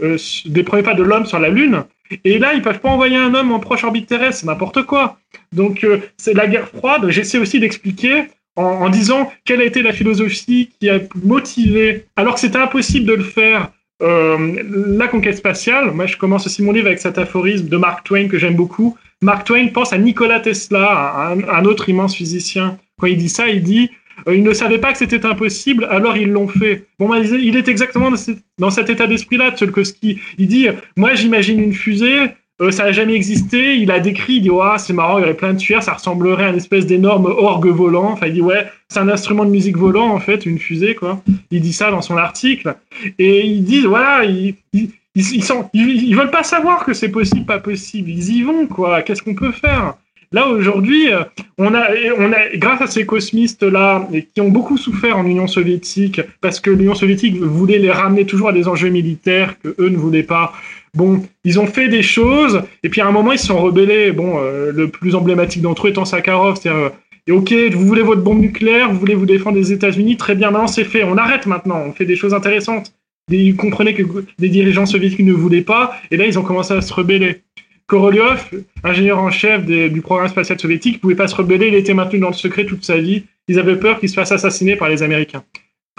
des 0.00 0.62
premiers 0.64 0.82
pas 0.82 0.94
de 0.94 1.02
l'homme 1.02 1.24
sur 1.24 1.38
la 1.38 1.48
Lune. 1.48 1.84
Et 2.24 2.38
là, 2.38 2.54
ils 2.54 2.62
peuvent 2.62 2.80
pas 2.80 2.90
envoyer 2.90 3.16
un 3.16 3.34
homme 3.34 3.52
en 3.52 3.60
proche 3.60 3.84
orbite 3.84 4.08
terrestre, 4.08 4.40
c'est 4.40 4.46
n'importe 4.46 4.82
quoi. 4.82 5.18
Donc, 5.52 5.84
euh, 5.84 5.98
c'est 6.16 6.34
la 6.34 6.46
guerre 6.46 6.68
froide. 6.68 7.08
J'essaie 7.08 7.38
aussi 7.38 7.58
d'expliquer 7.58 8.24
en, 8.56 8.90
disant 8.90 9.32
quelle 9.44 9.62
a 9.62 9.64
été 9.64 9.82
la 9.82 9.92
philosophie 9.92 10.70
qui 10.78 10.90
a 10.90 11.00
motivé, 11.22 12.04
alors 12.16 12.34
que 12.34 12.40
c'était 12.40 12.58
impossible 12.58 13.06
de 13.06 13.14
le 13.14 13.22
faire, 13.22 13.70
euh, 14.02 14.62
la 14.98 15.08
conquête 15.08 15.38
spatiale. 15.38 15.90
Moi, 15.92 16.06
je 16.06 16.16
commence 16.18 16.46
aussi 16.46 16.62
mon 16.62 16.72
livre 16.72 16.88
avec 16.88 16.98
cet 16.98 17.16
aphorisme 17.16 17.68
de 17.68 17.76
Mark 17.76 18.04
Twain 18.04 18.28
que 18.28 18.38
j'aime 18.38 18.56
beaucoup. 18.56 18.98
Mark 19.22 19.46
Twain 19.46 19.68
pense 19.68 19.92
à 19.92 19.98
Nikola 19.98 20.40
Tesla, 20.40 21.34
un 21.48 21.64
autre 21.64 21.88
immense 21.88 22.14
physicien. 22.14 22.78
Quand 23.00 23.06
il 23.06 23.16
dit 23.16 23.28
ça, 23.28 23.48
il 23.48 23.62
dit 23.62 23.90
ils 24.30 24.42
ne 24.42 24.52
savaient 24.52 24.78
pas 24.78 24.92
que 24.92 24.98
c'était 24.98 25.24
impossible, 25.26 25.86
alors 25.90 26.16
ils 26.16 26.30
l'ont 26.30 26.48
fait. 26.48 26.86
Bon, 26.98 27.08
bah, 27.08 27.18
il 27.18 27.56
est 27.56 27.68
exactement 27.68 28.10
dans, 28.58 28.70
cet 28.70 28.90
état 28.90 29.06
d'esprit-là, 29.06 29.52
Tcholkovsky. 29.52 30.18
Il 30.38 30.48
dit, 30.48 30.68
moi 30.96 31.14
j'imagine 31.14 31.60
une 31.60 31.72
fusée, 31.72 32.30
euh, 32.62 32.70
ça 32.70 32.84
n'a 32.84 32.92
jamais 32.92 33.14
existé. 33.14 33.76
Il 33.76 33.90
a 33.90 33.98
décrit, 33.98 34.34
il 34.34 34.42
dit, 34.42 34.50
oh, 34.50 34.62
c'est 34.78 34.92
marrant, 34.92 35.18
il 35.18 35.22
y 35.22 35.24
aurait 35.24 35.34
plein 35.34 35.52
de 35.52 35.58
tuyères, 35.58 35.82
ça 35.82 35.94
ressemblerait 35.94 36.44
à 36.44 36.48
une 36.50 36.56
espèce 36.56 36.86
d'énorme 36.86 37.26
orgue 37.26 37.66
volant. 37.66 38.12
Enfin, 38.12 38.26
il 38.26 38.34
dit, 38.34 38.40
ouais, 38.40 38.66
c'est 38.88 39.00
un 39.00 39.08
instrument 39.08 39.44
de 39.44 39.50
musique 39.50 39.76
volant, 39.76 40.10
en 40.10 40.20
fait, 40.20 40.46
une 40.46 40.58
fusée, 40.58 40.94
quoi. 40.94 41.22
Il 41.50 41.60
dit 41.60 41.72
ça 41.72 41.90
dans 41.90 42.02
son 42.02 42.16
article. 42.16 42.76
Et 43.18 43.46
ils 43.46 43.64
disent, 43.64 43.86
voilà, 43.86 44.24
ils, 44.24 44.54
ils, 44.72 44.90
ils 45.14 46.16
veulent 46.16 46.30
pas 46.30 46.44
savoir 46.44 46.84
que 46.84 46.92
c'est 46.92 47.10
possible, 47.10 47.46
pas 47.46 47.58
possible. 47.58 48.10
Ils 48.10 48.36
y 48.36 48.42
vont, 48.42 48.66
quoi. 48.66 49.02
Qu'est-ce 49.02 49.22
qu'on 49.22 49.34
peut 49.34 49.52
faire? 49.52 49.94
Là, 50.32 50.48
aujourd'hui, 50.48 51.12
euh, 51.12 51.24
on 51.58 51.74
a, 51.74 51.88
on 52.18 52.32
a, 52.32 52.56
grâce 52.56 52.80
à 52.80 52.86
ces 52.86 53.04
cosmistes-là, 53.04 54.08
qui 54.34 54.40
ont 54.40 54.48
beaucoup 54.48 54.78
souffert 54.78 55.18
en 55.18 55.26
Union 55.26 55.46
soviétique, 55.46 56.20
parce 56.40 56.58
que 56.58 56.70
l'Union 56.70 56.94
soviétique 56.94 57.36
voulait 57.36 57.78
les 57.78 57.90
ramener 57.90 58.24
toujours 58.24 58.48
à 58.48 58.52
des 58.52 58.66
enjeux 58.66 58.88
militaires 58.88 59.56
que 59.62 59.74
eux 59.78 59.90
ne 59.90 59.96
voulaient 59.96 60.22
pas. 60.22 60.54
Bon, 60.94 61.22
ils 61.44 61.60
ont 61.60 61.66
fait 61.66 61.88
des 61.88 62.02
choses, 62.02 62.62
et 62.82 62.88
puis 62.88 63.00
à 63.02 63.06
un 63.06 63.12
moment, 63.12 63.32
ils 63.32 63.38
se 63.38 63.46
sont 63.46 63.58
rebellés. 63.58 64.12
Bon, 64.12 64.38
euh, 64.38 64.72
le 64.72 64.88
plus 64.88 65.14
emblématique 65.14 65.60
d'entre 65.60 65.86
eux 65.86 65.90
étant 65.90 66.06
Sakharov, 66.06 66.58
c'est-à-dire, 66.60 66.90
euh, 67.28 67.34
ok, 67.34 67.52
vous 67.72 67.86
voulez 67.86 68.02
votre 68.02 68.22
bombe 68.22 68.40
nucléaire, 68.40 68.90
vous 68.90 68.98
voulez 68.98 69.14
vous 69.14 69.26
défendre 69.26 69.56
des 69.56 69.72
États-Unis, 69.72 70.16
très 70.16 70.34
bien, 70.34 70.50
maintenant 70.50 70.66
c'est 70.66 70.84
fait, 70.84 71.04
on 71.04 71.16
arrête 71.18 71.46
maintenant, 71.46 71.82
on 71.86 71.92
fait 71.92 72.04
des 72.04 72.16
choses 72.16 72.34
intéressantes. 72.34 72.92
ils 73.30 73.54
comprenaient 73.54 73.94
que 73.94 74.02
des 74.38 74.48
dirigeants 74.48 74.86
soviétiques 74.86 75.24
ne 75.24 75.32
voulaient 75.32 75.62
pas, 75.62 75.94
et 76.10 76.16
là 76.16 76.26
ils 76.26 76.38
ont 76.38 76.42
commencé 76.42 76.74
à 76.74 76.80
se 76.80 76.92
rebeller. 76.92 77.42
Korolev, 77.92 78.48
ingénieur 78.84 79.18
en 79.18 79.30
chef 79.30 79.66
du 79.66 80.00
programme 80.00 80.26
spatial 80.26 80.58
soviétique, 80.58 80.98
pouvait 80.98 81.14
pas 81.14 81.28
se 81.28 81.34
rebeller, 81.34 81.68
il 81.68 81.74
était 81.74 81.92
maintenu 81.92 82.20
dans 82.20 82.28
le 82.28 82.34
secret 82.34 82.64
toute 82.64 82.86
sa 82.86 82.96
vie. 82.96 83.24
Ils 83.48 83.58
avaient 83.58 83.76
peur 83.76 84.00
qu'il 84.00 84.08
se 84.08 84.14
fasse 84.14 84.32
assassiner 84.32 84.76
par 84.76 84.88
les 84.88 85.02
Américains 85.02 85.44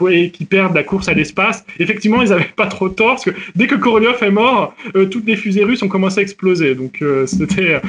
et 0.10 0.32
qu'ils 0.32 0.48
perdent 0.48 0.74
la 0.74 0.82
course 0.82 1.08
à 1.08 1.14
l'espace. 1.14 1.64
Effectivement, 1.78 2.24
ils 2.24 2.30
n'avaient 2.30 2.46
pas 2.56 2.66
trop 2.66 2.90
tort, 2.90 3.10
parce 3.10 3.26
que 3.26 3.30
dès 3.56 3.68
que 3.68 3.76
Korolev 3.76 4.24
est 4.24 4.32
mort, 4.32 4.76
euh, 4.96 5.06
toutes 5.06 5.28
les 5.28 5.36
fusées 5.36 5.64
russes 5.64 5.84
ont 5.84 5.88
commencé 5.88 6.18
à 6.18 6.24
exploser. 6.24 6.74
Donc, 6.74 7.04
euh, 7.04 7.28
c'était... 7.28 7.80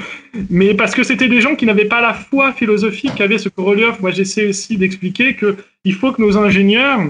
Mais 0.50 0.74
parce 0.74 0.94
que 0.94 1.02
c'était 1.02 1.28
des 1.28 1.40
gens 1.40 1.54
qui 1.54 1.64
n'avaient 1.64 1.86
pas 1.86 2.02
la 2.02 2.12
foi 2.12 2.52
philosophique 2.52 3.12
qu'avait 3.16 3.38
ce 3.38 3.48
Korolev. 3.48 4.02
Moi, 4.02 4.10
j'essaie 4.10 4.46
aussi 4.46 4.76
d'expliquer 4.76 5.34
qu'il 5.34 5.94
faut 5.94 6.12
que 6.12 6.20
nos 6.20 6.36
ingénieurs 6.36 7.00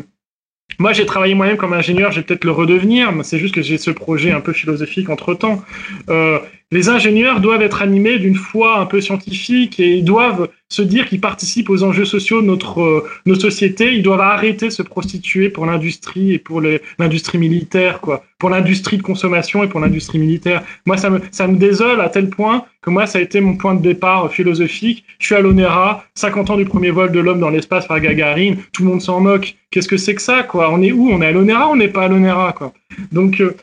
moi, 0.79 0.93
j'ai 0.93 1.07
travaillé 1.07 1.35
moi-même 1.35 1.57
comme 1.57 1.73
ingénieur, 1.73 2.11
je 2.11 2.21
vais 2.21 2.27
peut-être 2.27 2.45
le 2.45 2.51
redevenir, 2.51 3.13
mais 3.13 3.23
c'est 3.23 3.39
juste 3.39 3.55
que 3.55 3.63
j'ai 3.63 3.79
ce 3.79 3.91
projet 3.91 4.33
un 4.33 4.41
peu 4.41 4.53
philosophique 4.53 5.09
entre-temps. 5.09 5.63
Euh, 6.09 6.39
les 6.71 6.89
ingénieurs 6.89 7.41
doivent 7.41 7.63
être 7.63 7.83
animés 7.83 8.19
d'une 8.19 8.35
foi 8.35 8.79
un 8.79 8.87
peu 8.87 9.01
scientifique 9.01 9.79
et 9.79 9.97
ils 9.97 10.05
doivent 10.05 10.49
se 10.69 10.83
dire 10.83 11.09
qu'ils 11.09 11.21
participent 11.21 11.71
aux 11.71 11.85
enjeux 11.85 12.05
sociaux 12.05 12.41
de 12.41 12.47
notre, 12.47 12.81
euh, 12.81 13.09
nos 13.27 13.37
sociétés. 13.37 13.95
Ils 13.95 14.03
doivent 14.03 14.21
arrêter 14.21 14.67
de 14.67 14.73
se 14.73 14.83
prostituer 14.83 15.51
pour 15.51 15.67
l'industrie 15.67 16.33
et 16.33 16.39
pour 16.39 16.61
l'industrie 16.99 17.39
militaire, 17.39 18.01
quoi. 18.01 18.25
Pour 18.39 18.51
l'industrie 18.51 18.97
de 18.97 19.03
consommation 19.03 19.63
et 19.63 19.69
pour 19.69 19.79
l'industrie 19.79 20.19
militaire. 20.19 20.65
Moi, 20.87 20.97
ça 20.97 21.11
me, 21.11 21.21
ça 21.31 21.47
me 21.47 21.57
désole 21.57 22.01
à 22.01 22.09
tel 22.09 22.29
point 22.29 22.65
que 22.83 22.91
moi, 22.91 23.07
ça 23.07 23.19
a 23.19 23.23
été 23.23 23.41
mon 23.41 23.57
point 23.57 23.75
de 23.75 23.83
départ 23.83 24.33
philosophique. 24.33 25.05
Je 25.19 25.27
suis 25.27 25.35
à 25.35 25.41
l'ONERA, 25.41 26.05
50 26.15 26.51
ans 26.51 26.57
du 26.57 26.65
premier 26.65 26.91
vol 26.91 27.13
de 27.13 27.21
l'homme 27.21 27.41
dans 27.41 27.51
l'espace 27.51 27.87
par 27.87 28.01
Gagarine. 28.01 28.57
Tout 28.73 28.83
le 28.83 28.89
monde 28.91 29.01
s'en 29.01 29.21
moque. 29.21 29.55
Qu'est-ce 29.71 29.89
que 29.89 29.97
c'est 29.97 30.15
que 30.15 30.23
ça, 30.23 30.43
quoi? 30.43 30.73
On 30.73 30.83
est 30.83 30.93
où? 30.93 31.09
On 31.11 31.23
est 31.23 31.27
à 31.27 31.33
l'ONERA, 31.33 31.69
on 31.71 31.77
n'est 31.77 31.89
pas 31.89 32.05
à 32.05 32.09
l'ONERA, 32.09 32.53
quoi? 32.53 32.73
Donc, 33.13 33.41
euh, 33.41 33.55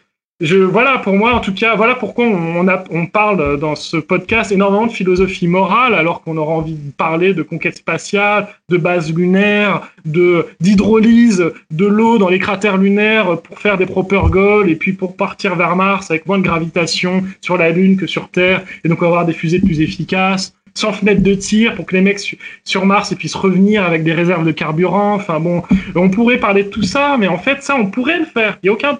je, 0.42 0.58
voilà, 0.58 0.98
pour 0.98 1.14
moi, 1.14 1.34
en 1.34 1.40
tout 1.40 1.54
cas, 1.54 1.76
voilà 1.76 1.94
pourquoi 1.94 2.26
on, 2.26 2.68
a, 2.68 2.84
on 2.90 3.06
parle 3.06 3.60
dans 3.60 3.76
ce 3.76 3.98
podcast 3.98 4.52
énormément 4.52 4.88
de 4.88 4.92
philosophie 4.92 5.48
morale, 5.48 5.94
alors 5.94 6.24
qu'on 6.24 6.36
aura 6.36 6.54
envie 6.54 6.74
de 6.74 6.92
parler 6.92 7.36
de 7.36 7.44
conquête 7.44 7.78
spatiale, 7.78 8.48
de 8.68 8.78
base 8.78 9.14
lunaire, 9.14 9.92
de 10.04 10.48
d'hydrolyse 10.60 11.46
de 11.70 11.86
l'eau 11.86 12.18
dans 12.18 12.30
les 12.30 12.40
cratères 12.40 12.78
lunaires 12.78 13.40
pour 13.42 13.60
faire 13.60 13.78
des 13.78 13.86
propergoles 13.86 14.70
et 14.70 14.76
puis 14.76 14.94
pour 14.94 15.16
partir 15.16 15.56
vers 15.56 15.76
Mars 15.76 16.10
avec 16.10 16.26
moins 16.26 16.40
de 16.40 16.44
gravitation 16.44 17.24
sur 17.42 17.58
la 17.58 17.70
Lune 17.70 17.96
que 17.96 18.08
sur 18.08 18.30
Terre, 18.30 18.64
et 18.84 18.90
donc 18.90 19.04
avoir 19.04 19.26
des 19.26 19.34
fusées 19.34 19.60
plus 19.60 19.80
efficaces 19.80 20.54
sans 20.74 20.94
fenêtre 20.94 21.22
de 21.22 21.34
tir 21.34 21.76
pour 21.76 21.86
que 21.86 21.96
les 21.96 22.02
mecs 22.02 22.20
sur 22.64 22.86
Mars 22.86 23.14
puissent 23.16 23.36
revenir 23.36 23.84
avec 23.84 24.04
des 24.04 24.14
réserves 24.14 24.46
de 24.46 24.52
carburant. 24.52 25.14
Enfin 25.14 25.40
bon, 25.40 25.64
on 25.96 26.10
pourrait 26.10 26.38
parler 26.38 26.64
de 26.64 26.70
tout 26.70 26.84
ça, 26.84 27.18
mais 27.20 27.28
en 27.28 27.38
fait, 27.38 27.62
ça, 27.64 27.76
on 27.76 27.88
pourrait 27.88 28.20
le 28.20 28.26
faire. 28.26 28.58
Il 28.64 28.68
y 28.68 28.70
a 28.70 28.74
aucun. 28.74 29.00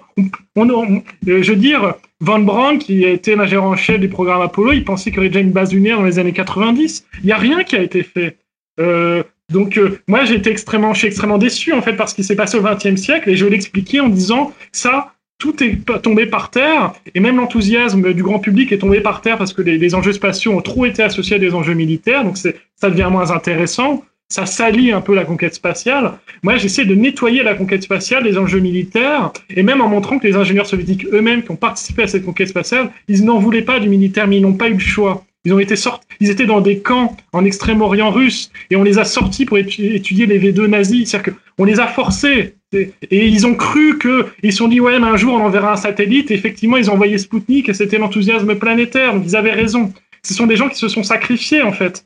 On, 0.56 0.68
euh, 0.68 1.02
je 1.24 1.52
veux 1.52 1.56
dire, 1.56 1.94
Van 2.20 2.38
Braun, 2.38 2.78
qui 2.78 3.04
était 3.04 3.36
l'ingénieur 3.36 3.64
en 3.64 3.76
chef 3.76 3.98
du 3.98 4.08
programme 4.08 4.42
Apollo, 4.42 4.72
il 4.72 4.84
pensait 4.84 5.10
qu'il 5.10 5.16
y 5.16 5.20
aurait 5.20 5.28
déjà 5.28 5.40
une 5.40 5.52
base 5.52 5.72
lunaire 5.72 5.98
dans 5.98 6.04
les 6.04 6.18
années 6.18 6.32
90. 6.32 7.06
Il 7.20 7.26
n'y 7.26 7.32
a 7.32 7.38
rien 7.38 7.64
qui 7.64 7.76
a 7.76 7.82
été 7.82 8.02
fait. 8.02 8.38
Euh, 8.80 9.22
donc 9.50 9.76
euh, 9.76 9.98
moi 10.08 10.24
j'ai 10.24 10.36
été 10.36 10.50
extrêmement, 10.50 10.94
je 10.94 11.00
suis 11.00 11.08
extrêmement 11.08 11.38
déçu 11.38 11.72
en 11.72 11.82
fait 11.82 11.92
parce 11.92 12.14
qu'il 12.14 12.24
s'est 12.24 12.36
passé 12.36 12.56
au 12.56 12.62
XXe 12.62 12.96
siècle 12.96 13.28
et 13.28 13.36
je 13.36 13.44
vais 13.44 13.50
l'expliquer 13.50 14.00
en 14.00 14.08
disant 14.08 14.52
ça 14.72 15.11
tout 15.42 15.60
est 15.64 15.80
tombé 16.02 16.26
par 16.26 16.50
terre, 16.50 16.92
et 17.16 17.18
même 17.18 17.36
l'enthousiasme 17.36 18.12
du 18.12 18.22
grand 18.22 18.38
public 18.38 18.70
est 18.70 18.78
tombé 18.78 19.00
par 19.00 19.22
terre 19.22 19.38
parce 19.38 19.52
que 19.52 19.60
les, 19.60 19.94
enjeux 19.96 20.12
spatiaux 20.12 20.52
ont 20.52 20.60
trop 20.60 20.86
été 20.86 21.02
associés 21.02 21.34
à 21.34 21.38
des 21.40 21.52
enjeux 21.52 21.74
militaires, 21.74 22.22
donc 22.22 22.36
ça 22.36 22.90
devient 22.90 23.08
moins 23.10 23.32
intéressant. 23.32 24.04
Ça 24.28 24.46
salit 24.46 24.92
un 24.92 25.00
peu 25.00 25.16
la 25.16 25.24
conquête 25.24 25.54
spatiale. 25.54 26.12
Moi, 26.44 26.58
j'essaie 26.58 26.84
de 26.84 26.94
nettoyer 26.94 27.42
la 27.42 27.54
conquête 27.54 27.82
spatiale 27.82 28.22
des 28.22 28.38
enjeux 28.38 28.60
militaires, 28.60 29.32
et 29.50 29.64
même 29.64 29.80
en 29.80 29.88
montrant 29.88 30.20
que 30.20 30.28
les 30.28 30.36
ingénieurs 30.36 30.66
soviétiques 30.66 31.06
eux-mêmes 31.12 31.42
qui 31.42 31.50
ont 31.50 31.56
participé 31.56 32.04
à 32.04 32.06
cette 32.06 32.24
conquête 32.24 32.48
spatiale, 32.48 32.90
ils 33.08 33.24
n'en 33.24 33.40
voulaient 33.40 33.62
pas 33.62 33.80
du 33.80 33.88
militaire, 33.88 34.28
mais 34.28 34.36
ils 34.36 34.42
n'ont 34.42 34.54
pas 34.54 34.68
eu 34.68 34.74
le 34.74 34.78
choix. 34.78 35.24
Ils 35.44 35.52
ont 35.52 35.58
été 35.58 35.74
ils 36.20 36.30
étaient 36.30 36.46
dans 36.46 36.60
des 36.60 36.78
camps 36.78 37.16
en 37.32 37.44
Extrême-Orient 37.44 38.12
russe, 38.12 38.52
et 38.70 38.76
on 38.76 38.84
les 38.84 39.00
a 39.00 39.04
sortis 39.04 39.44
pour 39.44 39.58
étudier 39.58 40.26
les 40.26 40.38
V2 40.38 40.66
nazis. 40.66 41.10
C'est-à-dire 41.10 41.34
qu'on 41.56 41.64
les 41.64 41.80
a 41.80 41.86
forcés 41.86 42.56
et 42.74 43.26
ils 43.28 43.46
ont 43.46 43.54
cru 43.54 43.98
que, 43.98 44.26
ils 44.42 44.52
se 44.52 44.58
sont 44.58 44.68
dit, 44.68 44.80
ouais, 44.80 44.98
mais 44.98 45.06
un 45.06 45.16
jour 45.16 45.34
on 45.34 45.44
enverra 45.44 45.72
un 45.72 45.76
satellite. 45.76 46.30
Et 46.30 46.34
effectivement, 46.34 46.76
ils 46.76 46.90
ont 46.90 46.94
envoyé 46.94 47.18
Spoutnik 47.18 47.68
et 47.68 47.74
c'était 47.74 47.98
l'enthousiasme 47.98 48.54
planétaire. 48.54 49.14
Donc 49.14 49.24
ils 49.26 49.36
avaient 49.36 49.52
raison. 49.52 49.92
Ce 50.22 50.34
sont 50.34 50.46
des 50.46 50.56
gens 50.56 50.68
qui 50.68 50.78
se 50.78 50.88
sont 50.88 51.02
sacrifiés, 51.02 51.62
en 51.62 51.72
fait. 51.72 52.04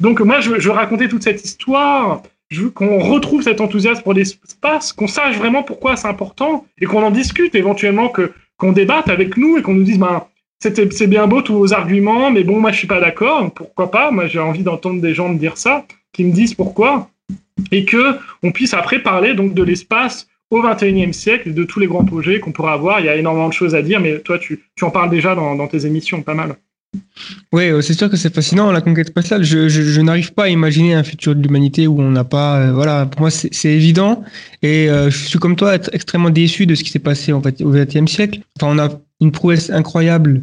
Donc 0.00 0.20
moi, 0.20 0.40
je, 0.40 0.58
je 0.58 0.70
racontais 0.70 1.08
toute 1.08 1.22
cette 1.22 1.44
histoire. 1.44 2.22
Je 2.50 2.62
veux 2.62 2.70
qu'on 2.70 2.98
retrouve 2.98 3.42
cet 3.42 3.60
enthousiasme 3.60 4.02
pour 4.02 4.14
l'espace, 4.14 4.92
qu'on 4.92 5.06
sache 5.06 5.36
vraiment 5.36 5.62
pourquoi 5.62 5.96
c'est 5.96 6.08
important 6.08 6.64
et 6.80 6.86
qu'on 6.86 7.02
en 7.02 7.10
discute 7.10 7.54
éventuellement, 7.54 8.08
que 8.08 8.32
qu'on 8.56 8.72
débatte 8.72 9.08
avec 9.08 9.36
nous 9.36 9.58
et 9.58 9.62
qu'on 9.62 9.74
nous 9.74 9.84
dise, 9.84 9.98
ben, 9.98 10.24
c'est 10.58 11.06
bien 11.06 11.28
beau 11.28 11.42
tous 11.42 11.54
vos 11.54 11.72
arguments, 11.72 12.32
mais 12.32 12.42
bon, 12.42 12.58
moi 12.58 12.72
je 12.72 12.78
suis 12.78 12.88
pas 12.88 13.00
d'accord. 13.00 13.52
Pourquoi 13.52 13.90
pas? 13.90 14.10
Moi 14.10 14.26
j'ai 14.26 14.40
envie 14.40 14.62
d'entendre 14.64 15.00
des 15.00 15.14
gens 15.14 15.28
me 15.28 15.38
dire 15.38 15.58
ça, 15.58 15.84
qui 16.12 16.24
me 16.24 16.32
disent 16.32 16.54
pourquoi 16.54 17.10
et 17.72 17.84
que 17.84 18.16
on 18.42 18.52
puisse 18.52 18.74
après 18.74 19.00
parler 19.00 19.34
donc 19.34 19.54
de 19.54 19.62
l'espace 19.62 20.28
au 20.50 20.62
XXIe 20.62 21.12
siècle, 21.12 21.52
de 21.52 21.64
tous 21.64 21.80
les 21.80 21.86
grands 21.86 22.04
projets 22.04 22.40
qu'on 22.40 22.52
pourra 22.52 22.72
avoir. 22.72 23.00
Il 23.00 23.06
y 23.06 23.08
a 23.08 23.16
énormément 23.16 23.48
de 23.48 23.52
choses 23.52 23.74
à 23.74 23.82
dire, 23.82 24.00
mais 24.00 24.20
toi, 24.20 24.38
tu, 24.38 24.64
tu 24.76 24.84
en 24.84 24.90
parles 24.90 25.10
déjà 25.10 25.34
dans, 25.34 25.54
dans 25.54 25.68
tes 25.68 25.84
émissions, 25.84 26.22
pas 26.22 26.34
mal. 26.34 26.56
Oui, 27.52 27.64
euh, 27.64 27.82
c'est 27.82 27.94
sûr 27.94 28.08
que 28.08 28.16
c'est 28.16 28.34
fascinant 28.34 28.72
la 28.72 28.80
conquête 28.80 29.08
spatiale. 29.08 29.44
Je, 29.44 29.68
je, 29.68 30.00
n'arrive 30.00 30.32
pas 30.32 30.44
à 30.44 30.48
imaginer 30.48 30.94
un 30.94 31.02
futur 31.02 31.34
de 31.34 31.42
l'humanité 31.42 31.86
où 31.86 32.00
on 32.00 32.10
n'a 32.10 32.24
pas. 32.24 32.60
Euh, 32.60 32.72
voilà, 32.72 33.06
pour 33.06 33.20
moi 33.20 33.30
c'est 33.30 33.68
évident. 33.68 34.24
Et 34.62 34.88
euh, 34.88 35.10
je 35.10 35.16
suis 35.16 35.38
comme 35.38 35.56
toi 35.56 35.74
extrêmement 35.92 36.30
déçu 36.30 36.66
de 36.66 36.74
ce 36.74 36.82
qui 36.82 36.90
s'est 36.90 36.98
passé 36.98 37.32
en 37.32 37.42
fait 37.42 37.60
au 37.60 37.70
XXe 37.70 38.10
siècle. 38.10 38.40
Enfin, 38.56 38.74
on 38.74 38.78
a 38.78 38.88
une 39.20 39.32
prouesse 39.32 39.70
incroyable 39.70 40.42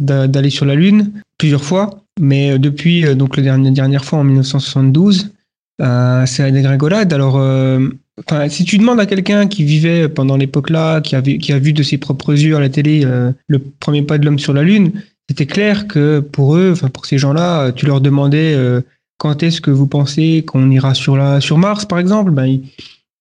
d'aller 0.00 0.50
sur 0.50 0.64
la 0.64 0.74
Lune 0.74 1.12
plusieurs 1.38 1.62
fois, 1.62 1.90
mais 2.18 2.58
depuis 2.58 3.14
donc 3.14 3.36
la 3.36 3.56
dernière 3.58 4.04
fois 4.04 4.18
en 4.18 4.24
1972, 4.24 5.32
euh, 5.80 6.26
c'est 6.26 6.42
la 6.42 6.50
dégringolade. 6.50 7.12
Alors, 7.12 7.36
euh, 7.36 8.48
si 8.48 8.64
tu 8.64 8.78
demandes 8.78 9.00
à 9.00 9.06
quelqu'un 9.06 9.46
qui 9.48 9.64
vivait 9.64 10.08
pendant 10.08 10.36
l'époque-là, 10.36 11.00
qui 11.00 11.16
a, 11.16 11.20
vu, 11.20 11.38
qui 11.38 11.52
a 11.52 11.58
vu 11.58 11.72
de 11.72 11.82
ses 11.82 11.98
propres 11.98 12.32
yeux 12.32 12.56
à 12.56 12.60
la 12.60 12.68
télé 12.68 13.02
euh, 13.04 13.32
le 13.48 13.58
premier 13.58 14.02
pas 14.02 14.18
de 14.18 14.24
l'homme 14.24 14.38
sur 14.38 14.52
la 14.52 14.62
Lune, 14.62 14.92
c'était 15.28 15.46
clair 15.46 15.88
que 15.88 16.20
pour 16.20 16.56
eux, 16.56 16.70
enfin 16.72 16.88
pour 16.88 17.06
ces 17.06 17.18
gens-là, 17.18 17.72
tu 17.72 17.86
leur 17.86 18.00
demandais 18.00 18.54
euh, 18.54 18.82
quand 19.18 19.42
est-ce 19.42 19.60
que 19.60 19.70
vous 19.70 19.86
pensez 19.88 20.44
qu'on 20.46 20.70
ira 20.70 20.94
sur 20.94 21.16
la 21.16 21.40
sur 21.40 21.58
Mars, 21.58 21.86
par 21.86 21.98
exemple. 21.98 22.30
Ben, 22.30 22.60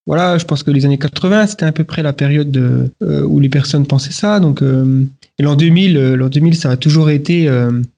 voilà, 0.05 0.37
je 0.37 0.43
pense 0.43 0.63
que 0.63 0.71
les 0.71 0.85
années 0.85 0.97
80, 0.97 1.47
c'était 1.47 1.65
à 1.65 1.71
peu 1.71 1.85
près 1.85 2.03
la 2.03 2.11
période 2.11 2.51
de, 2.51 2.89
euh, 3.01 3.23
où 3.23 3.39
les 3.39 3.47
personnes 3.47 3.85
pensaient 3.85 4.11
ça. 4.11 4.41
Donc, 4.41 4.61
euh, 4.61 5.05
et 5.39 5.43
l'an 5.43 5.55
2000, 5.55 5.95
euh, 5.95 6.15
l'an 6.17 6.27
2000, 6.27 6.55
ça 6.55 6.71
a 6.71 6.77
toujours 6.77 7.09
été 7.09 7.49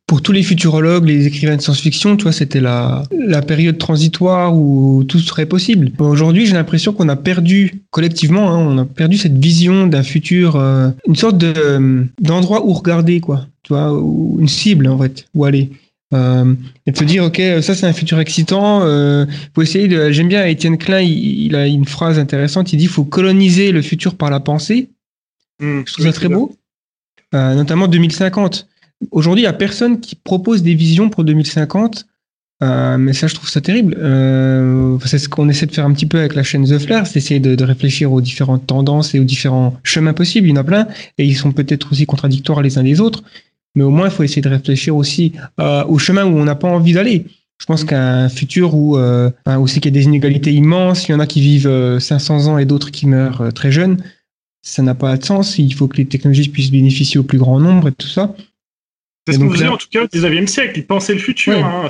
pour 0.05 0.21
tous 0.21 0.31
les 0.31 0.43
futurologues, 0.43 1.05
les 1.05 1.25
écrivains 1.25 1.55
de 1.55 1.61
science-fiction, 1.61 2.15
tu 2.15 2.23
vois, 2.23 2.31
c'était 2.31 2.61
la, 2.61 3.03
période 3.47 3.79
transitoire 3.79 4.55
où 4.55 5.03
tout 5.03 5.17
serait 5.19 5.47
possible. 5.47 5.91
Aujourd'hui, 5.97 6.45
j'ai 6.45 6.53
l'impression 6.53 6.93
qu'on 6.93 7.09
a 7.09 7.15
perdu 7.15 7.81
collectivement, 7.89 8.51
hein, 8.51 8.57
on 8.59 8.77
a 8.77 8.85
perdu 8.85 9.17
cette 9.17 9.37
vision 9.37 9.87
d'un 9.87 10.03
futur, 10.03 10.57
une 10.57 11.15
sorte 11.15 11.39
de 11.39 12.05
d'endroit 12.21 12.65
où 12.65 12.73
regarder, 12.73 13.19
quoi. 13.19 13.47
Tu 13.63 13.73
vois, 13.73 13.89
une 14.39 14.47
cible 14.47 14.87
en 14.87 14.99
fait, 14.99 15.25
où 15.33 15.43
aller. 15.43 15.71
Euh, 16.13 16.53
et 16.85 16.91
de 16.91 16.97
se 16.97 17.03
dire, 17.03 17.23
ok, 17.23 17.41
ça 17.61 17.75
c'est 17.75 17.85
un 17.85 17.93
futur 17.93 18.19
excitant. 18.19 18.81
Euh, 18.83 19.25
faut 19.53 19.61
essayer 19.61 19.87
de. 19.87 20.11
J'aime 20.11 20.27
bien 20.27 20.45
Étienne 20.45 20.77
Klein, 20.77 21.01
il, 21.01 21.55
a 21.55 21.67
une 21.67 21.85
phrase 21.85 22.19
intéressante. 22.19 22.73
Il 22.73 22.77
dit, 22.77 22.87
faut 22.87 23.05
coloniser 23.05 23.71
le 23.71 23.81
futur 23.81 24.15
par 24.15 24.29
la 24.29 24.39
pensée. 24.39 24.89
Mmh, 25.59 25.81
je 25.85 25.93
trouve 25.93 26.05
ça 26.05 26.13
très 26.13 26.29
beau. 26.29 26.55
Euh, 27.33 27.55
notamment 27.55 27.87
2050. 27.87 28.67
Aujourd'hui, 29.11 29.41
il 29.41 29.45
n'y 29.45 29.49
a 29.49 29.53
personne 29.53 29.99
qui 29.99 30.15
propose 30.15 30.63
des 30.63 30.75
visions 30.75 31.09
pour 31.09 31.23
2050. 31.23 32.05
Euh, 32.63 32.97
mais 32.97 33.11
ça, 33.11 33.27
je 33.27 33.35
trouve 33.35 33.49
ça 33.49 33.59
terrible. 33.59 33.95
C'est 35.05 35.19
ce 35.19 35.27
qu'on 35.27 35.49
essaie 35.49 35.65
de 35.65 35.73
faire 35.73 35.85
un 35.85 35.91
petit 35.91 36.05
peu 36.05 36.19
avec 36.19 36.35
la 36.35 36.43
chaîne 36.43 36.65
The 36.65 36.77
Flair, 36.79 37.05
c'est 37.05 37.17
essayer 37.17 37.41
de, 37.41 37.55
de, 37.55 37.63
réfléchir 37.65 38.13
aux 38.13 38.21
différentes 38.21 38.65
tendances 38.65 39.13
et 39.13 39.19
aux 39.19 39.25
différents 39.25 39.75
chemins 39.83 40.13
possibles. 40.13 40.47
Il 40.47 40.51
y 40.51 40.53
en 40.53 40.61
a 40.61 40.63
plein, 40.63 40.87
et 41.17 41.25
ils 41.25 41.35
sont 41.35 41.51
peut-être 41.51 41.91
aussi 41.91 42.05
contradictoires 42.05 42.61
les 42.61 42.77
uns 42.77 42.83
des 42.83 43.01
autres 43.01 43.23
mais 43.75 43.83
au 43.83 43.91
moins 43.91 44.07
il 44.07 44.11
faut 44.11 44.23
essayer 44.23 44.41
de 44.41 44.49
réfléchir 44.49 44.95
aussi 44.95 45.33
euh, 45.59 45.83
au 45.85 45.99
chemin 45.99 46.25
où 46.25 46.37
on 46.37 46.45
n'a 46.45 46.55
pas 46.55 46.67
envie 46.67 46.93
d'aller. 46.93 47.25
Je 47.59 47.65
pense 47.65 47.83
qu'un 47.83 48.29
futur 48.29 48.75
où, 48.75 48.97
euh, 48.97 49.31
aussi 49.59 49.79
qu'il 49.79 49.93
y 49.93 49.97
a 49.97 49.99
des 49.99 50.05
inégalités 50.05 50.51
immenses, 50.51 51.07
il 51.07 51.13
y 51.13 51.15
en 51.15 51.19
a 51.19 51.25
qui 51.25 51.41
vivent 51.41 51.99
500 51.99 52.47
euh, 52.47 52.51
ans 52.51 52.57
et 52.57 52.65
d'autres 52.65 52.91
qui 52.91 53.07
meurent 53.07 53.41
euh, 53.41 53.51
très 53.51 53.71
jeunes, 53.71 54.03
ça 54.61 54.83
n'a 54.83 54.93
pas 54.93 55.15
de 55.15 55.23
sens. 55.23 55.57
Il 55.57 55.73
faut 55.73 55.87
que 55.87 55.97
les 55.97 56.05
technologies 56.05 56.49
puissent 56.49 56.71
bénéficier 56.71 57.19
au 57.19 57.23
plus 57.23 57.37
grand 57.37 57.59
nombre 57.59 57.87
et 57.87 57.91
tout 57.93 58.07
ça. 58.07 58.35
C'est 59.25 59.33
ce 59.33 59.39
qu'on 59.39 59.49
faisait 59.49 59.67
en 59.67 59.77
tout 59.77 59.87
cas 59.89 60.03
au 60.03 60.07
19e 60.07 60.45
siècle, 60.45 60.77
ils 60.77 60.85
pensaient 60.85 61.13
le 61.13 61.19
futur. 61.19 61.55
Ouais. 61.55 61.63
Hein. 61.63 61.87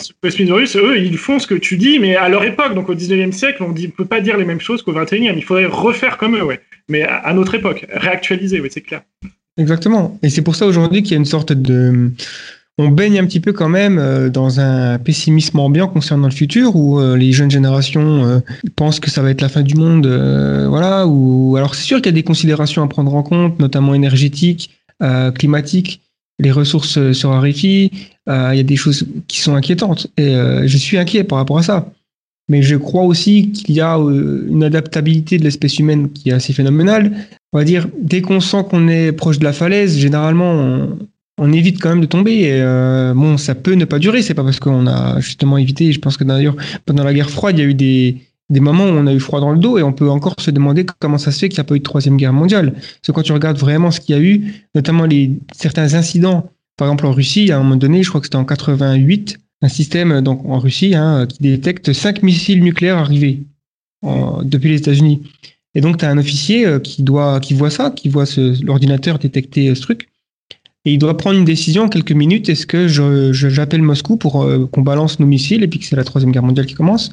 eux, 0.76 1.00
ils 1.00 1.18
font 1.18 1.40
ce 1.40 1.48
que 1.48 1.56
tu 1.56 1.76
dis, 1.76 2.00
mais 2.00 2.16
à 2.16 2.30
leur 2.30 2.46
époque, 2.46 2.74
donc 2.76 2.88
au 2.88 2.96
19e 2.96 3.34
siècle, 3.34 3.62
on 3.62 3.74
ne 3.74 3.88
peut 3.88 4.06
pas 4.06 4.22
dire 4.22 4.38
les 4.38 4.46
mêmes 4.46 4.62
choses 4.62 4.82
qu'au 4.82 4.94
21e. 4.94 5.34
Il 5.36 5.44
faudrait 5.44 5.66
refaire 5.66 6.18
comme 6.18 6.38
eux, 6.38 6.44
ouais. 6.46 6.62
Mais 6.88 7.04
à, 7.04 7.16
à 7.16 7.34
notre 7.34 7.56
époque, 7.56 7.86
réactualiser, 7.92 8.62
c'est 8.70 8.82
clair. 8.82 9.02
Exactement. 9.58 10.18
Et 10.22 10.30
c'est 10.30 10.42
pour 10.42 10.56
ça 10.56 10.66
aujourd'hui 10.66 11.02
qu'il 11.02 11.12
y 11.12 11.16
a 11.16 11.18
une 11.18 11.26
sorte 11.26 11.54
de... 11.54 12.12
On 12.78 12.90
baigne 12.90 13.20
un 13.20 13.26
petit 13.26 13.40
peu 13.40 13.54
quand 13.54 13.70
même 13.70 13.98
euh, 13.98 14.30
dans 14.30 14.60
un 14.60 15.00
pessimisme 15.00 15.58
ambiant 15.60 15.88
concernant 15.88 16.28
le 16.28 16.34
futur 16.34 16.76
où 16.76 17.00
euh, 17.00 17.16
les 17.16 17.32
jeunes 17.32 17.50
générations 17.50 18.26
euh, 18.26 18.40
pensent 18.76 19.00
que 19.00 19.10
ça 19.10 19.22
va 19.22 19.30
être 19.30 19.40
la 19.40 19.48
fin 19.48 19.62
du 19.62 19.76
monde. 19.76 20.08
voilà. 20.68 21.08
Ou 21.08 21.56
alors 21.56 21.74
c'est 21.74 21.84
sûr 21.84 21.98
qu'il 21.98 22.08
y 22.08 22.10
a 22.10 22.12
des 22.12 22.24
considérations 22.24 22.84
à 22.84 22.88
prendre 22.88 23.16
en 23.16 23.24
compte, 23.24 23.60
notamment 23.60 23.94
énergétiques, 23.94 24.72
climatiques. 25.36 26.02
Les 26.40 26.52
ressources 26.52 27.14
se 27.14 27.28
raréfient. 27.28 27.92
Il 28.28 28.56
y 28.56 28.60
a 28.60 28.64
des 28.64 28.76
choses 28.76 29.08
qui 29.28 29.40
sont 29.40 29.56
inquiétantes. 29.56 30.08
Et 30.18 30.34
je 30.66 30.78
suis 30.78 30.98
inquiet 30.98 31.24
par 31.24 31.38
rapport 31.38 31.58
à 31.58 31.64
ça. 31.64 31.90
Mais 32.48 32.62
je 32.62 32.76
crois 32.76 33.04
aussi 33.04 33.52
qu'il 33.52 33.76
y 33.76 33.82
a 33.82 33.96
une 33.96 34.64
adaptabilité 34.64 35.38
de 35.40 35.44
l'espèce 35.44 35.80
humaine 35.80 36.12
qui 36.12 36.30
est 36.30 36.34
assez 36.34 36.54
phénoménale 36.54 37.12
on 37.56 37.58
va 37.60 37.64
dire, 37.64 37.88
dès 38.02 38.22
qu'on 38.22 38.42
sent 38.42 38.66
qu'on 38.70 38.90
est 38.90 39.14
proche 39.14 39.40
de 39.40 39.46
la 39.46 39.54
falaise, 39.54 39.98
généralement, 39.98 40.90
on, 41.38 41.54
évite 41.54 41.82
quand 41.82 41.88
même 41.88 42.02
de 42.02 42.06
tomber. 42.06 42.34
Et 42.34 42.62
euh, 42.62 43.14
bon, 43.16 43.38
ça 43.38 43.56
peut 43.56 43.76
ne 43.76 43.86
pas 43.86 43.98
durer. 43.98 44.22
C'est 44.22 44.34
pas 44.34 44.44
parce 44.44 44.60
qu'on 44.60 44.88
a 44.88 45.22
justement 45.22 45.58
évité. 45.58 45.94
Je 45.94 46.00
pense 46.00 46.18
que 46.18 46.26
d'ailleurs, 46.26 46.58
pendant 46.86 47.06
la 47.06 47.14
guerre 47.14 47.30
froide, 47.30 47.58
il 47.58 47.62
y 47.62 47.66
a 47.66 47.70
eu 47.70 47.74
des, 47.74 48.18
des 48.50 48.60
moments 48.60 48.84
où 48.84 48.90
on 48.90 49.08
a 49.08 49.14
eu 49.14 49.22
froid 49.22 49.40
dans 49.40 49.54
le 49.54 49.58
dos 49.58 49.78
et 49.78 49.84
on 49.84 49.94
peut 49.94 50.10
encore 50.10 50.36
se 50.38 50.52
demander 50.52 50.86
comment 51.00 51.18
ça 51.18 51.32
se 51.32 51.40
fait 51.40 51.48
qu'il 51.48 51.56
n'y 51.56 51.62
a 51.62 51.64
pas 51.64 51.76
eu 51.76 51.80
de 51.80 51.84
troisième 51.86 52.18
guerre 52.18 52.34
mondiale. 52.34 52.74
Parce 52.74 53.08
que 53.08 53.12
quand 53.14 53.24
tu 53.24 53.32
regardes 53.32 53.58
vraiment 53.58 53.90
ce 53.90 54.02
qu'il 54.02 54.14
y 54.14 54.20
a 54.20 54.22
eu, 54.22 54.66
notamment 54.76 55.06
les, 55.06 55.32
certains 55.56 55.94
incidents, 55.94 56.52
par 56.76 56.90
exemple 56.90 57.06
en 57.06 57.14
Russie, 57.14 57.54
à 57.54 57.56
un 57.56 57.64
moment 57.64 57.78
donné, 57.78 58.04
je 58.04 58.10
crois 58.10 58.20
que 58.20 58.28
c'était 58.28 58.36
en 58.36 58.44
88, 58.44 59.38
un 59.66 59.70
système 59.70 60.22
donc 60.22 60.46
en 60.46 60.60
Russie 60.60 60.96
hein, 60.96 61.28
qui 61.28 61.40
détecte 61.42 61.92
cinq 61.94 62.24
missiles 62.24 62.64
nucléaires 62.64 62.98
arrivés 62.98 63.44
depuis 64.44 64.70
les 64.70 64.78
États-Unis. 64.78 65.22
Et 65.76 65.82
donc, 65.82 65.98
tu 65.98 66.06
as 66.06 66.10
un 66.10 66.18
officier 66.18 66.66
euh, 66.66 66.80
qui, 66.80 67.04
voit 67.04 67.70
ça, 67.70 67.92
qui 67.92 68.10
voit 68.10 68.26
l'ordinateur 68.64 69.20
détecter 69.20 69.70
euh, 69.70 69.76
ce 69.76 69.82
truc. 69.82 70.08
Et 70.86 70.94
il 70.94 70.98
doit 70.98 71.18
prendre 71.18 71.38
une 71.38 71.46
décision 71.46 71.84
en 71.84 71.90
quelques 71.90 72.14
minutes. 72.14 72.48
Est-ce 72.48 72.66
que 72.66 72.88
j'appelle 72.88 73.82
Moscou 73.82 74.18
pour 74.18 74.44
euh, 74.44 74.68
qu'on 74.72 74.82
balance 74.82 75.20
nos 75.20 75.26
missiles 75.26 75.64
et 75.64 75.68
puis 75.68 75.80
que 75.80 75.86
c'est 75.86 75.96
la 75.96 76.04
Troisième 76.04 76.32
Guerre 76.32 76.44
mondiale 76.44 76.66
qui 76.66 76.76
commence? 76.76 77.12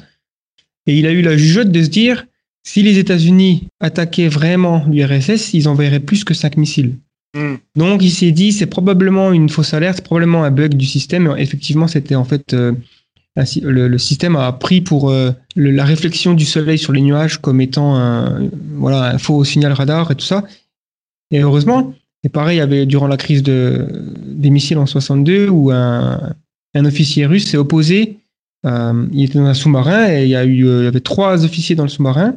Et 0.87 0.97
il 0.97 1.05
a 1.05 1.11
eu 1.11 1.21
la 1.21 1.35
jugeote 1.35 1.71
de 1.71 1.83
se 1.83 1.89
dire, 1.89 2.25
si 2.63 2.83
les 2.83 2.99
États-Unis 2.99 3.67
attaquaient 3.79 4.29
vraiment 4.29 4.85
l'URSS, 4.87 5.53
ils 5.53 5.67
enverraient 5.67 5.99
plus 5.99 6.23
que 6.23 6.33
cinq 6.33 6.55
missiles. 6.55 6.95
Hmm. 7.35 7.55
Donc 7.75 8.03
il 8.03 8.11
s'est 8.11 8.31
dit, 8.31 8.51
c'est 8.51 8.67
probablement 8.67 9.31
une 9.31 9.49
fausse 9.49 9.73
alerte, 9.73 10.01
probablement 10.01 10.43
un 10.43 10.51
bug 10.51 10.75
du 10.75 10.85
système. 10.85 11.33
effectivement, 11.37 11.87
c'était 11.87 12.15
en 12.15 12.25
fait 12.25 12.55
le, 13.35 13.97
système 13.97 14.35
a 14.35 14.51
pris 14.51 14.81
pour 14.81 15.09
euh, 15.09 15.31
la 15.55 15.85
réflexion 15.85 16.33
du 16.33 16.45
soleil 16.45 16.77
sur 16.77 16.93
les 16.93 17.01
nuages 17.01 17.39
comme 17.41 17.61
étant 17.61 17.95
un, 17.95 18.49
voilà, 18.75 19.13
un 19.13 19.17
faux 19.17 19.43
signal 19.43 19.73
radar 19.73 20.11
et 20.11 20.15
tout 20.15 20.25
ça. 20.25 20.43
Et 21.31 21.39
heureusement, 21.39 21.93
et 22.23 22.29
pareil, 22.29 22.57
il 22.57 22.59
y 22.59 22.63
avait 22.63 22.85
durant 22.85 23.07
la 23.07 23.17
crise 23.17 23.43
de, 23.43 23.87
des 24.25 24.49
missiles 24.49 24.77
en 24.77 24.85
62 24.85 25.49
où 25.49 25.71
un, 25.71 26.33
un 26.75 26.85
officier 26.85 27.25
russe 27.25 27.49
s'est 27.49 27.57
opposé. 27.57 28.19
Euh, 28.65 29.07
il 29.11 29.23
était 29.23 29.39
dans 29.39 29.45
un 29.45 29.53
sous-marin 29.53 30.09
et 30.09 30.23
il 30.23 30.29
y, 30.29 30.35
a 30.35 30.45
eu, 30.45 30.65
euh, 30.65 30.81
il 30.81 30.85
y 30.85 30.87
avait 30.87 31.01
trois 31.01 31.43
officiers 31.43 31.75
dans 31.75 31.83
le 31.83 31.89
sous-marin. 31.89 32.35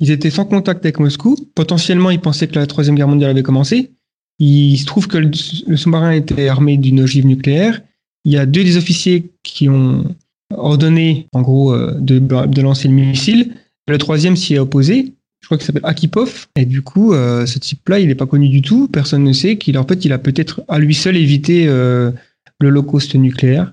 Ils 0.00 0.10
étaient 0.10 0.30
sans 0.30 0.44
contact 0.44 0.84
avec 0.84 0.98
Moscou. 0.98 1.36
Potentiellement, 1.54 2.10
ils 2.10 2.20
pensaient 2.20 2.48
que 2.48 2.58
la 2.58 2.66
Troisième 2.66 2.96
Guerre 2.96 3.08
mondiale 3.08 3.30
avait 3.30 3.42
commencé. 3.42 3.92
Il 4.38 4.76
se 4.76 4.86
trouve 4.86 5.08
que 5.08 5.18
le, 5.18 5.76
sous-marin 5.76 6.12
était 6.12 6.48
armé 6.48 6.76
d'une 6.76 7.00
ogive 7.00 7.26
nucléaire. 7.26 7.80
Il 8.24 8.32
y 8.32 8.38
a 8.38 8.46
deux 8.46 8.62
des 8.62 8.76
officiers 8.76 9.30
qui 9.42 9.68
ont 9.68 10.14
ordonné, 10.54 11.26
en 11.32 11.42
gros, 11.42 11.74
euh, 11.74 11.94
de, 11.98 12.60
lancer 12.62 12.88
le 12.88 12.94
missile. 12.94 13.54
Le 13.88 13.98
troisième 13.98 14.36
s'y 14.36 14.54
est 14.54 14.58
opposé. 14.58 15.14
Je 15.40 15.46
crois 15.46 15.56
qu'il 15.56 15.66
s'appelle 15.66 15.84
Akipov. 15.84 16.46
Et 16.56 16.66
du 16.66 16.82
coup, 16.82 17.12
euh, 17.12 17.46
ce 17.46 17.58
type-là, 17.58 17.98
il 17.98 18.08
n'est 18.08 18.14
pas 18.14 18.26
connu 18.26 18.48
du 18.48 18.62
tout. 18.62 18.88
Personne 18.88 19.24
ne 19.24 19.32
sait 19.32 19.56
qu'il 19.56 19.78
en 19.78 19.86
fait, 19.86 20.04
il 20.04 20.12
a 20.12 20.18
peut-être 20.18 20.62
à 20.68 20.78
lui 20.78 20.94
seul 20.94 21.16
évité 21.16 21.66
euh, 21.66 22.12
cost 22.86 23.14
nucléaire. 23.14 23.72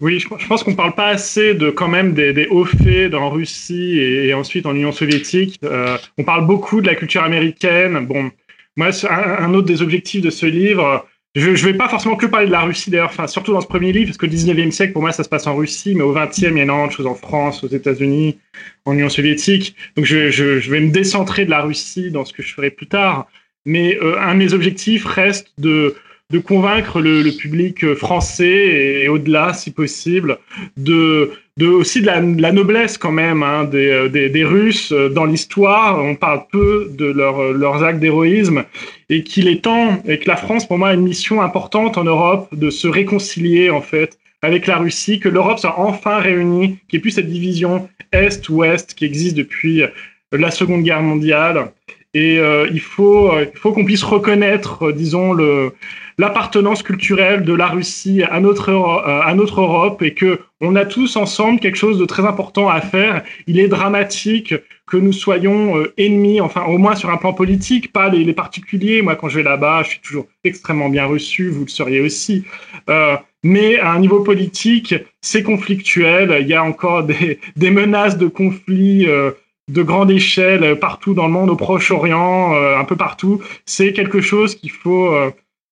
Oui, 0.00 0.18
je, 0.18 0.28
pense 0.48 0.64
qu'on 0.64 0.72
ne 0.72 0.76
parle 0.76 0.94
pas 0.94 1.08
assez 1.08 1.54
de 1.54 1.70
quand 1.70 1.88
même 1.88 2.12
des, 2.12 2.46
hauts 2.50 2.64
faits 2.64 3.14
en 3.14 3.30
Russie 3.30 3.98
et, 3.98 4.34
ensuite 4.34 4.66
en 4.66 4.74
Union 4.74 4.92
soviétique. 4.92 5.58
on 6.18 6.24
parle 6.24 6.46
beaucoup 6.46 6.82
de 6.82 6.86
la 6.86 6.94
culture 6.94 7.22
américaine. 7.22 8.04
Bon, 8.06 8.30
moi, 8.78 8.90
un, 9.10 9.54
autre 9.54 9.66
des 9.66 9.82
objectifs 9.82 10.22
de 10.22 10.30
ce 10.30 10.46
livre, 10.46 11.04
je 11.34 11.50
ne 11.50 11.56
vais 11.56 11.74
pas 11.74 11.88
forcément 11.88 12.14
que 12.14 12.26
parler 12.26 12.46
de 12.46 12.52
la 12.52 12.60
Russie 12.60 12.90
d'ailleurs, 12.90 13.10
enfin, 13.10 13.26
surtout 13.26 13.52
dans 13.52 13.60
ce 13.60 13.66
premier 13.66 13.90
livre, 13.90 14.06
parce 14.06 14.18
que 14.18 14.26
le 14.26 14.32
19e 14.32 14.70
siècle, 14.70 14.92
pour 14.92 15.02
moi, 15.02 15.10
ça 15.10 15.24
se 15.24 15.28
passe 15.28 15.48
en 15.48 15.56
Russie, 15.56 15.96
mais 15.96 16.02
au 16.02 16.14
20e, 16.14 16.30
il 16.36 16.42
y 16.42 16.46
a 16.46 16.62
énormément 16.62 16.86
de 16.86 16.92
choses 16.92 17.08
en 17.08 17.16
France, 17.16 17.64
aux 17.64 17.68
États-Unis, 17.68 18.38
en 18.84 18.92
Union 18.92 19.08
soviétique. 19.08 19.74
Donc 19.96 20.04
je, 20.04 20.70
vais 20.70 20.80
me 20.80 20.92
décentrer 20.92 21.44
de 21.44 21.50
la 21.50 21.62
Russie 21.62 22.12
dans 22.12 22.24
ce 22.24 22.32
que 22.32 22.40
je 22.40 22.54
ferai 22.54 22.70
plus 22.70 22.86
tard. 22.86 23.26
Mais 23.66 23.98
euh, 24.00 24.16
un 24.20 24.34
de 24.34 24.38
mes 24.38 24.52
objectifs 24.52 25.04
reste 25.04 25.52
de, 25.58 25.96
de 26.30 26.38
convaincre 26.38 27.00
le, 27.00 27.22
le 27.22 27.32
public 27.32 27.94
français 27.94 29.02
et, 29.02 29.08
au-delà, 29.08 29.54
si 29.54 29.70
possible, 29.70 30.36
de, 30.76 31.30
de 31.56 31.66
aussi 31.66 32.02
de 32.02 32.06
la, 32.06 32.20
la 32.20 32.52
noblesse 32.52 32.98
quand 32.98 33.12
même 33.12 33.42
hein, 33.42 33.64
des, 33.64 33.88
euh, 33.88 34.08
des, 34.10 34.28
des, 34.28 34.44
Russes 34.44 34.92
euh, 34.92 35.08
dans 35.08 35.24
l'histoire. 35.24 36.04
On 36.04 36.14
parle 36.16 36.42
peu 36.52 36.90
de 36.90 37.06
leur, 37.06 37.40
euh, 37.40 37.54
leurs 37.54 37.82
actes 37.82 38.00
d'héroïsme 38.00 38.64
et 39.08 39.22
qu'il 39.24 39.48
est 39.48 39.62
temps 39.62 40.02
et 40.06 40.18
que 40.18 40.28
la 40.28 40.36
France, 40.36 40.68
pour 40.68 40.76
moi, 40.76 40.90
a 40.90 40.94
une 40.94 41.00
mission 41.00 41.40
importante 41.40 41.96
en 41.96 42.04
Europe 42.04 42.48
de 42.52 42.68
se 42.68 42.86
réconcilier 42.86 43.70
en 43.70 43.80
fait 43.80 44.18
avec 44.42 44.66
la 44.66 44.76
Russie, 44.76 45.20
que 45.20 45.30
l'Europe 45.30 45.58
soit 45.58 45.80
enfin 45.80 46.18
réunie, 46.18 46.76
qu'il 46.88 46.98
n'y 46.98 46.98
ait 46.98 47.00
plus 47.00 47.12
cette 47.12 47.30
division 47.30 47.88
Est-Ouest 48.12 48.92
qui 48.94 49.06
existe 49.06 49.34
depuis 49.34 49.82
la 50.30 50.50
Seconde 50.50 50.82
Guerre 50.82 51.02
mondiale. 51.02 51.72
Et 52.14 52.36
il 52.36 52.80
faut, 52.80 53.32
il 53.40 53.58
faut 53.58 53.72
qu'on 53.72 53.84
puisse 53.84 54.04
reconnaître, 54.04 54.92
disons, 54.92 55.32
le, 55.32 55.72
l'appartenance 56.18 56.82
culturelle 56.82 57.42
de 57.42 57.54
la 57.54 57.68
Russie 57.68 58.22
à 58.22 58.40
notre, 58.40 58.70
euh, 58.70 59.20
à 59.22 59.34
notre 59.34 59.60
Europe 59.60 60.02
et 60.02 60.14
que 60.14 60.40
on 60.60 60.74
a 60.74 60.84
tous 60.84 61.16
ensemble 61.16 61.60
quelque 61.60 61.76
chose 61.76 61.98
de 61.98 62.04
très 62.04 62.24
important 62.24 62.68
à 62.68 62.80
faire. 62.80 63.22
Il 63.46 63.60
est 63.60 63.68
dramatique 63.68 64.54
que 64.88 64.96
nous 64.96 65.12
soyons 65.12 65.78
euh, 65.78 65.92
ennemis, 65.96 66.40
enfin 66.40 66.64
au 66.64 66.78
moins 66.78 66.96
sur 66.96 67.10
un 67.10 67.16
plan 67.16 67.32
politique, 67.32 67.92
pas 67.92 68.08
les, 68.08 68.24
les, 68.24 68.32
particuliers. 68.32 69.02
Moi, 69.02 69.14
quand 69.14 69.28
je 69.28 69.36
vais 69.36 69.44
là-bas, 69.44 69.82
je 69.84 69.90
suis 69.90 70.00
toujours 70.00 70.26
extrêmement 70.42 70.88
bien 70.88 71.04
reçu, 71.06 71.50
vous 71.50 71.64
le 71.64 71.68
seriez 71.68 72.00
aussi. 72.00 72.44
Euh, 72.90 73.16
mais 73.44 73.78
à 73.78 73.92
un 73.92 74.00
niveau 74.00 74.20
politique, 74.20 74.94
c'est 75.20 75.44
conflictuel. 75.44 76.38
Il 76.40 76.48
y 76.48 76.54
a 76.54 76.64
encore 76.64 77.04
des, 77.04 77.38
des 77.56 77.70
menaces 77.70 78.18
de 78.18 78.26
conflits. 78.26 79.06
Euh, 79.06 79.32
de 79.68 79.82
grande 79.82 80.10
échelle 80.10 80.78
partout 80.80 81.12
dans 81.12 81.26
le 81.26 81.32
monde, 81.34 81.50
au 81.50 81.54
Proche-Orient, 81.54 82.54
un 82.54 82.84
peu 82.84 82.96
partout, 82.96 83.42
c'est 83.66 83.92
quelque 83.92 84.22
chose 84.22 84.54
qu'il 84.54 84.70
faut 84.70 85.14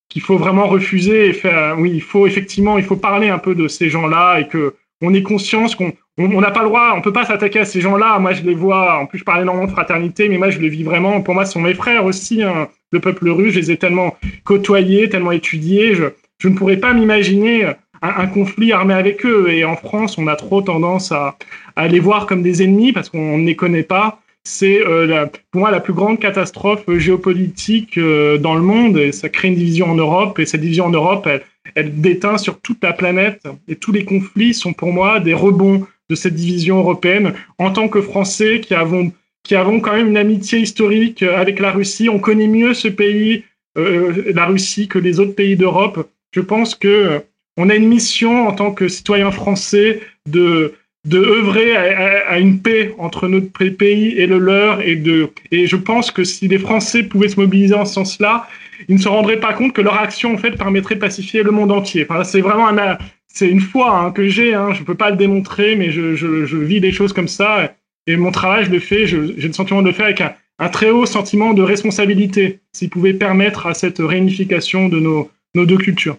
qu'il 0.08 0.22
faut 0.22 0.38
vraiment 0.38 0.66
refuser 0.66 1.28
et 1.28 1.32
faire. 1.32 1.76
Oui, 1.78 1.92
il 1.94 2.02
faut 2.02 2.26
effectivement, 2.26 2.78
il 2.78 2.84
faut 2.84 2.96
parler 2.96 3.28
un 3.28 3.38
peu 3.38 3.54
de 3.54 3.68
ces 3.68 3.88
gens-là 3.88 4.40
et 4.40 4.48
que 4.48 4.74
on 5.02 5.12
ait 5.12 5.22
conscience 5.22 5.74
qu'on 5.74 5.92
on 6.18 6.40
n'a 6.40 6.50
pas 6.50 6.62
le 6.62 6.68
droit, 6.68 6.94
on 6.96 7.02
peut 7.02 7.12
pas 7.12 7.26
s'attaquer 7.26 7.60
à 7.60 7.64
ces 7.66 7.82
gens-là. 7.82 8.18
Moi, 8.18 8.32
je 8.32 8.42
les 8.42 8.54
vois. 8.54 8.98
En 8.98 9.06
plus, 9.06 9.18
je 9.18 9.24
parlais 9.24 9.42
énormément 9.42 9.66
de 9.66 9.72
fraternité, 9.72 10.28
mais 10.28 10.38
moi, 10.38 10.48
je 10.48 10.58
le 10.58 10.68
vis 10.68 10.82
vraiment. 10.82 11.20
Pour 11.20 11.34
moi, 11.34 11.44
ce 11.44 11.52
sont 11.52 11.60
mes 11.60 11.74
frères 11.74 12.06
aussi. 12.06 12.42
Hein. 12.42 12.68
Le 12.90 13.00
peuple 13.00 13.28
russe, 13.28 13.52
je 13.52 13.60
les 13.60 13.70
ai 13.72 13.76
tellement 13.76 14.16
côtoyés, 14.44 15.10
tellement 15.10 15.32
étudiés. 15.32 15.94
Je, 15.94 16.04
je 16.38 16.48
ne 16.48 16.54
pourrais 16.54 16.78
pas 16.78 16.94
m'imaginer 16.94 17.70
un, 18.00 18.26
conflit 18.26 18.72
armé 18.72 18.94
avec 18.94 19.26
eux. 19.26 19.48
Et 19.50 19.64
en 19.66 19.76
France, 19.76 20.16
on 20.16 20.26
a 20.26 20.36
trop 20.36 20.62
tendance 20.62 21.12
à, 21.12 21.36
à 21.76 21.88
les 21.88 22.00
voir 22.00 22.26
comme 22.26 22.42
des 22.42 22.62
ennemis 22.62 22.92
parce 22.92 23.10
qu'on 23.10 23.36
ne 23.36 23.44
les 23.44 23.56
connaît 23.56 23.82
pas. 23.82 24.20
C'est 24.48 24.80
euh, 24.80 25.26
pour 25.50 25.62
moi 25.62 25.72
la 25.72 25.80
plus 25.80 25.92
grande 25.92 26.20
catastrophe 26.20 26.84
géopolitique 26.98 27.98
euh, 27.98 28.38
dans 28.38 28.54
le 28.54 28.60
monde. 28.62 28.96
Et 28.96 29.10
ça 29.10 29.28
crée 29.28 29.48
une 29.48 29.56
division 29.56 29.90
en 29.90 29.96
Europe. 29.96 30.38
Et 30.38 30.46
cette 30.46 30.60
division 30.60 30.84
en 30.84 30.90
Europe, 30.90 31.26
elle, 31.26 31.42
elle 31.74 32.00
déteint 32.00 32.38
sur 32.38 32.60
toute 32.60 32.80
la 32.84 32.92
planète. 32.92 33.42
Et 33.66 33.74
tous 33.74 33.90
les 33.90 34.04
conflits 34.04 34.54
sont 34.54 34.72
pour 34.72 34.92
moi 34.92 35.18
des 35.18 35.34
rebonds 35.34 35.84
de 36.08 36.14
cette 36.14 36.36
division 36.36 36.78
européenne. 36.78 37.34
En 37.58 37.72
tant 37.72 37.88
que 37.88 38.00
Français 38.00 38.60
qui 38.60 38.72
avons, 38.72 39.10
qui 39.42 39.56
avons 39.56 39.80
quand 39.80 39.94
même 39.94 40.10
une 40.10 40.16
amitié 40.16 40.60
historique 40.60 41.24
avec 41.24 41.58
la 41.58 41.72
Russie, 41.72 42.08
on 42.08 42.20
connaît 42.20 42.46
mieux 42.46 42.72
ce 42.72 42.86
pays, 42.86 43.42
euh, 43.76 44.32
la 44.32 44.46
Russie, 44.46 44.86
que 44.86 45.00
les 45.00 45.18
autres 45.18 45.34
pays 45.34 45.56
d'Europe. 45.56 46.08
Je 46.30 46.40
pense 46.40 46.76
que 46.76 47.20
on 47.56 47.68
a 47.68 47.74
une 47.74 47.88
mission 47.88 48.46
en 48.46 48.52
tant 48.52 48.70
que 48.70 48.86
citoyen 48.86 49.32
français 49.32 50.02
de 50.30 50.74
de 51.06 51.18
œuvrer 51.18 51.76
à, 51.76 52.38
une 52.38 52.60
paix 52.60 52.94
entre 52.98 53.28
notre 53.28 53.46
pays 53.68 54.08
et 54.18 54.26
le 54.26 54.38
leur 54.38 54.80
et 54.80 54.96
de 54.96 55.30
et 55.52 55.66
je 55.66 55.76
pense 55.76 56.10
que 56.10 56.24
si 56.24 56.48
les 56.48 56.58
Français 56.58 57.04
pouvaient 57.04 57.28
se 57.28 57.38
mobiliser 57.38 57.74
en 57.74 57.84
ce 57.84 57.94
sens-là, 57.94 58.48
ils 58.88 58.96
ne 58.96 59.00
se 59.00 59.08
rendraient 59.08 59.40
pas 59.40 59.52
compte 59.52 59.72
que 59.72 59.80
leur 59.80 59.98
action 59.98 60.34
en 60.34 60.38
fait 60.38 60.52
permettrait 60.52 60.96
de 60.96 61.00
pacifier 61.00 61.42
le 61.42 61.52
monde 61.52 61.72
entier. 61.72 62.06
Enfin, 62.08 62.24
c'est 62.24 62.40
vraiment 62.40 62.68
un 62.68 62.98
c'est 63.28 63.48
une 63.48 63.60
foi 63.60 63.98
hein, 63.98 64.10
que 64.12 64.26
j'ai, 64.28 64.54
hein, 64.54 64.72
je 64.72 64.80
ne 64.80 64.84
peux 64.84 64.94
pas 64.94 65.10
le 65.10 65.16
démontrer, 65.16 65.76
mais 65.76 65.90
je, 65.90 66.16
je, 66.16 66.46
je, 66.46 66.56
vis 66.56 66.80
des 66.80 66.90
choses 66.90 67.12
comme 67.12 67.28
ça. 67.28 67.74
Et 68.06 68.16
mon 68.16 68.30
travail, 68.30 68.64
je 68.64 68.70
le 68.70 68.78
fais, 68.78 69.06
j'ai 69.06 69.18
le 69.18 69.52
sentiment 69.52 69.82
de 69.82 69.88
le 69.88 69.92
faire 69.92 70.06
avec 70.06 70.22
un, 70.22 70.32
un 70.58 70.68
très 70.70 70.90
haut 70.90 71.04
sentiment 71.04 71.52
de 71.52 71.62
responsabilité, 71.62 72.60
s'il 72.72 72.88
pouvait 72.88 73.12
permettre 73.12 73.66
à 73.66 73.74
cette 73.74 73.98
réunification 73.98 74.88
de 74.88 75.00
nos, 75.00 75.30
nos 75.54 75.66
deux 75.66 75.76
cultures. 75.76 76.16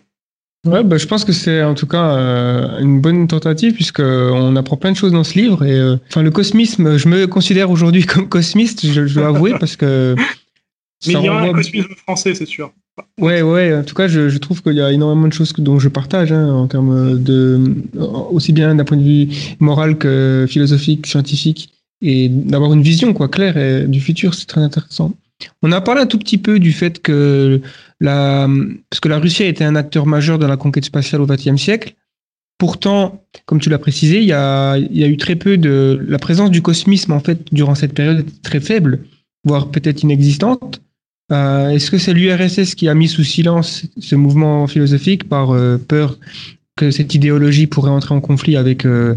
Ouais, 0.65 0.83
bah, 0.83 0.97
je 0.97 1.05
pense 1.05 1.23
que 1.23 1.31
c'est 1.31 1.63
en 1.63 1.75
tout 1.75 1.87
cas 1.87 2.17
euh, 2.17 2.79
une 2.79 2.99
bonne 2.99 3.27
tentative 3.27 3.73
puisque 3.73 3.99
on 3.99 4.55
apprend 4.55 4.75
plein 4.75 4.91
de 4.91 4.97
choses 4.97 5.11
dans 5.11 5.23
ce 5.23 5.37
livre 5.37 5.63
et 5.63 5.73
euh, 5.73 5.97
enfin 6.09 6.23
le 6.23 6.31
cosmisme, 6.31 6.97
je 6.97 7.07
me 7.07 7.27
considère 7.27 7.69
aujourd'hui 7.71 8.03
comme 8.05 8.27
cosmiste, 8.27 8.85
je, 8.85 9.07
je 9.07 9.13
dois 9.13 9.27
avouer 9.27 9.53
parce 9.59 9.75
que 9.75 10.15
mais 11.07 11.13
il 11.13 11.21
y 11.21 11.27
a 11.27 11.33
un 11.33 11.53
cosmisme 11.53 11.93
français, 11.95 12.33
c'est 12.35 12.47
sûr. 12.47 12.73
Ouais, 13.19 13.43
ouais. 13.43 13.75
En 13.75 13.83
tout 13.83 13.93
cas, 13.93 14.07
je, 14.07 14.27
je 14.27 14.37
trouve 14.39 14.63
qu'il 14.63 14.73
y 14.73 14.81
a 14.81 14.91
énormément 14.91 15.27
de 15.27 15.33
choses 15.33 15.53
que, 15.53 15.61
dont 15.61 15.77
je 15.77 15.87
partage 15.87 16.31
hein, 16.31 16.51
en 16.51 16.65
termes 16.67 17.21
de 17.21 17.75
aussi 18.31 18.53
bien 18.53 18.73
d'un 18.73 18.83
point 18.83 18.97
de 18.97 19.03
vue 19.03 19.27
moral 19.59 19.99
que 19.99 20.47
philosophique, 20.49 21.05
scientifique, 21.05 21.69
et 22.01 22.27
d'avoir 22.27 22.73
une 22.73 22.81
vision 22.81 23.13
quoi 23.13 23.27
claire 23.27 23.87
du 23.87 24.01
futur, 24.01 24.33
c'est 24.33 24.47
très 24.47 24.61
intéressant. 24.61 25.13
On 25.61 25.71
a 25.71 25.81
parlé 25.81 26.01
un 26.01 26.05
tout 26.07 26.17
petit 26.17 26.37
peu 26.37 26.59
du 26.59 26.71
fait 26.71 27.01
que 27.01 27.61
la 27.99 28.47
parce 28.89 28.99
que 28.99 29.09
la 29.09 29.19
Russie 29.19 29.43
a 29.43 29.47
été 29.47 29.63
un 29.63 29.75
acteur 29.75 30.05
majeur 30.05 30.39
dans 30.39 30.47
la 30.47 30.57
conquête 30.57 30.85
spatiale 30.85 31.21
au 31.21 31.25
XXe 31.25 31.57
siècle. 31.57 31.95
Pourtant, 32.57 33.23
comme 33.45 33.59
tu 33.59 33.69
l'as 33.69 33.77
précisé, 33.77 34.19
il 34.19 34.25
y 34.25 34.33
a, 34.33 34.77
eu 34.79 35.17
très 35.17 35.35
peu 35.35 35.57
de 35.57 36.03
la 36.07 36.17
présence 36.17 36.49
du 36.49 36.63
cosmisme 36.63 37.11
en 37.11 37.19
fait 37.19 37.53
durant 37.53 37.75
cette 37.75 37.93
période 37.93 38.25
très 38.41 38.59
faible, 38.59 39.01
voire 39.43 39.69
peut-être 39.69 40.01
inexistante. 40.01 40.81
Euh, 41.31 41.69
est-ce 41.69 41.91
que 41.91 41.99
c'est 41.99 42.13
l'URSS 42.13 42.73
qui 42.73 42.87
a 42.87 42.95
mis 42.95 43.07
sous 43.07 43.23
silence 43.23 43.83
ce 43.99 44.15
mouvement 44.15 44.65
philosophique 44.65 45.27
par 45.27 45.51
euh, 45.51 45.77
peur 45.77 46.17
que 46.75 46.89
cette 46.89 47.13
idéologie 47.13 47.67
pourrait 47.67 47.91
entrer 47.91 48.15
en 48.15 48.21
conflit 48.21 48.55
avec 48.55 48.85
euh, 48.85 49.15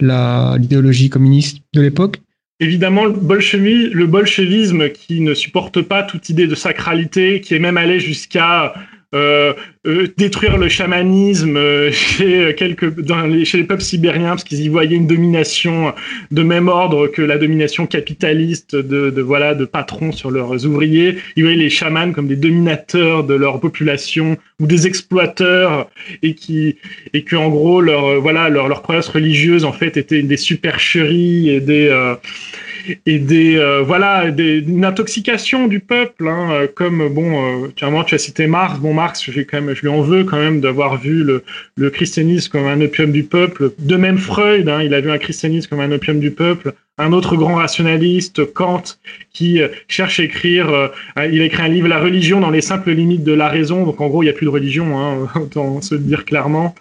l'idéologie 0.00 1.08
communiste 1.08 1.62
de 1.72 1.80
l'époque? 1.80 2.20
Évidemment, 2.62 3.06
le, 3.06 4.06
bolchevisme 4.06 4.88
qui 4.90 5.20
ne 5.20 5.34
supporte 5.34 5.82
pas 5.82 6.04
toute 6.04 6.28
idée 6.28 6.46
de 6.46 6.54
sacralité, 6.54 7.40
qui 7.40 7.56
est 7.56 7.58
même 7.58 7.76
allé 7.76 7.98
jusqu'à 7.98 8.72
euh, 9.14 9.52
euh, 9.86 10.06
détruire 10.16 10.56
le 10.56 10.70
chamanisme 10.70 11.56
euh, 11.56 11.92
chez 11.92 12.54
quelques 12.56 13.00
dans 13.00 13.22
les, 13.26 13.44
chez 13.44 13.58
les 13.58 13.64
peuples 13.64 13.82
sibériens 13.82 14.30
parce 14.30 14.44
qu'ils 14.44 14.62
y 14.62 14.68
voyaient 14.68 14.96
une 14.96 15.06
domination 15.06 15.92
de 16.30 16.42
même 16.42 16.68
ordre 16.68 17.08
que 17.08 17.20
la 17.20 17.36
domination 17.36 17.86
capitaliste 17.86 18.74
de, 18.74 19.10
de 19.10 19.22
voilà 19.22 19.54
de 19.54 19.66
patrons 19.66 20.12
sur 20.12 20.30
leurs 20.30 20.64
ouvriers. 20.64 21.18
Ils 21.36 21.42
voyaient 21.42 21.58
les 21.58 21.68
chamans 21.68 22.12
comme 22.12 22.26
des 22.26 22.36
dominateurs 22.36 23.24
de 23.24 23.34
leur 23.34 23.60
population 23.60 24.38
ou 24.60 24.66
des 24.66 24.86
exploiteurs 24.86 25.90
et 26.22 26.34
qui 26.34 26.76
et 27.12 27.22
que 27.22 27.36
en 27.36 27.50
gros 27.50 27.82
leur 27.82 28.18
voilà 28.20 28.48
leur 28.48 28.68
leur 28.68 28.82
croyance 28.82 29.08
religieuse 29.08 29.64
en 29.64 29.72
fait 29.72 29.98
était 29.98 30.22
des 30.22 30.38
supercheries 30.38 31.50
et 31.50 31.60
des 31.60 31.90
et 33.06 33.18
des 33.18 33.56
euh, 33.56 33.82
voilà 33.82 34.30
des, 34.30 34.58
une 34.58 34.84
intoxication 34.84 35.68
du 35.68 35.80
peuple 35.80 36.28
hein, 36.28 36.50
euh, 36.52 36.66
comme 36.72 37.08
bon 37.08 37.64
euh, 37.64 37.68
tu 37.74 37.84
as 38.14 38.18
cité 38.18 38.46
Marx. 38.46 38.78
Bon 38.78 38.94
Marx 38.94 39.30
je 39.30 39.40
quand 39.40 39.60
même 39.60 39.74
je 39.74 39.82
lui 39.82 39.88
en 39.88 40.00
veux 40.00 40.24
quand 40.24 40.38
même 40.38 40.60
d'avoir 40.60 40.98
vu 40.98 41.22
le, 41.22 41.42
le 41.76 41.90
christianisme 41.90 42.50
comme 42.50 42.66
un 42.66 42.80
opium 42.80 43.12
du 43.12 43.22
peuple. 43.22 43.72
De 43.78 43.96
même 43.96 44.18
Freud 44.18 44.68
hein, 44.68 44.82
il 44.82 44.94
a 44.94 45.00
vu 45.00 45.10
un 45.10 45.18
christianisme 45.18 45.70
comme 45.70 45.80
un 45.80 45.92
opium 45.92 46.20
du 46.20 46.30
peuple 46.30 46.72
un 46.98 47.12
autre 47.12 47.36
grand 47.36 47.54
rationaliste, 47.54 48.52
Kant, 48.52 48.82
qui 49.32 49.62
euh, 49.62 49.68
cherche 49.88 50.20
à 50.20 50.24
écrire, 50.24 50.68
euh, 50.68 50.88
il 51.30 51.40
a 51.40 51.44
écrit 51.44 51.62
un 51.62 51.68
livre, 51.68 51.88
La 51.88 51.98
religion 51.98 52.40
dans 52.40 52.50
les 52.50 52.60
simples 52.60 52.90
limites 52.90 53.24
de 53.24 53.32
la 53.32 53.48
raison. 53.48 53.84
Donc 53.84 54.00
en 54.00 54.08
gros, 54.08 54.22
il 54.22 54.26
n'y 54.26 54.30
a 54.30 54.34
plus 54.34 54.44
de 54.44 54.50
religion, 54.50 54.98
hein, 54.98 55.28
autant 55.40 55.80
se 55.80 55.94
dire 55.94 56.24
clairement. 56.24 56.74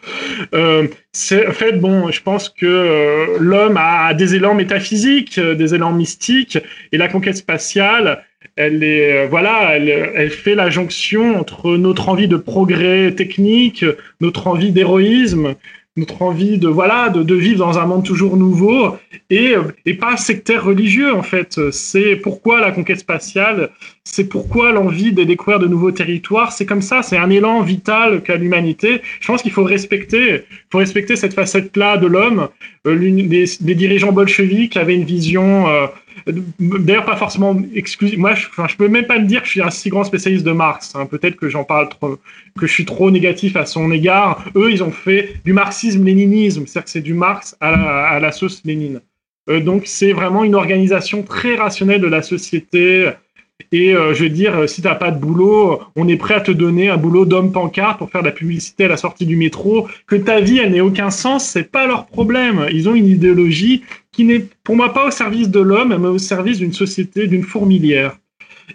Euh, 0.53 0.87
en 0.87 1.51
fait, 1.53 1.79
bon, 1.79 2.11
je 2.11 2.21
pense 2.21 2.49
que 2.49 3.37
l'homme 3.39 3.77
a 3.77 4.13
des 4.13 4.35
élans 4.35 4.53
métaphysiques, 4.53 5.39
des 5.39 5.75
élans 5.75 5.93
mystiques, 5.93 6.57
et 6.91 6.97
la 6.97 7.07
conquête 7.07 7.37
spatiale, 7.37 8.23
elle 8.55 8.83
est, 8.83 9.27
voilà, 9.27 9.77
elle 9.77 10.29
fait 10.29 10.55
la 10.55 10.69
jonction 10.69 11.37
entre 11.37 11.77
notre 11.77 12.09
envie 12.09 12.27
de 12.27 12.37
progrès 12.37 13.13
technique, 13.13 13.85
notre 14.19 14.47
envie 14.47 14.71
d'héroïsme, 14.71 15.55
notre 15.97 16.21
envie 16.21 16.57
de 16.57 16.69
voilà 16.69 17.09
de, 17.09 17.21
de, 17.21 17.35
vivre 17.35 17.59
dans 17.59 17.77
un 17.77 17.85
monde 17.85 18.05
toujours 18.05 18.37
nouveau 18.37 18.95
et, 19.29 19.55
et 19.85 19.93
pas 19.93 20.15
sectaire 20.15 20.63
religieux 20.63 21.13
en 21.13 21.23
fait. 21.23 21.59
C'est 21.71 22.15
pourquoi 22.15 22.61
la 22.61 22.71
conquête 22.71 22.99
spatiale, 22.99 23.71
c'est 24.05 24.29
pourquoi 24.29 24.71
l'envie 24.71 25.11
de 25.11 25.23
découvrir 25.23 25.59
de 25.59 25.67
nouveaux 25.67 25.91
territoires. 25.91 26.53
C'est 26.53 26.65
comme 26.65 26.81
ça, 26.81 27.03
c'est 27.03 27.17
un 27.17 27.29
élan 27.29 27.61
vital 27.61 28.23
qu'a 28.23 28.37
l'humanité. 28.37 29.01
Je 29.19 29.27
pense 29.27 29.41
qu'il 29.41 29.51
faut 29.51 29.63
respecter, 29.63 30.43
faut 30.71 30.77
respecter 30.77 31.15
cette 31.17 31.33
facette-là 31.33 31.97
de 31.97 32.07
l'homme. 32.07 32.47
Euh, 32.87 32.95
les, 32.95 33.45
les, 33.61 33.75
dirigeants 33.75 34.11
bolcheviques 34.11 34.77
avaient 34.77 34.95
une 34.95 35.03
vision 35.03 35.67
euh, 35.69 35.87
D'ailleurs, 36.59 37.05
pas 37.05 37.15
forcément 37.15 37.55
exclusif. 37.73 38.17
Moi, 38.17 38.35
je, 38.35 38.47
enfin, 38.47 38.67
peux 38.77 38.87
même 38.87 39.05
pas 39.05 39.19
me 39.19 39.25
dire 39.25 39.41
que 39.41 39.47
je 39.47 39.51
suis 39.51 39.61
un 39.61 39.69
si 39.69 39.89
grand 39.89 40.03
spécialiste 40.03 40.45
de 40.45 40.51
Marx. 40.51 40.93
Hein. 40.95 41.05
Peut-être 41.05 41.35
que 41.35 41.49
j'en 41.49 41.63
parle 41.63 41.89
trop, 41.89 42.17
que 42.59 42.67
je 42.67 42.71
suis 42.71 42.85
trop 42.85 43.11
négatif 43.11 43.55
à 43.55 43.65
son 43.65 43.91
égard. 43.91 44.45
Eux, 44.55 44.71
ils 44.71 44.83
ont 44.83 44.91
fait 44.91 45.35
du 45.45 45.53
marxisme-léninisme, 45.53 46.65
c'est-à-dire 46.65 46.83
que 46.85 46.89
c'est 46.89 47.01
du 47.01 47.13
Marx 47.13 47.55
à 47.59 48.19
la, 48.19 48.31
sauce 48.31 48.61
Lénine. 48.65 49.01
Euh, 49.49 49.59
donc, 49.59 49.83
c'est 49.85 50.13
vraiment 50.13 50.43
une 50.43 50.55
organisation 50.55 51.23
très 51.23 51.55
rationnelle 51.55 52.01
de 52.01 52.07
la 52.07 52.21
société. 52.21 53.11
Et 53.71 53.95
euh, 53.95 54.13
je 54.13 54.23
veux 54.23 54.29
dire, 54.29 54.67
si 54.67 54.81
t'as 54.81 54.95
pas 54.95 55.11
de 55.11 55.19
boulot, 55.19 55.81
on 55.95 56.07
est 56.07 56.17
prêt 56.17 56.35
à 56.35 56.41
te 56.41 56.51
donner 56.51 56.89
un 56.89 56.97
boulot 56.97 57.25
d'homme 57.25 57.51
pancarte 57.51 57.99
pour 57.99 58.09
faire 58.09 58.21
de 58.21 58.27
la 58.27 58.33
publicité 58.33 58.85
à 58.85 58.87
la 58.87 58.97
sortie 58.97 59.25
du 59.25 59.35
métro. 59.35 59.87
Que 60.07 60.15
ta 60.15 60.39
vie, 60.39 60.59
elle 60.59 60.71
n'ait 60.71 60.81
aucun 60.81 61.09
sens, 61.09 61.47
c'est 61.47 61.71
pas 61.71 61.87
leur 61.87 62.05
problème. 62.05 62.67
Ils 62.71 62.89
ont 62.89 62.95
une 62.95 63.07
idéologie 63.07 63.83
qui 64.11 64.25
n'est 64.25 64.45
pour 64.63 64.75
moi 64.75 64.93
pas 64.93 65.07
au 65.07 65.11
service 65.11 65.49
de 65.49 65.59
l'homme, 65.59 65.95
mais 65.97 66.07
au 66.07 66.17
service 66.17 66.57
d'une 66.59 66.73
société, 66.73 67.27
d'une 67.27 67.43
fourmilière. 67.43 68.17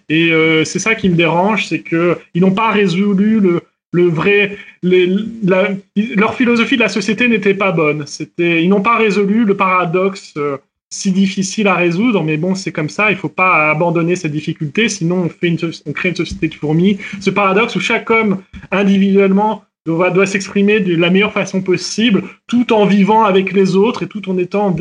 Et 0.08 0.30
euh, 0.32 0.64
c'est 0.64 0.78
ça 0.78 0.94
qui 0.94 1.08
me 1.08 1.14
dérange, 1.14 1.66
c'est 1.66 1.80
que 1.80 2.18
ils 2.34 2.42
n'ont 2.42 2.52
pas 2.52 2.70
résolu 2.70 3.40
le, 3.40 3.60
le 3.92 4.04
vrai, 4.08 4.56
les, 4.82 5.10
la, 5.42 5.70
leur 6.16 6.34
philosophie 6.34 6.76
de 6.76 6.82
la 6.82 6.88
société 6.88 7.28
n'était 7.28 7.54
pas 7.54 7.72
bonne. 7.72 8.06
C'était, 8.06 8.62
ils 8.62 8.68
n'ont 8.68 8.82
pas 8.82 8.96
résolu 8.96 9.44
le 9.44 9.56
paradoxe 9.56 10.34
euh, 10.36 10.58
si 10.90 11.12
difficile 11.12 11.66
à 11.66 11.74
résoudre, 11.74 12.22
mais 12.22 12.36
bon, 12.36 12.54
c'est 12.54 12.72
comme 12.72 12.88
ça. 12.88 13.10
Il 13.10 13.16
faut 13.16 13.28
pas 13.28 13.70
abandonner 13.70 14.16
cette 14.16 14.32
difficulté, 14.32 14.88
sinon 14.88 15.24
on 15.24 15.28
fait 15.28 15.48
une, 15.48 15.58
on 15.86 15.92
crée 15.92 16.10
une 16.10 16.16
société 16.16 16.48
de 16.48 16.54
fourmis. 16.54 16.98
Ce 17.20 17.30
paradoxe 17.30 17.76
où 17.76 17.80
chaque 17.80 18.08
homme 18.10 18.42
individuellement 18.70 19.64
doit, 19.86 20.26
s'exprimer 20.26 20.80
de 20.80 20.96
la 20.96 21.10
meilleure 21.10 21.32
façon 21.32 21.62
possible, 21.62 22.24
tout 22.46 22.72
en 22.72 22.86
vivant 22.86 23.24
avec 23.24 23.52
les 23.52 23.76
autres 23.76 24.02
et 24.02 24.08
tout 24.08 24.28
en 24.28 24.36
étant 24.38 24.74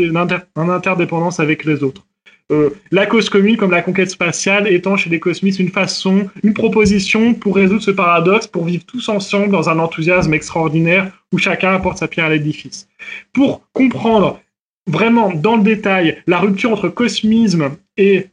en, 0.56 0.69
interdépendance 0.69 1.40
avec 1.40 1.64
les 1.66 1.84
autres. 1.84 2.06
Euh, 2.51 2.69
la 2.92 3.08
cause 3.08 3.30
commune, 3.30 3.58
comme 3.58 3.72
la 3.72 3.82
conquête 3.82 4.11
spatiale, 4.11 4.67
étant 4.67 4.98
chez 4.98 5.09
les 5.09 5.19
cosmistes 5.19 5.59
une 5.59 5.69
façon, 5.69 6.30
une 6.43 6.53
proposition 6.53 7.34
pour 7.34 7.56
résoudre 7.56 7.82
ce 7.82 7.92
paradoxe, 7.92 8.45
pour 8.45 8.66
vivre 8.66 8.84
tous 8.85 9.09
ensemble 9.09 9.50
dans 9.50 9.69
un 9.69 9.80
enthousiasme 9.80 10.34
extraordinaire 10.34 11.11
où 11.32 11.40
chacun 11.40 11.74
apporte 11.74 11.98
sa 11.98 12.08
pierre 12.08 12.25
à 12.25 12.30
l'édifice. 12.30 12.88
Pour 13.34 13.64
comprendre 13.74 14.40
vraiment 14.88 15.34
dans 15.34 15.56
le 15.56 15.64
détail 15.64 16.22
la 16.27 16.38
rupture 16.38 16.72
entre 16.72 16.90
cosmisme 16.90 17.72
et 17.98 18.27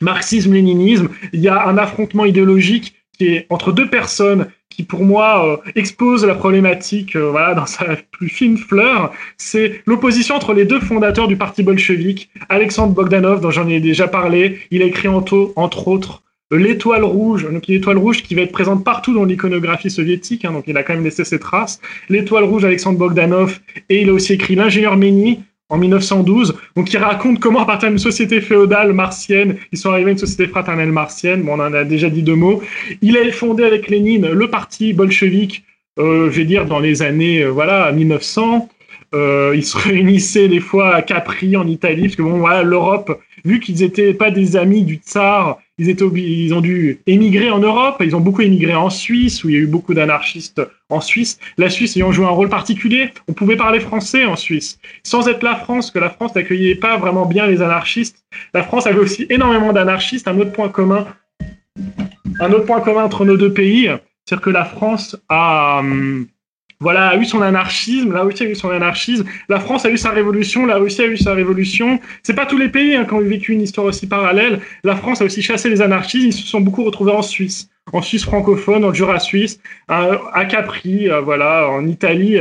marxisme-léninisme, 0.00 1.08
il 1.32 1.40
y 1.40 1.48
a 1.48 1.66
un 1.68 1.78
affrontement 1.78 2.24
idéologique 2.24 2.94
qui 3.16 3.26
est 3.26 3.46
entre 3.50 3.70
deux 3.70 3.88
personnes 3.88 4.48
qui 4.74 4.82
pour 4.82 5.04
moi 5.04 5.46
euh, 5.46 5.70
expose 5.76 6.24
la 6.24 6.34
problématique 6.34 7.14
euh, 7.14 7.30
voilà 7.30 7.54
dans 7.54 7.66
sa 7.66 7.84
plus 8.10 8.28
fine 8.28 8.58
fleur, 8.58 9.12
c'est 9.38 9.82
l'opposition 9.86 10.34
entre 10.34 10.52
les 10.52 10.64
deux 10.64 10.80
fondateurs 10.80 11.28
du 11.28 11.36
parti 11.36 11.62
bolchevique, 11.62 12.30
Alexandre 12.48 12.92
Bogdanov 12.92 13.40
dont 13.40 13.50
j'en 13.50 13.68
ai 13.68 13.80
déjà 13.80 14.08
parlé, 14.08 14.58
il 14.70 14.82
a 14.82 14.86
écrit 14.86 15.08
entre, 15.08 15.52
entre 15.56 15.88
autres 15.88 16.22
euh, 16.52 16.58
l'étoile 16.58 17.04
rouge, 17.04 17.48
donc 17.50 17.66
l'étoile 17.68 17.98
rouge 17.98 18.22
qui 18.22 18.34
va 18.34 18.42
être 18.42 18.52
présente 18.52 18.84
partout 18.84 19.14
dans 19.14 19.24
l'iconographie 19.24 19.90
soviétique, 19.90 20.44
hein, 20.44 20.52
donc 20.52 20.64
il 20.66 20.76
a 20.76 20.82
quand 20.82 20.94
même 20.94 21.04
laissé 21.04 21.24
ses 21.24 21.38
traces. 21.38 21.80
L'étoile 22.08 22.44
rouge, 22.44 22.64
Alexandre 22.64 22.98
Bogdanov, 22.98 23.60
et 23.88 24.02
il 24.02 24.10
a 24.10 24.12
aussi 24.12 24.34
écrit 24.34 24.54
l'ingénieur 24.54 24.96
Méni, 24.96 25.40
en 25.70 25.78
1912, 25.78 26.54
donc 26.76 26.92
il 26.92 26.98
raconte 26.98 27.40
comment 27.40 27.60
à 27.60 27.66
partir 27.66 27.88
d'une 27.88 27.98
société 27.98 28.40
féodale 28.40 28.92
martienne, 28.92 29.56
ils 29.72 29.78
sont 29.78 29.90
arrivés 29.90 30.10
à 30.10 30.12
une 30.12 30.18
société 30.18 30.46
fraternelle 30.46 30.92
martienne, 30.92 31.42
bon, 31.42 31.58
on 31.58 31.60
en 31.60 31.72
a 31.72 31.84
déjà 31.84 32.10
dit 32.10 32.22
deux 32.22 32.34
mots. 32.34 32.62
Il 33.00 33.16
a 33.16 33.32
fondé 33.32 33.64
avec 33.64 33.88
Lénine 33.88 34.30
le 34.30 34.50
parti 34.50 34.92
bolchevique, 34.92 35.64
euh, 35.98 36.30
je 36.30 36.36
vais 36.36 36.44
dire 36.44 36.66
dans 36.66 36.80
les 36.80 37.02
années 37.02 37.42
euh, 37.42 37.48
voilà 37.48 37.90
1900. 37.92 38.68
Euh, 39.14 39.52
ils 39.54 39.64
se 39.64 39.78
réunissaient 39.88 40.48
des 40.48 40.60
fois 40.60 40.94
à 40.94 41.02
Capri 41.02 41.56
en 41.56 41.66
Italie, 41.66 42.02
parce 42.02 42.16
que 42.16 42.22
bon 42.22 42.38
voilà 42.38 42.62
l'Europe, 42.62 43.18
vu 43.44 43.60
qu'ils 43.60 43.80
n'étaient 43.80 44.14
pas 44.14 44.30
des 44.30 44.56
amis 44.56 44.82
du 44.82 44.96
tsar, 44.96 45.58
ils, 45.78 46.54
ont 46.54 46.60
dû 46.60 47.00
émigrer 47.06 47.50
en 47.50 47.58
Europe, 47.58 47.96
ils 48.00 48.14
ont 48.14 48.20
beaucoup 48.20 48.42
émigré 48.42 48.74
en 48.74 48.90
Suisse, 48.90 49.42
où 49.44 49.48
il 49.48 49.54
y 49.54 49.58
a 49.58 49.60
eu 49.60 49.66
beaucoup 49.66 49.92
d'anarchistes 49.92 50.62
en 50.88 51.00
Suisse. 51.00 51.38
La 51.58 51.68
Suisse 51.68 51.96
ayant 51.96 52.12
joué 52.12 52.26
un 52.26 52.30
rôle 52.30 52.48
particulier, 52.48 53.10
on 53.28 53.32
pouvait 53.32 53.56
parler 53.56 53.80
français 53.80 54.24
en 54.24 54.36
Suisse, 54.36 54.78
sans 55.02 55.28
être 55.28 55.42
la 55.42 55.56
France, 55.56 55.90
que 55.90 55.98
la 55.98 56.10
France 56.10 56.34
n'accueillait 56.34 56.76
pas 56.76 56.96
vraiment 56.96 57.26
bien 57.26 57.46
les 57.46 57.60
anarchistes. 57.60 58.24
La 58.54 58.62
France 58.62 58.86
avait 58.86 59.00
aussi 59.00 59.26
énormément 59.30 59.72
d'anarchistes, 59.72 60.28
un 60.28 60.38
autre 60.38 60.52
point 60.52 60.68
commun. 60.68 61.06
Un 62.40 62.52
autre 62.52 62.66
point 62.66 62.80
commun 62.80 63.04
entre 63.04 63.24
nos 63.24 63.36
deux 63.36 63.52
pays, 63.52 63.90
c'est 64.26 64.40
que 64.40 64.50
la 64.50 64.64
France 64.64 65.16
a, 65.28 65.80
hum, 65.80 66.26
voilà, 66.80 67.08
a 67.08 67.16
eu 67.16 67.24
son 67.24 67.40
anarchisme, 67.42 68.12
la 68.12 68.22
Russie 68.22 68.44
a 68.44 68.46
eu 68.46 68.54
son 68.54 68.70
anarchisme, 68.70 69.24
la 69.48 69.60
France 69.60 69.84
a 69.84 69.90
eu 69.90 69.96
sa 69.96 70.10
révolution, 70.10 70.66
la 70.66 70.76
Russie 70.76 71.02
a 71.02 71.06
eu 71.06 71.16
sa 71.16 71.34
révolution. 71.34 72.00
C'est 72.22 72.34
pas 72.34 72.46
tous 72.46 72.58
les 72.58 72.68
pays 72.68 72.94
hein, 72.94 73.04
qui 73.04 73.14
ont 73.14 73.20
vécu 73.20 73.52
une 73.52 73.62
histoire 73.62 73.86
aussi 73.86 74.06
parallèle. 74.06 74.60
La 74.82 74.96
France 74.96 75.20
a 75.20 75.24
aussi 75.24 75.42
chassé 75.42 75.70
les 75.70 75.80
anarchistes, 75.80 76.38
ils 76.38 76.42
se 76.42 76.46
sont 76.46 76.60
beaucoup 76.60 76.84
retrouvés 76.84 77.12
en 77.12 77.22
Suisse, 77.22 77.68
en 77.92 78.02
Suisse 78.02 78.24
francophone, 78.24 78.86
le 78.86 78.92
Jura 78.92 79.20
suisse, 79.20 79.60
à, 79.88 80.44
Capri, 80.46 81.08
euh, 81.08 81.20
voilà, 81.20 81.68
en 81.70 81.86
Italie. 81.86 82.38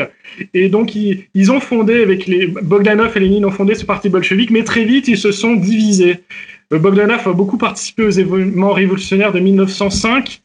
Et 0.54 0.70
donc 0.70 0.96
ils, 0.96 1.26
ils, 1.34 1.52
ont 1.52 1.60
fondé 1.60 2.02
avec 2.02 2.26
les 2.26 2.48
Bogdanov 2.48 3.16
et 3.16 3.20
Lénine 3.20 3.46
ont 3.46 3.52
fondé 3.52 3.76
ce 3.76 3.86
parti 3.86 4.10
bolchevique, 4.10 4.52
mais 4.52 4.64
très 4.64 4.84
vite 4.84 5.08
ils 5.08 5.18
se 5.18 5.32
sont 5.32 5.54
divisés. 5.54 6.24
Euh, 6.74 6.80
Bogdanov 6.80 7.28
a 7.28 7.34
beaucoup 7.34 7.58
participé 7.58 8.04
aux 8.04 8.10
événements 8.10 8.74
révolutionnaires 8.74 9.32
de 9.32 9.40
1905 9.40 10.42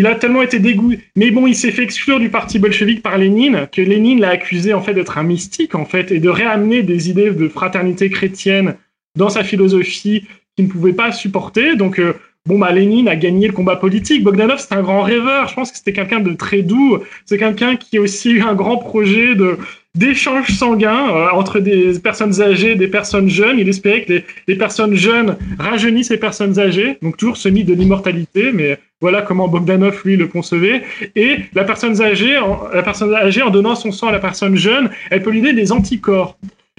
il 0.00 0.06
a 0.06 0.14
tellement 0.14 0.40
été 0.40 0.60
dégoûté. 0.60 1.02
Mais 1.14 1.30
bon, 1.30 1.46
il 1.46 1.54
s'est 1.54 1.72
fait 1.72 1.82
exclure 1.82 2.18
du 2.18 2.30
parti 2.30 2.58
bolchevique 2.58 3.02
par 3.02 3.18
Lénine, 3.18 3.68
que 3.70 3.82
Lénine 3.82 4.18
l'a 4.18 4.30
accusé 4.30 4.72
en 4.72 4.80
fait 4.80 4.94
d'être 4.94 5.18
un 5.18 5.22
mystique 5.22 5.74
en 5.74 5.84
fait 5.84 6.10
et 6.10 6.20
de 6.20 6.30
réamener 6.30 6.82
des 6.82 7.10
idées 7.10 7.32
de 7.32 7.48
fraternité 7.48 8.08
chrétienne 8.08 8.76
dans 9.14 9.28
sa 9.28 9.44
philosophie 9.44 10.24
qu'il 10.56 10.68
ne 10.68 10.70
pouvait 10.70 10.94
pas 10.94 11.12
supporter. 11.12 11.76
Donc 11.76 12.00
euh, 12.00 12.14
bon 12.46 12.58
bah 12.58 12.72
Lénine 12.72 13.08
a 13.08 13.16
gagné 13.16 13.46
le 13.46 13.52
combat 13.52 13.76
politique. 13.76 14.24
Bogdanov 14.24 14.58
c'est 14.58 14.74
un 14.74 14.80
grand 14.80 15.02
rêveur. 15.02 15.48
Je 15.48 15.54
pense 15.54 15.70
que 15.70 15.76
c'était 15.76 15.92
quelqu'un 15.92 16.20
de 16.20 16.32
très 16.32 16.62
doux. 16.62 17.00
C'est 17.26 17.36
quelqu'un 17.36 17.76
qui 17.76 17.98
a 17.98 18.00
aussi 18.00 18.30
eu 18.30 18.40
un 18.40 18.54
grand 18.54 18.78
projet 18.78 19.34
de 19.34 19.58
d'échanges 19.94 20.52
sanguins 20.52 21.10
euh, 21.10 21.28
entre 21.32 21.58
des 21.60 21.98
personnes 21.98 22.40
âgées 22.40 22.72
et 22.72 22.76
des 22.76 22.88
personnes 22.88 23.28
jeunes. 23.28 23.58
Il 23.58 23.68
espérait 23.68 24.04
que 24.04 24.12
les, 24.12 24.24
les, 24.46 24.56
personnes 24.56 24.94
jeunes 24.94 25.36
rajeunissent 25.58 26.10
les 26.10 26.16
personnes 26.16 26.58
âgées, 26.58 26.98
donc 27.02 27.16
toujours 27.16 27.36
ce 27.36 27.48
mythe 27.48 27.66
de 27.66 27.74
l'immortalité, 27.74 28.52
mais 28.52 28.78
voilà 29.00 29.22
comment 29.22 29.48
Bogdanov, 29.48 30.02
lui, 30.04 30.16
le 30.16 30.26
concevait. 30.26 30.82
Et 31.16 31.38
la 31.54 31.64
personne 31.64 32.00
âgée, 32.00 32.36
en, 32.38 32.68
la 32.72 32.82
personne 32.82 33.14
âgée, 33.14 33.42
en 33.42 33.50
donnant 33.50 33.74
son 33.74 33.92
sang 33.92 34.08
à 34.08 34.12
la 34.12 34.18
personne 34.18 34.56
jeune, 34.56 34.90
elle 35.10 35.22
peut 35.22 35.30
lui 35.30 35.40
donner 35.40 35.54
des 35.54 35.72
anticorps. 35.72 36.36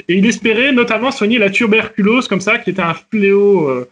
Et 0.08 0.16
il 0.16 0.26
espérait 0.26 0.72
notamment 0.72 1.12
soigner 1.12 1.38
la 1.38 1.50
tuberculose, 1.50 2.28
comme 2.28 2.42
ça, 2.42 2.58
qui 2.58 2.70
était 2.70 2.82
un 2.82 2.94
fléau 2.94 3.68
euh, 3.68 3.90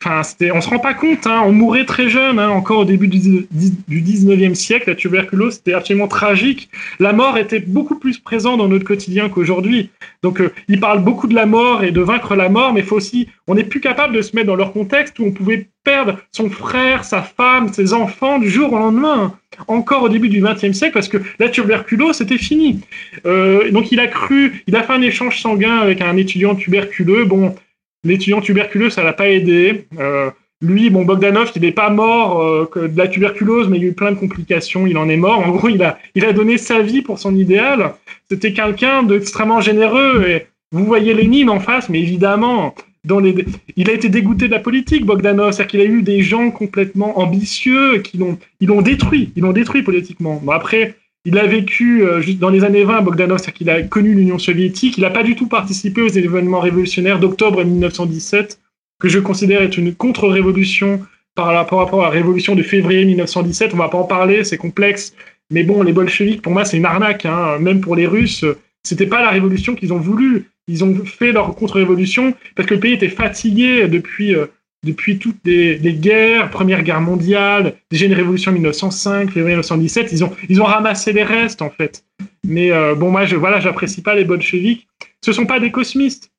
Enfin, 0.00 0.22
on 0.54 0.60
se 0.60 0.68
rend 0.68 0.78
pas 0.78 0.94
compte, 0.94 1.26
hein, 1.26 1.42
on 1.44 1.50
mourait 1.50 1.84
très 1.84 2.08
jeune, 2.08 2.38
hein, 2.38 2.50
encore 2.50 2.80
au 2.80 2.84
début 2.84 3.08
du, 3.08 3.48
du 3.50 4.00
19e 4.00 4.54
siècle, 4.54 4.90
la 4.90 4.94
tuberculose, 4.94 5.54
c'était 5.54 5.72
absolument 5.72 6.06
tragique. 6.06 6.70
La 7.00 7.12
mort 7.12 7.36
était 7.36 7.58
beaucoup 7.58 7.98
plus 7.98 8.16
présente 8.18 8.58
dans 8.58 8.68
notre 8.68 8.84
quotidien 8.84 9.28
qu'aujourd'hui. 9.28 9.90
Donc, 10.22 10.40
euh, 10.40 10.52
il 10.68 10.78
parle 10.78 11.02
beaucoup 11.02 11.26
de 11.26 11.34
la 11.34 11.46
mort 11.46 11.82
et 11.82 11.90
de 11.90 12.00
vaincre 12.00 12.36
la 12.36 12.48
mort, 12.48 12.72
mais 12.72 12.82
faut 12.82 12.94
aussi, 12.94 13.28
on 13.48 13.56
n'est 13.56 13.64
plus 13.64 13.80
capable 13.80 14.14
de 14.14 14.22
se 14.22 14.36
mettre 14.36 14.46
dans 14.46 14.54
leur 14.54 14.72
contexte 14.72 15.18
où 15.18 15.24
on 15.24 15.32
pouvait 15.32 15.68
perdre 15.82 16.18
son 16.30 16.48
frère, 16.48 17.02
sa 17.02 17.22
femme, 17.22 17.72
ses 17.72 17.92
enfants 17.92 18.38
du 18.38 18.50
jour 18.50 18.72
au 18.72 18.78
lendemain, 18.78 19.36
encore 19.66 20.04
au 20.04 20.08
début 20.08 20.28
du 20.28 20.40
20e 20.40 20.74
siècle, 20.74 20.94
parce 20.94 21.08
que 21.08 21.18
la 21.40 21.48
tuberculose, 21.48 22.18
c'était 22.18 22.38
fini. 22.38 22.82
Euh, 23.26 23.72
donc, 23.72 23.90
il 23.90 23.98
a 23.98 24.06
cru, 24.06 24.62
il 24.68 24.76
a 24.76 24.84
fait 24.84 24.92
un 24.92 25.02
échange 25.02 25.40
sanguin 25.40 25.78
avec 25.78 26.02
un 26.02 26.16
étudiant 26.16 26.54
tuberculeux. 26.54 27.24
Bon, 27.24 27.56
L'étudiant 28.04 28.40
tuberculeux, 28.40 28.90
ça 28.90 29.02
l'a 29.02 29.12
pas 29.12 29.28
aidé. 29.28 29.86
Euh, 29.98 30.30
lui, 30.60 30.90
bon, 30.90 31.04
Bogdanov, 31.04 31.52
il 31.54 31.62
n'est 31.62 31.72
pas 31.72 31.90
mort 31.90 32.40
euh, 32.42 32.88
de 32.88 32.98
la 32.98 33.08
tuberculose, 33.08 33.68
mais 33.68 33.76
il 33.76 33.82
y 33.82 33.86
a 33.86 33.90
eu 33.90 33.94
plein 33.94 34.12
de 34.12 34.18
complications. 34.18 34.86
Il 34.86 34.96
en 34.98 35.08
est 35.08 35.16
mort. 35.16 35.38
En 35.38 35.50
gros, 35.50 35.68
il 35.68 35.82
a, 35.82 35.98
il 36.14 36.24
a 36.24 36.32
donné 36.32 36.58
sa 36.58 36.80
vie 36.80 37.02
pour 37.02 37.18
son 37.18 37.34
idéal. 37.34 37.94
C'était 38.28 38.52
quelqu'un 38.52 39.02
d'extrêmement 39.02 39.60
généreux. 39.60 40.24
Et 40.28 40.46
vous 40.72 40.84
voyez 40.84 41.14
Lénine 41.14 41.50
en 41.50 41.60
face, 41.60 41.88
mais 41.88 42.00
évidemment, 42.00 42.74
dans 43.04 43.20
les... 43.20 43.34
il 43.76 43.88
a 43.88 43.92
été 43.92 44.08
dégoûté 44.08 44.46
de 44.48 44.52
la 44.52 44.58
politique, 44.58 45.06
Bogdanov. 45.06 45.52
C'est-à-dire 45.52 45.70
qu'il 45.70 45.80
a 45.80 45.84
eu 45.84 46.02
des 46.02 46.22
gens 46.22 46.50
complètement 46.50 47.18
ambitieux 47.18 47.98
qui 47.98 48.18
l'ont, 48.18 48.38
ils 48.60 48.68
l'ont 48.68 48.82
détruit. 48.82 49.32
Ils 49.36 49.42
l'ont 49.42 49.52
détruit 49.52 49.82
politiquement. 49.82 50.40
Bon, 50.42 50.52
après, 50.52 50.96
il 51.24 51.38
a 51.38 51.46
vécu 51.46 52.02
euh, 52.02 52.22
dans 52.38 52.48
les 52.48 52.64
années 52.64 52.84
20 52.84 53.02
Bogdanov, 53.02 53.38
c'est-à-dire 53.38 53.54
qu'il 53.54 53.70
a 53.70 53.82
connu 53.82 54.14
l'Union 54.14 54.38
soviétique. 54.38 54.96
Il 54.96 55.02
n'a 55.02 55.10
pas 55.10 55.22
du 55.22 55.36
tout 55.36 55.48
participé 55.48 56.00
aux 56.00 56.08
événements 56.08 56.60
révolutionnaires 56.60 57.18
d'octobre 57.18 57.64
1917, 57.64 58.60
que 59.00 59.08
je 59.08 59.18
considère 59.18 59.62
être 59.62 59.78
une 59.78 59.94
contre-révolution 59.94 61.02
par 61.34 61.52
rapport 61.54 62.00
à 62.00 62.04
la 62.04 62.10
révolution 62.10 62.54
de 62.54 62.62
février 62.62 63.04
1917. 63.04 63.74
On 63.74 63.76
va 63.76 63.88
pas 63.88 63.98
en 63.98 64.04
parler, 64.04 64.42
c'est 64.44 64.56
complexe. 64.56 65.14
Mais 65.50 65.62
bon, 65.62 65.82
les 65.82 65.92
bolcheviks, 65.92 66.42
pour 66.42 66.52
moi, 66.52 66.64
c'est 66.64 66.76
une 66.76 66.84
arnaque. 66.84 67.26
Hein. 67.26 67.58
Même 67.60 67.80
pour 67.80 67.94
les 67.94 68.06
Russes, 68.06 68.44
c'était 68.82 69.06
pas 69.06 69.22
la 69.22 69.30
révolution 69.30 69.74
qu'ils 69.74 69.92
ont 69.92 69.98
voulu. 69.98 70.46
Ils 70.66 70.84
ont 70.84 71.04
fait 71.04 71.32
leur 71.32 71.54
contre-révolution 71.54 72.34
parce 72.54 72.68
que 72.68 72.74
le 72.74 72.80
pays 72.80 72.92
était 72.92 73.08
fatigué 73.08 73.86
depuis 73.88 74.34
euh, 74.34 74.46
depuis 74.84 75.18
toutes 75.18 75.38
les, 75.44 75.78
guerres, 75.94 76.50
Première 76.50 76.82
Guerre 76.82 77.00
mondiale, 77.00 77.74
déjà 77.90 78.06
une 78.06 78.14
révolution 78.14 78.50
en 78.50 78.54
1905, 78.54 79.30
février 79.30 79.56
1917, 79.56 80.12
ils 80.12 80.24
ont, 80.24 80.32
ils 80.48 80.62
ont 80.62 80.64
ramassé 80.64 81.12
les 81.12 81.24
restes 81.24 81.62
en 81.62 81.70
fait. 81.70 82.04
Mais 82.44 82.70
euh, 82.70 82.94
bon, 82.94 83.10
moi, 83.10 83.24
je, 83.24 83.36
voilà, 83.36 83.60
j'apprécie 83.60 84.02
pas 84.02 84.14
les 84.14 84.24
bolcheviks. 84.24 84.86
Ce 85.24 85.32
sont 85.32 85.46
pas 85.46 85.58
des 85.58 85.70
cosmistes. 85.70 86.30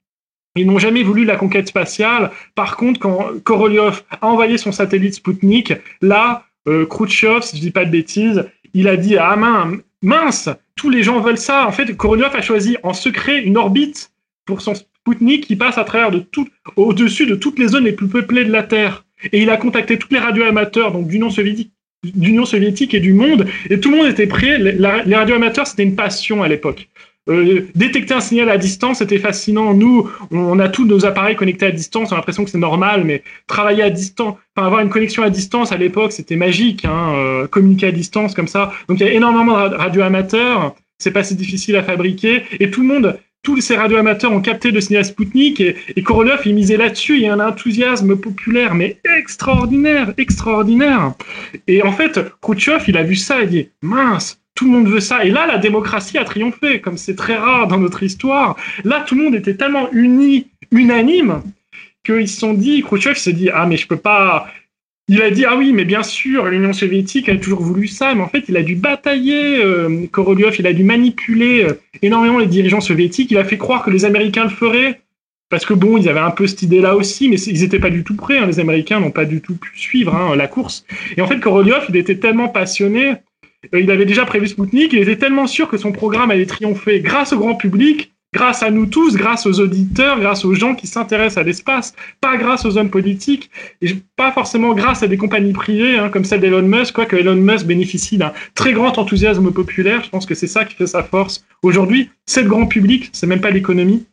Ils 0.56 0.66
n'ont 0.66 0.80
jamais 0.80 1.04
voulu 1.04 1.26
la 1.26 1.36
conquête 1.36 1.68
spatiale. 1.68 2.32
Par 2.56 2.76
contre, 2.78 3.00
quand 3.00 3.40
Korolev 3.44 4.02
a 4.10 4.26
envoyé 4.26 4.58
son 4.58 4.72
satellite 4.72 5.16
Sputnik, 5.16 5.74
là, 6.02 6.46
euh, 6.68 6.86
Khrouchtchev, 6.86 7.42
si 7.42 7.58
je 7.58 7.62
dis 7.62 7.72
pas 7.72 7.86
de 7.86 7.92
bêtises, 7.92 8.46
il 8.74 8.88
a 8.88 8.98
dit 8.98 9.18
ah 9.18 9.36
mince, 9.36 9.80
mince, 10.02 10.50
tous 10.76 10.90
les 10.90 11.04
gens 11.04 11.20
veulent 11.20 11.38
ça. 11.38 11.68
En 11.68 11.72
fait, 11.72 11.96
Korolev 11.96 12.36
a 12.36 12.42
choisi 12.42 12.78
en 12.84 12.94
secret 12.94 13.42
une 13.42 13.58
orbite 13.58 14.12
pour 14.46 14.62
son 14.62 14.74
Spoutnik 15.02 15.48
qui 15.48 15.56
passe 15.56 15.78
à 15.78 15.84
travers 15.84 16.12
de 16.12 16.26
au-dessus 16.76 17.26
de 17.26 17.36
toutes 17.36 17.60
les 17.60 17.68
zones 17.70 17.86
les 17.86 17.94
plus 17.94 18.08
peuplées 18.08 18.46
de 18.46 18.52
la 18.52 18.64
Terre. 18.64 19.06
Et 19.32 19.42
il 19.42 19.50
a 19.50 19.58
contacté 19.58 19.98
tous 19.98 20.08
les 20.12 20.20
radioamateurs 20.20 20.92
donc 20.92 21.08
d'Union 21.08 21.30
soviétique, 21.30 21.74
et 22.94 23.00
du 23.00 23.14
monde, 23.14 23.46
et 23.70 23.80
tout 23.80 23.92
le 23.92 23.98
monde 23.98 24.08
était 24.08 24.28
prêt. 24.28 24.58
Les, 24.58 25.16
radioamateurs, 25.16 25.68
c'était 25.68 25.84
une 25.84 25.96
passion 25.96 26.44
à 26.44 26.48
l'époque. 26.48 26.88
Euh, 27.30 27.68
détecter 27.76 28.14
un 28.14 28.22
signal 28.22 28.50
à 28.50 28.58
distance, 28.58 29.00
c'était 29.00 29.20
fascinant. 29.20 29.74
Nous, 29.74 30.10
on, 30.32 30.58
a 30.58 30.70
tous 30.70 30.86
nos 30.86 31.06
appareils 31.06 31.36
connectés 31.36 31.66
à 31.66 31.72
distance, 31.72 32.10
on 32.10 32.14
a 32.14 32.16
l'impression 32.16 32.44
que 32.44 32.50
c'est 32.50 32.58
normal, 32.58 33.04
mais 33.04 33.24
travailler 33.46 33.84
à 33.84 33.90
distance, 33.90 34.38
enfin 34.56 34.66
avoir 34.66 34.82
une 34.82 34.90
connexion 34.90 35.22
à 35.22 35.30
distance 35.30 35.72
à 35.72 35.78
l'époque, 35.78 36.12
c'était 36.12 36.38
magique. 36.38 36.86
Hein, 36.86 37.14
euh, 37.16 37.48
communiquer 37.48 37.88
à 37.88 37.92
distance 37.92 38.34
comme 38.34 38.48
ça. 38.48 38.72
Donc 38.88 39.00
il 39.00 39.06
y 39.06 39.10
a 39.10 39.12
énormément 39.12 39.70
de 39.70 39.76
radioamateurs. 39.76 40.76
C'est 40.98 41.12
pas 41.12 41.24
si 41.24 41.36
difficile 41.36 41.76
à 41.76 41.84
fabriquer, 41.84 42.44
et 42.60 42.72
tout 42.72 42.82
le 42.82 42.88
monde 42.88 43.18
tous 43.42 43.62
ces 43.62 43.76
radioamateurs 43.76 44.32
ont 44.32 44.42
capté 44.42 44.72
le 44.72 44.82
signal 44.82 45.06
Spoutnik 45.06 45.62
et, 45.62 45.76
et 45.96 46.04
Korolev, 46.04 46.42
il 46.46 46.56
misait 46.56 46.78
là-dessus. 46.78 47.16
Il 47.16 47.22
y 47.22 47.28
a 47.28 47.34
un 47.34 47.40
enthousiasme 47.40 48.16
populaire, 48.16 48.76
mais 48.76 49.00
extraordinaire, 49.18 50.14
extraordinaire. 50.18 51.14
Et 51.68 51.82
en 51.82 51.92
fait, 51.92 52.20
Khrouchtchev, 52.42 52.84
il 52.88 52.98
a 52.98 53.04
vu 53.04 53.16
ça 53.16 53.42
et 53.42 53.48
dit 53.48 53.70
mince, 53.82 54.42
tout 54.56 54.66
le 54.66 54.72
monde 54.72 54.90
veut 54.90 55.00
ça. 55.00 55.24
Et 55.24 55.32
là, 55.32 55.48
la 55.48 55.58
démocratie 55.58 56.18
a 56.18 56.26
triomphé, 56.26 56.82
comme 56.82 56.98
c'est 56.98 57.16
très 57.16 57.38
rare 57.38 57.68
dans 57.68 57.78
notre 57.78 58.04
histoire. 58.04 58.58
Là, 58.84 59.06
tout 59.08 59.16
le 59.16 59.24
monde 59.24 59.36
était 59.36 59.56
tellement 59.56 59.90
uni, 59.94 60.48
unanime, 60.72 61.42
qu'ils 62.04 62.28
se 62.28 62.40
sont 62.40 62.54
dit, 62.54 62.82
Khrouchtchev 62.82 63.16
s'est 63.16 63.34
dit 63.34 63.50
ah 63.54 63.66
mais 63.66 63.78
je 63.78 63.88
peux 63.88 63.98
pas, 63.98 64.48
il 65.10 65.24
a 65.24 65.32
dit 65.32 65.44
ah 65.44 65.58
oui 65.58 65.74
mais 65.74 65.86
bien 65.86 66.04
sûr 66.04 66.46
l'Union 66.46 66.72
soviétique 66.72 67.30
a 67.30 67.36
toujours 67.36 67.62
voulu 67.62 67.88
ça 67.88 68.14
mais 68.14 68.22
en 68.22 68.30
fait 68.30 68.44
il 68.48 68.56
a 68.56 68.62
dû 68.62 68.76
batailler 68.76 69.58
euh, 69.58 70.06
Korolev 70.12 70.56
il 70.60 70.68
a 70.68 70.74
dû 70.74 70.84
manipuler 70.84 71.64
euh, 71.64 71.74
énormément 72.02 72.38
les 72.38 72.46
dirigeants 72.46 72.80
soviétiques. 72.80 73.32
Il 73.32 73.38
a 73.38 73.44
fait 73.44 73.58
croire 73.58 73.84
que 73.84 73.90
les 73.90 74.06
Américains 74.06 74.44
le 74.44 74.50
feraient. 74.50 75.02
Parce 75.50 75.66
que 75.66 75.74
bon 75.74 75.98
ils 75.98 76.08
avaient 76.08 76.20
un 76.20 76.30
peu 76.30 76.46
cette 76.46 76.62
idée 76.62 76.80
là 76.80 76.96
aussi 76.96 77.28
mais 77.28 77.38
ils 77.42 77.62
n'étaient 77.62 77.80
pas 77.80 77.90
du 77.90 78.04
tout 78.04 78.16
prêts 78.16 78.38
hein. 78.38 78.46
les 78.46 78.60
Américains 78.60 79.00
n'ont 79.00 79.10
pas 79.10 79.26
du 79.26 79.42
tout 79.42 79.56
pu 79.56 79.72
suivre 79.80 80.16
hein, 80.16 80.36
la 80.36 80.48
course. 80.48 80.86
Et 81.18 81.22
en 81.22 81.28
fait 81.28 81.40
Korolev 81.40 81.86
il 81.90 81.98
était 81.98 82.18
tellement 82.18 82.50
passionné 82.50 83.16
euh, 83.74 83.80
il 83.82 83.90
avait 83.90 84.06
déjà 84.06 84.26
prévu 84.26 84.48
Sputnik 84.48 84.94
il 84.94 85.00
était 85.00 85.18
tellement 85.18 85.48
sûr 85.48 85.68
que 85.68 85.78
son 85.78 85.92
programme 85.92 86.30
allait 86.30 86.46
triompher 86.46 87.00
grâce 87.00 87.34
au 87.34 87.40
grand 87.40 87.56
public 87.56 88.14
grâce 88.34 88.62
à 88.62 88.70
nous 88.70 88.86
tous, 88.86 89.16
grâce 89.16 89.46
aux 89.46 89.60
auditeurs, 89.60 90.20
grâce 90.20 90.46
aux 90.46 90.54
gens 90.54 90.76
qui 90.76 90.88
s'intéressent 90.88 91.38
à 91.38 91.44
l'espace, 91.44 91.94
pas 92.22 92.38
grâce 92.38 92.66
aux 92.66 92.78
hommes 92.78 92.90
politiques, 92.90 93.50
et 93.82 93.96
pas 94.16 94.32
forcément 94.32 94.74
grâce 94.74 95.04
à 95.04 95.08
des 95.08 95.18
compagnies 95.18 95.54
privées 95.54 95.98
hein, 95.98 96.10
comme 96.10 96.26
celle 96.26 96.42
d'Elon 96.42 96.62
Musk, 96.62 96.94
quoique 96.94 97.16
Elon 97.16 97.36
Musk 97.36 97.66
bénéficie 97.66 98.18
d'un 98.18 98.34
très 98.56 98.74
grand 98.74 98.98
enthousiasme 98.98 99.52
populaire. 99.52 100.04
Je 100.04 100.10
pense 100.10 100.26
que 100.26 100.36
c'est 100.36 100.48
ça 100.48 100.66
qui 100.66 100.76
fait 100.76 100.88
sa 100.88 101.04
force 101.04 101.44
aujourd'hui. 101.64 102.10
C'est 102.26 102.44
le 102.44 102.50
grand 102.50 102.68
public, 102.68 103.10
c'est 103.14 103.28
même 103.28 103.42
pas 103.42 103.52
l'économie. 103.52 104.06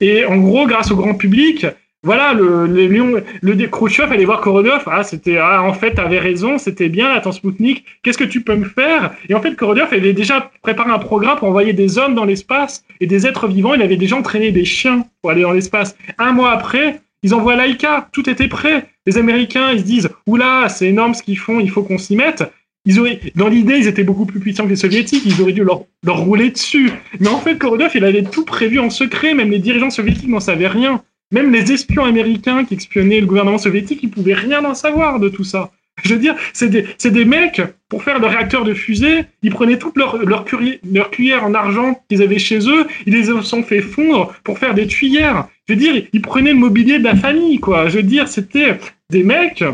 Et 0.00 0.24
en 0.24 0.36
gros, 0.36 0.66
grâce 0.66 0.90
au 0.90 0.96
grand 0.96 1.14
public, 1.14 1.66
voilà, 2.08 2.32
le, 2.32 2.66
le, 2.66 2.86
le, 2.86 3.22
le 3.42 3.66
Khrushchev 3.66 4.10
allait 4.10 4.24
voir 4.24 4.40
Korodov. 4.40 4.82
Ah, 4.86 5.02
c'était, 5.02 5.36
ah, 5.36 5.62
en 5.62 5.74
fait, 5.74 5.92
t'avais 5.92 6.18
raison, 6.18 6.56
c'était 6.56 6.88
bien, 6.88 7.10
attends, 7.10 7.32
Spoutnik, 7.32 7.84
qu'est-ce 8.02 8.16
que 8.16 8.24
tu 8.24 8.40
peux 8.40 8.56
me 8.56 8.64
faire? 8.64 9.12
Et 9.28 9.34
en 9.34 9.42
fait, 9.42 9.54
Korodov 9.54 9.92
avait 9.92 10.14
déjà 10.14 10.50
préparé 10.62 10.90
un 10.90 10.98
programme 10.98 11.36
pour 11.36 11.48
envoyer 11.48 11.74
des 11.74 11.98
hommes 11.98 12.14
dans 12.14 12.24
l'espace 12.24 12.82
et 13.00 13.06
des 13.06 13.26
êtres 13.26 13.46
vivants. 13.46 13.74
Il 13.74 13.82
avait 13.82 13.98
déjà 13.98 14.16
entraîné 14.16 14.52
des 14.52 14.64
chiens 14.64 15.04
pour 15.20 15.32
aller 15.32 15.42
dans 15.42 15.52
l'espace. 15.52 15.98
Un 16.16 16.32
mois 16.32 16.52
après, 16.52 17.02
ils 17.22 17.34
envoient 17.34 17.56
Laika, 17.56 18.08
tout 18.10 18.30
était 18.30 18.48
prêt. 18.48 18.86
Les 19.04 19.18
Américains, 19.18 19.72
ils 19.72 19.80
se 19.80 19.84
disent, 19.84 20.08
oula, 20.26 20.70
c'est 20.70 20.88
énorme 20.88 21.12
ce 21.12 21.22
qu'ils 21.22 21.36
font, 21.38 21.60
il 21.60 21.68
faut 21.68 21.82
qu'on 21.82 21.98
s'y 21.98 22.16
mette. 22.16 22.42
Ils 22.86 22.98
auraient, 23.00 23.20
dans 23.34 23.48
l'idée, 23.48 23.76
ils 23.76 23.86
étaient 23.86 24.02
beaucoup 24.02 24.24
plus 24.24 24.40
puissants 24.40 24.64
que 24.64 24.70
les 24.70 24.76
soviétiques, 24.76 25.24
ils 25.26 25.42
auraient 25.42 25.52
dû 25.52 25.62
leur, 25.62 25.82
leur 26.02 26.20
rouler 26.20 26.48
dessus. 26.48 26.90
Mais 27.20 27.28
en 27.28 27.38
fait, 27.38 27.58
Korodov, 27.58 27.90
il 27.94 28.04
avait 28.06 28.22
tout 28.22 28.46
prévu 28.46 28.78
en 28.78 28.88
secret, 28.88 29.34
même 29.34 29.50
les 29.50 29.58
dirigeants 29.58 29.90
soviétiques 29.90 30.30
n'en 30.30 30.40
savaient 30.40 30.68
rien. 30.68 31.02
Même 31.30 31.52
les 31.52 31.72
espions 31.72 32.04
américains 32.04 32.64
qui 32.64 32.74
espionnaient 32.74 33.20
le 33.20 33.26
gouvernement 33.26 33.58
soviétique, 33.58 34.00
ils 34.02 34.10
pouvaient 34.10 34.34
rien 34.34 34.64
en 34.64 34.74
savoir 34.74 35.20
de 35.20 35.28
tout 35.28 35.44
ça. 35.44 35.70
Je 36.04 36.14
veux 36.14 36.20
dire, 36.20 36.36
c'est 36.52 36.68
des, 36.68 36.86
des, 37.04 37.24
mecs, 37.24 37.60
pour 37.88 38.02
faire 38.02 38.18
le 38.18 38.26
réacteur 38.26 38.64
de 38.64 38.72
fusée, 38.72 39.24
ils 39.42 39.50
prenaient 39.50 39.78
toute 39.78 39.96
leur, 39.96 40.16
leur, 40.24 40.44
leur 40.84 41.10
en 41.42 41.54
argent 41.54 42.00
qu'ils 42.08 42.22
avaient 42.22 42.38
chez 42.38 42.58
eux, 42.68 42.86
ils 43.06 43.14
les 43.14 43.30
ont 43.30 43.62
fait 43.62 43.80
fondre 43.80 44.32
pour 44.44 44.58
faire 44.58 44.74
des 44.74 44.86
tuyères. 44.86 45.48
Je 45.66 45.74
veux 45.74 45.78
dire, 45.78 46.02
ils 46.12 46.22
prenaient 46.22 46.52
le 46.52 46.58
mobilier 46.58 46.98
de 46.98 47.04
la 47.04 47.16
famille, 47.16 47.58
quoi. 47.58 47.88
Je 47.88 47.96
veux 47.96 48.02
dire, 48.02 48.28
c'était 48.28 48.78
des 49.10 49.22
mecs, 49.22 49.64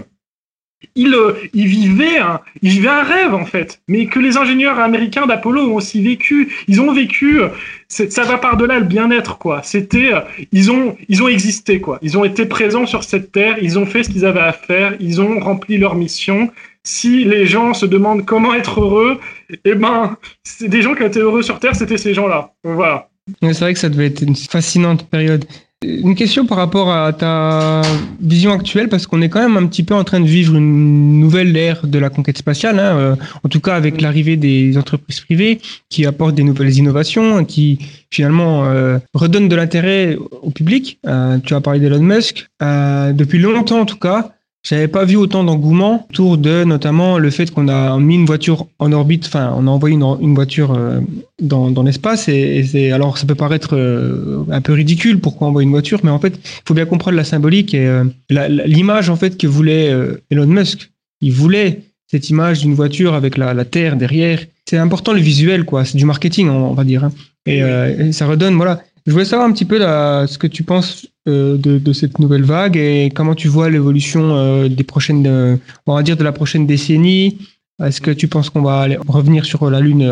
il, 0.94 1.14
euh, 1.14 1.34
il, 1.52 1.66
vivait 1.66 2.18
un, 2.18 2.40
un 2.62 3.02
rêve 3.02 3.34
en 3.34 3.44
fait, 3.44 3.80
mais 3.88 4.06
que 4.06 4.18
les 4.18 4.36
ingénieurs 4.36 4.78
américains 4.78 5.26
d'Apollo 5.26 5.70
ont 5.70 5.74
aussi 5.76 6.02
vécu. 6.02 6.52
Ils 6.68 6.80
ont 6.80 6.92
vécu, 6.92 7.40
euh, 7.40 7.48
ça 7.88 8.24
va 8.24 8.38
par-delà 8.38 8.78
le 8.78 8.84
bien-être 8.84 9.38
quoi. 9.38 9.62
C'était, 9.62 10.12
euh, 10.14 10.20
ils 10.52 10.70
ont, 10.70 10.96
ils 11.08 11.22
ont 11.22 11.28
existé 11.28 11.80
quoi. 11.80 11.98
Ils 12.02 12.16
ont 12.18 12.24
été 12.24 12.46
présents 12.46 12.86
sur 12.86 13.04
cette 13.04 13.32
terre, 13.32 13.56
ils 13.60 13.78
ont 13.78 13.86
fait 13.86 14.02
ce 14.02 14.10
qu'ils 14.10 14.24
avaient 14.24 14.40
à 14.40 14.52
faire, 14.52 14.94
ils 15.00 15.20
ont 15.20 15.40
rempli 15.40 15.78
leur 15.78 15.94
mission. 15.94 16.50
Si 16.82 17.24
les 17.24 17.46
gens 17.46 17.72
se 17.72 17.86
demandent 17.86 18.26
comment 18.26 18.54
être 18.54 18.80
heureux, 18.80 19.18
eh 19.64 19.74
ben, 19.74 20.16
c'est 20.42 20.68
des 20.68 20.82
gens 20.82 20.94
qui 20.94 21.02
étaient 21.02 21.20
heureux 21.20 21.42
sur 21.42 21.58
terre, 21.58 21.74
c'était 21.74 21.96
ces 21.96 22.12
gens-là. 22.12 22.52
Voilà. 22.62 23.08
C'est 23.40 23.60
vrai 23.60 23.72
que 23.72 23.80
ça 23.80 23.88
devait 23.88 24.06
être 24.06 24.20
une 24.20 24.36
fascinante 24.36 25.08
période. 25.08 25.46
Une 25.84 26.14
question 26.14 26.46
par 26.46 26.58
rapport 26.58 26.92
à 26.92 27.12
ta 27.12 27.82
vision 28.20 28.52
actuelle, 28.52 28.88
parce 28.88 29.06
qu'on 29.06 29.20
est 29.22 29.28
quand 29.28 29.40
même 29.40 29.56
un 29.56 29.66
petit 29.66 29.82
peu 29.82 29.94
en 29.94 30.04
train 30.04 30.20
de 30.20 30.26
vivre 30.26 30.54
une 30.56 31.20
nouvelle 31.20 31.56
ère 31.56 31.86
de 31.86 31.98
la 31.98 32.10
conquête 32.10 32.38
spatiale, 32.38 32.78
hein, 32.78 32.96
euh, 32.96 33.16
en 33.42 33.48
tout 33.48 33.60
cas 33.60 33.74
avec 33.74 34.00
l'arrivée 34.00 34.36
des 34.36 34.78
entreprises 34.78 35.20
privées 35.20 35.60
qui 35.90 36.06
apportent 36.06 36.34
des 36.34 36.42
nouvelles 36.42 36.76
innovations, 36.76 37.44
qui 37.44 37.78
finalement 38.10 38.64
euh, 38.64 38.98
redonnent 39.12 39.48
de 39.48 39.56
l'intérêt 39.56 40.16
au 40.42 40.50
public. 40.50 40.98
Euh, 41.06 41.38
tu 41.44 41.54
as 41.54 41.60
parlé 41.60 41.80
d'Elon 41.80 42.00
Musk. 42.00 42.48
depuis 42.60 43.38
longtemps 43.38 43.80
en 43.80 43.86
tout 43.86 43.98
cas, 43.98 44.33
j'avais 44.64 44.88
pas 44.88 45.04
vu 45.04 45.16
autant 45.16 45.44
d'engouement 45.44 46.06
autour 46.10 46.38
de 46.38 46.64
notamment 46.64 47.18
le 47.18 47.30
fait 47.30 47.50
qu'on 47.50 47.68
a 47.68 47.98
mis 47.98 48.14
une 48.14 48.24
voiture 48.24 48.66
en 48.78 48.92
orbite, 48.92 49.26
enfin 49.26 49.54
on 49.56 49.66
a 49.66 49.70
envoyé 49.70 49.94
une, 49.94 50.02
une 50.20 50.34
voiture 50.34 50.72
euh, 50.72 51.00
dans, 51.40 51.70
dans 51.70 51.82
l'espace 51.82 52.28
et, 52.28 52.64
et 52.72 52.90
alors 52.90 53.18
ça 53.18 53.26
peut 53.26 53.34
paraître 53.34 53.76
euh, 53.76 54.42
un 54.50 54.62
peu 54.62 54.72
ridicule 54.72 55.20
pourquoi 55.20 55.48
envoyer 55.48 55.66
une 55.66 55.72
voiture, 55.72 56.00
mais 56.02 56.10
en 56.10 56.18
fait 56.18 56.40
il 56.42 56.62
faut 56.66 56.74
bien 56.74 56.86
comprendre 56.86 57.16
la 57.16 57.24
symbolique 57.24 57.74
et 57.74 57.86
euh, 57.86 58.04
l'image 58.30 59.10
en 59.10 59.16
fait 59.16 59.36
que 59.36 59.46
voulait 59.46 59.94
Elon 60.30 60.46
Musk. 60.46 60.90
Il 61.20 61.32
voulait 61.32 61.82
cette 62.10 62.30
image 62.30 62.60
d'une 62.60 62.74
voiture 62.74 63.14
avec 63.14 63.36
la, 63.36 63.54
la 63.54 63.64
Terre 63.64 63.96
derrière. 63.96 64.40
C'est 64.66 64.78
important 64.78 65.12
le 65.12 65.20
visuel 65.20 65.64
quoi, 65.64 65.84
c'est 65.84 65.98
du 65.98 66.06
marketing 66.06 66.48
on, 66.48 66.72
va 66.72 66.84
dire. 66.84 67.04
Hein. 67.04 67.12
Et, 67.44 67.58
et, 67.58 68.12
ça 68.12 68.26
redonne 68.26 68.56
voilà. 68.56 68.82
Je 69.06 69.12
voulais 69.12 69.26
savoir 69.26 69.46
un 69.46 69.52
petit 69.52 69.66
peu 69.66 69.78
là, 69.78 70.26
ce 70.26 70.38
que 70.38 70.46
tu 70.46 70.62
penses 70.62 71.06
de, 71.26 71.78
de, 71.78 71.92
cette 71.92 72.18
nouvelle 72.18 72.44
vague 72.44 72.76
et 72.76 73.10
comment 73.14 73.34
tu 73.34 73.48
vois 73.48 73.70
l'évolution 73.70 74.36
euh, 74.36 74.68
des 74.68 74.84
prochaines, 74.84 75.26
euh, 75.26 75.56
on 75.86 76.00
de 76.00 76.24
la 76.24 76.32
prochaine 76.32 76.66
décennie. 76.66 77.38
Est-ce 77.82 78.00
que 78.00 78.10
tu 78.10 78.28
penses 78.28 78.50
qu'on 78.50 78.62
va 78.62 78.86
revenir 79.08 79.44
sur 79.44 79.68
la 79.68 79.80
Lune, 79.80 80.08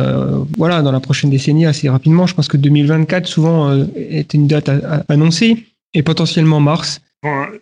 voilà, 0.58 0.82
dans 0.82 0.91
la 0.91 0.99
prochaine 0.99 1.31
décennie 1.31 1.65
assez 1.65 1.89
rapidement? 1.89 2.26
Je 2.26 2.34
pense 2.34 2.49
que 2.49 2.57
2024 2.57 3.28
souvent 3.28 3.86
est 3.94 4.34
une 4.34 4.49
date 4.49 4.68
annoncée 5.08 5.66
et 5.94 6.02
potentiellement 6.02 6.58
Mars 6.58 7.00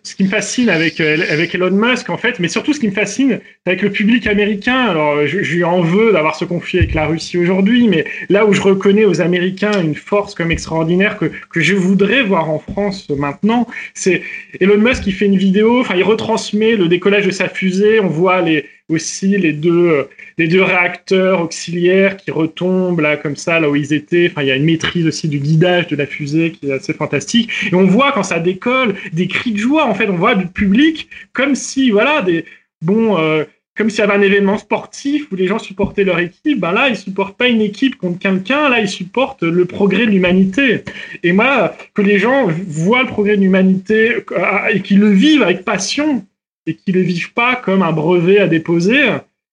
ce 0.03 0.15
qui 0.15 0.23
me 0.23 0.29
fascine 0.29 0.69
avec, 0.69 0.99
euh, 0.99 1.23
avec 1.29 1.53
Elon 1.53 1.69
Musk, 1.71 2.09
en 2.09 2.17
fait, 2.17 2.39
mais 2.39 2.47
surtout 2.47 2.73
ce 2.73 2.79
qui 2.79 2.87
me 2.87 2.93
fascine 2.93 3.39
avec 3.67 3.83
le 3.83 3.91
public 3.91 4.25
américain, 4.25 4.85
alors 4.85 5.27
je, 5.27 5.43
je 5.43 5.55
lui 5.55 5.63
en 5.63 5.81
veux 5.81 6.11
d'avoir 6.11 6.35
ce 6.35 6.45
conflit 6.45 6.79
avec 6.79 6.95
la 6.95 7.05
Russie 7.05 7.37
aujourd'hui, 7.37 7.87
mais 7.87 8.05
là 8.29 8.47
où 8.47 8.53
je 8.53 8.61
reconnais 8.61 9.05
aux 9.05 9.21
Américains 9.21 9.79
une 9.79 9.93
force 9.93 10.33
comme 10.33 10.51
extraordinaire 10.51 11.17
que, 11.17 11.25
que 11.51 11.61
je 11.61 11.75
voudrais 11.75 12.23
voir 12.23 12.49
en 12.49 12.57
France 12.57 13.07
maintenant, 13.09 13.67
c'est 13.93 14.23
Elon 14.59 14.79
Musk 14.79 15.03
qui 15.03 15.11
fait 15.11 15.25
une 15.25 15.37
vidéo, 15.37 15.81
enfin 15.81 15.95
il 15.95 16.03
retransmet 16.03 16.75
le 16.75 16.87
décollage 16.87 17.27
de 17.27 17.31
sa 17.31 17.47
fusée, 17.47 17.99
on 17.99 18.07
voit 18.07 18.41
les, 18.41 18.65
aussi 18.91 19.37
les 19.37 19.53
deux, 19.53 20.07
les 20.37 20.47
deux 20.47 20.61
réacteurs 20.63 21.41
auxiliaires 21.41 22.17
qui 22.17 22.31
retombent 22.31 22.99
là 22.99 23.17
comme 23.17 23.35
ça, 23.35 23.59
là 23.59 23.69
où 23.69 23.75
ils 23.75 23.93
étaient. 23.93 24.29
Enfin, 24.29 24.43
il 24.43 24.47
y 24.47 24.51
a 24.51 24.55
une 24.55 24.65
maîtrise 24.65 25.07
aussi 25.07 25.27
du 25.27 25.39
guidage 25.39 25.87
de 25.87 25.95
la 25.95 26.05
fusée 26.05 26.51
qui 26.51 26.69
est 26.69 26.73
assez 26.73 26.93
fantastique. 26.93 27.49
Et 27.71 27.75
on 27.75 27.85
voit 27.85 28.11
quand 28.11 28.23
ça 28.23 28.39
décolle 28.39 28.95
des 29.13 29.27
cris 29.27 29.51
de 29.51 29.57
joie. 29.57 29.85
En 29.85 29.95
fait, 29.95 30.09
on 30.09 30.17
voit 30.17 30.35
du 30.35 30.47
public 30.47 31.09
comme 31.33 31.55
si, 31.55 31.91
voilà, 31.91 32.21
des 32.21 32.45
bon. 32.81 33.17
Euh, 33.17 33.43
comme 33.77 33.89
s'il 33.89 33.99
y 33.99 34.03
avait 34.03 34.13
un 34.13 34.21
événement 34.21 34.57
sportif 34.57 35.31
où 35.31 35.35
les 35.35 35.47
gens 35.47 35.57
supportaient 35.57 36.03
leur 36.03 36.19
équipe, 36.19 36.59
ben 36.59 36.71
là, 36.71 36.89
ils 36.89 36.97
supportent 36.97 37.37
pas 37.37 37.47
une 37.47 37.61
équipe 37.61 37.95
contre 37.95 38.19
quelqu'un, 38.19 38.69
là, 38.69 38.79
ils 38.81 38.89
supportent 38.89 39.43
le 39.43 39.65
progrès 39.65 40.05
de 40.05 40.11
l'humanité. 40.11 40.83
Et 41.23 41.31
moi, 41.31 41.75
que 41.93 42.01
les 42.01 42.19
gens 42.19 42.47
voient 42.47 43.01
le 43.01 43.07
progrès 43.07 43.37
de 43.37 43.41
l'humanité 43.41 44.17
euh, 44.33 44.67
et 44.71 44.81
qu'ils 44.81 44.99
le 44.99 45.09
vivent 45.09 45.41
avec 45.41 45.63
passion, 45.63 46.25
et 46.67 46.75
qui 46.75 46.91
le 46.91 47.01
vivent 47.01 47.33
pas 47.33 47.55
comme 47.55 47.81
un 47.81 47.91
brevet 47.91 48.39
à 48.39 48.47
déposer 48.47 49.01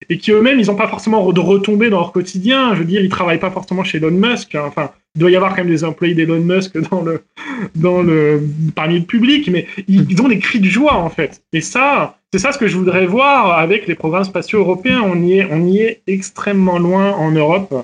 et 0.08 0.18
qui 0.18 0.30
eux-mêmes 0.30 0.60
ils 0.60 0.66
n'ont 0.66 0.76
pas 0.76 0.88
forcément 0.88 1.32
de 1.32 1.40
retombées 1.40 1.90
dans 1.90 1.98
leur 1.98 2.12
quotidien. 2.12 2.74
Je 2.74 2.80
veux 2.80 2.84
dire, 2.84 3.00
ils 3.00 3.08
travaillent 3.08 3.40
pas 3.40 3.50
forcément 3.50 3.84
chez 3.84 3.98
Elon 3.98 4.10
Musk. 4.10 4.54
Hein. 4.54 4.64
Enfin, 4.66 4.90
il 5.14 5.20
doit 5.20 5.30
y 5.30 5.36
avoir 5.36 5.50
quand 5.50 5.62
même 5.62 5.72
des 5.72 5.84
employés 5.84 6.14
d'Elon 6.14 6.40
Musk 6.40 6.78
dans 6.90 7.02
le 7.02 7.22
dans 7.74 8.02
le 8.02 8.42
parmi 8.74 9.00
le 9.00 9.04
public, 9.04 9.48
mais 9.50 9.66
ils, 9.88 10.22
ont 10.22 10.28
des 10.28 10.38
cris 10.38 10.60
de 10.60 10.68
joie 10.68 10.94
en 10.94 11.10
fait. 11.10 11.42
Et 11.52 11.60
ça, 11.60 12.18
c'est 12.32 12.38
ça 12.38 12.52
ce 12.52 12.58
que 12.58 12.68
je 12.68 12.76
voudrais 12.76 13.06
voir 13.06 13.58
avec 13.58 13.86
les 13.86 13.94
programmes 13.94 14.24
spatiaux 14.24 14.60
européens. 14.60 15.02
On 15.04 15.20
y 15.20 15.38
est, 15.38 15.48
on 15.50 15.66
y 15.66 15.78
est 15.78 16.02
extrêmement 16.06 16.78
loin 16.78 17.12
en 17.12 17.32
Europe. 17.32 17.74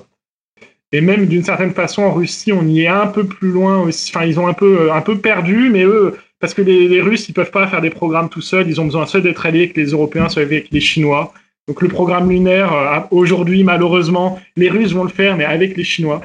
Et 0.91 1.01
même 1.01 1.25
d'une 1.25 1.43
certaine 1.43 1.73
façon 1.73 2.03
en 2.03 2.13
Russie, 2.13 2.53
on 2.53 2.65
y 2.65 2.83
est 2.83 2.87
un 2.87 3.07
peu 3.07 3.25
plus 3.25 3.49
loin 3.51 3.81
aussi. 3.81 4.13
Enfin, 4.15 4.25
ils 4.25 4.39
ont 4.39 4.47
un 4.47 4.53
peu, 4.53 4.93
un 4.93 5.01
peu 5.01 5.17
perdu, 5.17 5.69
mais 5.69 5.83
eux, 5.83 6.15
parce 6.39 6.53
que 6.53 6.61
les, 6.61 7.01
Russes, 7.01 7.29
ils 7.29 7.33
peuvent 7.33 7.51
pas 7.51 7.67
faire 7.67 7.81
des 7.81 7.89
programmes 7.89 8.29
tout 8.29 8.41
seuls. 8.41 8.67
Ils 8.67 8.81
ont 8.81 8.85
besoin 8.85 9.05
seul 9.05 9.21
d'être 9.21 9.45
alliés 9.45 9.63
avec 9.63 9.77
les 9.77 9.87
Européens, 9.87 10.29
soit 10.29 10.41
avec 10.41 10.67
les 10.71 10.81
Chinois. 10.81 11.33
Donc 11.67 11.81
le 11.81 11.87
programme 11.87 12.29
lunaire, 12.29 12.73
euh, 12.73 12.99
aujourd'hui, 13.11 13.63
malheureusement, 13.63 14.39
les 14.55 14.69
Russes 14.69 14.93
vont 14.93 15.03
le 15.03 15.09
faire, 15.09 15.37
mais 15.37 15.45
avec 15.45 15.75
les 15.77 15.83
Chinois. 15.83 16.21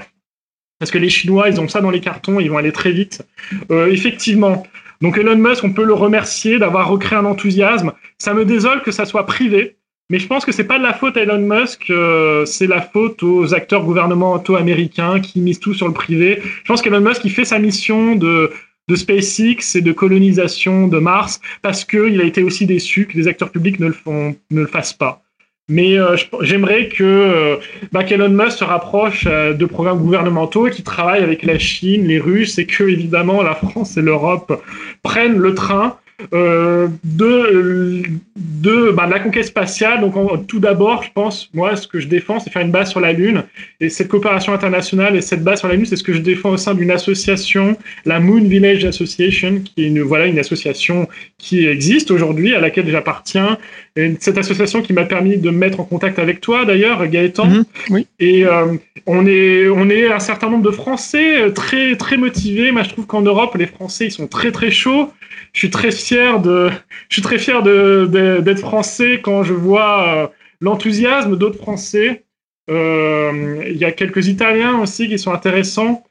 Parce 0.79 0.91
que 0.91 0.99
les 0.99 1.09
Chinois, 1.09 1.49
ils 1.49 1.61
ont 1.61 1.69
ça 1.69 1.81
dans 1.81 1.91
les 1.91 2.01
cartons, 2.01 2.41
ils 2.41 2.51
vont 2.51 2.59
aller 2.59 2.73
très 2.73 2.91
vite. 2.91 3.23
Euh, 3.71 3.91
effectivement. 3.91 4.67
Donc 5.01 5.17
Elon 5.17 5.37
Musk, 5.37 5.65
on 5.65 5.73
peut 5.73 5.85
le 5.85 5.95
remercier 5.95 6.59
d'avoir 6.59 6.89
recréé 6.89 7.19
un 7.19 7.25
enthousiasme. 7.25 7.93
Ça 8.19 8.35
me 8.35 8.45
désole 8.45 8.83
que 8.83 8.91
ça 8.91 9.07
soit 9.07 9.25
privé, 9.25 9.77
mais 10.11 10.19
je 10.19 10.27
pense 10.27 10.45
que 10.45 10.53
c'est 10.53 10.65
pas 10.65 10.79
de 10.79 10.83
la 10.83 10.93
faute 10.93 11.17
à 11.17 11.23
Elon 11.23 11.39
Musk, 11.39 11.89
euh, 11.89 12.45
c'est 12.45 12.67
la 12.67 12.83
faute 12.83 13.23
aux 13.23 13.55
acteurs 13.55 13.85
gouvernementaux 13.85 14.57
américains 14.57 15.21
qui 15.21 15.41
misent 15.41 15.61
tout 15.61 15.73
sur 15.73 15.87
le 15.87 15.95
privé. 15.95 16.43
Je 16.43 16.69
pense 16.69 16.83
qu'Elon 16.83 17.01
Musk, 17.01 17.25
il 17.25 17.31
fait 17.31 17.47
sa 17.47 17.59
mission 17.59 18.17
de 18.17 18.51
de 18.91 18.97
SpaceX 18.97 19.77
et 19.77 19.81
de 19.81 19.93
colonisation 19.93 20.89
de 20.89 20.99
Mars 20.99 21.41
parce 21.63 21.85
qu'il 21.85 22.21
a 22.21 22.25
été 22.25 22.43
aussi 22.43 22.67
déçu 22.67 23.07
que 23.07 23.17
les 23.17 23.29
acteurs 23.29 23.51
publics 23.51 23.79
ne 23.79 23.87
le, 23.87 23.93
font, 23.93 24.35
ne 24.51 24.61
le 24.63 24.67
fassent 24.67 24.93
pas. 24.93 25.23
Mais 25.69 25.97
euh, 25.97 26.17
j'aimerais 26.41 26.89
que 26.89 27.05
euh, 27.05 27.57
bah, 27.93 28.03
Elon 28.03 28.31
Musk 28.31 28.59
se 28.59 28.65
rapproche 28.65 29.29
euh, 29.29 29.53
de 29.53 29.65
programmes 29.67 30.01
gouvernementaux 30.01 30.69
qui 30.69 30.83
travaillent 30.83 31.23
avec 31.23 31.45
la 31.45 31.61
Chine, 31.61 32.09
les 32.09 32.19
Russes, 32.19 32.59
et 32.59 32.67
que 32.67 32.83
évidemment 32.83 33.41
la 33.43 33.55
France 33.55 33.97
et 33.97 34.03
l'Europe 34.03 34.61
prennent 35.05 35.39
le 35.39 35.55
train 35.55 35.97
euh, 36.33 36.89
de, 37.05 38.03
de, 38.37 38.91
bah, 38.93 39.07
la 39.07 39.21
conquête 39.21 39.45
spatiale. 39.45 40.01
Donc, 40.01 40.47
tout 40.47 40.61
d'abord, 40.61 41.03
je 41.03 41.11
pense, 41.13 41.49
moi, 41.55 41.77
ce 41.77 41.87
que 41.87 41.99
je 42.01 42.09
défends, 42.09 42.41
c'est 42.41 42.51
faire 42.51 42.63
une 42.63 42.71
base 42.71 42.91
sur 42.91 43.01
la 43.01 43.13
Lune. 43.13 43.45
Et 43.81 43.89
cette 43.89 44.09
coopération 44.09 44.53
internationale 44.53 45.17
et 45.17 45.21
cette 45.21 45.43
base 45.43 45.61
sur 45.61 45.69
la 45.69 45.75
Lune, 45.75 45.87
c'est 45.87 45.97
ce 45.97 46.05
que 46.05 46.13
je 46.13 46.19
défends 46.19 46.51
au 46.51 46.57
sein 46.57 46.75
d'une 46.75 46.91
association, 46.91 47.77
la 48.05 48.21
Moon 48.21 48.43
Village 48.43 48.85
Association, 48.85 49.61
qui 49.61 49.85
est 49.85 49.89
une, 49.89 50.03
voilà, 50.03 50.27
une 50.27 50.39
association 50.39 51.09
qui 51.39 51.67
existe 51.67 52.11
aujourd'hui, 52.11 52.55
à 52.55 52.61
laquelle 52.61 52.89
j'appartiens. 52.89 53.59
Et 53.97 54.17
cette 54.21 54.39
association 54.39 54.83
qui 54.83 54.93
m'a 54.93 55.05
permis 55.05 55.37
de 55.37 55.51
me 55.51 55.57
mettre 55.57 55.81
en 55.81 55.85
contact 55.85 56.19
avec 56.19 56.41
toi, 56.41 56.65
d'ailleurs, 56.65 57.07
Gaëtan. 57.07 57.47
Mhm, 57.47 57.65
oui. 57.91 58.07
Et 58.19 58.47
euh, 58.47 58.75
on, 59.07 59.27
est, 59.27 59.69
on 59.69 59.91
est 59.91 60.11
un 60.11 60.21
certain 60.21 60.49
nombre 60.49 60.65
de 60.65 60.71
Français 60.71 61.41
euh, 61.41 61.51
très, 61.51 61.97
très 61.97 62.17
motivés. 62.17 62.71
Moi, 62.71 62.85
je 62.85 62.91
trouve 62.91 63.07
qu'en 63.07 63.23
Europe, 63.23 63.57
les 63.57 63.67
Français, 63.67 64.07
ils 64.07 64.13
sont 64.13 64.29
très, 64.29 64.53
très 64.53 64.71
chauds 64.71 65.11
je 65.53 65.59
suis 65.59 65.71
très 65.71 65.91
fier 65.91 66.41
de, 66.41 66.71
je 67.09 67.15
suis 67.15 67.23
très 67.23 67.39
fier 67.39 67.63
de, 67.63 68.41
d'être 68.41 68.61
français 68.61 69.21
quand 69.23 69.43
je 69.43 69.53
vois 69.53 70.09
euh, 70.09 70.27
l'enthousiasme 70.61 71.37
d'autres 71.37 71.59
Français. 71.59 72.25
Euh, 72.71 73.65
il 73.69 73.77
y 73.77 73.85
a 73.85 73.91
quelques 73.91 74.29
Italiens 74.29 74.79
aussi 74.79 75.09
qui 75.09 75.19
sont 75.19 75.33
intéressants 75.33 76.05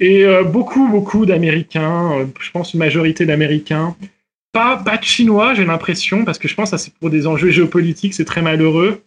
et 0.00 0.24
euh, 0.24 0.42
beaucoup, 0.42 0.88
beaucoup 0.88 1.24
d'Américains. 1.24 2.26
je 2.40 2.50
pense 2.50 2.74
une 2.74 2.80
majorité 2.80 3.26
d'Américains. 3.26 3.94
Pas, 4.52 4.76
pas 4.78 4.96
de 4.96 5.04
Chinois, 5.04 5.54
j'ai 5.54 5.64
l'impression, 5.64 6.24
parce 6.24 6.38
que 6.38 6.48
je 6.48 6.54
pense 6.54 6.70
que 6.70 6.76
c'est 6.76 6.92
pour 6.94 7.10
des 7.10 7.26
enjeux 7.26 7.50
géopolitiques, 7.50 8.14
c'est 8.14 8.24
très 8.24 8.42
malheureux. 8.42 9.02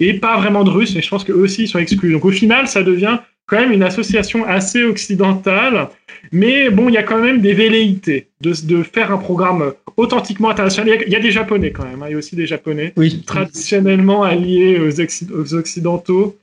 Et 0.00 0.14
pas 0.14 0.38
vraiment 0.38 0.64
de 0.64 0.70
Russes, 0.70 0.94
mais 0.94 1.02
je 1.02 1.08
pense 1.10 1.22
qu'eux 1.22 1.34
aussi 1.34 1.64
ils 1.64 1.68
sont 1.68 1.78
exclus. 1.78 2.12
Donc 2.12 2.24
au 2.24 2.30
final, 2.30 2.66
ça 2.66 2.82
devient 2.82 3.18
quand 3.46 3.58
même 3.58 3.72
une 3.72 3.82
association 3.82 4.44
assez 4.44 4.84
occidentale, 4.84 5.88
mais 6.32 6.70
bon, 6.70 6.88
il 6.88 6.94
y 6.94 6.98
a 6.98 7.02
quand 7.02 7.20
même 7.20 7.40
des 7.40 7.52
velléités 7.52 8.28
de, 8.40 8.52
de 8.64 8.82
faire 8.82 9.12
un 9.12 9.18
programme 9.18 9.72
authentiquement 9.96 10.50
international. 10.50 10.98
Il 11.06 11.12
y 11.12 11.16
a, 11.16 11.20
des 11.20 11.30
Japonais 11.30 11.70
quand 11.70 11.84
même, 11.84 12.02
hein. 12.02 12.06
il 12.08 12.12
y 12.12 12.14
a 12.14 12.18
aussi 12.18 12.36
des 12.36 12.46
Japonais, 12.46 12.92
oui. 12.96 13.22
traditionnellement 13.24 14.22
alliés 14.22 14.78
aux, 14.78 15.54
Occidentaux. 15.54 16.36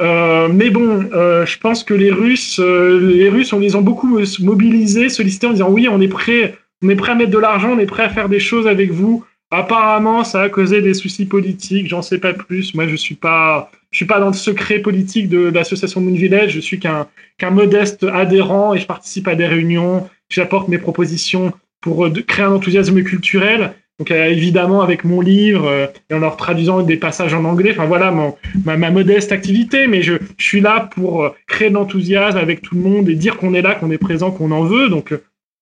Euh, 0.00 0.48
mais 0.48 0.70
bon, 0.70 1.08
euh, 1.12 1.44
je 1.44 1.58
pense 1.58 1.84
que 1.84 1.94
les 1.94 2.10
Russes, 2.10 2.58
euh, 2.58 2.98
les 3.14 3.28
Russes, 3.28 3.52
on 3.52 3.58
les 3.58 3.76
a 3.76 3.80
beaucoup 3.80 4.18
mobilisés, 4.40 5.08
sollicités 5.08 5.46
en 5.46 5.52
disant 5.52 5.70
oui, 5.70 5.86
on 5.88 6.00
est 6.00 6.08
prêt, 6.08 6.56
on 6.82 6.88
est 6.88 6.96
prêt 6.96 7.12
à 7.12 7.14
mettre 7.14 7.30
de 7.30 7.38
l'argent, 7.38 7.72
on 7.72 7.78
est 7.78 7.86
prêt 7.86 8.04
à 8.04 8.08
faire 8.08 8.28
des 8.28 8.40
choses 8.40 8.66
avec 8.66 8.90
vous. 8.90 9.24
Apparemment, 9.50 10.22
ça 10.22 10.42
a 10.42 10.48
causé 10.48 10.80
des 10.80 10.94
soucis 10.94 11.26
politiques. 11.26 11.88
J'en 11.88 12.02
sais 12.02 12.18
pas 12.18 12.32
plus. 12.32 12.74
Moi, 12.74 12.86
je 12.86 12.94
suis 12.94 13.16
pas, 13.16 13.70
je 13.90 13.96
suis 13.96 14.06
pas 14.06 14.20
dans 14.20 14.28
le 14.28 14.32
secret 14.32 14.78
politique 14.78 15.28
de, 15.28 15.50
l'association 15.50 16.00
Moon 16.00 16.14
Village. 16.14 16.52
Je 16.52 16.60
suis 16.60 16.78
qu'un 16.78 17.08
qu'un 17.38 17.50
modeste 17.50 18.04
adhérent 18.04 18.74
et 18.74 18.78
je 18.78 18.86
participe 18.86 19.26
à 19.26 19.34
des 19.34 19.46
réunions. 19.46 20.08
J'apporte 20.28 20.68
mes 20.68 20.78
propositions 20.78 21.52
pour 21.80 22.06
euh, 22.06 22.10
créer 22.10 22.44
un 22.44 22.52
enthousiasme 22.52 23.02
culturel. 23.02 23.72
Donc 23.98 24.10
euh, 24.12 24.26
évidemment 24.26 24.82
avec 24.82 25.04
mon 25.04 25.20
livre 25.20 25.66
euh, 25.66 25.86
et 26.08 26.14
en 26.14 26.20
leur 26.20 26.36
traduisant 26.36 26.82
des 26.82 26.96
passages 26.96 27.34
en 27.34 27.44
anglais. 27.44 27.72
Enfin 27.72 27.86
voilà 27.86 28.12
mon, 28.12 28.36
ma, 28.64 28.90
modeste 28.90 29.32
activité, 29.32 29.88
mais 29.88 30.02
je, 30.02 30.14
je 30.38 30.44
suis 30.44 30.60
là 30.60 30.88
pour 30.94 31.34
créer 31.48 31.70
de 31.70 31.74
l'enthousiasme 31.74 32.38
avec 32.38 32.62
tout 32.62 32.76
le 32.76 32.82
monde 32.82 33.08
et 33.08 33.14
dire 33.14 33.36
qu'on 33.36 33.52
est 33.54 33.62
là, 33.62 33.74
qu'on 33.74 33.90
est 33.90 33.98
présent, 33.98 34.30
qu'on 34.30 34.52
en 34.52 34.62
veut. 34.62 34.88
Donc 34.88 35.12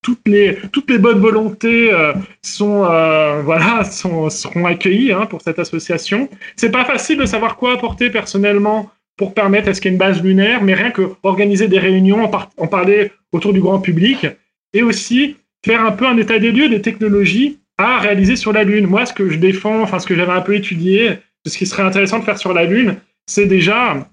toutes 0.03 0.27
les 0.27 0.59
toutes 0.73 0.91
les 0.91 0.99
bonnes 0.99 1.19
volontés 1.19 1.93
euh, 1.93 2.13
sont 2.43 2.85
euh, 2.85 3.43
voilà 3.45 3.85
seront 3.85 4.65
accueillies 4.67 5.13
hein, 5.13 5.27
pour 5.27 5.43
cette 5.43 5.59
association. 5.59 6.29
C'est 6.57 6.71
pas 6.71 6.85
facile 6.85 7.19
de 7.19 7.27
savoir 7.27 7.57
quoi 7.57 7.75
apporter 7.75 8.11
personnellement 8.11 8.91
pour 9.17 9.35
permettre 9.35 9.69
à 9.69 9.75
ce 9.75 9.81
qu'il 9.81 9.91
y 9.91 9.93
ait 9.93 9.97
une 9.97 9.99
base 9.99 10.23
lunaire, 10.23 10.63
mais 10.63 10.75
rien 10.75 10.93
que 10.93 11.11
organiser 11.25 11.67
des 11.67 11.81
réunions, 11.81 12.25
en, 12.25 12.31
en, 12.57 12.67
parler 12.69 13.11
autour 13.33 13.53
du 13.53 13.61
grand 13.61 13.81
public, 13.81 14.29
et 14.73 14.83
aussi 14.83 15.37
faire 15.65 15.85
un 15.85 15.91
peu 15.91 16.07
un 16.07 16.17
état 16.17 16.39
des 16.39 16.53
lieux 16.53 16.69
des 16.69 16.81
technologies 16.81 17.59
à 17.79 17.99
réaliser 17.99 18.37
sur 18.37 18.53
la 18.53 18.63
Lune. 18.63 18.87
Moi, 18.87 19.07
ce 19.07 19.13
que 19.13 19.29
je 19.29 19.39
défends, 19.39 19.83
enfin 19.83 19.99
ce 19.99 20.07
que 20.07 20.15
j'avais 20.15 20.33
un 20.33 20.41
peu 20.41 20.55
étudié, 20.55 21.19
ce 21.47 21.59
qui 21.59 21.67
serait 21.67 21.83
intéressant 21.83 22.21
de 22.21 22.25
faire 22.25 22.39
sur 22.39 22.53
la 22.53 22.65
Lune, 22.65 22.97
c'est 23.27 23.47
déjà 23.47 24.09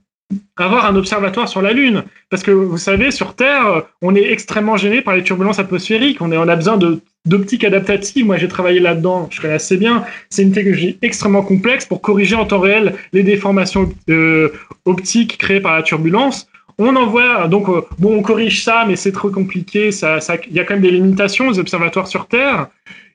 avoir 0.57 0.85
un 0.85 0.95
observatoire 0.95 1.47
sur 1.47 1.61
la 1.61 1.73
Lune. 1.73 2.03
Parce 2.29 2.43
que 2.43 2.51
vous 2.51 2.77
savez, 2.77 3.11
sur 3.11 3.35
Terre, 3.35 3.83
on 4.01 4.15
est 4.15 4.31
extrêmement 4.31 4.77
gêné 4.77 5.01
par 5.01 5.15
les 5.15 5.23
turbulences 5.23 5.59
atmosphériques. 5.59 6.21
On, 6.21 6.31
est, 6.31 6.37
a 6.37 6.55
besoin 6.55 6.77
de 6.77 7.01
d'optique 7.25 7.63
adaptative. 7.63 8.25
Moi, 8.25 8.37
j'ai 8.37 8.47
travaillé 8.47 8.79
là-dedans, 8.79 9.27
je 9.31 9.41
connais 9.41 9.55
assez 9.55 9.77
bien. 9.77 10.05
C'est 10.29 10.43
une 10.43 10.51
technologie 10.51 10.97
extrêmement 11.01 11.41
complexe 11.41 11.85
pour 11.85 12.01
corriger 12.01 12.35
en 12.35 12.45
temps 12.45 12.59
réel 12.59 12.95
les 13.13 13.23
déformations 13.23 13.91
euh, 14.09 14.49
optiques 14.85 15.37
créées 15.37 15.59
par 15.59 15.75
la 15.75 15.81
turbulence. 15.81 16.47
On 16.77 16.95
envoie, 16.95 17.47
donc, 17.47 17.69
euh, 17.69 17.81
bon, 17.99 18.17
on 18.17 18.21
corrige 18.21 18.63
ça, 18.63 18.85
mais 18.87 18.95
c'est 18.95 19.11
trop 19.11 19.29
compliqué. 19.29 19.91
Ça, 19.91 20.19
ça, 20.19 20.35
il 20.47 20.53
y 20.53 20.59
a 20.59 20.65
quand 20.65 20.75
même 20.75 20.83
des 20.83 20.91
limitations 20.91 21.47
aux 21.47 21.57
observatoires 21.57 22.07
sur 22.07 22.27
Terre. 22.27 22.67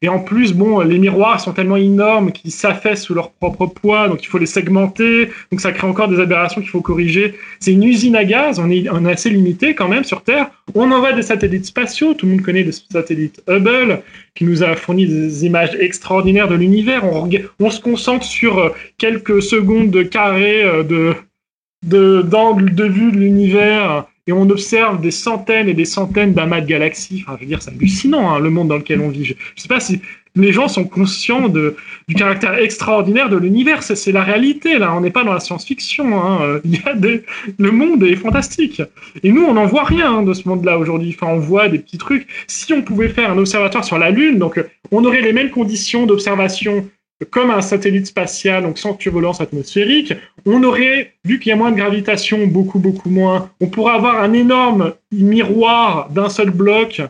Et 0.03 0.09
en 0.09 0.19
plus, 0.19 0.55
bon, 0.55 0.81
les 0.81 0.99
miroirs 0.99 1.41
sont 1.41 1.53
tellement 1.53 1.77
énormes 1.77 2.33
qu'ils 2.33 2.53
s'affaissent 2.53 3.03
sous 3.03 3.13
leur 3.13 3.33
propre 3.33 3.67
poids, 3.67 4.09
donc 4.09 4.23
il 4.23 4.29
faut 4.29 4.39
les 4.39 4.47
segmenter, 4.47 5.29
donc 5.53 5.61
ça 5.61 5.73
crée 5.73 5.87
encore 5.87 6.09
des 6.09 6.21
aberrations 6.21 6.63
qu'il 6.63 6.71
faut 6.71 6.81
corriger. 6.81 7.35
C'est 7.59 7.73
une 7.73 7.85
usine 7.85 8.17
à 8.17 8.25
gaz, 8.25 8.59
on 8.59 8.71
est, 8.71 8.89
assez 9.11 9.29
limité 9.29 9.75
quand 9.75 9.89
même 9.89 10.05
sur 10.05 10.23
Terre. 10.23 10.51
On 10.75 10.91
envoie 10.91 11.13
des 11.13 11.23
satellites 11.23 11.67
spatiaux, 11.67 12.15
tout 12.15 12.25
le 12.25 12.33
monde 12.33 12.43
connaît 12.43 12.63
le 12.63 12.73
satellite 12.73 13.43
Hubble, 13.47 14.01
qui 14.35 14.45
nous 14.45 14.63
a 14.63 14.75
fourni 14.75 15.07
des 15.07 15.45
images 15.45 15.77
extraordinaires 15.79 16.49
de 16.49 16.55
l'univers. 16.55 17.05
On, 17.05 17.29
on 17.59 17.71
se 17.71 17.81
concentre 17.81 18.25
sur 18.25 18.59
euh, 18.59 18.71
quelques 18.97 19.43
secondes 19.43 19.91
de 19.91 20.03
carré 20.03 20.63
euh, 20.63 20.83
de 20.83 21.15
d'angle 21.83 22.75
de, 22.75 22.85
vue 22.85 23.11
de 23.11 23.17
l'univers 23.17 24.05
et 24.31 24.33
on 24.33 24.49
observe 24.49 25.01
des 25.01 25.11
centaines 25.11 25.69
et 25.69 25.75
des 25.75 25.85
centaines 25.85 26.33
d'amas 26.35 26.61
de 26.61 26.67
galaxies. 26.67 27.25
Enfin, 27.27 27.37
je 27.37 27.41
veux 27.41 27.49
dire, 27.49 27.61
c'est 27.61 27.73
hallucinant 27.73 28.31
hein, 28.31 28.39
le 28.39 28.49
monde 28.49 28.69
dans 28.69 28.77
lequel 28.77 29.01
on 29.01 29.09
vit. 29.09 29.25
Je, 29.25 29.33
ne 29.33 29.39
sais 29.57 29.67
pas 29.67 29.81
si 29.81 30.01
les 30.37 30.53
gens 30.53 30.69
sont 30.69 30.85
conscients 30.85 31.49
du 31.49 32.15
caractère 32.15 32.55
extraordinaire 32.55 33.29
de 33.29 33.37
l'univers. 33.37 33.83
C'est 33.83 34.13
la 34.13 34.23
réalité, 34.23 34.79
là. 34.79 34.95
On 34.95 35.01
n'est 35.01 35.11
pas 35.11 35.25
dans 35.25 35.33
la 35.33 35.41
science-fiction. 35.41 36.17
Hein. 36.17 36.61
Des... 36.95 37.25
Le 37.59 37.73
monde 37.73 38.05
est 38.05 38.15
fantastique. 38.15 38.81
Et 39.25 39.33
nous, 39.33 39.43
on 39.43 39.55
n'en 39.55 39.67
voit 39.67 39.83
rien 39.83 40.19
hein, 40.19 40.23
de 40.23 40.33
ce 40.33 40.49
monde-là 40.49 40.79
aujourd'hui. 40.79 41.17
Enfin, 41.21 41.33
on 41.33 41.41
voit 41.41 41.69
des 41.69 41.81
petits 41.81 41.99
trucs. 41.99 42.29
Si 42.47 42.73
on 42.73 42.83
pouvait 42.83 43.09
faire 43.09 43.33
un 43.33 43.39
observatoire 43.39 43.85
sur 43.85 43.99
la 43.99 44.11
Lune, 44.11 44.39
donc 44.39 44.65
on 44.93 45.05
aurait 45.05 45.23
les 45.23 45.33
mêmes 45.33 45.51
conditions 45.51 46.07
d'observation 46.07 46.89
comme 47.31 47.51
un 47.51 47.61
satellite 47.61 48.07
spatial, 48.07 48.63
donc 48.63 48.79
sans 48.79 48.95
turbulence 48.95 49.41
atmosphérique, 49.41 50.15
on 50.47 50.63
aurait, 50.63 51.15
vu 51.25 51.39
qu'il 51.39 51.51
y 51.51 51.53
a 51.53 51.57
moins 51.57 51.71
de 51.71 51.77
gravitation, 51.77 52.47
beaucoup, 52.47 52.79
beaucoup 52.79 53.11
moins, 53.11 53.51
on 53.61 53.67
pourrait 53.67 53.95
avoir 53.95 54.23
un 54.23 54.33
énorme 54.33 54.95
miroir 55.13 56.09
d'un 56.11 56.29
seul 56.29 56.51
bloc 56.51 57.03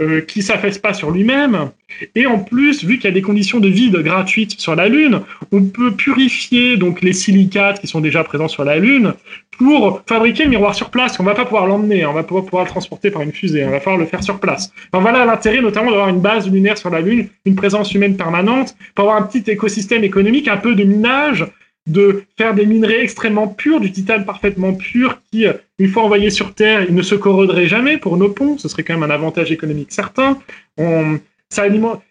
euh, 0.00 0.22
qui 0.22 0.42
s'affaisse 0.42 0.78
pas 0.78 0.94
sur 0.94 1.10
lui-même. 1.10 1.70
Et 2.14 2.24
en 2.24 2.38
plus, 2.38 2.82
vu 2.82 2.96
qu'il 2.96 3.04
y 3.04 3.08
a 3.08 3.12
des 3.12 3.20
conditions 3.20 3.60
de 3.60 3.68
vide 3.68 3.98
gratuites 3.98 4.58
sur 4.58 4.74
la 4.74 4.88
Lune, 4.88 5.20
on 5.52 5.64
peut 5.64 5.92
purifier 5.92 6.78
donc 6.78 7.02
les 7.02 7.12
silicates 7.12 7.78
qui 7.78 7.86
sont 7.86 8.00
déjà 8.00 8.24
présents 8.24 8.48
sur 8.48 8.64
la 8.64 8.78
Lune 8.78 9.12
pour 9.58 10.02
fabriquer 10.06 10.44
le 10.44 10.50
miroir 10.50 10.74
sur 10.74 10.88
place. 10.88 11.20
On 11.20 11.24
va 11.24 11.34
pas 11.34 11.44
pouvoir 11.44 11.66
l'emmener, 11.66 12.06
on 12.06 12.14
va 12.14 12.22
pas 12.22 12.40
pouvoir 12.40 12.64
le 12.64 12.70
transporter 12.70 13.10
par 13.10 13.20
une 13.20 13.32
fusée, 13.32 13.64
on 13.66 13.70
va 13.70 13.80
falloir 13.80 14.00
le 14.00 14.06
faire 14.06 14.22
sur 14.22 14.40
place. 14.40 14.72
Enfin, 14.90 15.02
voilà 15.02 15.26
l'intérêt 15.26 15.60
notamment 15.60 15.90
d'avoir 15.90 16.08
une 16.08 16.20
base 16.20 16.50
lunaire 16.50 16.78
sur 16.78 16.88
la 16.88 17.02
Lune, 17.02 17.28
une 17.44 17.54
présence 17.54 17.92
humaine 17.92 18.16
permanente, 18.16 18.74
pour 18.94 19.04
avoir 19.04 19.22
un 19.22 19.26
petit 19.26 19.50
écosystème 19.50 20.04
économique, 20.04 20.48
un 20.48 20.56
peu 20.56 20.74
de 20.74 20.84
minage, 20.84 21.46
de 21.86 22.24
faire 22.38 22.54
des 22.54 22.66
minerais 22.66 23.02
extrêmement 23.02 23.48
purs, 23.48 23.80
du 23.80 23.90
titane 23.90 24.24
parfaitement 24.24 24.72
pur 24.72 25.20
qui, 25.30 25.46
une 25.78 25.88
fois 25.88 26.04
envoyé 26.04 26.30
sur 26.30 26.54
Terre, 26.54 26.84
il 26.88 26.94
ne 26.94 27.02
se 27.02 27.14
corroderait 27.14 27.66
jamais 27.66 27.98
pour 27.98 28.16
nos 28.16 28.28
ponts. 28.28 28.56
Ce 28.58 28.68
serait 28.68 28.82
quand 28.84 28.94
même 28.94 29.02
un 29.02 29.14
avantage 29.14 29.50
économique 29.50 29.90
certain. 29.90 30.38
On, 30.78 31.18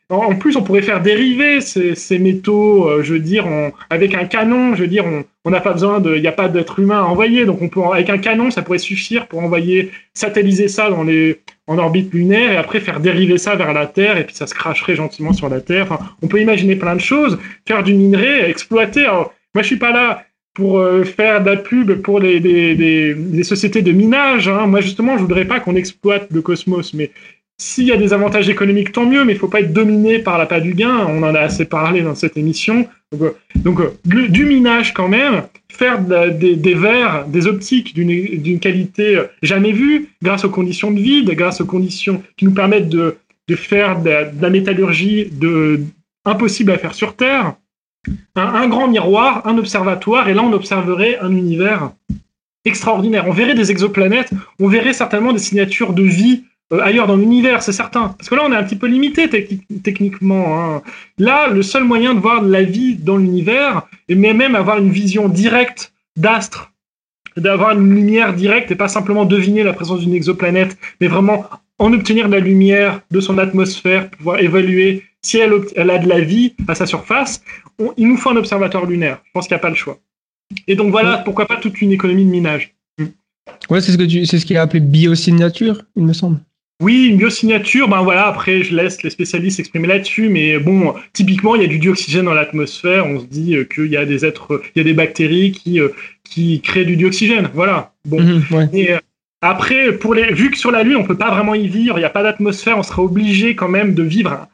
en 0.10 0.36
plus, 0.36 0.56
on 0.56 0.62
pourrait 0.62 0.82
faire 0.82 1.02
dériver 1.02 1.62
ces, 1.62 1.96
ces 1.96 2.20
métaux, 2.20 2.90
euh, 2.90 3.02
je 3.02 3.14
veux 3.14 3.20
dire, 3.20 3.48
avec 3.90 4.14
un 4.14 4.26
canon, 4.26 4.76
je 4.76 4.82
veux 4.82 4.88
dire, 4.88 5.06
on 5.46 5.50
n'a 5.50 5.62
pas 5.62 5.74
besoin 5.74 6.00
de, 6.00 6.16
il 6.16 6.22
n'y 6.22 6.28
a 6.28 6.34
pas 6.34 6.50
d'être 6.50 6.80
humain 6.80 7.00
à 7.00 7.04
envoyer, 7.04 7.46
donc 7.46 7.62
on 7.62 7.70
peut, 7.70 7.82
avec 7.82 8.10
un 8.10 8.18
canon, 8.18 8.52
ça 8.52 8.62
pourrait 8.62 8.78
suffire 8.78 9.28
pour 9.28 9.40
envoyer, 9.40 9.92
satelliser 10.14 10.68
ça 10.68 10.90
dans 10.90 11.04
les, 11.04 11.40
en 11.68 11.78
orbite 11.78 12.14
lunaire 12.14 12.52
et 12.52 12.58
après 12.58 12.82
faire 12.82 13.00
dériver 13.00 13.38
ça 13.38 13.56
vers 13.56 13.74
la 13.74 13.88
Terre 13.88 14.18
et 14.18 14.26
puis 14.26 14.36
ça 14.36 14.46
se 14.46 14.54
cracherait 14.54 14.96
gentiment 14.96 15.34
sur 15.34 15.50
la 15.50 15.62
Terre. 15.62 15.88
Enfin, 15.90 16.00
on 16.22 16.28
peut 16.28 16.42
imaginer 16.42 16.76
plein 16.76 16.96
de 16.96 17.02
choses, 17.02 17.40
faire 17.68 17.82
du 17.84 17.94
minerai, 17.94 18.50
exploiter. 18.50 19.08
Moi, 19.54 19.64
je 19.64 19.68
suis 19.68 19.78
pas 19.78 19.92
là 19.92 20.26
pour 20.54 20.80
euh, 20.80 21.04
faire 21.04 21.44
de 21.44 21.50
la 21.50 21.58
pub 21.58 22.02
pour 22.02 22.20
les, 22.20 23.44
sociétés 23.44 23.82
de 23.82 23.92
minage. 23.92 24.48
Hein. 24.48 24.68
Moi, 24.68 24.82
justement, 24.82 25.18
je 25.18 25.24
voudrais 25.24 25.46
pas 25.46 25.60
qu'on 25.60 25.76
exploite 25.76 26.28
le 26.32 26.42
cosmos, 26.42 26.94
mais 26.94 27.12
s'il 27.58 27.86
y 27.86 27.92
a 27.92 27.98
des 27.98 28.12
avantages 28.12 28.50
économiques, 28.50 28.92
tant 28.92 29.06
mieux, 29.06 29.24
mais 29.24 29.34
il 29.34 29.40
faut 29.40 29.48
pas 29.48 29.62
être 29.62 29.72
dominé 29.72 30.20
par 30.20 30.38
la 30.38 30.46
pas 30.46 30.60
du 30.60 30.74
gain. 30.74 31.06
On 31.08 31.22
en 31.24 31.36
a 31.36 31.40
assez 31.40 31.66
parlé 31.66 32.02
dans 32.02 32.16
cette 32.16 32.36
émission. 32.36 32.88
Donc, 33.12 33.80
euh, 33.82 33.92
euh, 34.16 34.28
du 34.28 34.46
minage 34.46 34.94
quand 34.94 35.08
même, 35.08 35.44
faire 35.70 36.02
des, 36.02 36.74
verres, 36.74 37.26
des 37.28 37.48
optiques 37.48 37.94
d'une 37.94 38.60
qualité 38.60 39.22
jamais 39.44 39.74
vue, 39.74 40.10
grâce 40.24 40.44
aux 40.44 40.50
conditions 40.50 40.92
de 40.92 41.00
vide, 41.00 41.30
grâce 41.32 41.62
aux 41.62 41.66
conditions 41.66 42.24
qui 42.36 42.46
nous 42.46 42.54
permettent 42.54 42.90
de, 42.90 43.16
faire 43.54 44.02
de 44.02 44.10
la, 44.42 44.50
métallurgie 44.50 45.30
impossible 46.26 46.72
à 46.72 46.78
faire 46.78 46.94
sur 46.94 47.16
Terre 47.16 47.56
un, 48.36 48.68
grand 48.68 48.88
miroir, 48.88 49.46
un 49.46 49.58
observatoire, 49.58 50.30
et 50.30 50.34
là 50.34 50.44
on 50.44 50.54
observerait 50.54 51.20
un 51.20 51.32
univers 51.32 51.92
extraordinaire. 52.66 53.26
On 53.28 53.32
verrait 53.32 53.56
des 53.56 53.72
exoplanètes, 53.72 54.32
on 54.60 54.68
verrait 54.68 54.94
certainement 54.94 55.34
des 55.34 55.40
signatures 55.40 55.94
de 55.94 56.04
vie 56.04 56.44
ailleurs 56.80 57.08
dans 57.08 57.18
l'univers, 57.18 57.64
c'est 57.64 57.74
certain. 57.74 58.16
Parce 58.18 58.30
que 58.30 58.36
là, 58.36 58.44
on 58.46 58.52
est 58.54 58.56
un 58.56 58.64
petit 58.64 58.78
peu 58.78 58.88
limité 58.88 59.30
techniquement. 59.84 60.58
Hein. 60.58 60.82
Là, 61.18 61.50
le 61.50 61.64
seul 61.64 61.84
moyen 61.84 62.14
de 62.14 62.20
voir 62.20 62.42
la 62.42 62.64
vie 62.64 62.96
dans 62.96 63.18
l'univers, 63.18 63.84
mais 64.08 64.34
même 64.34 64.56
avoir 64.56 64.78
une 64.78 64.90
vision 64.90 65.28
directe 65.28 65.92
d'astres, 66.16 66.72
d'avoir 67.36 67.72
une 67.72 67.94
lumière 67.94 68.34
directe 68.34 68.72
et 68.72 68.76
pas 68.76 68.88
simplement 68.88 69.26
deviner 69.26 69.64
la 69.64 69.74
présence 69.74 70.00
d'une 70.00 70.14
exoplanète, 70.14 70.78
mais 71.00 71.08
vraiment 71.08 71.46
en 71.80 71.94
obtenir 71.94 72.28
de 72.28 72.34
la 72.34 72.40
lumière 72.40 73.02
de 73.10 73.20
son 73.20 73.38
atmosphère, 73.38 74.10
pouvoir 74.10 74.40
évaluer 74.40 75.04
si 75.24 75.38
elle, 75.38 75.90
a 75.90 75.98
de 76.00 76.10
la 76.10 76.20
vie 76.20 76.56
à 76.68 76.76
sa 76.76 76.86
surface, 76.86 77.44
il 77.98 78.08
nous 78.08 78.18
faut 78.18 78.30
un 78.30 78.36
observatoire 78.36 78.86
lunaire. 78.86 79.22
Je 79.26 79.32
pense 79.34 79.48
qu'il 79.48 79.56
n'y 79.56 79.60
a 79.60 79.62
pas 79.62 79.70
le 79.70 79.76
choix. 79.76 80.00
Et 80.68 80.76
donc 80.76 80.92
voilà, 80.92 81.20
pourquoi 81.20 81.48
pas 81.48 81.58
toute 81.58 81.82
une 81.82 81.92
économie 81.92 82.26
de 82.26 82.30
minage. 82.30 82.76
Ouais, 83.70 83.82
c'est 83.82 83.92
ce 83.92 83.98
que 83.98 84.04
tu, 84.04 84.26
c'est 84.26 84.40
ce 84.40 84.46
qui 84.46 84.54
est 84.54 84.58
appelé 84.58 84.80
biosignature, 84.80 85.82
il 85.96 86.04
me 86.04 86.14
semble. 86.14 86.40
Oui, 86.82 87.08
une 87.10 87.18
biosignature, 87.18 87.88
ben 87.88 88.02
voilà, 88.02 88.26
après 88.26 88.64
je 88.64 88.76
laisse 88.76 89.04
les 89.04 89.12
spécialistes 89.12 89.58
s'exprimer 89.58 89.88
là-dessus, 89.88 90.30
mais 90.30 90.58
bon, 90.58 90.96
typiquement 91.14 91.56
il 91.56 91.62
y 91.62 91.66
a 91.66 91.68
du 91.68 91.78
dioxygène 91.78 92.26
dans 92.26 92.34
l'atmosphère, 92.34 93.06
on 93.06 93.20
se 93.20 93.26
dit 93.26 93.56
euh, 93.56 93.66
qu'il 93.66 93.86
y 93.86 93.98
a 93.98 94.06
des 94.06 94.26
êtres, 94.26 94.62
il 94.76 94.80
y 94.80 94.82
a 94.82 94.84
des 94.84 94.94
bactéries 94.94 95.52
qui, 95.52 95.80
euh, 95.80 95.90
qui 96.24 96.60
créent 96.62 96.86
du 96.86 96.98
dioxygène, 96.98 97.50
voilà. 97.54 97.94
Bon, 98.06 98.20
mhm, 98.20 98.44
euh, 98.52 99.00
après, 99.44 99.94
pour 99.94 100.14
les, 100.14 100.32
vu 100.32 100.52
que 100.52 100.58
sur 100.58 100.70
la 100.70 100.84
Lune, 100.84 100.98
on 100.98 101.04
peut 101.04 101.18
pas 101.18 101.32
vraiment 101.32 101.56
y 101.56 101.68
vivre, 101.68 101.98
il 101.98 102.02
n'y 102.02 102.06
a 102.06 102.12
pas 102.12 102.22
d'atmosphère, 102.22 102.78
on 102.78 102.84
serait 102.84 103.02
obligé 103.02 103.56
quand 103.56 103.70
même 103.70 103.96
de 103.96 104.04
vivre 104.04 104.48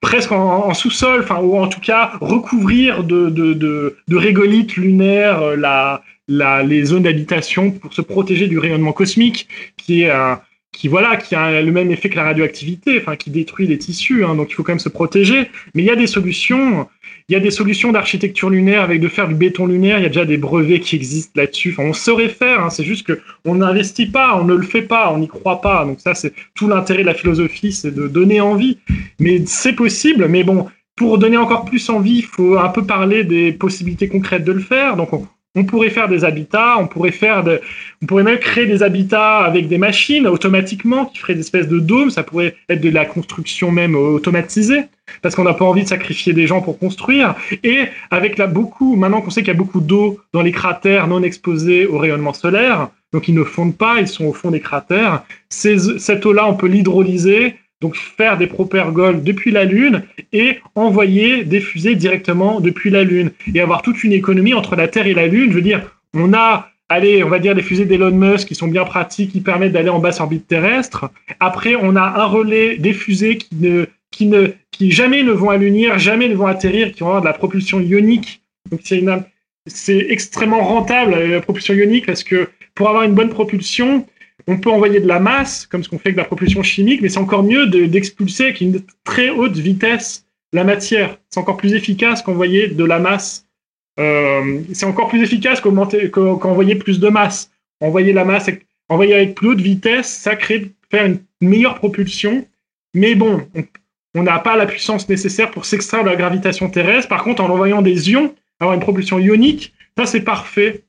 presque 0.00 0.32
en, 0.32 0.74
sous-sol, 0.74 1.20
enfin, 1.22 1.38
ou 1.40 1.56
en 1.56 1.68
tout 1.68 1.80
cas 1.80 2.10
recouvrir 2.20 3.04
de, 3.04 3.30
de, 3.30 3.54
de, 3.54 3.96
de 4.08 4.16
régolithes 4.16 4.76
lunaires 4.76 5.40
euh, 5.42 5.56
la, 5.56 6.02
la, 6.26 6.64
les 6.64 6.84
zones 6.84 7.04
d'habitation 7.04 7.70
pour 7.70 7.94
se 7.94 8.02
protéger 8.02 8.48
du 8.48 8.58
rayonnement 8.58 8.92
cosmique, 8.92 9.48
qui 9.76 10.02
est 10.02 10.10
qui 10.72 10.88
voilà, 10.88 11.16
qui 11.16 11.34
a 11.34 11.62
le 11.62 11.72
même 11.72 11.90
effet 11.90 12.08
que 12.08 12.16
la 12.16 12.24
radioactivité, 12.24 12.98
enfin, 12.98 13.16
qui 13.16 13.30
détruit 13.30 13.66
les 13.66 13.78
tissus. 13.78 14.24
Hein, 14.24 14.34
donc 14.34 14.50
il 14.50 14.54
faut 14.54 14.62
quand 14.62 14.72
même 14.72 14.78
se 14.78 14.88
protéger. 14.88 15.50
Mais 15.74 15.82
il 15.82 15.86
y 15.86 15.90
a 15.90 15.96
des 15.96 16.06
solutions. 16.06 16.88
Il 17.28 17.32
y 17.32 17.36
a 17.36 17.40
des 17.40 17.50
solutions 17.50 17.92
d'architecture 17.92 18.48
lunaire 18.48 18.82
avec 18.82 19.00
de 19.00 19.08
faire 19.08 19.28
du 19.28 19.34
béton 19.34 19.66
lunaire. 19.66 19.98
Il 19.98 20.02
y 20.02 20.06
a 20.06 20.08
déjà 20.08 20.24
des 20.24 20.36
brevets 20.36 20.80
qui 20.80 20.96
existent 20.96 21.32
là-dessus. 21.36 21.74
On 21.78 21.92
saurait 21.92 22.28
faire. 22.28 22.62
Hein, 22.62 22.70
c'est 22.70 22.84
juste 22.84 23.06
que 23.06 23.20
on 23.44 23.56
n'investit 23.56 24.06
pas, 24.06 24.38
on 24.40 24.44
ne 24.44 24.54
le 24.54 24.62
fait 24.62 24.82
pas, 24.82 25.12
on 25.12 25.18
n'y 25.18 25.28
croit 25.28 25.60
pas. 25.60 25.84
Donc 25.84 26.00
ça, 26.00 26.14
c'est 26.14 26.32
tout 26.54 26.68
l'intérêt 26.68 27.02
de 27.02 27.06
la 27.06 27.14
philosophie, 27.14 27.72
c'est 27.72 27.94
de 27.94 28.06
donner 28.06 28.40
envie. 28.40 28.78
Mais 29.18 29.42
c'est 29.46 29.74
possible. 29.74 30.28
Mais 30.28 30.44
bon, 30.44 30.66
pour 30.96 31.18
donner 31.18 31.36
encore 31.36 31.64
plus 31.64 31.88
envie, 31.88 32.18
il 32.18 32.24
faut 32.24 32.58
un 32.58 32.68
peu 32.68 32.84
parler 32.84 33.24
des 33.24 33.52
possibilités 33.52 34.08
concrètes 34.08 34.44
de 34.44 34.52
le 34.52 34.60
faire. 34.60 34.96
Donc 34.96 35.12
on, 35.12 35.26
on 35.54 35.64
pourrait 35.64 35.90
faire 35.90 36.08
des 36.08 36.24
habitats, 36.24 36.76
on 36.78 36.86
pourrait 36.86 37.10
faire 37.10 37.44
on 38.02 38.06
pourrait 38.06 38.22
même 38.22 38.38
créer 38.38 38.66
des 38.66 38.82
habitats 38.82 39.38
avec 39.38 39.68
des 39.68 39.78
machines 39.78 40.26
automatiquement 40.26 41.06
qui 41.06 41.18
feraient 41.18 41.34
des 41.34 41.40
espèces 41.40 41.68
de 41.68 41.80
dômes. 41.80 42.10
Ça 42.10 42.22
pourrait 42.22 42.54
être 42.68 42.80
de 42.80 42.90
la 42.90 43.04
construction 43.04 43.70
même 43.70 43.96
automatisée 43.96 44.82
parce 45.22 45.34
qu'on 45.34 45.44
n'a 45.44 45.54
pas 45.54 45.64
envie 45.64 45.82
de 45.82 45.88
sacrifier 45.88 46.32
des 46.32 46.46
gens 46.46 46.60
pour 46.60 46.78
construire. 46.78 47.34
Et 47.64 47.84
avec 48.10 48.38
la 48.38 48.46
beaucoup, 48.46 48.94
maintenant 48.96 49.20
qu'on 49.20 49.30
sait 49.30 49.40
qu'il 49.40 49.48
y 49.48 49.56
a 49.56 49.58
beaucoup 49.58 49.80
d'eau 49.80 50.20
dans 50.32 50.42
les 50.42 50.52
cratères 50.52 51.06
non 51.06 51.22
exposés 51.22 51.86
au 51.86 51.98
rayonnement 51.98 52.34
solaire, 52.34 52.88
donc 53.12 53.26
ils 53.26 53.34
ne 53.34 53.44
fondent 53.44 53.76
pas, 53.76 54.00
ils 54.00 54.08
sont 54.08 54.26
au 54.26 54.32
fond 54.32 54.50
des 54.50 54.60
cratères. 54.60 55.22
cette 55.48 56.26
eau-là, 56.26 56.46
on 56.46 56.54
peut 56.54 56.68
l'hydrolyser 56.68 57.56
donc 57.80 57.96
faire 57.96 58.36
des 58.36 58.46
propergoles 58.46 59.22
depuis 59.22 59.50
la 59.50 59.64
Lune 59.64 60.02
et 60.32 60.58
envoyer 60.74 61.44
des 61.44 61.60
fusées 61.60 61.94
directement 61.94 62.60
depuis 62.60 62.90
la 62.90 63.04
Lune 63.04 63.30
et 63.54 63.60
avoir 63.60 63.82
toute 63.82 64.02
une 64.02 64.12
économie 64.12 64.54
entre 64.54 64.74
la 64.74 64.88
Terre 64.88 65.06
et 65.06 65.14
la 65.14 65.26
Lune. 65.26 65.50
Je 65.50 65.56
veux 65.56 65.62
dire, 65.62 65.82
on 66.14 66.32
a, 66.32 66.70
allez, 66.88 67.22
on 67.22 67.28
va 67.28 67.38
dire 67.38 67.54
des 67.54 67.62
fusées 67.62 67.84
d'Elon 67.84 68.10
Musk 68.10 68.48
qui 68.48 68.54
sont 68.54 68.68
bien 68.68 68.84
pratiques, 68.84 69.32
qui 69.32 69.40
permettent 69.40 69.72
d'aller 69.72 69.90
en 69.90 70.00
basse 70.00 70.20
orbite 70.20 70.48
terrestre. 70.48 71.10
Après, 71.38 71.76
on 71.76 71.94
a 71.94 72.02
un 72.02 72.24
relais 72.24 72.76
des 72.78 72.92
fusées 72.92 73.38
qui 73.38 73.54
ne, 73.54 73.86
qui 74.10 74.26
ne, 74.26 74.48
qui 74.72 74.90
jamais 74.90 75.22
ne 75.22 75.32
vont 75.32 75.50
allunir, 75.50 75.98
jamais 75.98 76.28
ne 76.28 76.34
vont 76.34 76.46
atterrir, 76.46 76.92
qui 76.92 77.00
vont 77.00 77.06
avoir 77.08 77.22
de 77.22 77.26
la 77.26 77.32
propulsion 77.32 77.80
ionique. 77.80 78.42
Donc 78.70 78.80
c'est 78.82 78.98
une, 78.98 79.22
c'est 79.66 80.06
extrêmement 80.08 80.64
rentable 80.64 81.14
la 81.14 81.40
propulsion 81.40 81.74
ionique 81.74 82.06
parce 82.06 82.24
que 82.24 82.48
pour 82.74 82.88
avoir 82.88 83.04
une 83.04 83.14
bonne 83.14 83.30
propulsion, 83.30 84.06
on 84.48 84.56
peut 84.56 84.70
envoyer 84.70 84.98
de 84.98 85.06
la 85.06 85.20
masse, 85.20 85.66
comme 85.66 85.84
ce 85.84 85.90
qu'on 85.90 85.98
fait 85.98 86.08
avec 86.08 86.16
la 86.16 86.24
propulsion 86.24 86.62
chimique, 86.62 87.02
mais 87.02 87.10
c'est 87.10 87.18
encore 87.18 87.42
mieux 87.42 87.66
d'expulser 87.66 88.44
avec 88.44 88.62
une 88.62 88.80
très 89.04 89.28
haute 89.28 89.56
vitesse 89.56 90.24
la 90.54 90.64
matière. 90.64 91.18
C'est 91.28 91.38
encore 91.38 91.58
plus 91.58 91.74
efficace 91.74 92.22
qu'envoyer 92.22 92.68
de 92.68 92.84
la 92.84 92.98
masse. 92.98 93.46
Euh, 94.00 94.62
c'est 94.72 94.86
encore 94.86 95.08
plus 95.08 95.22
efficace 95.22 95.60
qu'envoyer 95.60 96.76
plus 96.76 96.98
de 96.98 97.08
masse. 97.10 97.50
Envoyer 97.82 98.14
la 98.14 98.24
masse, 98.24 98.48
envoyer 98.88 99.14
avec 99.14 99.34
plus 99.34 99.48
haute 99.48 99.60
vitesse, 99.60 100.08
ça 100.08 100.34
crée 100.34 100.72
faire 100.90 101.04
une 101.04 101.20
meilleure 101.42 101.74
propulsion. 101.74 102.46
Mais 102.94 103.14
bon, 103.14 103.46
on 104.14 104.22
n'a 104.22 104.38
pas 104.38 104.56
la 104.56 104.64
puissance 104.64 105.06
nécessaire 105.10 105.50
pour 105.50 105.66
s'extraire 105.66 106.04
de 106.04 106.08
la 106.08 106.16
gravitation 106.16 106.70
terrestre. 106.70 107.08
Par 107.08 107.22
contre, 107.22 107.42
en 107.42 107.50
envoyant 107.50 107.82
des 107.82 108.10
ions, 108.10 108.34
avoir 108.60 108.74
une 108.74 108.80
propulsion 108.80 109.18
ionique, 109.18 109.74
ça 109.98 110.06
c'est 110.06 110.22
parfait 110.22 110.84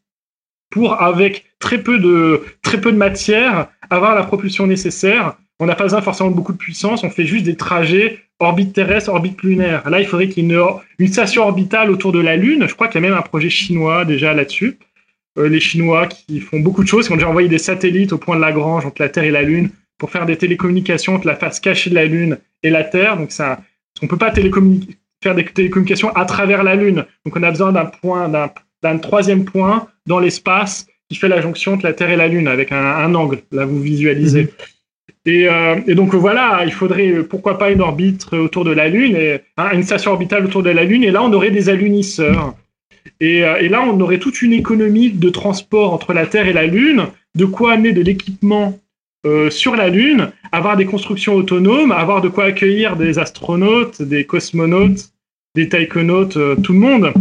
pour, 0.70 1.02
avec 1.02 1.46
très 1.60 1.80
peu 1.80 2.00
de, 2.00 2.44
très 2.62 2.80
peu 2.80 2.92
de 2.92 2.98
matière, 2.98 3.68
avoir 3.90 4.16
la 4.16 4.24
propulsion 4.24 4.68
nécessaire. 4.68 5.36
On 5.60 5.66
n'a 5.66 5.76
pas 5.76 5.84
besoin 5.84 6.02
forcément 6.02 6.32
de 6.32 6.36
beaucoup 6.36 6.54
de 6.54 6.58
puissance, 6.58 7.04
on 7.04 7.10
fait 7.10 7.26
juste 7.26 7.46
des 7.46 7.56
trajets 7.56 8.20
orbite 8.40 8.74
terrestre, 8.74 9.12
orbite 9.12 9.42
lunaire. 9.44 9.88
Là, 9.90 10.00
il 10.00 10.08
faudrait 10.08 10.30
qu'il 10.30 10.46
y 10.46 10.54
ait 10.54 10.60
une, 10.98 11.08
station 11.08 11.44
orbitale 11.44 11.92
autour 11.92 12.12
de 12.12 12.20
la 12.20 12.36
Lune. 12.38 12.66
Je 12.68 12.74
crois 12.74 12.88
qu'il 12.88 13.02
y 13.02 13.06
a 13.06 13.10
même 13.10 13.18
un 13.18 13.22
projet 13.22 13.50
chinois 13.50 14.06
déjà 14.06 14.34
là-dessus. 14.34 14.78
Euh, 15.38 15.48
les 15.48 15.60
Chinois 15.60 16.08
qui 16.08 16.40
font 16.40 16.60
beaucoup 16.60 16.84
de 16.84 16.88
choses, 16.88 17.08
qui 17.08 17.14
ont 17.14 17.16
déjà 17.16 17.30
envoyé 17.30 17.48
des 17.48 17.60
satellites 17.60 18.14
au 18.14 18.18
point 18.18 18.36
de 18.36 18.42
Lagrange 18.42 18.86
entre 18.86 19.02
la 19.02 19.10
Terre 19.10 19.26
et 19.26 19.32
la 19.32 19.44
Lune 19.44 19.70
pour 19.98 20.10
faire 20.10 20.26
des 20.26 20.38
télécommunications 20.38 21.16
entre 21.16 21.28
la 21.28 21.36
face 21.36 21.60
cachée 21.60 21.90
de 21.90 21.96
la 21.96 22.06
Lune 22.06 22.38
et 22.64 22.70
la 22.70 22.84
Terre. 22.84 23.18
Donc 23.18 23.32
ça, 23.32 23.60
on 24.02 24.08
peut 24.08 24.18
pas 24.18 24.34
faire 24.34 25.36
des 25.36 25.46
télécommunications 25.46 26.10
à 26.16 26.26
travers 26.26 26.64
la 26.64 26.76
Lune. 26.76 27.06
Donc 27.26 27.36
on 27.36 27.44
a 27.44 27.52
besoin 27.52 27.72
d'un 27.72 27.86
point, 27.86 28.30
d'un 28.30 28.50
troisième 29.02 29.46
point 29.46 29.88
dans 30.06 30.20
l'espace 30.20 30.88
qui 31.10 31.18
fait 31.18 31.28
la 31.28 31.42
jonction 31.42 31.74
entre 31.74 31.86
la 31.86 31.94
Terre 31.94 32.12
et 32.12 32.16
la 32.16 32.28
Lune 32.28 32.48
avec 32.48 32.72
un, 32.72 33.16
angle. 33.16 33.40
Là, 33.52 33.66
vous 33.66 33.82
visualisez. 33.82 34.44
Mhm. 34.44 34.50
Euh, 35.28 35.80
et, 35.88 35.96
donc 35.96 36.16
voilà, 36.16 36.62
il 36.66 36.72
faudrait 36.72 37.24
pourquoi 37.24 37.58
pas 37.58 37.72
une 37.72 37.82
orbite 37.82 38.32
autour 38.34 38.64
de 38.64 38.72
la 38.72 38.88
Lune, 38.88 39.16
et, 39.16 39.40
hein, 39.58 39.70
une 39.74 39.84
station 39.84 40.12
orbitale 40.12 40.46
autour 40.46 40.64
de 40.64 40.70
la 40.70 40.84
Lune, 40.84 41.04
et 41.04 41.12
là 41.12 41.24
on 41.24 41.32
aurait 41.34 41.52
des 41.52 41.70
alunisseurs. 41.70 42.56
Et, 43.20 43.44
euh, 43.44 43.58
et, 43.58 43.70
là 43.70 43.84
on 43.84 44.00
aurait 44.00 44.20
toute 44.20 44.42
une 44.42 44.54
économie 44.54 45.12
de 45.12 45.30
transport 45.30 45.94
entre 45.94 46.14
la 46.14 46.26
Terre 46.26 46.48
et 46.48 46.54
la 46.54 46.66
Lune, 46.66 47.08
de 47.36 47.46
quoi 47.46 47.74
amener 47.74 47.92
de 47.92 48.02
l'équipement 48.02 48.80
euh, 49.26 49.50
sur 49.50 49.76
la 49.76 49.90
Lune, 49.90 50.32
avoir 50.52 50.78
des 50.78 50.86
constructions 50.86 51.36
autonomes, 51.36 51.92
avoir 51.92 52.22
de 52.22 52.30
quoi 52.30 52.46
accueillir 52.46 52.96
des 52.96 53.20
astronautes, 53.20 54.02
des 54.02 54.26
cosmonautes, 54.26 55.10
des 55.54 55.70
taïkonautes, 55.70 56.38
tout 56.64 56.74
le 56.74 56.80
monde. 56.80 57.14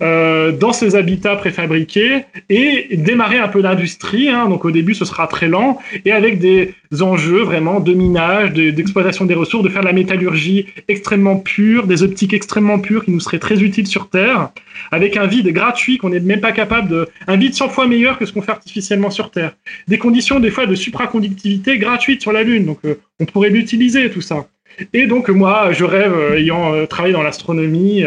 Euh, 0.00 0.52
dans 0.52 0.72
ces 0.72 0.94
habitats 0.94 1.34
préfabriqués 1.34 2.24
et 2.48 2.96
démarrer 2.96 3.38
un 3.38 3.48
peu 3.48 3.60
l'industrie. 3.60 4.28
Hein, 4.28 4.48
donc 4.48 4.64
au 4.64 4.70
début, 4.70 4.94
ce 4.94 5.04
sera 5.04 5.26
très 5.26 5.48
lent 5.48 5.80
et 6.04 6.12
avec 6.12 6.38
des 6.38 6.74
enjeux 7.00 7.42
vraiment 7.42 7.80
de 7.80 7.92
minage, 7.94 8.52
d'exploitation 8.52 9.24
des 9.24 9.34
ressources, 9.34 9.64
de 9.64 9.68
faire 9.68 9.80
de 9.80 9.86
la 9.86 9.92
métallurgie 9.92 10.66
extrêmement 10.86 11.36
pure, 11.36 11.88
des 11.88 12.04
optiques 12.04 12.32
extrêmement 12.32 12.78
pures 12.78 13.04
qui 13.04 13.10
nous 13.10 13.18
seraient 13.18 13.40
très 13.40 13.60
utiles 13.60 13.88
sur 13.88 14.08
Terre, 14.08 14.50
avec 14.92 15.16
un 15.16 15.26
vide 15.26 15.48
gratuit 15.48 15.98
qu'on 15.98 16.10
n'est 16.10 16.20
même 16.20 16.40
pas 16.40 16.52
capable 16.52 16.88
de, 16.88 17.08
un 17.26 17.36
vide 17.36 17.54
100 17.54 17.68
fois 17.70 17.88
meilleur 17.88 18.20
que 18.20 18.24
ce 18.24 18.32
qu'on 18.32 18.42
fait 18.42 18.52
artificiellement 18.52 19.10
sur 19.10 19.32
Terre. 19.32 19.56
Des 19.88 19.98
conditions 19.98 20.38
des 20.38 20.52
fois 20.52 20.66
de 20.66 20.76
supraconductivité 20.76 21.76
gratuites 21.76 22.22
sur 22.22 22.30
la 22.30 22.44
Lune. 22.44 22.66
Donc 22.66 22.78
euh, 22.84 23.00
on 23.18 23.24
pourrait 23.24 23.50
l'utiliser 23.50 24.08
tout 24.10 24.20
ça. 24.20 24.46
Et 24.92 25.08
donc 25.08 25.28
moi, 25.28 25.72
je 25.72 25.82
rêve, 25.84 26.14
euh, 26.14 26.38
ayant 26.38 26.86
travaillé 26.86 27.12
dans 27.12 27.24
l'astronomie, 27.24 28.04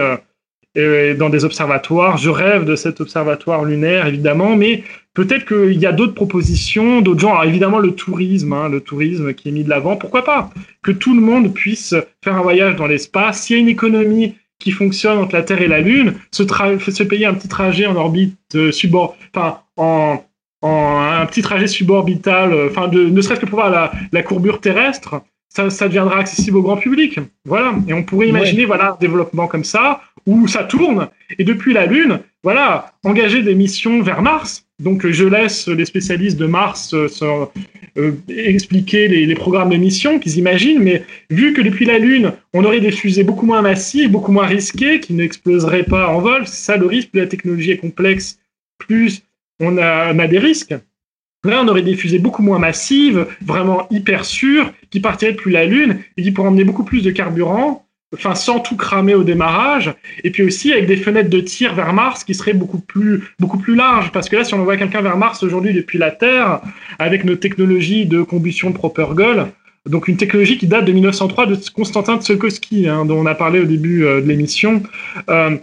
dans 0.75 1.29
des 1.29 1.43
observatoires. 1.43 2.17
Je 2.17 2.29
rêve 2.29 2.63
de 2.63 2.75
cet 2.75 3.01
observatoire 3.01 3.65
lunaire, 3.65 4.07
évidemment, 4.07 4.55
mais 4.55 4.83
peut-être 5.13 5.45
qu'il 5.45 5.79
y 5.79 5.85
a 5.85 5.91
d'autres 5.91 6.13
propositions, 6.13 7.01
d'autres 7.01 7.19
gens. 7.19 7.31
Alors, 7.31 7.45
évidemment, 7.45 7.79
le 7.79 7.91
tourisme, 7.91 8.53
hein, 8.53 8.69
le 8.69 8.79
tourisme 8.79 9.33
qui 9.33 9.49
est 9.49 9.51
mis 9.51 9.63
de 9.63 9.69
l'avant, 9.69 9.97
pourquoi 9.97 10.23
pas 10.23 10.49
Que 10.81 10.91
tout 10.91 11.13
le 11.13 11.21
monde 11.21 11.53
puisse 11.53 11.95
faire 12.23 12.35
un 12.35 12.41
voyage 12.41 12.75
dans 12.77 12.87
l'espace. 12.87 13.43
S'il 13.43 13.57
y 13.57 13.59
a 13.59 13.61
une 13.61 13.69
économie 13.69 14.35
qui 14.59 14.71
fonctionne 14.71 15.17
entre 15.17 15.35
la 15.35 15.43
Terre 15.43 15.61
et 15.61 15.67
la 15.67 15.81
Lune, 15.81 16.13
se, 16.31 16.43
payer 17.03 17.25
un 17.25 17.33
petit 17.33 17.47
trajet 17.47 17.87
en 17.87 17.95
orbite 17.95 18.37
euh, 18.55 18.71
enfin, 19.35 19.57
en, 19.75 20.23
en, 20.61 20.99
un 20.99 21.25
petit 21.25 21.41
trajet 21.41 21.67
suborbital, 21.67 22.53
euh, 22.53 22.67
enfin, 22.69 22.87
ne 22.87 23.21
serait-ce 23.21 23.41
que 23.41 23.47
pour 23.47 23.59
voir 23.59 23.91
la 24.11 24.23
courbure 24.23 24.61
terrestre, 24.61 25.21
ça, 25.53 25.69
ça, 25.69 25.87
deviendra 25.87 26.19
accessible 26.19 26.57
au 26.57 26.61
grand 26.61 26.77
public. 26.77 27.19
Voilà. 27.45 27.75
Et 27.87 27.93
on 27.93 28.03
pourrait 28.03 28.29
imaginer, 28.29 28.65
voilà, 28.65 28.93
un 28.93 28.97
développement 28.99 29.47
comme 29.47 29.65
ça, 29.65 30.01
où 30.25 30.47
ça 30.47 30.63
tourne. 30.63 31.09
Et 31.37 31.43
depuis 31.43 31.73
la 31.73 31.85
Lune, 31.85 32.19
voilà, 32.43 32.93
engager 33.03 33.41
des 33.43 33.53
missions 33.53 34.01
vers 34.01 34.21
Mars. 34.21 34.65
Donc, 34.79 35.05
je 35.05 35.25
laisse 35.25 35.67
les 35.67 35.85
spécialistes 35.85 36.37
de 36.37 36.45
Mars 36.45 36.93
euh, 36.93 37.09
euh, 37.97 38.13
expliquer 38.29 39.09
les, 39.09 39.25
les, 39.25 39.35
programmes 39.35 39.69
de 39.69 39.75
mission 39.75 40.19
qu'ils 40.19 40.37
imaginent. 40.37 40.81
Mais 40.81 41.03
vu 41.29 41.51
que 41.51 41.61
depuis 41.61 41.85
la 41.85 41.99
Lune, 41.99 42.31
on 42.53 42.63
aurait 42.63 42.79
des 42.79 42.91
fusées 42.91 43.25
beaucoup 43.25 43.45
moins 43.45 43.61
massives, 43.61 44.09
beaucoup 44.09 44.31
moins 44.31 44.47
risquées, 44.47 45.01
qui 45.01 45.13
n'exploseraient 45.13 45.83
pas 45.83 46.07
en 46.07 46.19
vol, 46.19 46.47
c'est 46.47 46.63
ça 46.71 46.77
le 46.77 46.85
risque. 46.85 47.11
Plus 47.11 47.19
la 47.19 47.27
technologie 47.27 47.71
est 47.71 47.77
complexe, 47.77 48.39
plus 48.77 49.21
on 49.59 49.77
a, 49.77 50.13
on 50.13 50.19
a 50.19 50.27
des 50.27 50.39
risques. 50.39 50.73
Là, 51.43 51.63
on 51.63 51.67
aurait 51.67 51.81
des 51.81 51.95
fusées 51.95 52.19
beaucoup 52.19 52.43
moins 52.43 52.59
massives, 52.59 53.25
vraiment 53.43 53.87
hyper 53.89 54.25
sûres, 54.25 54.71
qui 54.91 54.99
partiraient 54.99 55.31
depuis 55.31 55.51
la 55.51 55.65
Lune 55.65 55.99
et 56.15 56.21
qui 56.21 56.31
pourraient 56.31 56.49
emmener 56.49 56.63
beaucoup 56.63 56.83
plus 56.83 57.01
de 57.01 57.09
carburant, 57.09 57.87
enfin 58.13 58.35
sans 58.35 58.59
tout 58.59 58.75
cramer 58.75 59.15
au 59.15 59.23
démarrage, 59.23 59.91
et 60.23 60.29
puis 60.29 60.43
aussi 60.43 60.71
avec 60.71 60.85
des 60.85 60.97
fenêtres 60.97 61.31
de 61.31 61.39
tir 61.39 61.73
vers 61.73 61.93
Mars 61.93 62.23
qui 62.23 62.35
seraient 62.35 62.53
beaucoup 62.53 62.79
plus 62.79 63.23
beaucoup 63.39 63.57
plus 63.57 63.73
larges, 63.73 64.11
parce 64.11 64.29
que 64.29 64.35
là, 64.35 64.43
si 64.43 64.53
on 64.53 64.59
envoie 64.59 64.77
quelqu'un 64.77 65.01
vers 65.01 65.17
Mars 65.17 65.41
aujourd'hui 65.41 65.73
depuis 65.73 65.97
la 65.97 66.11
Terre, 66.11 66.61
avec 66.99 67.23
nos 67.23 67.35
technologies 67.35 68.05
de 68.05 68.21
combustion 68.21 68.69
de 68.69 68.75
Propergol, 68.75 69.47
donc 69.89 70.07
une 70.07 70.17
technologie 70.17 70.57
qui 70.57 70.67
date 70.67 70.85
de 70.85 70.91
1903 70.91 71.47
de 71.47 71.57
Constantin 71.73 72.19
Tsiolkovsky, 72.19 72.87
hein, 72.87 73.05
dont 73.05 73.17
on 73.17 73.25
a 73.25 73.33
parlé 73.33 73.59
au 73.59 73.65
début 73.65 74.05
euh, 74.05 74.21
de 74.21 74.27
l'émission. 74.27 74.83
Euh, 75.29 75.57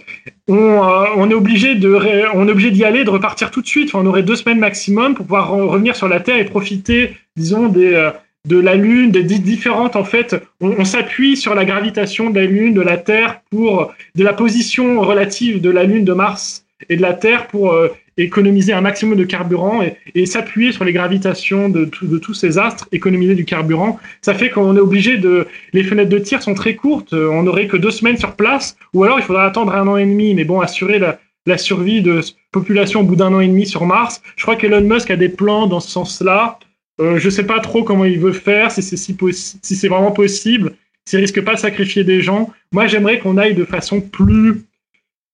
on, 0.49 0.57
euh, 0.57 1.05
on, 1.17 1.31
est 1.31 1.35
obligé 1.35 1.77
de, 1.77 1.97
on 2.35 2.49
est 2.49 2.51
obligé 2.51 2.71
d'y 2.73 2.85
aller, 2.85 3.05
de 3.05 3.11
repartir 3.11 3.51
tout 3.51 3.63
de 3.63 3.67
suite. 3.67 3.95
On 3.95 4.05
aurait 4.07 4.25
deux 4.25 4.35
semaines 4.35 4.59
maximum 4.59 5.15
pour 5.15 5.25
pouvoir 5.25 5.51
revenir 5.51 5.95
sur 5.95 6.09
la 6.09 6.19
Terre 6.19 6.39
et 6.39 6.45
profiter, 6.45 7.17
disons, 7.37 7.69
des, 7.69 8.11
de 8.45 8.59
la 8.59 8.75
Lune, 8.75 9.13
des 9.13 9.23
différentes 9.23 9.95
en 9.95 10.05
fait. 10.05 10.35
On, 10.61 10.75
on 10.79 10.85
s'appuie 10.85 11.37
sur 11.37 11.55
la 11.55 11.65
gravitation 11.65 12.31
de 12.31 12.41
la 12.41 12.47
Lune, 12.47 12.75
de 12.75 12.81
la 12.81 12.97
Terre 12.97 13.41
pour 13.51 13.93
de 14.17 14.25
la 14.25 14.33
position 14.33 15.01
relative 15.01 15.61
de 15.61 15.71
la 15.71 15.85
Lune, 15.85 16.05
de 16.05 16.13
Mars 16.13 16.65
et 16.89 16.97
de 16.97 17.03
la 17.03 17.13
Terre 17.13 17.47
pour 17.47 17.75
économiser 18.19 18.73
un 18.73 18.81
maximum 18.81 19.17
de 19.17 19.25
carburant 19.25 19.81
et, 20.15 20.27
s'appuyer 20.27 20.73
sur 20.73 20.85
les 20.85 20.93
gravitations 20.93 21.69
de, 21.69 21.85
tous 21.85 22.35
ces 22.35 22.59
astres, 22.59 22.89
économiser 22.93 23.35
du 23.35 23.45
carburant. 23.45 23.99
Ça 24.21 24.35
fait 24.35 24.51
qu'on 24.51 24.77
est 24.77 24.81
obligé 24.81 25.17
de... 25.17 25.47
Les 25.73 25.85
fenêtres 25.85 26.11
de 26.11 26.19
tir 26.19 26.43
sont 26.43 26.55
très 26.55 26.75
courtes, 26.75 27.13
on 27.13 27.45
n'aurait 27.45 27.69
que 27.69 27.77
deux 27.77 27.91
semaines 27.91 28.19
sur 28.19 28.35
place, 28.35 28.77
ou 28.93 29.05
alors 29.05 29.19
il 29.19 29.23
faudra 29.23 29.47
attendre 29.47 29.73
un 29.73 29.87
an 29.87 29.97
et 29.97 30.05
demi, 30.05 30.35
mais 30.35 30.45
bon, 30.45 30.61
assurer 30.61 30.99
la, 30.99 31.19
survie 31.57 32.03
de 32.03 32.21
population 32.53 33.01
au 33.01 33.05
bout 33.05 33.17
d'un 33.17 33.33
an 33.33 33.41
et 33.41 33.49
demi 33.49 33.65
sur 33.65 33.87
Mars. 33.87 34.21
Je 34.37 34.43
crois 34.43 34.57
qu'Elon 34.57 34.83
Musk 34.83 35.11
a 35.11 35.17
des 35.17 35.31
plans 35.31 35.67
dans 35.67 35.81
ce 35.81 35.91
sens-là. 35.91 36.59
Euh, 37.01 37.19
je 37.19 37.25
ne 37.25 37.31
sais 37.31 37.47
pas 37.47 37.61
trop 37.61 37.85
comment 37.85 38.05
il 38.05 38.19
veut 38.19 38.33
faire, 38.33 38.71
si 38.71 38.83
c'est 38.83 38.99
si, 38.99 39.17
si 39.63 39.89
vraiment 39.89 40.11
possible, 40.11 40.75
s'il 41.07 41.21
risque 41.21 41.41
pas 41.41 41.55
de 41.55 41.59
sacrifier 41.59 42.05
des 42.05 42.21
gens. 42.21 42.51
Moi, 42.71 42.87
j'aimerais 42.87 43.19
qu'on 43.19 43.39
aille 43.39 43.55
de 43.55 43.65
façon 43.65 44.03
plus 44.03 44.63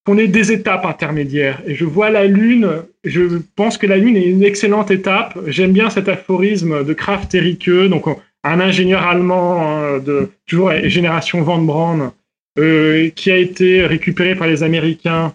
qu'on 0.05 0.18
ait 0.18 0.28
des 0.28 0.52
étapes 0.52 0.84
intermédiaires. 0.84 1.62
Et 1.66 1.74
je 1.74 1.84
vois 1.84 2.10
la 2.10 2.26
Lune, 2.26 2.68
je 3.05 3.39
pense 3.57 3.78
que 3.78 3.86
la 3.86 3.97
Lune 3.97 4.16
est 4.16 4.26
une 4.26 4.44
excellente 4.44 4.91
étape. 4.91 5.39
J'aime 5.47 5.73
bien 5.73 5.91
cet 5.91 6.08
aphorisme 6.08 6.84
de 6.84 6.92
Kraft 6.92 7.34
Erike, 7.34 7.70
donc 7.89 8.05
un 8.44 8.60
ingénieur 8.60 9.02
allemand 9.02 9.62
hein, 9.62 9.99
de 9.99 10.28
toujours 10.47 10.73
génération 10.84 11.42
Van 11.42 11.58
Braun, 11.58 12.12
euh, 12.58 13.08
qui 13.10 13.31
a 13.31 13.39
été 13.39 13.86
récupéré 13.86 14.34
par 14.36 14.47
les 14.47 14.62
Américains 14.62 15.34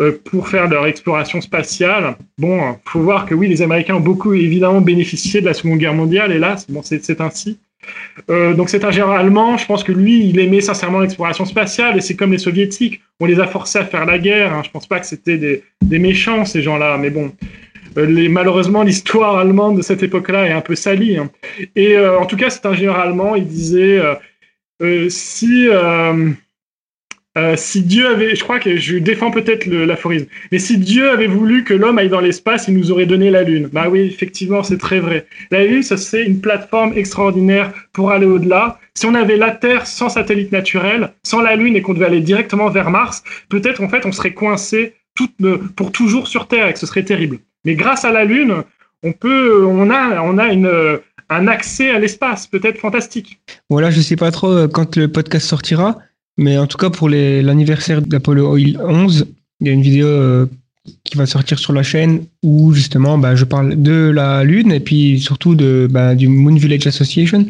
euh, 0.00 0.12
pour 0.24 0.48
faire 0.48 0.68
leur 0.68 0.86
exploration 0.86 1.40
spatiale. 1.40 2.16
Bon, 2.36 2.76
faut 2.84 3.00
voir 3.00 3.24
que 3.26 3.34
oui, 3.34 3.48
les 3.48 3.62
Américains 3.62 3.96
ont 3.96 4.00
beaucoup 4.00 4.34
évidemment 4.34 4.82
bénéficié 4.82 5.40
de 5.40 5.46
la 5.46 5.54
Seconde 5.54 5.78
Guerre 5.78 5.94
mondiale, 5.94 6.30
hélas, 6.30 6.66
bon, 6.68 6.82
c'est 6.82 7.20
ainsi. 7.20 7.58
Euh, 8.30 8.54
donc 8.54 8.68
c'est 8.68 8.84
un 8.84 8.90
général 8.90 9.20
allemand, 9.20 9.56
je 9.56 9.66
pense 9.66 9.84
que 9.84 9.92
lui, 9.92 10.26
il 10.26 10.38
aimait 10.38 10.60
sincèrement 10.60 11.00
l'exploration 11.00 11.44
spatiale, 11.44 11.96
et 11.96 12.00
c'est 12.00 12.16
comme 12.16 12.32
les 12.32 12.38
soviétiques, 12.38 13.00
on 13.20 13.26
les 13.26 13.40
a 13.40 13.46
forcés 13.46 13.78
à 13.78 13.84
faire 13.84 14.04
la 14.04 14.18
guerre, 14.18 14.52
hein. 14.52 14.62
je 14.64 14.70
pense 14.70 14.86
pas 14.86 15.00
que 15.00 15.06
c'était 15.06 15.38
des, 15.38 15.98
méchants 15.98 16.44
ces 16.44 16.62
gens-là, 16.62 16.98
mais 16.98 17.10
bon, 17.10 17.32
euh, 17.96 18.28
malheureusement 18.28 18.82
l'histoire 18.82 19.38
allemande 19.38 19.76
de 19.76 19.82
cette 19.82 20.02
époque-là 20.02 20.46
est 20.46 20.52
un 20.52 20.60
peu 20.60 20.74
salie. 20.74 21.16
Hein. 21.16 21.30
Et 21.76 21.96
euh, 21.96 22.18
en 22.18 22.26
tout 22.26 22.36
cas 22.36 22.50
c'est 22.50 22.66
un 22.66 22.74
général 22.74 23.08
allemand, 23.08 23.34
il 23.36 23.46
disait, 23.46 24.00
si 25.08 25.68
euh, 27.38 27.54
si 27.56 27.82
Dieu 27.82 28.08
avait, 28.08 28.34
je 28.34 28.42
crois 28.42 28.58
que 28.58 28.76
je 28.76 28.98
défends 28.98 29.30
peut-être 29.30 29.66
l'aphorisme, 29.66 30.26
mais 30.50 30.58
si 30.58 30.76
Dieu 30.76 31.08
avait 31.08 31.28
voulu 31.28 31.62
que 31.62 31.72
l'homme 31.72 31.98
aille 31.98 32.08
dans 32.08 32.20
l'espace, 32.20 32.66
il 32.66 32.74
nous 32.74 32.90
aurait 32.90 33.06
donné 33.06 33.30
la 33.30 33.44
Lune. 33.44 33.68
Bah 33.72 33.88
oui, 33.88 34.00
effectivement, 34.00 34.64
c'est 34.64 34.78
très 34.78 34.98
vrai. 34.98 35.26
La 35.52 35.64
Lune, 35.64 35.84
ça 35.84 35.96
c'est 35.96 36.24
une 36.24 36.40
plateforme 36.40 36.92
extraordinaire 36.96 37.72
pour 37.92 38.10
aller 38.10 38.26
au-delà. 38.26 38.80
Si 38.94 39.06
on 39.06 39.14
avait 39.14 39.36
la 39.36 39.52
Terre 39.52 39.86
sans 39.86 40.08
satellite 40.08 40.50
naturel, 40.50 41.12
sans 41.22 41.40
la 41.40 41.54
Lune 41.54 41.76
et 41.76 41.82
qu'on 41.82 41.94
devait 41.94 42.06
aller 42.06 42.20
directement 42.20 42.70
vers 42.70 42.90
Mars, 42.90 43.22
peut-être 43.48 43.82
en 43.82 43.88
fait 43.88 44.04
on 44.04 44.12
serait 44.12 44.34
coincé 44.34 44.94
tout, 45.14 45.28
pour 45.76 45.92
toujours 45.92 46.26
sur 46.26 46.48
Terre 46.48 46.66
et 46.66 46.72
que 46.72 46.78
ce 46.80 46.86
serait 46.86 47.04
terrible. 47.04 47.38
Mais 47.64 47.76
grâce 47.76 48.04
à 48.04 48.10
la 48.10 48.24
Lune, 48.24 48.64
on 49.04 49.12
peut, 49.12 49.64
on 49.64 49.90
a, 49.90 50.20
on 50.22 50.38
a 50.38 50.52
une, 50.52 50.98
un 51.28 51.46
accès 51.46 51.90
à 51.90 51.98
l'espace, 51.98 52.46
peut-être 52.46 52.78
fantastique. 52.78 53.40
Voilà, 53.70 53.90
je 53.90 54.00
sais 54.00 54.16
pas 54.16 54.30
trop 54.30 54.50
euh, 54.50 54.68
quand 54.68 54.96
le 54.96 55.08
podcast 55.08 55.46
sortira. 55.46 55.98
Mais 56.38 56.56
en 56.56 56.66
tout 56.66 56.78
cas, 56.78 56.88
pour 56.88 57.08
l'anniversaire 57.08 58.00
d'Apollo 58.00 58.56
11, 58.56 59.26
il 59.60 59.66
y 59.66 59.70
a 59.70 59.72
une 59.72 59.82
vidéo 59.82 60.06
euh, 60.06 60.46
qui 61.04 61.16
va 61.16 61.26
sortir 61.26 61.58
sur 61.58 61.72
la 61.72 61.82
chaîne 61.82 62.24
où 62.42 62.72
justement 62.72 63.18
bah, 63.18 63.34
je 63.34 63.44
parle 63.44 63.80
de 63.82 64.10
la 64.10 64.44
Lune 64.44 64.72
et 64.72 64.80
puis 64.80 65.20
surtout 65.20 65.56
de, 65.56 65.88
bah, 65.90 66.14
du 66.14 66.28
Moon 66.28 66.54
Village 66.54 66.86
Association 66.86 67.44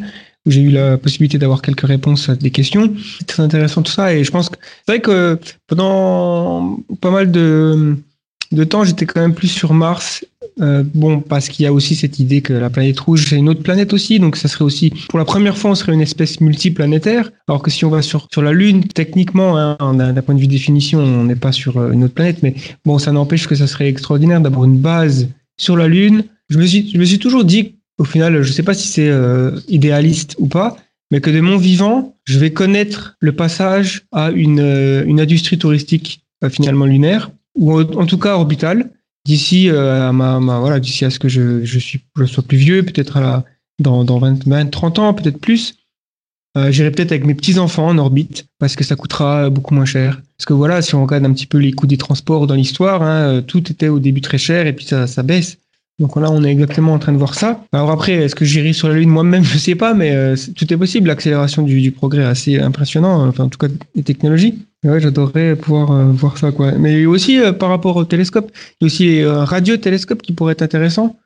où 0.45 0.51
j'ai 0.51 0.61
eu 0.61 0.69
la 0.69 0.97
possibilité 0.97 1.37
d'avoir 1.37 1.61
quelques 1.61 1.85
réponses 1.85 2.29
à 2.29 2.35
des 2.35 2.49
questions. 2.49 2.91
C'est 3.19 3.27
très 3.27 3.43
intéressant 3.43 3.83
tout 3.83 3.91
ça 3.91 4.13
et 4.13 4.23
je 4.23 4.31
pense 4.31 4.49
que 4.49 4.57
c'est 4.85 4.93
vrai 4.93 5.01
que 5.01 5.37
pendant 5.67 6.79
pas 7.01 7.11
mal 7.11 7.29
de, 7.31 7.95
de 8.51 8.63
temps, 8.63 8.83
j'étais 8.83 9.05
quand 9.05 9.21
même 9.21 9.35
plus 9.35 9.47
sur 9.47 9.73
Mars. 9.73 10.25
Euh, 10.59 10.83
bon, 10.93 11.21
parce 11.21 11.47
qu'il 11.49 11.63
y 11.63 11.67
a 11.67 11.73
aussi 11.73 11.95
cette 11.95 12.19
idée 12.19 12.41
que 12.41 12.53
la 12.53 12.69
planète 12.69 12.99
rouge, 12.99 13.27
c'est 13.29 13.37
une 13.37 13.47
autre 13.47 13.61
planète 13.61 13.93
aussi. 13.93 14.19
Donc, 14.19 14.35
ça 14.35 14.47
serait 14.47 14.65
aussi, 14.65 14.91
pour 15.07 15.19
la 15.19 15.25
première 15.25 15.57
fois, 15.57 15.71
on 15.71 15.75
serait 15.75 15.93
une 15.93 16.01
espèce 16.01 16.41
multiplanétaire. 16.41 17.31
Alors 17.47 17.61
que 17.61 17.69
si 17.69 17.85
on 17.85 17.89
va 17.89 18.01
sur, 18.01 18.27
sur 18.31 18.41
la 18.41 18.51
Lune, 18.51 18.85
techniquement, 18.85 19.57
hein, 19.57 19.93
d'un 19.93 20.21
point 20.21 20.35
de 20.35 20.39
vue 20.39 20.47
définition, 20.47 20.99
on 20.99 21.25
n'est 21.25 21.35
pas 21.35 21.51
sur 21.51 21.77
euh, 21.77 21.91
une 21.91 22.03
autre 22.03 22.15
planète. 22.15 22.41
Mais 22.41 22.55
bon, 22.85 22.97
ça 22.97 23.11
n'empêche 23.11 23.47
que 23.47 23.55
ça 23.55 23.67
serait 23.67 23.87
extraordinaire 23.87 24.41
d'avoir 24.41 24.65
une 24.65 24.79
base 24.79 25.29
sur 25.57 25.77
la 25.77 25.87
Lune. 25.87 26.23
Je 26.49 26.57
me 26.57 26.65
suis, 26.65 26.89
je 26.91 26.97
me 26.97 27.05
suis 27.05 27.19
toujours 27.19 27.45
dit, 27.45 27.75
au 27.99 28.03
final, 28.03 28.41
je 28.41 28.51
sais 28.51 28.63
pas 28.63 28.73
si 28.73 28.87
c'est 28.87 29.09
euh, 29.09 29.59
idéaliste 29.67 30.35
ou 30.39 30.47
pas, 30.47 30.75
mais 31.11 31.21
que 31.21 31.29
de 31.29 31.39
mon 31.39 31.57
vivant, 31.57 32.15
je 32.25 32.39
vais 32.39 32.51
connaître 32.51 33.15
le 33.19 33.33
passage 33.33 34.05
à 34.11 34.31
une, 34.31 34.59
une 35.05 35.19
industrie 35.19 35.57
touristique 35.57 36.21
finalement 36.49 36.85
lunaire 36.85 37.31
ou 37.59 37.79
en 37.79 38.05
tout 38.05 38.17
cas 38.17 38.35
orbital, 38.35 38.89
d'ici 39.25 39.69
euh, 39.69 40.09
à 40.09 40.11
ma, 40.11 40.39
voilà, 40.59 40.79
d'ici 40.79 41.05
à 41.05 41.09
ce 41.09 41.19
que 41.19 41.27
je, 41.27 41.63
je, 41.63 41.77
suis, 41.77 42.01
je 42.17 42.25
sois 42.25 42.43
plus 42.43 42.57
vieux, 42.57 42.83
peut-être 42.83 43.17
à 43.17 43.21
la, 43.21 43.45
dans, 43.79 44.03
dans 44.03 44.17
20, 44.17 44.47
20, 44.47 44.71
30 44.71 44.99
ans, 44.99 45.13
peut-être 45.13 45.39
plus. 45.39 45.75
Euh, 46.57 46.71
J'irai 46.71 46.89
peut-être 46.89 47.11
avec 47.11 47.25
mes 47.25 47.35
petits-enfants 47.35 47.87
en 47.87 47.97
orbite 47.99 48.47
parce 48.57 48.75
que 48.75 48.83
ça 48.83 48.95
coûtera 48.95 49.49
beaucoup 49.49 49.75
moins 49.75 49.85
cher. 49.85 50.21
Parce 50.37 50.45
que 50.45 50.53
voilà, 50.53 50.81
si 50.81 50.95
on 50.95 51.03
regarde 51.03 51.25
un 51.25 51.33
petit 51.33 51.45
peu 51.45 51.59
les 51.59 51.73
coûts 51.73 51.85
des 51.85 51.97
transports 51.97 52.47
dans 52.47 52.55
l'histoire, 52.55 53.03
hein, 53.03 53.35
euh, 53.35 53.41
tout 53.41 53.71
était 53.71 53.89
au 53.89 53.99
début 53.99 54.21
très 54.21 54.39
cher 54.39 54.65
et 54.65 54.73
puis 54.73 54.85
ça, 54.85 55.05
ça 55.05 55.21
baisse. 55.21 55.57
Donc 55.99 56.15
là, 56.15 56.31
on 56.31 56.43
est 56.45 56.49
exactement 56.49 56.93
en 56.93 56.99
train 56.99 57.11
de 57.11 57.17
voir 57.17 57.35
ça. 57.35 57.65
Alors 57.73 57.91
après, 57.91 58.13
est-ce 58.13 58.33
que 58.33 58.45
j'irai 58.45 58.71
sur 58.71 58.87
la 58.87 58.95
Lune 58.95 59.09
moi-même? 59.09 59.43
Je 59.53 59.57
sais 59.57 59.75
pas, 59.75 59.93
mais 59.93 60.33
tout 60.55 60.73
est 60.73 60.77
possible. 60.77 61.09
L'accélération 61.09 61.61
du, 61.61 61.81
du, 61.81 61.91
progrès 61.91 62.21
est 62.21 62.25
assez 62.25 62.57
impressionnant, 62.57 63.27
enfin 63.27 63.43
en 63.43 63.49
tout 63.49 63.57
cas 63.57 63.67
des 63.93 64.03
technologies. 64.03 64.65
Ouais, 64.85 65.01
j'adorerais 65.01 65.57
pouvoir 65.57 65.91
euh, 65.91 66.05
voir 66.05 66.37
ça, 66.37 66.51
quoi. 66.51 66.71
Mais 66.71 67.05
aussi, 67.05 67.37
euh, 67.39 67.51
par 67.51 67.69
rapport 67.69 67.97
au 67.97 68.05
télescope, 68.05 68.49
il 68.79 68.83
y 68.83 68.85
a 68.85 68.87
aussi 68.87 69.05
les 69.05 69.21
euh, 69.23 69.43
radiotélescopes 69.43 70.21
qui 70.21 70.31
pourraient 70.31 70.53
être 70.53 70.61
intéressants, 70.61 71.17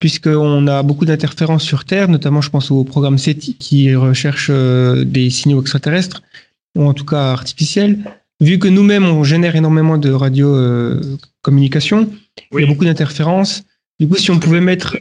puisqu'on 0.00 0.66
a 0.66 0.82
beaucoup 0.82 1.04
d'interférences 1.04 1.62
sur 1.62 1.84
Terre, 1.84 2.08
notamment, 2.08 2.40
je 2.40 2.48
pense 2.48 2.70
au 2.70 2.84
programme 2.84 3.18
SETI, 3.18 3.56
qui 3.56 3.94
recherche 3.94 4.50
des 4.50 5.28
signaux 5.28 5.60
extraterrestres, 5.60 6.22
ou 6.74 6.88
en 6.88 6.94
tout 6.94 7.04
cas 7.04 7.32
artificiels. 7.32 7.98
Vu 8.40 8.58
que 8.58 8.66
nous-mêmes, 8.66 9.04
on 9.04 9.24
génère 9.24 9.56
énormément 9.56 9.98
de 9.98 10.10
radiocommunications, 10.10 12.08
il 12.52 12.60
y 12.60 12.64
a 12.64 12.66
beaucoup 12.66 12.86
d'interférences. 12.86 13.62
Du 14.00 14.08
coup, 14.08 14.16
si 14.16 14.30
on 14.30 14.40
pouvait 14.40 14.60
mettre 14.60 14.96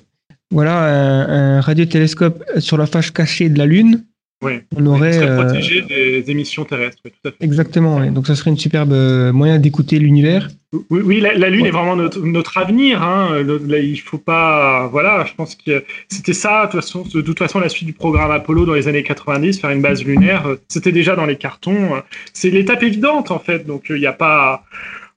voilà, 0.52 0.84
un, 0.84 1.58
un 1.58 1.62
radiotélescope 1.62 2.44
sur 2.60 2.78
la 2.78 2.86
face 2.86 3.10
cachée 3.10 3.50
de 3.50 3.58
la 3.58 3.66
Lune, 3.66 4.04
oui. 4.42 4.54
On 4.76 4.86
aurait 4.88 5.18
euh, 5.18 5.44
protégé 5.44 5.82
des 5.82 6.24
émissions 6.30 6.66
terrestres. 6.66 6.98
tout 7.04 7.30
à 7.30 7.32
fait. 7.32 7.38
Exactement. 7.42 8.04
Donc 8.12 8.26
ça 8.26 8.36
serait 8.36 8.50
une 8.50 8.58
superbe 8.58 8.92
euh, 8.92 9.32
moyen 9.32 9.60
d'écouter 9.60 10.00
l'univers. 10.00 10.48
Oui, 10.90 11.02
oui 11.04 11.20
la, 11.20 11.50
Lune 11.50 11.66
est 11.66 11.72
vraiment 11.72 11.96
notre, 11.96 12.20
notre 12.22 12.58
avenir. 12.58 13.04
Hein. 13.04 13.44
Là, 13.44 13.78
il 13.78 14.00
faut 14.00 14.18
pas. 14.18 14.88
Voilà, 14.88 15.26
je 15.28 15.34
pense 15.36 15.56
que 15.56 15.84
c'était 16.10 16.34
ça. 16.34 16.66
De 16.66 16.72
toute, 16.72 16.82
façon, 16.82 17.04
de 17.14 17.22
toute 17.22 17.38
façon, 17.38 17.60
la 17.60 17.70
suite 17.70 17.86
du 17.86 17.94
programme 17.94 18.32
Apollo 18.32 18.66
dans 18.66 18.74
les 18.74 18.88
années 18.88 19.04
90, 19.04 19.60
faire 19.60 19.70
une 19.70 19.82
base 19.82 20.04
lunaire, 20.04 20.48
euh, 20.48 20.62
c'était 20.68 20.92
déjà 20.92 21.16
dans 21.16 21.26
les 21.26 21.36
cartons. 21.36 22.02
C'est 22.34 22.50
l'étape 22.50 22.82
évidente 22.82 23.30
en 23.30 23.40
fait. 23.40 23.68
Donc 23.68 23.86
il 23.90 23.98
n'y 23.98 24.08
a 24.08 24.14
pas. 24.14 24.64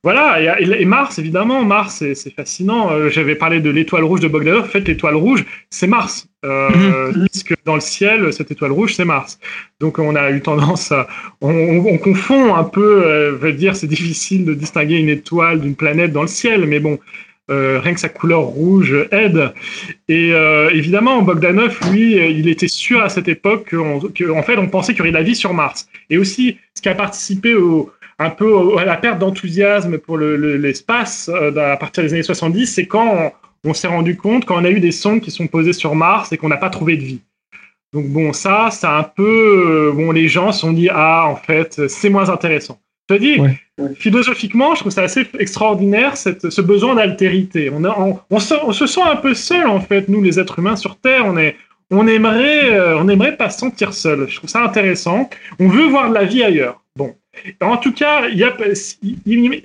Voilà, 0.05 0.60
et, 0.60 0.84
Mars, 0.84 1.18
évidemment, 1.18 1.65
Mars, 1.65 2.05
c'est 2.12 2.34
fascinant. 2.34 2.92
Euh, 2.92 3.08
j'avais 3.08 3.36
parlé 3.36 3.60
de 3.60 3.70
l'étoile 3.70 4.05
rouge 4.05 4.20
de 4.20 4.28
Bogdanov. 4.28 4.65
En 4.65 4.68
fait, 4.68 4.86
l'étoile 4.86 5.15
rouge, 5.15 5.47
c'est 5.70 5.86
Mars. 5.86 6.28
Euh, 6.44 6.68
mhm. 6.68 7.26
Puisque 7.33 7.55
dans 7.65 7.74
le 7.74 7.81
ciel, 7.81 8.31
cette 8.31 8.50
étoile 8.50 8.73
rouge, 8.73 8.94
c'est 8.97 9.07
Mars. 9.07 9.39
Donc, 9.81 9.99
on 9.99 10.15
a 10.15 10.31
eu 10.31 10.42
tendance 10.42 10.92
à. 10.92 11.08
On, 11.41 11.97
confond 11.97 12.55
un 12.55 12.65
peu, 12.65 13.02
euh, 13.07 13.33
veut 13.33 13.55
dire, 13.55 13.76
c'est 13.76 13.86
difficile 13.86 14.44
de 14.44 14.52
distinguer 14.52 14.97
une 14.97 15.08
étoile 15.08 15.62
d'une 15.62 15.74
planète 15.74 16.12
dans 16.12 16.23
le 16.23 16.28
ciel, 16.28 16.66
mais 16.66 16.81
bon. 16.81 16.99
Euh, 17.50 17.78
rien 17.78 17.92
que 17.92 18.00
sa 18.00 18.08
couleur 18.08 18.41
rouge 18.41 19.07
aide. 19.10 19.52
Et 20.08 20.33
évidemment, 20.73 21.23
Bogdanov, 21.23 21.78
lui, 21.91 22.16
il 22.16 22.49
était 22.49 22.68
sûr 22.68 23.02
à 23.02 23.08
cette 23.08 23.28
époque 23.28 23.70
qu'en 23.70 24.42
fait, 24.42 24.57
on 24.58 24.68
pensait 24.68 24.92
qu'il 24.92 25.00
y 25.00 25.02
aurait 25.02 25.10
de 25.10 25.16
la 25.16 25.23
vie 25.23 25.36
sur 25.36 25.55
Mars. 25.55 25.89
Et 26.08 26.18
aussi, 26.18 26.58
ce 26.74 26.81
qui 26.81 26.89
a 26.89 26.94
participé 26.94 27.55
au, 27.55 27.91
un 28.18 28.31
peu 28.31 28.78
à 28.78 28.84
la 28.84 28.97
perte 28.97 29.18
d'enthousiasme 29.18 29.99
pour 29.99 30.18
l'espace 30.18 31.28
le, 31.28 31.57
euh, 31.59 31.73
à 31.73 31.76
partir 31.76 32.02
des 32.02 32.12
années 32.12 32.23
70, 32.23 32.67
c'est 32.67 32.86
quand 32.86 33.33
on 33.65 33.75
s'est 33.75 33.89
rendu 33.89 34.17
compte 34.17 34.44
quand 34.44 34.60
on 34.60 34.65
a 34.65 34.70
eu 34.70 34.81
des 34.81 34.93
sondes 34.93 35.20
qui 35.20 35.31
sont 35.31 35.47
posées 35.47 35.73
sur 35.73 35.94
Mars 35.94 36.33
et 36.33 36.36
qu'on 36.36 36.49
n'a 36.49 36.57
pas 36.57 36.70
trouvé 36.70 36.97
de 36.97 37.02
vie. 37.02 37.20
Donc 37.93 38.07
bon, 38.07 38.33
ça, 38.33 38.70
ça 38.70 38.97
un 38.97 39.05
peu, 39.05 39.93
bon, 39.94 40.10
les 40.10 40.28
gens 40.28 40.52
se 40.52 40.60
sont 40.60 40.73
dit 40.73 40.89
ah 40.91 41.26
en 41.28 41.36
fait 41.36 41.89
c'est 41.89 42.10
moins 42.10 42.28
intéressant. 42.28 42.81
Je 43.09 43.17
te 43.17 43.20
dis, 43.20 43.36
philosophiquement, 43.97 44.75
je 44.75 44.81
trouve 44.81 44.93
ça 44.93 45.02
assez 45.02 45.26
extraordinaire 45.39 46.17
cette, 46.17 46.49
ce 46.49 46.62
besoin 46.62 46.94
d'altérité. 46.94 47.70
On, 47.70 47.84
on, 47.84 48.18
on, 48.31 48.41
se, 48.41 48.86
sent 48.86 49.02
un 49.02 49.17
peu 49.17 49.34
seul 49.34 49.67
en 49.67 49.81
fait, 49.81 50.09
nous 50.09 50.23
les 50.23 50.41
êtres 50.41 50.59
humains 50.59 50.76
sur 50.76 50.97
Terre. 50.97 51.25
On 51.26 51.36
est, 51.36 51.57
on 51.91 52.07
aimerait, 52.07 52.73
euh, 52.73 52.99
on 52.99 53.09
aimerait 53.09 53.36
pas 53.36 53.51
se 53.51 53.59
sentir 53.59 53.93
seul. 53.93 54.26
Je 54.28 54.36
trouve 54.36 54.49
ça 54.49 54.62
intéressant. 54.62 55.28
On 55.60 55.68
veut 55.68 55.86
voir 55.86 56.09
de 56.09 56.15
la 56.15 56.25
vie 56.25 56.43
ailleurs. 56.43 56.83
Bon, 56.97 57.15
en 57.61 57.77
tout 57.77 57.93
cas, 57.93 58.29
y 58.29 58.45
a, 58.45 58.57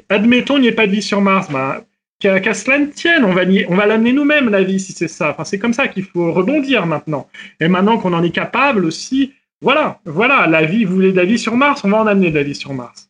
admettons, 0.09 0.57
il 0.57 0.61
n'y 0.61 0.67
ait 0.67 0.73
pas 0.73 0.88
de 0.88 0.91
vie 0.91 1.01
sur 1.01 1.22
Mars. 1.22 1.49
Ben, 1.51 1.81
qu'à 2.19 2.53
cela 2.53 2.80
ne 2.80 2.88
tienne, 2.88 3.23
on 3.23 3.33
va, 3.33 3.43
on 3.69 3.75
va 3.75 3.85
l'amener 3.85 4.11
nous-mêmes 4.11 4.49
la 4.49 4.64
vie 4.64 4.80
si 4.80 4.91
c'est 4.91 5.07
ça. 5.07 5.31
Enfin, 5.31 5.45
c'est 5.45 5.59
comme 5.59 5.73
ça 5.73 5.88
qu'il 5.88 6.03
faut 6.03 6.33
rebondir 6.33 6.85
maintenant. 6.85 7.30
Et 7.59 7.67
maintenant 7.67 7.98
qu'on 7.98 8.14
en 8.14 8.23
est 8.23 8.31
capable 8.31 8.85
aussi, 8.85 9.33
voilà, 9.61 9.99
voilà, 10.06 10.48
la 10.48 10.65
vie, 10.65 10.85
vous 10.85 10.95
voulez 10.95 11.11
de 11.11 11.17
la 11.17 11.25
vie 11.25 11.39
sur 11.39 11.56
Mars, 11.56 11.81
on 11.83 11.89
va 11.89 11.98
en 11.98 12.07
amener 12.07 12.30
de 12.31 12.35
la 12.35 12.43
vie 12.43 12.56
sur 12.56 12.73
Mars. 12.73 13.09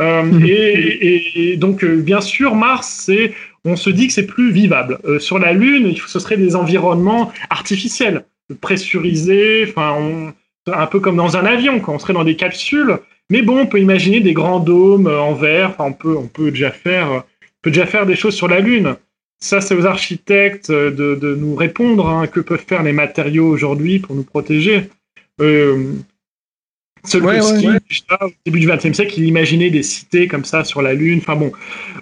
Euh, 0.00 0.22
mhm. 0.22 0.44
et, 0.46 1.56
donc, 1.56 1.82
euh, 1.82 1.96
bien 1.96 2.20
sûr, 2.20 2.54
Mars, 2.54 3.02
c'est, 3.06 3.34
on 3.64 3.76
se 3.76 3.90
dit 3.90 4.06
que 4.06 4.12
c'est 4.12 4.26
plus 4.26 4.52
vivable. 4.52 4.98
Euh, 5.04 5.18
sur 5.18 5.38
la 5.38 5.52
Lune, 5.52 5.94
ce 6.06 6.18
serait 6.18 6.36
des 6.36 6.56
environnements 6.56 7.32
artificiels, 7.50 8.24
pressurisés, 8.60 9.66
enfin, 9.68 10.32
un 10.66 10.86
peu 10.86 11.00
comme 11.00 11.16
dans 11.16 11.36
un 11.36 11.44
avion, 11.44 11.80
quand 11.80 11.94
on 11.94 11.98
serait 11.98 12.12
dans 12.12 12.24
des 12.24 12.36
capsules. 12.36 12.98
Mais 13.30 13.42
bon, 13.42 13.60
on 13.60 13.66
peut 13.66 13.80
imaginer 13.80 14.20
des 14.20 14.32
grands 14.32 14.60
dômes 14.60 15.06
en 15.06 15.34
verre. 15.34 15.70
Enfin, 15.70 15.84
on 15.84 15.92
peut, 15.92 16.16
on 16.16 16.26
peut 16.26 16.50
déjà 16.50 16.70
faire, 16.70 17.24
peut 17.62 17.70
déjà 17.70 17.86
faire 17.86 18.06
des 18.06 18.16
choses 18.16 18.34
sur 18.34 18.48
la 18.48 18.60
Lune. 18.60 18.96
Ça, 19.40 19.60
c'est 19.60 19.74
aux 19.74 19.86
architectes 19.86 20.70
de, 20.72 20.90
de 20.90 21.34
nous 21.34 21.54
répondre. 21.54 22.08
Hein, 22.08 22.26
que 22.26 22.40
peuvent 22.40 22.64
faire 22.66 22.82
les 22.82 22.92
matériaux 22.92 23.48
aujourd'hui 23.48 23.98
pour 23.98 24.16
nous 24.16 24.24
protéger 24.24 24.88
euh, 25.40 25.94
au 27.14 27.20
début 28.44 28.60
du 28.60 28.66
XXe 28.66 28.92
siècle, 28.92 29.14
il 29.18 29.26
imaginait 29.26 29.70
des 29.70 29.82
cités 29.82 30.26
comme 30.26 30.44
ça 30.44 30.64
sur 30.64 30.82
la 30.82 30.94
Lune. 30.94 31.18
Enfin 31.18 31.36
bon, 31.36 31.52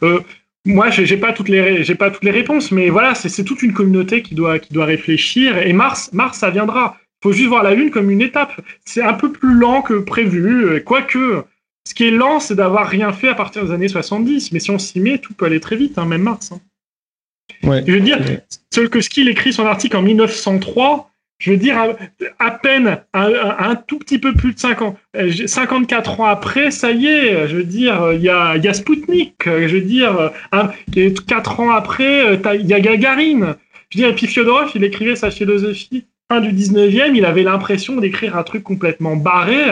euh, 0.02 0.20
moi, 0.64 0.90
j'ai 0.90 1.16
pas 1.16 1.32
toutes 1.32 1.48
les, 1.48 1.84
j'ai 1.84 1.94
pas 1.94 2.10
toutes 2.10 2.24
les 2.24 2.30
réponses, 2.30 2.72
mais 2.72 2.88
voilà, 2.88 3.14
c'est 3.14 3.44
toute 3.44 3.62
une 3.62 3.72
communauté 3.72 4.22
qui 4.22 4.34
doit, 4.34 4.58
qui 4.58 4.72
doit 4.72 4.84
réfléchir. 4.84 5.58
Et 5.58 5.72
Mars, 5.72 6.12
Mars, 6.12 6.38
ça 6.38 6.50
viendra. 6.50 6.96
Il 7.20 7.28
faut 7.28 7.32
juste 7.32 7.48
voir 7.48 7.62
la 7.62 7.74
Lune 7.74 7.90
comme 7.90 8.10
une 8.10 8.22
étape. 8.22 8.60
C'est 8.84 9.02
un 9.02 9.14
peu 9.14 9.32
plus 9.32 9.54
lent 9.54 9.82
que 9.82 9.94
prévu, 9.94 10.82
quoique. 10.84 11.44
Ce 11.88 11.94
qui 11.94 12.04
est 12.04 12.10
lent, 12.10 12.40
c'est 12.40 12.56
d'avoir 12.56 12.88
rien 12.88 13.12
fait 13.12 13.28
à 13.28 13.34
partir 13.34 13.64
des 13.64 13.70
années 13.70 13.88
70. 13.88 14.52
Mais 14.52 14.60
si 14.60 14.70
on 14.70 14.78
s'y 14.78 15.00
met, 15.00 15.18
tout 15.18 15.34
peut 15.34 15.46
aller 15.46 15.60
très 15.60 15.76
vite, 15.76 15.98
hein, 15.98 16.04
même 16.04 16.22
Mars. 16.22 16.52
Hein. 16.52 16.60
Ouais, 17.62 17.82
je 17.86 17.92
veux 17.92 18.00
dire, 18.00 18.18
Skill 18.72 19.24
il 19.24 19.28
écrit 19.28 19.52
son 19.52 19.66
article 19.66 19.96
en 19.96 20.02
1903 20.02 21.10
je 21.38 21.50
veux 21.50 21.56
dire, 21.58 21.96
à, 22.38 22.50
peine 22.50 22.98
un, 23.12 23.74
tout 23.74 23.98
petit 23.98 24.18
peu 24.18 24.32
plus 24.32 24.54
de 24.54 24.58
50, 24.58 24.96
54 25.46 26.10
euh, 26.10 26.22
ans 26.22 26.26
après, 26.26 26.70
ça 26.70 26.92
y 26.92 27.06
est, 27.06 27.46
je 27.48 27.56
veux 27.56 27.64
dire, 27.64 28.12
il 28.14 28.22
y 28.22 28.30
a, 28.30 28.56
y 28.56 28.68
a 28.68 28.72
Spoutnik, 28.72 29.34
je 29.44 29.66
veux 29.66 29.82
dire, 29.82 30.32
un, 30.52 30.70
4 31.26 31.60
ans 31.60 31.70
après, 31.70 32.40
il 32.54 32.66
y 32.66 32.72
a 32.72 32.80
Gagarine. 32.80 33.54
Je 33.90 33.98
veux 33.98 34.04
dire, 34.04 34.08
et 34.08 34.14
puis 34.14 34.26
Fyodorov, 34.26 34.70
il 34.74 34.82
écrivait 34.82 35.14
sa 35.14 35.30
philosophie 35.30 36.06
fin 36.30 36.40
du 36.40 36.52
19e, 36.52 37.14
il 37.14 37.24
avait 37.24 37.42
l'impression 37.42 37.96
d'écrire 37.96 38.36
un 38.36 38.42
truc 38.42 38.62
complètement 38.62 39.16
barré, 39.16 39.62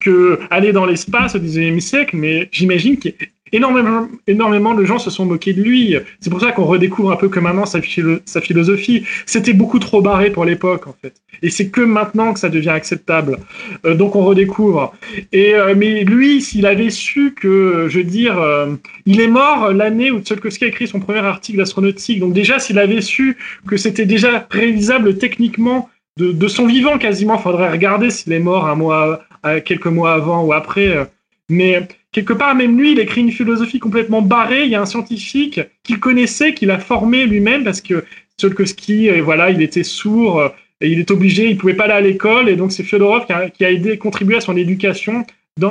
que 0.00 0.40
aller 0.50 0.72
dans 0.72 0.84
l'espace 0.84 1.36
au 1.36 1.38
19e 1.38 1.80
siècle, 1.80 2.16
mais 2.16 2.48
j'imagine 2.50 2.98
qu'il 2.98 3.14
énormément, 3.52 4.74
de 4.74 4.84
gens 4.84 4.98
se 4.98 5.10
sont 5.10 5.26
moqués 5.26 5.52
de 5.52 5.62
lui. 5.62 5.96
C'est 6.20 6.30
pour 6.30 6.40
ça 6.40 6.52
qu'on 6.52 6.64
redécouvre 6.64 7.12
un 7.12 7.16
peu 7.16 7.28
que 7.28 7.38
maintenant 7.38 7.66
sa, 7.66 7.80
sa 8.24 8.40
philosophie. 8.40 9.04
C'était 9.26 9.52
beaucoup 9.52 9.78
trop 9.78 10.00
barré 10.00 10.30
pour 10.30 10.44
l'époque, 10.44 10.86
en 10.86 10.94
fait. 11.00 11.14
Et 11.42 11.50
c'est 11.50 11.68
que 11.68 11.82
maintenant 11.82 12.32
que 12.32 12.40
ça 12.40 12.48
devient 12.48 12.70
acceptable. 12.70 13.38
Euh, 13.84 13.94
donc 13.94 14.16
on 14.16 14.24
redécouvre. 14.24 14.94
Et, 15.32 15.54
euh, 15.54 15.74
mais 15.76 16.04
lui, 16.04 16.40
s'il 16.40 16.66
avait 16.66 16.90
su 16.90 17.34
que, 17.34 17.86
je 17.88 17.98
veux 17.98 18.04
dire, 18.04 18.40
euh, 18.40 18.74
il 19.06 19.20
est 19.20 19.28
mort 19.28 19.72
l'année 19.72 20.10
où 20.10 20.20
Tsiolkovsky 20.20 20.64
a 20.64 20.68
écrit 20.68 20.88
son 20.88 21.00
premier 21.00 21.20
article 21.20 21.58
d'astronautique. 21.58 22.20
Donc 22.20 22.32
déjà, 22.32 22.58
s'il 22.58 22.78
avait 22.78 23.02
su 23.02 23.36
que 23.66 23.76
c'était 23.76 24.06
déjà 24.06 24.46
réalisable 24.50 25.18
techniquement 25.18 25.90
de, 26.18 26.32
de, 26.32 26.48
son 26.48 26.66
vivant 26.66 26.98
quasiment, 26.98 27.38
faudrait 27.38 27.70
regarder 27.70 28.10
s'il 28.10 28.32
est 28.32 28.38
mort 28.38 28.66
un 28.66 28.74
mois, 28.74 29.24
quelques 29.64 29.86
mois 29.86 30.12
avant 30.12 30.44
ou 30.44 30.52
après. 30.52 31.08
Mais 31.48 31.86
quelque 32.12 32.32
part, 32.32 32.54
même 32.54 32.78
lui, 32.78 32.92
il 32.92 32.98
écrit 33.00 33.22
une 33.22 33.32
philosophie 33.32 33.78
complètement 33.78 34.22
barrée. 34.22 34.64
Il 34.64 34.70
y 34.70 34.74
a 34.74 34.80
un 34.80 34.86
scientifique 34.86 35.60
qu'il 35.82 35.98
connaissait, 35.98 36.54
qu'il 36.54 36.70
a 36.70 36.78
formé 36.78 37.26
lui-même, 37.26 37.64
parce 37.64 37.80
que 37.80 38.04
Tsiolkovsky, 38.38 39.10
euh, 39.10 39.22
voilà, 39.22 39.50
il 39.50 39.62
était 39.62 39.82
sourd, 39.82 40.40
euh, 40.40 40.48
et 40.80 40.90
il 40.90 40.98
est 40.98 41.10
obligé, 41.10 41.48
il 41.48 41.56
pouvait 41.56 41.74
pas 41.74 41.84
aller 41.84 41.92
à 41.92 42.00
l'école, 42.00 42.48
et 42.48 42.56
donc 42.56 42.72
c'est 42.72 42.82
Fyodorov 42.82 43.26
qui 43.26 43.64
a, 43.64 43.70
aidé, 43.70 43.98
contribué 43.98 44.36
à 44.36 44.40
son 44.40 44.56
éducation 44.56 45.24
dans, 45.58 45.70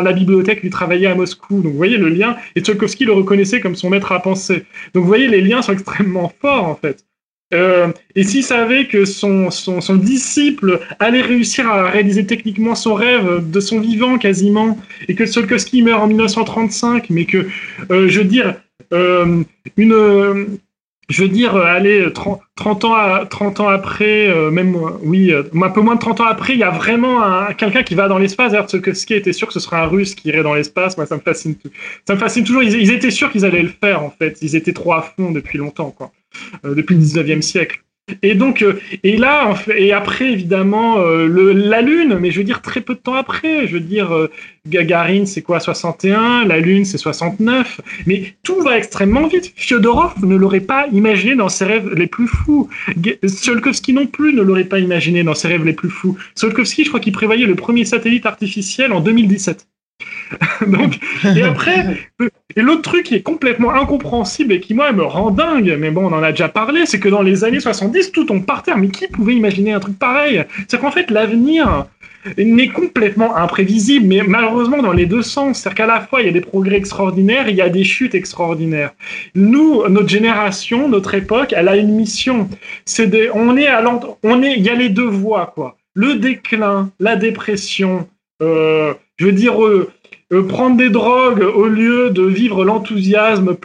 la 0.00 0.12
bibliothèque 0.12 0.60
il 0.64 0.70
travaillait 0.70 1.06
à 1.06 1.14
Moscou. 1.14 1.60
Donc 1.60 1.72
vous 1.72 1.76
voyez 1.76 1.98
le 1.98 2.08
lien, 2.08 2.36
et 2.56 2.60
Tsiolkovsky 2.60 3.04
le 3.04 3.12
reconnaissait 3.12 3.60
comme 3.60 3.76
son 3.76 3.90
maître 3.90 4.10
à 4.10 4.20
penser. 4.20 4.64
Donc 4.94 5.02
vous 5.02 5.08
voyez, 5.08 5.28
les 5.28 5.42
liens 5.42 5.62
sont 5.62 5.72
extrêmement 5.74 6.32
forts 6.40 6.64
en 6.64 6.74
fait. 6.74 7.04
Euh, 7.54 7.92
et 8.14 8.24
s'il 8.24 8.44
savait 8.44 8.86
que 8.86 9.06
son, 9.06 9.50
son, 9.50 9.80
son, 9.80 9.96
disciple 9.96 10.80
allait 10.98 11.22
réussir 11.22 11.66
à 11.66 11.88
réaliser 11.88 12.26
techniquement 12.26 12.74
son 12.74 12.92
rêve 12.92 13.48
de 13.50 13.60
son 13.60 13.80
vivant 13.80 14.18
quasiment, 14.18 14.78
et 15.08 15.14
que 15.14 15.24
Tsiolkovsky 15.24 15.82
meurt 15.82 16.02
en 16.02 16.08
1935, 16.08 17.08
mais 17.08 17.24
que, 17.24 17.48
euh, 17.90 18.08
je 18.08 18.18
veux 18.18 18.26
dire, 18.26 18.56
euh, 18.92 19.42
une, 19.78 20.58
je 21.08 21.24
dire, 21.24 21.56
allez, 21.56 22.12
30, 22.12 22.38
30, 22.54 22.84
ans, 22.84 22.94
à, 22.94 23.24
30 23.24 23.60
ans 23.60 23.68
après, 23.68 24.28
même, 24.50 24.76
oui, 25.02 25.32
un 25.32 25.70
peu 25.70 25.80
moins 25.80 25.94
de 25.94 26.00
30 26.00 26.20
ans 26.20 26.26
après, 26.26 26.52
il 26.52 26.58
y 26.58 26.64
a 26.64 26.70
vraiment 26.70 27.46
quelqu'un 27.56 27.82
qui 27.82 27.94
va 27.94 28.08
dans 28.08 28.18
l'espace. 28.18 28.52
D'ailleurs, 28.52 28.68
Tsiolkovsky 28.68 29.14
était 29.14 29.32
sûr 29.32 29.46
que 29.46 29.54
ce 29.54 29.60
serait 29.60 29.76
un 29.78 29.86
russe 29.86 30.14
qui 30.14 30.28
irait 30.28 30.42
dans 30.42 30.52
l'espace. 30.54 30.98
Moi, 30.98 31.06
ça 31.06 31.16
me 31.16 31.22
fascine, 31.22 31.56
ça 32.06 32.14
me 32.14 32.18
fascine 32.18 32.44
toujours. 32.44 32.62
Ils, 32.62 32.74
ils 32.74 32.92
étaient 32.92 33.10
sûrs 33.10 33.32
qu'ils 33.32 33.46
allaient 33.46 33.62
le 33.62 33.72
faire, 33.82 34.02
en 34.02 34.10
fait. 34.10 34.36
Ils 34.42 34.54
étaient 34.54 34.74
trop 34.74 34.92
à 34.92 35.00
fond 35.00 35.30
depuis 35.30 35.56
longtemps, 35.56 35.90
quoi. 35.90 36.12
Euh, 36.64 36.74
depuis 36.74 36.94
le 36.94 37.02
19e 37.02 37.42
siècle. 37.42 37.82
Et 38.22 38.34
donc, 38.34 38.62
euh, 38.62 38.80
et 39.02 39.18
là, 39.18 39.54
et 39.76 39.92
après, 39.92 40.32
évidemment, 40.32 40.98
euh, 40.98 41.52
la 41.52 41.82
Lune, 41.82 42.16
mais 42.18 42.30
je 42.30 42.38
veux 42.38 42.44
dire 42.44 42.62
très 42.62 42.80
peu 42.80 42.94
de 42.94 43.00
temps 43.00 43.14
après, 43.14 43.66
je 43.66 43.74
veux 43.74 43.80
dire, 43.80 44.28
Gagarine, 44.66 45.26
c'est 45.26 45.42
quoi, 45.42 45.60
61, 45.60 46.46
la 46.46 46.58
Lune, 46.58 46.86
c'est 46.86 46.96
69, 46.96 47.82
mais 48.06 48.34
tout 48.42 48.62
va 48.62 48.78
extrêmement 48.78 49.26
vite. 49.26 49.52
Fyodorov 49.56 50.24
ne 50.24 50.36
l'aurait 50.36 50.60
pas 50.60 50.86
imaginé 50.90 51.36
dans 51.36 51.50
ses 51.50 51.66
rêves 51.66 51.92
les 51.94 52.06
plus 52.06 52.28
fous. 52.28 52.70
Tsiolkovsky 53.26 53.92
non 53.92 54.06
plus 54.06 54.32
ne 54.32 54.40
l'aurait 54.40 54.64
pas 54.64 54.78
imaginé 54.78 55.22
dans 55.22 55.34
ses 55.34 55.48
rêves 55.48 55.64
les 55.64 55.74
plus 55.74 55.90
fous. 55.90 56.16
Tsiolkovsky, 56.34 56.84
je 56.84 56.88
crois 56.88 57.00
qu'il 57.00 57.12
prévoyait 57.12 57.46
le 57.46 57.56
premier 57.56 57.84
satellite 57.84 58.24
artificiel 58.24 58.92
en 58.94 59.00
2017. 59.00 59.66
Et 61.36 61.42
après, 61.42 62.08
et 62.56 62.62
l'autre 62.62 62.82
truc 62.82 63.04
qui 63.04 63.14
est 63.14 63.22
complètement 63.22 63.72
incompréhensible 63.72 64.52
et 64.52 64.60
qui, 64.60 64.74
moi, 64.74 64.92
me 64.92 65.02
rend 65.02 65.30
dingue, 65.30 65.76
mais 65.78 65.90
bon, 65.90 66.06
on 66.06 66.12
en 66.12 66.22
a 66.22 66.30
déjà 66.30 66.48
parlé, 66.48 66.86
c'est 66.86 67.00
que 67.00 67.08
dans 67.08 67.22
les 67.22 67.44
années 67.44 67.60
70, 67.60 68.12
tout 68.12 68.24
tombe 68.24 68.44
par 68.44 68.62
terre. 68.62 68.78
Mais 68.78 68.88
qui 68.88 69.08
pouvait 69.08 69.34
imaginer 69.34 69.72
un 69.72 69.80
truc 69.80 69.98
pareil? 69.98 70.44
C'est 70.68 70.80
qu'en 70.80 70.90
fait, 70.90 71.10
l'avenir 71.10 71.86
n'est 72.36 72.68
complètement 72.68 73.36
imprévisible, 73.36 74.06
mais 74.06 74.22
malheureusement 74.26 74.82
dans 74.82 74.92
les 74.92 75.06
deux 75.06 75.22
sens. 75.22 75.60
C'est-à-dire 75.60 75.76
qu'à 75.76 75.86
la 75.86 76.00
fois, 76.00 76.20
il 76.20 76.26
y 76.26 76.30
a 76.30 76.32
des 76.32 76.40
progrès 76.40 76.76
extraordinaires, 76.76 77.48
il 77.48 77.56
y 77.56 77.62
a 77.62 77.68
des 77.68 77.84
chutes 77.84 78.14
extraordinaires. 78.14 78.92
Nous, 79.34 79.86
notre 79.88 80.08
génération, 80.08 80.88
notre 80.88 81.14
époque, 81.14 81.54
elle 81.56 81.68
a 81.68 81.76
une 81.76 81.94
mission. 81.94 82.48
C'est 82.84 83.30
on 83.32 83.56
est 83.56 83.68
à 83.68 83.82
on 84.22 84.42
est, 84.42 84.54
il 84.54 84.64
y 84.64 84.70
a 84.70 84.74
les 84.74 84.88
deux 84.88 85.08
voies, 85.08 85.52
quoi. 85.54 85.76
Le 85.94 86.16
déclin, 86.16 86.90
la 87.00 87.16
dépression, 87.16 88.08
euh, 88.42 88.94
je 89.18 89.26
veux 89.26 89.32
dire, 89.32 89.62
euh, 89.62 89.90
euh, 90.32 90.42
prendre 90.46 90.76
des 90.76 90.90
drogues 90.90 91.42
au 91.42 91.66
lieu 91.66 92.10
de 92.10 92.22
vivre 92.22 92.64
l'enthousiasme 92.64 93.56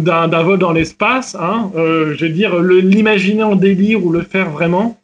d'un 0.00 0.42
vol 0.42 0.58
dans 0.58 0.72
l'espace, 0.72 1.34
hein, 1.34 1.72
euh, 1.76 2.14
je 2.16 2.26
veux 2.26 2.32
dire, 2.32 2.58
l'imaginer 2.60 3.42
en 3.42 3.56
délire 3.56 4.04
ou 4.04 4.12
le 4.12 4.22
faire 4.22 4.50
vraiment. 4.50 5.00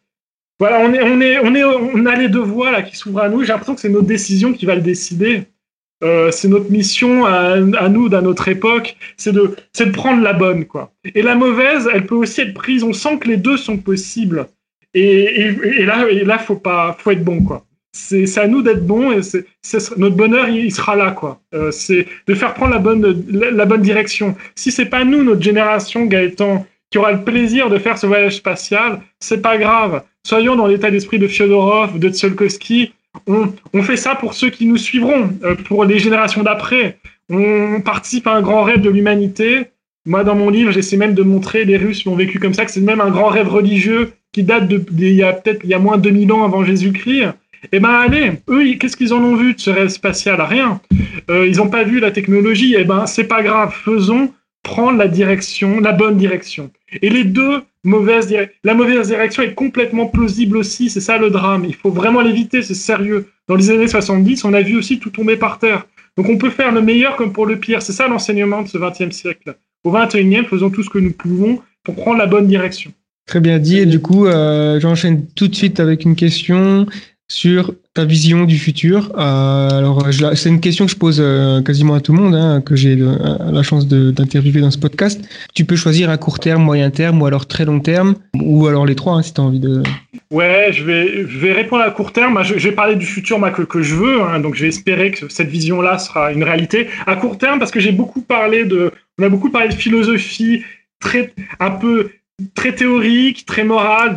Voilà, 0.59 0.81
on, 0.81 0.93
est, 0.93 1.03
on, 1.03 1.21
est, 1.21 1.39
on, 1.39 1.55
est, 1.55 1.65
on 1.65 2.07
a 2.07 2.17
les 2.17 2.29
deux 2.29 2.41
voies 2.41 2.71
là 2.71 2.83
qui 2.83 2.97
s'ouvrent 2.97 3.21
à 3.21 3.29
nous. 3.29 3.43
J'ai 3.43 3.49
l'impression 3.49 3.75
que 3.75 3.81
c'est 3.81 3.89
notre 3.91 4.07
décision 4.07 4.53
qui 4.53 4.65
va 4.65 4.75
le 4.75 4.81
décider. 4.81 5.43
c'est 6.01 6.49
notre 6.49 6.71
mission 6.71 7.27
à, 7.27 7.59
nous, 7.89 8.09
dans 8.09 8.23
notre 8.23 8.49
époque, 8.49 8.97
c'est 9.19 9.33
de, 9.33 9.55
de 9.79 9.85
prendre 9.91 10.23
la 10.23 10.33
bonne. 10.33 10.65
quoi. 10.65 10.93
Et 11.15 11.21
la 11.21 11.35
mauvaise, 11.35 11.91
elle 11.93 12.07
peut 12.07 12.15
aussi 12.15 12.41
être 12.41 12.55
prise. 12.55 12.83
On 12.85 12.95
sent 12.95 13.19
que 13.19 13.29
les 13.29 13.37
deux 13.37 13.59
sont 13.59 13.77
possibles. 13.77 14.47
Et, 14.95 15.43
et, 15.43 15.81
et 15.81 15.85
là, 15.85 16.07
il 16.11 16.23
là 16.23 16.39
faut, 16.39 16.57
pas, 16.57 16.97
faut 16.99 17.11
être 17.11 17.25
bon. 17.25 17.43
quoi 17.43 17.67
c'est 17.97 18.39
à 18.39 18.47
nous 18.47 18.63
d'être 18.63 18.87
bons 18.87 19.13
et 19.13 19.21
notre 19.97 20.17
bonheur 20.17 20.49
il, 20.49 20.73
sera 20.73 20.97
là 20.97 21.13
quoi. 21.13 21.41
Euh, 21.55 21.71
c'est 21.71 22.07
de 22.27 22.35
faire 22.35 22.55
prendre 22.55 22.73
la 22.75 23.67
bonne 23.67 23.83
direction. 23.83 24.37
Si 24.55 24.71
c'est 24.71 24.87
pas 24.87 25.05
nous 25.05 25.23
notre 25.23 25.43
génération 25.43 26.05
Gaëtan 26.05 26.67
qui 26.91 26.99
aura 26.99 27.13
le 27.13 27.23
plaisir 27.23 27.69
de 27.69 27.79
faire 27.79 27.99
ce 27.99 28.07
voyage 28.07 28.37
spatial, 28.37 29.01
c'est 29.21 29.43
pas 29.43 29.59
grave. 29.59 30.03
Soyons 30.25 30.57
dans 30.57 30.67
l'état 30.67 30.91
d'esprit 30.91 31.19
de 31.19 31.27
Fyodorov, 31.27 31.99
de 31.99 32.09
Tsiolkovsky. 32.09 32.93
On, 33.27 33.83
fait 33.83 33.97
ça 33.97 34.15
pour 34.15 34.35
ceux 34.35 34.51
qui 34.51 34.67
nous 34.67 34.77
suivront, 34.77 35.31
euh, 35.43 35.55
pour 35.55 35.85
les 35.85 35.99
générations 35.99 36.43
d'après. 36.43 36.99
On 37.31 37.81
participe 37.81 38.27
à 38.27 38.33
un 38.33 38.43
grand 38.43 38.63
rêve 38.63 38.83
de 38.83 38.91
l'humanité. 38.91 39.67
Moi, 40.05 40.23
dans 40.23 40.37
mon 40.37 40.51
livre, 40.51 40.71
j'essaie 40.71 40.97
même 40.97 41.15
de 41.15 41.23
montrer, 41.23 41.65
les 41.65 41.77
Russes 41.77 42.05
l'ont 42.05 42.15
vécu 42.15 42.39
comme 42.39 42.55
ça, 42.55 42.65
que 42.65 42.71
c'est 42.71 42.81
même 42.81 43.01
un 43.01 43.11
grand 43.11 43.29
rêve 43.29 43.49
religieux 43.49 44.13
qui 44.33 44.43
date 44.43 44.69
de, 44.69 44.85
il 44.99 45.15
y 45.15 45.23
a 45.23 45.33
peut-être 45.33 45.61
il 45.65 45.71
y 45.71 45.75
a 45.75 45.79
moins 45.79 45.97
de 45.97 46.03
2000 46.03 46.33
ans 46.33 46.45
avant 46.45 46.65
Jésus-Christ. 46.65 47.29
Eh 47.73 47.81
ben 47.81 47.91
allez, 47.91 48.33
eux, 48.49 48.75
qu'est-ce 48.75 48.97
qu'ils 48.97 49.13
en 49.13 49.23
ont 49.23 49.37
vu 49.37 49.55
de 49.55 49.61
ce 49.61 49.71
rêve 49.71 49.89
spatial? 49.89 50.41
Rien. 50.41 50.81
Euh, 51.31 51.47
ils 51.47 51.57
n'ont 51.57 51.69
pas 51.69 51.85
vu 51.85 52.01
la 52.01 52.11
technologie. 52.11 52.77
Eh 52.79 52.85
ben 52.85 53.07
c'est 53.07 53.25
pas 53.25 53.43
grave, 53.43 53.75
faisons 53.85 54.33
prendre 54.63 54.99
la 54.99 55.09
direction, 55.09 55.81
la 55.81 55.93
bonne 55.93 56.17
direction. 56.17 56.71
Et 57.01 57.09
les 57.09 57.25
deux 57.25 57.63
mauvaises 57.85 58.35
la 58.65 58.75
mauvaise 58.75 59.09
direction 59.09 59.43
est 59.43 59.55
complètement 59.55 60.07
plausible 60.07 60.57
aussi. 60.57 60.91
C'est 60.91 61.01
ça 61.01 61.19
le 61.19 61.31
drame. 61.31 61.65
Il 61.65 61.75
faut 61.75 61.91
vraiment 61.91 62.21
l'éviter. 62.21 62.63
C'est 62.63 62.75
sérieux. 62.75 63.29
Dans 63.49 63.55
les 63.55 63.71
années 63.71 63.87
70, 63.87 64.45
on 64.45 64.53
a 64.53 64.63
vu 64.63 64.77
aussi 64.77 64.99
tout 64.99 65.11
tomber 65.11 65.37
par 65.37 65.59
terre. 65.59 65.87
Donc 66.17 66.29
on 66.29 66.37
peut 66.37 66.51
faire 66.51 66.73
le 66.73 66.83
meilleur 66.83 67.15
comme 67.17 67.33
pour 67.33 67.47
le 67.47 67.59
pire. 67.59 67.81
C'est 67.81 67.93
ça 67.93 68.09
l'enseignement 68.09 68.63
de 68.63 68.69
ce 68.69 68.79
20e 68.79 69.13
siècle. 69.13 69.57
Au 69.85 69.93
21e, 69.93 70.47
faisons 70.47 70.71
tout 70.71 70.83
ce 70.83 70.91
que 70.91 70.99
nous 70.99 71.13
pouvons 71.13 71.61
pour 71.85 71.95
prendre 71.95 72.19
la 72.19 72.27
bonne 72.27 72.49
direction. 72.49 72.93
Très 73.27 73.41
bien 73.41 73.59
dit. 73.59 73.79
Et 73.79 73.87
du 73.87 74.01
coup, 74.01 74.27
euh, 74.27 74.81
j'enchaîne 74.81 75.27
tout 75.37 75.47
de 75.47 75.55
suite 75.55 75.79
avec 75.79 76.05
une 76.05 76.17
question 76.17 76.87
sur 77.29 77.75
ta 77.93 78.05
vision 78.05 78.45
du 78.45 78.59
futur. 78.59 79.11
Euh, 79.17 79.69
alors, 79.69 80.07
c'est 80.35 80.49
une 80.49 80.61
question 80.61 80.87
que 80.87 80.93
je 80.93 80.97
pose 80.97 81.21
euh, 81.21 81.61
quasiment 81.63 81.95
à 81.95 82.01
tout 82.01 82.13
le 82.13 82.23
monde, 82.23 82.35
hein, 82.35 82.61
que 82.61 82.77
j'ai 82.77 82.97
la 82.97 83.63
chance 83.63 83.89
d'interviewer 83.89 84.61
dans 84.61 84.71
ce 84.71 84.79
podcast. 84.79 85.21
Tu 85.55 85.65
peux 85.65 85.77
choisir 85.77 86.09
à 86.11 86.19
court 86.19 86.39
terme, 86.39 86.63
moyen 86.63 86.91
terme 86.91 87.21
ou 87.21 87.27
alors 87.27 87.47
très 87.47 87.65
long 87.65 87.81
terme, 87.81 88.15
ou 88.41 88.67
alors 88.67 88.87
les 88.87 88.95
trois, 88.95 89.15
hein, 89.15 89.23
si 89.23 89.35
tu 89.35 89.41
as 89.41 89.45
envie 89.45 89.61
de... 89.61 89.83
Ouais, 90.31 90.71
je 90.73 90.85
vais, 90.85 91.27
je 91.27 91.39
vais 91.39 91.53
répondre 91.53 91.83
à 91.83 91.91
court 91.91 92.13
terme. 92.13 92.43
Je, 92.45 92.55
vais 92.55 92.75
parler 92.75 92.97
du 92.97 93.07
futur 93.07 93.41
que, 93.53 93.63
que 93.63 93.83
je 93.83 93.95
veux, 93.95 94.23
hein, 94.23 94.41
donc 94.41 94.55
je 94.55 94.63
vais 94.63 94.69
espérer 94.69 95.11
que 95.11 95.29
cette 95.29 95.49
vision-là 95.49 95.99
sera 95.99 96.33
une 96.33 96.45
réalité. 96.45 96.89
À 97.07 97.17
court 97.17 97.39
terme, 97.39 97.59
parce 97.59 97.71
que 97.71 97.81
j'ai 97.81 97.93
beaucoup 97.93 98.23
parlé 98.23 98.65
de... 98.65 98.93
On 99.19 99.25
a 99.25 99.29
beaucoup 99.29 99.51
parlé 99.51 99.69
de 99.69 99.75
philosophie, 99.75 100.63
très 101.01 101.33
un 101.59 101.71
peu 101.71 102.11
très 102.55 102.75
théorique, 102.75 103.47
très 103.47 103.65
moral. 103.65 104.15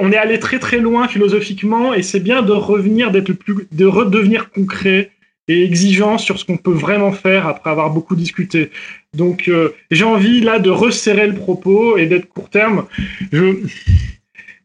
On 0.00 0.12
est 0.12 0.16
allé 0.16 0.38
très 0.38 0.58
très 0.58 0.78
loin 0.78 1.08
philosophiquement 1.08 1.94
et 1.94 2.02
c'est 2.02 2.20
bien 2.20 2.42
de 2.42 2.52
revenir, 2.52 3.10
d'être 3.10 3.32
plus, 3.32 3.68
de 3.70 3.84
redevenir 3.84 4.50
concret 4.50 5.10
et 5.48 5.64
exigeant 5.64 6.18
sur 6.18 6.38
ce 6.38 6.44
qu'on 6.44 6.58
peut 6.58 6.72
vraiment 6.72 7.12
faire 7.12 7.46
après 7.46 7.70
avoir 7.70 7.90
beaucoup 7.90 8.16
discuté. 8.16 8.70
Donc 9.14 9.48
euh, 9.48 9.70
j'ai 9.90 10.04
envie 10.04 10.40
là 10.40 10.58
de 10.58 10.70
resserrer 10.70 11.26
le 11.26 11.34
propos 11.34 11.96
et 11.96 12.06
d'être 12.06 12.28
court 12.28 12.50
terme. 12.50 12.86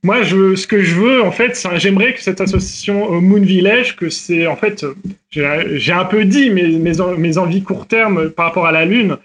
Moi, 0.06 0.22
je, 0.24 0.56
ce 0.56 0.68
que 0.68 0.84
je 0.84 0.96
veux, 0.96 1.24
en 1.24 1.32
fait, 1.32 1.66
j'aimerais 1.76 2.14
que 2.14 2.22
cette 2.22 2.42
association 2.42 3.22
Moon 3.22 3.40
Village, 3.40 3.96
que 3.96 4.10
c'est, 4.10 4.48
en 4.48 4.58
fait, 4.58 4.86
j'ai 5.32 5.94
un 5.94 6.04
peu 6.04 6.26
dit 6.26 6.50
mes, 6.50 6.78
mes 6.78 7.38
envies 7.38 7.64
court 7.64 7.88
terme 7.88 8.30
par 8.30 8.48
rapport 8.48 8.66
à 8.66 8.74
la 8.74 8.84
Lune, 8.84 9.16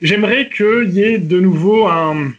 j'aimerais 0.00 0.48
qu'il 0.48 0.88
y 0.94 1.02
ait 1.02 1.18
de 1.18 1.38
nouveau 1.38 1.86
un, 1.86 2.32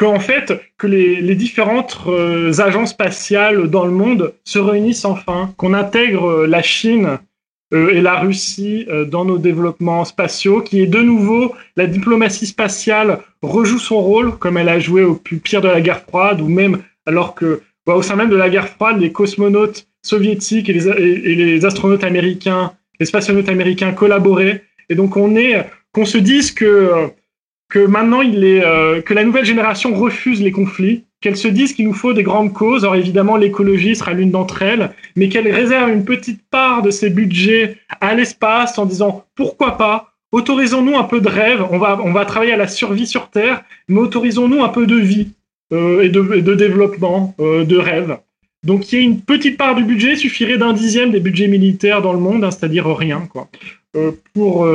qu'en 0.00 0.18
fait, 0.18 0.54
que 0.78 0.86
les, 0.86 1.34
différentes 1.34 1.98
euh, 2.06 2.58
agences 2.58 2.92
spatiales 2.92 3.68
dans 3.68 3.84
le 3.84 3.90
monde 3.90 4.32
se 4.44 4.58
réunissent 4.58 5.04
enfin, 5.04 5.52
qu'on 5.58 5.74
intègre 5.74 6.26
euh, 6.26 6.46
la 6.46 6.62
Chine 6.62 7.18
euh, 7.74 7.90
et 7.90 8.00
la 8.00 8.18
Russie 8.18 8.86
dans 9.08 9.26
nos 9.26 9.36
développements 9.36 10.06
spatiaux, 10.06 10.62
qui 10.62 10.80
est 10.80 10.86
de 10.86 11.02
nouveau 11.02 11.54
la 11.76 11.86
diplomatie 11.86 12.46
spatiale 12.46 13.18
rejoue 13.42 13.78
son 13.78 14.00
rôle, 14.00 14.38
comme 14.38 14.56
elle 14.56 14.70
a 14.70 14.78
joué 14.78 15.04
au 15.04 15.16
plus 15.16 15.36
pire 15.36 15.60
de 15.60 15.68
la 15.68 15.82
guerre 15.82 16.00
froide, 16.00 16.40
ou 16.40 16.48
même 16.48 16.78
alors 17.04 17.34
que, 17.34 17.60
bah, 17.86 17.94
au 17.94 18.00
sein 18.00 18.16
même 18.16 18.30
de 18.30 18.36
la 18.36 18.48
guerre 18.48 18.68
froide, 18.68 18.98
les 18.98 19.12
cosmonautes 19.12 19.86
soviétiques 20.00 20.70
et 20.70 20.72
les, 20.72 21.64
astronautes 21.66 22.04
américains, 22.04 22.72
les 22.98 23.06
spationautes 23.06 23.50
américains 23.50 23.92
collaboraient. 23.92 24.64
Et 24.88 24.94
donc 24.94 25.18
on 25.18 25.36
est, 25.36 25.66
qu'on 25.92 26.06
se 26.06 26.16
dise 26.16 26.52
que 26.52 27.12
que 27.70 27.78
maintenant 27.78 28.20
il 28.20 28.44
est 28.44 28.62
euh, 28.62 29.00
que 29.00 29.14
la 29.14 29.24
nouvelle 29.24 29.44
génération 29.44 29.94
refuse 29.94 30.42
les 30.42 30.50
conflits, 30.50 31.04
qu'elle 31.20 31.36
se 31.36 31.48
dise 31.48 31.72
qu'il 31.72 31.86
nous 31.86 31.94
faut 31.94 32.12
des 32.12 32.24
grandes 32.24 32.52
causes. 32.52 32.84
Alors 32.84 32.96
évidemment 32.96 33.36
l'écologie 33.36 33.96
sera 33.96 34.12
l'une 34.12 34.32
d'entre 34.32 34.62
elles, 34.62 34.90
mais 35.16 35.28
qu'elle 35.28 35.50
réserve 35.50 35.90
une 35.90 36.04
petite 36.04 36.42
part 36.50 36.82
de 36.82 36.90
ses 36.90 37.08
budgets 37.08 37.78
à 38.00 38.14
l'espace 38.14 38.76
en 38.78 38.84
disant 38.84 39.24
pourquoi 39.36 39.78
pas. 39.78 40.08
Autorisons-nous 40.32 40.96
un 40.96 41.04
peu 41.04 41.20
de 41.20 41.28
rêve. 41.28 41.64
On 41.70 41.78
va 41.78 41.98
on 42.04 42.12
va 42.12 42.24
travailler 42.24 42.52
à 42.52 42.56
la 42.56 42.68
survie 42.68 43.06
sur 43.06 43.30
Terre, 43.30 43.62
mais 43.88 44.00
autorisons-nous 44.00 44.62
un 44.62 44.68
peu 44.68 44.86
de 44.86 44.96
vie 44.96 45.28
euh, 45.72 46.02
et, 46.02 46.08
de, 46.08 46.54
développement, 46.54 47.34
euh, 47.40 47.64
de 47.64 47.76
rêve. 47.76 48.18
Donc 48.64 48.92
il 48.92 48.98
y 48.98 49.02
a 49.02 49.04
une 49.04 49.20
petite 49.20 49.56
part 49.56 49.74
du 49.74 49.84
budget 49.84 50.16
suffirait 50.16 50.58
d'un 50.58 50.72
dixième 50.72 51.10
des 51.12 51.20
budgets 51.20 51.48
militaires 51.48 52.02
dans 52.02 52.12
le 52.12 52.18
monde, 52.18 52.44
hein, 52.44 52.50
c'est-à-dire 52.50 52.86
rien 52.86 53.26
quoi, 53.32 53.48
pour 54.34 54.66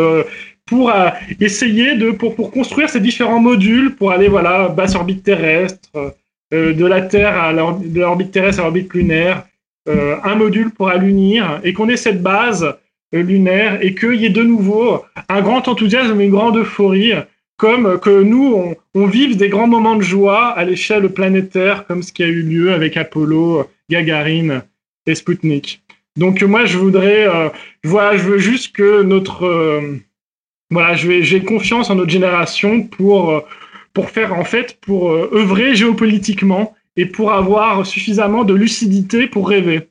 pour 0.66 0.90
euh, 0.90 1.10
essayer 1.40 1.96
de 1.96 2.12
pour, 2.12 2.36
pour 2.36 2.52
construire 2.52 2.90
ces 2.90 3.00
différents 3.00 3.40
modules 3.40 3.96
pour 3.96 4.12
aller 4.12 4.28
voilà 4.28 4.68
basse 4.70 4.96
orbite 4.96 5.24
terrestre 5.24 6.16
euh, 6.54 6.74
de 6.74 6.86
la 6.86 7.02
Terre 7.02 7.40
à 7.40 7.52
l'orbite 7.54 8.32
terrestre 8.32 8.62
à 8.62 8.64
l'orbite 8.64 8.94
lunaire 8.94 9.46
euh, 9.88 10.16
un 10.24 10.36
module 10.36 10.72
pour 10.72 10.90
allunir 10.90 11.60
et 11.64 11.74
qu'on 11.74 11.90
ait 11.90 11.98
cette 11.98 12.22
base 12.24 12.76
lunaire 13.12 13.78
et 13.82 13.94
qu'il 13.94 14.16
y 14.16 14.26
ait 14.26 14.30
de 14.30 14.44
nouveau 14.44 15.06
un 15.30 15.42
grand 15.42 15.68
enthousiasme 15.68 16.20
une 16.20 16.32
grande 16.32 16.58
euphorie 16.58 17.14
comme 17.58 18.00
que 18.00 18.24
nous 18.24 18.54
on, 18.56 18.76
on 18.96 19.06
vive 19.06 19.38
des 19.38 19.50
grands 19.50 19.68
moments 19.68 19.96
de 19.96 20.02
joie 20.02 20.48
à 20.50 20.66
l'échelle 20.66 21.08
planétaire 21.10 21.86
comme 21.86 22.02
ce 22.02 22.12
qui 22.12 22.24
a 22.24 22.28
eu 22.28 22.42
lieu 22.42 22.74
avec 22.74 22.98
Apollo, 22.98 23.70
Gagarine 23.90 24.64
et 25.06 25.16
Sputnik. 25.16 25.82
Donc 26.18 26.42
moi 26.44 26.66
je 26.66 26.78
voudrais, 26.78 27.28
euh, 27.28 27.50
voilà, 27.84 28.18
je 28.18 28.24
veux 28.24 28.38
juste 28.38 28.76
que 28.76 29.04
notre 29.04 29.46
voilà, 30.72 30.96
j'ai 30.96 31.44
confiance 31.44 31.90
en 31.90 31.96
notre 31.96 32.10
génération 32.10 32.84
pour, 32.84 33.32
euh, 33.32 33.42
pour 33.94 34.10
faire, 34.10 34.34
en 34.34 34.44
fait, 34.44 34.78
pour 34.82 35.12
euh, 35.12 35.30
œuvrer 35.34 35.76
géopolitiquement 35.76 36.76
et 36.96 37.06
pour 37.06 37.34
avoir 37.34 37.86
suffisamment 37.86 38.44
de 38.44 38.54
lucidité 38.54 39.28
pour 39.28 39.50
rêver. 39.50 39.90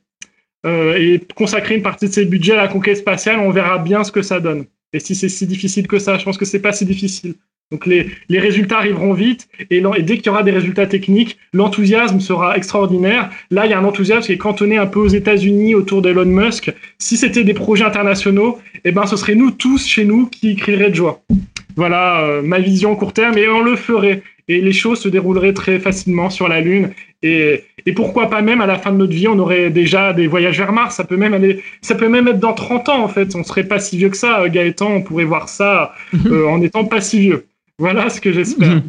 Euh, 0.65 0.97
et 0.97 1.21
consacrer 1.35 1.75
une 1.75 1.83
partie 1.83 2.07
de 2.07 2.11
ses 2.11 2.25
budgets 2.25 2.53
à 2.53 2.63
la 2.63 2.67
conquête 2.67 2.97
spatiale, 2.97 3.39
on 3.39 3.51
verra 3.51 3.77
bien 3.77 4.03
ce 4.03 4.11
que 4.11 4.23
ça 4.23 4.39
donne. 4.39 4.65
Et 4.93 4.99
si 4.99 5.13
c'est 5.13 5.29
si 5.29 5.45
difficile 5.45 5.87
que 5.87 5.99
ça, 5.99 6.17
je 6.17 6.25
pense 6.25 6.37
que 6.37 6.45
c'est 6.45 6.61
pas 6.61 6.73
si 6.73 6.85
difficile. 6.85 7.35
Donc 7.71 7.87
les, 7.87 8.11
les, 8.29 8.39
résultats 8.39 8.77
arriveront 8.77 9.13
vite 9.13 9.47
et, 9.71 9.77
et 9.77 10.01
dès 10.03 10.17
qu'il 10.17 10.27
y 10.27 10.29
aura 10.29 10.43
des 10.43 10.51
résultats 10.51 10.85
techniques, 10.85 11.37
l'enthousiasme 11.51 12.19
sera 12.19 12.55
extraordinaire. 12.57 13.31
Là, 13.49 13.65
il 13.65 13.71
y 13.71 13.73
a 13.73 13.79
un 13.79 13.83
enthousiasme 13.83 14.27
qui 14.27 14.33
est 14.33 14.37
cantonné 14.37 14.77
un 14.77 14.85
peu 14.85 14.99
aux 14.99 15.07
États-Unis 15.07 15.73
autour 15.73 16.03
d'Elon 16.03 16.25
Musk. 16.25 16.71
Si 16.99 17.17
c'était 17.17 17.43
des 17.43 17.55
projets 17.55 17.83
internationaux, 17.83 18.59
eh 18.83 18.91
ben, 18.91 19.07
ce 19.07 19.17
serait 19.17 19.33
nous 19.33 19.49
tous 19.49 19.87
chez 19.87 20.05
nous 20.05 20.27
qui 20.27 20.55
crieraient 20.55 20.91
de 20.91 20.95
joie. 20.95 21.23
Voilà 21.75 22.21
euh, 22.21 22.41
ma 22.43 22.59
vision 22.59 22.95
court 22.95 23.13
terme 23.13 23.37
et 23.37 23.47
on 23.47 23.61
le 23.61 23.75
ferait. 23.75 24.21
Et 24.47 24.61
les 24.61 24.73
choses 24.73 24.99
se 24.99 25.09
dérouleraient 25.09 25.53
très 25.53 25.79
facilement 25.79 26.29
sur 26.29 26.47
la 26.47 26.61
Lune. 26.61 26.91
Et, 27.23 27.63
et, 27.87 27.93
pourquoi 27.93 28.29
pas 28.29 28.43
même 28.43 28.61
à 28.61 28.67
la 28.67 28.77
fin 28.77 28.91
de 28.91 28.97
notre 28.97 29.13
vie, 29.13 29.27
on 29.27 29.39
aurait 29.39 29.71
déjà 29.71 30.13
des 30.13 30.27
voyages 30.27 30.59
vers 30.59 30.71
Mars. 30.71 30.95
Ça 30.95 31.03
peut 31.03 31.17
même 31.17 31.33
aller, 31.33 31.63
ça 31.81 31.95
peut 31.95 32.09
même 32.09 32.27
être 32.27 32.39
dans 32.39 32.53
30 32.53 32.89
ans 32.89 33.03
en 33.03 33.07
fait. 33.07 33.35
On 33.35 33.43
serait 33.43 33.63
pas 33.63 33.79
si 33.79 33.97
vieux 33.97 34.09
que 34.09 34.17
ça, 34.17 34.47
Gaëtan. 34.47 34.91
On 34.91 35.01
pourrait 35.01 35.25
voir 35.25 35.49
ça 35.49 35.95
euh, 36.27 36.47
en 36.47 36.61
étant 36.61 36.85
pas 36.85 37.01
si 37.01 37.19
vieux. 37.19 37.47
Voilà 37.79 38.09
ce 38.09 38.21
que 38.21 38.31
j'espère. 38.31 38.81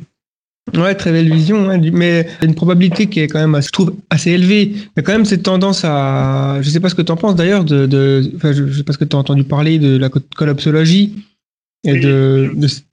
Ouais, 0.75 0.95
très 0.97 1.13
belle 1.13 1.33
vision, 1.33 1.71
hein, 1.71 1.81
mais 1.93 2.27
une 2.43 2.55
probabilité 2.55 3.07
qui 3.07 3.21
est 3.21 3.29
quand 3.29 3.39
même, 3.39 3.63
je 3.63 3.71
trouve, 3.71 3.95
assez 4.11 4.33
élevée. 4.33 4.73
Mais 4.97 5.03
quand 5.05 5.13
même 5.13 5.25
cette 5.25 5.45
tendance 5.45 5.85
à, 5.85 6.59
je 6.61 6.69
sais 6.69 6.81
pas 6.81 6.89
ce 6.89 6.97
que 6.97 7.03
tu 7.03 7.13
en 7.13 7.17
penses 7.17 7.37
d'ailleurs, 7.37 7.65
de, 7.65 7.87
de, 7.87 8.33
enfin, 8.35 8.53
je, 8.53 8.73
sais 8.73 8.83
pas 8.83 8.93
ce 8.93 8.99
que 8.99 9.05
tu 9.05 9.15
as 9.15 9.19
entendu 9.19 9.45
parler 9.45 9.79
de 9.79 9.97
la 9.97 10.09
collapsologie 10.09 11.15
et 11.85 12.01
de, 12.01 12.51
de, 12.55 12.67
cette 12.67 12.85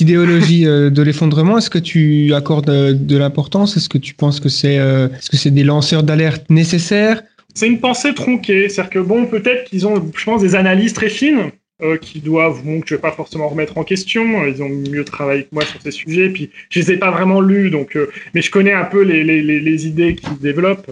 idéologie 0.00 0.64
de 0.64 1.02
l'effondrement. 1.02 1.58
Est-ce 1.58 1.70
que 1.70 1.78
tu 1.78 2.32
accordes 2.32 2.70
euh, 2.70 2.94
de 2.94 3.16
l'importance? 3.18 3.76
Est-ce 3.76 3.90
que 3.90 3.98
tu 3.98 4.14
penses 4.14 4.40
que 4.40 4.48
c'est, 4.48 4.78
euh, 4.78 5.08
est-ce 5.08 5.30
que 5.30 5.36
c'est 5.36 5.50
des 5.50 5.64
lanceurs 5.64 6.02
d'alerte 6.02 6.48
nécessaires? 6.48 7.22
C'est 7.54 7.68
une 7.68 7.78
pensée 7.78 8.14
tronquée, 8.14 8.70
c'est-à-dire 8.70 8.90
que 8.90 8.98
bon, 9.00 9.26
peut-être 9.26 9.68
qu'ils 9.68 9.86
ont, 9.86 10.10
je 10.16 10.24
pense, 10.24 10.40
des 10.40 10.54
analyses 10.54 10.94
très 10.94 11.10
fines 11.10 11.50
euh, 11.84 11.98
qui 11.98 12.20
doivent, 12.20 12.62
bon, 12.64 12.80
que 12.80 12.88
je 12.88 12.94
vais 12.94 13.00
pas 13.00 13.12
forcément 13.12 13.46
remettre 13.46 13.76
en 13.76 13.84
question. 13.84 14.46
Ils 14.46 14.62
ont 14.62 14.70
mieux 14.70 15.04
travaillé 15.04 15.42
que 15.42 15.48
moi 15.52 15.64
sur 15.66 15.82
ces 15.82 15.90
sujets. 15.90 16.30
Puis 16.30 16.50
je 16.70 16.80
les 16.80 16.92
ai 16.92 16.96
pas 16.96 17.10
vraiment 17.10 17.42
lus, 17.42 17.68
donc, 17.68 17.94
euh, 17.94 18.10
mais 18.32 18.40
je 18.40 18.50
connais 18.50 18.72
un 18.72 18.84
peu 18.84 19.02
les, 19.02 19.86
idées 19.86 20.14
qu'ils 20.14 20.38
développent. 20.38 20.90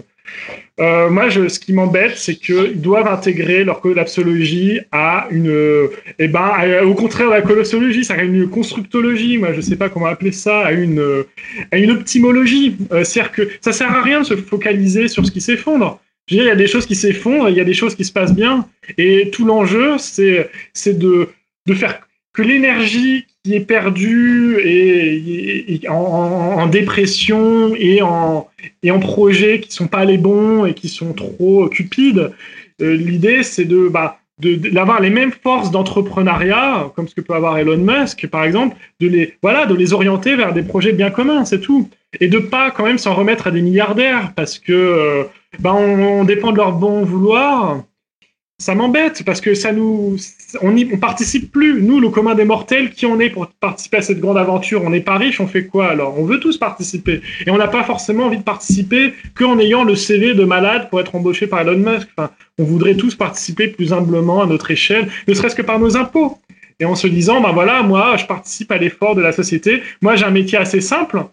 Euh, 0.79 1.09
moi, 1.09 1.31
ce 1.31 1.59
qui 1.59 1.73
m'embête, 1.73 2.15
c'est 2.17 2.35
qu'ils 2.35 2.79
doivent 2.79 3.07
intégrer 3.07 3.63
leur 3.63 3.81
collapsologie 3.81 4.81
à 4.91 5.27
une, 5.31 5.89
eh 6.19 6.27
ben, 6.27 6.83
au 6.83 6.93
contraire 6.93 7.29
de 7.29 7.33
la 7.33 7.41
collapsologie, 7.41 8.05
ça 8.05 8.13
à 8.13 8.21
une 8.21 8.47
constructologie. 8.47 9.39
Moi, 9.39 9.53
je 9.53 9.61
sais 9.61 9.77
pas 9.77 9.89
comment 9.89 10.05
appeler 10.05 10.31
ça, 10.31 10.59
à 10.59 10.73
une, 10.73 11.23
à 11.71 11.77
une 11.79 11.89
optimologie. 11.89 12.77
C'est-à-dire 12.91 13.31
que 13.31 13.49
ça 13.61 13.71
sert 13.71 13.91
à 13.91 14.03
rien 14.03 14.19
de 14.21 14.25
se 14.25 14.35
focaliser 14.35 15.07
sur 15.07 15.25
ce 15.25 15.31
qui 15.31 15.41
s'effondre. 15.41 16.02
Il 16.29 16.37
y 16.37 16.49
a 16.49 16.55
des 16.55 16.67
choses 16.67 16.85
qui 16.85 16.95
s'effondrent, 16.95 17.49
il 17.49 17.55
y 17.55 17.61
a 17.61 17.65
des 17.65 17.73
choses 17.73 17.95
qui 17.95 18.05
se 18.05 18.13
passent 18.13 18.33
bien, 18.33 18.67
et 18.97 19.29
tout 19.31 19.45
l'enjeu, 19.45 19.97
c'est, 19.97 20.49
de, 20.85 21.29
faire 21.73 22.07
que 22.33 22.41
l'énergie 22.41 23.25
qui 23.43 23.55
est 23.55 23.59
perdue 23.59 24.57
et, 24.63 25.81
en, 25.89 26.65
dépression 26.67 27.75
et 27.75 28.01
en, 28.01 28.47
et 28.83 28.91
en 28.91 28.99
projets 28.99 29.59
qui 29.59 29.71
sont 29.71 29.87
pas 29.87 30.05
les 30.05 30.17
bons 30.17 30.65
et 30.65 30.73
qui 30.73 30.87
sont 30.87 31.13
trop 31.13 31.67
cupides, 31.67 32.31
euh, 32.81 32.95
l'idée 32.95 33.43
c'est 33.43 33.65
de, 33.65 33.89
bah, 33.89 34.19
d'avoir 34.39 35.01
les 35.01 35.09
mêmes 35.09 35.31
forces 35.31 35.71
d'entrepreneuriat, 35.71 36.91
comme 36.95 37.07
ce 37.07 37.15
que 37.15 37.21
peut 37.21 37.33
avoir 37.33 37.57
Elon 37.57 37.77
Musk, 37.77 38.27
par 38.27 38.43
exemple, 38.43 38.75
de 38.99 39.07
les, 39.07 39.33
de 39.43 39.75
les 39.75 39.93
orienter 39.93 40.35
vers 40.35 40.53
des 40.53 40.63
projets 40.63 40.93
bien 40.93 41.11
communs, 41.11 41.45
c'est 41.45 41.61
tout. 41.61 41.89
Et 42.19 42.27
de 42.27 42.39
pas 42.39 42.71
quand 42.71 42.85
même 42.85 42.97
s'en 42.97 43.13
remettre 43.13 43.47
à 43.47 43.51
des 43.51 43.61
milliardaires, 43.61 44.33
parce 44.35 44.59
que 44.59 45.27
ben 45.59 45.73
on, 45.73 46.23
dépend 46.23 46.51
de 46.51 46.57
leur 46.57 46.73
bon 46.73 47.03
vouloir 47.03 47.83
ça 48.59 48.75
m'embête 48.75 49.23
parce 49.25 49.41
que 49.41 49.55
ça 49.55 49.73
nous, 49.73 50.15
on, 50.61 50.75
y, 50.77 50.85
participe 50.85 51.51
plus. 51.51 51.81
Nous, 51.81 51.99
le 51.99 52.09
commun 52.09 52.33
des 52.33 52.45
mortels, 52.45 52.91
qui 52.91 53.05
on 53.05 53.19
est 53.19 53.29
pour 53.29 53.47
participer 53.47 53.97
à 53.97 54.01
cette 54.01 54.21
grande 54.21 54.37
aventure? 54.37 54.83
On 54.85 54.89
n'est 54.89 55.01
pas 55.01 55.17
riche, 55.17 55.41
on 55.41 55.47
fait 55.47 55.65
quoi 55.65 55.87
alors? 55.87 56.17
On 56.17 56.23
veut 56.23 56.39
tous 56.39 56.57
participer 56.57 57.21
et 57.45 57.51
on 57.51 57.57
n'a 57.57 57.67
pas 57.67 57.83
forcément 57.83 58.27
envie 58.27 58.37
de 58.37 58.43
participer 58.43 59.13
qu'en 59.35 59.59
ayant 59.59 59.83
le 59.83 59.95
CV 59.95 60.33
de 60.33 60.45
malade 60.45 60.89
pour 60.89 61.01
être 61.01 61.13
embauché 61.15 61.47
par 61.47 61.61
Elon 61.61 61.77
Musk. 61.77 62.07
On 62.57 62.63
voudrait 62.63 62.95
tous 62.95 63.15
participer 63.15 63.67
plus 63.67 63.91
humblement 63.91 64.41
à 64.41 64.45
notre 64.45 64.71
échelle, 64.71 65.09
ne 65.27 65.33
serait-ce 65.33 65.55
que 65.55 65.61
par 65.61 65.79
nos 65.79 65.97
impôts. 65.97 66.37
Et 66.79 66.85
en 66.85 66.95
se 66.95 67.07
disant, 67.07 67.41
ben 67.41 67.51
voilà, 67.51 67.83
moi, 67.83 68.17
je 68.17 68.25
participe 68.25 68.71
à 68.71 68.77
l'effort 68.77 69.15
de 69.15 69.21
la 69.21 69.31
société. 69.31 69.83
Moi, 70.01 70.15
j'ai 70.15 70.25
un 70.25 70.31
métier 70.31 70.57
assez 70.57 70.81
simple, 70.81 71.23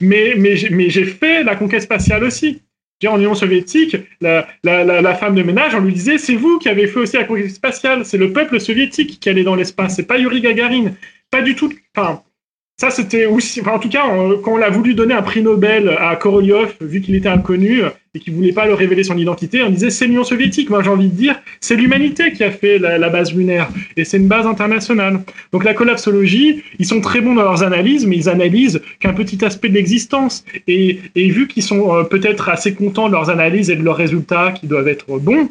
mais, 0.00 0.34
mais, 0.36 0.56
j'ai 0.56 1.04
fait 1.04 1.42
la 1.42 1.56
conquête 1.56 1.82
spatiale 1.82 2.24
aussi 2.24 2.62
en 3.06 3.18
Union 3.18 3.34
soviétique, 3.34 3.96
la, 4.20 5.14
femme 5.14 5.36
de 5.36 5.42
ménage, 5.42 5.74
on 5.74 5.80
lui 5.80 5.92
disait 5.92 6.18
c'est 6.18 6.34
vous 6.34 6.58
qui 6.58 6.68
avez 6.68 6.88
fait 6.88 6.98
aussi 6.98 7.16
la 7.16 7.24
conquête 7.24 7.50
spatiale, 7.50 8.04
c'est 8.04 8.18
le 8.18 8.32
peuple 8.32 8.58
soviétique 8.58 9.20
qui 9.20 9.28
allait 9.28 9.44
dans 9.44 9.54
l'espace, 9.54 9.96
c'est 9.96 10.06
pas 10.06 10.18
Yuri 10.18 10.40
Gagarin. 10.40 10.92
Pas 11.30 11.42
du 11.42 11.54
tout. 11.54 11.72
Enfin, 11.94 12.22
ça, 12.80 12.90
c'était 12.90 13.26
aussi, 13.26 13.60
en 13.60 13.80
tout 13.80 13.88
cas, 13.88 14.04
quand 14.44 14.52
on 14.52 14.62
a 14.62 14.70
voulu 14.70 14.94
donner 14.94 15.12
un 15.12 15.22
prix 15.22 15.42
Nobel 15.42 15.96
à 15.98 16.14
Korolev, 16.14 16.74
vu 16.80 17.00
qu'il 17.00 17.16
était 17.16 17.28
inconnu 17.28 17.82
et 18.14 18.20
qu'il 18.20 18.32
voulait 18.34 18.52
pas 18.52 18.66
le 18.66 18.74
révéler 18.74 19.02
son 19.02 19.18
identité, 19.18 19.64
on 19.64 19.70
disait 19.70 19.90
c'est 19.90 20.06
l'Union 20.06 20.22
soviétique. 20.22 20.70
Moi, 20.70 20.84
j'ai 20.84 20.90
envie 20.90 21.08
de 21.08 21.14
dire, 21.14 21.34
c'est 21.58 21.74
l'humanité 21.74 22.30
qui 22.30 22.44
a 22.44 22.52
fait 22.52 22.78
la, 22.78 23.08
base 23.08 23.34
lunaire 23.34 23.68
et 23.96 24.04
c'est 24.04 24.18
une 24.18 24.28
base 24.28 24.46
internationale. 24.46 25.18
Donc, 25.52 25.64
la 25.64 25.74
collapsologie, 25.74 26.62
ils 26.78 26.86
sont 26.86 27.00
très 27.00 27.20
bons 27.20 27.34
dans 27.34 27.42
leurs 27.42 27.64
analyses, 27.64 28.06
mais 28.06 28.14
ils 28.14 28.28
analysent 28.28 28.80
qu'un 29.00 29.12
petit 29.12 29.44
aspect 29.44 29.70
de 29.70 29.74
l'existence. 29.74 30.44
Et, 30.68 31.00
vu 31.16 31.48
qu'ils 31.48 31.64
sont 31.64 31.92
euh, 31.92 32.04
peut-être 32.04 32.48
assez 32.48 32.74
contents 32.74 33.08
de 33.08 33.12
leurs 33.12 33.28
analyses 33.28 33.70
et 33.70 33.76
de 33.76 33.82
leurs 33.82 33.96
résultats 33.96 34.52
qui 34.52 34.68
doivent 34.68 34.86
être 34.86 35.18
bons, 35.18 35.48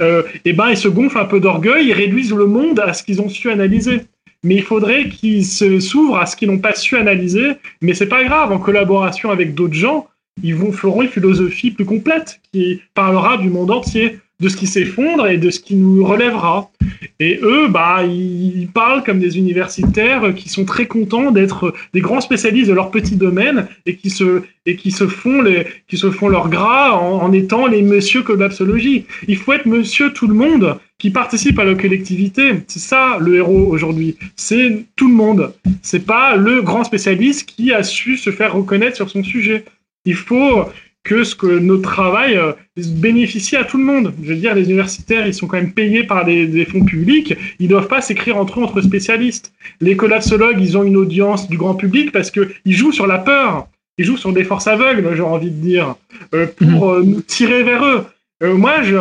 euh, 0.00 0.22
et 0.46 0.54
ben, 0.54 0.70
ils 0.70 0.78
se 0.78 0.88
gonflent 0.88 1.18
un 1.18 1.26
peu 1.26 1.40
d'orgueil, 1.40 1.88
ils 1.88 1.92
réduisent 1.92 2.32
le 2.32 2.46
monde 2.46 2.80
à 2.80 2.94
ce 2.94 3.02
qu'ils 3.02 3.20
ont 3.20 3.28
su 3.28 3.50
analyser 3.50 4.00
mais 4.42 4.56
il 4.56 4.62
faudrait 4.62 5.08
qu'ils 5.08 5.44
s'ouvrent 5.44 6.18
à 6.18 6.26
ce 6.26 6.36
qu'ils 6.36 6.50
n'ont 6.50 6.58
pas 6.58 6.74
su 6.74 6.96
analyser. 6.96 7.52
Mais 7.82 7.94
c'est 7.94 8.08
pas 8.08 8.24
grave, 8.24 8.52
en 8.52 8.58
collaboration 8.58 9.30
avec 9.30 9.54
d'autres 9.54 9.74
gens, 9.74 10.08
ils 10.42 10.54
vont 10.54 10.72
feront 10.72 11.02
une 11.02 11.08
philosophie 11.08 11.70
plus 11.70 11.84
complète 11.84 12.40
qui 12.52 12.80
parlera 12.94 13.36
du 13.36 13.50
monde 13.50 13.70
entier, 13.70 14.18
de 14.40 14.48
ce 14.48 14.56
qui 14.56 14.66
s'effondre 14.66 15.26
et 15.26 15.38
de 15.38 15.50
ce 15.50 15.60
qui 15.60 15.74
nous 15.74 16.04
relèvera. 16.04 16.70
Et 17.18 17.38
eux, 17.42 17.68
bah, 17.68 18.02
ils 18.04 18.68
parlent 18.72 19.02
comme 19.04 19.18
des 19.18 19.38
universitaires 19.38 20.34
qui 20.34 20.48
sont 20.48 20.64
très 20.64 20.86
contents 20.86 21.30
d'être 21.30 21.74
des 21.92 22.00
grands 22.00 22.20
spécialistes 22.20 22.68
de 22.68 22.74
leur 22.74 22.90
petit 22.90 23.16
domaine 23.16 23.68
et 23.84 23.96
qui 23.96 24.10
se, 24.10 24.42
et 24.66 24.76
qui 24.76 24.90
se 24.90 25.06
font 25.06 25.42
les, 25.42 25.66
qui 25.88 25.96
se 25.96 26.10
font 26.10 26.28
leur 26.28 26.48
gras 26.48 26.92
en, 26.92 27.32
étant 27.32 27.66
les 27.66 27.82
monsieur 27.82 28.22
collapsologie. 28.22 29.04
Il 29.28 29.36
faut 29.36 29.52
être 29.52 29.66
monsieur 29.66 30.12
tout 30.12 30.26
le 30.26 30.34
monde 30.34 30.78
qui 30.98 31.10
participe 31.10 31.58
à 31.58 31.64
la 31.64 31.74
collectivité. 31.74 32.52
C'est 32.66 32.78
ça 32.80 33.18
le 33.20 33.36
héros 33.36 33.66
aujourd'hui. 33.68 34.16
C'est 34.36 34.84
tout 34.96 35.08
le 35.08 35.14
monde. 35.14 35.52
C'est 35.82 36.06
pas 36.06 36.36
le 36.36 36.62
grand 36.62 36.84
spécialiste 36.84 37.46
qui 37.46 37.72
a 37.72 37.82
su 37.82 38.16
se 38.16 38.30
faire 38.30 38.54
reconnaître 38.54 38.96
sur 38.96 39.10
son 39.10 39.22
sujet. 39.22 39.64
Il 40.04 40.14
faut 40.14 40.64
que 41.02 41.24
ce 41.24 41.34
que 41.34 41.46
notre 41.46 41.82
travail 41.82 42.36
euh, 42.36 42.52
bénéficie 42.76 43.56
à 43.56 43.64
tout 43.64 43.78
le 43.78 43.84
monde. 43.84 44.12
Je 44.22 44.28
veux 44.30 44.36
dire, 44.38 44.54
les 44.54 44.64
universitaires, 44.64 45.26
ils 45.26 45.34
sont 45.34 45.46
quand 45.46 45.56
même 45.56 45.72
payés 45.72 46.04
par 46.04 46.24
des, 46.24 46.64
fonds 46.66 46.84
publics. 46.84 47.34
Ils 47.58 47.68
doivent 47.68 47.88
pas 47.88 48.00
s'écrire 48.00 48.36
entre 48.36 48.60
eux, 48.60 48.62
entre 48.62 48.80
spécialistes. 48.80 49.52
Les 49.80 49.96
collapsologues, 49.96 50.60
ils 50.60 50.76
ont 50.76 50.84
une 50.84 50.96
audience 50.96 51.48
du 51.48 51.56
grand 51.56 51.74
public 51.74 52.12
parce 52.12 52.30
que 52.30 52.52
ils 52.64 52.74
jouent 52.74 52.92
sur 52.92 53.06
la 53.06 53.18
peur. 53.18 53.68
Ils 53.98 54.04
jouent 54.04 54.16
sur 54.16 54.32
des 54.32 54.44
forces 54.44 54.66
aveugles, 54.66 55.14
j'ai 55.14 55.22
envie 55.22 55.50
de 55.50 55.60
dire, 55.60 55.94
euh, 56.34 56.46
pour 56.46 56.66
mmh. 56.66 56.94
euh, 56.94 57.02
nous 57.02 57.20
tirer 57.20 57.62
vers 57.62 57.84
eux. 57.84 58.06
moi, 58.54 58.82
je, 58.82 58.96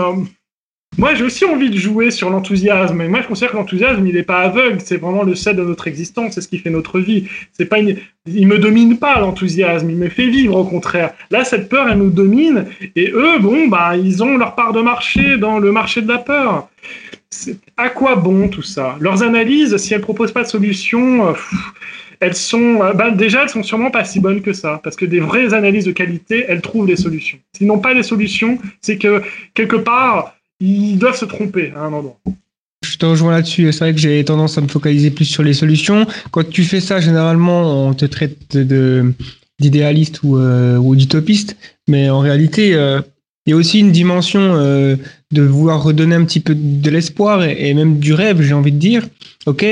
moi, 0.97 1.15
j'ai 1.15 1.23
aussi 1.23 1.45
envie 1.45 1.69
de 1.69 1.77
jouer 1.77 2.11
sur 2.11 2.29
l'enthousiasme. 2.29 2.95
Mais 2.97 3.07
moi, 3.07 3.21
je 3.21 3.27
considère 3.27 3.51
que 3.51 3.57
l'enthousiasme, 3.57 4.05
il 4.05 4.15
n'est 4.15 4.23
pas 4.23 4.39
aveugle. 4.39 4.79
C'est 4.83 4.97
vraiment 4.97 5.23
le 5.23 5.35
sel 5.35 5.55
de 5.55 5.63
notre 5.63 5.87
existence. 5.87 6.33
C'est 6.33 6.41
ce 6.41 6.47
qui 6.47 6.57
fait 6.57 6.69
notre 6.69 6.99
vie. 6.99 7.25
C'est 7.53 7.65
pas. 7.65 7.77
Il 7.79 8.47
me 8.47 8.57
domine 8.57 8.97
pas, 8.97 9.19
l'enthousiasme. 9.19 9.89
Il 9.89 9.95
me 9.95 10.09
fait 10.09 10.27
vivre, 10.27 10.57
au 10.57 10.65
contraire. 10.65 11.13
Là, 11.31 11.45
cette 11.45 11.69
peur, 11.69 11.87
elle 11.89 11.99
nous 11.99 12.09
domine. 12.09 12.65
Et 12.95 13.11
eux, 13.11 13.39
bon, 13.39 13.67
bah, 13.67 13.95
ils 13.95 14.23
ont 14.23 14.35
leur 14.35 14.55
part 14.55 14.73
de 14.73 14.81
marché 14.81 15.37
dans 15.37 15.59
le 15.59 15.71
marché 15.71 16.01
de 16.01 16.07
la 16.07 16.17
peur. 16.17 16.67
À 17.77 17.89
quoi 17.89 18.15
bon 18.15 18.49
tout 18.49 18.63
ça? 18.63 18.97
Leurs 18.99 19.23
analyses, 19.23 19.77
si 19.77 19.93
elles 19.93 20.01
proposent 20.01 20.33
pas 20.33 20.43
de 20.43 20.47
solution, 20.47 21.29
euh, 21.29 21.33
elles 22.19 22.35
sont, 22.35 22.81
euh, 22.81 22.93
bah, 22.93 23.11
déjà, 23.11 23.43
elles 23.43 23.49
sont 23.49 23.63
sûrement 23.63 23.91
pas 23.91 24.03
si 24.03 24.19
bonnes 24.19 24.41
que 24.41 24.51
ça, 24.51 24.81
parce 24.83 24.95
que 24.95 25.05
des 25.05 25.19
vraies 25.19 25.53
analyses 25.53 25.85
de 25.85 25.91
qualité, 25.91 26.45
elles 26.47 26.61
trouvent 26.61 26.87
des 26.87 26.95
solutions. 26.95 27.37
S'ils 27.55 27.67
n'ont 27.67 27.79
pas 27.79 27.93
des 27.93 28.03
solutions, 28.03 28.57
c'est 28.81 28.97
que 28.97 29.21
quelque 29.53 29.77
part, 29.77 30.35
ils 30.59 30.97
doivent 30.97 31.17
se 31.17 31.25
tromper 31.25 31.71
à 31.75 31.81
un 31.81 31.93
endroit. 31.93 32.19
Je 32.85 32.97
te 32.97 33.05
rejoins 33.05 33.31
là-dessus. 33.31 33.71
C'est 33.71 33.79
vrai 33.79 33.93
que 33.93 33.99
j'ai 33.99 34.23
tendance 34.23 34.57
à 34.57 34.61
me 34.61 34.67
focaliser 34.67 35.11
plus 35.11 35.25
sur 35.25 35.43
les 35.43 35.53
solutions. 35.53 36.05
Quand 36.31 36.47
tu 36.47 36.63
fais 36.63 36.79
ça, 36.79 36.99
généralement, 36.99 37.87
on 37.87 37.93
te 37.93 38.05
traite 38.05 38.57
d'idéaliste 39.59 40.21
ou, 40.23 40.37
euh, 40.37 40.77
ou 40.77 40.95
d'utopiste. 40.95 41.57
Mais 41.87 42.09
en 42.09 42.19
réalité, 42.19 42.73
euh, 42.73 43.01
il 43.45 43.51
y 43.51 43.53
a 43.53 43.55
aussi 43.55 43.79
une 43.79 43.91
dimension 43.91 44.41
euh, 44.41 44.95
de 45.31 45.41
vouloir 45.41 45.81
redonner 45.81 46.15
un 46.15 46.23
petit 46.23 46.39
peu 46.39 46.55
de 46.55 46.89
l'espoir 46.89 47.43
et, 47.43 47.73
même 47.73 47.99
du 47.99 48.13
rêve, 48.13 48.41
j'ai 48.41 48.53
envie 48.53 48.71
de 48.71 48.77
dire. 48.77 49.07
Ok, 49.45 49.65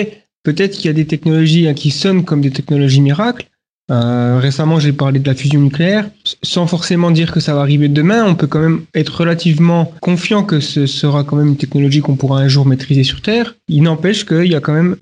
peut-être 0.43 0.75
qu'il 0.75 0.85
y 0.85 0.89
a 0.89 0.93
des 0.93 1.05
technologies 1.05 1.67
hein, 1.67 1.73
qui 1.73 1.91
sonnent 1.91 2.25
comme 2.25 2.41
des 2.41 2.51
technologies 2.51 3.01
miracles, 3.01 3.45
euh, 3.89 4.39
récemment, 4.41 4.79
j'ai 4.79 4.91
parlé 4.91 5.19
de 5.19 5.27
la 5.27 5.35
fusion 5.35 5.61
nucléaire. 5.61 6.09
Sans 6.43 6.67
forcément 6.67 7.11
dire 7.11 7.31
que 7.31 7.39
ça 7.39 7.53
va 7.53 7.61
arriver 7.61 7.87
demain, 7.87 8.25
on 8.25 8.35
peut 8.35 8.47
quand 8.47 8.59
même 8.59 8.81
être 8.93 9.19
relativement 9.21 9.93
confiant 10.01 10.43
que 10.43 10.59
ce 10.59 10.85
sera 10.85 11.23
quand 11.23 11.37
même 11.37 11.47
une 11.47 11.57
technologie 11.57 12.01
qu'on 12.01 12.15
pourra 12.15 12.39
un 12.39 12.47
jour 12.47 12.65
maîtriser 12.65 13.03
sur 13.03 13.21
Terre. 13.21 13.55
Il 13.69 13.83
n'empêche 13.83 14.25
qu'il 14.25 14.47
y 14.47 14.55
a 14.55 14.59
quand 14.59 14.73
même 14.73 14.97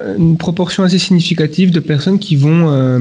euh, 0.00 0.16
une 0.16 0.38
proportion 0.38 0.84
assez 0.84 0.98
significative 0.98 1.70
de 1.70 1.80
personnes 1.80 2.18
qui 2.18 2.36
vont 2.36 2.70
euh, 2.70 3.00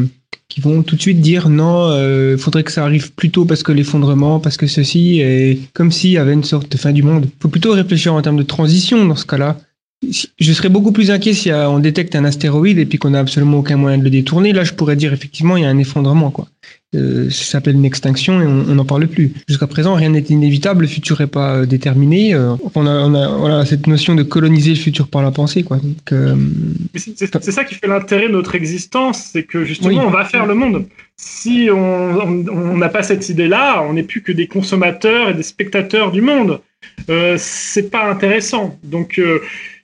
qui 0.49 0.61
vont 0.61 0.81
tout 0.81 0.95
de 0.95 1.01
suite 1.01 1.21
dire 1.21 1.47
non, 1.47 1.95
il 2.31 2.37
faudrait 2.39 2.63
que 2.63 2.71
ça 2.71 2.83
arrive 2.83 3.13
plus 3.13 3.29
tôt 3.29 3.45
parce 3.45 3.61
que 3.61 3.71
l'effondrement, 3.71 4.39
parce 4.39 4.57
que 4.57 4.65
ceci, 4.65 5.19
est 5.19 5.59
comme 5.73 5.91
s'il 5.91 6.09
y 6.09 6.17
avait 6.17 6.33
une 6.33 6.43
sorte 6.43 6.71
de 6.71 6.77
fin 6.77 6.91
du 6.91 7.03
monde. 7.03 7.25
Il 7.25 7.41
faut 7.41 7.49
plutôt 7.49 7.71
réfléchir 7.73 8.15
en 8.15 8.21
termes 8.23 8.37
de 8.37 8.43
transition 8.43 9.05
dans 9.05 9.15
ce 9.15 9.25
cas-là 9.25 9.59
je 10.01 10.53
serais 10.53 10.69
beaucoup 10.69 10.93
plus 10.93 11.11
inquiet 11.11 11.33
si 11.33 11.51
euh, 11.51 11.69
on 11.69 11.79
détecte 11.79 12.15
un 12.15 12.23
astéroïde 12.23 12.79
et 12.79 12.85
puis 12.85 12.97
qu'on 12.97 13.09
n'a 13.09 13.19
absolument 13.19 13.59
aucun 13.59 13.75
moyen 13.75 13.97
de 13.97 14.03
le 14.03 14.09
détourner. 14.09 14.53
Là, 14.53 14.63
je 14.63 14.73
pourrais 14.73 14.95
dire 14.95 15.11
effectivement 15.11 15.57
il 15.57 15.63
y 15.63 15.65
a 15.65 15.69
un 15.69 15.77
effondrement, 15.77 16.31
quoi. 16.31 16.47
Euh, 16.95 17.29
ça 17.29 17.43
s'appelle 17.43 17.75
une 17.75 17.85
extinction 17.85 18.41
et 18.41 18.45
on 18.45 18.75
n'en 18.75 18.85
parle 18.85 19.07
plus. 19.07 19.33
Jusqu'à 19.47 19.67
présent, 19.67 19.93
rien 19.93 20.09
n'est 20.09 20.21
inévitable, 20.21 20.83
le 20.83 20.87
futur 20.87 21.19
n'est 21.19 21.27
pas 21.27 21.57
euh, 21.57 21.65
déterminé. 21.65 22.33
on 22.35 22.87
a, 22.87 22.89
on 22.89 23.13
a 23.13 23.27
voilà, 23.37 23.65
cette 23.65 23.87
notion 23.87 24.15
de 24.15 24.23
coloniser 24.23 24.71
le 24.71 24.77
futur 24.77 25.09
par 25.09 25.21
la 25.21 25.31
pensée, 25.31 25.63
quoi. 25.63 25.79
c'est 26.95 27.51
ça 27.51 27.63
qui 27.65 27.75
fait 27.75 27.87
l'intérêt 27.87 28.27
de 28.27 28.33
notre 28.33 28.55
existence, 28.55 29.29
c'est 29.33 29.43
que 29.43 29.65
justement, 29.65 30.07
on 30.07 30.09
va 30.09 30.23
faire 30.23 30.45
le 30.45 30.55
monde. 30.55 30.85
Si 31.17 31.67
on 31.69 32.77
n'a 32.77 32.89
pas 32.89 33.03
cette 33.03 33.27
idée-là, 33.27 33.83
on 33.83 33.93
n'est 33.93 34.03
plus 34.03 34.21
que 34.21 34.31
des 34.31 34.47
consommateurs 34.47 35.29
et 35.29 35.33
des 35.33 35.43
spectateurs 35.43 36.11
du 36.11 36.21
monde. 36.21 36.61
C'est 37.37 37.91
pas 37.91 38.09
intéressant. 38.09 38.79
Donc 38.83 39.19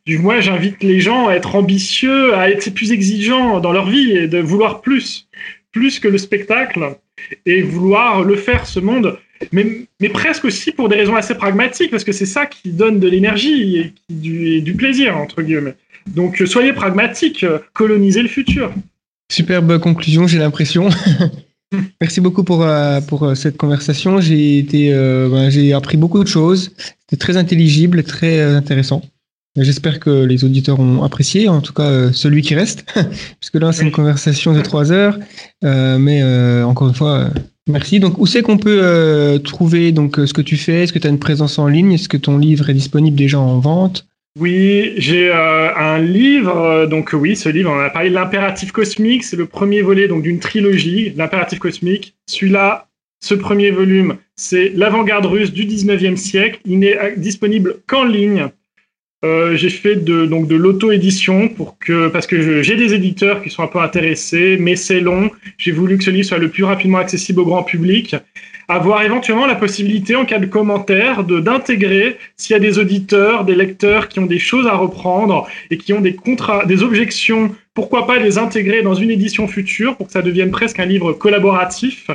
moi, 0.08 0.40
j'invite 0.40 0.84
les 0.84 1.00
gens 1.00 1.27
à 1.27 1.34
être 1.34 1.56
ambitieux, 1.56 2.35
à 2.35 2.50
être 2.50 2.69
plus 2.72 2.92
exigeants 2.92 3.59
dans 3.59 3.72
leur 3.72 3.90
vie 3.90 4.11
et 4.11 4.27
de 4.27 4.40
vouloir 4.40 4.82
plus, 4.82 5.27
plus 5.72 6.00
que 6.00 6.08
le 6.08 6.17
spectacle 6.17 6.98
et 7.45 7.61
vouloir 7.61 8.24
le 8.24 8.35
faire, 8.35 8.67
ce 8.67 8.80
monde. 8.80 9.17
Mais, 9.51 9.88
presque 10.14 10.45
aussi 10.45 10.72
pour 10.72 10.90
des 10.90 10.95
raisons 10.95 11.16
assez 11.16 11.35
pragmatiques, 11.35 11.92
parce 11.92 12.03
que 12.03 12.11
c'est 12.11 12.25
ça 12.25 12.45
qui 12.45 12.72
donne 12.72 13.00
de 13.00 13.08
l'énergie 13.08 13.77
et, 13.77 13.93
du, 14.09 14.61
du, 14.61 14.74
plaisir, 14.75 15.17
entre 15.17 15.42
guillemets. 15.42 15.75
Donc 16.08 16.42
soyez 16.45 16.72
pragmatiques, 16.74 17.45
colonisez 17.74 18.22
le 18.22 18.27
futur. 18.27 18.72
Superbe 19.32 19.80
conclusion, 19.80 20.27
j'ai 20.27 20.38
l'impression. 20.38 20.90
Merci 22.01 22.22
beaucoup 22.22 22.43
pour, 22.43 22.64
euh, 22.64 23.01
pour 23.01 23.24
euh, 23.24 23.35
cette 23.35 23.58
conversation. 23.58 24.22
J'ai 24.22 24.66
euh, 24.74 25.30
ben, 25.30 25.50
j'ai 25.50 25.74
appris 25.74 25.98
beaucoup 25.98 26.24
de 26.24 26.27
choses. 26.27 26.72
C'était 26.77 27.17
très 27.17 27.38
intelligible, 27.38 28.03
très 28.03 28.42
intéressant. 28.42 29.01
J'espère 29.58 30.01
que 30.01 30.25
les 30.25 30.43
auditeurs 30.43 30.82
ont 30.82 31.03
apprécié, 31.03 31.48
en 31.48 31.61
tout 31.61 31.72
cas 31.72 31.90
euh, 31.90 32.11
celui 32.11 32.42
qui 32.42 32.56
reste, 32.56 32.85
puisque 33.40 33.56
là 33.56 33.72
c'est 33.72 33.84
une 33.84 33.92
conversation 33.92 34.53
de 34.53 34.61
trois 34.61 34.92
heures. 34.92 35.17
Euh, 35.64 35.98
mais 35.98 36.22
euh, 36.22 36.66
encore 36.66 36.90
une 36.90 36.93
fois, 36.93 37.30
merci. 37.69 38.01
Donc 38.01 38.19
où 38.19 38.25
c'est 38.25 38.42
qu'on 38.42 38.58
peut 38.58 39.40
trouver 39.43 39.93
donc 39.93 40.17
ce 40.17 40.34
que 40.34 40.42
tu 40.42 40.58
fais? 40.58 40.84
Est-ce 40.84 40.93
que 40.93 41.00
tu 41.00 41.08
as 41.08 41.09
une 41.09 41.19
présence 41.19 41.58
en 41.58 41.67
ligne? 41.67 41.93
Est-ce 41.93 42.09
que 42.09 42.17
ton 42.17 42.38
livre 42.38 42.69
est 42.69 42.74
disponible 42.74 43.16
déjà 43.16 43.40
en 43.40 43.59
vente? 43.59 44.06
Oui, 44.38 44.92
j'ai 44.98 45.32
un 45.32 46.00
livre, 46.00 46.88
donc 46.88 47.11
oui, 47.14 47.38
ce 47.38 47.48
livre, 47.48 47.72
on 47.72 47.80
a 47.80 47.90
parlé 47.90 48.09
de 48.09 48.16
l'impératif 48.16 48.74
cosmique, 48.74 49.24
c'est 49.24 49.38
le 49.38 49.45
premier 49.45 49.82
volet 49.82 50.09
donc 50.09 50.24
d'une 50.24 50.40
trilogie, 50.40 51.14
l'impératif 51.16 51.59
cosmique. 51.59 52.16
Celui-là, 52.30 52.90
ce 53.24 53.34
premier 53.34 53.72
volume, 53.72 54.17
c'est 54.35 54.74
l'avant-garde 54.75 55.25
russe 55.25 55.53
du 55.53 55.66
19e 55.66 56.17
siècle. 56.17 56.59
Il 56.66 56.80
n'est 56.80 57.16
disponible 57.16 57.77
qu'en 57.88 58.03
ligne. 58.03 58.50
Euh, 59.25 59.55
j'ai 59.55 59.71
fait 59.71 59.95
de, 59.95 60.27
donc 60.27 60.47
de 60.47 60.55
l'auto-édition 60.55 61.47
pour 61.47 61.79
que, 61.79 62.09
parce 62.09 62.27
que 62.27 62.61
j'ai 62.61 62.75
des 62.75 62.93
éditeurs 62.93 63.41
qui 63.41 63.49
sont 63.49 63.63
un 63.63 63.67
peu 63.67 63.79
intéressés, 63.79 64.57
mais 64.59 64.75
c'est 64.75 64.99
long. 64.99 65.31
J'ai 65.57 65.71
voulu 65.71 65.97
que 65.97 66.03
ce 66.03 66.11
livre 66.11 66.27
soit 66.27 66.37
le 66.37 66.49
plus 66.49 66.63
rapidement 66.63 66.99
accessible 66.99 67.39
au 67.39 67.45
grand 67.45 67.63
public. 67.63 68.15
Avoir 68.67 69.01
éventuellement 69.01 69.47
la 69.47 69.55
possibilité, 69.55 70.15
en 70.15 70.25
cas 70.25 70.37
de 70.37 70.45
commentaire, 70.45 71.23
de 71.23 71.39
d'intégrer 71.39 72.17
s'il 72.35 72.53
y 72.53 72.57
a 72.57 72.59
des 72.59 72.77
auditeurs, 72.77 73.45
des 73.45 73.55
lecteurs 73.55 74.09
qui 74.09 74.19
ont 74.19 74.25
des 74.27 74.39
choses 74.39 74.67
à 74.67 74.75
reprendre 74.75 75.47
et 75.71 75.77
qui 75.77 75.93
ont 75.93 76.01
des 76.01 76.15
contrats, 76.15 76.65
des 76.65 76.83
objections 76.83 77.55
pourquoi 77.75 78.07
pas 78.07 78.17
les 78.19 78.37
intégrer 78.37 78.81
dans 78.83 78.93
une 78.93 79.11
édition 79.11 79.47
future 79.49 79.97
pour 79.97 80.07
que 80.07 80.13
ça 80.13 80.21
devienne 80.21 80.49
presque 80.49 80.79
un 80.79 80.85
livre 80.85 81.11
collaboratif 81.11 82.09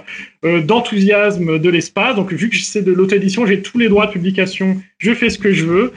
euh, 0.44 0.62
d'enthousiasme 0.62 1.58
de 1.58 1.68
l'espace. 1.68 2.16
Donc 2.16 2.32
vu 2.32 2.48
que 2.48 2.56
c'est 2.56 2.82
de 2.82 2.92
l'auto-édition, 2.92 3.44
j'ai 3.46 3.60
tous 3.60 3.78
les 3.78 3.90
droits 3.90 4.06
de 4.06 4.12
publication, 4.12 4.80
je 4.98 5.12
fais 5.12 5.28
ce 5.28 5.38
que 5.38 5.52
je 5.52 5.66
veux. 5.66 5.92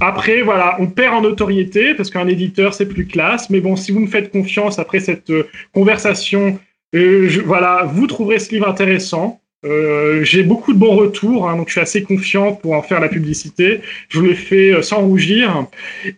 Après, 0.00 0.42
voilà, 0.42 0.76
on 0.78 0.86
perd 0.86 1.14
en 1.14 1.20
notoriété 1.22 1.94
parce 1.94 2.10
qu'un 2.10 2.28
éditeur, 2.28 2.74
c'est 2.74 2.86
plus 2.86 3.06
classe. 3.06 3.50
Mais 3.50 3.60
bon, 3.60 3.76
si 3.76 3.92
vous 3.92 4.00
me 4.00 4.06
faites 4.06 4.30
confiance 4.30 4.78
après 4.78 5.00
cette 5.00 5.30
euh, 5.30 5.48
conversation, 5.72 6.58
euh, 6.94 7.28
voilà, 7.44 7.84
vous 7.84 8.06
trouverez 8.06 8.38
ce 8.38 8.50
livre 8.50 8.68
intéressant. 8.68 9.40
Euh, 9.66 10.22
j'ai 10.22 10.44
beaucoup 10.44 10.72
de 10.72 10.78
bons 10.78 10.94
retours, 10.94 11.48
hein, 11.48 11.56
donc 11.56 11.66
je 11.66 11.72
suis 11.72 11.80
assez 11.80 12.02
confiant 12.04 12.52
pour 12.52 12.74
en 12.74 12.82
faire 12.82 13.00
la 13.00 13.08
publicité. 13.08 13.80
Je 14.08 14.20
vous 14.20 14.26
le 14.26 14.34
fais 14.34 14.72
euh, 14.72 14.82
sans 14.82 15.00
rougir. 15.00 15.66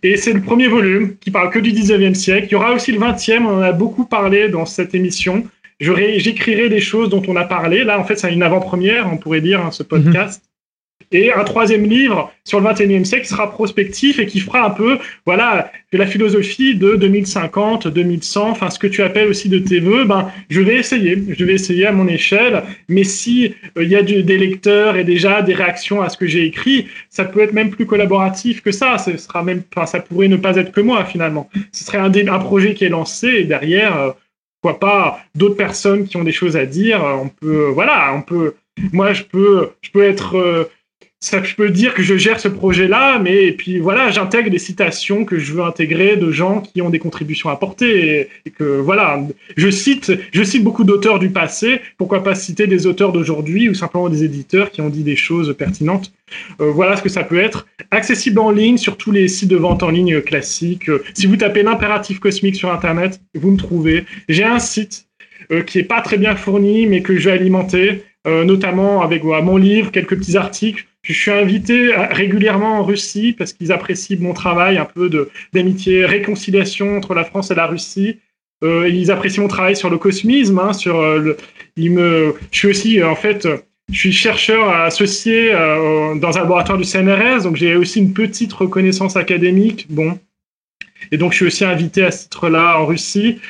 Et 0.03 0.17
c'est 0.17 0.33
le 0.33 0.43
premier 0.43 0.69
volume 0.69 1.17
qui 1.17 1.31
parle 1.31 1.51
que 1.51 1.59
du 1.59 1.73
19e 1.73 2.15
siècle. 2.15 2.49
Il 2.51 2.53
y 2.53 2.55
aura 2.55 2.73
aussi 2.73 2.93
le 2.93 2.99
20e, 2.99 3.45
on 3.45 3.59
en 3.59 3.63
a 3.63 3.73
beaucoup 3.73 4.05
parlé 4.05 4.49
dans 4.49 4.67
cette 4.67 4.95
émission. 4.95 5.45
J'écrirai 5.81 6.69
des 6.69 6.81
choses 6.81 7.09
dont 7.09 7.23
on 7.27 7.37
a 7.37 7.45
parlé. 7.45 7.85
Là, 7.85 7.99
en 7.99 8.05
fait, 8.05 8.17
c'est 8.17 8.33
une 8.33 8.43
avant-première, 8.43 9.11
on 9.11 9.17
pourrait 9.17 9.41
dire, 9.41 9.65
hein, 9.65 9.71
ce 9.71 9.83
podcast 9.83 10.50
et 11.13 11.33
un 11.33 11.45
troisième 11.45 11.85
livre 11.85 12.33
sur 12.45 12.61
le 12.61 12.69
21e 12.69 13.05
siècle 13.05 13.25
qui 13.25 13.31
sera 13.31 13.51
prospectif 13.51 14.19
et 14.19 14.27
qui 14.27 14.41
fera 14.41 14.65
un 14.65 14.71
peu, 14.71 14.99
voilà, 15.27 15.73
de 15.93 15.99
la 15.99 16.07
philosophie 16.07 16.77
de 16.77 16.95
2050, 16.95 17.89
2100, 17.89 18.51
enfin 18.51 18.71
ce 18.71 18.79
que 18.79 18.87
tu 18.87 19.03
appelles 19.03 19.29
aussi 19.29 19.49
de 19.49 19.59
tes 19.59 19.81
voeux, 19.81 20.05
ben 20.05 20.31
je 20.49 20.61
vais 20.61 20.77
essayer, 20.77 21.19
je 21.29 21.45
vais 21.45 21.55
essayer 21.55 21.87
à 21.87 21.93
mon 21.93 22.07
échelle, 22.07 22.63
mais 22.89 23.03
si 23.05 23.55
euh, 23.77 23.83
il 23.83 23.89
y 23.89 23.97
a 23.97 24.03
des 24.03 24.39
lecteurs 24.39 24.97
et 24.97 25.05
déjà 25.05 25.43
des 25.43 25.55
réactions 25.55 26.01
à 26.01 26.09
ce 26.09 26.17
que 26.17 26.27
j'ai 26.27 26.45
écrit, 26.45 26.87
ça 27.09 27.25
peut 27.25 27.41
être 27.41 27.53
même 27.53 27.71
plus 27.71 27.87
collaboratif 27.87 28.63
que 28.63 28.71
ça, 28.71 28.99
ce 28.99 29.17
sera 29.17 29.43
même, 29.43 29.63
ça 29.87 30.01
pourrait 30.01 30.29
ne 30.29 30.37
pas 30.37 30.57
être 30.57 30.73
que 30.73 30.81
moi 30.81 31.05
finalement. 31.05 31.51
Ce 31.73 31.85
serait 31.85 31.99
un, 31.99 32.39
projet 32.39 32.75
qui 32.75 32.85
est 32.85 32.89
lancé 32.89 33.29
et 33.29 33.45
derrière, 33.45 33.99
euh, 33.99 34.11
pourquoi 34.63 34.79
pas 34.79 35.21
d'autres 35.35 35.57
personnes 35.57 36.05
qui 36.07 36.17
ont 36.17 36.25
des 36.25 36.33
choses 36.33 36.57
à 36.57 36.67
dire, 36.67 37.03
on 37.03 37.29
peut, 37.29 37.71
voilà, 37.73 38.13
on 38.15 38.23
peut, 38.23 38.55
moi 38.93 39.13
je 39.13 39.25
peux, 39.25 39.71
je 39.83 39.91
peux 39.91 40.03
être 40.03 40.37
euh, 40.37 40.65
ça, 41.23 41.43
je 41.43 41.55
peux 41.55 41.69
dire 41.69 41.93
que 41.93 42.03
je 42.03 42.17
gère 42.17 42.41
ce 42.41 42.49
projet-là, 42.49 43.19
mais 43.19 43.45
et 43.45 43.53
puis 43.53 43.79
voilà, 43.79 44.11
j'intègre 44.11 44.49
des 44.49 44.59
citations 44.59 45.27
que 45.27 45.39
je 45.39 45.53
veux 45.53 45.63
intégrer 45.63 46.17
de 46.17 46.31
gens 46.31 46.63
qui 46.63 46.81
ont 46.81 46.89
des 46.89 46.99
contributions 46.99 47.51
à 47.51 47.53
apporter 47.53 48.31
et, 48.47 48.51
que 48.51 48.65
voilà, 48.65 49.21
je 49.55 49.69
cite, 49.69 50.13
je 50.33 50.43
cite 50.43 50.65
beaucoup 50.65 50.83
d'auteurs 50.83 51.19
du 51.19 51.29
passé. 51.29 51.83
Pourquoi 51.99 52.23
pas 52.23 52.35
citer 52.35 52.67
des 52.67 52.87
auteurs 52.87 53.13
d'aujourd'hui 53.13 53.69
ou 53.69 53.75
simplement 53.75 54.09
des 54.09 54.25
éditeurs 54.25 54.71
qui 54.71 54.81
ont 54.81 54.89
dit 54.89 55.03
des 55.03 55.15
choses 55.15 55.55
pertinentes? 55.59 56.11
Euh, 56.63 56.71
voilà 56.71 56.97
ce 56.97 57.03
que 57.03 57.11
ça 57.11 57.23
peut 57.23 57.39
être. 57.39 57.67
Accessible 57.91 58.39
en 58.39 58.51
ligne 58.51 58.79
sur 58.79 58.97
tous 58.97 59.13
les 59.13 59.29
sites 59.29 59.51
de 59.51 59.57
vente 59.57 59.83
en 59.83 59.91
ligne 59.91 60.23
classiques. 60.23 60.91
si 61.13 61.27
vous 61.27 61.37
tapez 61.37 61.63
l'impératif 61.63 62.19
cosmique 62.19 62.57
sur 62.57 62.73
Internet, 62.73 63.21
vous 63.35 63.51
me 63.51 63.59
trouvez. 63.59 64.07
J'ai 64.31 64.45
un 64.45 64.59
site 64.59 65.07
euh, 65.53 65.63
qui 65.63 65.81
est 65.81 65.85
pas 65.85 66.01
très 66.01 66.17
bien 66.17 66.35
fourni, 66.35 66.87
mais 66.87 67.03
que 67.03 67.19
je 67.19 67.29
vais 67.29 67.35
alimenter. 67.37 68.05
Euh, 68.27 68.45
notamment 68.45 69.01
avec 69.01 69.25
mon 69.25 69.57
livre, 69.57 69.91
quelques 69.91 70.19
petits 70.19 70.37
articles. 70.37 70.87
Je 71.03 71.13
suis 71.15 71.31
invité 71.31 71.95
régulièrement 71.95 72.79
en 72.79 72.85
Russie 72.85 73.33
parce 73.33 73.53
qu'ils 73.53 73.73
apprécient 73.73 74.19
mon 74.21 74.35
travail 74.35 74.77
un 74.77 74.85
peu 74.85 75.11
d'amitié, 75.53 76.05
réconciliation 76.05 76.97
entre 76.97 77.15
la 77.15 77.25
France 77.25 77.51
et 77.51 77.55
la 77.55 77.67
Russie. 77.67 78.19
Euh, 78.63 78.89
ils 78.89 79.11
apprécient 79.11 79.43
mon 79.43 79.49
travail 79.49 79.75
sur 79.75 79.89
le 79.89 79.97
cosmisme, 79.97 80.59
hein, 80.59 80.73
euh, 80.87 81.35
je 81.79 82.33
suis 82.53 82.69
aussi 82.69 83.03
en 83.03 83.17
fait, 83.17 83.49
chercheur 83.91 84.69
associé 84.69 85.51
euh, 85.55 86.15
dans 86.17 86.37
un 86.37 86.41
laboratoire 86.41 86.77
du 86.77 86.85
CNRS, 86.85 87.45
donc 87.45 87.57
j'ai 87.57 87.77
aussi 87.77 88.01
une 88.01 88.13
petite 88.13 88.53
reconnaissance 88.53 89.17
académique. 89.17 89.87
Bon, 89.89 90.19
et 91.11 91.17
donc 91.17 91.33
je 91.33 91.37
suis 91.37 91.47
aussi 91.47 91.65
invité 91.65 92.05
à 92.05 92.11
ce 92.11 92.25
titre-là 92.25 92.79
en 92.79 92.85
Russie. 92.85 93.41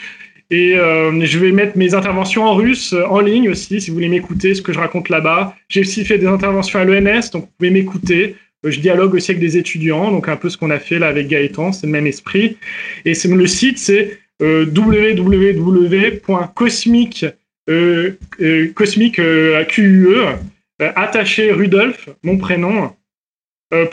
Et 0.50 0.74
euh, 0.74 1.24
je 1.24 1.38
vais 1.38 1.52
mettre 1.52 1.78
mes 1.78 1.94
interventions 1.94 2.42
en 2.44 2.54
russe 2.54 2.92
euh, 2.92 3.04
en 3.04 3.20
ligne 3.20 3.48
aussi, 3.48 3.80
si 3.80 3.90
vous 3.90 3.94
voulez 3.94 4.08
m'écouter, 4.08 4.54
ce 4.54 4.62
que 4.62 4.72
je 4.72 4.80
raconte 4.80 5.08
là-bas. 5.08 5.54
J'ai 5.68 5.80
aussi 5.82 6.04
fait 6.04 6.18
des 6.18 6.26
interventions 6.26 6.80
à 6.80 6.84
l'ENS, 6.84 7.30
donc 7.32 7.44
vous 7.44 7.50
pouvez 7.56 7.70
m'écouter. 7.70 8.34
Euh, 8.66 8.70
je 8.72 8.80
dialogue 8.80 9.14
aussi 9.14 9.30
avec 9.30 9.40
des 9.40 9.56
étudiants, 9.56 10.10
donc 10.10 10.28
un 10.28 10.36
peu 10.36 10.48
ce 10.48 10.56
qu'on 10.56 10.70
a 10.70 10.80
fait 10.80 10.98
là 10.98 11.06
avec 11.06 11.28
Gaëtan, 11.28 11.72
c'est 11.72 11.86
le 11.86 11.92
même 11.92 12.06
esprit. 12.08 12.56
Et 13.04 13.14
le 13.36 13.46
site, 13.46 13.78
c'est 13.78 14.18
euh, 14.42 14.66
QUE 19.64 20.16
attaché 20.80 21.52
Rudolf, 21.52 22.08
mon 22.24 22.38
prénom. 22.38 22.92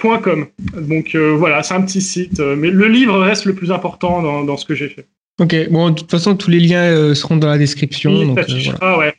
.com. 0.01 0.47
Donc 0.73 1.15
voilà, 1.15 1.61
c'est 1.61 1.75
un 1.75 1.81
petit 1.81 2.01
site, 2.01 2.39
mais 2.39 2.71
le 2.71 2.87
livre 2.87 3.19
reste 3.19 3.45
le 3.45 3.53
plus 3.53 3.71
important 3.71 4.43
dans 4.43 4.57
ce 4.57 4.65
que 4.65 4.73
j'ai 4.73 4.89
fait. 4.89 5.05
Ok, 5.39 5.55
bon, 5.69 5.91
de 5.91 5.95
toute 5.95 6.09
façon, 6.09 6.35
tous 6.35 6.49
les 6.49 6.59
liens 6.59 6.83
euh, 6.83 7.13
seront 7.13 7.37
dans 7.37 7.47
la 7.47 7.59
description. 7.59 8.11
Oui, 8.11 8.25
donc, 8.25 8.39
euh, 8.39 8.59
voilà. 8.79 8.97
ouais. 8.97 9.13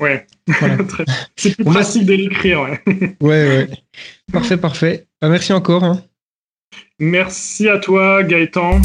Ouais. 0.00 0.26
Voilà. 0.46 0.76
c'est 1.36 1.54
plus 1.54 1.64
pratique 1.64 2.04
de 2.04 2.12
l'écrire, 2.12 2.60
ouais. 2.60 2.82
ouais, 3.20 3.46
ouais. 3.48 3.68
Parfait, 4.30 4.58
parfait. 4.58 5.06
Bah, 5.20 5.28
merci 5.30 5.52
encore. 5.52 5.84
Hein. 5.84 6.02
Merci 6.98 7.68
à 7.68 7.78
toi, 7.78 8.22
Gaëtan. 8.22 8.82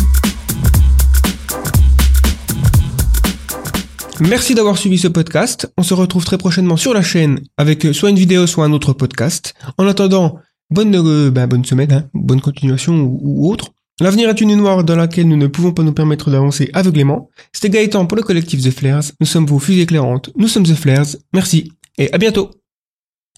Merci 4.22 4.56
d'avoir 4.56 4.78
suivi 4.78 4.98
ce 4.98 5.10
podcast. 5.10 5.72
On 5.78 5.84
se 5.84 5.94
retrouve 5.94 6.24
très 6.24 6.38
prochainement 6.38 6.78
sur 6.78 6.94
la 6.94 7.02
chaîne 7.02 7.42
avec 7.58 7.86
euh, 7.86 7.94
soit 7.94 8.10
une 8.10 8.18
vidéo, 8.18 8.48
soit 8.48 8.64
un 8.64 8.72
autre 8.72 8.94
podcast. 8.94 9.54
En 9.78 9.88
attendant, 9.88 10.40
bonne, 10.70 10.96
euh, 10.96 11.32
bah, 11.32 11.48
bonne 11.48 11.66
semaine, 11.66 11.92
hein, 11.92 12.10
bonne 12.14 12.42
continuation 12.42 12.96
ou, 12.96 13.20
ou 13.22 13.52
autre. 13.52 13.74
L'avenir 14.00 14.30
est 14.30 14.42
une 14.42 14.56
noire 14.56 14.84
dans 14.84 14.96
laquelle 14.96 15.28
nous 15.28 15.38
ne 15.38 15.48
pouvons 15.48 15.72
pas 15.72 15.82
nous 15.82 15.92
permettre 15.92 16.30
d'avancer 16.30 16.70
aveuglément. 16.74 17.32
C'était 17.52 17.72
Gaëtan 17.72 18.06
pour 18.06 18.16
le 18.16 18.22
collectif 18.22 18.62
The 18.62 18.70
Flares. 18.70 19.06
Nous 19.20 19.26
sommes 19.26 19.48
vos 19.48 19.58
fusées 19.58 19.82
éclairantes. 19.82 20.30
Nous 20.36 20.48
sommes 20.48 20.66
The 20.66 20.76
Flares. 20.76 21.16
Merci 21.34 21.72
et 21.98 22.14
à 22.14 22.20
bientôt. 22.20 22.52